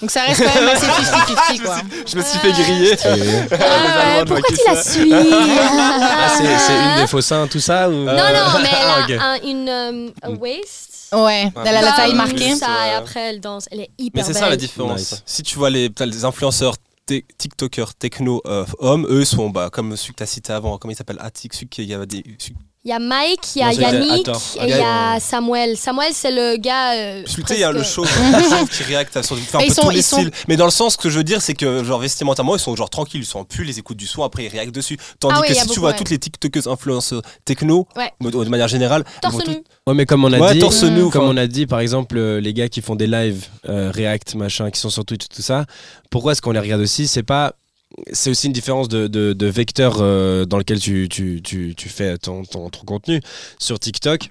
Donc 0.00 0.10
ça 0.10 0.22
reste 0.22 0.42
quand 0.42 0.54
même 0.54 0.68
assez 0.68 0.86
50-50 0.86 1.62
quoi. 1.64 1.76
je 2.06 2.16
me 2.16 2.22
suis 2.22 2.38
fait 2.38 2.52
griller. 2.52 2.96
Ah, 3.52 3.56
Allemandes, 3.62 4.28
moi, 4.28 4.36
pourquoi 4.40 4.56
tu 4.56 4.62
la 4.66 4.82
suis 4.82 5.12
Ah, 5.14 6.28
c'est 6.36 6.58
c'est 6.58 6.72
une 6.74 7.00
des 7.02 7.06
faux 7.06 7.20
seins, 7.20 7.46
tout 7.46 7.60
ça 7.60 7.88
ou... 7.88 7.92
Non, 7.92 8.06
non, 8.06 8.60
mais 8.62 8.68
Ah, 8.72 9.04
elle 9.08 9.18
a 9.18 9.24
un- 9.32 9.40
une 9.42 9.68
euh, 9.68 10.10
a 10.22 10.30
waist. 10.30 11.08
Ouais, 11.12 11.50
elle 11.64 11.76
a 11.76 11.82
la 11.82 11.92
taille 11.92 12.08
Comme 12.10 12.16
marquée. 12.18 12.54
Ça, 12.54 12.68
et 12.88 12.94
après, 12.94 13.20
elle 13.20 13.40
danse. 13.40 13.66
Elle 13.72 13.80
est 13.80 13.90
hyper 13.98 14.20
Mais 14.22 14.26
c'est 14.26 14.32
belle. 14.34 14.42
ça 14.42 14.48
la 14.48 14.56
différence. 14.56 14.98
Nice. 14.98 15.22
Si 15.26 15.42
tu 15.42 15.56
vois 15.58 15.68
les, 15.68 15.90
influenceurs 16.24 16.76
TikTokers 17.06 17.94
techno 17.94 18.40
euh, 18.46 18.64
hommes, 18.78 19.06
eux 19.10 19.24
sont 19.24 19.50
bah, 19.50 19.70
comme 19.72 19.96
celui 19.96 20.12
que 20.12 20.18
tu 20.18 20.22
as 20.22 20.26
cité 20.26 20.52
avant, 20.52 20.78
comment 20.78 20.92
il 20.92 20.96
s'appelle? 20.96 21.18
Attic, 21.20 21.52
celui 21.54 21.68
qui 21.68 21.84
y 21.84 21.94
avait 21.94 22.06
des. 22.06 22.22
Il 22.82 22.88
y 22.88 22.92
a 22.94 22.98
Mike, 22.98 23.40
il 23.56 23.58
y 23.58 23.62
a 23.62 23.72
Yannick 23.74 24.26
et 24.28 24.62
il 24.62 24.68
y 24.70 24.72
a 24.72 25.20
Samuel. 25.20 25.76
Samuel, 25.76 26.12
c'est 26.14 26.30
le 26.30 26.56
gars. 26.56 26.94
euh, 26.94 27.22
Celui 27.26 27.42
tu 27.44 27.48
sais, 27.48 27.58
il 27.58 27.60
y 27.60 27.64
a 27.64 27.72
le 27.72 27.82
show, 27.82 28.04
le 28.32 28.42
show 28.58 28.66
qui 28.66 28.82
réacte 28.84 29.22
sur 29.22 29.36
enfin, 29.36 29.58
un 29.58 29.60
Mais 29.60 29.66
peu 29.66 29.70
ils 29.70 29.74
sont- 29.74 29.82
tous 29.82 29.90
les 29.90 30.00
sont- 30.00 30.16
styles. 30.16 30.30
Mais 30.48 30.56
dans 30.56 30.64
le 30.64 30.70
sens 30.70 30.96
que 30.96 31.10
je 31.10 31.18
veux 31.18 31.22
dire, 31.24 31.42
c'est 31.42 31.52
que 31.52 31.84
genre 31.84 32.00
vestimentairement, 32.00 32.56
ils 32.56 32.58
sont 32.58 32.74
genre 32.74 32.88
tranquilles, 32.88 33.20
ils 33.20 33.26
sont 33.26 33.40
en 33.40 33.44
pull, 33.44 33.68
ils 33.68 33.78
écoutent 33.78 33.98
du 33.98 34.06
son, 34.06 34.22
après 34.22 34.44
ils 34.44 34.48
réactent 34.48 34.74
dessus. 34.74 34.96
Tandis 35.20 35.34
Ah 35.36 35.40
oui, 35.42 35.48
que 35.48 35.54
si 35.54 35.66
tu 35.66 35.78
vois 35.78 35.90
ouais. 35.90 35.96
toutes 35.96 36.08
les 36.08 36.18
TikTokers 36.18 36.68
influenceurs 36.72 37.20
techno, 37.44 37.86
Ouais. 37.96 38.10
de, 38.22 38.48
manière 38.48 38.68
générale, 38.68 39.04
ils 39.06 39.20
Torse 39.20 39.34
vont 39.34 39.38
nu. 39.40 39.44
toutes- 39.56 39.64
Ouais, 39.86 39.94
mais 39.94 40.06
comme 40.06 40.24
on 40.24 40.32
a 40.32 40.38
Ouais, 40.38 40.54
dit, 40.54 40.60
torse 40.60 40.82
nu, 40.84 41.10
comme 41.10 41.24
enfin. 41.24 41.32
on 41.34 41.36
a 41.36 41.46
dit, 41.46 41.66
par 41.66 41.80
exemple, 41.80 42.16
euh, 42.16 42.40
les 42.40 42.54
gars 42.54 42.70
qui 42.70 42.80
font 42.80 42.96
des 42.96 43.06
lives, 43.06 43.44
euh, 43.68 43.90
React, 43.94 44.36
machin, 44.36 44.70
qui 44.70 44.80
sont 44.80 44.88
sur 44.88 45.04
Twitch, 45.04 45.26
tout 45.28 45.42
ça, 45.42 45.66
pourquoi 46.10 46.32
est-ce 46.32 46.40
qu'on 46.40 46.52
les 46.52 46.60
regarde 46.60 46.80
aussi? 46.80 47.08
C'est 47.08 47.22
pas. 47.24 47.52
C'est 48.12 48.30
aussi 48.30 48.46
une 48.46 48.52
différence 48.52 48.88
de, 48.88 49.06
de, 49.08 49.46
vecteur 49.46 49.98
euh, 50.00 50.44
dans 50.44 50.58
lequel 50.58 50.78
tu, 50.78 51.08
tu, 51.08 51.40
tu, 51.42 51.74
tu 51.76 51.88
fais 51.88 52.18
ton, 52.18 52.44
ton, 52.44 52.70
ton 52.70 52.84
contenu. 52.84 53.20
Sur 53.58 53.78
TikTok, 53.78 54.30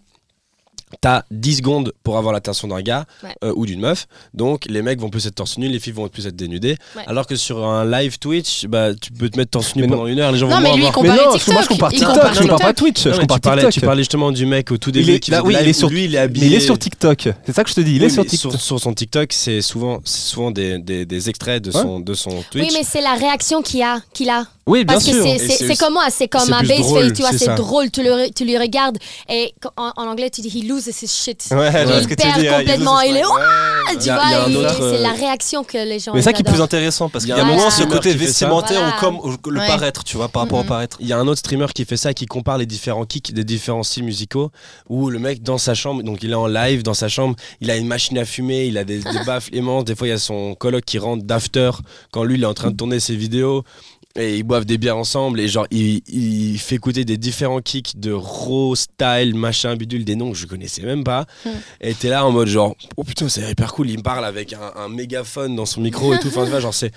t'as 1.02 1.24
10 1.32 1.58
secondes 1.58 1.94
pour 2.04 2.18
avoir 2.18 2.34
l'attention 2.34 2.68
d'un 2.68 2.82
gars 2.82 3.06
Ouais. 3.24 3.30
euh, 3.44 3.54
ou 3.56 3.66
d'une 3.66 3.80
meuf. 3.80 4.08
Donc 4.34 4.66
les 4.68 4.82
mecs 4.82 5.00
vont 5.00 5.10
plus 5.10 5.26
être 5.28 5.36
torse 5.36 5.58
nu, 5.58 5.68
les 5.68 5.80
filles 5.80 5.94
vont 5.94 6.08
plus 6.08 6.28
être 6.28 6.36
dénudées. 6.36 6.78
Ouais. 6.96 7.04
Alors 7.08 7.28
que 7.28 7.36
sur 7.36 7.66
un 7.66 7.86
live 7.90 8.18
Twitch, 8.20 8.66
bah, 8.66 8.94
tu 8.96 9.12
peux 9.12 9.30
te 9.30 9.38
mettre 9.38 9.52
torse 9.52 9.76
nu 9.76 9.82
Mais 9.84 9.88
non. 9.88 9.98
pendant 9.98 10.08
une 10.08 10.20
heure, 10.20 10.32
les 10.32 10.38
gens 10.40 10.48
Non, 10.48 10.56
vont 10.58 10.62
mais 10.62 10.74
lui, 10.76 10.82
il 10.84 10.88
avoir- 10.88 11.04
Mais 11.04 11.10
non, 11.10 11.38
que 11.38 11.52
moi 11.52 11.62
je 11.62 11.68
compare 11.68 11.92
Il 11.94 12.00
TikTok, 12.00 12.16
je 12.34 12.40
compare 12.42 12.58
pas 12.60 12.74
TikTok. 12.74 12.76
Twitch, 12.76 13.06
Non, 13.06 13.12
je 13.14 13.18
mais 13.18 13.22
compare 13.24 13.38
tu, 13.38 13.42
parlais, 13.42 13.62
TikTok. 13.64 13.74
tu 13.74 13.86
parlais 13.86 14.02
justement 14.02 14.32
du 14.32 14.46
mec 14.46 14.72
au 14.72 14.78
tout 14.78 14.90
Il 14.90 14.94
début 14.94 15.12
est, 15.14 15.20
qui 15.20 15.32
là, 15.32 15.44
oui, 15.44 15.56
il 15.62 15.68
est 15.68 15.74
sur, 15.74 15.90
lui 15.90 16.06
il 16.06 16.16
est 16.16 16.18
mais 16.18 16.24
habillé. 16.24 16.48
il 16.48 16.54
est 16.54 16.60
sur 16.60 16.78
TikTok. 16.80 17.30
C'est 17.46 17.54
ça 17.54 17.64
que 17.64 17.70
je 17.70 17.76
te 17.76 17.82
dis, 17.82 17.96
il 17.96 18.02
Oui, 18.02 18.08
est 18.08 18.10
sur 18.10 18.24
mais 18.24 18.30
TikTok. 18.30 18.56
Sur, 18.60 18.80
son 18.80 18.94
TikTok, 18.94 19.32
c'est 19.34 19.62
souvent, 19.62 20.00
souvent 20.04 20.52
des, 20.52 20.80
des, 20.80 21.06
des 21.06 21.30
extraits 21.30 21.64
de 21.64 21.72
son, 21.72 22.00
de 22.00 22.14
son 22.14 22.44
Twitch. 22.52 22.66
Oui, 22.68 22.70
mais 22.74 22.84
c'est 22.84 23.02
la 23.02 23.14
réaction 23.16 23.62
qu'il 23.62 23.82
a. 23.84 24.00
Qu'il 24.14 24.30
a. 24.30 24.46
Oui, 24.66 24.84
bien 24.86 24.94
Parce 24.94 25.06
que 25.06 25.12
sûr. 25.14 25.24
c'est- 25.24 25.64
Et 25.64 25.68
c'est 25.68 25.76
comme 25.78 25.94
moi, 25.94 26.06
c'est 26.12 26.28
comme 26.28 26.54
un 26.54 26.62
base 26.62 26.94
face, 26.94 27.14
tu 27.14 27.22
vois, 27.22 27.32
c'est 27.32 27.56
drôle, 27.56 27.90
tu 27.90 28.04
le, 28.04 28.60
regardes 28.60 28.98
et 29.28 29.54
en, 29.78 29.92
en 29.96 30.08
anglais 30.08 30.30
tu 30.30 30.42
dis 30.42 30.50
he 30.50 30.64
loses 30.88 31.02
his 31.02 31.08
shit. 31.08 31.46
Ouais, 31.52 31.68
Il 31.68 32.16
perd 32.16 32.58
complètement, 32.60 33.02
lose 33.02 33.10
il 33.10 33.18
est-. 33.18 33.26
Ouais. 33.26 33.98
Tu 34.00 34.06
y 34.08 34.10
a- 34.10 34.46
vois, 34.48 34.74
c'est 34.74 34.82
euh, 34.84 35.02
la 35.02 35.12
réaction 35.12 35.64
que 35.64 35.78
les 35.78 36.00
gens 36.00 36.12
Mais 36.14 36.22
ça 36.22 36.32
qui 36.34 36.42
est 36.42 36.46
plus 36.50 36.62
intéressant 36.62 37.10
parce 37.10 37.24
Il 37.26 37.30
y 37.30 37.34
qu'il 37.34 37.42
a 37.42 37.44
y 37.46 37.50
a 37.50 37.52
un 37.52 37.56
moins 37.56 37.64
autre 37.66 37.72
ce 37.72 37.82
streamer 37.82 37.96
côté 37.96 38.12
qui 38.12 38.18
fait 38.18 38.24
ça. 38.26 38.46
vestimentaire 38.48 38.98
ou 38.98 39.00
comme 39.00 39.54
le 39.54 39.60
paraître, 39.68 40.04
tu 40.04 40.18
vois, 40.18 40.30
par 40.30 40.44
rapport 40.44 40.60
au 40.60 40.64
paraître. 40.64 40.98
Il 41.00 41.08
y 41.08 41.14
a 41.14 41.18
un 41.18 41.28
autre 41.28 41.40
streamer 41.40 41.68
qui 41.74 41.86
fait 41.86 41.98
ça, 41.98 42.14
qui 42.14 42.26
compare 42.26 42.58
les 42.58 42.66
différents 42.66 43.06
kicks 43.06 43.34
des 43.34 43.44
différents 43.44 43.84
styles 43.84 44.04
musicaux, 44.04 44.52
où 44.90 45.10
le 45.10 45.20
mec 45.20 45.42
dans 45.44 45.58
sa 45.58 45.74
chambre, 45.74 46.04
donc 46.04 46.22
il 46.24 46.32
est 46.32 46.36
en 46.36 46.48
live 46.48 46.84
dans 46.84 46.94
sa 46.94 47.08
chambre, 47.08 47.36
il 47.62 47.72
a 47.72 47.78
une 47.78 47.88
machine 47.88 48.18
à 48.18 48.26
fumer, 48.26 48.66
il 48.68 48.78
a 48.78 48.84
des, 48.84 49.00
des 49.00 49.24
baffles 49.26 49.56
immenses, 49.56 49.86
des 49.86 49.96
fois 49.96 50.08
il 50.08 50.12
y 50.12 50.14
a 50.14 50.20
son 50.20 50.56
coloc 50.56 50.84
qui 50.86 50.98
rentre 51.00 51.24
d'after 51.24 51.72
quand 52.12 52.24
lui 52.24 52.36
il 52.38 52.44
est 52.44 52.48
en 52.48 52.54
train 52.54 52.72
de 52.72 52.76
tourner 52.76 53.00
ses 53.00 53.16
vidéos. 53.16 53.64
Et 54.20 54.38
ils 54.38 54.44
boivent 54.44 54.66
des 54.66 54.78
bières 54.78 54.98
ensemble 54.98 55.40
et 55.40 55.48
genre 55.48 55.66
il, 55.72 56.02
il 56.08 56.58
fait 56.60 56.76
écouter 56.76 57.06
des 57.06 57.18
différents 57.18 57.62
kicks 57.62 58.00
de 58.00 58.12
raw 58.12 58.76
style 58.76 59.34
machin 59.34 59.76
bidule 59.76 60.04
des 60.04 60.16
noms 60.16 60.32
que 60.32 60.38
je 60.38 60.46
connaissais 60.46 60.82
même 60.84 61.04
pas 61.04 61.26
Hmm. 61.46 61.50
et 61.80 61.94
t'es 61.94 62.10
là 62.10 62.26
en 62.26 62.32
mode 62.32 62.48
genre 62.48 62.76
oh 62.98 63.04
putain 63.06 63.30
c'est 63.30 63.50
hyper 63.50 63.72
cool 63.74 63.90
il 63.90 63.98
me 63.98 64.04
parle 64.04 64.26
avec 64.26 64.52
un, 64.54 64.74
un 64.76 64.90
mégaphone 64.90 65.56
dans 65.56 65.66
son 65.66 65.80
micro 65.82 66.14
et 66.14 66.20
tout 66.20 66.28
enfin 66.28 66.44
tu 66.44 66.50
vois 66.50 66.60
genre 66.60 66.74
c'est 66.74 66.92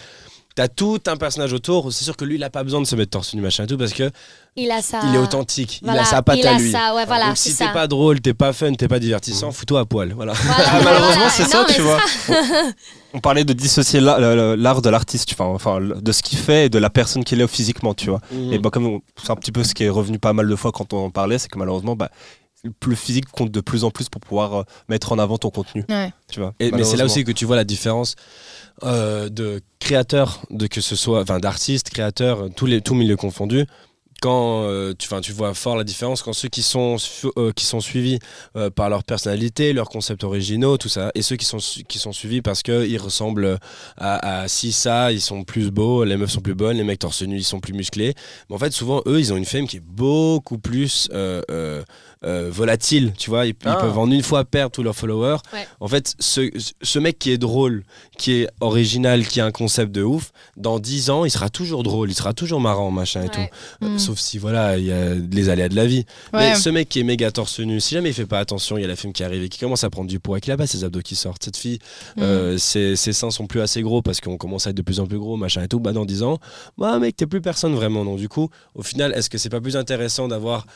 t'as 0.57 0.69
tout 0.69 0.99
un 1.07 1.17
personnage 1.17 1.53
autour 1.53 1.93
c'est 1.93 2.05
sûr 2.05 2.17
que 2.17 2.25
lui 2.25 2.35
il 2.35 2.43
a 2.45 2.51
pas 2.51 2.65
besoin 2.65 2.81
de 2.81 2.87
se 2.87 2.97
mettre 2.97 3.11
torse 3.13 3.33
nu 3.35 3.41
machin 3.41 3.65
et 3.65 3.67
tout 3.69 3.79
parce 3.79 3.93
que 3.93 4.11
Il 4.57 4.71
a 4.71 4.83
ça. 4.83 5.01
il 5.09 5.15
est 5.15 5.19
authentique, 5.19 5.81
il 5.83 5.89
a 5.91 6.05
sa 6.05 6.23
patte 6.23 6.39
il 6.41 6.47
à 6.47 6.57
a 6.57 6.59
lui. 6.59 6.71
ça, 6.73 6.95
ouais, 6.95 7.07
voilà, 7.07 7.29
Donc 7.29 7.39
si 7.39 7.55
t'es 7.57 7.73
pas 7.73 7.87
drôle, 7.87 8.21
t'es 8.21 8.35
pas 8.35 8.53
fun, 8.53 8.73
t'es 8.75 8.89
pas 8.89 8.99
divertissant, 8.99 9.51
fous-toi 9.53 9.81
à 9.81 9.85
poil. 9.87 10.13
Voilà. 10.13 10.33
Voilà, 10.35 10.65
Ah, 10.73 10.81
malheureusement, 10.85 11.29
c'est 11.31 11.45
ça, 11.45 11.65
tu 11.73 11.81
vois. 11.81 11.99
On 13.15 13.21
parlait 13.21 13.45
de 13.45 13.53
dissocier 13.53 14.01
la- 14.01 14.19
la- 14.19 14.57
l'art 14.57 14.83
de 14.83 14.89
l'artiste, 14.91 15.35
enfin, 15.39 15.81
de 15.81 16.13
ce 16.13 16.23
qu'il 16.23 16.39
fait 16.39 16.67
et 16.67 16.69
de 16.69 16.79
la 16.79 16.91
personne 16.91 17.25
qu'il 17.25 17.41
est 17.41 17.47
physiquement, 17.47 17.95
tu 17.95 18.11
vois. 18.11 18.21
Mhm. 18.31 18.53
Et 18.53 18.59
bah, 18.59 18.71
comme 18.71 19.01
c'est 19.23 19.31
un 19.31 19.37
petit 19.37 19.53
peu 19.53 19.63
ce 19.65 19.75
qui 19.75 19.85
est 19.85 19.89
revenu 19.91 20.19
pas 20.19 20.33
mal 20.33 20.49
de 20.49 20.57
fois 20.57 20.73
quand 20.73 20.93
on 20.93 21.05
en 21.07 21.11
parlait, 21.11 21.39
c'est 21.39 21.49
que 21.49 21.59
malheureusement, 21.59 21.95
bah, 21.97 22.11
le 22.87 22.95
physique 22.95 23.29
compte 23.29 23.51
de 23.51 23.61
plus 23.61 23.83
en 23.85 23.91
plus 23.91 24.09
pour 24.09 24.21
pouvoir 24.21 24.55
euh, 24.55 24.63
mettre 24.89 25.11
en 25.13 25.19
avant 25.19 25.37
ton 25.37 25.51
contenu, 25.51 25.85
Ouais. 25.89 26.13
tu 26.31 26.39
vois. 26.41 26.55
Et- 26.61 26.71
mais 26.71 26.85
c'est 26.85 26.97
là 26.97 27.05
aussi 27.05 27.25
que 27.25 27.33
tu 27.33 27.45
vois 27.45 27.57
la 27.57 27.65
différence 27.65 28.15
euh, 28.85 29.29
de 29.29 29.61
créateurs, 29.81 30.43
de 30.51 30.67
que 30.67 30.81
ce 30.81 30.97
soit, 30.97 31.21
enfin 31.23 31.39
d'artistes, 31.39 31.91
créateurs, 31.91 32.49
tous 32.57 32.67
les 32.67 32.81
tous 32.81 32.95
milieux 32.95 33.17
confondus. 33.17 33.67
Quand 34.23 34.63
euh, 34.63 34.95
tu, 34.97 35.33
vois 35.33 35.53
fort 35.53 35.77
la 35.77 35.83
différence 35.83 36.23
quand 36.23 36.33
ceux 36.33 36.49
qui 36.49 36.63
sont 36.63 36.95
euh, 37.37 37.51
qui 37.51 37.65
sont 37.65 37.81
suivis 37.81 38.21
euh, 38.57 38.71
par 38.71 38.89
leur 38.89 39.03
personnalité, 39.03 39.73
leurs 39.73 39.89
concepts 39.89 40.23
originaux, 40.23 40.79
tout 40.79 40.89
ça, 40.89 41.11
et 41.17 41.23
ceux 41.23 41.35
qui 41.35 41.45
sont 41.45 41.59
qui 41.59 41.99
sont 41.99 42.13
suivis 42.13 42.41
parce 42.41 42.63
que 42.63 42.87
ils 42.87 42.99
ressemblent 42.99 43.59
à, 43.97 44.43
à 44.43 44.47
si 44.47 44.71
ça, 44.71 45.11
ils 45.11 45.21
sont 45.21 45.43
plus 45.43 45.73
beaux, 45.73 46.05
les 46.05 46.17
meufs 46.17 46.31
sont 46.31 46.41
plus 46.41 46.55
bonnes, 46.55 46.77
les 46.77 46.85
mecs 46.85 47.01
torse 47.01 47.23
nu 47.23 47.37
ils 47.37 47.43
sont 47.43 47.59
plus 47.59 47.73
musclés. 47.73 48.15
Mais 48.49 48.55
en 48.55 48.61
fait 48.61 48.71
souvent 48.71 49.03
eux 49.07 49.19
ils 49.19 49.33
ont 49.33 49.37
une 49.37 49.45
fame 49.45 49.67
qui 49.67 49.79
est 49.79 49.85
beaucoup 49.85 50.59
plus 50.59 51.11
euh, 52.25 52.29
euh, 52.29 52.47
euh, 52.47 52.51
volatile, 52.51 53.13
tu 53.19 53.31
vois, 53.31 53.47
ils, 53.47 53.51
ils 53.51 53.57
Ah. 53.65 53.77
peuvent 53.77 53.99
en 53.99 54.11
une 54.11 54.23
fois 54.23 54.45
perdre 54.45 54.73
tous 54.73 54.83
leurs 54.83 54.95
followers. 54.97 55.39
Ouais. 55.53 55.67
En 55.81 55.89
fait, 55.89 56.15
ce, 56.19 56.51
ce 56.81 56.99
mec 56.99 57.19
qui 57.19 57.31
est 57.31 57.39
drôle, 57.39 57.83
qui 58.19 58.33
est 58.43 58.49
original, 58.61 59.27
qui 59.27 59.41
a 59.41 59.47
un 59.47 59.51
concept 59.51 59.93
de 59.93 60.03
ouf, 60.03 60.33
dans 60.57 60.79
10 60.79 61.11
ans, 61.11 61.25
il 61.25 61.31
sera 61.31 61.51
toujours 61.51 61.83
drôle, 61.83 62.11
il 62.11 62.15
sera 62.15 62.33
toujours 62.33 62.61
marrant, 62.61 62.91
machin 62.91 63.21
et 63.21 63.25
Ouais. 63.25 63.31
tout. 63.31 63.85
Euh, 63.87 63.89
Mm. 63.95 63.99
Sauf 63.99 64.19
si, 64.19 64.39
voilà, 64.39 64.79
il 64.79 64.85
y 64.87 64.93
a 64.93 65.15
les 65.15 65.49
aléas 65.49 65.69
de 65.69 65.77
la 65.77 65.87
vie. 65.87 66.05
Ouais. 66.33 66.51
Mais 66.51 66.55
ce 66.55 66.69
mec 66.71 66.89
qui 66.89 67.01
est 67.01 67.05
méga 67.05 67.31
torse 67.31 67.59
nu, 67.61 67.81
si 67.81 67.95
jamais 67.95 68.11
il 68.11 68.15
fait 68.15 68.27
pas 68.27 68.39
attention, 68.39 68.79
il 68.79 68.83
y 68.83 68.85
a 68.85 68.89
la 68.89 68.97
femme 68.97 69.13
qui 69.13 69.23
arrive 69.25 69.43
et 69.43 69.49
qui 69.49 69.59
commence 69.59 69.85
à 69.85 69.91
prendre 69.91 70.09
du 70.09 70.21
poids, 70.21 70.41
qu'il 70.41 70.53
a 70.53 70.57
pas 70.57 70.67
ses 70.67 70.85
abdos 70.85 71.01
qui 71.03 71.17
sortent. 71.17 71.43
Cette 71.45 71.57
fille, 71.57 71.79
Mm. 72.17 72.23
euh, 72.23 72.59
ses, 72.59 72.97
ses 72.97 73.13
seins 73.13 73.31
sont 73.31 73.47
plus 73.47 73.61
assez 73.61 73.83
gros 73.83 74.01
parce 74.03 74.21
qu'on 74.21 74.37
commence 74.37 74.67
à 74.67 74.71
être 74.71 74.77
de 74.77 74.83
plus 74.83 75.01
en 75.01 75.07
plus 75.07 75.19
gros, 75.19 75.37
machin 75.37 75.63
et 75.63 75.69
tout. 75.69 75.81
Bah, 75.81 75.93
dans 75.93 76.05
10 76.05 76.23
ans, 76.23 76.39
bah, 76.79 76.99
mec, 76.99 77.17
t'es 77.17 77.27
plus 77.27 77.41
personne 77.41 77.75
vraiment. 77.75 78.05
Donc, 78.05 78.19
du 78.19 78.29
coup, 78.29 78.49
au 78.75 78.83
final, 78.83 79.13
est-ce 79.15 79.29
que 79.29 79.39
c'est 79.39 79.51
pas 79.51 79.61
plus 79.61 79.77
intéressant 79.77 80.29
d'avoir 80.29 80.67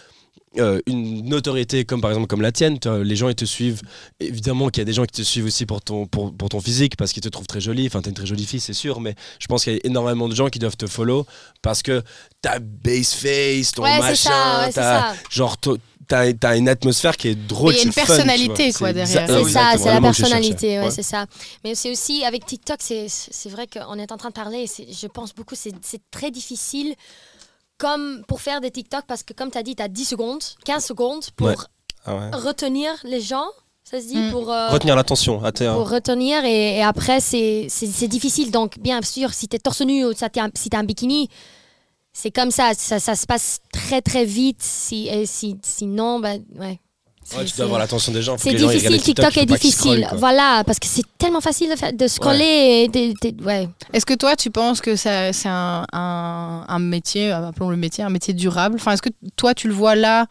euh, 0.59 0.81
une 0.87 1.29
notoriété 1.29 1.85
comme 1.85 2.01
par 2.01 2.11
exemple 2.11 2.29
comme 2.29 2.41
la 2.41 2.53
tienne, 2.53 2.79
les 3.03 3.17
gens 3.17 3.29
ils 3.29 3.35
te 3.35 3.45
suivent. 3.45 3.83
Évidemment 4.21 4.69
qu'il 4.69 4.81
y 4.81 4.83
a 4.83 4.85
des 4.85 4.93
gens 4.93 5.05
qui 5.05 5.13
te 5.13 5.23
suivent 5.23 5.47
aussi 5.47 5.67
pour 5.67 5.83
ton, 5.83 6.07
pour, 6.07 6.35
pour 6.35 6.49
ton 6.49 6.61
physique 6.61 6.97
parce 6.97 7.13
qu'ils 7.13 7.23
te 7.23 7.29
trouvent 7.29 7.47
très 7.47 7.61
jolie. 7.61 7.87
Enfin, 7.87 8.01
t'es 8.01 8.11
une 8.11 8.17
très 8.17 8.27
jolie 8.27 8.47
fille, 8.47 8.61
c'est 8.61 8.73
sûr, 8.73 9.01
mais 9.01 9.15
je 9.39 9.47
pense 9.47 9.65
qu'il 9.65 9.75
y 9.75 9.77
a 9.77 9.81
énormément 9.85 10.29
de 10.29 10.35
gens 10.35 10.49
qui 10.49 10.59
doivent 10.59 10.77
te 10.77 10.87
follow 10.87 11.27
parce 11.63 11.83
que 11.83 12.03
ta 12.41 12.59
base 12.59 13.13
face, 13.13 13.73
ton 13.73 13.83
Ouais, 13.83 13.99
machin, 13.99 14.71
ça, 14.73 15.11
ouais, 15.11 15.17
genre 15.31 15.57
t'as 16.09 16.33
t'as 16.33 16.57
une 16.57 16.69
atmosphère 16.69 17.17
qui 17.17 17.29
est 17.29 17.35
drôle. 17.35 17.75
Il 17.75 17.79
y 17.79 17.81
a 17.81 17.85
une 17.85 17.93
fun, 17.93 18.07
personnalité, 18.07 18.73
quoi, 18.73 18.93
derrière. 18.93 19.27
C'est 19.27 19.35
ah 19.35 19.49
ça, 19.49 19.79
c'est 19.79 19.93
la 19.93 20.01
personnalité, 20.01 20.81
ouais, 20.81 20.91
c'est 20.91 21.03
ça. 21.03 21.27
Mais 21.65 21.75
c'est 21.75 21.91
aussi 21.91 22.25
avec 22.25 22.47
TikTok, 22.47 22.79
c'est 22.81 23.51
vrai 23.51 23.67
qu'on 23.67 23.99
est 23.99 24.11
en 24.11 24.17
train 24.17 24.29
de 24.29 24.35
parler. 24.35 24.67
Je 24.67 25.07
pense 25.07 25.35
beaucoup, 25.35 25.55
c'est 25.55 25.73
c'est 25.83 26.01
très 26.11 26.31
difficile 26.31 26.95
comme 27.79 28.23
pour 28.29 28.41
faire 28.41 28.61
des 28.61 28.71
TikTok 28.71 29.05
parce 29.07 29.23
que 29.23 29.33
comme 29.33 29.51
tu 29.51 29.59
as 29.59 29.63
dit, 29.63 29.77
tu 29.77 29.83
as 29.83 29.89
10 29.89 30.05
secondes, 30.05 30.43
15 30.65 30.85
secondes 30.85 31.25
pour 31.37 31.49
Ouais. 31.49 31.55
Ah 32.05 32.15
ouais. 32.17 32.31
retenir 32.33 32.91
les 33.05 33.21
gens, 33.21 33.47
ça 33.85 34.01
se 34.01 34.07
dit, 34.07 34.17
Mm. 34.17 34.31
pour, 34.31 34.51
euh, 34.53 34.69
Retenir 34.69 34.97
l'attention. 34.97 35.41
T'es 35.53 35.67
un- 35.67 35.75
pour 35.75 35.91
retenir 35.91 36.45
et, 36.45 36.77
et 36.79 36.83
après 36.83 37.21
c'est 37.21 37.67
difficile. 38.09 38.51
Donc 38.51 38.79
bien 38.79 39.01
sûr, 39.03 39.33
si 39.35 39.49
tu 39.49 39.57
es 39.57 39.59
torse 39.59 39.81
nu 39.83 40.05
ou 40.05 40.13
ça, 40.15 40.29
t'es 40.29 40.41
un- 40.41 40.51
si 40.55 40.71
tu 40.71 40.77
un 40.77 40.85
bikini, 40.85 41.29
c'est 42.13 42.31
comme 42.31 42.51
ça, 42.51 42.73
ça, 42.75 42.99
ça 42.99 43.15
se 43.15 43.27
passe 43.27 43.59
très 43.73 44.01
très 44.03 44.25
vite. 44.25 44.63
Si, 44.63 45.09
et 45.09 45.27
si, 45.27 45.57
sinon, 45.63 46.19
ben, 46.21 46.43
ouais. 46.59 46.81
Ouais, 47.35 47.45
tu 47.45 47.51
C'est- 47.51 47.57
dois 47.57 47.65
avoir 47.67 47.79
l'attention 47.81 48.13
des 48.13 48.23
gens. 48.23 48.37
c'est 48.39 48.57
gens, 48.57 48.69
difficile, 48.69 49.01
TikTok 49.03 49.37
est 49.37 49.47
difficile. 49.47 50.09
voilà, 50.17 50.63
parce 50.65 50.79
que 50.79 50.87
c'est 50.87 51.03
tellement 51.19 51.41
facile 51.41 51.71
de, 51.71 51.77
faire, 51.77 51.93
de 51.93 52.07
scroller. 52.07 52.89
ouais. 53.45 53.69
Est-ce 53.93 54.07
que 54.07 54.15
toi, 54.15 54.37
tu 54.37 54.51
penses 54.51 54.81
que 54.81 54.95
c'est 54.97 55.33
un, 55.47 55.85
un, 55.93 56.65
un 56.69 56.79
métier, 56.79 57.33
appelons 57.33 57.71
le 57.71 57.77
métier, 57.77 58.05
un 58.05 58.11
métier 58.11 58.35
durable? 58.35 58.77
Enfin, 58.79 58.93
est-ce 58.93 59.03
que 59.03 59.11
toi, 59.37 59.55
tu 59.55 59.67
le 59.69 59.75
vois 59.75 59.95
là, 59.97 60.27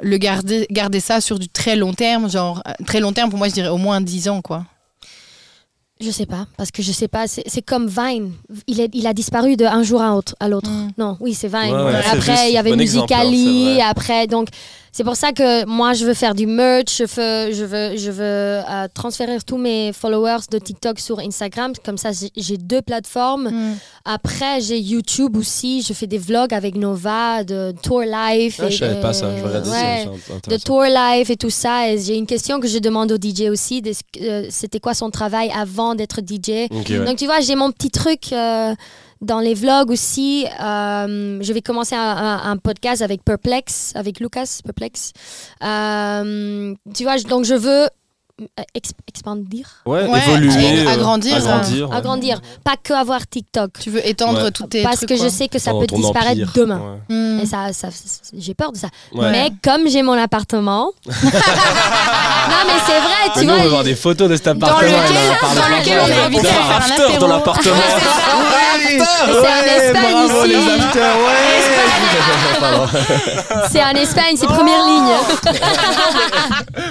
le 0.00 0.16
garder, 0.16 0.66
garder 0.70 1.00
ça 1.00 1.20
sur 1.20 1.38
du 1.38 1.48
très 1.48 1.76
long 1.76 1.92
terme? 1.92 2.30
Genre, 2.30 2.62
euh, 2.66 2.72
très 2.86 3.00
long 3.00 3.12
terme, 3.12 3.28
pour 3.30 3.38
moi, 3.38 3.48
je 3.48 3.54
dirais 3.54 3.68
au 3.68 3.76
moins 3.78 4.00
10 4.00 4.28
ans, 4.28 4.40
quoi. 4.42 4.64
Je 6.00 6.10
sais 6.10 6.26
pas, 6.26 6.46
parce 6.56 6.72
que 6.72 6.82
je 6.82 6.90
sais 6.90 7.06
pas, 7.06 7.26
c'est 7.28 7.62
comme 7.62 7.86
Vine. 7.86 8.32
Il, 8.66 8.80
est, 8.80 8.90
il 8.92 9.06
a 9.06 9.12
disparu 9.12 9.54
d'un 9.54 9.84
jour 9.84 10.02
à 10.02 10.16
autre- 10.16 10.34
à 10.40 10.48
l'autre. 10.48 10.68
Mm. 10.68 10.90
Non, 10.98 11.16
oui, 11.20 11.32
c'est 11.32 11.46
Vine. 11.46 11.72
Ouais, 11.76 11.84
ouais, 11.84 12.00
c'est 12.02 12.16
après, 12.16 12.48
il 12.50 12.54
y 12.54 12.58
avait 12.58 12.70
Bon 12.70 12.74
hein, 12.74 12.78
Musicali, 12.78 13.80
après, 13.80 14.26
donc 14.26 14.48
c'est 14.92 15.04
pour 15.04 15.16
ça 15.16 15.32
que 15.32 15.64
moi, 15.64 15.94
je 15.94 16.04
veux 16.04 16.12
faire 16.14 16.34
du 16.34 16.46
merch, 16.46 16.98
je 16.98 17.04
veux, 17.04 17.52
je 17.52 17.64
veux, 17.64 17.96
je 17.96 18.10
veux 18.10 18.22
euh, 18.22 18.86
transférer 18.92 19.38
tous 19.46 19.56
mes 19.56 19.92
followers 19.92 20.42
de 20.50 20.58
TikTok 20.58 20.98
sur 21.00 21.18
Instagram, 21.18 21.72
comme 21.84 21.96
ça, 21.96 22.10
j'ai- 22.12 22.58
deux 22.58 22.82
plateformes. 22.82 23.48
Mm. 23.50 23.76
Après, 24.04 24.60
j'ai 24.60 24.78
YouTube 24.78 25.36
aussi, 25.36 25.80
je 25.82 25.92
fais 25.94 26.06
des 26.06 26.18
vlogs 26.18 26.52
avec 26.52 26.74
Nova, 26.76 27.42
de 27.42 27.72
Tour 27.82 28.02
Life. 28.02 28.60
Ah, 28.62 28.66
et 28.66 28.70
je 28.70 28.76
savais 28.78 29.00
pas 29.00 29.12
ça. 29.14 29.34
Je 29.36 29.42
regardais 29.42 29.70
ouais, 29.70 30.08
ça. 30.26 30.50
de 30.50 30.56
tour 30.62 30.82
life 30.82 31.30
et 31.30 31.36
tout 31.36 31.50
ça. 31.50 31.88
Et 31.90 31.98
j'ai 31.98 32.16
une 32.16 32.26
question 32.26 32.60
que 32.60 32.68
je 32.68 32.78
demande 32.78 33.12
au 33.12 33.16
DJ 33.16 33.48
aussi. 33.50 33.82
euh, 34.20 34.46
C'était 34.50 34.80
quoi 34.80 34.92
son 34.94 35.10
travail 35.10 35.50
avant 35.56 35.94
d'être 35.94 36.20
DJ 36.20 36.68
ouais. 36.70 37.04
Donc 37.06 37.16
tu 37.16 37.24
vois, 37.26 37.40
j'ai 37.40 37.54
mon 37.54 37.70
petit 37.72 37.90
truc 37.90 38.32
euh, 38.32 38.74
dans 39.22 39.40
les 39.40 39.54
vlogs 39.54 39.90
aussi. 39.90 40.46
Euh, 40.60 41.38
je 41.40 41.52
vais 41.52 41.62
commencer 41.62 41.94
un, 41.96 42.56
podcast 42.62 43.00
avec 43.02 43.24
Perplex, 43.24 43.92
avec 43.94 44.20
Lucas 44.20 44.60
Perplex. 44.64 45.12
Euh, 45.62 46.74
tu 46.94 47.04
vois, 47.04 47.16
donc 47.18 47.44
je 47.44 47.54
veux 47.54 47.86
euh, 48.58 48.62
ex- 48.74 48.90
expandir. 49.08 49.66
Ouais, 49.86 50.04
Ouais, 50.06 50.20
évoluer. 50.26 50.86
euh, 50.86 50.88
agrandir, 50.90 51.36
agrandir, 51.36 51.88
ouais. 51.90 51.96
Agrandir, 51.96 52.40
pas 52.64 52.74
que 52.82 52.92
avoir 52.92 53.26
TikTok. 53.26 53.72
Tu 53.80 53.90
veux 53.90 54.06
étendre 54.06 54.42
Ouais. 54.44 54.50
tous 54.50 54.66
tes 54.66 54.82
Parce 54.82 54.96
trucs, 54.96 55.10
que 55.10 55.14
quoi. 55.16 55.24
je 55.24 55.30
sais 55.30 55.48
que 55.48 55.58
ça 55.58 55.72
Dans 55.72 55.80
peut 55.80 55.86
disparaître 55.86 56.30
empire. 56.42 56.50
demain. 56.54 56.98
Ouais. 57.08 57.14
Mm. 57.16 57.40
Et 57.40 57.46
ça, 57.46 57.66
j'ai 58.36 58.54
peur 58.54 58.72
de 58.72 58.78
ça. 58.78 58.88
Ouais. 59.14 59.30
Mais 59.30 59.50
comme 59.62 59.88
j'ai 59.88 60.02
mon 60.02 60.14
appartement. 60.14 60.90
non, 61.06 61.12
mais 61.22 62.78
c'est 62.86 63.00
vrai, 63.00 63.30
tu 63.34 63.40
Mais 63.40 63.44
nous, 63.44 63.52
on 63.52 63.54
vois. 63.56 63.62
veut 63.64 63.68
voir 63.70 63.84
des 63.84 63.94
photos 63.96 64.28
de 64.28 64.36
cet 64.36 64.44
Dans 64.46 64.66
appartement. 64.66 64.90
dans 64.98 65.78
lequel 65.78 65.98
on 66.02 66.08
est 66.08 66.20
invité 66.26 66.48
à 66.48 66.52
faire 66.52 66.70
un 66.76 67.04
apéro. 67.04 67.18
dans 67.20 67.28
l'appartement. 67.28 67.74
C'est 68.82 68.96
ici. 68.96 69.02
C'est 73.70 73.82
en 73.82 73.90
Espagne, 73.90 74.36
c'est 74.36 74.46
première 74.46 74.84
ligne. 74.86 75.12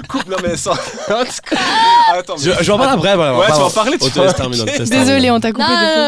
Coupe, 0.09 0.27
non 0.29 0.37
mais 0.43 0.57
ça. 0.57 0.73
Attends, 1.07 2.35
mais- 2.37 2.43
Je, 2.43 2.51
je 2.51 2.63
vais 2.65 2.71
en 2.71 2.77
parler 2.77 2.91
après. 2.93 3.15
voilà, 3.15 3.37
Ouais, 3.37 3.45
tu 3.45 3.51
pardon. 3.51 3.61
vas 3.63 3.67
en 3.67 3.69
parler, 3.71 3.97
tu 3.97 4.05
On 4.05 4.23
vas- 4.23 4.33
t'a 4.33 4.43
coupé. 4.45 4.57
non, 4.57 4.65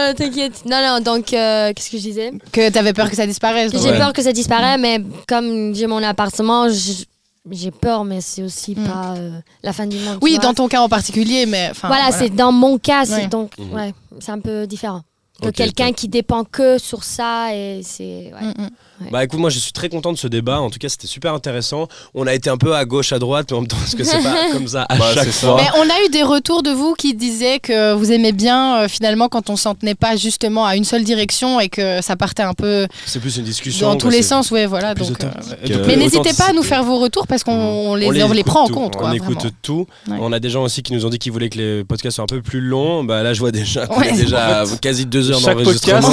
non, 0.08 0.14
t'inquiète. 0.16 0.66
Non, 0.66 0.78
non, 0.86 1.00
donc, 1.02 1.34
euh, 1.34 1.72
qu'est-ce 1.74 1.90
que 1.92 1.98
je 1.98 2.04
disais? 2.04 2.32
Que 2.52 2.70
t'avais 2.70 2.94
peur 2.94 3.10
que 3.10 3.16
ça 3.16 3.26
disparaisse. 3.28 3.72
J'ai. 3.72 3.92
Ouais. 3.92 3.98
peur 3.98 4.14
que 4.14 4.22
ça 4.22 4.32
disparaisse, 4.32 4.80
mais 4.80 5.00
comme 5.28 5.74
j'ai 5.76 5.88
mon 5.88 6.02
appartement, 6.04 6.68
je- 6.70 7.04
j'ai 7.52 7.72
peur, 7.72 8.04
mais 8.06 8.22
c'est 8.22 8.42
aussi 8.44 8.74
Mm. 8.76 8.84
pas 8.88 9.14
euh, 9.18 9.32
la 9.64 9.74
fin 9.74 9.86
du 9.86 9.98
monde. 9.98 10.18
Oui, 10.22 10.40
dans 10.42 10.54
ton 10.54 10.68
cas 10.68 10.82
en 10.82 10.90
particulier, 10.90 11.46
mais 11.46 11.72
voilà, 11.84 12.12
c'est 12.12 12.30
dans 12.30 12.52
mon 12.52 12.78
cas, 12.78 13.06
c'est 13.06 13.14
Ouais. 13.16 13.28
donc, 13.28 13.52
Mhm. 13.58 13.74
ouais, 13.74 13.94
c'est 14.20 14.32
un 14.32 14.40
peu 14.40 14.66
différent. 14.68 15.02
Que 15.42 15.50
quelqu'un 15.50 15.94
qui 15.94 16.08
dépend 16.08 16.44
que 16.44 16.78
sur 16.78 17.04
ça 17.04 17.56
et 17.56 17.82
c'est. 17.84 18.32
ouais. 18.34 18.54
Mm, 18.58 18.70
mm. 19.08 19.12
Bah 19.12 19.24
écoute, 19.24 19.40
moi 19.40 19.50
je 19.50 19.60
suis 19.60 19.72
très 19.72 19.90
content 19.90 20.12
de 20.12 20.18
ce 20.18 20.28
débat. 20.28 20.60
En 20.60 20.70
tout 20.70 20.80
cas, 20.80 20.90
c'était 20.90 21.08
super 21.08 21.34
intéressant. 21.34 21.88
On 22.14 22.28
a 22.28 22.34
été 22.34 22.50
un 22.50 22.58
peu 22.58 22.76
à 22.76 22.86
gauche, 22.86 23.12
à 23.14 23.20
droite, 23.20 23.48
mais 23.52 23.58
en 23.58 23.62
même 23.62 23.68
temps, 23.68 23.78
parce 23.78 23.96
que 23.96 24.04
c'est 24.04 24.22
pas 24.22 24.36
comme 24.52 24.68
ça 24.68 24.86
à 24.90 24.96
Bah, 24.98 25.06
chaque 25.14 25.30
fois. 25.32 25.58
Mais 25.58 25.68
on 25.78 25.84
a 25.90 26.06
eu 26.06 26.10
des 26.10 26.24
retours 26.24 26.64
de 26.64 26.72
vous 26.72 26.94
qui 26.94 27.14
disaient 27.14 27.60
que 27.60 27.94
vous 27.94 28.12
aimez 28.12 28.32
bien 28.32 28.78
euh, 28.84 28.88
finalement 28.88 29.30
quand 29.30 29.50
on 29.50 29.56
s'en 29.56 29.76
tenait 29.76 29.96
pas 29.96 30.16
justement 30.16 30.66
à 30.66 30.76
une 30.76 30.84
seule 30.86 31.04
direction 31.04 31.60
et 31.60 31.70
que 31.70 32.02
ça 32.02 32.16
partait 32.16 32.44
un 32.44 32.54
peu 32.54 32.88
C'est 33.06 33.20
plus 33.20 33.38
une 33.38 33.44
discussion. 33.44 33.90
dans 33.90 33.98
tous 33.98 34.10
les 34.10 34.22
sens, 34.24 34.52
ouais, 34.52 34.66
voilà. 34.66 34.94
Donc, 34.96 35.24
euh, 35.24 35.28
Mais 35.68 35.72
euh, 35.76 35.84
Mais 35.88 35.96
n'hésitez 35.96 36.34
pas 36.34 36.50
à 36.50 36.54
nous 36.54 36.64
faire 36.64 36.84
vos 36.84 37.00
retours 37.00 37.28
parce 37.28 37.44
qu'on 37.44 37.52
on 37.54 37.96
les, 37.96 38.08
on 38.08 38.12
les, 38.12 38.22
écoute 38.22 38.46
prend 38.46 38.64
en 38.64 38.68
compte. 38.70 38.96
Quoi, 38.96 39.10
on 39.10 39.14
écoute 39.14 39.36
vraiment. 39.36 39.52
tout. 39.62 39.86
Ouais. 40.08 40.18
On 40.20 40.32
a 40.32 40.40
des 40.40 40.50
gens 40.50 40.64
aussi 40.64 40.84
qui 40.84 40.94
nous 40.94 41.06
ont 41.06 41.10
dit 41.10 41.20
qu'ils 41.20 41.32
voulaient 41.32 41.50
que 41.50 41.58
les 41.58 41.84
podcasts 41.84 42.16
soient 42.16 42.24
un 42.24 42.28
peu 42.28 42.42
plus 42.42 42.62
longs. 42.62 43.04
Bah 43.04 43.24
là, 43.24 43.34
je 43.34 43.40
vois 43.40 43.52
déjà 43.52 43.88
qu'on 43.88 44.00
Ouais. 44.00 44.10
est 44.10 44.18
déjà 44.18 44.64
En 44.64 44.66
fait, 44.66 44.80
quasi 44.80 45.06
deux 45.06 45.32
heures 45.32 45.40
Chaque 45.40 45.58
d'enregistrement. 45.58 46.08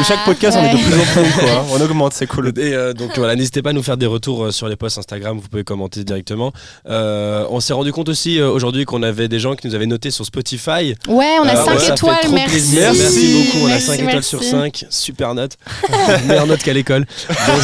on 0.00 0.04
chaque 0.04 0.24
podcast, 0.24 0.58
on 0.60 0.64
est 0.64 0.72
de 0.72 0.78
plus 0.78 0.94
en 1.00 1.04
plus 1.04 1.22
long, 1.22 1.28
quoi. 1.38 1.64
On 1.72 1.80
augmente, 1.80 2.12
c'est 2.20 2.26
cool. 2.26 2.52
Et 2.58 2.74
euh, 2.74 2.92
donc 2.92 3.12
voilà, 3.16 3.34
n'hésitez 3.34 3.62
pas 3.62 3.70
à 3.70 3.72
nous 3.72 3.82
faire 3.82 3.96
des 3.96 4.06
retours 4.06 4.44
euh, 4.44 4.50
sur 4.50 4.68
les 4.68 4.76
posts 4.76 4.98
Instagram, 4.98 5.38
vous 5.38 5.48
pouvez 5.48 5.64
commenter 5.64 6.04
directement. 6.04 6.52
Euh, 6.88 7.46
on 7.50 7.60
s'est 7.60 7.72
rendu 7.72 7.92
compte 7.92 8.08
aussi 8.10 8.38
euh, 8.38 8.50
aujourd'hui 8.50 8.84
qu'on 8.84 9.02
avait 9.02 9.26
des 9.28 9.38
gens 9.40 9.54
qui 9.56 9.66
nous 9.66 9.74
avaient 9.74 9.86
noté 9.86 10.10
sur 10.10 10.24
Spotify. 10.26 10.94
Ouais, 11.08 11.36
on 11.42 11.48
a 11.48 11.54
Euh, 11.56 11.64
5 11.64 11.72
ouais, 11.72 11.78
ça 11.78 11.86
fait 11.86 11.92
étoiles, 11.92 12.16
merci. 12.32 12.50
plaisir. 12.50 12.92
Merci 12.92 13.44
beaucoup, 13.52 13.64
on 13.64 13.66
a 13.66 13.68
Merci, 13.70 13.86
5 13.86 13.94
étoiles 13.94 14.14
merci. 14.14 14.28
sur 14.28 14.42
5, 14.42 14.84
super 14.90 15.34
note. 15.34 15.52
Meilleure 16.26 16.46
note 16.46 16.62
qu'à 16.62 16.72
l'école. 16.74 17.06
Donc, 17.28 17.62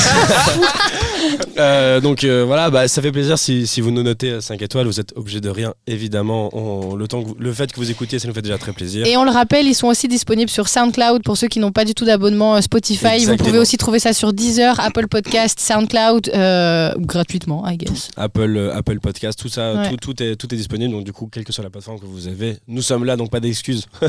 Euh, 1.58 2.00
donc, 2.02 2.22
euh, 2.24 2.44
voilà, 2.46 2.68
bah, 2.68 2.86
ça 2.86 3.00
fait 3.00 3.10
plaisir 3.12 3.38
si, 3.38 3.66
si 3.66 3.80
vous 3.80 3.90
nous 3.90 4.02
notez 4.02 4.42
5 4.42 4.60
étoiles, 4.60 4.86
vous 4.86 5.00
êtes 5.00 5.14
obligé 5.16 5.40
de 5.40 5.48
rien, 5.48 5.72
évidemment. 5.86 6.50
On- 6.52 6.94
le, 6.96 7.08
temps 7.08 7.22
que 7.22 7.28
vous- 7.28 7.36
le 7.38 7.50
fait 7.54 7.72
que 7.72 7.76
vous 7.76 7.90
écoutiez, 7.90 8.18
ça 8.18 8.28
nous 8.28 8.34
fait 8.34 8.42
déjà 8.42 8.58
très 8.58 8.72
plaisir. 8.72 9.06
Et 9.06 9.16
on 9.16 9.24
le 9.24 9.30
rappelle, 9.30 9.66
ils 9.66 9.74
sont 9.74 9.86
aussi 9.86 10.06
disponibles 10.06 10.50
sur 10.50 10.68
SoundCloud 10.68 11.22
pour 11.22 11.38
ceux 11.38 11.48
qui 11.48 11.58
n'ont 11.58 11.72
pas 11.72 11.86
du 11.86 11.94
tout 11.94 12.04
d'abonnement 12.04 12.56
euh, 12.56 12.60
Spotify. 12.60 13.24
Vous 13.24 13.36
pouvez 13.36 13.58
aussi 13.58 13.78
trouver 13.78 13.98
ça 14.00 14.12
sur 14.12 14.34
Deezer, 14.34 14.78
Apple 14.80 15.06
Podcast, 15.08 15.58
SoundCloud, 15.58 16.28
euh, 16.34 16.92
gratuitement, 16.98 17.66
I 17.66 17.78
guess. 17.78 18.10
Apple, 18.18 18.54
euh, 18.56 18.76
Apple 18.76 19.00
Podcast, 19.00 19.38
tout 19.40 19.48
ça, 19.48 19.72
Ouais. 19.76 19.88
tout, 19.88 19.96
tout 20.12 20.22
est, 20.22 20.36
tout 20.36 20.52
est 20.52 20.58
disponible. 20.58 20.92
Donc, 20.92 21.04
du 21.04 21.14
coup, 21.14 21.26
quelle 21.32 21.44
que 21.44 21.52
soit 21.54 21.64
la 21.64 21.70
plateforme 21.70 21.98
que 21.98 22.04
vous 22.06 22.28
avez, 22.28 22.58
nous 22.68 22.82
sommes 22.82 23.04
là, 23.06 23.16
donc 23.16 23.30
pas 23.30 23.40
d'excuses. 23.40 23.86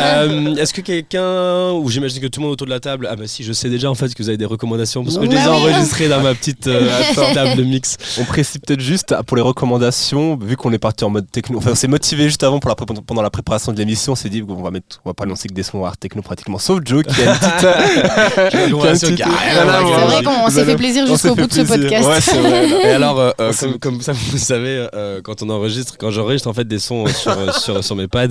Euh, 0.00 0.54
Est-ce 0.56 0.72
que 0.72 0.80
quelqu'un, 0.80 1.72
ou 1.72 1.88
j'imagine 1.90 2.20
que 2.22 2.26
tout 2.26 2.40
le 2.40 2.44
monde 2.44 2.52
autour 2.52 2.66
de 2.66 2.70
la 2.72 2.80
table, 2.80 3.06
ah 3.10 3.16
bah 3.16 3.26
si, 3.26 3.42
je 3.44 3.52
sais 3.52 3.68
déjà 3.68 3.90
en 3.90 3.94
fait 3.94 4.14
que 4.14 4.22
vous 4.22 4.28
avez 4.28 4.38
des 4.38 4.44
recommandations 4.44 5.04
parce 5.04 5.16
que 5.18 5.24
je 5.24 5.30
les 5.30 5.36
ai 5.36 5.44
Bah 5.44 5.50
enregistrées 5.90 6.08
dans 6.08 6.20
ma 6.22 6.34
petite 6.34 6.66
euh, 6.66 6.88
table 7.34 7.62
mix. 7.64 7.96
On 8.18 8.24
précise 8.24 8.58
peut-être 8.64 8.80
juste 8.80 9.14
pour 9.26 9.36
les 9.36 9.42
recommandations, 9.42 10.36
vu 10.36 10.56
qu'on 10.56 10.72
est 10.72 10.78
parti 10.78 11.04
en 11.04 11.10
mode 11.10 11.30
techno. 11.30 11.58
Enfin, 11.58 11.70
on 11.72 11.74
s'est 11.74 11.88
motivé 11.88 12.24
juste 12.24 12.42
avant 12.42 12.58
pour 12.60 12.68
la, 12.70 12.74
pendant 12.76 13.22
la 13.22 13.30
préparation 13.30 13.72
de 13.72 13.78
l'émission. 13.78 14.12
On 14.12 14.16
s'est 14.16 14.28
dit 14.28 14.42
qu'on 14.42 14.62
va 14.62 14.70
mettre, 14.70 15.00
on 15.04 15.10
va 15.10 15.14
pas 15.14 15.26
lancer 15.26 15.48
que 15.48 15.54
des 15.54 15.62
sons 15.62 15.84
art 15.84 15.96
techno 15.96 16.22
pratiquement, 16.22 16.58
sauf 16.58 16.80
Joe 16.84 17.02
qui 17.04 17.20
a 17.22 17.24
une 17.24 17.38
petite. 17.38 17.66
C'est 19.00 19.14
vrai 19.16 20.22
qu'on 20.24 20.50
s'est 20.50 20.64
fait 20.64 20.76
plaisir 20.76 21.06
jusqu'au 21.06 21.34
bout 21.34 21.46
de 21.46 21.52
ce 21.52 21.60
plaisir. 21.62 21.76
podcast. 21.80 22.08
Ouais, 22.08 22.20
c'est 22.20 22.38
vrai. 22.38 22.66
là. 22.68 22.76
Et 22.84 22.92
alors, 22.92 23.18
euh, 23.20 23.30
euh, 23.40 23.52
comme, 23.60 23.78
comme 23.78 24.00
ça, 24.00 24.12
vous 24.12 24.38
savez, 24.38 24.88
euh, 24.94 25.20
quand 25.22 25.42
on 25.42 25.50
enregistre, 25.50 25.96
quand 25.98 26.10
j'enregistre 26.10 26.48
en 26.48 26.52
fait 26.52 26.66
des 26.66 26.78
sons 26.78 27.06
euh, 27.06 27.10
sur, 27.12 27.54
sur, 27.54 27.84
sur 27.84 27.96
mes 27.96 28.08
pads, 28.08 28.28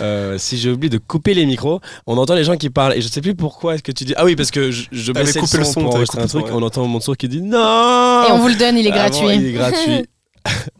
euh, 0.00 0.36
si 0.38 0.58
j'ai 0.58 0.70
oublié 0.70 0.90
de 0.90 0.98
couper 0.98 1.34
les 1.34 1.46
micros, 1.46 1.80
on 2.06 2.16
entend 2.18 2.34
les 2.34 2.44
gens 2.44 2.56
qui 2.56 2.70
parlent 2.70 2.94
et 2.94 3.00
je 3.00 3.08
sais 3.08 3.20
plus 3.20 3.34
pourquoi 3.34 3.74
est-ce 3.74 3.82
que 3.82 3.92
tu 3.92 4.04
dis. 4.04 4.14
Ah 4.16 4.24
oui, 4.24 4.36
parce 4.36 4.50
que 4.50 4.70
je, 4.70 4.84
je 4.92 5.12
baissais 5.12 5.40
coupé 5.40 5.58
le 5.58 5.64
le 5.64 5.68
son 5.68 5.82
pour 5.82 5.94
enregistrer 5.94 6.22
un 6.22 6.26
truc, 6.26 6.46
ouais. 6.46 6.52
on 6.52 6.62
entend 6.62 6.83
mon 6.88 7.00
son 7.00 7.14
qui 7.14 7.28
dit 7.28 7.42
non 7.42 8.24
Et 8.28 8.32
on 8.32 8.38
vous 8.38 8.48
le 8.48 8.56
donne, 8.56 8.78
il 8.78 8.86
est 8.86 8.92
Avant, 8.92 9.08
gratuit. 9.10 9.36
Il 9.36 9.46
est 9.46 9.52
gratuit. 9.52 10.06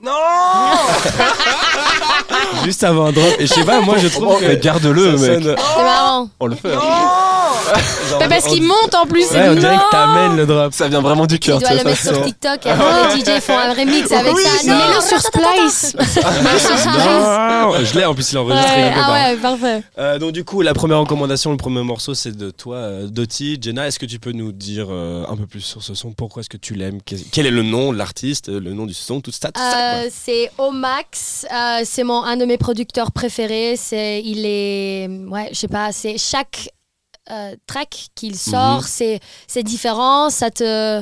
Non 0.02 0.12
Juste 2.64 2.84
avant 2.84 3.06
un 3.06 3.12
drop. 3.12 3.34
Et 3.38 3.46
je 3.46 3.52
sais 3.54 3.64
pas, 3.64 3.80
moi 3.80 3.96
je 3.98 4.08
trouve 4.08 4.28
Oh, 4.30 4.36
que. 4.38 4.44
mais 4.46 4.56
garde-le, 4.58 5.16
ça 5.16 5.22
mec. 5.28 5.42
sonne- 5.44 5.56
C'est 5.56 5.82
marrant. 5.82 6.28
On 6.40 6.46
le 6.46 6.56
fait. 6.56 6.74
hein. 6.74 6.80
Bah, 8.20 8.26
parce 8.28 8.44
qu'il 8.44 8.62
monte 8.62 8.94
en 8.94 9.06
plus. 9.06 9.30
Ouais, 9.30 9.48
on 9.48 9.54
dirait 9.54 9.74
non 9.74 9.78
que 9.80 9.90
t'amènes 9.90 10.36
le 10.36 10.44
drop. 10.46 10.72
Ça 10.74 10.86
vient 10.88 11.00
vraiment 11.00 11.26
du 11.26 11.40
Tu 11.40 11.48
cœur. 11.50 11.58
dois 11.60 11.68
tu 11.70 11.74
le 11.76 11.80
vois, 11.82 11.90
mettre 11.92 12.02
sur 12.02 12.22
TikTok 12.22 12.66
et 12.66 12.70
après 12.70 13.16
les 13.16 13.20
DJ 13.22 13.40
font 13.40 13.56
un 13.58 13.72
remix 13.72 14.12
avec 14.12 14.34
Oui, 14.34 14.42
ça. 14.42 14.66
Non, 14.66 14.76
Mets-le 14.78 14.94
non, 14.94 15.00
sur 15.00 15.20
Splice. 15.20 15.96
Non, 15.96 17.72
je 17.84 17.94
l'ai 17.98 18.04
en 18.04 18.14
plus, 18.14 18.30
il 18.32 18.36
est 18.36 18.38
enregistré. 18.38 18.92
Ah 18.94 19.12
ouais, 19.12 19.36
parfait. 19.36 19.82
Euh, 19.98 20.18
donc 20.18 20.32
du 20.32 20.44
coup, 20.44 20.60
la 20.62 20.74
première 20.74 21.00
recommandation, 21.00 21.50
le 21.50 21.56
premier 21.56 21.82
morceau, 21.82 22.14
c'est 22.14 22.36
de 22.36 22.50
toi, 22.50 22.76
euh, 22.76 23.06
Doty. 23.08 23.58
Jenna, 23.60 23.86
est-ce 23.88 23.98
que 23.98 24.06
tu 24.06 24.18
peux 24.18 24.32
nous 24.32 24.52
dire 24.52 24.86
euh, 24.90 25.24
un 25.28 25.36
peu 25.36 25.46
plus 25.46 25.60
sur 25.60 25.82
ce 25.82 25.94
son? 25.94 26.12
Pourquoi 26.12 26.40
est-ce 26.40 26.50
que 26.50 26.56
tu 26.58 26.74
l'aimes? 26.74 26.98
Quel 27.32 27.46
est 27.46 27.50
le 27.50 27.62
nom 27.62 27.92
de 27.92 27.98
l'artiste, 27.98 28.48
le 28.48 28.72
nom 28.74 28.84
du 28.86 28.94
son, 28.94 29.20
tout 29.20 29.32
ça? 29.32 29.50
Euh, 29.56 30.08
c'est 30.12 30.50
Omax, 30.58 31.46
euh, 31.52 31.80
c'est 31.84 32.02
mon 32.04 32.22
un 32.24 32.36
de 32.36 32.44
mes 32.44 32.58
producteurs 32.58 33.12
préférés. 33.12 33.76
C'est 33.76 34.20
il 34.24 34.44
est 34.46 35.08
ouais, 35.28 35.48
je 35.52 35.58
sais 35.58 35.68
pas, 35.68 35.92
c'est 35.92 36.18
chaque 36.18 36.68
euh, 37.30 37.54
track 37.66 38.08
qu'il 38.14 38.36
sort, 38.36 38.78
Mhm. 38.80 38.86
c'est 38.86 39.20
c'est 39.46 39.62
différent, 39.62 40.28
ça 40.30 40.50
te 40.50 40.98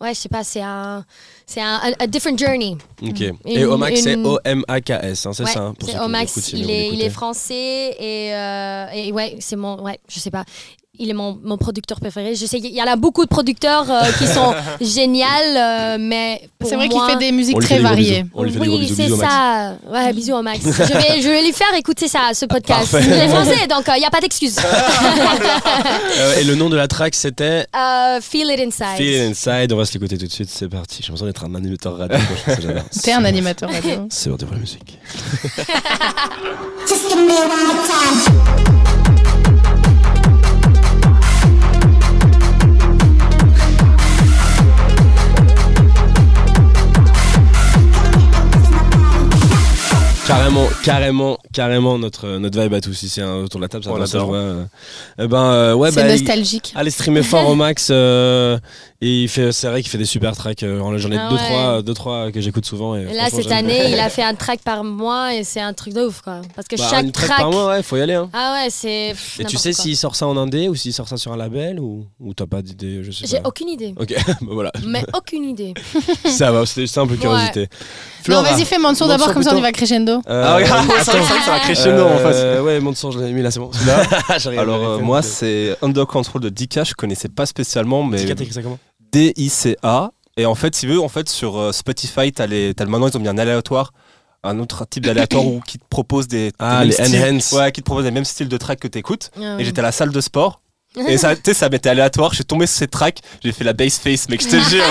ouais, 0.00 0.14
je 0.14 0.18
sais 0.18 0.28
pas, 0.28 0.42
c'est 0.42 0.62
un, 0.62 1.04
c'est 1.46 1.60
un, 1.60 1.76
a, 1.76 1.90
a 2.00 2.06
different 2.08 2.36
journey. 2.36 2.76
Ok. 3.02 3.20
Une- 3.20 3.36
Et 3.46 3.64
Omax, 3.64 4.00
c'est 4.02 4.14
une- 4.14 4.26
O-M-A-k-S, 4.26 5.26
hein, 5.26 5.32
c'est 5.32 5.44
Ouais, 5.44 5.52
ça 5.52 5.60
hein, 5.60 5.74
pour 5.78 5.86
c'est 5.88 5.92
ceux 5.94 5.98
qui 6.00 6.04
Omax, 6.04 6.30
écoutent, 6.32 6.42
si 6.42 6.58
il 6.58 6.70
est, 6.70 6.88
il 6.88 7.02
est 7.02 7.10
français 7.10 7.94
et, 8.00 8.34
euh, 8.34 8.86
et 8.94 9.12
ouais, 9.12 9.36
c'est 9.38 9.54
mon, 9.54 9.80
ouais, 9.82 10.00
je 10.08 10.18
sais 10.18 10.32
pas. 10.32 10.44
Il 10.98 11.08
est 11.08 11.14
mon, 11.14 11.40
mon 11.42 11.56
producteur 11.56 11.98
préféré. 12.00 12.34
Je 12.34 12.44
sais 12.44 12.60
qu'il 12.60 12.74
y 12.74 12.82
en 12.82 12.86
a 12.86 12.96
beaucoup 12.96 13.22
de 13.24 13.28
producteurs 13.30 13.90
euh, 13.90 14.02
qui 14.18 14.26
sont 14.26 14.52
géniaux, 14.82 15.24
euh, 15.56 15.96
mais 15.98 16.46
pour 16.58 16.68
C'est 16.68 16.76
vrai 16.76 16.86
qu'il 16.90 17.00
fait 17.08 17.16
des 17.16 17.32
musiques 17.32 17.58
très 17.60 17.78
variées. 17.78 18.26
On 18.34 18.42
lui 18.42 18.52
fait 18.52 18.58
oui, 18.58 18.92
c'est 18.94 19.08
ça. 19.08 19.76
Ouais, 19.90 20.12
bisous 20.12 20.34
au 20.34 20.42
Max. 20.42 20.60
je, 20.62 20.70
vais, 20.70 21.22
je 21.22 21.28
vais 21.30 21.42
lui 21.44 21.52
faire 21.54 21.72
écouter 21.78 22.08
ça, 22.08 22.32
ce 22.34 22.44
podcast. 22.44 22.92
Parfait. 22.92 23.06
Il 23.06 23.12
est 23.14 23.28
français, 23.28 23.66
donc 23.68 23.84
il 23.96 24.00
n'y 24.00 24.04
a 24.04 24.10
pas 24.10 24.20
d'excuse. 24.20 24.56
Euh, 26.18 26.38
et 26.38 26.44
le 26.44 26.54
nom 26.54 26.68
de 26.68 26.76
la 26.76 26.88
track, 26.88 27.14
c'était 27.14 27.66
Euh, 27.74 28.20
feel 28.20 28.50
it 28.50 28.60
inside. 28.60 28.96
Feel 28.96 29.14
It 29.14 29.30
Inside. 29.30 29.72
On 29.72 29.76
va 29.76 29.84
se 29.86 29.94
l'écouter 29.94 30.18
tout 30.18 30.26
de 30.26 30.30
suite. 30.32 30.50
C'est 30.50 30.68
parti. 30.68 30.98
J'ai 31.00 31.04
l'impression 31.08 31.26
d'être 31.26 31.44
un 31.44 31.54
animateur 31.54 31.96
radio. 31.96 32.18
T'es 33.02 33.12
un 33.12 33.24
animateur 33.24 33.70
radio. 33.70 34.06
C'est 34.10 34.28
l'heure 34.28 34.38
de 34.38 34.46
la 34.46 34.56
musique. 34.58 34.98
Just 36.86 37.08
give 37.08 37.18
me 37.18 37.32
one 37.32 37.78
time. 37.86 39.21
Carrément, 50.26 50.68
carrément, 50.84 51.38
carrément 51.52 51.98
notre, 51.98 52.38
notre 52.38 52.60
vibe 52.60 52.74
à 52.74 52.80
tous 52.80 53.02
ici 53.02 53.20
hein, 53.20 53.34
autour 53.44 53.58
de 53.58 53.64
la 53.64 53.68
table. 53.68 53.82
Ça 53.84 53.90
se 53.90 53.98
l'adore. 54.16 54.28
jouer, 54.28 54.38
euh. 54.38 54.64
Eh 55.18 55.26
ben, 55.26 55.42
euh, 55.42 55.74
ouais, 55.74 55.90
C'est 55.90 56.02
bah, 56.04 56.14
il- 56.14 56.20
nostalgique. 56.22 56.72
Allez 56.76 56.90
streamer 56.92 57.22
fort 57.24 57.48
au 57.48 57.54
max 57.56 57.88
euh, 57.90 58.56
et 59.04 59.22
il 59.24 59.28
fait 59.28 59.50
c'est 59.50 59.66
vrai 59.66 59.82
qu'il 59.82 59.90
fait 59.90 59.98
des 59.98 60.04
super 60.04 60.36
tracks 60.36 60.62
euh, 60.62 60.78
j'en 60.96 61.10
ai 61.10 61.16
Ah 61.18 61.28
deux 61.28 61.34
ouais. 61.34 61.42
trois 61.42 61.82
deux 61.82 61.92
trois 61.94 62.30
que 62.30 62.40
j'écoute 62.40 62.64
souvent 62.64 62.94
et, 62.96 63.02
Et 63.02 63.14
là, 63.14 63.28
cette 63.30 63.50
année, 63.50 63.90
il 63.90 63.98
a 63.98 64.08
fait 64.16 64.22
un 64.22 64.34
track 64.34 64.60
par 64.62 64.84
mois 64.84 65.34
et 65.34 65.42
c'est 65.42 65.60
un 65.60 65.72
truc 65.72 65.92
de 65.92 66.02
ouf, 66.06 66.20
quoi. 66.20 66.40
Parce 66.54 66.68
que 66.68 66.76
Bah, 66.76 66.86
chaque 66.88 67.10
track 67.10 67.26
track. 67.26 67.38
par 67.38 67.50
mois 67.50 67.66
ouais 67.70 67.82
faut 67.82 67.96
y 67.96 68.00
aller 68.00 68.14
hein. 68.14 68.30
Ah 68.32 68.54
ouais, 68.54 68.68
c'est. 68.70 69.14
et 69.40 69.44
tu 69.44 69.56
sais 69.56 69.72
s'il 69.72 69.96
sort 69.96 70.14
ça 70.14 70.26
en 70.28 70.36
indé 70.36 70.68
ou 70.68 70.76
s'il 70.76 70.92
sort 70.92 71.08
ça 71.08 71.16
sur 71.16 71.32
un 71.32 71.36
label 71.36 71.80
ou, 71.80 72.06
ou 72.20 72.32
t'as 72.32 72.46
pas 72.46 72.62
d'idée 72.62 73.02
je 73.02 73.10
sais 73.10 73.26
J'ai 73.26 73.40
aucune 73.44 73.68
idée. 73.68 73.92
ok 73.98 74.14
bah 74.26 74.34
voilà 74.52 74.70
Mais 74.86 75.04
aucune 75.14 75.44
idée. 75.44 75.74
ça 76.24 76.52
va 76.52 76.64
c'était 76.64 76.86
simple 76.86 77.16
curiosité 77.16 77.62
Non, 77.62 77.66
Flora. 78.22 78.42
vas-y, 78.44 78.64
fais 78.64 78.78
Mansour 78.78 78.92
Mansour 78.92 79.08
d'abord, 79.08 79.32
comme 79.34 79.42
ça 79.42 79.52
on 79.54 79.58
y 79.58 79.62
va 79.62 79.72
crescendo. 79.72 80.20
Euh, 80.28 80.44
Ah, 80.46 80.54
regarde, 80.56 80.88
attends. 80.90 81.02
c'est 81.04 81.10
vrai 81.18 81.38
que 81.38 81.44
c'est 81.44 81.50
un 81.50 81.58
crescendo 81.58 82.04
en 82.04 82.18
face. 82.18 82.36
Euh, 82.38 82.62
ouais 82.62 82.78
mon 82.78 82.94
son 82.94 83.10
je 83.10 83.18
l'ai 83.18 83.32
mis 83.32 83.42
là 83.42 83.50
c'est 83.50 83.58
bon 83.58 83.70
Alors 84.56 85.00
moi 85.02 85.22
c'est 85.22 85.76
Under 85.82 86.06
Control 86.06 86.40
de 86.40 86.48
Dika, 86.50 86.84
je 86.84 86.94
connaissais 86.94 87.28
pas 87.28 87.46
spécialement 87.46 88.04
mais 88.04 88.22
écrit 88.22 88.52
ça 88.52 88.62
comment? 88.62 88.78
D-I-C-A 89.12 90.10
et 90.36 90.46
en 90.46 90.54
fait 90.54 90.74
si 90.74 90.82
tu 90.86 90.92
veux 90.92 91.00
en 91.00 91.08
fait 91.08 91.28
sur 91.28 91.58
euh, 91.58 91.72
Spotify 91.72 92.32
t'as 92.32 92.46
les 92.46 92.74
t'as 92.74 92.84
le- 92.84 92.90
maintenant 92.90 93.08
ils 93.08 93.16
ont 93.16 93.20
mis 93.20 93.28
un 93.28 93.38
aléatoire 93.38 93.92
un 94.44 94.58
autre 94.58 94.86
type 94.88 95.04
d'aléatoire 95.04 95.44
où 95.46 95.60
qui 95.66 95.78
te 95.78 95.84
propose 95.88 96.26
des, 96.28 96.52
Ah, 96.58 96.84
les 96.84 96.92
styles- 96.92 97.40
ouais 97.58 97.70
qui 97.72 97.80
te 97.80 97.84
propose 97.86 98.04
les 98.04 98.10
mêmes 98.10 98.24
styles 98.24 98.48
de 98.48 98.56
track 98.56 98.80
que 98.80 98.88
t'écoutes 98.88 99.30
Ah 99.36 99.40
et 99.40 99.56
ouais. 99.56 99.64
j'étais 99.64 99.80
à 99.80 99.82
la 99.82 99.92
salle 99.92 100.10
de 100.10 100.20
sport 100.20 100.60
et 101.08 101.16
ça, 101.16 101.34
tu 101.36 101.40
sais, 101.46 101.54
ça 101.54 101.70
m'était 101.70 101.88
aléatoire. 101.88 102.32
Je 102.32 102.34
suis 102.34 102.44
tombé 102.44 102.66
sur 102.66 102.76
cette 102.76 102.90
track, 102.90 103.20
j'ai 103.42 103.52
fait 103.52 103.64
la 103.64 103.72
bass 103.72 103.98
face, 103.98 104.28
mec, 104.28 104.42
je 104.42 104.48
te 104.48 104.56
jure. 104.68 104.84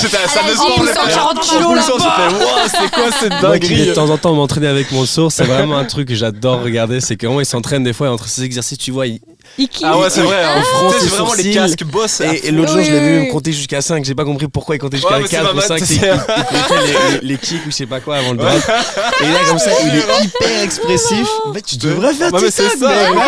J'étais 0.00 0.16
à 0.16 0.20
la 0.22 0.28
salle 0.28 0.46
de 0.46 0.52
sport. 0.54 0.74
j'ai 0.78 0.86
fait- 0.86 0.94
140 0.94 1.36
en 1.36 1.40
kilos 1.40 1.74
poussant, 1.90 1.98
là-bas. 1.98 2.28
J'ai 2.30 2.38
fait, 2.38 2.44
wow, 2.44 2.68
c'est 2.70 2.90
quoi 2.94 3.10
cette 3.10 3.32
vais 3.32 3.36
de 3.36 3.42
dinguerie 3.42 3.92
temps 3.92 4.10
en 4.10 4.16
temps 4.16 4.32
m'entraîner 4.32 4.68
avec 4.68 4.92
mon 4.92 5.04
sourd, 5.06 5.32
c'est 5.32 5.42
vraiment 5.42 5.76
un 5.76 5.84
truc 5.86 6.06
que 6.06 6.14
j'adore 6.14 6.62
regarder. 6.62 7.00
C'est 7.00 7.16
comment 7.16 7.40
il 7.40 7.46
s'entraîne 7.46 7.82
des 7.82 7.92
fois 7.92 8.06
et 8.06 8.10
entre 8.10 8.28
ses 8.28 8.44
exercices, 8.44 8.78
tu 8.78 8.92
vois, 8.92 9.08
il, 9.08 9.18
Il 9.58 9.68
kiffe. 9.68 9.86
Ah 9.90 9.98
ouais, 9.98 10.08
c'est 10.08 10.22
vrai. 10.22 10.36
Il 10.40 10.58
hein. 10.60 10.62
fronce 10.74 10.94
ses 10.94 11.00
C'est 11.00 11.06
vraiment 11.08 11.34
les 11.34 11.42
sourcils. 11.42 11.54
casques 11.54 11.84
boss. 11.84 12.20
Et, 12.20 12.46
et 12.48 12.50
l'autre 12.50 12.72
jour, 12.72 12.82
je 12.82 12.90
l'ai 12.90 12.98
Oui, 12.98 13.06
vu 13.08 13.20
oui. 13.22 13.28
compter 13.28 13.52
jusqu'à 13.52 13.82
5. 13.82 14.04
J'ai 14.04 14.14
pas 14.14 14.24
compris 14.24 14.48
pourquoi 14.48 14.76
il 14.76 14.78
comptait 14.78 14.96
jusqu'à 14.96 15.14
Ouais, 15.16 15.20
mais 15.22 15.26
c'est 15.28 15.36
4 15.36 15.44
ma 15.44 15.50
ou 15.50 15.54
mode, 15.56 15.64
5. 15.64 15.76
tu 15.78 15.84
C'est 15.86 15.94
qu'il 15.98 16.04
il 16.06 16.58
fait 16.58 17.20
les, 17.22 17.28
les 17.28 17.36
kicks 17.38 17.66
ou 17.66 17.70
je 17.70 17.74
sais 17.76 17.86
pas 17.86 18.00
quoi 18.00 18.16
avant 18.18 18.32
le 18.32 18.38
drop. 18.38 18.50
Et 19.20 19.26
là, 19.26 19.38
comme 19.48 19.58
ça, 19.58 19.70
il 19.84 19.94
est 19.96 20.24
hyper 20.24 20.62
expressif. 20.62 21.26
En 21.46 21.52
fait, 21.52 21.62
tu 21.62 21.76
devrais 21.76 22.14
faire 22.14 22.32
Ouais, 22.32 22.40
mais 22.42 22.50
c'est 22.50 22.70
TikTok, 22.70 22.88
ça. 22.88 22.88
mec. 23.10 23.18
ouais. 23.18 23.24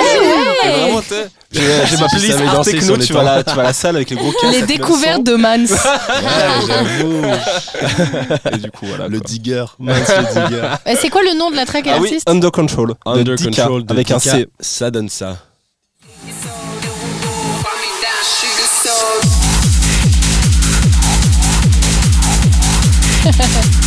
Et 0.64 0.80
Vraiment, 0.80 1.00
t'es- 1.02 1.28
J'ai 1.52 1.60
j'ai 1.60 1.96
ma 1.98 2.08
Si 2.08 2.14
playlist 2.16 2.32
savais 2.32 2.46
art 2.46 2.54
danser 2.54 2.70
techno, 2.72 2.96
les 2.96 3.04
tu 3.04 3.12
vas, 3.12 3.20
à 3.20 3.24
la, 3.24 3.44
tu 3.44 3.54
vas 3.54 3.60
à 3.62 3.64
la 3.66 3.72
salle 3.74 3.96
avec 3.96 4.08
les 4.08 4.16
gros 4.16 4.32
casques. 4.32 4.52
Les 4.54 4.62
découvertes 4.62 5.22
de 5.24 5.34
Mans. 5.34 5.56
Ouais, 6.22 6.66
j'avoue. 6.66 7.22
Et 8.54 8.58
du 8.58 8.70
coup, 8.70 8.86
voilà. 8.86 9.08
Le 9.08 9.18
quoi. 9.18 9.26
digger. 9.28 9.64
Mince, 9.78 10.08
le 10.08 10.46
digger. 10.48 10.62
Euh, 10.86 10.94
C'est 10.98 11.10
quoi 11.10 11.22
le 11.22 11.36
nom 11.38 11.50
de 11.50 11.56
la 11.56 11.66
track 11.66 11.86
et 11.86 11.90
Ah 11.90 11.96
oui, 11.96 12.04
l'artiste 12.04 12.28
Under 12.30 12.50
Control. 12.50 12.94
Under 13.04 13.36
control 13.36 13.84
de 13.84 13.92
avec 13.92 14.10
un 14.10 14.18
C. 14.18 14.48
Ça 14.60 14.90
donne 14.90 15.08
ça. 15.10 15.36
Gracias. 23.24 23.72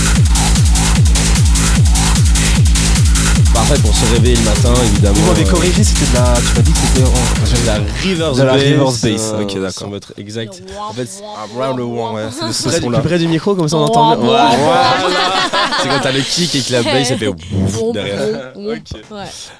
Parfait 3.67 3.81
pour 3.81 3.95
se 3.95 4.05
réveiller 4.13 4.35
le 4.35 4.43
matin, 4.43 4.73
évidemment. 4.83 5.15
Vous 5.15 5.27
m'avez 5.31 5.43
Euh, 5.47 5.51
corrigé, 5.51 5.83
c'était 5.83 6.05
de 6.05 6.13
la. 6.15 6.33
Tu 6.35 6.55
m'as 6.55 6.61
dit 6.61 6.71
que 6.71 6.77
c'était. 6.77 7.01
en- 7.03 7.65
La 7.65 7.73
Reverse 8.03 8.37
De 8.37 8.43
la 8.43 8.53
reverse 8.53 9.01
bass, 9.01 9.31
euh, 9.33 9.41
ok, 9.41 9.59
d'accord. 9.61 9.89
mettre 9.89 10.13
exact. 10.17 10.61
En 10.87 10.93
fait, 10.93 11.07
Around 11.59 11.77
the 11.79 11.81
world, 11.81 12.15
ouais, 12.15 12.23
c'est 12.31 12.47
de 12.69 12.71
ce 12.71 12.79
plus 12.85 13.01
près 13.01 13.17
du 13.17 13.27
micro, 13.27 13.55
comme 13.55 13.67
ça 13.67 13.77
on 13.77 13.85
entend 13.85 14.15
voilà. 14.17 14.51
C'est 15.81 15.89
quand 15.89 15.99
t'as 16.01 16.11
le 16.11 16.21
kick 16.21 16.53
et 16.55 16.61
que 16.61 16.71
la 16.73 16.83
bass, 16.83 17.07
ça 17.07 17.17
fait 17.17 17.27
ouf 17.27 17.93
derrière. 17.93 18.19
Ouais. 18.55 18.81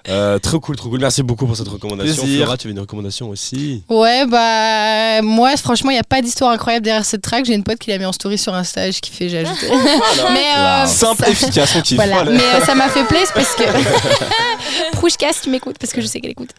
Euh, 0.10 0.38
trop 0.40 0.60
cool, 0.60 0.76
trop 0.76 0.90
cool. 0.90 1.00
Merci 1.00 1.24
beaucoup 1.24 1.48
pour 1.48 1.56
cette 1.58 1.68
recommandation. 1.68 2.24
Flora, 2.28 2.58
tu 2.58 2.68
veux 2.68 2.74
une 2.74 2.80
recommandation 2.80 3.30
aussi 3.30 3.84
Ouais, 3.90 4.26
bah, 4.28 5.22
moi, 5.24 5.56
franchement, 5.58 5.90
il 5.92 5.96
n'y 5.96 6.00
a 6.00 6.04
pas 6.04 6.22
d'histoire 6.22 6.52
incroyable 6.52 6.86
derrière 6.86 7.06
cette 7.06 7.22
track. 7.22 7.46
J'ai 7.46 7.54
une 7.54 7.64
pote 7.64 7.80
qui 7.80 7.90
l'a 7.90 7.98
mis 7.98 8.06
en 8.06 8.12
story 8.12 8.38
sur 8.38 8.54
un 8.54 8.64
stage 8.64 9.02
qui 9.02 9.10
fait 9.12 9.30
j'ai 9.30 9.40
ajouté. 9.40 9.68
mais 10.34 10.86
Simple, 10.88 11.26
efficace, 11.28 11.74
on 11.76 11.82
kiffe. 11.82 12.00
Mais 12.00 12.66
ça 12.66 12.76
m'a 12.76 12.88
fait 12.90 13.04
plaisir 13.06 13.32
parce 13.34 13.56
que. 13.56 13.64
Prouchka, 14.94 15.32
si 15.34 15.42
tu 15.42 15.50
m'écoutes, 15.50 15.78
parce 15.80 15.94
que 15.94 16.02
je 16.02 16.08
sais 16.08 16.20
qu'elle 16.20 16.32
écoute. 16.32 16.52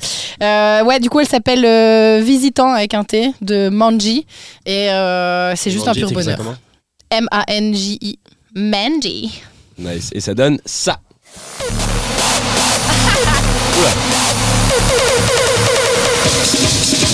Euh, 0.43 0.85
ouais, 0.85 1.01
du 1.01 1.11
coup, 1.11 1.21
elle 1.21 1.29
s'appelle 1.29 1.65
euh, 1.65 2.21
Visitant 2.23 2.73
avec 2.73 2.95
un 2.95 3.05
T 3.05 3.33
de 3.41 3.69
Manji. 3.69 4.27
Et 4.65 4.91
euh, 4.91 5.55
c'est 5.57 5.71
juste 5.71 5.89
un 5.89 5.95
pur 5.95 6.11
bonheur. 6.11 6.39
M-A-N-J-I. 7.11 8.19
Manji. 8.55 9.43
Nice. 9.79 10.11
Et 10.13 10.21
ça 10.21 10.35
donne 10.35 10.59
ça. 10.65 11.01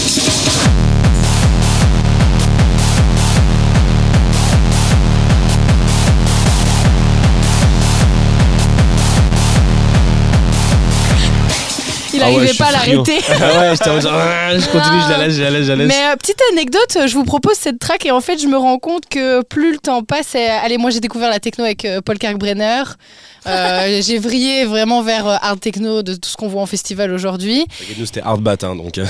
Il 12.31 12.37
Ah 12.37 12.39
ouais, 12.41 12.55
pas 12.55 12.67
à 12.67 12.73
l'arrêter. 12.73 13.19
Ah 13.31 13.61
ouais, 13.61 13.71
j'étais 13.73 13.91
en 13.91 13.95
mode 13.95 14.03
genre, 14.03 14.13
ah, 14.17 14.59
je 14.59 14.67
continue, 14.67 15.01
je 15.07 15.11
la 15.11 15.19
laisse, 15.27 15.35
je 15.37 15.43
la 15.43 15.51
laisse, 15.51 15.65
je 15.67 15.73
la 15.73 15.77
laisse. 15.77 15.89
Mais 15.89 16.07
euh, 16.13 16.17
petite 16.17 16.41
anecdote, 16.53 16.99
je 17.07 17.15
vous 17.15 17.25
propose 17.25 17.55
cette 17.57 17.79
track 17.79 18.07
et 18.07 18.11
en 18.11 18.21
fait 18.21 18.39
je 18.41 18.47
me 18.47 18.57
rends 18.57 18.79
compte 18.79 19.05
que 19.09 19.43
plus 19.43 19.73
le 19.73 19.79
temps 19.79 20.03
passe, 20.03 20.35
et- 20.35 20.47
allez 20.47 20.79
moi 20.79 20.91
j'ai 20.91 21.01
découvert 21.01 21.31
la 21.31 21.41
techno 21.41 21.65
avec 21.65 21.85
euh, 21.85 22.01
Paul 22.01 22.19
Kalkbrenner, 22.19 22.83
Euh, 23.45 24.01
j'ai 24.07 24.19
vrillé 24.21 24.65
vraiment 24.65 25.03
vers 25.03 25.27
euh, 25.27 25.37
hard 25.43 25.59
techno 25.59 26.03
de 26.03 26.15
tout 26.15 26.29
ce 26.29 26.37
qu'on 26.37 26.47
voit 26.47 26.63
en 26.63 26.67
festival 26.67 27.13
aujourd'hui. 27.13 27.67
Nous, 27.99 28.07
c'était 28.07 28.23
hardbat, 28.23 28.63
hein, 28.63 28.77
donc. 28.77 28.99
Ah 28.99 29.05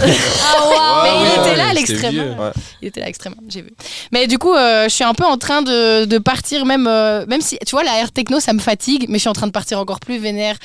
Mais 1.04 1.10
il 1.20 1.22
ouais, 1.22 1.48
était 1.50 1.56
là 1.56 1.68
à 1.68 1.72
l'extrême. 1.74 2.18
hein. 2.40 2.52
Il 2.80 2.88
était 2.88 3.00
là 3.00 3.06
à 3.06 3.08
l'extrême, 3.08 3.34
j'ai 3.48 3.60
vu. 3.62 3.70
Mais 4.10 4.26
du 4.26 4.38
coup, 4.38 4.54
euh, 4.54 4.84
je 4.84 4.94
suis 4.94 5.04
un 5.04 5.12
peu 5.12 5.24
en 5.26 5.36
train 5.36 5.60
de, 5.60 6.06
de 6.06 6.18
partir 6.18 6.64
même, 6.64 6.86
euh, 6.88 7.26
même 7.26 7.42
si 7.42 7.58
tu 7.66 7.72
vois 7.72 7.84
la 7.84 7.98
air 7.98 8.10
techno 8.10 8.40
ça 8.40 8.52
me 8.54 8.58
fatigue, 8.60 9.06
mais 9.08 9.18
je 9.18 9.20
suis 9.22 9.28
en 9.28 9.32
train 9.34 9.46
de 9.48 9.52
partir 9.52 9.78
encore 9.78 10.00
plus 10.00 10.18
vénère. 10.18 10.56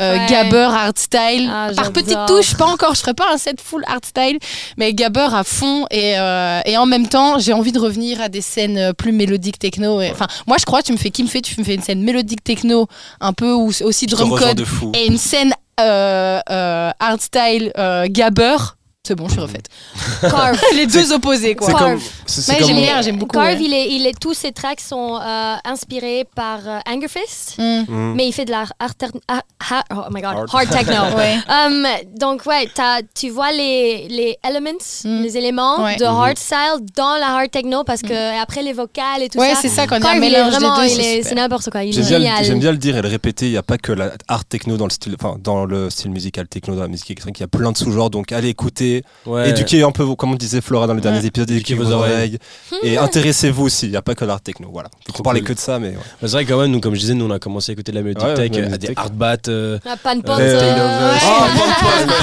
Euh, 0.00 0.14
Ouais. 0.18 0.26
Gabber 0.28 0.68
hardstyle 0.70 1.50
Ah, 1.50 1.70
par 1.74 1.92
j'adore. 1.94 2.26
petites 2.26 2.36
touches, 2.36 2.56
pas 2.56 2.66
encore. 2.66 2.94
Je 2.94 3.00
ferai 3.00 3.14
pas 3.14 3.26
un 3.32 3.38
set 3.38 3.60
full 3.60 3.82
hardstyle, 3.86 4.38
mais 4.76 4.94
Gabber 4.94 5.28
à 5.32 5.44
fond 5.44 5.86
et, 5.90 6.18
euh, 6.18 6.60
et 6.64 6.76
en 6.76 6.86
même 6.86 7.08
temps 7.08 7.38
j'ai 7.38 7.52
envie 7.52 7.72
de 7.72 7.78
revenir 7.78 8.20
à 8.20 8.28
des 8.28 8.40
scènes 8.40 8.78
euh, 8.78 8.92
plus 8.92 9.12
mélodiques 9.12 9.58
techno. 9.58 10.02
Enfin, 10.02 10.26
moi 10.46 10.56
je 10.58 10.64
crois 10.64 10.82
tu 10.82 10.92
me 10.92 10.98
fais 10.98 11.10
kiffer, 11.10 11.42
tu 11.42 11.58
me 11.58 11.64
fais 11.64 11.74
une 11.74 11.82
scène 11.82 12.02
mélodique 12.02 12.44
techno 12.44 12.88
un 13.20 13.32
peu 13.32 13.52
ou 13.52 13.70
aussi 13.82 14.06
drum 14.06 14.30
code 14.30 14.56
de 14.56 14.64
et 14.94 15.06
une 15.06 15.18
scène 15.18 15.52
euh, 15.80 16.40
euh, 16.50 16.90
hardstyle 17.00 17.72
euh, 17.76 18.06
Gabber. 18.08 18.56
C'est 19.06 19.14
bon, 19.14 19.26
je 19.28 19.32
suis 19.32 19.40
refaite. 19.40 19.66
Carve. 20.22 20.58
Les 20.74 20.86
deux 20.86 21.12
opposés, 21.12 21.54
quoi. 21.54 21.68
Carve. 21.68 21.82
comme- 21.82 22.66
j'aime 22.66 22.76
bien, 22.76 23.02
j'aime 23.02 23.18
beaucoup. 23.18 23.36
Carve, 23.36 23.48
ouais. 23.48 23.58
il 23.60 23.74
est, 23.74 23.90
il 23.90 24.06
est, 24.06 24.18
tous 24.18 24.32
ses 24.32 24.50
tracks 24.50 24.80
sont 24.80 25.18
euh, 25.20 25.56
inspirés 25.64 26.24
par 26.34 26.60
euh, 26.66 26.78
Angerfist, 26.88 27.56
Mm. 27.58 27.84
Mm. 27.86 28.14
mais 28.16 28.26
il 28.26 28.32
fait 28.32 28.46
de 28.46 28.50
la 28.50 28.64
hard, 28.80 28.94
ah, 29.28 29.42
ha- 29.70 29.84
oh 29.94 30.04
my 30.10 30.22
god, 30.22 30.36
Hard. 30.36 30.48
hard 30.54 30.68
techno. 30.70 30.94
Ouais. 31.18 31.36
Um, 31.48 31.86
donc 32.18 32.46
ouais, 32.46 32.66
tu 33.14 33.28
vois 33.28 33.52
les, 33.52 34.08
les 34.08 34.38
elements, 34.42 34.70
Mm. 35.04 35.22
les 35.22 35.36
éléments 35.36 35.84
Ouais. 35.84 35.96
de 35.96 36.04
hard 36.06 36.38
style 36.38 36.80
dans 36.96 37.16
la 37.18 37.36
hard 37.36 37.50
techno 37.50 37.84
parce 37.84 38.00
que 38.00 38.40
après 38.42 38.62
les 38.62 38.72
vocales 38.72 39.20
et 39.22 39.28
tout 39.28 39.38
Ouais, 39.38 39.54
ça. 39.54 39.60
c'est 39.60 39.68
ça, 39.68 39.84
y 39.84 39.94
a 39.94 40.00
des 40.00 40.30
vraiment, 40.50 40.78
deux, 40.80 40.88
c'est 40.88 41.34
n'importe 41.34 41.68
quoi. 41.68 41.84
Il 41.84 41.90
est 41.90 41.92
J'aime 41.92 42.04
bien, 42.06 42.18
le- 42.18 42.24
génial. 42.24 42.44
j'aime 42.44 42.58
bien 42.60 42.72
le 42.72 42.78
dire 42.78 42.96
et 42.96 43.02
le 43.02 43.08
répéter, 43.08 43.46
il 43.46 43.50
n'y 43.52 43.58
a 43.58 43.62
pas 43.62 43.76
que 43.76 43.92
la 43.92 44.12
art 44.28 44.46
techno 44.46 44.78
dans 44.78 44.86
le 44.86 44.90
style, 44.90 45.14
enfin 45.20 45.36
dans 45.38 45.66
le 45.66 45.90
style 45.90 46.10
musical 46.10 46.48
techno, 46.48 46.74
dans 46.74 46.82
la 46.82 46.88
musique 46.88 47.10
électronique, 47.10 47.38
il 47.38 47.42
y 47.42 47.44
a 47.44 47.48
plein 47.48 47.70
de 47.70 47.76
sous-genres, 47.76 48.08
donc 48.08 48.32
allez 48.32 48.48
écouter 48.48 48.93
Ouais. 49.26 49.50
Éduquez 49.50 49.82
un 49.82 49.90
peu, 49.90 50.02
vos- 50.02 50.16
comme 50.16 50.32
on 50.32 50.36
disait 50.36 50.60
Flora 50.60 50.86
dans 50.86 50.94
les 50.94 51.00
derniers 51.00 51.18
Ouais. 51.20 51.26
épisodes, 51.26 51.50
éduquez 51.50 51.72
Éduquez 51.74 51.84
vos 51.84 51.90
vos 51.90 52.02
oreilles. 52.02 52.38
Et 52.82 52.96
intéressez-vous 52.98 53.64
aussi, 53.64 53.86
il 53.86 53.90
n'y 53.90 53.96
a 53.96 54.02
pas 54.02 54.14
que 54.14 54.24
l'art 54.24 54.40
techno. 54.40 54.68
Voilà. 54.72 54.88
On 55.18 55.22
parlait 55.22 55.40
cool. 55.40 55.48
que 55.48 55.52
de 55.54 55.58
ça, 55.58 55.78
mais. 55.78 55.88
ouais. 55.90 55.96
C'est 56.20 56.30
vrai 56.30 56.44
quand 56.44 56.58
même, 56.60 56.70
nous, 56.70 56.80
comme 56.80 56.94
je 56.94 57.00
disais, 57.00 57.14
nous 57.14 57.24
on 57.26 57.30
a 57.30 57.38
commencé 57.38 57.70
à 57.70 57.74
écouter 57.74 57.92
de 57.92 57.96
la 57.96 58.02
musique 58.02 58.22
Ouais, 58.22 58.34
tech, 58.34 58.50
la 58.52 58.60
musique 58.62 58.78
des 58.80 58.86
tech. 58.88 58.96
hardbat. 58.98 59.48
euh, 59.48 59.78
Ah, 59.86 59.96
Pan 60.02 60.20
Pan. 60.20 60.36
Euh, 60.38 60.60
euh. 60.60 61.12
Ah, 61.22 61.46
Pan 61.56 61.86
Pan, 61.86 62.14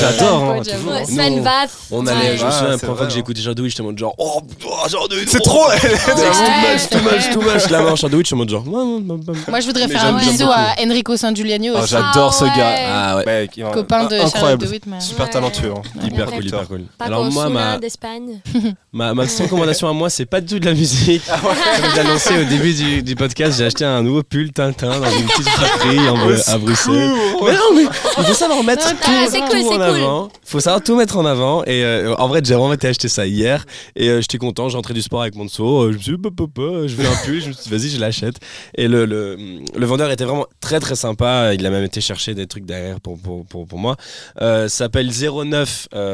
J'a- 0.00 0.10
J'adore, 0.12 0.44
hein, 0.52 0.62
Sven 1.04 1.42
Vath. 1.42 1.70
On 1.90 2.06
allait, 2.06 2.30
Ouais. 2.30 2.36
je 2.38 2.44
me 2.44 2.50
souviens, 2.50 2.68
la 2.68 2.72
c'est 2.72 2.78
première 2.86 2.96
fois 2.98 3.06
que 3.06 3.12
j'ai 3.12 3.18
écouté 3.20 3.40
Shadow 3.40 3.62
Witch, 3.62 3.72
j'étais 3.72 3.82
en 3.82 3.86
mode 3.86 3.98
genre, 3.98 4.14
oh, 4.18 4.40
C'est 4.60 4.96
oh, 4.96 5.40
trop 5.44 5.66
C'est 5.78 5.86
Ouais, 5.86 5.88
too 5.88 6.16
much, 6.16 6.78
c'est 6.78 6.88
too 6.90 6.98
much, 7.02 7.30
too 7.32 7.40
much. 7.42 7.70
La 7.70 7.82
main 7.82 7.92
en 7.92 7.96
Shadow 7.96 8.16
Witch, 8.18 8.26
je 8.26 8.28
suis 8.28 8.34
en 8.34 8.38
mode 8.38 8.48
genre. 8.50 8.64
Moi, 8.64 9.60
je 9.60 9.66
voudrais 9.66 9.88
faire 9.88 10.04
un 10.04 10.18
bisou 10.18 10.48
à 10.50 10.74
Enrico 10.84 11.16
San 11.16 11.34
Giuliano 11.34 11.72
Ah, 11.76 11.80
aussi, 11.82 11.90
J'adore 11.92 12.34
ce 12.34 12.44
Ah 12.44 12.56
gars. 12.56 12.74
Ah 12.88 13.16
ouais. 13.16 13.24
Mec, 13.26 13.56
il- 13.56 13.64
copain 13.64 14.04
de 14.04 14.10
Charlotte 14.16 14.34
incroyable. 14.34 14.66
de. 14.66 15.00
Super 15.00 15.26
Ouais. 15.26 15.30
talentueux. 15.32 15.72
Hein. 16.22 16.26
Hyper 16.26 16.28
Ouais. 16.28 16.36
cool, 16.38 16.46
hyper 16.46 16.68
cool. 16.68 16.82
Paco 16.98 17.12
Alors 17.12 17.30
moi, 17.30 17.44
Osuna 17.46 17.60
ma, 17.72 17.78
d'Espagne. 17.78 18.40
ma, 18.92 19.14
ma 19.14 19.22
recommandation 19.24 19.88
à 19.88 19.92
moi, 19.92 20.10
c'est 20.10 20.26
pas 20.26 20.40
du 20.40 20.46
tout 20.54 20.58
de 20.58 20.64
la 20.66 20.74
musique. 20.74 21.22
Comme 21.26 21.90
j'ai 21.94 22.00
annoncé 22.00 22.40
au 22.40 22.44
début 22.44 22.74
du, 22.74 23.02
du 23.02 23.14
podcast, 23.16 23.58
j'ai 23.58 23.64
acheté 23.64 23.84
un 23.84 24.02
nouveau 24.02 24.22
pull 24.22 24.52
Tintin 24.52 25.00
dans 25.00 25.10
une 25.10 25.26
petite 25.26 25.48
friperie 25.48 26.08
en- 26.08 26.52
à 26.52 26.58
Bruxelles. 26.58 27.10
Mais 27.42 27.52
non, 27.52 27.74
mais 27.74 27.82
il 28.18 28.24
faut 28.24 28.34
savoir 28.34 28.62
mettre 28.64 28.84
Non, 28.86 28.90
tout, 28.92 28.98
ah, 29.06 29.26
cool, 29.30 29.60
tout 29.60 29.66
en 29.66 29.70
cool. 29.72 29.82
avant. 29.82 30.28
Il 30.44 30.48
faut 30.50 30.60
savoir 30.60 30.82
tout 30.82 30.96
mettre 30.96 31.16
en 31.16 31.26
avant. 31.26 31.64
Et 31.64 31.84
euh, 31.84 32.14
en 32.16 32.28
vrai, 32.28 32.40
j'ai 32.44 32.54
vraiment 32.54 32.72
été 32.72 32.88
acheter 32.88 33.08
ça 33.08 33.26
hier. 33.26 33.64
Et 33.94 34.08
euh, 34.08 34.20
j'étais 34.20 34.38
content, 34.38 34.68
j'ai 34.68 34.76
rentré 34.76 34.94
du 34.94 35.02
sport 35.02 35.22
avec 35.22 35.34
mon 35.34 35.48
seau. 35.48 35.82
euh, 35.84 35.92
je 35.92 35.96
me 35.98 36.02
suis 36.02 36.12
dit, 36.16 36.18
Pop, 36.22 36.34
pop, 36.34 36.50
pop, 36.52 36.86
je 36.86 36.94
veux 36.96 37.06
un 37.06 37.16
pull. 37.24 37.40
Je 37.42 37.48
me 37.48 37.52
suis 37.52 37.64
dit, 37.64 37.70
vas-y, 37.70 37.88
je 37.90 38.00
l'achète. 38.00 38.36
Et 38.76 38.88
le, 38.88 39.04
le, 39.06 39.36
le 39.76 39.86
vendeur 39.86 40.10
était 40.10 40.24
vraiment 40.24 40.46
très 40.60 40.80
très 40.80 40.96
sympa. 40.96 41.52
Il 41.54 41.64
a 41.66 41.70
même 41.70 41.84
été 41.84 42.00
chercher 42.00 42.34
des 42.34 42.46
trucs 42.46 42.64
derrière 42.64 43.00
pour, 43.00 43.18
pour, 43.20 43.44
pour, 43.46 43.66
pour 43.66 43.78
moi. 43.78 43.96
Euh, 44.40 44.68
ça 44.68 44.84
s'appelle 44.86 45.10
09 45.10 45.88
euh, 45.94 46.05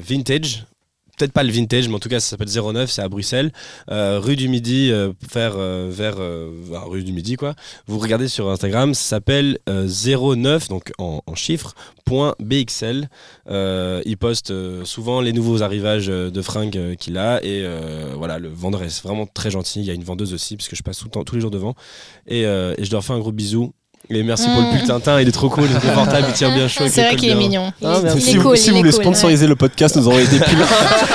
Vintage. 0.00 0.66
Peut-être 1.16 1.32
pas 1.32 1.44
le 1.44 1.50
vintage, 1.50 1.88
mais 1.88 1.94
en 1.94 1.98
tout 1.98 2.10
cas, 2.10 2.20
ça 2.20 2.28
s'appelle 2.28 2.48
09, 2.48 2.90
c'est 2.90 3.00
à 3.00 3.08
Bruxelles, 3.08 3.50
euh, 3.90 4.20
rue 4.22 4.36
du 4.36 4.50
Midi, 4.50 4.90
euh, 4.92 5.12
vers, 5.32 5.54
euh, 5.56 5.90
euh, 5.98 6.50
rue 6.84 7.04
du 7.04 7.12
Midi, 7.12 7.36
quoi. 7.36 7.54
Vous 7.86 7.98
regardez 7.98 8.28
sur 8.28 8.50
Instagram, 8.50 8.92
ça 8.92 9.02
s'appelle 9.02 9.58
euh, 9.66 9.88
09, 9.88 10.68
donc 10.68 10.92
en, 10.98 11.22
chiffres, 11.34 11.74
point 12.04 12.34
BXL. 12.38 13.08
Euh, 13.48 14.02
il 14.04 14.18
poste 14.18 14.50
euh, 14.50 14.84
souvent 14.84 15.22
les 15.22 15.32
nouveaux 15.32 15.62
arrivages 15.62 16.10
euh, 16.10 16.30
de 16.30 16.42
fringues 16.42 16.76
euh, 16.76 16.94
qu'il 16.96 17.16
a, 17.16 17.42
et 17.42 17.62
euh, 17.64 18.12
voilà, 18.14 18.38
le 18.38 18.48
vendeur 18.48 18.82
est 18.82 19.02
vraiment 19.02 19.26
très 19.26 19.50
gentil. 19.50 19.80
Il 19.80 19.86
y 19.86 19.90
a 19.90 19.94
une 19.94 20.04
vendeuse 20.04 20.34
aussi, 20.34 20.58
parce 20.58 20.68
que 20.68 20.76
je 20.76 20.82
passe 20.82 20.98
tous 20.98 21.34
les 21.34 21.40
jours 21.40 21.50
devant, 21.50 21.74
et, 22.26 22.44
euh, 22.44 22.74
et 22.76 22.84
je 22.84 22.92
leur 22.92 23.02
fais 23.02 23.14
un 23.14 23.18
gros 23.20 23.32
bisou. 23.32 23.72
Et 24.08 24.22
merci 24.22 24.46
pour 24.48 24.60
le 24.60 24.66
Mm. 24.68 24.78
pull 24.78 24.86
Tintin, 24.86 25.20
il 25.20 25.26
est 25.28 25.32
trop 25.32 25.48
cool, 25.48 25.64
il 25.68 25.76
est 25.76 25.80
confortable, 25.80 26.26
il 26.28 26.32
tient 26.34 26.54
bien 26.54 26.68
chaud. 26.68 26.84
C'est 26.88 27.00
les 27.02 27.08
vrai 27.08 27.16
qu'il 27.16 27.28
est 27.30 27.34
bien. 27.34 27.48
mignon. 27.48 27.72
Il 27.80 27.88
Ah, 27.88 27.96
est- 27.96 28.14
il 28.14 28.22
Si, 28.22 28.30
est 28.30 28.36
vous, 28.38 28.54
si 28.54 28.66
il 28.68 28.70
vous 28.70 28.76
est 28.76 28.80
voulez 28.80 28.92
cool. 28.92 29.02
sponsoriser 29.02 29.48
le 29.48 29.56
podcast, 29.56 29.96
nous 29.96 30.06
envoyez 30.06 30.28
des 30.28 30.38
pulls. 30.38 30.64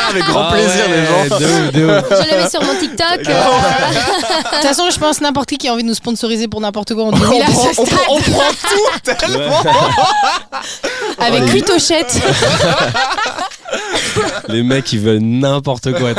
Avec 0.09 0.25
grand 0.25 0.47
Ah 0.49 0.51
plaisir, 0.51 0.89
ouais, 0.89 0.97
les 0.97 1.05
gens. 1.29 1.39
de 1.39 1.45
ouf, 1.45 1.71
de 1.71 1.85
ouf. 1.85 2.03
Je 2.27 2.35
le 2.35 2.41
mets 2.43 2.49
sur 2.49 2.61
mon 2.63 2.75
TikTok. 2.75 3.07
euh, 3.29 3.33
De 3.33 4.55
toute 4.57 4.67
façon, 4.67 4.89
je 4.91 4.99
pense 4.99 5.21
n'importe 5.21 5.47
qui 5.47 5.57
qui 5.57 5.69
a 5.69 5.73
envie 5.73 5.83
de 5.83 5.87
nous 5.87 5.93
sponsoriser 5.93 6.49
pour 6.49 6.59
n'importe 6.59 6.93
quoi, 6.93 7.05
on 7.05 7.11
dit 7.13 7.21
oui 7.29 7.39
là, 7.39 7.45
on, 7.47 7.51
prend, 7.53 7.69
on 7.77 7.85
prend- 7.85 8.15
on 8.15 8.19
prend 8.19 8.51
tout 8.51 8.89
tellement. 9.19 9.63
avec 11.17 11.47
huit 11.49 11.63
tochettes. 11.63 12.19
Les 14.49 14.63
mecs, 14.63 14.91
ils 14.91 14.99
veulent 14.99 15.19
n'importe 15.21 15.93
quoi. 15.93 16.09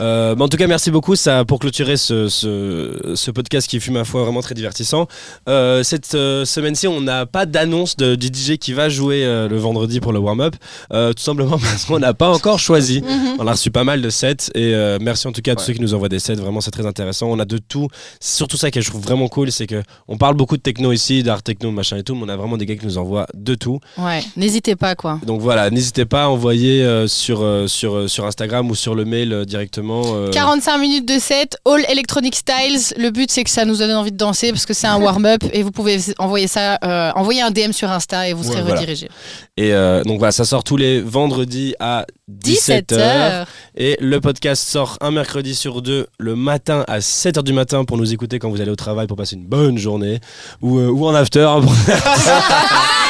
Euh, 0.00 0.34
en 0.36 0.48
tout 0.48 0.56
cas, 0.56 0.66
merci 0.66 0.90
beaucoup 0.90 1.16
ça, 1.16 1.44
pour 1.44 1.58
clôturer 1.58 1.96
ce, 1.96 2.28
ce, 2.28 3.12
ce 3.14 3.30
podcast 3.30 3.68
qui 3.68 3.80
fut, 3.80 3.90
ma 3.90 4.04
foi, 4.04 4.22
vraiment 4.22 4.40
très 4.40 4.54
divertissant. 4.54 5.06
Euh, 5.48 5.82
cette 5.82 6.14
euh, 6.14 6.44
semaine-ci, 6.44 6.88
on 6.88 7.00
n'a 7.00 7.26
pas 7.26 7.46
d'annonce 7.46 7.96
de, 7.96 8.14
du 8.14 8.26
DJ 8.26 8.56
qui 8.58 8.72
va 8.72 8.88
jouer 8.88 9.24
euh, 9.24 9.48
le 9.48 9.56
vendredi 9.56 10.00
pour 10.00 10.12
le 10.12 10.18
warm-up. 10.18 10.56
Euh, 10.92 11.12
tout 11.12 11.22
simplement 11.22 11.58
parce 11.62 11.84
qu'on 11.84 11.98
n'a 11.98 12.14
pas 12.14 12.28
encore 12.30 12.58
choisi. 12.58 13.02
Mhm. 13.02 13.36
On 13.38 13.46
a 13.46 13.52
reçu 13.52 13.70
pas 13.70 13.84
mal 13.84 14.02
de 14.02 14.10
sets 14.10 14.50
et 14.54 14.74
euh, 14.74 14.98
merci 15.00 15.26
en 15.26 15.32
tout 15.32 15.42
cas 15.42 15.52
à 15.52 15.54
tous 15.56 15.64
ceux 15.64 15.72
qui 15.72 15.80
nous 15.80 15.94
envoient 15.94 16.08
des 16.08 16.18
sets. 16.18 16.34
Vraiment, 16.34 16.60
c'est 16.60 16.70
très 16.70 16.86
intéressant. 16.86 17.28
On 17.28 17.38
a 17.38 17.44
de 17.44 17.58
tout. 17.58 17.88
C'est 18.20 18.36
surtout 18.36 18.56
ça 18.56 18.70
que 18.70 18.80
je 18.80 18.90
trouve 18.90 19.02
vraiment 19.02 19.28
cool, 19.28 19.52
c'est 19.52 19.66
que 19.66 19.82
on 20.08 20.16
parle 20.16 20.34
beaucoup 20.34 20.56
de 20.56 20.62
techno 20.62 20.92
ici, 20.92 21.22
d'art 21.22 21.42
techno, 21.42 21.70
machin 21.70 21.96
et 21.96 22.02
tout, 22.02 22.14
mais 22.14 22.22
on 22.24 22.28
a 22.28 22.36
vraiment 22.36 22.56
des 22.56 22.66
gars 22.66 22.76
qui 22.76 22.86
nous 22.86 22.98
envoient 22.98 23.26
de 23.34 23.54
tout. 23.54 23.80
Ouais, 23.98 24.22
n'hésitez 24.36 24.76
pas 24.76 24.94
quoi. 24.94 25.20
Donc 25.26 25.40
voilà, 25.40 25.70
n'hésitez 25.70 26.04
pas 26.04 26.24
à 26.24 26.28
envoyer 26.28 26.82
euh, 26.82 27.06
sur, 27.06 27.42
euh, 27.42 27.66
sur, 27.66 27.94
euh, 27.94 28.08
sur 28.08 28.26
Instagram 28.26 28.70
ou 28.70 28.74
sur 28.74 28.94
le 28.94 29.04
mail 29.04 29.32
euh, 29.32 29.44
directement. 29.84 30.16
euh, 30.16 30.30
45 30.30 30.78
minutes 30.78 31.06
de 31.06 31.18
set, 31.18 31.56
all 31.66 31.84
electronic 31.88 32.34
styles. 32.34 32.94
Le 32.96 33.10
but 33.10 33.30
c'est 33.30 33.44
que 33.44 33.50
ça 33.50 33.64
nous 33.64 33.76
donne 33.76 33.92
envie 33.92 34.12
de 34.12 34.16
danser 34.16 34.50
parce 34.50 34.66
que 34.66 34.74
c'est 34.74 34.86
un 34.86 34.98
warm-up 35.00 35.42
et 35.52 35.62
vous 35.62 35.70
pouvez 35.70 35.98
envoyer 36.18 36.46
ça, 36.48 36.78
euh, 36.84 37.10
envoyer 37.14 37.42
un 37.42 37.50
DM 37.50 37.72
sur 37.72 37.90
Insta 37.90 38.28
et 38.28 38.32
vous 38.32 38.42
serez 38.42 38.56
Ouais, 38.56 38.62
voilà. 38.62 38.80
redirigé. 38.80 39.08
Et 39.56 39.72
euh, 39.72 40.02
donc 40.04 40.18
voilà, 40.18 40.32
ça 40.32 40.44
sort 40.44 40.64
tous 40.64 40.76
les 40.76 41.00
vendredis 41.00 41.74
à 41.80 42.06
17h. 42.30 42.86
17h. 42.86 43.46
Et 43.76 43.96
le 44.00 44.20
podcast 44.20 44.66
sort 44.66 44.96
un 45.00 45.10
mercredi 45.10 45.54
sur 45.54 45.82
deux 45.82 46.06
le 46.18 46.34
matin 46.36 46.84
à 46.88 46.98
7h 47.00 47.42
du 47.42 47.52
matin 47.52 47.84
pour 47.84 47.96
nous 47.98 48.12
écouter 48.12 48.38
quand 48.38 48.50
vous 48.50 48.60
allez 48.60 48.70
au 48.70 48.76
travail 48.76 49.06
pour 49.06 49.16
passer 49.16 49.36
une 49.36 49.46
bonne 49.46 49.78
journée. 49.78 50.20
Ou, 50.62 50.78
ou 50.80 51.06
en 51.06 51.14
after. 51.14 51.48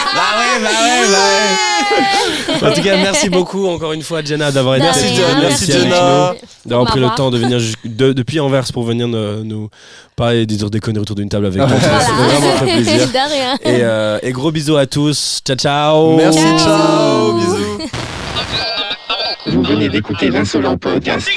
bah 0.62 0.68
ouais, 0.68 1.06
bah 1.10 1.18
ouais, 1.18 1.96
bah 2.60 2.64
ouais. 2.66 2.70
En 2.70 2.74
tout 2.74 2.82
cas, 2.82 2.96
merci 2.96 3.28
beaucoup 3.30 3.66
encore 3.68 3.92
une 3.92 4.02
fois, 4.02 4.22
Jenna, 4.22 4.50
d'avoir 4.52 4.76
été 4.76 4.84
Merci, 4.84 5.14
Jenna. 5.14 5.40
Merci, 5.40 5.72
d'avoir 6.66 6.86
pris 6.88 7.00
le 7.00 7.08
temps 7.16 7.30
de 7.30 7.38
venir 7.38 7.60
de- 7.84 8.12
depuis 8.12 8.40
Anvers 8.40 8.64
pour 8.72 8.84
venir 8.84 9.06
nous 9.08 9.68
parler 10.16 10.42
et 10.42 10.46
dire 10.46 10.70
des 10.70 10.80
conneries 10.80 11.02
autour 11.02 11.16
d'une 11.16 11.28
table 11.28 11.46
avec 11.46 11.60
nous. 11.60 11.68
Ça 11.68 11.74
Voilà. 11.76 12.00
fait 12.00 12.12
vraiment 12.12 12.56
très 12.56 12.66
plaisir. 12.66 13.08
De 13.12 13.32
rien. 13.32 13.54
Et, 13.64 13.82
euh, 13.82 14.18
et 14.22 14.32
gros 14.32 14.50
bisous 14.50 14.76
à 14.76 14.86
tous. 14.86 15.40
Ciao, 15.46 15.56
ciao. 15.56 16.16
Merci, 16.16 16.38
Ciao. 16.38 16.58
ciao, 16.58 17.32
bisous. 17.34 17.78
Vous 19.46 19.62
venez 19.62 19.88
d'écouter 19.88 20.30
l'insolent 20.30 20.76
podcast. 20.76 21.28